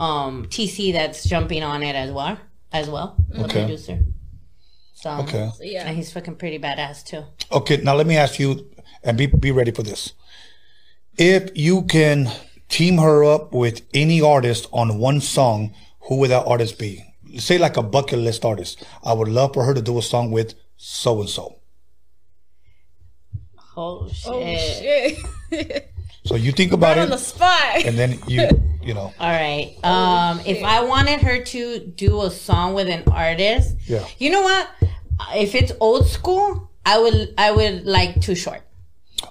um 0.00 0.46
TC 0.46 0.92
that's 0.92 1.22
jumping 1.28 1.62
on 1.62 1.82
it 1.82 1.94
as 1.94 2.10
well 2.10 2.38
as 2.72 2.88
well 2.88 3.16
the 3.28 3.44
Okay. 3.44 3.60
producer. 3.60 3.98
So 4.94 5.10
Okay. 5.22 5.50
Yeah. 5.60 5.86
and 5.86 5.96
he's 5.96 6.10
fucking 6.12 6.36
pretty 6.36 6.58
badass 6.58 7.04
too. 7.04 7.24
Okay, 7.52 7.76
now 7.78 7.94
let 7.94 8.06
me 8.06 8.16
ask 8.16 8.38
you, 8.38 8.66
and 9.02 9.16
be 9.16 9.26
be 9.26 9.50
ready 9.50 9.70
for 9.70 9.82
this. 9.82 10.12
If 11.18 11.50
you 11.54 11.82
can 11.82 12.30
team 12.68 12.98
her 12.98 13.24
up 13.24 13.52
with 13.52 13.82
any 13.94 14.20
artist 14.20 14.66
on 14.72 14.98
one 14.98 15.20
song, 15.20 15.74
who 16.08 16.16
would 16.16 16.30
that 16.30 16.46
artist 16.46 16.78
be? 16.78 17.04
Say 17.38 17.58
like 17.58 17.76
a 17.76 17.82
bucket 17.82 18.18
list 18.18 18.44
artist. 18.44 18.84
I 19.04 19.12
would 19.12 19.28
love 19.28 19.54
for 19.54 19.64
her 19.64 19.74
to 19.74 19.82
do 19.82 19.98
a 19.98 20.02
song 20.02 20.30
with 20.30 20.54
so 20.76 21.20
and 21.20 21.28
so. 21.28 21.60
Oh 23.76 24.08
shit. 24.08 24.32
Oh 24.32 24.56
shit. 25.52 25.86
So 26.26 26.34
you 26.36 26.52
think 26.52 26.72
about 26.72 26.98
Right 26.98 27.02
on 27.04 27.08
the 27.08 27.14
it, 27.16 27.18
spot. 27.18 27.84
and 27.86 27.96
then 27.96 28.18
you 28.28 28.46
you 28.82 28.94
know 28.94 29.12
All 29.20 29.30
right. 29.30 29.76
Um, 29.84 30.40
if 30.46 30.62
I 30.64 30.82
wanted 30.84 31.20
her 31.20 31.42
to 31.42 31.78
do 31.80 32.22
a 32.22 32.30
song 32.30 32.74
with 32.74 32.88
an 32.88 33.02
artist, 33.10 33.76
Yeah. 33.86 34.06
You 34.18 34.30
know 34.30 34.42
what? 34.42 34.68
If 35.34 35.54
it's 35.54 35.72
old 35.80 36.06
school, 36.08 36.70
I 36.86 36.98
would 36.98 37.34
I 37.36 37.52
would 37.52 37.84
like 37.86 38.20
Too 38.22 38.34
Short. 38.34 38.62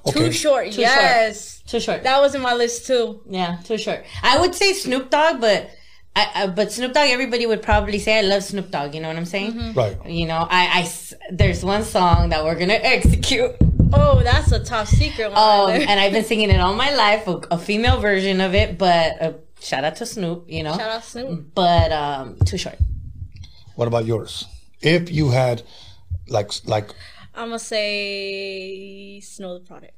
okay. 0.05 0.19
Too 0.19 0.31
short. 0.31 0.67
yes. 0.77 1.61
Too 1.67 1.79
Short. 1.79 2.03
That 2.03 2.21
was 2.21 2.35
in 2.35 2.41
my 2.41 2.53
list 2.53 2.85
too. 2.87 3.21
yeah, 3.27 3.57
Too 3.63 3.77
Short. 3.77 4.03
I 4.23 4.39
would 4.39 4.53
say 4.55 4.73
Snoop 4.73 5.09
Dogg, 5.09 5.41
but 5.41 5.69
I, 6.15 6.31
I 6.35 6.47
but 6.47 6.71
Snoop 6.71 6.93
Dogg. 6.93 7.09
Everybody 7.09 7.45
would 7.45 7.61
probably 7.61 7.97
say 7.99 8.19
I 8.19 8.21
love 8.21 8.43
Snoop 8.43 8.69
Dogg. 8.71 8.93
You 8.95 9.01
know 9.01 9.07
what 9.07 9.17
I'm 9.17 9.25
saying? 9.25 9.73
Right. 9.73 9.97
You 10.05 10.25
know, 10.27 10.45
I, 10.49 10.81
I 10.85 10.91
there's 11.31 11.63
one 11.63 11.83
song 11.83 12.29
that 12.29 12.43
we're 12.43 12.55
gonna 12.57 12.73
execute. 12.81 13.55
Oh, 13.93 14.21
that's 14.23 14.51
a 14.51 14.63
top 14.63 14.87
secret 14.87 15.31
one. 15.31 15.37
Um, 15.37 15.81
and 15.87 15.99
I've 15.99 16.11
been 16.11 16.23
singing 16.23 16.49
it 16.49 16.59
all 16.59 16.73
my 16.75 16.93
life, 16.93 17.27
a, 17.27 17.41
a 17.51 17.57
female 17.57 17.99
version 17.99 18.39
of 18.41 18.53
it. 18.53 18.77
But 18.77 19.21
uh, 19.21 19.33
shout 19.61 19.83
out 19.83 19.95
to 19.97 20.05
Snoop. 20.05 20.45
You 20.47 20.63
know. 20.63 20.71
Shout 20.77 20.89
out 20.91 21.03
Snoop. 21.03 21.53
But 21.55 21.91
um, 21.91 22.37
Too 22.45 22.57
Short. 22.57 22.77
What 23.75 23.87
about 23.87 24.05
yours? 24.05 24.45
If 24.81 25.11
you 25.11 25.29
had 25.29 25.63
like 26.27 26.51
like 26.65 26.89
I'm 27.35 27.47
gonna 27.49 27.59
say 27.59 29.19
Snow 29.21 29.57
Tha 29.59 29.65
Product. 29.65 29.93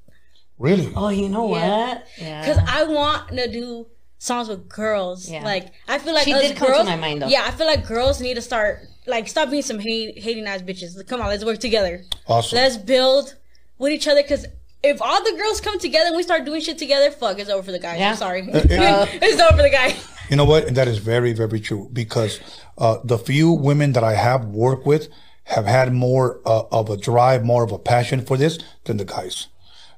really 0.58 0.92
Oh, 0.96 1.10
you 1.10 1.30
know 1.30 1.54
Yeah. 1.56 1.88
what? 1.96 2.08
Yeah. 2.18 2.46
Cause 2.46 2.58
I 2.68 2.84
want 2.84 3.30
to 3.30 3.52
do 3.52 3.88
songs 4.20 4.48
with 4.48 4.70
girls. 4.70 5.30
Yeah. 5.30 5.44
Like 5.44 5.72
I 5.88 5.98
feel 6.00 6.14
like 6.14 6.24
She 6.26 6.34
did 6.34 6.56
come 6.56 6.68
to 6.68 6.74
girls, 6.74 6.86
my 6.88 6.96
mind, 6.96 7.22
though. 7.22 7.28
Yeah, 7.28 7.44
I 7.46 7.52
feel 7.52 7.68
like 7.68 7.86
girls 7.88 8.22
need 8.22 8.36
to 8.36 8.42
start 8.42 8.80
like 9.08 9.28
stop 9.28 9.50
being 9.50 9.64
some 9.64 9.80
hate, 9.80 10.20
hating 10.20 10.46
ass 10.48 10.62
bitches. 10.62 11.06
Come 11.08 11.22
on, 11.22 11.28
let's 11.28 11.44
work 11.46 11.60
together. 11.60 12.04
awesome. 12.28 12.56
Let's 12.58 12.78
build 12.78 13.36
with 13.82 13.92
each 13.92 14.08
other. 14.08 14.24
Cause 14.24 14.46
if 14.84 15.02
all 15.02 15.24
the 15.24 15.38
girls 15.38 15.60
come 15.60 15.78
together 15.80 16.08
and 16.08 16.16
we 16.16 16.24
start 16.24 16.46
doing 16.46 16.62
shit 16.62 16.78
together, 16.78 17.12
fuck, 17.12 17.38
it's 17.40 17.50
over 17.50 17.64
for 17.64 17.72
the 17.72 17.80
guys. 17.80 18.00
Yeah. 18.00 18.12
I'm 18.12 18.16
sorry, 18.16 18.42
Uh, 18.44 18.48
it's 19.22 19.42
over 19.42 19.58
for 19.58 19.64
the 19.64 19.70
guy. 19.70 19.96
You 20.30 20.38
know 20.38 20.46
what? 20.46 20.66
And 20.68 20.78
that 20.78 20.88
is 20.88 20.98
very, 21.00 21.34
very 21.34 21.60
true 21.60 21.90
because 21.92 22.40
uh, 22.78 22.98
the 23.04 23.18
few 23.18 23.52
women 23.52 23.92
that 23.94 24.04
I 24.04 24.14
have 24.14 24.46
worked 24.46 24.86
with 24.86 25.10
have 25.44 25.66
had 25.66 25.94
more 25.94 26.40
uh, 26.46 26.64
of 26.72 26.90
a 26.90 26.98
drive, 26.98 27.44
more 27.44 27.64
of 27.64 27.72
a 27.72 27.80
passion 27.80 28.22
for 28.26 28.38
this 28.38 28.58
than 28.86 28.98
the 28.98 29.06
guys. 29.06 29.48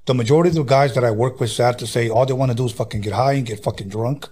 The 0.05 0.13
majority 0.13 0.49
of 0.49 0.55
the 0.55 0.63
guys 0.63 0.95
that 0.95 1.03
I 1.03 1.11
work 1.11 1.39
with, 1.39 1.51
sad 1.51 1.79
to 1.79 1.87
say, 1.87 2.09
all 2.09 2.25
they 2.25 2.33
want 2.33 2.51
to 2.51 2.57
do 2.57 2.65
is 2.65 2.71
fucking 2.71 3.01
get 3.01 3.13
high 3.13 3.33
and 3.33 3.45
get 3.45 3.63
fucking 3.63 3.89
drunk 3.89 4.27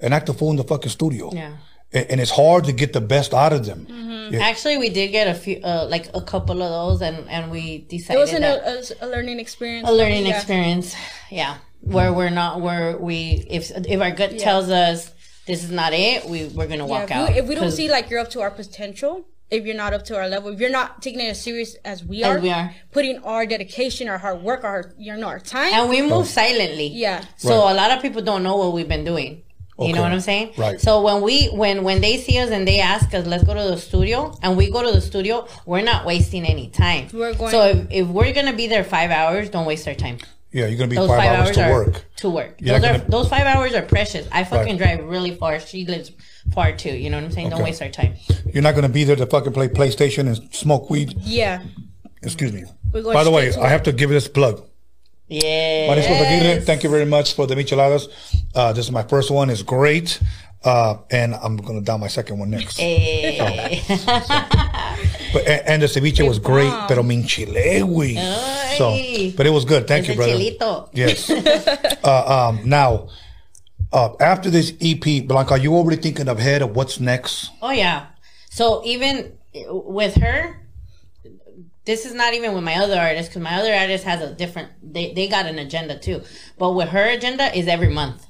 and 0.00 0.14
act 0.14 0.28
a 0.28 0.32
fool 0.34 0.50
in 0.50 0.56
the 0.56 0.64
fucking 0.64 0.90
studio. 0.90 1.32
Yeah. 1.34 1.56
And, 1.92 2.06
and 2.10 2.20
it's 2.20 2.30
hard 2.30 2.64
to 2.64 2.72
get 2.72 2.92
the 2.92 3.00
best 3.00 3.32
out 3.32 3.52
of 3.52 3.64
them. 3.66 3.86
Yeah. 4.30 4.40
Actually, 4.40 4.76
we 4.76 4.90
did 4.90 5.08
get 5.08 5.26
a 5.26 5.34
few, 5.34 5.56
uh, 5.64 5.86
like 5.88 6.10
a 6.14 6.20
couple 6.20 6.60
of 6.62 6.68
those, 6.70 7.00
and 7.00 7.26
and 7.30 7.50
we 7.50 7.78
decided 7.88 8.18
It 8.18 8.20
wasn't 8.20 8.40
that 8.42 8.58
a, 9.00 9.04
a, 9.04 9.06
a 9.06 9.08
learning 9.08 9.40
experience. 9.40 9.88
a 9.88 9.92
learning 9.92 10.26
Yeah. 10.26 10.36
experience. 10.36 10.94
Yeah, 11.30 11.56
where 11.80 12.12
we're 12.12 12.28
not 12.42 12.60
where 12.60 12.98
we 12.98 13.46
if 13.48 13.70
if 13.94 14.00
our 14.02 14.10
gut 14.10 14.38
tells 14.38 14.68
us 14.68 15.10
this 15.46 15.64
is 15.64 15.70
not 15.70 15.94
it, 15.94 16.26
we 16.26 16.44
we're 16.48 16.66
gonna 16.66 16.86
Yeah, 16.86 16.94
walk 16.96 17.04
if, 17.10 17.16
out. 17.16 17.28
we, 17.30 17.38
if 17.38 17.46
we 17.48 17.54
don't 17.54 17.70
see 17.72 17.88
like 17.90 18.10
you're 18.10 18.20
up 18.20 18.28
to 18.32 18.42
our 18.42 18.50
potential, 18.50 19.24
if 19.50 19.64
you're 19.64 19.74
not 19.84 19.94
up 19.94 20.04
to 20.06 20.16
our 20.18 20.28
level, 20.28 20.52
if 20.52 20.60
you're 20.60 20.68
not 20.80 21.00
taking 21.00 21.20
it 21.20 21.30
as 21.30 21.40
serious 21.40 21.74
as 21.86 22.04
we 22.04 22.22
As 22.22 22.36
are, 22.36 22.40
we 22.40 22.50
are. 22.50 22.74
putting 22.92 23.16
our 23.24 23.46
dedication, 23.46 24.10
our 24.10 24.18
hard 24.18 24.42
work, 24.42 24.62
our 24.62 24.92
you 24.98 25.16
know 25.16 25.26
our 25.28 25.40
time. 25.40 25.72
and 25.72 25.88
we 25.88 26.02
move 26.02 26.26
silently. 26.26 26.88
yeah, 26.88 27.24
So 27.38 27.54
a 27.54 27.72
lot 27.72 27.90
of 27.92 28.02
people 28.02 28.20
don't 28.20 28.42
know 28.42 28.56
what 28.56 28.74
we've 28.74 28.88
been 28.96 29.04
doing. 29.06 29.42
You 29.80 29.92
know 29.92 30.02
what 30.02 30.10
I'm 30.12 30.20
saying? 30.20 30.52
Right. 30.56 30.80
So 30.80 31.02
when 31.02 31.22
we 31.22 31.46
when 31.46 31.84
when 31.84 32.00
they 32.00 32.16
see 32.16 32.38
us 32.38 32.50
and 32.50 32.66
they 32.66 32.80
ask 32.80 33.14
us, 33.14 33.26
let's 33.26 33.44
go 33.44 33.54
to 33.54 33.62
the 33.62 33.76
studio, 33.78 34.34
and 34.42 34.56
we 34.56 34.70
go 34.70 34.82
to 34.82 34.90
the 34.90 35.00
studio, 35.00 35.46
we're 35.66 35.82
not 35.82 36.04
wasting 36.04 36.44
any 36.44 36.68
time. 36.68 37.08
We're 37.12 37.34
going- 37.34 37.50
So 37.52 37.62
if, 37.66 37.86
if 37.90 38.06
we're 38.08 38.32
gonna 38.32 38.52
be 38.54 38.66
there 38.66 38.82
five 38.82 39.10
hours, 39.10 39.48
don't 39.50 39.66
waste 39.66 39.86
our 39.86 39.94
time. 39.94 40.18
Yeah, 40.50 40.64
you're 40.66 40.78
going 40.78 40.88
to 40.88 40.94
be 40.94 40.96
Those 40.96 41.08
five, 41.10 41.18
five, 41.18 41.38
hours, 41.40 41.58
hours, 41.58 41.86
to 41.86 41.90
work. 41.90 42.04
to 42.16 42.30
work. 42.30 42.54
You're 42.58 42.78
Those 42.80 42.88
are 42.88 42.92
gonna- 42.98 43.10
those 43.10 43.28
five 43.28 43.46
hours 43.46 43.74
are 43.74 43.82
precious. 43.82 44.26
I 44.32 44.44
fucking 44.44 44.78
Right. 44.78 44.96
drive 44.98 45.04
really 45.04 45.34
far. 45.36 45.60
She 45.60 45.84
lives 45.84 46.10
far 46.54 46.72
too. 46.72 46.88
You 46.96 47.10
know 47.10 47.18
what 47.18 47.24
I'm 47.24 47.32
saying? 47.32 47.50
Don't 47.50 47.62
waste 47.62 47.82
our 47.82 47.90
time. 47.90 48.14
You're 48.50 48.62
not 48.62 48.72
going 48.72 48.84
to 48.84 48.88
be 48.88 49.04
there 49.04 49.14
to 49.16 49.26
fucking 49.26 49.52
play 49.52 49.68
PlayStation 49.68 50.26
and 50.26 50.40
smoke 50.54 50.88
weed. 50.88 51.14
yeah. 51.22 51.60
Excuse 52.22 52.52
me. 52.54 52.64
By 52.90 53.24
the 53.24 53.30
way, 53.30 53.54
I 53.56 53.68
have 53.68 53.82
to 53.84 53.92
give 53.92 54.08
this 54.10 54.26
plug. 54.26 54.64
Yeah. 55.28 55.88
Mariscos 55.88 56.20
Aguirre, 56.20 56.60
thank 56.62 56.82
you 56.82 56.90
very 56.90 57.04
much 57.04 57.34
for 57.34 57.46
the 57.46 57.54
micheladas. 57.54 58.08
Uh, 58.54 58.72
this 58.72 58.86
is 58.86 58.92
my 58.92 59.02
first 59.02 59.30
one. 59.30 59.50
It's 59.50 59.62
great. 59.62 60.20
Uh, 60.64 60.98
and 61.10 61.34
I'm 61.34 61.56
going 61.56 61.78
to 61.78 61.84
down 61.84 62.00
my 62.00 62.08
second 62.08 62.38
one 62.38 62.50
next. 62.50 62.78
Eh. 62.80 63.80
But, 65.32 65.46
and, 65.46 65.82
the 65.82 65.86
ceviche 65.86 66.26
was 66.26 66.38
great, 66.38 66.72
pero 66.88 67.02
min 67.02 67.26
chile, 67.26 67.80
güey. 67.82 68.16
So, 68.78 68.90
but 69.36 69.46
it 69.46 69.50
was 69.50 69.66
good. 69.66 69.86
Thank 69.86 70.06
you, 70.06 70.12
Ese 70.12 70.16
brother. 70.16 70.32
chilito. 70.32 70.88
Yes. 70.94 71.30
uh, 72.04 72.48
um, 72.48 72.66
now, 72.66 73.08
uh, 73.92 74.14
after 74.20 74.48
this 74.50 74.72
EP, 74.80 75.26
Blanca, 75.26 75.52
are 75.52 75.58
you 75.58 75.74
already 75.74 76.00
thinking 76.00 76.28
ahead 76.28 76.62
of 76.62 76.74
what's 76.74 76.98
next? 76.98 77.50
Oh 77.60 77.70
yeah. 77.70 78.06
So 78.50 78.82
even 78.84 79.36
with 79.54 80.14
her, 80.16 80.56
this 81.88 82.04
is 82.08 82.14
not 82.22 82.34
even 82.34 82.54
with 82.54 82.62
my 82.70 82.76
other 82.84 82.98
artist 83.08 83.30
because 83.30 83.42
my 83.42 83.54
other 83.60 83.74
artist 83.82 84.04
has 84.04 84.20
a 84.22 84.30
different. 84.42 84.68
They 84.82 85.12
they 85.14 85.26
got 85.36 85.46
an 85.52 85.58
agenda 85.66 85.98
too, 85.98 86.18
but 86.60 86.70
with 86.78 86.90
her 86.96 87.06
agenda 87.18 87.46
is 87.58 87.66
every 87.76 87.88
month. 88.00 88.20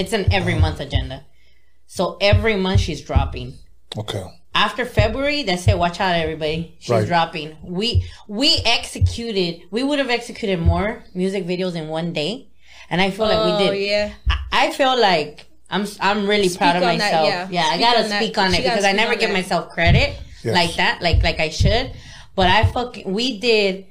It's 0.00 0.12
an 0.18 0.32
every 0.32 0.54
month 0.64 0.78
agenda. 0.80 1.18
So 1.86 2.16
every 2.20 2.56
month 2.56 2.80
she's 2.80 3.02
dropping. 3.10 3.48
Okay. 4.02 4.24
After 4.54 4.84
February, 4.84 5.42
that's 5.42 5.66
it. 5.68 5.76
Watch 5.84 5.98
out, 6.00 6.14
everybody. 6.14 6.76
She's 6.78 6.90
Right. 6.90 7.06
dropping. 7.06 7.48
We 7.80 7.88
we 8.28 8.48
executed. 8.64 9.62
We 9.70 9.82
would 9.82 9.98
have 9.98 10.10
executed 10.18 10.58
more 10.60 11.04
music 11.14 11.42
videos 11.46 11.74
in 11.74 11.88
one 11.88 12.12
day, 12.12 12.48
and 12.90 13.00
I 13.00 13.10
feel 13.10 13.26
like 13.26 13.38
Oh 13.38 13.58
we 13.58 13.64
did. 13.64 13.86
yeah. 13.90 14.12
I- 14.30 14.38
I 14.64 14.70
feel 14.70 14.94
like 15.00 15.46
I'm 15.70 15.86
I'm 16.08 16.26
really 16.32 16.50
proud 16.60 16.76
of 16.76 16.82
on 16.82 16.98
that, 16.98 17.12
myself. 17.12 17.26
yeah. 17.28 17.48
yeah. 17.50 17.66
I 17.74 17.78
gotta 17.78 18.02
on 18.04 18.08
that. 18.10 18.22
speak 18.22 18.36
on 18.38 18.48
it 18.54 18.58
gotta 18.58 18.68
because 18.70 18.84
I 18.84 18.92
never 18.92 19.14
give 19.16 19.30
that. 19.30 19.38
myself 19.40 19.70
credit 19.70 20.08
Yes. 20.44 20.54
like 20.60 20.74
that, 20.76 20.94
like 21.02 21.22
like 21.28 21.40
I 21.40 21.48
should. 21.48 21.86
But 22.34 22.48
I 22.48 22.64
fucking 22.66 23.12
we 23.12 23.38
did 23.38 23.86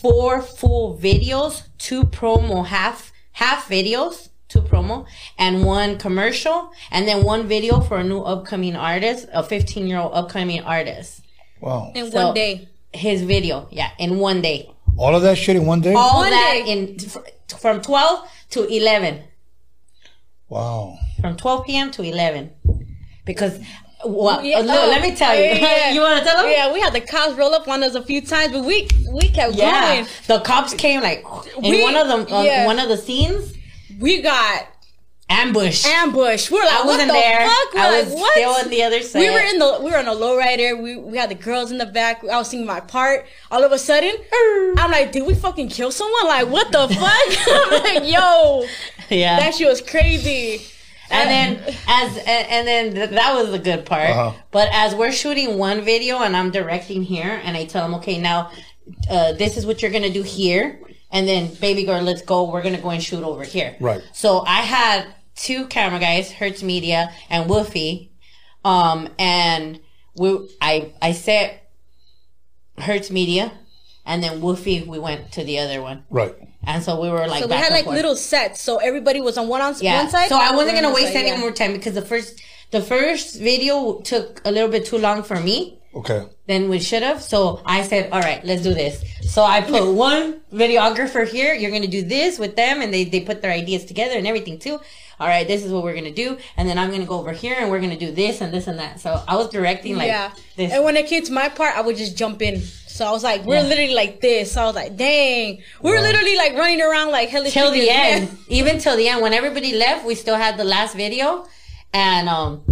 four 0.00 0.42
full 0.42 0.98
videos, 0.98 1.62
two 1.78 2.04
promo 2.04 2.66
half 2.66 3.12
half 3.32 3.68
videos, 3.68 4.28
two 4.48 4.62
promo, 4.62 5.06
and 5.38 5.64
one 5.64 5.98
commercial, 5.98 6.70
and 6.90 7.06
then 7.06 7.22
one 7.24 7.46
video 7.46 7.80
for 7.80 7.98
a 7.98 8.04
new 8.04 8.20
upcoming 8.20 8.74
artist, 8.76 9.28
a 9.32 9.42
15 9.42 9.86
year 9.86 9.98
old 9.98 10.12
upcoming 10.14 10.62
artist. 10.62 11.20
Wow. 11.60 11.92
In 11.94 12.10
So- 12.10 12.26
one 12.26 12.34
day. 12.34 12.68
His 12.92 13.20
video, 13.22 13.68
yeah, 13.70 13.90
in 13.98 14.18
one 14.18 14.40
day. 14.40 14.70
All 14.96 15.14
of 15.14 15.20
that 15.20 15.36
shit 15.36 15.54
in 15.56 15.66
one 15.66 15.82
day? 15.82 15.92
All 15.92 16.20
One 16.20 16.30
that 16.30 16.62
day. 16.64 16.72
in 16.72 16.98
from 17.58 17.82
12 17.82 18.26
to 18.52 18.64
11. 18.74 19.22
Wow. 20.48 20.96
from 21.20 21.36
12 21.36 21.66
p.m. 21.66 21.90
to 21.90 22.02
11 22.02 22.52
because 23.26 23.58
well, 24.04 24.44
Yeah, 24.44 24.58
look, 24.58 24.68
oh, 24.78 24.88
let 24.88 25.00
me 25.02 25.14
tell 25.14 25.34
you. 25.34 25.42
yeah, 25.44 25.90
you 25.94 26.00
want 26.00 26.18
to 26.18 26.24
tell 26.24 26.42
them? 26.42 26.50
Yeah, 26.50 26.72
we 26.72 26.80
had 26.80 26.92
the 26.92 27.00
cops 27.00 27.34
roll 27.34 27.54
up 27.54 27.66
on 27.68 27.82
us 27.82 27.94
a 27.94 28.02
few 28.02 28.20
times, 28.20 28.52
but 28.52 28.64
we 28.64 28.88
we 29.12 29.28
kept 29.30 29.54
Yeah. 29.54 29.94
going. 29.96 30.06
The 30.26 30.40
cops 30.40 30.74
came 30.74 31.00
like 31.02 31.24
in 31.62 31.70
We- 31.70 31.82
one 31.82 31.96
of 31.96 32.06
them 32.08 32.26
uh, 32.32 32.42
yeah. 32.42 32.66
one 32.66 32.78
of 32.78 32.88
the 32.88 32.96
scenes 32.98 33.54
We 34.00 34.20
got 34.22 34.68
ambush. 35.28 35.84
ambushed. 35.86 36.50
We 36.50 36.58
were 36.58 36.64
like, 36.64 36.74
I 36.74 36.78
what 36.78 36.86
wasn't 36.86 37.08
the 37.08 37.14
there. 37.14 37.48
fuck? 37.48 37.74
We're 37.74 37.80
I 37.80 37.90
like, 37.90 38.04
was 38.06 38.14
what? 38.14 38.32
still 38.34 38.50
on 38.50 38.68
the 38.70 38.82
other 38.84 39.02
side. 39.02 39.18
we 39.20 39.30
were 39.30 39.38
in 39.40 39.58
the 39.58 39.78
we 39.82 39.90
were 39.90 39.96
on 39.98 40.06
a 40.06 40.14
lowrider. 40.14 40.80
We 40.80 40.96
we 40.98 41.16
had 41.16 41.30
the 41.30 41.34
girls 41.34 41.70
in 41.72 41.78
the 41.78 41.86
back. 41.86 42.22
I 42.24 42.36
was 42.38 42.50
singing 42.50 42.66
my 42.66 42.80
part. 42.80 43.26
All 43.50 43.64
of 43.64 43.72
a 43.72 43.78
sudden, 43.78 44.12
I'm 44.78 44.90
like, 44.90 45.10
did 45.12 45.24
we 45.26 45.34
fucking 45.34 45.68
kill 45.70 45.90
someone? 45.90 46.26
Like, 46.26 46.48
what 46.48 46.70
the 46.70 46.86
fuck? 46.94 47.28
I'm 47.48 47.82
like, 48.02 48.12
yo, 48.12 48.66
yeah. 49.10 49.40
that 49.40 49.54
shit 49.54 49.66
was 49.68 49.80
crazy. 49.80 50.64
And 51.10 51.30
then 51.30 51.74
as 51.88 52.16
and, 52.18 52.48
and 52.48 52.68
then 52.68 52.94
th- 52.94 53.10
that 53.10 53.34
was 53.34 53.50
the 53.50 53.58
good 53.58 53.84
part. 53.86 54.10
Uh-huh. 54.10 54.32
But 54.50 54.68
as 54.72 54.94
we're 54.94 55.12
shooting 55.12 55.58
one 55.58 55.82
video 55.82 56.18
and 56.18 56.36
I'm 56.36 56.50
directing 56.50 57.02
here, 57.02 57.40
and 57.44 57.56
I 57.56 57.64
tell 57.64 57.82
them, 57.82 57.94
okay, 57.96 58.18
now 58.18 58.50
uh, 59.10 59.32
this 59.32 59.56
is 59.56 59.66
what 59.66 59.82
you're 59.82 59.90
gonna 59.90 60.12
do 60.12 60.22
here, 60.22 60.80
and 61.10 61.26
then 61.26 61.54
baby 61.54 61.84
girl, 61.84 62.02
let's 62.02 62.22
go. 62.22 62.50
We're 62.50 62.62
gonna 62.62 62.80
go 62.80 62.90
and 62.90 63.02
shoot 63.02 63.22
over 63.22 63.44
here. 63.44 63.76
Right. 63.80 64.02
So 64.12 64.40
I 64.46 64.62
had 64.62 65.06
two 65.34 65.66
camera 65.66 66.00
guys, 66.00 66.30
Hertz 66.32 66.62
Media 66.62 67.12
and 67.30 67.48
Woofy, 67.50 68.10
um, 68.64 69.08
and 69.18 69.80
we 70.16 70.48
I 70.60 70.92
I 71.00 71.12
set 71.12 71.70
Hertz 72.78 73.10
Media, 73.10 73.52
and 74.04 74.22
then 74.22 74.40
Woofy 74.40 74.86
we 74.86 74.98
went 74.98 75.32
to 75.32 75.44
the 75.44 75.58
other 75.58 75.82
one, 75.82 76.04
Right. 76.10 76.34
And 76.66 76.82
so 76.82 77.00
we 77.00 77.08
were 77.08 77.26
like 77.26 77.42
So 77.42 77.48
we 77.48 77.54
had 77.54 77.66
and 77.66 77.74
like 77.74 77.84
forth. 77.84 77.96
little 77.96 78.16
sets. 78.16 78.60
So 78.60 78.76
everybody 78.78 79.20
was 79.20 79.38
on 79.38 79.48
one 79.48 79.60
on 79.60 79.74
Yeah. 79.80 80.02
one 80.02 80.10
side. 80.10 80.28
So 80.28 80.36
I 80.36 80.52
wasn't 80.54 80.74
gonna 80.76 80.92
waste 80.92 81.12
the 81.12 81.18
any 81.20 81.28
yeah. 81.30 81.38
more 81.38 81.52
time 81.52 81.72
because 81.72 81.94
the 81.94 82.02
first 82.02 82.40
the 82.72 82.82
first 82.82 83.38
video 83.40 84.00
took 84.00 84.40
a 84.44 84.50
little 84.50 84.68
bit 84.68 84.84
too 84.86 84.98
long 84.98 85.22
for 85.22 85.38
me 85.40 85.78
Okay. 85.94 86.26
than 86.46 86.68
we 86.68 86.78
should 86.80 87.02
have. 87.02 87.22
So 87.22 87.62
I 87.64 87.82
said, 87.82 88.10
all 88.12 88.20
right, 88.20 88.44
let's 88.44 88.62
do 88.62 88.74
this. 88.74 89.02
So 89.34 89.42
I 89.42 89.60
put 89.62 89.82
one 90.10 90.40
videographer 90.52 91.26
here. 91.26 91.54
You're 91.54 91.70
gonna 91.70 91.86
do 91.86 92.02
this 92.02 92.38
with 92.38 92.56
them, 92.56 92.82
and 92.82 92.92
they 92.92 93.04
they 93.04 93.20
put 93.20 93.40
their 93.42 93.52
ideas 93.52 93.84
together 93.84 94.16
and 94.18 94.26
everything 94.26 94.58
too. 94.58 94.80
All 95.18 95.26
right, 95.26 95.46
this 95.48 95.64
is 95.64 95.72
what 95.72 95.82
we're 95.82 95.94
gonna 95.94 96.10
do, 96.10 96.36
and 96.58 96.68
then 96.68 96.76
I'm 96.78 96.90
gonna 96.90 97.06
go 97.06 97.18
over 97.18 97.32
here 97.32 97.56
and 97.58 97.70
we're 97.70 97.80
gonna 97.80 97.96
do 97.96 98.10
this 98.10 98.42
and 98.42 98.52
this 98.52 98.66
and 98.66 98.78
that. 98.78 99.00
So 99.00 99.22
I 99.26 99.36
was 99.36 99.48
directing 99.48 99.96
like 99.96 100.08
yeah. 100.08 100.30
this. 100.56 100.70
And 100.72 100.84
when 100.84 100.94
it 100.96 101.06
came 101.06 101.22
to 101.24 101.32
my 101.32 101.48
part, 101.48 101.74
I 101.74 101.80
would 101.80 101.96
just 101.96 102.18
jump 102.18 102.42
in. 102.42 102.60
So 102.96 103.06
I 103.06 103.10
was 103.12 103.22
like, 103.22 103.44
we're 103.44 103.56
Yeah. 103.56 103.62
literally 103.72 103.94
like 103.94 104.20
this. 104.20 104.52
So 104.52 104.62
I 104.62 104.66
was 104.66 104.74
like, 104.74 104.96
dang. 104.96 105.62
We 105.82 105.90
were 105.90 105.96
Wow. 105.96 106.02
literally 106.02 106.36
like 106.36 106.52
running 106.54 106.80
around 106.80 107.10
like 107.10 107.28
hell 107.28 107.44
till 107.44 107.70
the 107.70 107.88
end, 107.90 108.36
even 108.48 108.78
till 108.78 108.96
the 108.96 109.06
end. 109.08 109.20
When 109.22 109.34
everybody 109.34 109.72
left, 109.74 110.04
we 110.06 110.14
still 110.14 110.36
had 110.36 110.56
the 110.56 110.64
last 110.64 110.94
video, 110.96 111.46
and 111.92 112.28
um, 112.28 112.62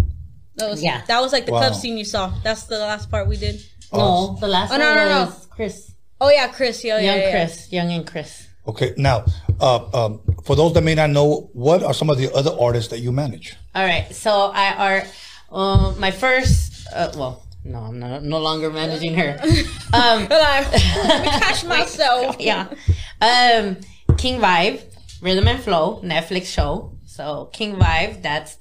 That 0.57 0.71
was, 0.71 0.83
Yeah. 0.83 1.03
That 1.09 1.21
was 1.21 1.33
like 1.33 1.47
the 1.47 1.53
Wow. 1.53 1.59
club 1.61 1.75
scene 1.75 1.99
you 1.99 2.05
saw. 2.05 2.33
That's 2.43 2.65
the 2.65 2.79
last 2.79 3.11
part 3.11 3.29
we 3.29 3.37
did. 3.37 3.61
no, 3.93 4.37
the 4.41 4.49
last 4.49 4.71
Oh, 4.71 4.79
one 4.79 4.81
no, 4.81 4.95
no, 4.95 5.09
no. 5.09 5.21
was 5.27 5.47
Chris, 5.51 5.93
Oh 6.21 6.31
yeah, 6.31 6.49
Chris. 6.49 6.83
Yeah, 6.85 6.99
yeah, 6.99 7.05
young 7.13 7.19
yeah. 7.23 7.31
Chris, 7.33 7.73
young 7.73 7.91
and 7.93 8.07
Chris. 8.07 8.47
Okay. 8.67 8.95
Now, 8.97 9.25
uh, 9.61 9.85
um, 9.93 10.21
for 10.45 10.57
those 10.57 10.73
that 10.75 10.83
may 10.83 10.95
not 10.95 11.11
know, 11.11 11.51
what 11.53 11.83
are 11.83 11.93
some 11.93 12.09
of 12.09 12.17
the 12.19 12.33
other 12.33 12.51
artists 12.59 12.91
that 12.91 13.01
you 13.01 13.13
manage? 13.13 13.55
All 13.75 13.85
right, 13.85 14.07
so 14.15 14.51
I 14.55 14.67
are 14.87 15.05
uh, 15.53 15.93
my 15.99 16.11
first. 16.11 16.87
Uh, 16.93 17.13
well, 17.17 17.44
no, 17.65 17.79
I'm 17.81 17.99
no, 17.99 18.21
no 18.21 18.39
longer 18.39 18.71
managing 18.71 19.15
her. 19.15 19.39
Um, 19.95 20.23
Like, 20.29 20.73
let 20.73 21.23
me 21.23 21.29
catch 21.29 21.65
myself. 21.77 22.37
yeah, 22.41 22.67
um, 23.21 23.77
King 24.19 24.41
Vibe, 24.41 24.83
Rhythm 25.23 25.47
and 25.49 25.63
Flow, 25.63 26.01
Netflix 26.03 26.47
show. 26.47 26.93
So 27.07 27.49
King 27.53 27.77
Vibe, 27.77 28.23
that's 28.23 28.59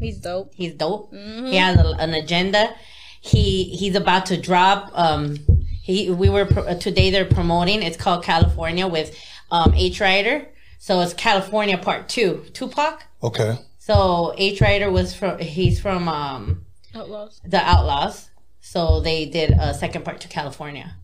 He's 0.00 0.18
dope. 0.18 0.52
he's 0.54 0.74
dope. 0.74 1.12
He 1.14 1.54
has 1.56 1.78
a, 1.78 1.86
an 2.00 2.14
agenda. 2.14 2.74
He 3.20 3.64
he's 3.76 3.94
about 3.94 4.26
to 4.26 4.36
drop. 4.40 4.90
Um, 4.94 5.36
he 5.82 6.10
we 6.10 6.28
were 6.28 6.46
pro- 6.46 6.64
uh, 6.64 6.74
today 6.74 7.10
they're 7.10 7.24
promoting. 7.24 7.82
It's 7.82 7.96
called 7.96 8.24
California 8.24 8.88
with 8.88 9.16
um 9.52 9.72
H 9.76 10.00
Rider. 10.00 10.48
So 10.78 11.00
it's 11.00 11.14
California 11.14 11.78
Part 11.78 12.08
Two. 12.08 12.44
Tupac. 12.52 13.04
Okay. 13.22 13.56
So 13.78 14.34
H 14.36 14.60
Rider 14.60 14.90
was 14.90 15.14
from 15.14 15.38
he's 15.38 15.78
from 15.80 16.08
um 16.08 16.64
Outlawz. 16.94 17.40
the 17.44 17.58
Outlawz. 17.58 18.28
So 18.64 19.00
they 19.00 19.26
did 19.26 19.50
a 19.50 19.74
second 19.74 20.04
part 20.04 20.20
to 20.22 20.28
California 20.28 20.94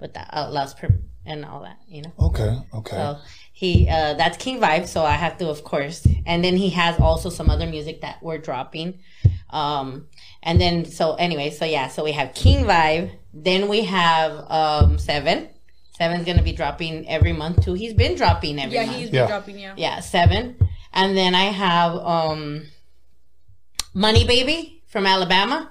with 0.00 0.12
the 0.14 0.20
Outlawz 0.20 0.76
per- 0.76 0.98
and 1.24 1.44
all 1.44 1.62
that, 1.62 1.78
you 1.88 2.02
know. 2.02 2.12
Okay. 2.18 2.58
Okay. 2.74 2.96
So 2.96 3.18
he 3.52 3.88
uh 3.88 4.14
that's 4.14 4.36
King 4.36 4.60
Vibe, 4.60 4.86
so 4.86 5.04
I 5.04 5.12
have 5.12 5.38
to 5.38 5.48
of 5.48 5.62
course. 5.64 6.06
And 6.26 6.44
then 6.44 6.56
he 6.56 6.70
has 6.70 6.98
also 7.00 7.30
some 7.30 7.48
other 7.48 7.66
music 7.66 8.00
that 8.02 8.22
we're 8.22 8.38
dropping. 8.38 8.98
Um 9.50 10.08
and 10.42 10.60
then 10.60 10.84
so 10.84 11.14
anyway, 11.14 11.50
so 11.50 11.64
yeah, 11.64 11.88
so 11.88 12.02
we 12.04 12.12
have 12.12 12.34
King 12.34 12.64
Vibe, 12.64 13.12
then 13.32 13.68
we 13.68 13.84
have 13.84 14.32
um 14.50 14.98
Seven. 14.98 15.48
Seven's 15.96 16.26
gonna 16.26 16.42
be 16.42 16.52
dropping 16.52 17.08
every 17.08 17.32
month 17.32 17.64
too. 17.64 17.74
He's 17.74 17.94
been 17.94 18.16
dropping 18.16 18.58
every 18.58 18.76
month. 18.76 18.86
Yeah, 18.86 18.86
month. 18.86 18.98
he's 18.98 19.10
been 19.10 19.20
Yeah. 19.20 19.26
dropping. 19.28 19.58
Yeah. 19.60 19.74
Yeah, 19.76 20.00
seven. 20.00 20.56
And 20.92 21.16
then 21.16 21.34
I 21.36 21.44
have 21.44 21.94
um 21.94 22.64
Money 23.94 24.26
Baby 24.26 24.82
from 24.88 25.06
Alabama. 25.06 25.70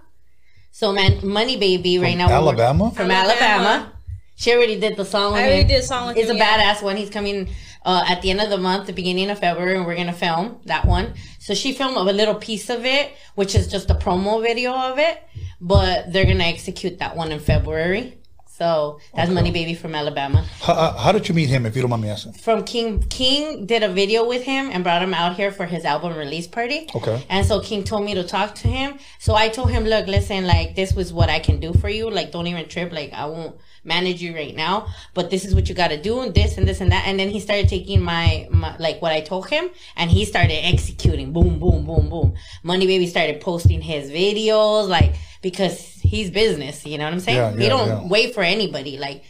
So 0.76 0.92
man 0.92 1.20
Money 1.26 1.56
Baby 1.56 2.00
right 2.00 2.18
now 2.18 2.28
Alabama? 2.30 2.90
From 2.90 3.12
Alabama. 3.12 3.46
Alabama. 3.46 3.94
She 4.36 4.52
already 4.52 4.80
did 4.80 4.98
the 4.98 5.06
song 5.06 5.36
I 5.36 5.42
already 5.44 5.62
him. 5.62 5.68
did 5.68 5.84
a 5.84 5.86
song 5.86 6.08
with 6.08 6.18
It's 6.18 6.28
him, 6.32 6.38
a 6.38 6.40
yeah. 6.40 6.74
badass 6.74 6.82
one. 6.84 6.98
He's 6.98 7.12
coming 7.12 7.48
uh, 7.86 8.04
at 8.10 8.24
the 8.24 8.32
end 8.32 8.42
of 8.42 8.50
the 8.50 8.58
month, 8.58 8.88
the 8.88 8.94
beginning 8.94 9.30
of 9.30 9.38
February, 9.38 9.76
and 9.78 9.86
we're 9.86 9.96
gonna 9.96 10.12
film 10.12 10.58
that 10.66 10.86
one. 10.86 11.14
So 11.40 11.54
she 11.54 11.74
filmed 11.74 11.96
a 11.98 12.02
little 12.02 12.34
piece 12.34 12.72
of 12.72 12.84
it, 12.86 13.12
which 13.36 13.54
is 13.54 13.68
just 13.68 13.92
a 13.92 13.94
promo 13.94 14.42
video 14.42 14.74
of 14.74 14.98
it, 14.98 15.22
but 15.62 16.12
they're 16.12 16.26
gonna 16.26 16.44
execute 16.46 16.98
that 17.00 17.16
one 17.16 17.32
in 17.32 17.40
February. 17.40 18.18
So 18.64 19.02
that's 19.14 19.30
Money 19.30 19.52
Baby 19.52 19.74
from 19.74 19.94
Alabama 19.94 20.46
How, 20.62 20.74
uh, 20.74 20.98
how 20.98 21.12
did 21.12 21.28
you 21.28 21.36
meet 21.36 21.50
him, 21.50 21.66
if 21.66 21.76
you 21.76 21.82
don't 21.82 21.90
mind 21.90 22.04
me 22.04 22.08
asking? 22.08 22.32
from 22.32 22.64
King. 22.64 23.04
King 23.10 23.66
did 23.66 23.84
a 23.84 23.90
video 23.90 24.26
with 24.26 24.44
him 24.44 24.70
and 24.72 24.86
brought 24.86 25.02
him 25.02 25.14
out 25.14 25.36
here 25.36 25.52
for 25.52 25.66
his 25.66 25.84
album 25.84 26.16
release 26.16 26.48
party. 26.48 26.88
Okay. 26.96 27.26
And 27.28 27.46
so 27.46 27.60
King 27.60 27.84
told 27.84 28.06
me 28.06 28.14
to 28.14 28.24
talk 28.24 28.56
to 28.56 28.70
him. 28.70 29.00
So 29.20 29.36
I 29.36 29.50
told 29.50 29.70
him, 29.70 29.84
look, 29.84 30.08
listen, 30.08 30.48
like 30.48 30.76
this 30.78 30.94
was 30.94 31.12
what 31.12 31.30
I 31.30 31.40
can 31.40 31.60
do 31.60 31.74
for 31.74 31.90
you. 31.90 32.10
Like 32.10 32.32
don't 32.32 32.48
even 32.48 32.70
trip. 32.70 32.94
Like 32.94 33.12
I 33.12 33.26
won't 33.26 33.58
manage 33.84 34.22
you 34.22 34.34
right 34.34 34.56
now, 34.56 34.88
but 35.14 35.30
this 35.30 35.44
is 35.44 35.54
what 35.54 35.68
you 35.68 35.76
got 35.76 35.90
to 35.90 36.02
do 36.02 36.22
and 36.22 36.34
this 36.34 36.58
and 36.58 36.66
this 36.66 36.80
and 36.80 36.94
that. 36.94 37.06
And 37.06 37.20
then 37.20 37.30
he 37.30 37.42
started 37.42 37.68
taking 37.68 38.02
my, 38.02 38.48
my 38.50 38.78
like 38.78 39.02
what 39.02 39.12
I 39.12 39.20
told 39.20 39.50
him 39.50 39.72
and 39.98 40.10
he 40.10 40.24
started 40.24 40.66
executing. 40.66 41.34
Boom, 41.34 41.60
boom, 41.60 41.86
boom, 41.86 42.08
boom. 42.10 42.36
Money 42.64 42.88
Baby 42.88 43.08
started 43.08 43.42
posting 43.42 43.82
his 43.82 44.10
videos 44.10 44.88
like 44.88 45.16
because 45.42 45.93
he's 46.04 46.30
business. 46.30 46.86
You 46.86 46.98
know 46.98 47.06
what 47.06 47.14
I'm 47.14 47.20
saying? 47.20 47.38
Yeah, 47.38 47.52
he 47.52 47.64
yeah, 47.64 47.70
don't 47.70 47.88
yeah. 47.88 48.08
wait 48.08 48.34
for 48.34 48.44
anybody. 48.44 48.98
Like 48.98 49.24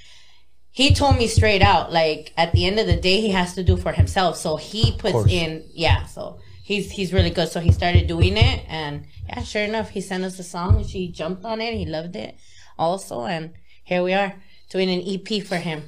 he 0.72 0.94
told 0.94 1.18
me 1.18 1.28
straight 1.28 1.62
out, 1.62 1.94
like 1.94 2.34
at 2.36 2.52
the 2.52 2.66
end 2.66 2.80
of 2.80 2.88
the 2.88 2.98
day, 2.98 3.22
he 3.22 3.30
has 3.30 3.54
to 3.56 3.64
do 3.64 3.78
for 3.78 3.92
himself. 3.92 4.38
So 4.38 4.58
he 4.58 4.98
puts 4.98 5.28
in, 5.32 5.64
yeah. 5.72 6.06
So 6.06 6.40
he's 6.64 6.92
he's 6.92 7.14
really 7.14 7.30
good. 7.30 7.50
So 7.50 7.60
he 7.60 7.72
started 7.72 8.08
doing 8.08 8.38
it, 8.38 8.66
and 8.68 9.06
yeah, 9.28 9.44
sure 9.44 9.64
enough, 9.64 9.90
he 9.90 10.02
sent 10.02 10.24
us 10.24 10.38
the 10.38 10.44
song, 10.44 10.78
and 10.78 10.86
she 10.86 11.10
jumped 11.10 11.46
on 11.46 11.62
it. 11.62 11.76
He 11.76 11.86
loved 11.86 12.16
it, 12.16 12.36
also, 12.78 13.26
and 13.26 13.54
here 13.84 14.04
we 14.04 14.14
are 14.14 14.36
doing 14.70 14.90
an 14.90 15.04
EP 15.06 15.44
for 15.44 15.58
him. 15.58 15.84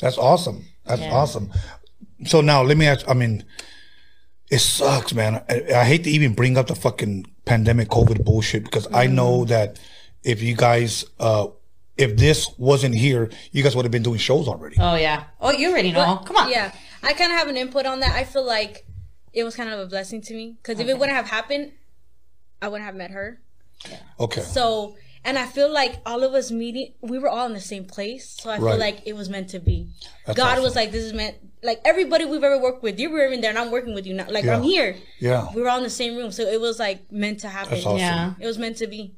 That's 0.00 0.18
awesome. 0.18 0.64
That's 0.86 1.02
awesome. 1.02 1.52
So 2.24 2.40
now 2.40 2.62
let 2.62 2.76
me 2.76 2.86
ask. 2.86 3.08
I 3.08 3.14
mean, 3.14 3.44
it 4.50 4.60
sucks, 4.60 5.12
man. 5.12 5.44
I, 5.48 5.64
I 5.74 5.84
hate 5.84 6.04
to 6.04 6.10
even 6.10 6.34
bring 6.34 6.56
up 6.56 6.68
the 6.68 6.74
fucking 6.74 7.26
pandemic 7.44 7.88
COVID 7.88 8.24
bullshit 8.24 8.64
because 8.64 8.86
I 8.88 9.06
Mm-hmm. 9.06 9.14
know 9.14 9.44
that 9.46 9.78
if 10.22 10.42
you 10.42 10.54
guys, 10.54 11.04
uh, 11.18 11.48
if 11.96 12.16
this 12.16 12.48
wasn't 12.58 12.94
here, 12.94 13.30
you 13.50 13.62
guys 13.62 13.74
would 13.76 13.84
have 13.84 13.92
been 13.92 14.02
doing 14.02 14.18
shows 14.18 14.48
already. 14.48 14.76
Oh 14.78 14.94
yeah. 14.96 15.24
Oh, 15.40 15.50
you 15.50 15.70
already 15.70 15.92
know. 15.92 16.16
Come 16.24 16.36
on. 16.36 16.50
Yeah, 16.50 16.72
I 17.02 17.12
kind 17.12 17.32
of 17.32 17.38
have 17.38 17.48
an 17.48 17.56
input 17.56 17.86
on 17.86 18.00
that. 18.00 18.14
I 18.14 18.24
feel 18.24 18.46
like 18.46 18.86
it 19.32 19.44
was 19.44 19.56
kind 19.56 19.70
of 19.70 19.78
a 19.80 19.86
blessing 19.86 20.20
to 20.22 20.34
me 20.34 20.56
because 20.62 20.78
if 20.80 20.88
it 20.88 20.94
wouldn't 20.98 21.16
have 21.16 21.26
happened, 21.28 21.72
I 22.60 22.68
wouldn't 22.68 22.84
have 22.86 22.94
met 22.94 23.10
her. 23.10 23.40
Okay. 24.20 24.42
So, 24.42 24.94
and 25.24 25.38
I 25.38 25.46
feel 25.46 25.72
like 25.72 25.96
all 26.06 26.22
of 26.22 26.34
us 26.34 26.50
meeting, 26.50 26.92
we 27.00 27.18
were 27.18 27.28
all 27.28 27.46
in 27.46 27.52
the 27.52 27.60
same 27.60 27.84
place. 27.84 28.36
So 28.40 28.50
I 28.50 28.58
Right. 28.58 28.70
feel 28.72 28.78
like 28.80 29.02
it 29.06 29.14
was 29.14 29.28
meant 29.28 29.48
to 29.50 29.58
be. 29.58 29.88
That's 30.26 30.36
God 30.36 30.52
awesome. 30.52 30.62
was 30.64 30.76
like, 30.76 30.92
this 30.92 31.02
is 31.04 31.12
meant. 31.12 31.36
Like 31.62 31.80
everybody 31.84 32.24
we've 32.24 32.42
ever 32.42 32.58
worked 32.60 32.82
with. 32.82 32.98
You 32.98 33.10
were 33.10 33.26
even 33.26 33.40
there, 33.40 33.50
and 33.50 33.58
I'm 33.58 33.70
working 33.70 33.94
with 33.94 34.06
you 34.06 34.14
now. 34.14 34.26
Like 34.28 34.44
Yeah. 34.44 34.56
I'm 34.56 34.62
here. 34.62 34.96
Yeah, 35.20 35.46
We 35.54 35.62
were 35.62 35.68
all 35.68 35.78
in 35.78 35.84
the 35.84 35.90
same 35.90 36.16
room, 36.16 36.32
so 36.32 36.42
it 36.42 36.60
was 36.60 36.78
like 36.78 37.10
meant 37.12 37.40
to 37.40 37.48
happen. 37.48 37.70
that's 37.70 37.86
awesome. 37.86 37.98
Yeah. 37.98 38.34
It 38.40 38.46
was 38.46 38.58
meant 38.58 38.76
to 38.78 38.86
be. 38.86 39.14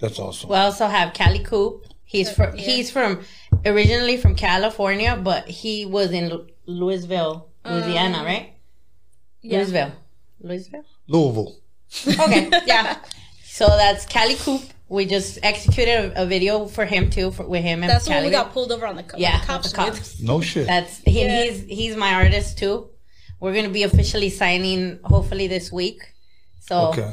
That's 0.00 0.18
awesome. 0.18 0.50
We 0.50 0.56
also 0.56 0.86
have 0.86 1.12
Cali 1.14 1.40
Coop. 1.40 1.86
He's 2.04 2.32
from 2.32 2.56
yeah. 2.56 2.62
he's 2.62 2.90
from 2.90 3.20
originally 3.64 4.16
from 4.16 4.34
California, 4.34 5.16
but 5.22 5.46
he 5.48 5.86
was 5.86 6.10
in 6.10 6.28
Lu- 6.30 6.48
Louisville, 6.66 7.48
um, 7.64 7.74
Louisiana, 7.80 8.24
right? 8.24 8.54
Yeah. 9.42 9.58
Louisville, 9.58 9.92
Louisville. 10.40 10.84
Louisville. 11.06 11.56
Okay, 12.06 12.50
yeah. 12.66 12.98
So 13.44 13.66
that's 13.66 14.06
Cali 14.06 14.34
Coop. 14.36 14.62
We 14.90 15.06
just 15.06 15.38
executed 15.44 16.12
a, 16.16 16.22
a 16.22 16.26
video 16.26 16.66
for 16.66 16.84
him 16.84 17.08
too, 17.10 17.30
for, 17.30 17.46
with 17.46 17.62
him 17.62 17.82
and 17.84 17.88
That's 17.90 18.08
when 18.08 18.24
we 18.24 18.30
got 18.30 18.52
pulled 18.52 18.72
over 18.72 18.86
on 18.86 18.96
the, 18.96 19.04
co- 19.04 19.16
yeah, 19.18 19.40
the 19.40 19.46
cops. 19.46 19.70
the 19.70 19.76
cops. 19.76 20.20
No 20.20 20.40
shit. 20.40 20.66
That's 20.66 20.98
he, 20.98 21.22
Yeah. 21.22 21.44
he's 21.44 21.62
he's 21.78 21.96
my 21.96 22.12
artist 22.14 22.58
too. 22.58 22.88
We're 23.38 23.54
gonna 23.54 23.68
be 23.70 23.84
officially 23.84 24.30
signing 24.30 24.98
hopefully 25.04 25.46
this 25.46 25.70
week. 25.70 26.00
So 26.60 26.88
Okay. 26.88 27.10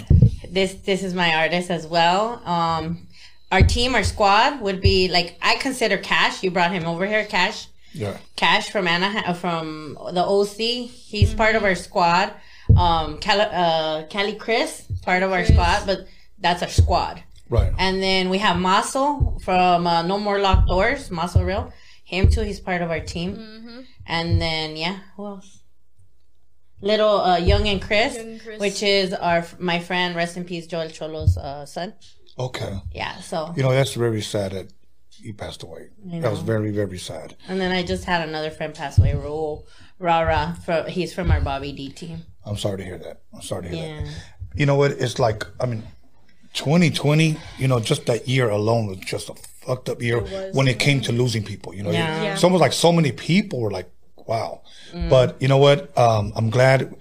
this 0.49 0.73
this 0.89 1.03
is 1.03 1.13
my 1.13 1.35
artist 1.35 1.69
as 1.69 1.85
well. 1.85 2.41
Um, 2.45 3.07
our 3.51 3.61
team, 3.61 3.93
our 3.95 4.03
squad 4.03 4.59
would 4.61 4.81
be 4.81 5.07
like 5.07 5.37
I 5.41 5.55
consider 5.57 5.97
Cash. 5.97 6.41
You 6.43 6.49
brought 6.51 6.71
him 6.71 6.85
over 6.85 7.05
here, 7.05 7.25
Cash. 7.25 7.67
yeah. 7.93 8.17
Cash 8.35 8.71
from 8.71 8.87
Anaheim, 8.87 9.35
from 9.35 9.97
the 10.13 10.25
OC. 10.25 10.89
He's 10.89 11.33
part 11.35 11.55
of 11.55 11.63
our 11.63 11.75
squad. 11.75 12.33
Um, 12.75 13.19
Cali, 13.19 13.45
uh, 13.51 14.03
Cali 14.09 14.33
Chris, 14.33 14.83
part 15.03 15.21
of 15.23 15.31
our 15.31 15.43
Chris. 15.45 15.49
squad, 15.53 15.85
but 15.85 16.07
that's 16.39 16.61
our 16.63 16.69
squad. 16.69 17.23
Right. 17.49 17.73
And 17.77 18.01
then 18.01 18.29
we 18.29 18.37
have 18.39 18.57
Maso 18.57 19.37
from 19.41 19.87
uh, 19.87 20.01
No 20.03 20.17
More 20.19 20.39
Locked 20.39 20.67
Doors, 20.67 21.09
Maso 21.11 21.43
Real. 21.43 21.71
Him 22.03 22.29
too, 22.29 22.41
he's 22.41 22.59
part 22.59 22.81
of 22.81 22.89
our 22.89 22.99
team. 22.99 23.85
And 24.05 24.41
then, 24.41 24.75
yeah, 24.77 24.99
who 25.15 25.25
else? 25.25 25.63
Little 26.81 27.19
uh, 27.21 27.37
Young 27.37 27.67
and 27.67 27.81
Chris, 27.81 28.15
Young 28.15 28.27
and 28.27 28.41
Chris. 28.41 28.59
which 28.59 28.83
is 28.83 29.11
our 29.13 29.45
my 29.59 29.79
friend, 29.79 30.15
rest 30.15 30.37
in 30.37 30.43
peace, 30.45 30.67
Joel 30.67 30.89
Cholo's 30.89 31.35
uh, 31.37 31.65
son. 31.65 31.93
Okay. 32.37 32.79
Yeah, 32.93 33.17
so. 33.19 33.51
You 33.55 33.63
know, 33.63 33.71
that's 33.71 33.93
very 33.95 34.21
sad 34.21 34.51
that 34.51 34.71
he 35.09 35.33
passed 35.33 35.63
away. 35.63 35.89
That 36.05 36.29
was 36.29 36.41
very, 36.41 36.69
very 36.71 36.99
sad. 36.99 37.35
And 37.47 37.59
then 37.59 37.71
I 37.71 37.81
just 37.83 38.03
had 38.05 38.27
another 38.29 38.51
friend 38.51 38.75
pass 38.75 38.99
away, 38.99 39.13
Raul 39.13 39.65
Rara. 39.97 40.55
From, 40.63 40.85
he's 40.85 41.13
from 41.13 41.31
our 41.31 41.41
Bobby 41.41 41.71
D 41.71 41.89
team. 41.89 42.23
I'm 42.45 42.57
sorry 42.57 42.77
to 42.77 42.83
hear 42.83 42.99
that. 42.99 43.21
I'm 43.33 43.41
sorry 43.41 43.63
to 43.63 43.69
hear 43.69 43.87
Yeah. 43.95 44.03
that. 44.03 44.13
You 44.55 44.65
know 44.67 44.75
what? 44.75 44.91
It's 44.91 45.17
like, 45.17 45.45
I 45.59 45.65
mean, 45.65 45.83
2020, 46.53 47.37
you 47.57 47.67
know, 47.67 47.79
just 47.79 48.05
that 48.05 48.27
year 48.27 48.49
alone 48.49 48.87
was 48.87 48.97
just 48.99 49.29
a 49.29 49.33
fucked 49.65 49.89
up 49.89 50.01
year 50.01 50.19
was. 50.21 50.55
when 50.55 50.67
it 50.67 50.79
came 50.79 51.01
to 51.01 51.11
losing 51.11 51.43
people. 51.43 51.73
You 51.73 51.83
know, 51.83 51.91
Yeah. 51.91 52.23
Yeah. 52.23 52.33
it's 52.33 52.43
almost 52.43 52.61
like 52.61 52.73
so 52.73 52.91
many 52.91 53.11
people 53.11 53.59
were 53.59 53.71
like, 53.71 53.89
wow. 54.25 54.61
But 55.09 55.39
you 55.41 55.47
know 55.47 55.57
what? 55.57 55.95
Um, 55.97 56.31
I'm 56.35 56.49
glad 56.49 56.95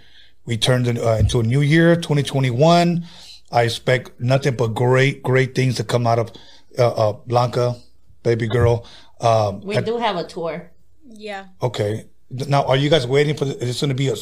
we 0.44 0.56
turned 0.56 0.86
in, 0.86 0.98
uh, 0.98 1.12
into 1.20 1.40
a 1.40 1.42
new 1.42 1.60
year, 1.60 1.94
2021. 1.96 3.04
I 3.52 3.62
expect 3.62 4.20
nothing 4.20 4.56
but 4.56 4.68
great, 4.74 5.22
great 5.22 5.54
things 5.54 5.76
to 5.76 5.84
come 5.84 6.06
out 6.06 6.18
of 6.18 6.32
uh, 6.78 6.88
uh, 6.88 7.12
Blanca, 7.26 7.76
baby 8.22 8.48
girl. 8.48 8.84
Um, 9.20 9.60
We 9.60 9.80
do 9.80 9.96
have 9.98 10.16
a 10.16 10.24
tour. 10.24 10.70
Yeah. 11.08 11.46
Okay. 11.62 12.06
Now, 12.30 12.64
are 12.64 12.76
you 12.76 12.90
guys 12.90 13.06
waiting 13.06 13.36
for 13.36 13.44
the, 13.44 13.56
is 13.62 13.80
going 13.80 13.90
to 13.90 13.94
be 13.94 14.08
a, 14.08 14.14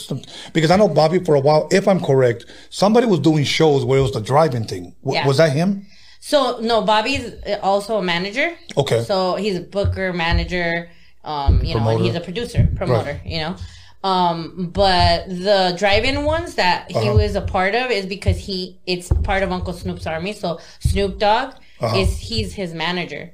because 0.53 0.71
I 0.71 0.77
know 0.77 0.89
Bobby 0.89 1.21
for 1.25 1.35
a 1.35 1.41
while, 1.41 1.69
if 1.73 1.89
I'm 1.89 2.01
correct, 2.01 2.45
somebody 2.69 3.07
was 3.07 3.19
doing 3.21 3.45
shows 3.45 3.85
where 3.85 3.99
it 3.99 4.03
was 4.03 4.13
the 4.13 4.21
driving 4.21 4.65
thing. 4.65 4.95
W- 5.03 5.19
Yeah. 5.19 5.27
Was 5.27 5.39
that 5.39 5.53
him? 5.53 5.87
So 6.21 6.59
no, 6.61 6.83
Bobby's 6.83 7.33
also 7.63 7.97
a 7.99 8.03
manager. 8.03 8.53
Okay. 8.77 9.03
So 9.05 9.37
he's 9.37 9.57
a 9.57 9.61
booker, 9.63 10.13
manager, 10.13 10.91
um, 11.25 11.63
you 11.65 11.75
know, 11.75 11.89
and 11.89 12.01
he's 12.05 12.15
a 12.15 12.21
producer, 12.21 12.69
promoter, 12.77 13.21
you 13.25 13.39
know. 13.39 13.57
Um, 14.03 14.71
but 14.75 15.27
the 15.29 15.75
drive-in 15.79 16.25
ones 16.25 16.57
that 16.57 16.91
he 16.91 16.99
Uh-huh. 16.99 17.15
was 17.15 17.35
a 17.37 17.41
part 17.41 17.75
of 17.75 17.91
is 17.91 18.05
because 18.05 18.37
he 18.37 18.79
it's 18.87 19.09
part 19.23 19.43
of 19.43 19.51
Uncle 19.51 19.73
Snoop's 19.73 20.07
army. 20.07 20.35
So 20.35 20.61
Snoop 20.81 21.19
Dogg 21.19 21.55
Uh-huh. 21.81 21.97
is 21.99 22.19
he's 22.19 22.53
his 22.53 22.75
manager. 22.75 23.33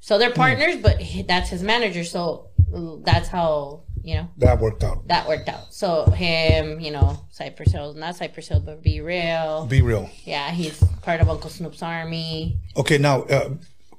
So 0.00 0.18
they're 0.18 0.28
Hmm. 0.30 0.36
partners, 0.36 0.76
but 0.82 1.00
he, 1.00 1.22
that's 1.22 1.48
his 1.48 1.62
manager. 1.62 2.04
So 2.04 2.48
uh, 2.74 2.96
that's 3.02 3.28
how 3.28 3.80
you 4.02 4.14
know 4.16 4.28
That 4.38 4.58
worked 4.60 4.82
out. 4.84 5.06
that 5.08 5.26
worked 5.28 5.48
out. 5.48 5.72
So 5.72 6.04
him, 6.10 6.80
you 6.80 6.90
know, 6.90 7.18
Cypress 7.30 7.72
Hill, 7.72 7.94
not 7.94 8.16
Cypress 8.16 8.48
Hill, 8.48 8.60
but 8.60 8.82
B-Real. 8.82 9.66
Be 9.66 9.82
real. 9.82 10.08
Yeah, 10.24 10.50
he's 10.50 10.82
part 11.02 11.20
of 11.20 11.28
Uncle 11.28 11.50
Snoop's 11.50 11.82
army. 11.82 12.58
Okay. 12.76 12.98
Now, 12.98 13.22
uh, 13.22 13.50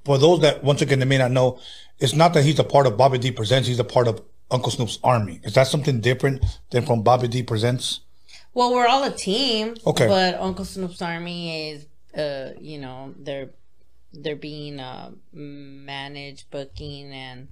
for 0.06 0.18
those 0.18 0.42
that, 0.42 0.64
once 0.64 0.82
again, 0.82 1.00
they 1.00 1.06
may 1.06 1.18
not 1.18 1.32
know, 1.32 1.60
it's 2.00 2.14
not 2.14 2.34
that 2.34 2.44
he's 2.44 2.60
a 2.60 2.64
part 2.64 2.88
of 2.88 2.98
Bobby 2.98 3.18
D 3.18 3.32
Presents, 3.32 3.68
he's 3.68 3.80
a 3.80 3.84
part 3.84 4.08
of 4.08 4.22
Uncle 4.50 4.72
Snoop's 4.72 4.98
army. 5.04 5.40
Is 5.44 5.54
that 5.54 5.68
something 5.68 6.02
different 6.02 6.44
than 6.72 6.86
from 6.86 7.04
Bobby 7.04 7.28
D 7.28 7.44
Presents? 7.44 8.02
Well, 8.54 8.74
we're 8.74 8.88
all 8.88 9.04
a 9.04 9.12
team. 9.12 9.76
Okay. 9.86 10.08
But 10.08 10.36
Uncle 10.36 10.66
Snoop's 10.66 11.02
Army 11.02 11.70
is, 11.70 11.86
uh, 12.18 12.52
you 12.60 12.80
know, 12.80 13.14
they're 13.18 13.52
they're 14.12 14.36
being 14.36 14.78
uh, 14.80 15.12
managed, 15.32 16.50
booking, 16.52 17.14
and 17.14 17.48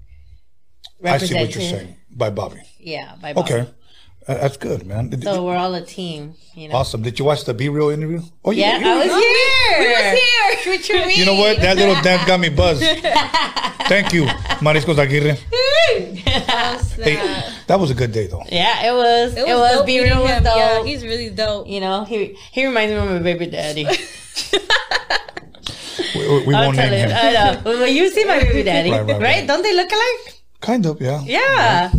I 1.03 1.17
see 1.17 1.33
what 1.35 1.53
you're 1.55 1.63
saying 1.63 1.95
by 2.11 2.29
Bobby. 2.29 2.61
Yeah, 2.79 3.15
by 3.21 3.33
Bob. 3.33 3.45
Okay. 3.45 3.67
Uh, 4.27 4.33
that's 4.35 4.57
good, 4.57 4.85
man. 4.85 5.09
Did- 5.09 5.23
So 5.23 5.43
we're 5.45 5.55
all 5.55 5.73
a 5.73 5.81
team. 5.81 6.35
You 6.53 6.67
know. 6.69 6.75
awesome. 6.75 7.01
Did 7.01 7.17
you 7.17 7.25
watch 7.25 7.45
the 7.45 7.53
B-Real 7.53 7.89
interview? 7.89 8.21
Oh, 8.45 8.51
you- 8.51 8.61
Yeah, 8.61 8.77
you- 8.77 8.87
I 8.87 8.95
was 8.97 9.05
you- 9.07 9.13
here. 9.13 9.79
We 9.79 9.87
was 9.87 10.19
here. 10.19 10.57
What 10.73 10.89
you 10.89 10.95
mean? 11.07 11.17
You 11.19 11.25
know 11.25 11.35
what? 11.35 11.57
That 11.61 11.77
little 11.77 11.99
dance 12.01 12.25
got 12.27 12.39
me 12.39 12.49
buzzed. 12.49 12.83
Thank 13.89 14.13
you, 14.13 14.25
Mariscos 14.61 14.97
Aguirre. 14.99 15.35
Hey, 16.99 17.15
that 17.67 17.79
was 17.79 17.89
a 17.91 17.93
good 17.95 18.11
day, 18.11 18.27
though. 18.27 18.43
yeah, 18.51 18.85
it 18.87 18.91
was. 18.93 19.33
It 19.33 19.39
It 19.39 19.43
was. 19.45 19.59
was, 19.59 19.71
dope 19.77 19.85
Be 19.87 19.93
meeting 19.97 20.11
real 20.11 20.21
was 20.23 20.31
him. 20.31 20.43
Yeah, 20.43 20.83
he's 20.83 21.03
really 21.03 21.29
dope. 21.31 21.67
you 21.67 21.79
know, 21.79 22.03
he 22.03 22.35
he 22.51 22.65
reminds 22.67 22.91
me 22.93 22.99
of 22.99 23.09
my 23.09 23.19
baby 23.19 23.45
daddy. 23.47 23.85
We, 23.85 23.91
we- 26.27 26.45
we 26.47 26.53
I'll 26.55 26.65
won't 26.65 26.75
tell 26.77 26.89
name 26.89 27.09
you. 27.09 27.15
him. 27.15 27.25
I 27.25 27.31
know. 27.33 27.61
Well, 27.65 27.87
you 27.87 28.09
see 28.11 28.25
my 28.25 28.39
baby 28.39 28.63
daddy, 28.63 28.91
Right, 28.91 29.01
right, 29.01 29.11
right, 29.13 29.21
right. 29.21 29.47
Don't 29.47 29.63
they 29.63 29.73
look 29.75 29.91
alike? 29.91 30.35
Kind 30.61 30.85
of, 30.85 31.01
yeah. 31.01 31.21
Yeah. 31.23 31.91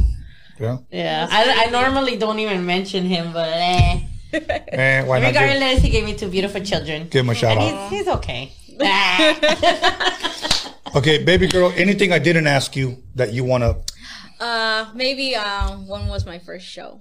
Yeah. 0.59 0.79
Yeah. 0.91 1.27
I, 1.31 1.67
I 1.67 1.71
normally 1.71 2.17
don't 2.17 2.39
even 2.39 2.67
mention 2.67 3.05
him, 3.05 3.33
but 3.33 3.49
eh. 3.49 4.01
Eh, 4.33 5.03
why 5.05 5.19
not? 5.21 5.33
Give, 5.33 5.83
he 5.83 5.89
gave 5.91 6.05
me 6.05 6.15
two 6.15 6.29
beautiful 6.29 6.61
children. 6.61 7.09
give 7.09 7.25
him 7.25 7.31
a 7.31 7.35
shout 7.35 7.57
And 7.57 7.75
out. 7.75 7.91
he's, 7.91 8.01
he's 8.01 8.09
okay. 8.09 8.53
Ah. 8.81 10.17
Okay, 10.93 11.23
baby 11.23 11.47
girl, 11.47 11.73
anything 11.77 12.11
I 12.13 12.19
didn't 12.19 12.49
ask 12.49 12.75
you 12.75 13.01
that 13.15 13.33
you 13.33 13.45
want 13.45 13.63
to. 13.63 14.45
Uh, 14.45 14.91
maybe 14.93 15.37
um, 15.37 15.87
when 15.87 16.09
was 16.09 16.27
my 16.27 16.41
first 16.41 16.67
show? 16.67 17.01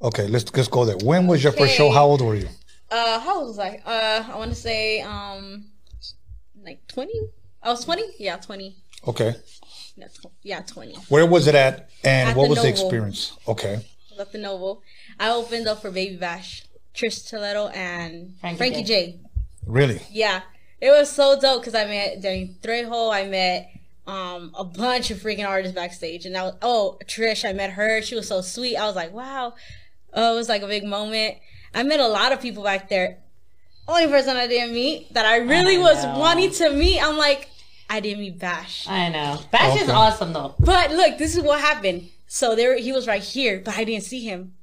Okay, 0.00 0.26
let's 0.28 0.50
let's 0.56 0.68
go 0.68 0.86
there. 0.86 0.96
When 0.96 1.26
was 1.26 1.44
your 1.44 1.52
first 1.52 1.74
show? 1.74 1.90
How 1.90 2.06
old 2.06 2.22
were 2.22 2.36
you? 2.36 2.48
Uh, 2.90 3.20
how 3.20 3.40
old 3.40 3.48
was 3.48 3.58
I? 3.58 3.82
Uh, 3.84 4.32
I 4.32 4.36
want 4.38 4.50
to 4.50 4.56
say 4.56 5.02
um, 5.02 5.66
like 6.64 6.86
twenty. 6.88 7.20
I 7.62 7.68
was 7.68 7.84
twenty. 7.84 8.04
Yeah, 8.18 8.36
twenty. 8.36 8.76
Okay. 9.06 9.34
Yeah, 9.98 10.06
tw- 10.08 10.32
yeah, 10.42 10.60
twenty. 10.62 10.94
Where 11.08 11.26
was 11.26 11.46
it 11.46 11.54
at? 11.54 11.90
And 12.04 12.30
At 12.30 12.36
what 12.36 12.44
the 12.44 12.50
was 12.50 12.62
the 12.62 12.68
experience? 12.68 13.36
Okay. 13.46 13.84
At 14.18 14.32
the 14.32 14.38
Novo. 14.38 14.82
I 15.18 15.30
opened 15.30 15.66
up 15.68 15.82
for 15.82 15.90
Baby 15.90 16.16
Bash, 16.16 16.64
Trish 16.94 17.28
Toledo, 17.28 17.68
and 17.68 18.34
Frankie 18.40 18.56
Frankie, 18.58 18.82
J. 18.82 19.12
J. 19.12 19.20
Really? 19.66 20.00
Yeah, 20.10 20.42
it 20.80 20.90
was 20.90 21.10
so 21.10 21.38
dope 21.40 21.60
because 21.62 21.74
I 21.74 21.84
met 21.84 22.20
during 22.20 22.54
Trejo. 22.62 23.12
I 23.12 23.26
met 23.26 23.70
um 24.06 24.52
a 24.56 24.64
bunch 24.64 25.10
of 25.10 25.18
freaking 25.18 25.46
artists 25.46 25.74
backstage, 25.74 26.26
and 26.26 26.36
I 26.36 26.42
was 26.44 26.54
oh 26.62 26.98
Trish. 27.04 27.48
I 27.48 27.52
met 27.52 27.70
her. 27.70 28.02
She 28.02 28.14
was 28.14 28.28
so 28.28 28.40
sweet. 28.40 28.76
I 28.76 28.86
was 28.86 28.96
like, 28.96 29.12
wow. 29.12 29.54
Oh, 30.14 30.32
it 30.34 30.36
was 30.36 30.48
like 30.48 30.62
a 30.62 30.66
big 30.66 30.84
moment. 30.84 31.36
I 31.74 31.82
met 31.82 32.00
a 32.00 32.08
lot 32.08 32.32
of 32.32 32.40
people 32.40 32.62
back 32.62 32.88
there. 32.88 33.18
Only 33.86 34.06
person 34.06 34.36
I 34.36 34.46
didn't 34.46 34.74
meet 34.74 35.12
that 35.14 35.26
I 35.26 35.38
really 35.38 35.76
I 35.76 35.80
was 35.80 36.04
wanting 36.18 36.50
to 36.52 36.70
meet. 36.70 37.00
I'm 37.00 37.16
like, 37.16 37.50
I 37.90 38.00
didn't 38.00 38.20
meet 38.20 38.38
Bash. 38.38 38.86
I 38.88 39.08
know. 39.08 39.40
Bash 39.50 39.80
is 39.80 39.88
awesome 39.88 40.32
though. 40.32 40.54
But 40.58 40.90
look, 40.90 41.18
this 41.18 41.36
is 41.36 41.42
what 41.42 41.60
happened. 41.60 42.08
So 42.26 42.54
there, 42.54 42.76
he 42.76 42.92
was 42.92 43.06
right 43.06 43.22
here, 43.22 43.62
but 43.64 43.76
I 43.78 43.84
didn't 43.84 44.04
see 44.04 44.20
him 44.24 44.54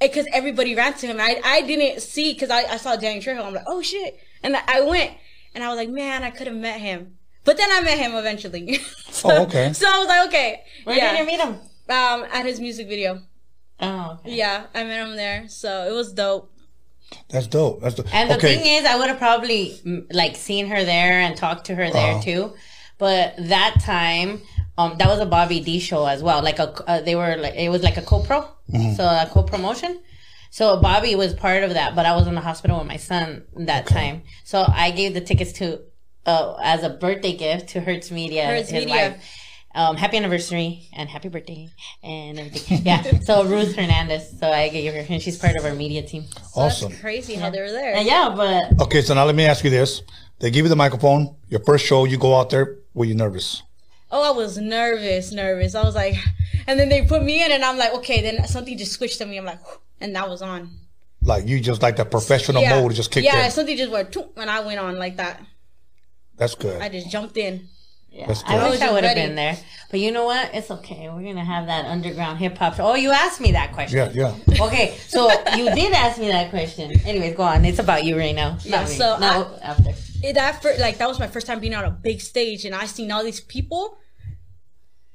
because 0.00 0.26
everybody 0.32 0.74
ran 0.74 0.94
to 0.94 1.06
him. 1.06 1.20
I 1.20 1.40
I 1.44 1.62
didn't 1.62 2.00
see 2.00 2.32
because 2.32 2.50
I, 2.50 2.64
I 2.64 2.76
saw 2.76 2.96
Danny 2.96 3.20
Trejo. 3.20 3.44
I'm 3.44 3.54
like, 3.54 3.64
oh 3.66 3.82
shit, 3.82 4.18
and 4.42 4.56
I, 4.56 4.62
I 4.66 4.80
went 4.82 5.12
and 5.54 5.62
I 5.62 5.68
was 5.68 5.76
like, 5.76 5.88
man, 5.88 6.24
I 6.24 6.30
could 6.30 6.46
have 6.46 6.56
met 6.56 6.80
him. 6.80 7.16
But 7.44 7.56
then 7.56 7.68
I 7.70 7.80
met 7.80 7.98
him 7.98 8.14
eventually. 8.14 8.74
so, 9.10 9.30
Oh, 9.30 9.42
okay. 9.44 9.72
So 9.72 9.86
I 9.88 9.98
was 9.98 10.08
like, 10.08 10.28
okay, 10.28 10.62
Where 10.84 10.96
yeah. 10.96 11.12
did 11.12 11.20
you 11.20 11.26
meet 11.26 11.40
him? 11.40 11.54
Um, 11.88 12.26
at 12.30 12.44
his 12.44 12.60
music 12.60 12.88
video. 12.88 13.22
Oh, 13.80 14.18
okay. 14.20 14.34
Yeah, 14.34 14.66
I 14.74 14.84
met 14.84 15.06
him 15.08 15.16
there. 15.16 15.48
So 15.48 15.88
it 15.88 15.92
was 15.92 16.12
dope. 16.12 16.52
That's 17.30 17.46
dope. 17.46 17.80
That's 17.82 17.94
dope. 17.94 18.12
And 18.14 18.30
the 18.30 18.36
okay. 18.36 18.56
thing 18.56 18.66
is, 18.78 18.84
I 18.86 18.96
would 18.98 19.08
have 19.08 19.18
probably 19.18 19.78
mm, 19.84 20.06
like 20.12 20.36
seen 20.36 20.66
her 20.68 20.84
there 20.84 21.20
and 21.20 21.36
talked 21.36 21.66
to 21.66 21.74
her 21.74 21.90
there 21.90 22.12
Uh-huh. 22.14 22.22
too. 22.22 22.52
But 22.98 23.34
that 23.38 23.76
time, 23.84 24.40
um, 24.76 24.96
that 24.98 25.06
was 25.08 25.20
a 25.20 25.26
Bobby 25.26 25.60
D 25.60 25.78
show 25.78 26.06
as 26.06 26.22
well. 26.22 26.42
Like 26.42 26.58
a, 26.58 26.68
uh, 26.88 27.00
they 27.02 27.14
were 27.14 27.36
like 27.36 27.54
it 27.54 27.68
was 27.68 27.82
like 27.82 27.96
a 27.96 28.02
co-pro, 28.02 28.40
Mm-hmm. 28.72 28.94
so 28.94 29.04
a 29.04 29.26
co-promotion. 29.30 30.00
So 30.50 30.80
Bobby 30.80 31.14
was 31.14 31.34
part 31.34 31.62
of 31.62 31.74
that, 31.74 31.94
but 31.94 32.06
I 32.06 32.16
was 32.16 32.26
in 32.26 32.34
the 32.34 32.40
hospital 32.40 32.78
with 32.78 32.86
my 32.88 32.96
son 32.96 33.44
that 33.56 33.86
time. 33.86 34.22
So 34.44 34.64
I 34.66 34.90
gave 34.90 35.12
the 35.14 35.20
tickets 35.20 35.52
to, 35.54 35.80
uh, 36.26 36.54
as 36.62 36.82
a 36.82 36.88
birthday 36.90 37.36
gift 37.36 37.68
to 37.70 37.80
Hertz 37.80 38.10
Media. 38.10 38.46
Hertz 38.46 38.72
Media. 38.72 39.10
wife. 39.10 39.34
Um, 39.78 39.96
happy 39.96 40.16
anniversary 40.16 40.88
and 40.92 41.08
happy 41.08 41.28
birthday 41.28 41.70
and 42.02 42.38
everything. 42.38 42.82
Yeah. 42.84 43.02
So 43.20 43.44
Ruth 43.44 43.76
Hernandez. 43.76 44.38
So 44.38 44.50
I 44.50 44.68
gave 44.68 44.92
her, 44.92 45.04
and 45.08 45.22
she's 45.22 45.38
part 45.38 45.54
of 45.54 45.64
our 45.64 45.74
media 45.74 46.02
team. 46.02 46.24
Awesome. 46.56 46.90
That's 46.90 47.00
crazy 47.00 47.34
how 47.34 47.50
they 47.50 47.60
were 47.60 47.70
there. 47.70 47.94
And 47.94 48.06
yeah, 48.06 48.32
but 48.34 48.80
Okay, 48.82 49.02
so 49.02 49.14
now 49.14 49.24
let 49.24 49.36
me 49.36 49.44
ask 49.44 49.62
you 49.62 49.70
this. 49.70 50.02
They 50.40 50.50
give 50.50 50.64
you 50.64 50.68
the 50.68 50.76
microphone, 50.76 51.36
your 51.48 51.60
first 51.60 51.84
show, 51.86 52.04
you 52.04 52.18
go 52.18 52.36
out 52.38 52.50
there, 52.50 52.78
were 52.94 53.04
you 53.04 53.14
nervous? 53.14 53.62
Oh, 54.10 54.22
I 54.22 54.36
was 54.36 54.58
nervous, 54.58 55.32
nervous. 55.32 55.74
I 55.74 55.82
was 55.84 55.94
like, 55.94 56.14
and 56.66 56.78
then 56.78 56.88
they 56.88 57.04
put 57.04 57.22
me 57.22 57.44
in, 57.44 57.52
and 57.52 57.64
I'm 57.64 57.78
like, 57.78 57.92
okay. 57.94 58.20
Then 58.22 58.46
something 58.48 58.76
just 58.76 58.92
switched 58.92 59.18
to 59.18 59.26
me. 59.26 59.36
I'm 59.36 59.44
like, 59.44 59.60
and 60.00 60.14
that 60.16 60.28
was 60.28 60.42
on. 60.42 60.70
Like 61.22 61.46
you 61.46 61.60
just 61.60 61.82
like 61.82 61.96
the 61.96 62.04
professional 62.04 62.62
yeah, 62.62 62.80
mode 62.80 62.94
just 62.94 63.10
kicked 63.10 63.26
yeah. 63.26 63.44
in. 63.44 63.50
Something 63.50 63.76
just 63.76 63.92
went, 63.92 64.12
"Toot," 64.12 64.30
and 64.36 64.48
I 64.48 64.60
went 64.60 64.78
on 64.78 64.98
like 64.98 65.16
that. 65.16 65.40
That's 66.36 66.54
good. 66.54 66.80
I 66.80 66.88
just 66.88 67.10
jumped 67.10 67.36
in. 67.36 67.68
Yeah, 68.10 68.24
I 68.24 68.28
wish 68.28 68.80
oh, 68.82 68.86
I 68.88 68.92
would 68.92 69.04
have 69.04 69.14
been 69.14 69.34
there. 69.34 69.56
But 69.90 70.00
you 70.00 70.12
know 70.12 70.24
what? 70.24 70.54
It's 70.54 70.70
okay. 70.70 71.08
We're 71.08 71.22
gonna 71.22 71.44
have 71.44 71.66
that 71.66 71.86
underground 71.86 72.38
hip 72.38 72.58
hop. 72.58 72.78
Oh, 72.78 72.94
you 72.94 73.10
asked 73.10 73.40
me 73.40 73.52
that 73.52 73.72
question. 73.72 74.12
yeah, 74.14 74.34
yeah. 74.46 74.64
Okay, 74.66 74.96
so 75.06 75.30
you 75.56 75.72
did 75.74 75.92
ask 75.92 76.18
me 76.18 76.28
that 76.28 76.50
question. 76.50 76.90
Anyways, 77.06 77.36
go 77.36 77.44
on. 77.44 77.64
It's 77.64 77.78
about 77.78 78.04
you 78.04 78.18
right 78.18 78.34
now. 78.34 78.58
Yeah, 78.64 78.80
Not 78.80 78.88
me. 78.88 78.94
so 78.94 79.18
no, 79.18 79.58
after. 79.62 79.90
It, 80.22 80.34
that 80.34 80.60
fir- 80.62 80.76
like 80.78 80.98
that 80.98 81.08
was 81.08 81.18
my 81.18 81.26
first 81.28 81.46
time 81.46 81.60
being 81.60 81.74
on 81.74 81.84
a 81.84 81.90
big 81.90 82.20
stage, 82.20 82.64
and 82.64 82.74
I 82.74 82.86
seen 82.86 83.10
all 83.12 83.24
these 83.24 83.40
people. 83.40 83.98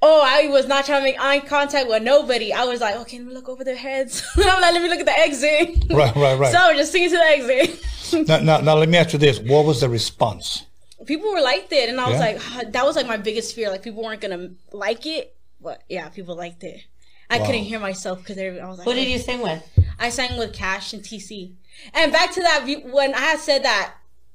Oh, 0.05 0.21
I 0.25 0.47
was 0.49 0.67
not 0.67 0.85
trying 0.85 0.99
to 0.99 1.03
make 1.03 1.19
eye 1.19 1.39
contact 1.39 1.87
with 1.87 2.03
nobody. 2.03 2.51
I 2.51 2.65
was 2.65 2.81
like, 2.81 2.95
okay, 2.97 3.19
let 3.19 3.27
me 3.27 3.33
look 3.33 3.47
over 3.47 3.63
their 3.63 3.77
heads. 3.77 4.21
I'm 4.35 4.61
like, 4.61 4.73
let 4.73 4.81
me 4.81 4.89
look 4.89 4.99
at 4.99 5.05
the 5.05 5.17
exit. 5.17 5.85
Right, 5.89 6.13
right, 6.15 6.37
right. 6.37 6.51
So 6.51 6.57
I 6.57 6.69
was 6.73 6.77
just 6.77 6.91
singing 6.91 7.09
to 7.09 7.15
the 7.15 7.23
exit. 7.23 8.27
now, 8.27 8.39
now, 8.39 8.59
now 8.59 8.75
let 8.75 8.89
me 8.89 8.97
ask 8.97 9.13
you 9.13 9.19
this. 9.19 9.39
What 9.39 9.65
was 9.65 9.79
the 9.79 9.87
response? 9.87 10.65
People 11.05 11.31
were 11.31 11.41
liked 11.41 11.71
it, 11.71 11.89
and 11.89 11.99
I 11.99 12.05
was 12.09 12.13
Yeah. 12.19 12.25
like, 12.25 12.41
ah, 12.41 12.61
that 12.69 12.85
was 12.85 12.95
like 12.95 13.07
my 13.07 13.17
biggest 13.17 13.55
fear. 13.55 13.69
Like 13.69 13.83
people 13.83 14.03
weren't 14.03 14.21
gonna 14.21 14.49
like 14.71 15.05
it, 15.05 15.35
but 15.61 15.83
yeah, 15.89 16.09
people 16.09 16.35
liked 16.35 16.63
it. 16.63 16.81
I 17.29 17.39
Wow. 17.39 17.45
couldn't 17.45 17.63
hear 17.63 17.79
myself 17.79 18.19
because 18.19 18.37
I 18.37 18.49
was 18.67 18.77
like, 18.79 18.85
"What 18.87 18.95
did 18.95 19.07
you 19.07 19.17
sing 19.19 19.41
with? 19.41 19.63
I 19.99 20.09
sang 20.09 20.37
with 20.37 20.53
Cash 20.53 20.93
and 20.93 21.01
TC. 21.03 21.53
And 21.93 22.11
back 22.11 22.31
to 22.33 22.41
that, 22.41 22.65
when 22.91 23.13
I 23.15 23.19
had 23.19 23.39
said 23.39 23.63
that, 23.63 23.93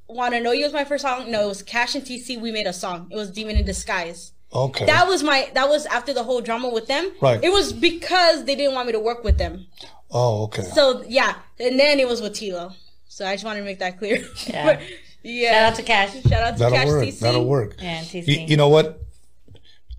"Wanna 0.09 0.40
Know 0.40 0.53
You" 0.53 0.65
was 0.65 0.73
my 0.73 0.85
first 0.85 1.03
song. 1.03 1.31
No, 1.31 1.45
it 1.45 1.49
was 1.49 1.62
Cash 1.62 1.95
and 1.95 2.05
TC. 2.05 2.36
We 2.36 2.51
made 2.51 2.66
a 2.66 2.73
song. 2.73 3.09
It 3.11 3.16
was 3.16 3.31
"Demon 3.31 3.57
in 3.57 3.65
Disguise." 3.65 4.32
Okay. 4.53 4.86
That 4.86 5.07
was 5.07 5.23
my. 5.23 5.51
That 5.55 5.69
was 5.69 5.85
after 5.86 6.12
the 6.15 6.23
whole 6.24 6.40
drama 6.40 6.70
with 6.70 6.86
them. 6.86 7.12
Right. 7.20 7.39
It 7.45 7.53
was 7.53 7.73
because 7.73 8.45
they 8.45 8.55
didn't 8.57 8.74
want 8.74 8.86
me 8.86 8.93
to 8.93 9.01
work 9.01 9.23
with 9.23 9.36
them. 9.39 9.66
oh, 10.11 10.45
okay. 10.45 10.62
So 10.62 11.05
yeah, 11.07 11.35
and 11.61 11.78
then 11.78 12.01
it 12.01 12.09
was 12.09 12.23
with 12.23 12.32
Tilo. 12.32 12.74
So 13.09 13.27
I 13.27 13.35
just 13.35 13.45
wanted 13.45 13.61
to 13.61 13.65
make 13.66 13.78
that 13.81 13.99
clear. 13.99 14.24
Yeah. 14.47 14.65
But, 14.77 14.81
yeah. 15.28 15.52
Shout 15.52 15.72
out 15.72 15.76
to 15.76 15.82
Cash 15.82 16.22
Shout 16.22 16.32
out 16.32 16.52
to 16.55 16.59
That'll 16.59 16.78
Cash 16.78 16.86
work. 16.86 17.05
TC. 17.05 17.20
That'll 17.20 17.44
work. 17.46 17.76
and 17.80 18.06
TC. 18.06 18.26
You, 18.26 18.46
you 18.48 18.56
know 18.56 18.68
what? 18.68 19.02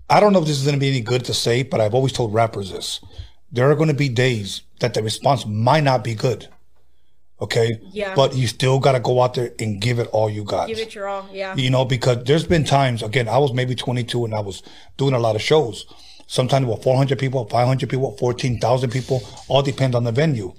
I 0.08 0.18
don't 0.18 0.32
know 0.32 0.40
if 0.40 0.46
this 0.46 0.58
is 0.58 0.64
going 0.64 0.74
to 0.74 0.80
be 0.80 0.88
any 0.88 1.00
good 1.00 1.24
to 1.26 1.34
say, 1.34 1.62
but 1.62 1.80
I've 1.80 1.94
always 1.94 2.12
told 2.12 2.34
rappers 2.34 2.72
this. 2.72 3.00
There 3.52 3.70
are 3.70 3.76
going 3.76 3.88
to 3.88 3.94
be 3.94 4.08
days 4.08 4.62
that 4.80 4.94
the 4.94 5.02
response 5.02 5.46
might 5.46 5.84
not 5.84 6.02
be 6.02 6.14
good. 6.14 6.48
Okay? 7.40 7.80
Yeah. 7.92 8.14
But 8.14 8.34
you 8.34 8.46
still 8.48 8.78
got 8.80 8.92
to 8.92 9.00
go 9.00 9.22
out 9.22 9.34
there 9.34 9.52
and 9.58 9.80
give 9.80 9.98
it 9.98 10.08
all 10.08 10.28
you 10.28 10.44
got. 10.44 10.66
Give 10.68 10.78
it 10.78 10.94
your 10.94 11.08
all. 11.08 11.28
Yeah. 11.32 11.54
you 11.56 11.70
know, 11.70 11.84
because 11.84 12.24
there's 12.24 12.44
been 12.44 12.64
times, 12.64 13.02
again, 13.02 13.28
I 13.28 13.38
was 13.38 13.52
maybe 13.52 13.74
22 13.74 14.24
and 14.24 14.34
I 14.34 14.40
was 14.40 14.62
doing 14.96 15.14
a 15.14 15.18
lot 15.18 15.36
of 15.36 15.42
shows. 15.42 15.86
Sometimes 16.26 16.66
with 16.66 16.82
400 16.82 17.18
people, 17.18 17.48
500 17.48 17.88
people, 17.88 18.16
14,000 18.18 18.90
people, 18.90 19.22
all 19.48 19.62
depends 19.62 19.96
on 19.96 20.04
the 20.04 20.12
venue. 20.12 20.54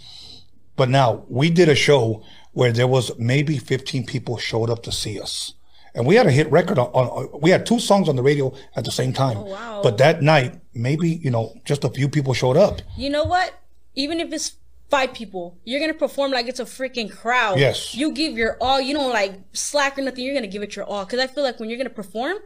But 0.75 0.89
now 0.89 1.25
we 1.29 1.49
did 1.49 1.69
a 1.69 1.75
show 1.75 2.23
where 2.53 2.71
there 2.71 2.87
was 2.87 3.17
maybe 3.17 3.57
15 3.57 4.05
people 4.05 4.37
showed 4.37 4.69
up 4.69 4.83
to 4.83 4.91
see 4.91 5.19
us. 5.19 5.53
And 5.93 6.05
we 6.05 6.15
had 6.15 6.25
a 6.25 6.31
hit 6.31 6.49
record 6.51 6.79
on, 6.79 6.87
on 6.87 7.41
we 7.41 7.49
had 7.49 7.65
two 7.65 7.79
songs 7.79 8.07
on 8.07 8.15
the 8.15 8.23
radio 8.23 8.53
at 8.75 8.85
the 8.85 8.91
same 8.91 9.11
time. 9.11 9.37
Oh, 9.37 9.45
wow. 9.45 9.81
But 9.83 9.97
that 9.97 10.21
night, 10.21 10.59
maybe, 10.73 11.09
you 11.09 11.29
know, 11.29 11.53
just 11.65 11.83
a 11.83 11.89
few 11.89 12.07
people 12.07 12.33
showed 12.33 12.55
up. 12.55 12.81
You 12.97 13.09
know 13.09 13.25
what? 13.25 13.53
Even 13.95 14.21
if 14.21 14.31
it's 14.31 14.53
five 14.89 15.13
people, 15.13 15.57
you're 15.65 15.81
gonna 15.81 15.93
perform 15.93 16.31
like 16.31 16.47
it's 16.47 16.61
a 16.61 16.65
freaking 16.65 17.11
crowd. 17.11 17.59
Yes. 17.59 17.93
You 17.93 18.13
give 18.13 18.37
your 18.37 18.57
all. 18.61 18.79
You 18.79 18.93
don't 18.93 19.11
like 19.11 19.33
slack 19.51 19.97
or 19.97 20.01
nothing. 20.01 20.23
You're 20.23 20.33
gonna 20.33 20.47
give 20.47 20.63
it 20.63 20.75
your 20.75 20.85
all. 20.85 21.05
Cause 21.05 21.19
I 21.19 21.27
feel 21.27 21.43
like 21.43 21.59
when 21.59 21.69
you're 21.69 21.77
gonna 21.77 21.89
perform, 21.89 22.37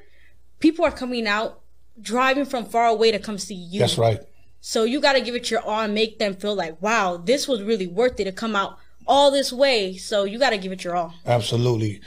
people 0.60 0.84
are 0.84 0.92
coming 0.92 1.28
out, 1.28 1.62
driving 2.02 2.46
from 2.46 2.66
far 2.66 2.88
away 2.88 3.12
to 3.12 3.20
come 3.20 3.38
see 3.38 3.54
you. 3.54 3.80
That's 3.80 4.00
right. 4.00 4.22
So 4.60 4.86
you 4.86 5.00
gotta 5.00 5.22
give 5.22 5.36
it 5.36 5.52
your 5.52 5.62
all 5.62 5.82
and 5.82 5.94
make 5.94 6.18
them 6.18 6.34
feel 6.36 6.56
like, 6.56 6.82
wow, 6.82 7.18
this 7.18 7.48
was 7.48 7.62
really 7.62 7.86
worth 7.86 8.20
it 8.20 8.24
to 8.24 8.32
come 8.32 8.56
out 8.56 8.80
all 9.08 9.32
this 9.32 9.52
way. 9.54 9.98
So 9.98 10.24
you 10.24 10.40
gotta 10.40 10.58
give 10.58 10.72
it 10.72 10.84
your 10.84 10.96
all. 10.96 11.14
Absolutely. 11.26 12.02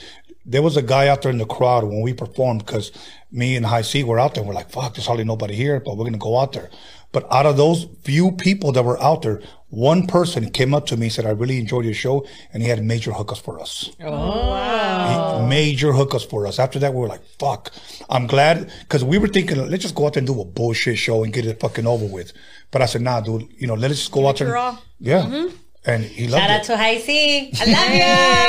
There 0.45 0.63
was 0.63 0.77
a 0.79 0.83
guy 0.83 1.09
out 1.09 1.23
there 1.23 1.31
in 1.33 1.39
the 1.39 1.45
crowd 1.45 1.85
when 1.85 2.01
we 2.01 2.15
performed 2.15 2.65
because 2.65 2.91
me 3.31 3.55
and 3.57 3.67
High 3.67 3.83
C 3.83 4.03
were 4.03 4.19
out 4.19 4.35
there. 4.35 4.43
We're 4.45 4.55
like, 4.55 4.71
fuck, 4.71 4.95
there's 4.95 5.07
hardly 5.07 5.25
nobody 5.25 5.55
here, 5.55 5.79
but 5.79 5.97
we're 5.97 6.05
going 6.05 6.15
to 6.15 6.19
go 6.19 6.39
out 6.39 6.53
there. 6.55 6.71
But 7.13 7.31
out 7.31 7.45
of 7.47 7.57
those 7.59 7.87
few 8.03 8.33
people 8.33 8.73
that 8.73 8.83
were 8.83 8.99
out 9.03 9.23
there, 9.23 9.43
one 9.69 10.07
person 10.07 10.51
came 10.51 10.73
up 10.75 10.87
to 10.87 10.97
me 10.97 11.07
and 11.07 11.13
said, 11.13 11.27
I 11.27 11.31
really 11.31 11.59
enjoyed 11.59 11.85
your 11.85 11.93
show. 11.95 12.27
And 12.53 12.63
he 12.63 12.69
had 12.71 12.83
major 12.83 13.13
hookups 13.13 13.43
for 13.43 13.61
us. 13.61 13.91
Oh. 14.01 14.07
oh. 14.11 15.43
He- 15.43 15.49
major 15.49 15.93
hookups 15.93 16.29
for 16.29 16.47
us. 16.47 16.59
After 16.59 16.79
that, 16.79 16.95
we 16.95 17.01
were 17.01 17.09
like, 17.09 17.25
fuck. 17.39 17.71
I'm 18.09 18.27
glad 18.27 18.71
because 18.81 19.05
we 19.05 19.19
were 19.19 19.29
thinking, 19.29 19.59
let's 19.69 19.83
just 19.83 19.95
go 19.95 20.07
out 20.07 20.15
there 20.15 20.21
and 20.21 20.27
do 20.27 20.41
a 20.41 20.45
bullshit 20.45 20.97
show 20.99 21.25
and 21.25 21.33
get 21.33 21.45
it 21.47 21.61
fucking 21.61 21.87
over 21.87 22.07
with. 22.07 22.33
But 22.71 22.83
I 22.83 22.87
said, 22.87 23.03
nah, 23.03 23.21
dude, 23.21 23.49
you 23.59 23.67
know, 23.67 23.75
let's 23.75 23.97
just 23.97 24.13
go 24.13 24.27
out 24.29 24.39
there. 24.39 24.49
your 24.49 24.57
and- 24.57 24.77
all. 24.77 24.83
Yeah. 24.99 25.23
Mm-hmm. 25.23 25.57
And 25.89 26.05
he 26.05 26.29
loved 26.29 26.43
Shout 26.43 26.51
out 26.51 26.65
to 26.65 26.77
High 26.77 26.99
C. 26.99 27.51
I 27.61 27.65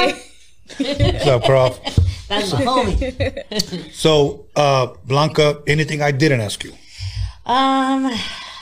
love 0.10 0.20
you. 0.80 0.86
What's 1.14 1.26
up, 1.28 1.44
Prof? 1.45 1.80
That's 2.28 2.52
my 2.53 2.61
homie. 2.61 3.91
So, 3.94 4.45
uh, 4.56 4.88
Blanca, 5.06 5.64
anything 5.66 6.02
I 6.02 6.11
didn't 6.11 6.41
ask 6.41 6.64
you? 6.64 6.74
Um. 7.45 8.11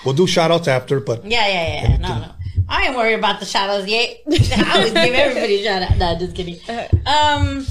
We'll 0.06 0.14
do 0.14 0.28
shout 0.28 0.52
outs 0.52 0.68
after, 0.68 1.00
but 1.00 1.26
Yeah, 1.26 1.48
yeah, 1.48 1.90
yeah. 1.90 1.98
No, 1.98 2.20
no. 2.20 2.32
I 2.70 2.86
ain't 2.88 2.96
worried 2.96 3.16
about 3.16 3.40
the 3.40 3.46
shout 3.46 3.70
outs 3.70 3.88
yet. 3.88 4.18
I 4.28 4.72
always 4.76 4.94
give 4.94 5.14
everybody 5.14 5.56
a 5.56 5.64
shout 5.64 5.82
out. 5.82 5.98
No, 5.98 6.18
just 6.20 6.36
kidding. 6.36 6.58
Um. 7.06 7.66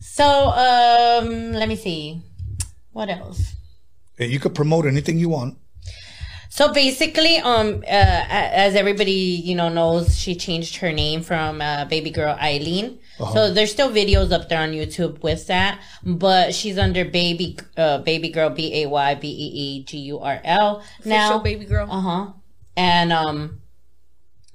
So, 0.00 0.24
um, 0.24 1.52
let 1.52 1.68
me 1.68 1.76
see. 1.76 2.22
What 2.92 3.10
else? 3.10 3.52
you 4.18 4.38
could 4.40 4.54
promote 4.54 4.86
anything 4.86 5.18
you 5.18 5.28
want. 5.28 5.58
So 6.54 6.70
basically, 6.70 7.38
um, 7.38 7.82
uh, 7.88 8.24
as 8.68 8.74
everybody 8.74 9.10
you 9.12 9.54
know 9.54 9.70
knows, 9.70 10.18
she 10.18 10.34
changed 10.34 10.76
her 10.76 10.92
name 10.92 11.22
from 11.22 11.62
uh, 11.62 11.86
baby 11.86 12.10
girl 12.10 12.36
Eileen. 12.38 12.98
So 13.32 13.50
there's 13.54 13.70
still 13.72 13.88
videos 13.90 14.32
up 14.32 14.50
there 14.50 14.60
on 14.60 14.72
YouTube 14.72 15.22
with 15.22 15.46
that, 15.46 15.80
but 16.04 16.54
she's 16.54 16.76
under 16.76 17.06
baby 17.06 17.56
uh, 17.78 17.98
baby 17.98 18.28
girl 18.28 18.50
B 18.50 18.82
A 18.82 18.86
Y 18.86 19.14
B 19.14 19.28
E 19.28 19.48
E 19.62 19.84
G 19.84 19.96
U 20.12 20.18
R 20.18 20.42
L 20.44 20.84
now. 21.06 21.28
Official 21.28 21.40
baby 21.40 21.64
girl. 21.64 21.88
Uh 21.90 22.00
huh. 22.00 22.32
And 22.76 23.14
um, 23.14 23.62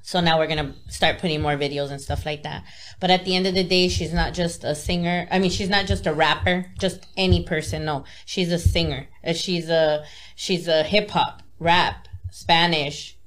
so 0.03 0.19
now 0.21 0.37
we're 0.37 0.45
gonna 0.47 0.75
start 0.89 1.17
putting 1.17 1.41
more 1.41 1.57
videos 1.57 1.89
and 1.89 1.99
stuff 1.99 2.27
like 2.27 2.43
that. 2.43 2.63
But 2.99 3.09
at 3.09 3.25
the 3.25 3.35
end 3.35 3.47
of 3.47 3.55
the 3.55 3.63
day, 3.63 3.87
she's 3.87 4.13
not 4.13 4.35
just 4.35 4.63
a 4.63 4.75
singer. 4.75 5.27
I 5.31 5.39
mean, 5.39 5.49
she's 5.49 5.69
not 5.69 5.87
just 5.87 6.05
a 6.05 6.13
rapper, 6.13 6.67
just 6.77 7.07
any 7.17 7.43
person. 7.43 7.85
No, 7.85 8.03
she's 8.25 8.51
a 8.51 8.59
singer. 8.59 9.07
Uh, 9.25 9.33
She's 9.33 9.67
a 9.67 10.05
she's 10.35 10.67
a 10.67 10.83
hip 10.83 11.09
hop, 11.09 11.41
rap, 11.59 12.07
Spanish, 12.31 13.17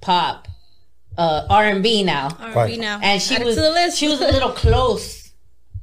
pop, 0.00 0.48
uh, 1.16 1.46
R 1.50 1.64
and 1.64 1.82
B 1.82 2.02
now. 2.04 2.28
R&B 2.38 2.76
now. 2.76 3.00
And 3.02 3.20
she 3.20 3.34
Add 3.36 3.44
was 3.44 3.56
to 3.56 3.60
the 3.62 3.70
list. 3.70 3.98
she 3.98 4.08
was 4.08 4.20
a 4.20 4.26
little 4.30 4.52
close 4.52 5.32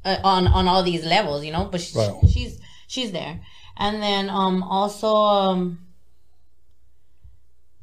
uh, 0.05 0.17
on 0.23 0.47
on 0.47 0.67
all 0.67 0.83
these 0.83 1.03
levels, 1.05 1.43
you 1.43 1.51
know. 1.51 1.65
But 1.65 1.81
she, 1.81 1.97
Right. 1.97 2.13
she's 2.31 2.59
she's 2.87 3.11
there. 3.11 3.41
And 3.77 4.01
then 4.01 4.29
um 4.29 4.63
also 4.63 5.13
um 5.13 5.79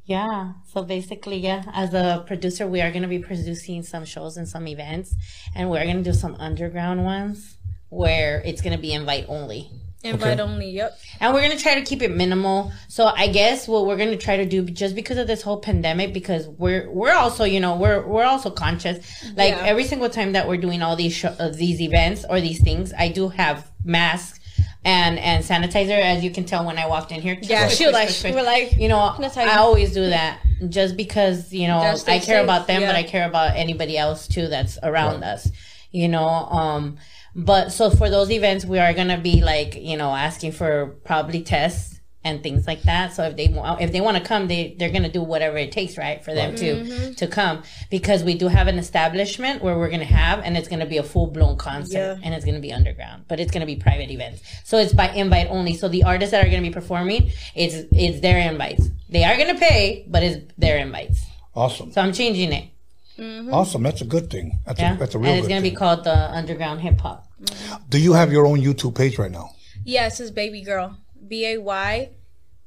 yeah, 0.04 0.54
so 0.72 0.82
basically, 0.82 1.36
yeah, 1.36 1.62
as 1.72 1.94
a 1.94 2.24
producer, 2.26 2.66
we 2.66 2.80
are 2.80 2.90
going 2.90 3.02
to 3.02 3.08
be 3.08 3.20
producing 3.20 3.82
some 3.84 4.04
shows 4.04 4.36
and 4.36 4.48
some 4.48 4.66
events, 4.66 5.14
and 5.54 5.70
we're 5.70 5.84
going 5.84 6.02
to 6.02 6.02
do 6.02 6.12
some 6.12 6.34
underground 6.40 7.04
ones 7.04 7.56
where 7.88 8.40
it's 8.44 8.60
going 8.62 8.74
to 8.74 8.82
be 8.82 8.92
invite 8.92 9.26
only. 9.28 9.70
Invite 10.04 10.40
only. 10.40 10.70
Yep. 10.70 10.98
And 11.20 11.32
we're 11.32 11.42
going 11.42 11.56
to 11.56 11.62
try 11.62 11.76
to 11.76 11.82
keep 11.82 12.02
it 12.02 12.10
minimal. 12.10 12.72
So 12.88 13.06
I 13.06 13.28
guess 13.28 13.68
what 13.68 13.86
we're 13.86 13.96
going 13.96 14.10
to 14.10 14.16
try 14.16 14.38
to 14.38 14.46
do 14.46 14.64
just 14.64 14.94
because 14.94 15.16
of 15.16 15.26
this 15.26 15.42
whole 15.42 15.60
pandemic 15.60 16.12
because 16.12 16.48
we're 16.48 16.90
we're 16.90 17.12
also, 17.14 17.44
you 17.44 17.60
know, 17.60 17.76
we're 17.76 18.04
we're 18.06 18.24
also 18.24 18.50
conscious. 18.50 18.98
Like 19.36 19.54
Yeah. 19.54 19.62
every 19.64 19.84
single 19.84 20.08
time 20.10 20.32
that 20.32 20.48
we're 20.48 20.56
doing 20.56 20.82
all 20.82 20.96
these 20.96 21.12
sho- 21.12 21.36
uh, 21.38 21.50
these 21.50 21.80
events 21.80 22.24
or 22.28 22.40
these 22.40 22.60
things, 22.60 22.92
I 22.98 23.08
do 23.08 23.28
have 23.28 23.70
masks 23.84 24.40
and 24.84 25.18
and 25.18 25.44
sanitizer 25.44 25.98
as 25.98 26.24
you 26.24 26.30
can 26.30 26.44
tell 26.44 26.64
when 26.64 26.78
I 26.78 26.86
walked 26.86 27.12
in 27.12 27.20
here. 27.20 27.38
Yeah, 27.40 27.68
she 27.68 27.84
was 27.86 27.94
like, 27.94 28.10
we 28.24 28.32
were 28.32 28.44
like, 28.44 28.76
you 28.76 28.88
know, 28.88 28.98
I 28.98 29.56
always 29.58 29.92
do 29.92 30.08
that 30.08 30.40
just 30.68 30.96
because 30.96 31.52
you 31.52 31.68
know 31.68 31.78
I 31.78 31.90
care 31.92 31.96
safe, 31.96 32.44
about 32.44 32.66
them, 32.66 32.82
but. 32.82 32.94
I 32.94 33.02
care 33.02 33.28
about 33.28 33.56
anybody 33.56 33.96
else 33.96 34.26
too 34.26 34.48
that's 34.48 34.78
around 34.82 35.22
us. 35.22 35.48
You 35.92 36.08
know, 36.08 36.26
um, 36.26 36.98
but 37.34 37.72
so 37.72 37.90
for 37.90 38.10
those 38.10 38.30
events, 38.30 38.64
we 38.64 38.78
are 38.78 38.92
gonna 38.92 39.18
be 39.18 39.42
like 39.42 39.74
you 39.74 39.96
know 39.96 40.14
asking 40.14 40.52
for 40.52 40.98
probably 41.04 41.42
tests 41.42 41.92
and 42.24 42.42
things 42.42 42.66
like 42.66 42.82
that. 42.82 43.12
So 43.12 43.24
if 43.24 43.36
they 43.36 43.48
want, 43.48 43.80
if 43.80 43.92
they 43.92 44.00
want 44.00 44.16
to 44.16 44.22
come, 44.22 44.46
they 44.48 44.76
they're 44.78 44.90
gonna 44.90 45.10
do 45.10 45.22
whatever 45.22 45.56
it 45.56 45.72
takes, 45.72 45.98
right, 45.98 46.22
for 46.24 46.32
them 46.32 46.54
to 46.56 46.74
mm-hmm. 46.74 47.12
to 47.14 47.26
come 47.26 47.62
because 47.90 48.22
we 48.22 48.34
do 48.34 48.48
have 48.48 48.68
an 48.68 48.78
establishment 48.78 49.62
where 49.62 49.76
we're 49.76 49.90
gonna 49.90 50.04
have, 50.04 50.40
and 50.40 50.56
it's 50.56 50.68
gonna 50.68 50.86
be 50.86 50.98
a 50.98 51.02
full 51.02 51.26
blown 51.26 51.56
concert, 51.56 51.98
Yeah. 51.98 52.18
and 52.22 52.34
it's 52.34 52.44
gonna 52.44 52.60
be 52.60 52.72
underground, 52.72 53.24
but 53.28 53.40
it's 53.40 53.50
gonna 53.50 53.66
be 53.66 53.76
private 53.76 54.10
events. 54.10 54.42
So 54.64 54.78
it's 54.78 54.92
by 54.92 55.08
invite 55.10 55.48
only. 55.50 55.74
So 55.74 55.88
the 55.88 56.04
artists 56.04 56.30
that 56.30 56.44
are 56.44 56.48
gonna 56.48 56.62
be 56.62 56.70
performing, 56.70 57.32
it's 57.54 57.74
it's 57.92 58.20
their 58.20 58.38
invites. 58.38 58.88
They 59.08 59.24
are 59.24 59.36
gonna 59.36 59.58
pay, 59.58 60.06
but 60.08 60.22
it's 60.22 60.52
their 60.56 60.78
invites. 60.78 61.24
Awesome. 61.54 61.92
So 61.92 62.00
I'm 62.00 62.12
changing 62.12 62.52
it. 62.52 62.71
Mm-hmm. 63.18 63.52
Awesome. 63.52 63.82
That's 63.82 64.00
a 64.00 64.04
good 64.06 64.30
thing. 64.30 64.58
That's, 64.66 64.80
Yeah, 64.80 64.94
a, 64.94 64.98
that's 64.98 65.14
a 65.14 65.18
real 65.18 65.30
and 65.30 65.38
it's 65.38 65.48
gonna 65.48 65.60
be 65.60 65.70
called 65.70 66.04
the 66.04 66.30
Underground 66.32 66.80
Hip 66.80 67.00
Hop. 67.00 67.26
Mm-hmm. 67.42 67.82
Do 67.88 67.98
you 67.98 68.12
have 68.14 68.32
your 68.32 68.46
own 68.46 68.60
YouTube 68.60 68.94
page 68.96 69.18
right 69.18 69.30
now? 69.30 69.50
Yeah, 69.84 70.06
it 70.06 70.12
says 70.12 70.30
baby 70.30 70.62
girl. 70.62 70.96
B 71.28 71.46
A 71.46 71.58
Y 71.58 72.10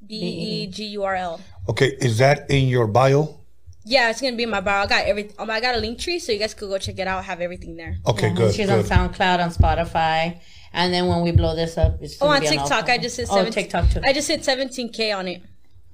B 0.05 0.15
E 0.15 0.67
G 0.67 0.85
U 0.85 1.03
R 1.03 1.15
L. 1.15 1.41
Okay. 1.69 1.87
Is 1.99 2.17
that 2.19 2.49
in 2.49 2.67
your 2.67 2.87
bio? 2.87 3.39
Yeah, 3.87 4.09
it's 4.09 4.19
gonna 4.21 4.35
be 4.35 4.43
in 4.43 4.49
my 4.49 4.61
bio. 4.61 4.83
I 4.83 4.87
got 4.87 5.05
every. 5.05 5.29
Um, 5.37 5.49
I 5.49 5.59
got 5.61 5.75
a 5.75 5.77
link 5.77 5.99
tree, 5.99 6.17
so 6.19 6.31
you 6.31 6.39
guys 6.39 6.53
could 6.55 6.69
go 6.69 6.77
check 6.79 6.97
it 6.97 7.07
out. 7.07 7.19
I 7.19 7.21
have 7.21 7.39
everything 7.41 7.75
there. 7.75 7.97
Okay, 8.07 8.29
Yeah, 8.29 8.33
good. 8.35 8.55
She's 8.55 8.67
good. 8.67 8.91
on 8.91 9.09
SoundCloud, 9.11 9.39
on 9.43 9.51
Spotify, 9.51 10.39
and 10.73 10.91
then 10.93 11.05
when 11.07 11.21
we 11.21 11.31
blow 11.31 11.55
this 11.55 11.77
up, 11.77 11.97
it's 12.01 12.17
Oh, 12.19 12.27
on 12.27 12.41
be 12.41 12.47
all 12.47 12.53
TikTok, 12.53 12.89
I 12.89 12.97
just 12.97 13.17
hit 13.17 13.27
Oh, 13.29 13.47
TikTok 13.47 13.89
too. 13.91 14.01
I 14.03 14.11
just 14.11 14.27
hit 14.27 14.41
17k 14.41 15.15
on 15.15 15.27
it. 15.27 15.43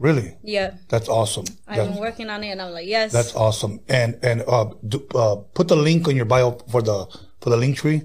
Really? 0.02 0.30
Yeah, 0.44 0.70
That's 0.90 1.08
awesome. 1.08 1.46
I've 1.68 1.78
That's, 1.78 1.90
been 1.92 2.00
working 2.08 2.30
on 2.30 2.44
it, 2.44 2.50
and 2.54 2.62
I'm 2.62 2.72
like, 2.74 2.88
yes. 2.88 3.12
that's 3.18 3.34
awesome. 3.36 3.80
And 3.88 4.18
and 4.24 4.42
uh, 4.48 4.66
do, 4.92 4.98
uh, 5.14 5.36
put 5.58 5.68
the 5.68 5.76
link 5.76 6.08
on 6.10 6.16
your 6.16 6.26
bio 6.26 6.58
for 6.74 6.82
the 6.82 7.06
for 7.42 7.50
the 7.54 7.58
link 7.58 7.78
tree, 7.78 8.00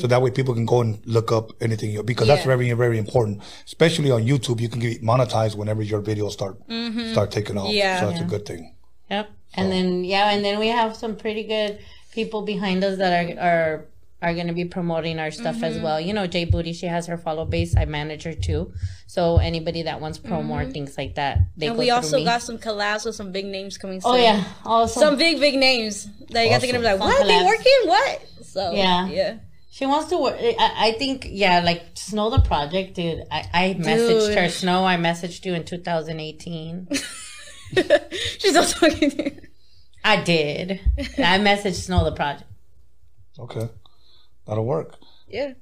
so 0.00 0.06
that 0.12 0.20
way 0.22 0.30
people 0.30 0.54
can 0.54 0.64
go 0.74 0.80
and 0.80 1.00
look 1.06 1.28
up 1.32 1.46
anything 1.60 1.90
you- 1.92 2.02
because 2.02 2.26
that's 2.28 2.40
Mm-hmm. 2.44 2.58
Very 2.58 2.72
very 2.84 2.98
important. 2.98 3.42
Especially 3.66 4.10
on 4.10 4.22
YouTube, 4.30 4.60
you 4.60 4.68
can 4.68 4.80
get 4.80 5.02
monetized 5.02 5.56
whenever 5.56 5.82
your 5.82 6.02
videos 6.10 6.32
start 6.32 6.56
start 7.12 7.30
taking 7.38 7.56
off. 7.58 7.68
Mm-hmm. 7.68 7.76
Yeah. 7.84 8.00
so 8.00 8.08
that's 8.08 8.20
a 8.20 8.30
good 8.34 8.44
thing. 8.50 8.74
Yep. 9.10 9.26
And 9.58 9.72
then 9.72 10.04
yeah, 10.04 10.30
and 10.32 10.44
then 10.44 10.58
we 10.58 10.68
have 10.68 10.96
some 11.02 11.16
pretty 11.16 11.44
good 11.54 11.78
people 12.12 12.40
behind 12.42 12.84
us 12.84 12.98
that 12.98 13.12
are 13.18 13.28
are 13.48 13.84
are 14.20 14.34
going 14.34 14.48
to 14.48 14.52
be 14.52 14.64
promoting 14.64 15.18
our 15.20 15.30
stuff 15.30 15.56
Mm-hmm. 15.56 15.64
as 15.64 15.78
well. 15.78 16.00
You 16.00 16.12
know, 16.12 16.26
Jay 16.26 16.44
Booty, 16.44 16.72
she 16.72 16.86
has 16.86 17.06
her 17.06 17.16
follow 17.16 17.44
base. 17.44 17.76
I 17.76 17.84
manage 17.84 18.24
her 18.24 18.34
too. 18.34 18.72
So 19.06 19.36
anybody 19.38 19.82
that 19.82 20.00
wants 20.00 20.18
promo 20.18 20.50
or 20.66 20.70
things 20.70 20.98
like 20.98 21.14
that, 21.14 21.38
they 21.56 21.66
Mm-hmm. 21.66 21.70
and 21.72 21.76
go 21.76 21.80
we 21.80 21.90
also 21.90 22.16
me. 22.18 22.24
got 22.24 22.42
some 22.42 22.58
collabs 22.58 23.04
with 23.06 23.14
some 23.14 23.30
big 23.32 23.46
names 23.46 23.78
coming 23.78 24.00
soon. 24.00 24.12
Oh 24.12 24.16
yeah, 24.16 24.42
also 24.64 25.00
some 25.00 25.16
big 25.16 25.38
big 25.40 25.54
names 25.56 26.08
that 26.30 26.42
you 26.44 26.50
guys 26.50 26.62
are 26.64 26.66
gonna 26.66 26.78
be 26.80 26.84
like, 26.84 27.00
Awesome. 27.00 27.10
what? 27.18 27.26
They 27.26 27.44
working? 27.44 27.80
What? 27.84 28.26
So 28.42 28.72
Yeah. 28.72 29.06
yeah. 29.08 29.38
She 29.70 29.86
wants 29.86 30.08
to 30.10 30.18
work. 30.18 30.34
I, 30.40 30.88
I 30.88 30.92
think, 30.98 31.28
yeah, 31.30 31.60
like 31.60 31.82
Snow 31.94 32.30
Tha 32.30 32.40
Product, 32.40 32.94
dude. 32.94 33.22
I, 33.30 33.44
I 33.54 33.74
messaged 33.78 34.26
Dude. 34.26 34.38
her. 34.38 34.48
Snow, 34.48 34.84
I 34.84 34.96
messaged 34.96 35.44
you 35.44 35.54
in 35.54 35.64
2018. 35.64 36.88
She's 38.38 38.54
not 38.54 38.68
talking 38.68 39.10
to 39.10 39.22
you. 39.24 39.40
I 40.02 40.22
did. 40.22 40.80
I 41.18 41.38
messaged 41.38 41.74
Snow 41.84 42.02
Tha 42.04 42.12
Product. 42.12 42.44
Okay, 43.38 43.68
that'll 44.48 44.64
work. 44.64 44.96
Yeah. 45.28 45.52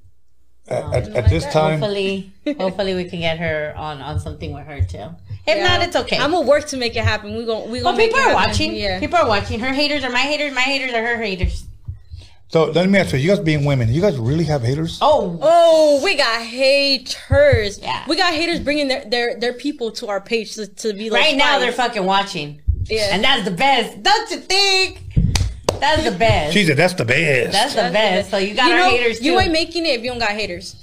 At, 0.69 0.83
at, 0.93 1.07
at 1.15 1.29
this 1.29 1.45
time, 1.45 1.79
Hopefully, 1.79 2.31
hopefully 2.59 2.93
we 2.93 3.05
can 3.05 3.19
get 3.19 3.37
her 3.37 3.73
on 3.77 4.01
on 4.01 4.19
something 4.19 4.51
with 4.53 4.65
her 4.65 4.81
too. 4.81 5.09
If 5.45 5.55
Yeah. 5.57 5.63
not, 5.67 5.81
it's 5.87 5.95
okay. 5.95 6.17
I'm 6.17 6.31
gonna 6.31 6.45
work 6.45 6.65
to 6.67 6.77
make 6.77 6.95
it 6.97 7.03
happen. 7.05 7.35
We 7.37 7.45
gon' 7.45 7.69
we 7.71 7.79
but 7.79 7.83
gonna 7.91 7.97
make 7.97 8.09
people 8.09 8.19
are 8.19 8.33
happen. 8.35 8.49
watching. 8.49 8.75
Yeah. 8.75 8.99
People 8.99 9.17
are 9.17 9.27
watching. 9.27 9.59
Her 9.61 9.73
haters 9.73 10.03
are 10.03 10.09
my 10.11 10.19
haters. 10.31 10.53
My 10.53 10.59
haters 10.61 10.93
are 10.93 11.05
her 11.05 11.21
haters. 11.21 11.63
so 12.49 12.65
let 12.65 12.89
me 12.89 12.99
ask 12.99 13.13
you: 13.13 13.19
You 13.19 13.29
guys 13.29 13.39
being 13.39 13.63
women, 13.63 13.93
you 13.93 14.01
guys 14.01 14.17
really 14.17 14.43
have 14.45 14.61
haters? 14.61 14.99
Oh, 15.01 15.39
Oh, 15.41 16.01
we 16.03 16.15
got 16.17 16.41
haters. 16.41 17.79
Yeah. 17.79 18.03
We 18.07 18.15
got 18.17 18.33
haters 18.33 18.59
bringing 18.59 18.87
their 18.89 19.05
their, 19.05 19.39
their 19.39 19.53
people 19.53 19.91
to 19.91 20.07
our 20.09 20.19
page 20.21 20.55
to, 20.55 20.67
to 20.67 20.93
be 20.93 21.09
like 21.09 21.21
right 21.23 21.37
now 21.37 21.53
spies. 21.57 21.61
they're 21.61 21.71
fucking 21.71 22.03
watching, 22.05 22.61
Yeah. 22.89 23.09
and 23.13 23.23
that's 23.23 23.45
the 23.45 23.51
best. 23.55 24.03
Don't 24.03 24.29
you 24.31 24.37
think? 24.37 25.03
That's 25.79 26.03
the 26.03 26.11
best. 26.17 26.53
She 26.53 26.65
said 26.65 26.77
that's 26.77 26.93
the 26.93 27.05
best. 27.05 27.51
That's 27.53 27.73
the 27.75 27.89
best. 27.93 28.29
So 28.31 28.37
you 28.37 28.53
got 28.55 28.67
you 28.67 28.73
our 28.73 28.79
know, 28.79 28.89
haters 28.89 29.19
too. 29.19 29.25
You 29.25 29.39
ain't 29.39 29.51
making 29.51 29.85
it 29.85 29.89
if 29.99 30.03
you 30.03 30.09
don't 30.09 30.19
got 30.19 30.31
haters. 30.31 30.75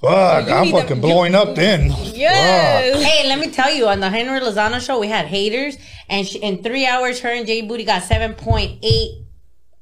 Fuck, 0.00 0.46
you 0.46 0.52
I'm 0.52 0.64
need 0.64 0.74
them- 0.74 0.80
fucking 0.82 0.96
you- 0.96 1.02
blowing 1.02 1.34
up 1.34 1.56
then. 1.56 1.90
Yes. 2.14 3.02
Hey, 3.02 3.28
let 3.28 3.38
me 3.40 3.50
tell 3.50 3.72
you, 3.72 3.88
on 3.88 3.98
the 4.00 4.08
Henry 4.08 4.38
Lozano 4.40 4.80
show, 4.80 5.00
we 5.00 5.08
had 5.08 5.26
haters, 5.26 5.76
and 6.08 6.24
she, 6.26 6.38
in 6.38 6.62
three 6.62 6.86
hours, 6.86 7.18
her 7.20 7.30
and 7.30 7.46
Jay 7.46 7.62
Booty 7.62 7.84
got 7.84 8.02
seven 8.04 8.34
point 8.34 8.78
eight 8.82 9.24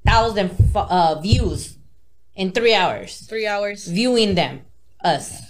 thousand 0.07 0.51
uh, 0.75 1.21
views 1.21 1.77
in 2.35 2.53
three 2.53 2.75
hours. 2.75 3.27
Three 3.27 3.47
hours. 3.47 3.87
Viewing 3.89 4.35
them, 4.35 4.63
us. 5.05 5.43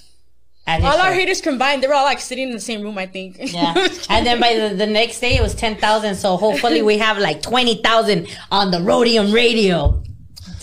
At 0.67 0.81
his 0.81 0.85
All 0.91 0.99
our 1.01 1.13
haters 1.13 1.41
combined, 1.41 1.83
they 1.83 1.89
were 1.89 1.95
all 1.95 2.05
like 2.05 2.21
sitting 2.21 2.49
in 2.49 2.55
the 2.55 2.61
same 2.61 2.83
room. 2.83 2.99
I 2.99 3.07
think. 3.07 3.37
Yeah, 3.53 3.75
and 4.11 4.27
then 4.27 4.41
by 4.41 4.55
the, 4.55 4.75
the 4.75 4.87
next 4.87 5.21
day 5.21 5.37
it 5.37 5.43
was 5.43 5.55
ten 5.55 5.77
thousand. 5.77 6.17
So 6.17 6.37
hopefully 6.37 6.83
we 6.83 6.99
have 6.99 7.19
like 7.19 7.43
twenty 7.43 7.77
thousand 7.83 8.29
on 8.51 8.71
the 8.71 8.81
Rhodium 8.81 9.33
Radio. 9.33 10.03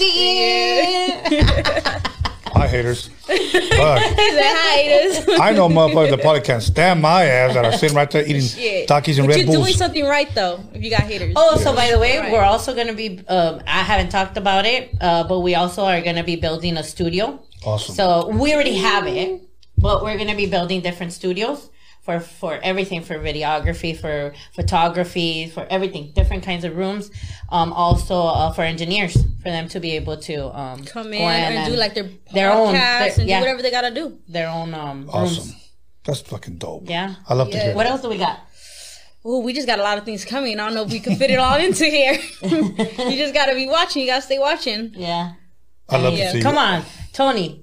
Hi, 2.56 2.68
haters. 2.68 3.10
Hi, 3.28 3.98
haters. 4.00 5.40
I 5.40 5.54
know 5.54 5.68
motherfuckers 5.70 6.12
that 6.12 6.22
probably 6.22 6.42
can't 6.42 6.62
stand 6.62 7.02
my 7.02 7.26
ass 7.26 7.54
that 7.56 7.66
are 7.66 7.72
sitting 7.74 7.96
right 7.96 8.10
there 8.10 8.24
eating 8.26 8.42
Shit. 8.44 8.88
Takis 8.88 9.18
and 9.18 9.28
But 9.28 9.36
Red 9.38 9.46
you're 9.48 9.56
doing 9.58 9.74
something 9.74 10.06
right 10.06 10.30
though. 10.36 10.60
If 10.74 10.84
you 10.84 10.90
got 10.92 11.02
haters. 11.02 11.34
Oh, 11.36 11.58
so 11.58 11.74
by 11.76 11.90
the 11.92 11.98
way, 12.00 12.20
Right. 12.20 12.32
we're 12.32 12.44
also 12.44 12.76
going 12.76 12.88
to 12.88 12.94
be, 12.94 13.22
um, 13.28 13.62
I 13.66 13.82
haven't 13.82 14.10
talked 14.10 14.38
about 14.38 14.66
it, 14.66 14.94
uh, 15.02 15.24
but 15.28 15.40
we 15.40 15.56
also 15.56 15.84
are 15.86 16.02
going 16.02 16.16
to 16.18 16.24
be 16.24 16.36
building 16.36 16.78
a 16.78 16.84
studio. 16.84 17.40
Awesome. 17.66 17.96
So 17.96 18.28
we 18.30 18.54
already 18.54 18.76
have 18.76 19.08
it, 19.08 19.42
but 19.84 19.95
we're 20.03 20.18
going 20.22 20.30
to 20.35 20.35
be 20.43 20.47
building 20.55 20.80
different 20.81 21.11
studios 21.14 21.69
for, 22.05 22.19
for 22.19 22.53
everything, 22.64 23.01
for 23.10 23.15
videography, 23.30 23.91
for 24.03 24.34
photography, 24.55 25.47
for 25.55 25.64
everything, 25.69 26.11
different 26.19 26.43
kinds 26.43 26.64
of 26.68 26.76
rooms. 26.76 27.11
Um, 27.49 27.69
also 27.73 28.18
uh, 28.39 28.51
for 28.55 28.64
engineers, 28.64 29.14
for 29.41 29.49
them 29.55 29.68
to 29.69 29.80
be 29.80 29.91
able 30.01 30.18
to 30.30 30.35
um, 30.61 30.84
come 30.93 31.07
go 31.11 31.18
in 31.18 31.22
and, 31.22 31.72
do 31.72 31.77
like 31.77 31.93
their 31.93 32.10
their 32.34 32.51
own- 32.51 32.73
podcasts 32.73 33.15
their- 33.15 33.19
and 33.22 33.30
yeah. 33.30 33.39
do 33.39 33.43
whatever 33.45 33.61
they 33.61 33.72
gotta 33.72 33.93
do. 34.01 34.05
their 34.27 34.49
own 34.49 34.73
um, 34.73 35.10
awesome. 35.10 35.43
rooms. 35.43 35.69
That's 36.05 36.22
fucking 36.22 36.57
dope. 36.57 36.89
Yeah. 36.89 37.15
I 37.30 37.34
love 37.34 37.49
to 37.51 37.57
Yeah. 37.57 37.64
hear 37.68 37.76
What 37.76 37.84
that. 37.84 37.91
else 37.93 38.01
do 38.01 38.10
we 38.10 38.18
got? 38.18 38.39
Oh, 39.26 39.39
we 39.39 39.53
just 39.53 39.68
got 39.68 39.80
a 39.80 39.84
lot 39.84 39.97
of 39.97 40.03
things 40.03 40.26
coming. 40.26 40.60
I 40.60 40.65
don't 40.65 40.76
know 40.76 40.84
if 40.84 40.91
we 40.91 40.99
can 40.99 41.15
fit 41.15 41.31
it 41.31 41.39
all 41.39 41.55
into 41.57 41.85
here. 41.85 42.19
you 42.41 43.15
just 43.23 43.34
gotta 43.34 43.53
be 43.55 43.68
watching. 43.68 44.01
You 44.01 44.10
gotta 44.10 44.22
stay 44.22 44.38
watching. 44.39 44.91
Yeah. 44.95 45.34
I 45.88 45.97
love 45.97 46.14
Yeah. 46.18 46.26
to 46.31 46.38
see 46.38 46.41
Come 46.41 46.55
you. 46.55 46.60
on, 46.61 46.84
Tony. 47.14 47.62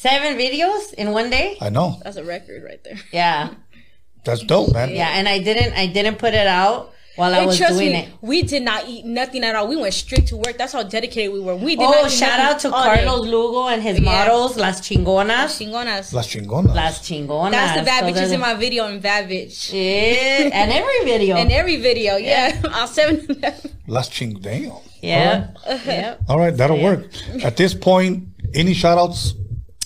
Seven 0.00 0.38
videos 0.38 0.94
in 0.94 1.10
one 1.12 1.28
day? 1.28 1.58
I 1.60 1.68
know. 1.68 2.00
That's 2.02 2.16
a 2.16 2.24
record 2.24 2.64
right 2.64 2.82
there. 2.82 2.98
Yeah. 3.12 3.50
That's 4.24 4.42
dope, 4.42 4.72
man. 4.72 4.88
Yeah, 4.94 5.10
and 5.10 5.28
I 5.28 5.38
didn't 5.40 5.74
I 5.74 5.86
didn't 5.88 6.16
put 6.16 6.32
it 6.32 6.46
out 6.46 6.92
while 7.16 7.34
I 7.34 7.44
was 7.44 7.58
trust 7.58 7.74
doing 7.74 7.92
me, 7.92 7.98
it. 8.04 8.08
we 8.22 8.42
did 8.42 8.62
not 8.62 8.88
eat 8.88 9.04
nothing 9.04 9.44
at 9.44 9.54
all. 9.56 9.68
We 9.68 9.76
went 9.76 9.92
straight 9.92 10.26
to 10.28 10.36
work. 10.36 10.56
That's 10.56 10.72
how 10.72 10.82
dedicated 10.84 11.34
we 11.34 11.40
were. 11.40 11.54
We 11.54 11.76
did 11.76 11.84
Oh, 11.86 11.90
not 12.02 12.10
shout 12.10 12.38
nothing 12.38 12.46
out 12.46 12.58
to 12.60 12.72
all 12.72 12.84
day. 12.94 13.04
Carlos 13.04 13.26
Lugo 13.26 13.66
and 13.68 13.82
his 13.82 13.98
Yeah. 14.00 14.10
models, 14.10 14.56
Las 14.56 14.80
Chingonas. 14.80 15.58
Chingonas. 15.58 16.14
Las 16.14 16.28
chingonas. 16.28 16.74
Las 16.74 17.00
Chingonas. 17.06 17.50
That's 17.50 17.78
the 17.80 17.84
bad 17.84 18.00
So 18.04 18.06
bitches 18.20 18.32
in 18.32 18.40
my 18.40 18.54
video 18.54 18.86
in 18.86 19.00
bad 19.00 19.28
bitch. 19.28 19.70
Yeah, 19.70 20.48
and 20.60 20.72
every 20.72 21.04
video. 21.04 21.36
In 21.42 21.50
every 21.50 21.76
video, 21.76 22.16
yeah. 22.16 22.58
I'll 22.70 22.86
send 22.98 23.28
them. 23.28 23.52
Las 23.86 24.08
ching. 24.08 24.38
Damn. 24.40 24.72
yeah. 25.02 25.48
yeah. 25.84 26.16
All 26.26 26.38
right, 26.38 26.56
that'll 26.56 26.80
work. 26.82 27.04
At 27.44 27.58
this 27.58 27.74
point, 27.74 28.28
any 28.54 28.72
shout 28.72 28.96
outs? 28.96 29.34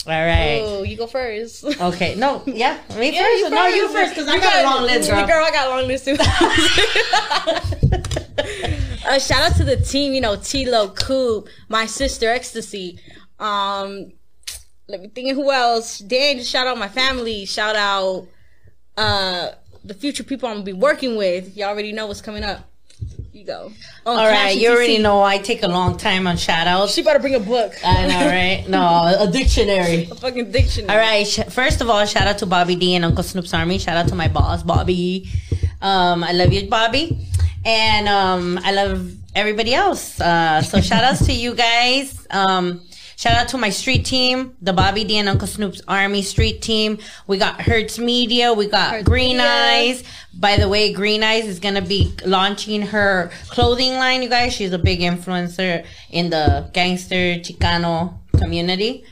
All 0.06 0.12
right. 0.12 0.60
Oh, 0.62 0.82
you 0.82 0.97
go 0.97 1.06
first. 1.06 1.64
Okay. 1.81 2.14
No, 2.14 2.43
yeah. 2.47 2.78
Me 2.98 3.12
Yeah, 3.14 3.22
first. 3.22 3.51
no, 3.52 3.66
you 3.66 3.89
first, 3.89 4.14
because 4.14 4.28
I 4.28 4.35
You 4.35 4.40
got 4.40 4.60
a 4.60 4.64
long 4.64 4.82
list, 4.85 5.10
girl. 5.10 5.26
Girl, 5.26 5.44
I 5.44 5.51
got 5.51 5.66
a 5.66 5.70
long 5.70 5.86
list 5.89 6.05
too. 6.05 6.16
uh, 9.09 9.18
shout 9.18 9.51
out 9.51 9.56
to 9.56 9.64
the 9.64 9.76
team, 9.76 10.12
you 10.12 10.20
know, 10.20 10.36
T-Lo, 10.36 10.90
Coop, 10.90 11.48
my 11.68 11.86
sister, 11.86 12.28
Ecstasy. 12.28 12.98
Um, 13.39 14.12
let 14.89 15.01
me 15.01 15.09
think 15.09 15.31
of 15.31 15.36
who 15.36 15.51
else. 15.51 15.98
Dan, 15.98 16.39
just 16.39 16.51
shout 16.51 16.66
out 16.66 16.78
my 16.78 16.89
family. 16.89 17.44
Shout 17.47 17.76
out 17.76 18.28
uh 18.97 19.51
the 19.85 19.94
future 19.94 20.22
people 20.22 20.48
I'm 20.48 20.56
gonna 20.56 20.64
be 20.64 20.72
working 20.72 21.16
with. 21.16 21.56
Y'all 21.56 21.68
already 21.70 21.93
know 21.93 22.06
what's 22.06 22.20
coming 22.20 22.44
up. 22.44 22.68
You 23.35 23.44
go. 23.44 23.73
Oh, 24.06 24.16
All 24.16 24.28
right. 24.28 24.56
You 24.56 24.70
already 24.70 24.98
know 24.98 25.20
I 25.20 25.39
take 25.39 25.65
a 25.65 25.66
long 25.66 25.97
time 25.97 26.28
on 26.28 26.36
shout 26.36 26.69
outs. 26.69 26.94
She 26.94 27.02
better 27.02 27.19
bring 27.19 27.35
a 27.35 27.40
book. 27.40 27.74
I 27.85 28.06
know, 28.06 28.27
right? 28.27 28.65
No, 28.69 29.16
a 29.19 29.28
dictionary. 29.28 30.05
a 30.11 30.15
fucking 30.15 30.52
dictionary. 30.52 30.89
All 30.89 30.97
right. 30.97 31.27
First 31.51 31.81
of 31.81 31.90
all, 31.90 32.06
shout 32.06 32.28
out 32.28 32.39
to 32.39 32.47
Bobby 32.47 32.77
D 32.77 32.94
and 32.94 33.05
Uncle 33.05 33.24
Snoop's 33.24 33.52
Army. 33.52 33.78
Shout 33.78 33.97
out 33.97 34.06
to 34.11 34.15
my 34.15 34.28
boss, 34.28 34.62
Bobby. 34.62 35.28
Um, 35.82 36.23
I 36.23 36.31
love 36.31 36.52
you, 36.52 36.69
Bobby, 36.69 37.27
and 37.65 38.06
um, 38.06 38.61
I 38.62 38.70
love 38.70 39.12
everybody 39.35 39.74
else. 39.74 40.20
Uh, 40.20 40.62
so 40.62 40.81
shout 40.81 41.02
outs 41.02 41.27
to 41.27 41.32
you 41.32 41.56
guys. 41.56 42.28
Um, 42.31 42.82
shout 43.16 43.35
out 43.35 43.49
to 43.49 43.59
my 43.59 43.70
street 43.70 44.05
team, 44.05 44.57
the 44.61 44.73
Bobby 44.73 45.05
D 45.05 45.19
and 45.19 45.28
Uncle 45.28 45.49
Snoop's 45.49 45.82
Army 45.89 46.23
street 46.23 46.62
team. 46.62 46.99
We 47.27 47.39
got 47.39 47.61
Hertz 47.61 47.99
Media. 47.99 48.53
We 48.53 48.66
got 48.66 48.93
Hertz 48.93 49.05
Green 49.05 49.36
Media. 49.36 49.51
Eyes. 49.51 50.05
By 50.32 50.57
the 50.57 50.69
way, 50.69 50.93
Green 50.93 51.23
Eyes 51.23 51.47
is 51.47 51.61
gonna 51.61 51.82
be 51.82 52.15
launching 52.24 52.82
her 52.82 53.31
clothing 53.49 53.95
line. 53.95 54.23
You 54.23 54.28
guys, 54.28 54.53
she's 54.53 54.73
a 54.73 54.78
big 54.78 55.01
influencer 55.01 55.85
in 56.11 56.31
the 56.31 56.69
gangster 56.73 57.39
Chicano 57.39 58.15
community. 58.39 59.05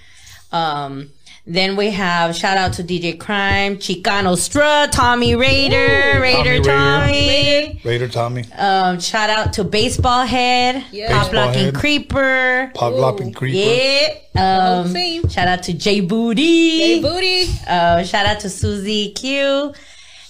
Um, 0.51 1.11
Then 1.45 1.75
we 1.75 1.91
have 1.91 2.37
shout 2.37 2.57
out 2.57 2.75
to 2.75 2.85
DJ 2.85 3.19
Crime, 3.19 3.77
Chicano 3.77 4.37
Strut, 4.39 4.93
Tommy 4.93 5.35
Raider, 5.35 6.21
Raider 6.21 6.63
Tommy 6.63 7.73
Tommy. 7.73 7.81
Raider 7.85 8.07
Tommy, 8.09 8.45
Um, 8.57 9.01
shout 9.01 9.29
out 9.29 9.53
to 9.55 9.65
Baseball 9.65 10.25
Head, 10.25 10.85
Yeah. 10.93 11.09
Pop 11.11 11.27
Baseball 11.33 11.47
Locking 11.47 11.65
Head. 11.65 11.75
Creeper. 11.75 12.71
Pop 12.77 12.93
Lopping 12.95 13.33
Creeper. 13.33 13.57
Yeah. 13.59 14.09
Whole 14.37 14.85
Um, 14.85 14.95
team. 14.95 15.29
shout 15.29 15.49
out 15.49 15.65
to 15.65 15.73
J 15.73 16.01
Booty. 16.01 16.79
Hey, 16.79 17.01
booty. 17.03 17.51
Uh, 17.67 18.05
shout 18.05 18.25
out 18.25 18.39
to 18.41 18.49
Susie 18.49 19.11
Q. 19.11 19.73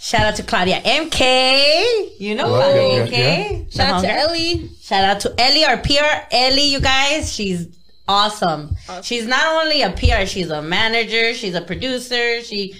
Shout 0.00 0.22
out 0.22 0.36
to 0.36 0.42
Claudia 0.42 0.80
MK. 0.82 2.14
You 2.18 2.34
know 2.36 2.46
Oh, 2.46 2.56
Claudia 2.56 2.82
yeah, 2.82 3.04
MK. 3.04 3.12
yeah, 3.18 3.58
The 3.70 3.70
Shout 3.76 3.94
out 3.96 4.00
to. 4.00 4.10
Ellie. 4.12 4.70
Shout 4.82 5.04
out 5.04 5.20
to 5.20 5.34
Ellie, 5.38 5.64
our 5.66 5.76
PR 5.76 6.26
Ellie, 6.32 6.62
you 6.72 6.80
guys. 6.80 7.30
She's 7.32 7.66
awesome. 8.12 8.76
She's 9.02 9.26
not 9.26 9.46
only 9.62 9.82
a 9.82 9.90
PR, 9.90 10.26
she's 10.26 10.50
a 10.50 10.62
manager, 10.62 11.34
she's 11.34 11.54
a 11.54 11.60
producer, 11.62 12.42
she 12.42 12.74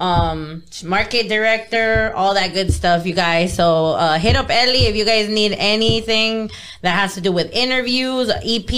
um 0.00 0.64
market 0.84 1.28
director, 1.28 2.12
all 2.16 2.34
that 2.34 2.52
good 2.52 2.72
stuff, 2.72 3.06
you 3.06 3.14
guys. 3.14 3.54
So 3.54 3.66
uh 4.04 4.18
hit 4.18 4.36
up 4.36 4.50
Ellie 4.50 4.86
if 4.90 4.94
you 4.96 5.04
guys 5.04 5.28
need 5.28 5.52
anything 5.56 6.50
that 6.82 6.94
has 7.00 7.14
to 7.14 7.20
do 7.20 7.32
with 7.32 7.50
interviews, 7.52 8.28
a 8.28 8.38
EP, 8.44 8.72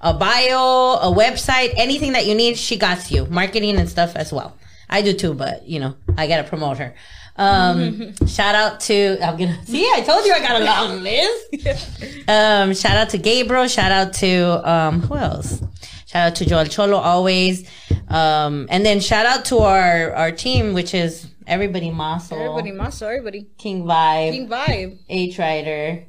a 0.00 0.14
bio, 0.14 0.98
a 1.08 1.12
website, 1.22 1.74
anything 1.76 2.12
that 2.12 2.26
you 2.26 2.34
need, 2.34 2.56
she 2.56 2.76
got 2.76 3.10
you. 3.10 3.26
Marketing 3.26 3.76
and 3.76 3.88
stuff 3.88 4.16
as 4.16 4.32
well. 4.32 4.56
I 4.88 5.02
do 5.02 5.12
too, 5.12 5.34
but 5.34 5.68
you 5.68 5.80
know, 5.80 5.96
I 6.16 6.26
gotta 6.28 6.44
promote 6.44 6.78
her. 6.78 6.94
Um, 7.38 8.14
shout 8.26 8.54
out 8.54 8.80
to 8.80 9.18
I'm 9.22 9.36
gonna 9.36 9.58
see. 9.66 9.88
I 9.94 10.00
told 10.02 10.24
you 10.24 10.32
I 10.32 10.40
got 10.40 10.60
a 10.60 10.64
long 10.64 11.02
list. 11.02 12.28
Um, 12.28 12.74
shout 12.74 12.96
out 12.96 13.10
to 13.10 13.18
Gabriel. 13.18 13.68
Shout 13.68 13.92
out 13.92 14.12
to 14.14 14.68
um, 14.70 15.00
who 15.02 15.16
else? 15.16 15.62
Shout 16.06 16.28
out 16.28 16.34
to 16.36 16.46
Joel 16.46 16.64
Cholo 16.66 16.96
always. 16.96 17.68
Um, 18.08 18.66
and 18.70 18.86
then 18.86 19.00
shout 19.00 19.26
out 19.26 19.44
to 19.46 19.58
our 19.58 20.12
our 20.14 20.32
team, 20.32 20.72
which 20.72 20.94
is 20.94 21.26
everybody 21.46 21.90
Maso, 21.90 22.36
Everybody, 22.36 22.72
Maso, 22.72 23.06
everybody. 23.06 23.46
King 23.58 23.84
Vibe, 23.84 24.32
King 24.32 24.48
Vibe. 24.48 24.98
H 25.08 25.38
Rider. 25.38 26.04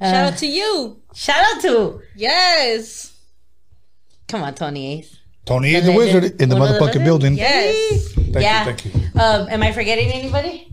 Shout 0.00 0.32
out 0.32 0.38
to 0.38 0.46
you. 0.46 1.00
Shout 1.14 1.54
out 1.54 1.62
to 1.62 2.00
Yes. 2.14 3.12
come 4.28 4.42
on 4.42 4.54
Tony 4.54 4.98
Ace. 4.98 5.16
Tony 5.46 5.74
is 5.74 5.84
The 5.86 5.92
the 5.92 5.96
wizard 5.96 6.40
in 6.42 6.48
the 6.48 6.56
One 6.56 6.68
of 6.68 6.74
the 6.74 6.80
motherfucking 6.80 7.04
building. 7.04 7.34
Yes. 7.36 8.12
Thank 8.12 8.36
yeah. 8.36 8.66
you, 8.66 8.74
thank 8.74 8.84
you. 8.94 9.03
Um, 9.14 9.48
am 9.48 9.62
I 9.62 9.72
forgetting 9.72 10.10
anybody? 10.12 10.68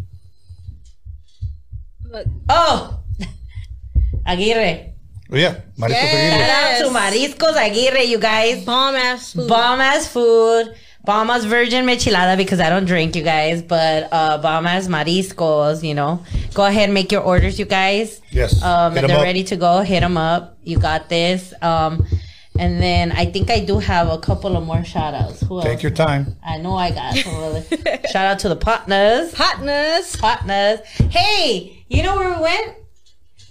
Look. 2.09 2.27
Oh, 2.49 2.99
Aguirre. 4.25 4.93
Oh, 5.31 5.37
yeah, 5.37 5.61
Marisco 5.77 5.89
Yes. 5.89 6.13
Aguirre. 6.13 6.47
Shout 6.47 6.63
out 6.65 7.13
to 7.13 7.17
Mariscos 7.17 7.55
Aguirre, 7.55 8.03
you 8.03 8.17
guys. 8.19 8.65
Bomb 8.65 8.95
ass 8.95 9.33
food. 9.33 9.47
Bomb 9.47 9.79
ass 9.79 10.07
food. 10.07 10.75
Bomb 11.03 11.29
ass 11.31 11.45
virgin 11.45 11.85
michelada 11.85 12.37
because 12.37 12.59
I 12.59 12.69
don't 12.69 12.85
drink, 12.85 13.15
you 13.15 13.23
guys. 13.23 13.61
But 13.61 14.09
uh, 14.11 14.37
bomb 14.39 14.67
ass 14.67 14.87
mariscos, 14.87 15.83
you 15.87 15.93
know. 15.95 16.23
Go 16.53 16.65
ahead 16.65 16.85
and 16.85 16.93
make 16.93 17.11
your 17.11 17.21
orders, 17.21 17.57
you 17.57 17.65
guys. 17.65 18.21
Yes. 18.29 18.61
Um, 18.61 18.93
Hit 18.93 19.07
they're 19.07 19.17
up. 19.17 19.23
ready 19.23 19.43
to 19.45 19.55
go, 19.55 19.81
hit 19.81 20.01
them 20.01 20.17
up. 20.17 20.57
You 20.63 20.77
got 20.77 21.09
this. 21.09 21.53
Um, 21.61 22.05
and 22.61 22.79
then 22.79 23.11
I 23.11 23.25
think 23.25 23.49
I 23.49 23.59
do 23.59 23.79
have 23.79 24.07
a 24.07 24.19
couple 24.19 24.55
of 24.55 24.63
more 24.63 24.83
shout 24.83 25.15
outs. 25.15 25.41
Who 25.41 25.55
else? 25.55 25.65
Take 25.65 25.81
your 25.81 25.91
time. 25.91 26.35
I 26.45 26.59
know 26.59 26.75
I 26.75 26.91
got 26.91 27.15
some 27.15 27.35
other. 27.35 27.61
shout 28.11 28.25
out 28.25 28.37
to 28.39 28.49
the 28.49 28.55
partners. 28.55 29.33
Partners. 29.33 30.15
Partners. 30.17 30.79
Hey, 31.09 31.83
you 31.89 32.03
know 32.03 32.15
where 32.15 32.35
we 32.35 32.41
went? 32.41 32.75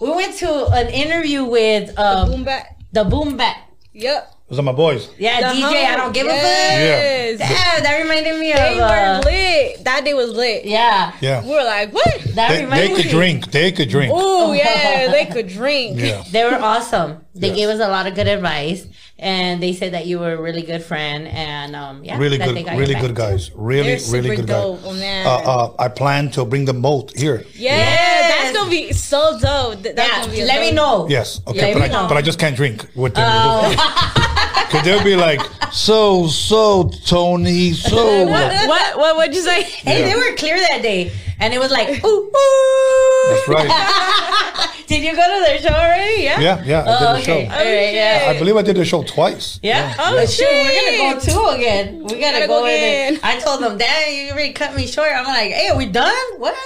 We 0.01 0.11
went 0.13 0.37
to 0.39 0.67
an 0.69 0.87
interview 0.91 1.45
with 1.45 1.93
uh, 1.97 2.27
Boom 2.27 2.45
back. 2.45 2.79
the 2.93 3.03
Boom 3.03 3.37
Bat. 3.37 3.57
Yep. 3.95 4.33
Those 4.51 4.59
are 4.59 4.63
my 4.63 4.73
boys. 4.73 5.09
Yeah, 5.17 5.41
The 5.53 5.61
DJ. 5.61 5.85
I 5.87 5.97
don't 5.97 6.13
give 6.13 6.27
a 6.27 6.31
fuck. 6.31 6.41
yes. 6.43 7.39
Damn, 7.39 7.83
that 7.85 7.99
reminded 8.03 8.39
me 8.41 8.53
They 8.53 8.73
of. 8.73 8.77
were 8.79 8.83
Uh, 8.83 9.21
lit. 9.25 9.85
That 9.85 10.05
day 10.05 10.13
was 10.13 10.31
lit. 10.31 10.65
yeah, 10.65 11.13
Yeah. 11.21 11.43
We 11.45 11.51
were 11.51 11.63
like, 11.63 11.93
what? 11.95 12.21
that 12.35 12.49
They, 12.51 12.65
reminded 12.65 12.91
they 12.91 12.95
could 12.97 13.05
me. 13.07 13.11
drink. 13.13 13.51
They 13.53 13.71
could 13.71 13.89
drink. 13.89 14.13
Oh 14.15 14.53
yeah, 14.65 15.09
they 15.13 15.27
could 15.27 15.47
drink. 15.47 16.01
Yeah. 16.01 16.25
They 16.33 16.43
were 16.45 16.59
awesome. 16.61 17.19
They 17.35 17.49
Yes. 17.49 17.57
gave 17.57 17.69
us 17.69 17.79
a 17.81 17.87
lot 17.89 18.09
of 18.09 18.17
good 18.17 18.27
advice, 18.27 18.87
and 19.17 19.63
they 19.63 19.73
said 19.73 19.93
that 19.95 20.07
you 20.07 20.19
were 20.19 20.33
a 20.33 20.41
really 20.43 20.63
good 20.63 20.83
friend, 20.83 21.29
and 21.29 21.77
um, 21.77 22.03
yeah, 22.05 22.19
Really 22.19 22.37
good, 22.39 22.57
they 22.57 22.65
got 22.65 22.73
your 22.75 22.81
really 22.81 22.97
good 23.01 23.15
guys. 23.15 23.53
Really, 23.55 23.99
super 24.01 24.23
really 24.25 24.37
good 24.37 24.47
dope, 24.47 24.83
guys. 24.83 24.99
man. 24.99 25.27
Uh, 25.29 25.31
uh, 25.31 25.73
I 25.79 25.87
plan 25.89 26.29
to 26.33 26.45
bring 26.45 26.65
them 26.65 26.83
both 26.83 27.17
here. 27.17 27.45
Yeah, 27.55 27.77
Yes. 27.77 28.31
that's 28.31 28.57
gonna 28.59 28.69
be 28.71 28.93
so 28.93 29.39
dope. 29.39 29.83
That's 29.95 30.27
Yeah, 30.27 30.33
be 30.33 30.41
a 30.41 30.45
let 30.45 30.61
me 30.61 30.73
know. 30.73 31.07
Yes. 31.09 31.41
Okay. 31.47 31.61
Let 31.61 31.75
But 31.75 31.83
me 31.83 31.89
I, 31.95 32.03
know. 32.03 32.09
but 32.09 32.17
I 32.17 32.23
just 32.23 32.41
can't 32.41 32.57
drink 32.57 32.85
with 32.97 33.15
them. 33.15 33.77
Oh. 34.61 34.67
Because 34.67 34.85
they'll 34.85 35.05
be 35.05 35.17
like, 35.17 35.41
so, 35.73 36.27
so, 36.29 36.91
Tony, 37.07 37.73
so. 37.73 38.27
What? 38.27 38.69
What? 38.69 38.99
What? 38.99 39.17
What'd 39.17 39.35
you 39.35 39.43
say? 39.43 39.63
Hey, 39.63 40.03
they 40.05 40.15
were 40.15 40.37
clear 40.37 40.57
that 40.59 40.83
day, 40.83 41.13
and 41.41 41.53
it 41.55 41.59
was 41.59 41.71
like, 41.71 42.05
ooh, 42.05 42.09
ooh. 42.09 43.27
That's 43.31 43.49
right. 43.49 44.77
Did 44.87 45.05
you 45.05 45.15
go 45.15 45.23
to 45.23 45.45
their 45.47 45.59
show 45.61 45.69
already? 45.69 46.23
Yeah. 46.25 46.41
Yeah, 46.41 46.65
yeah. 46.65 46.81
I 46.83 46.85
did 46.85 46.91
Oh, 47.09 47.13
the 47.15 47.21
okay. 47.21 47.47
Oh, 47.47 47.51
show. 47.51 47.55
All 47.55 47.65
right, 47.65 47.95
yeah. 47.95 48.27
I 48.35 48.39
believe 48.41 48.57
I 48.57 48.63
did 48.63 48.75
the 48.77 48.85
show 48.85 49.03
twice. 49.05 49.61
Yeah. 49.63 49.95
Oh, 49.99 50.17
But 50.17 50.29
shoot, 50.29 50.49
we're 50.51 50.99
gonna 50.99 51.15
go 51.15 51.21
two 51.21 51.57
again. 51.57 52.03
We 52.03 52.09
gotta, 52.19 52.21
Gotta 52.21 52.47
go, 52.49 52.61
go 52.63 52.67
in 52.67 52.75
again. 52.75 53.21
I 53.23 53.39
told 53.39 53.63
them, 53.63 53.79
Dad, 53.79 54.09
you 54.09 54.33
already 54.33 54.53
cut 54.53 54.75
me 54.75 54.89
short. 54.89 55.11
I'm 55.15 55.27
like, 55.27 55.53
Hey, 55.53 55.69
are 55.69 55.77
we 55.77 55.87
done? 55.87 56.13
What? 56.39 56.57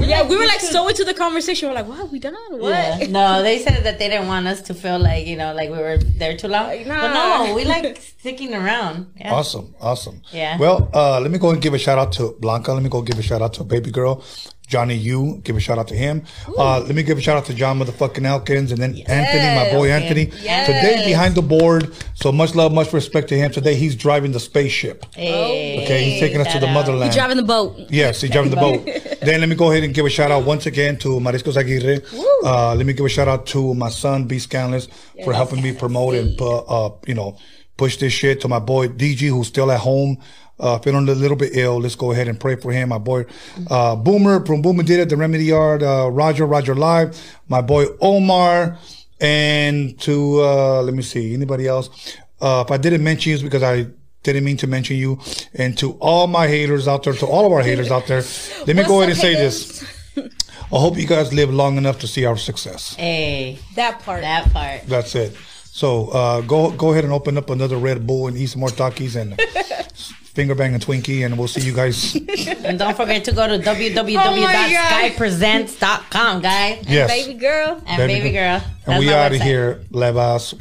Yeah, 0.00 0.28
we 0.28 0.36
were 0.36 0.46
like 0.46 0.60
so 0.60 0.88
into 0.88 1.04
the 1.04 1.14
conversation. 1.14 1.68
We're 1.68 1.74
like, 1.74 1.88
what? 1.88 2.10
We 2.10 2.18
done? 2.18 2.34
What? 2.50 2.70
Yeah. 2.70 3.06
No, 3.08 3.42
they 3.42 3.58
said 3.58 3.84
that 3.84 3.98
they 3.98 4.08
didn't 4.08 4.28
want 4.28 4.46
us 4.46 4.60
to 4.62 4.74
feel 4.74 4.98
like 4.98 5.26
you 5.26 5.36
know, 5.36 5.54
like 5.54 5.70
we 5.70 5.78
were 5.78 5.98
there 5.98 6.36
too 6.36 6.48
long. 6.48 6.66
Like, 6.66 6.86
But 6.86 7.12
no, 7.12 7.54
we 7.54 7.64
like 7.64 7.96
sticking 8.18 8.54
around. 8.54 9.12
Yeah. 9.16 9.34
Awesome, 9.34 9.74
awesome. 9.80 10.22
Yeah. 10.32 10.58
Well, 10.58 10.90
uh, 10.94 11.20
let 11.20 11.30
me 11.30 11.38
go 11.38 11.50
and 11.50 11.60
give 11.60 11.74
a 11.74 11.78
shout 11.78 11.98
out 11.98 12.12
to 12.12 12.36
Blanca. 12.40 12.72
Let 12.72 12.82
me 12.82 12.88
go 12.88 13.02
give 13.02 13.18
a 13.18 13.22
shout 13.22 13.42
out 13.42 13.54
to 13.54 13.64
baby 13.64 13.90
girl. 13.90 14.22
Johnny 14.66 14.94
Yu, 14.96 15.40
give 15.44 15.56
a 15.56 15.60
shout 15.60 15.78
out 15.78 15.88
to 15.88 15.94
him. 15.94 16.24
Uh, 16.58 16.80
let 16.80 16.94
me 16.94 17.02
give 17.04 17.18
a 17.18 17.20
shout 17.20 17.36
out 17.36 17.44
to 17.46 17.54
John 17.54 17.78
motherfucking 17.78 18.24
Elkins 18.24 18.72
and 18.72 18.80
then 18.80 18.96
Anthony, 19.06 19.54
my 19.54 19.70
boy 19.70 19.90
Anthony. 19.90 20.30
Yes. 20.42 20.66
Today 20.66 21.04
behind 21.06 21.34
the 21.36 21.42
board. 21.42 21.94
So 22.14 22.32
much 22.32 22.54
love, 22.56 22.72
much 22.72 22.92
respect 22.92 23.28
to 23.28 23.36
him. 23.38 23.52
Today 23.52 23.76
he's 23.76 23.94
driving 23.94 24.32
the 24.32 24.40
spaceship. 24.40 25.04
Hey, 25.14 25.84
Okay, 25.84 26.10
he's 26.10 26.20
taking 26.20 26.40
us 26.40 26.52
to 26.52 26.58
the 26.58 26.66
out. 26.66 26.74
motherland. 26.74 27.04
He's 27.04 27.14
driving 27.14 27.36
the 27.36 27.42
boat. 27.44 27.76
Yes, 27.90 28.20
he's 28.20 28.30
driving 28.30 28.50
the 28.50 28.56
boat. 28.56 28.84
then 29.22 29.40
let 29.40 29.48
me 29.48 29.54
go 29.54 29.70
ahead 29.70 29.84
and 29.84 29.94
give 29.94 30.04
a 30.04 30.10
shout 30.10 30.30
out 30.32 30.44
once 30.44 30.66
again 30.66 30.96
to 30.98 31.08
Mariscos 31.20 31.56
Aguirre. 31.56 32.00
Uh, 32.44 32.74
let 32.74 32.84
me 32.86 32.92
give 32.92 33.06
a 33.06 33.08
shout 33.08 33.28
out 33.28 33.46
to 33.46 33.72
my 33.74 33.88
son, 33.88 34.24
B. 34.24 34.36
Scanless, 34.38 34.88
for 35.24 35.32
helping 35.32 35.62
me 35.62 35.72
promote 35.72 36.14
and, 36.16 36.36
pu- 36.36 36.44
uh, 36.44 36.90
you 37.06 37.14
know, 37.14 37.38
push 37.76 37.98
this 37.98 38.12
shit. 38.12 38.40
To 38.40 38.48
my 38.48 38.58
boy, 38.58 38.88
DG, 38.88 39.28
who's 39.28 39.46
still 39.46 39.70
at 39.70 39.80
home, 39.80 40.18
uh, 40.58 40.78
feeling 40.78 41.08
a 41.08 41.12
little 41.14 41.36
bit 41.36 41.50
ill. 41.56 41.78
Let's 41.80 41.94
go 41.96 42.12
ahead 42.12 42.28
and 42.28 42.38
pray 42.38 42.56
for 42.56 42.72
him. 42.72 42.88
My 42.90 42.98
boy, 42.98 43.26
uh, 43.70 43.96
Boomer 43.96 44.44
from 44.44 44.62
Boomer 44.62 44.82
did 44.82 45.00
it, 45.00 45.08
the 45.08 45.16
Remedy 45.16 45.44
Yard, 45.44 45.82
uh, 45.82 46.08
Roger, 46.10 46.46
Roger 46.46 46.74
Live, 46.74 47.16
my 47.48 47.60
boy, 47.60 47.86
Omar, 48.00 48.78
and 49.20 49.98
to, 50.00 50.42
uh, 50.42 50.82
let 50.82 50.94
me 50.94 51.02
see, 51.02 51.34
anybody 51.34 51.66
else? 51.66 52.16
Uh, 52.40 52.62
if 52.66 52.70
I 52.72 52.76
didn't 52.76 53.02
mention 53.02 53.30
you, 53.30 53.34
it's 53.36 53.42
because 53.42 53.62
I 53.62 53.86
didn't 54.22 54.44
mean 54.44 54.56
to 54.58 54.66
mention 54.66 54.96
you. 54.96 55.20
And 55.54 55.76
to 55.78 55.92
all 56.00 56.26
my 56.26 56.48
haters 56.48 56.86
out 56.88 57.04
there, 57.04 57.14
to 57.14 57.26
all 57.26 57.46
of 57.46 57.52
our 57.52 57.62
haters 57.62 57.90
out 57.90 58.06
there, 58.06 58.22
let 58.66 58.76
me 58.76 58.84
go 58.84 58.98
ahead 58.98 59.10
and 59.10 59.18
say 59.18 59.34
this. 59.34 59.84
I 60.18 60.78
hope 60.80 60.98
you 60.98 61.06
guys 61.06 61.32
live 61.32 61.52
long 61.54 61.76
enough 61.78 62.00
to 62.00 62.08
see 62.08 62.24
our 62.24 62.36
success. 62.36 62.94
Hey, 62.96 63.58
That 63.76 64.00
part. 64.00 64.22
that 64.22 64.52
part. 64.52 64.82
That's 64.86 65.14
it. 65.14 65.36
So 65.64 66.08
uh, 66.08 66.40
go 66.40 66.70
go 66.72 66.90
ahead 66.92 67.04
and 67.04 67.12
open 67.12 67.36
up 67.38 67.50
another 67.50 67.76
Red 67.76 68.06
Bull 68.06 68.26
and 68.28 68.36
eat 68.36 68.46
some 68.46 68.60
more 68.60 68.70
Takis 68.70 69.14
and 69.14 69.38
finger 70.36 70.54
bang 70.54 70.74
a 70.74 70.78
Twinkie, 70.78 71.24
and 71.24 71.38
we'll 71.38 71.48
see 71.48 71.62
you 71.62 71.72
guys. 71.72 72.14
And 72.66 72.78
don't 72.78 72.94
forget 72.96 73.24
to 73.24 73.32
go 73.32 73.46
to 73.48 73.58
God. 73.58 73.76
www.skypresents.com, 73.76 76.42
guys. 76.42 76.84
Yes. 76.86 77.10
Baby 77.10 77.34
girl. 77.38 77.82
And 77.86 77.96
Baby 77.98 78.12
baby, 78.20 78.30
girl. 78.32 78.58
girl. 78.60 78.68
And 78.86 78.94
That's 78.94 79.00
we 79.00 79.06
my 79.06 79.12
out 79.14 79.32
of 79.32 79.40
here, 79.40 79.82
Levas. 79.90 80.54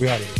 We 0.00 0.08
out 0.08 0.20
of 0.20 0.26
here. 0.26 0.34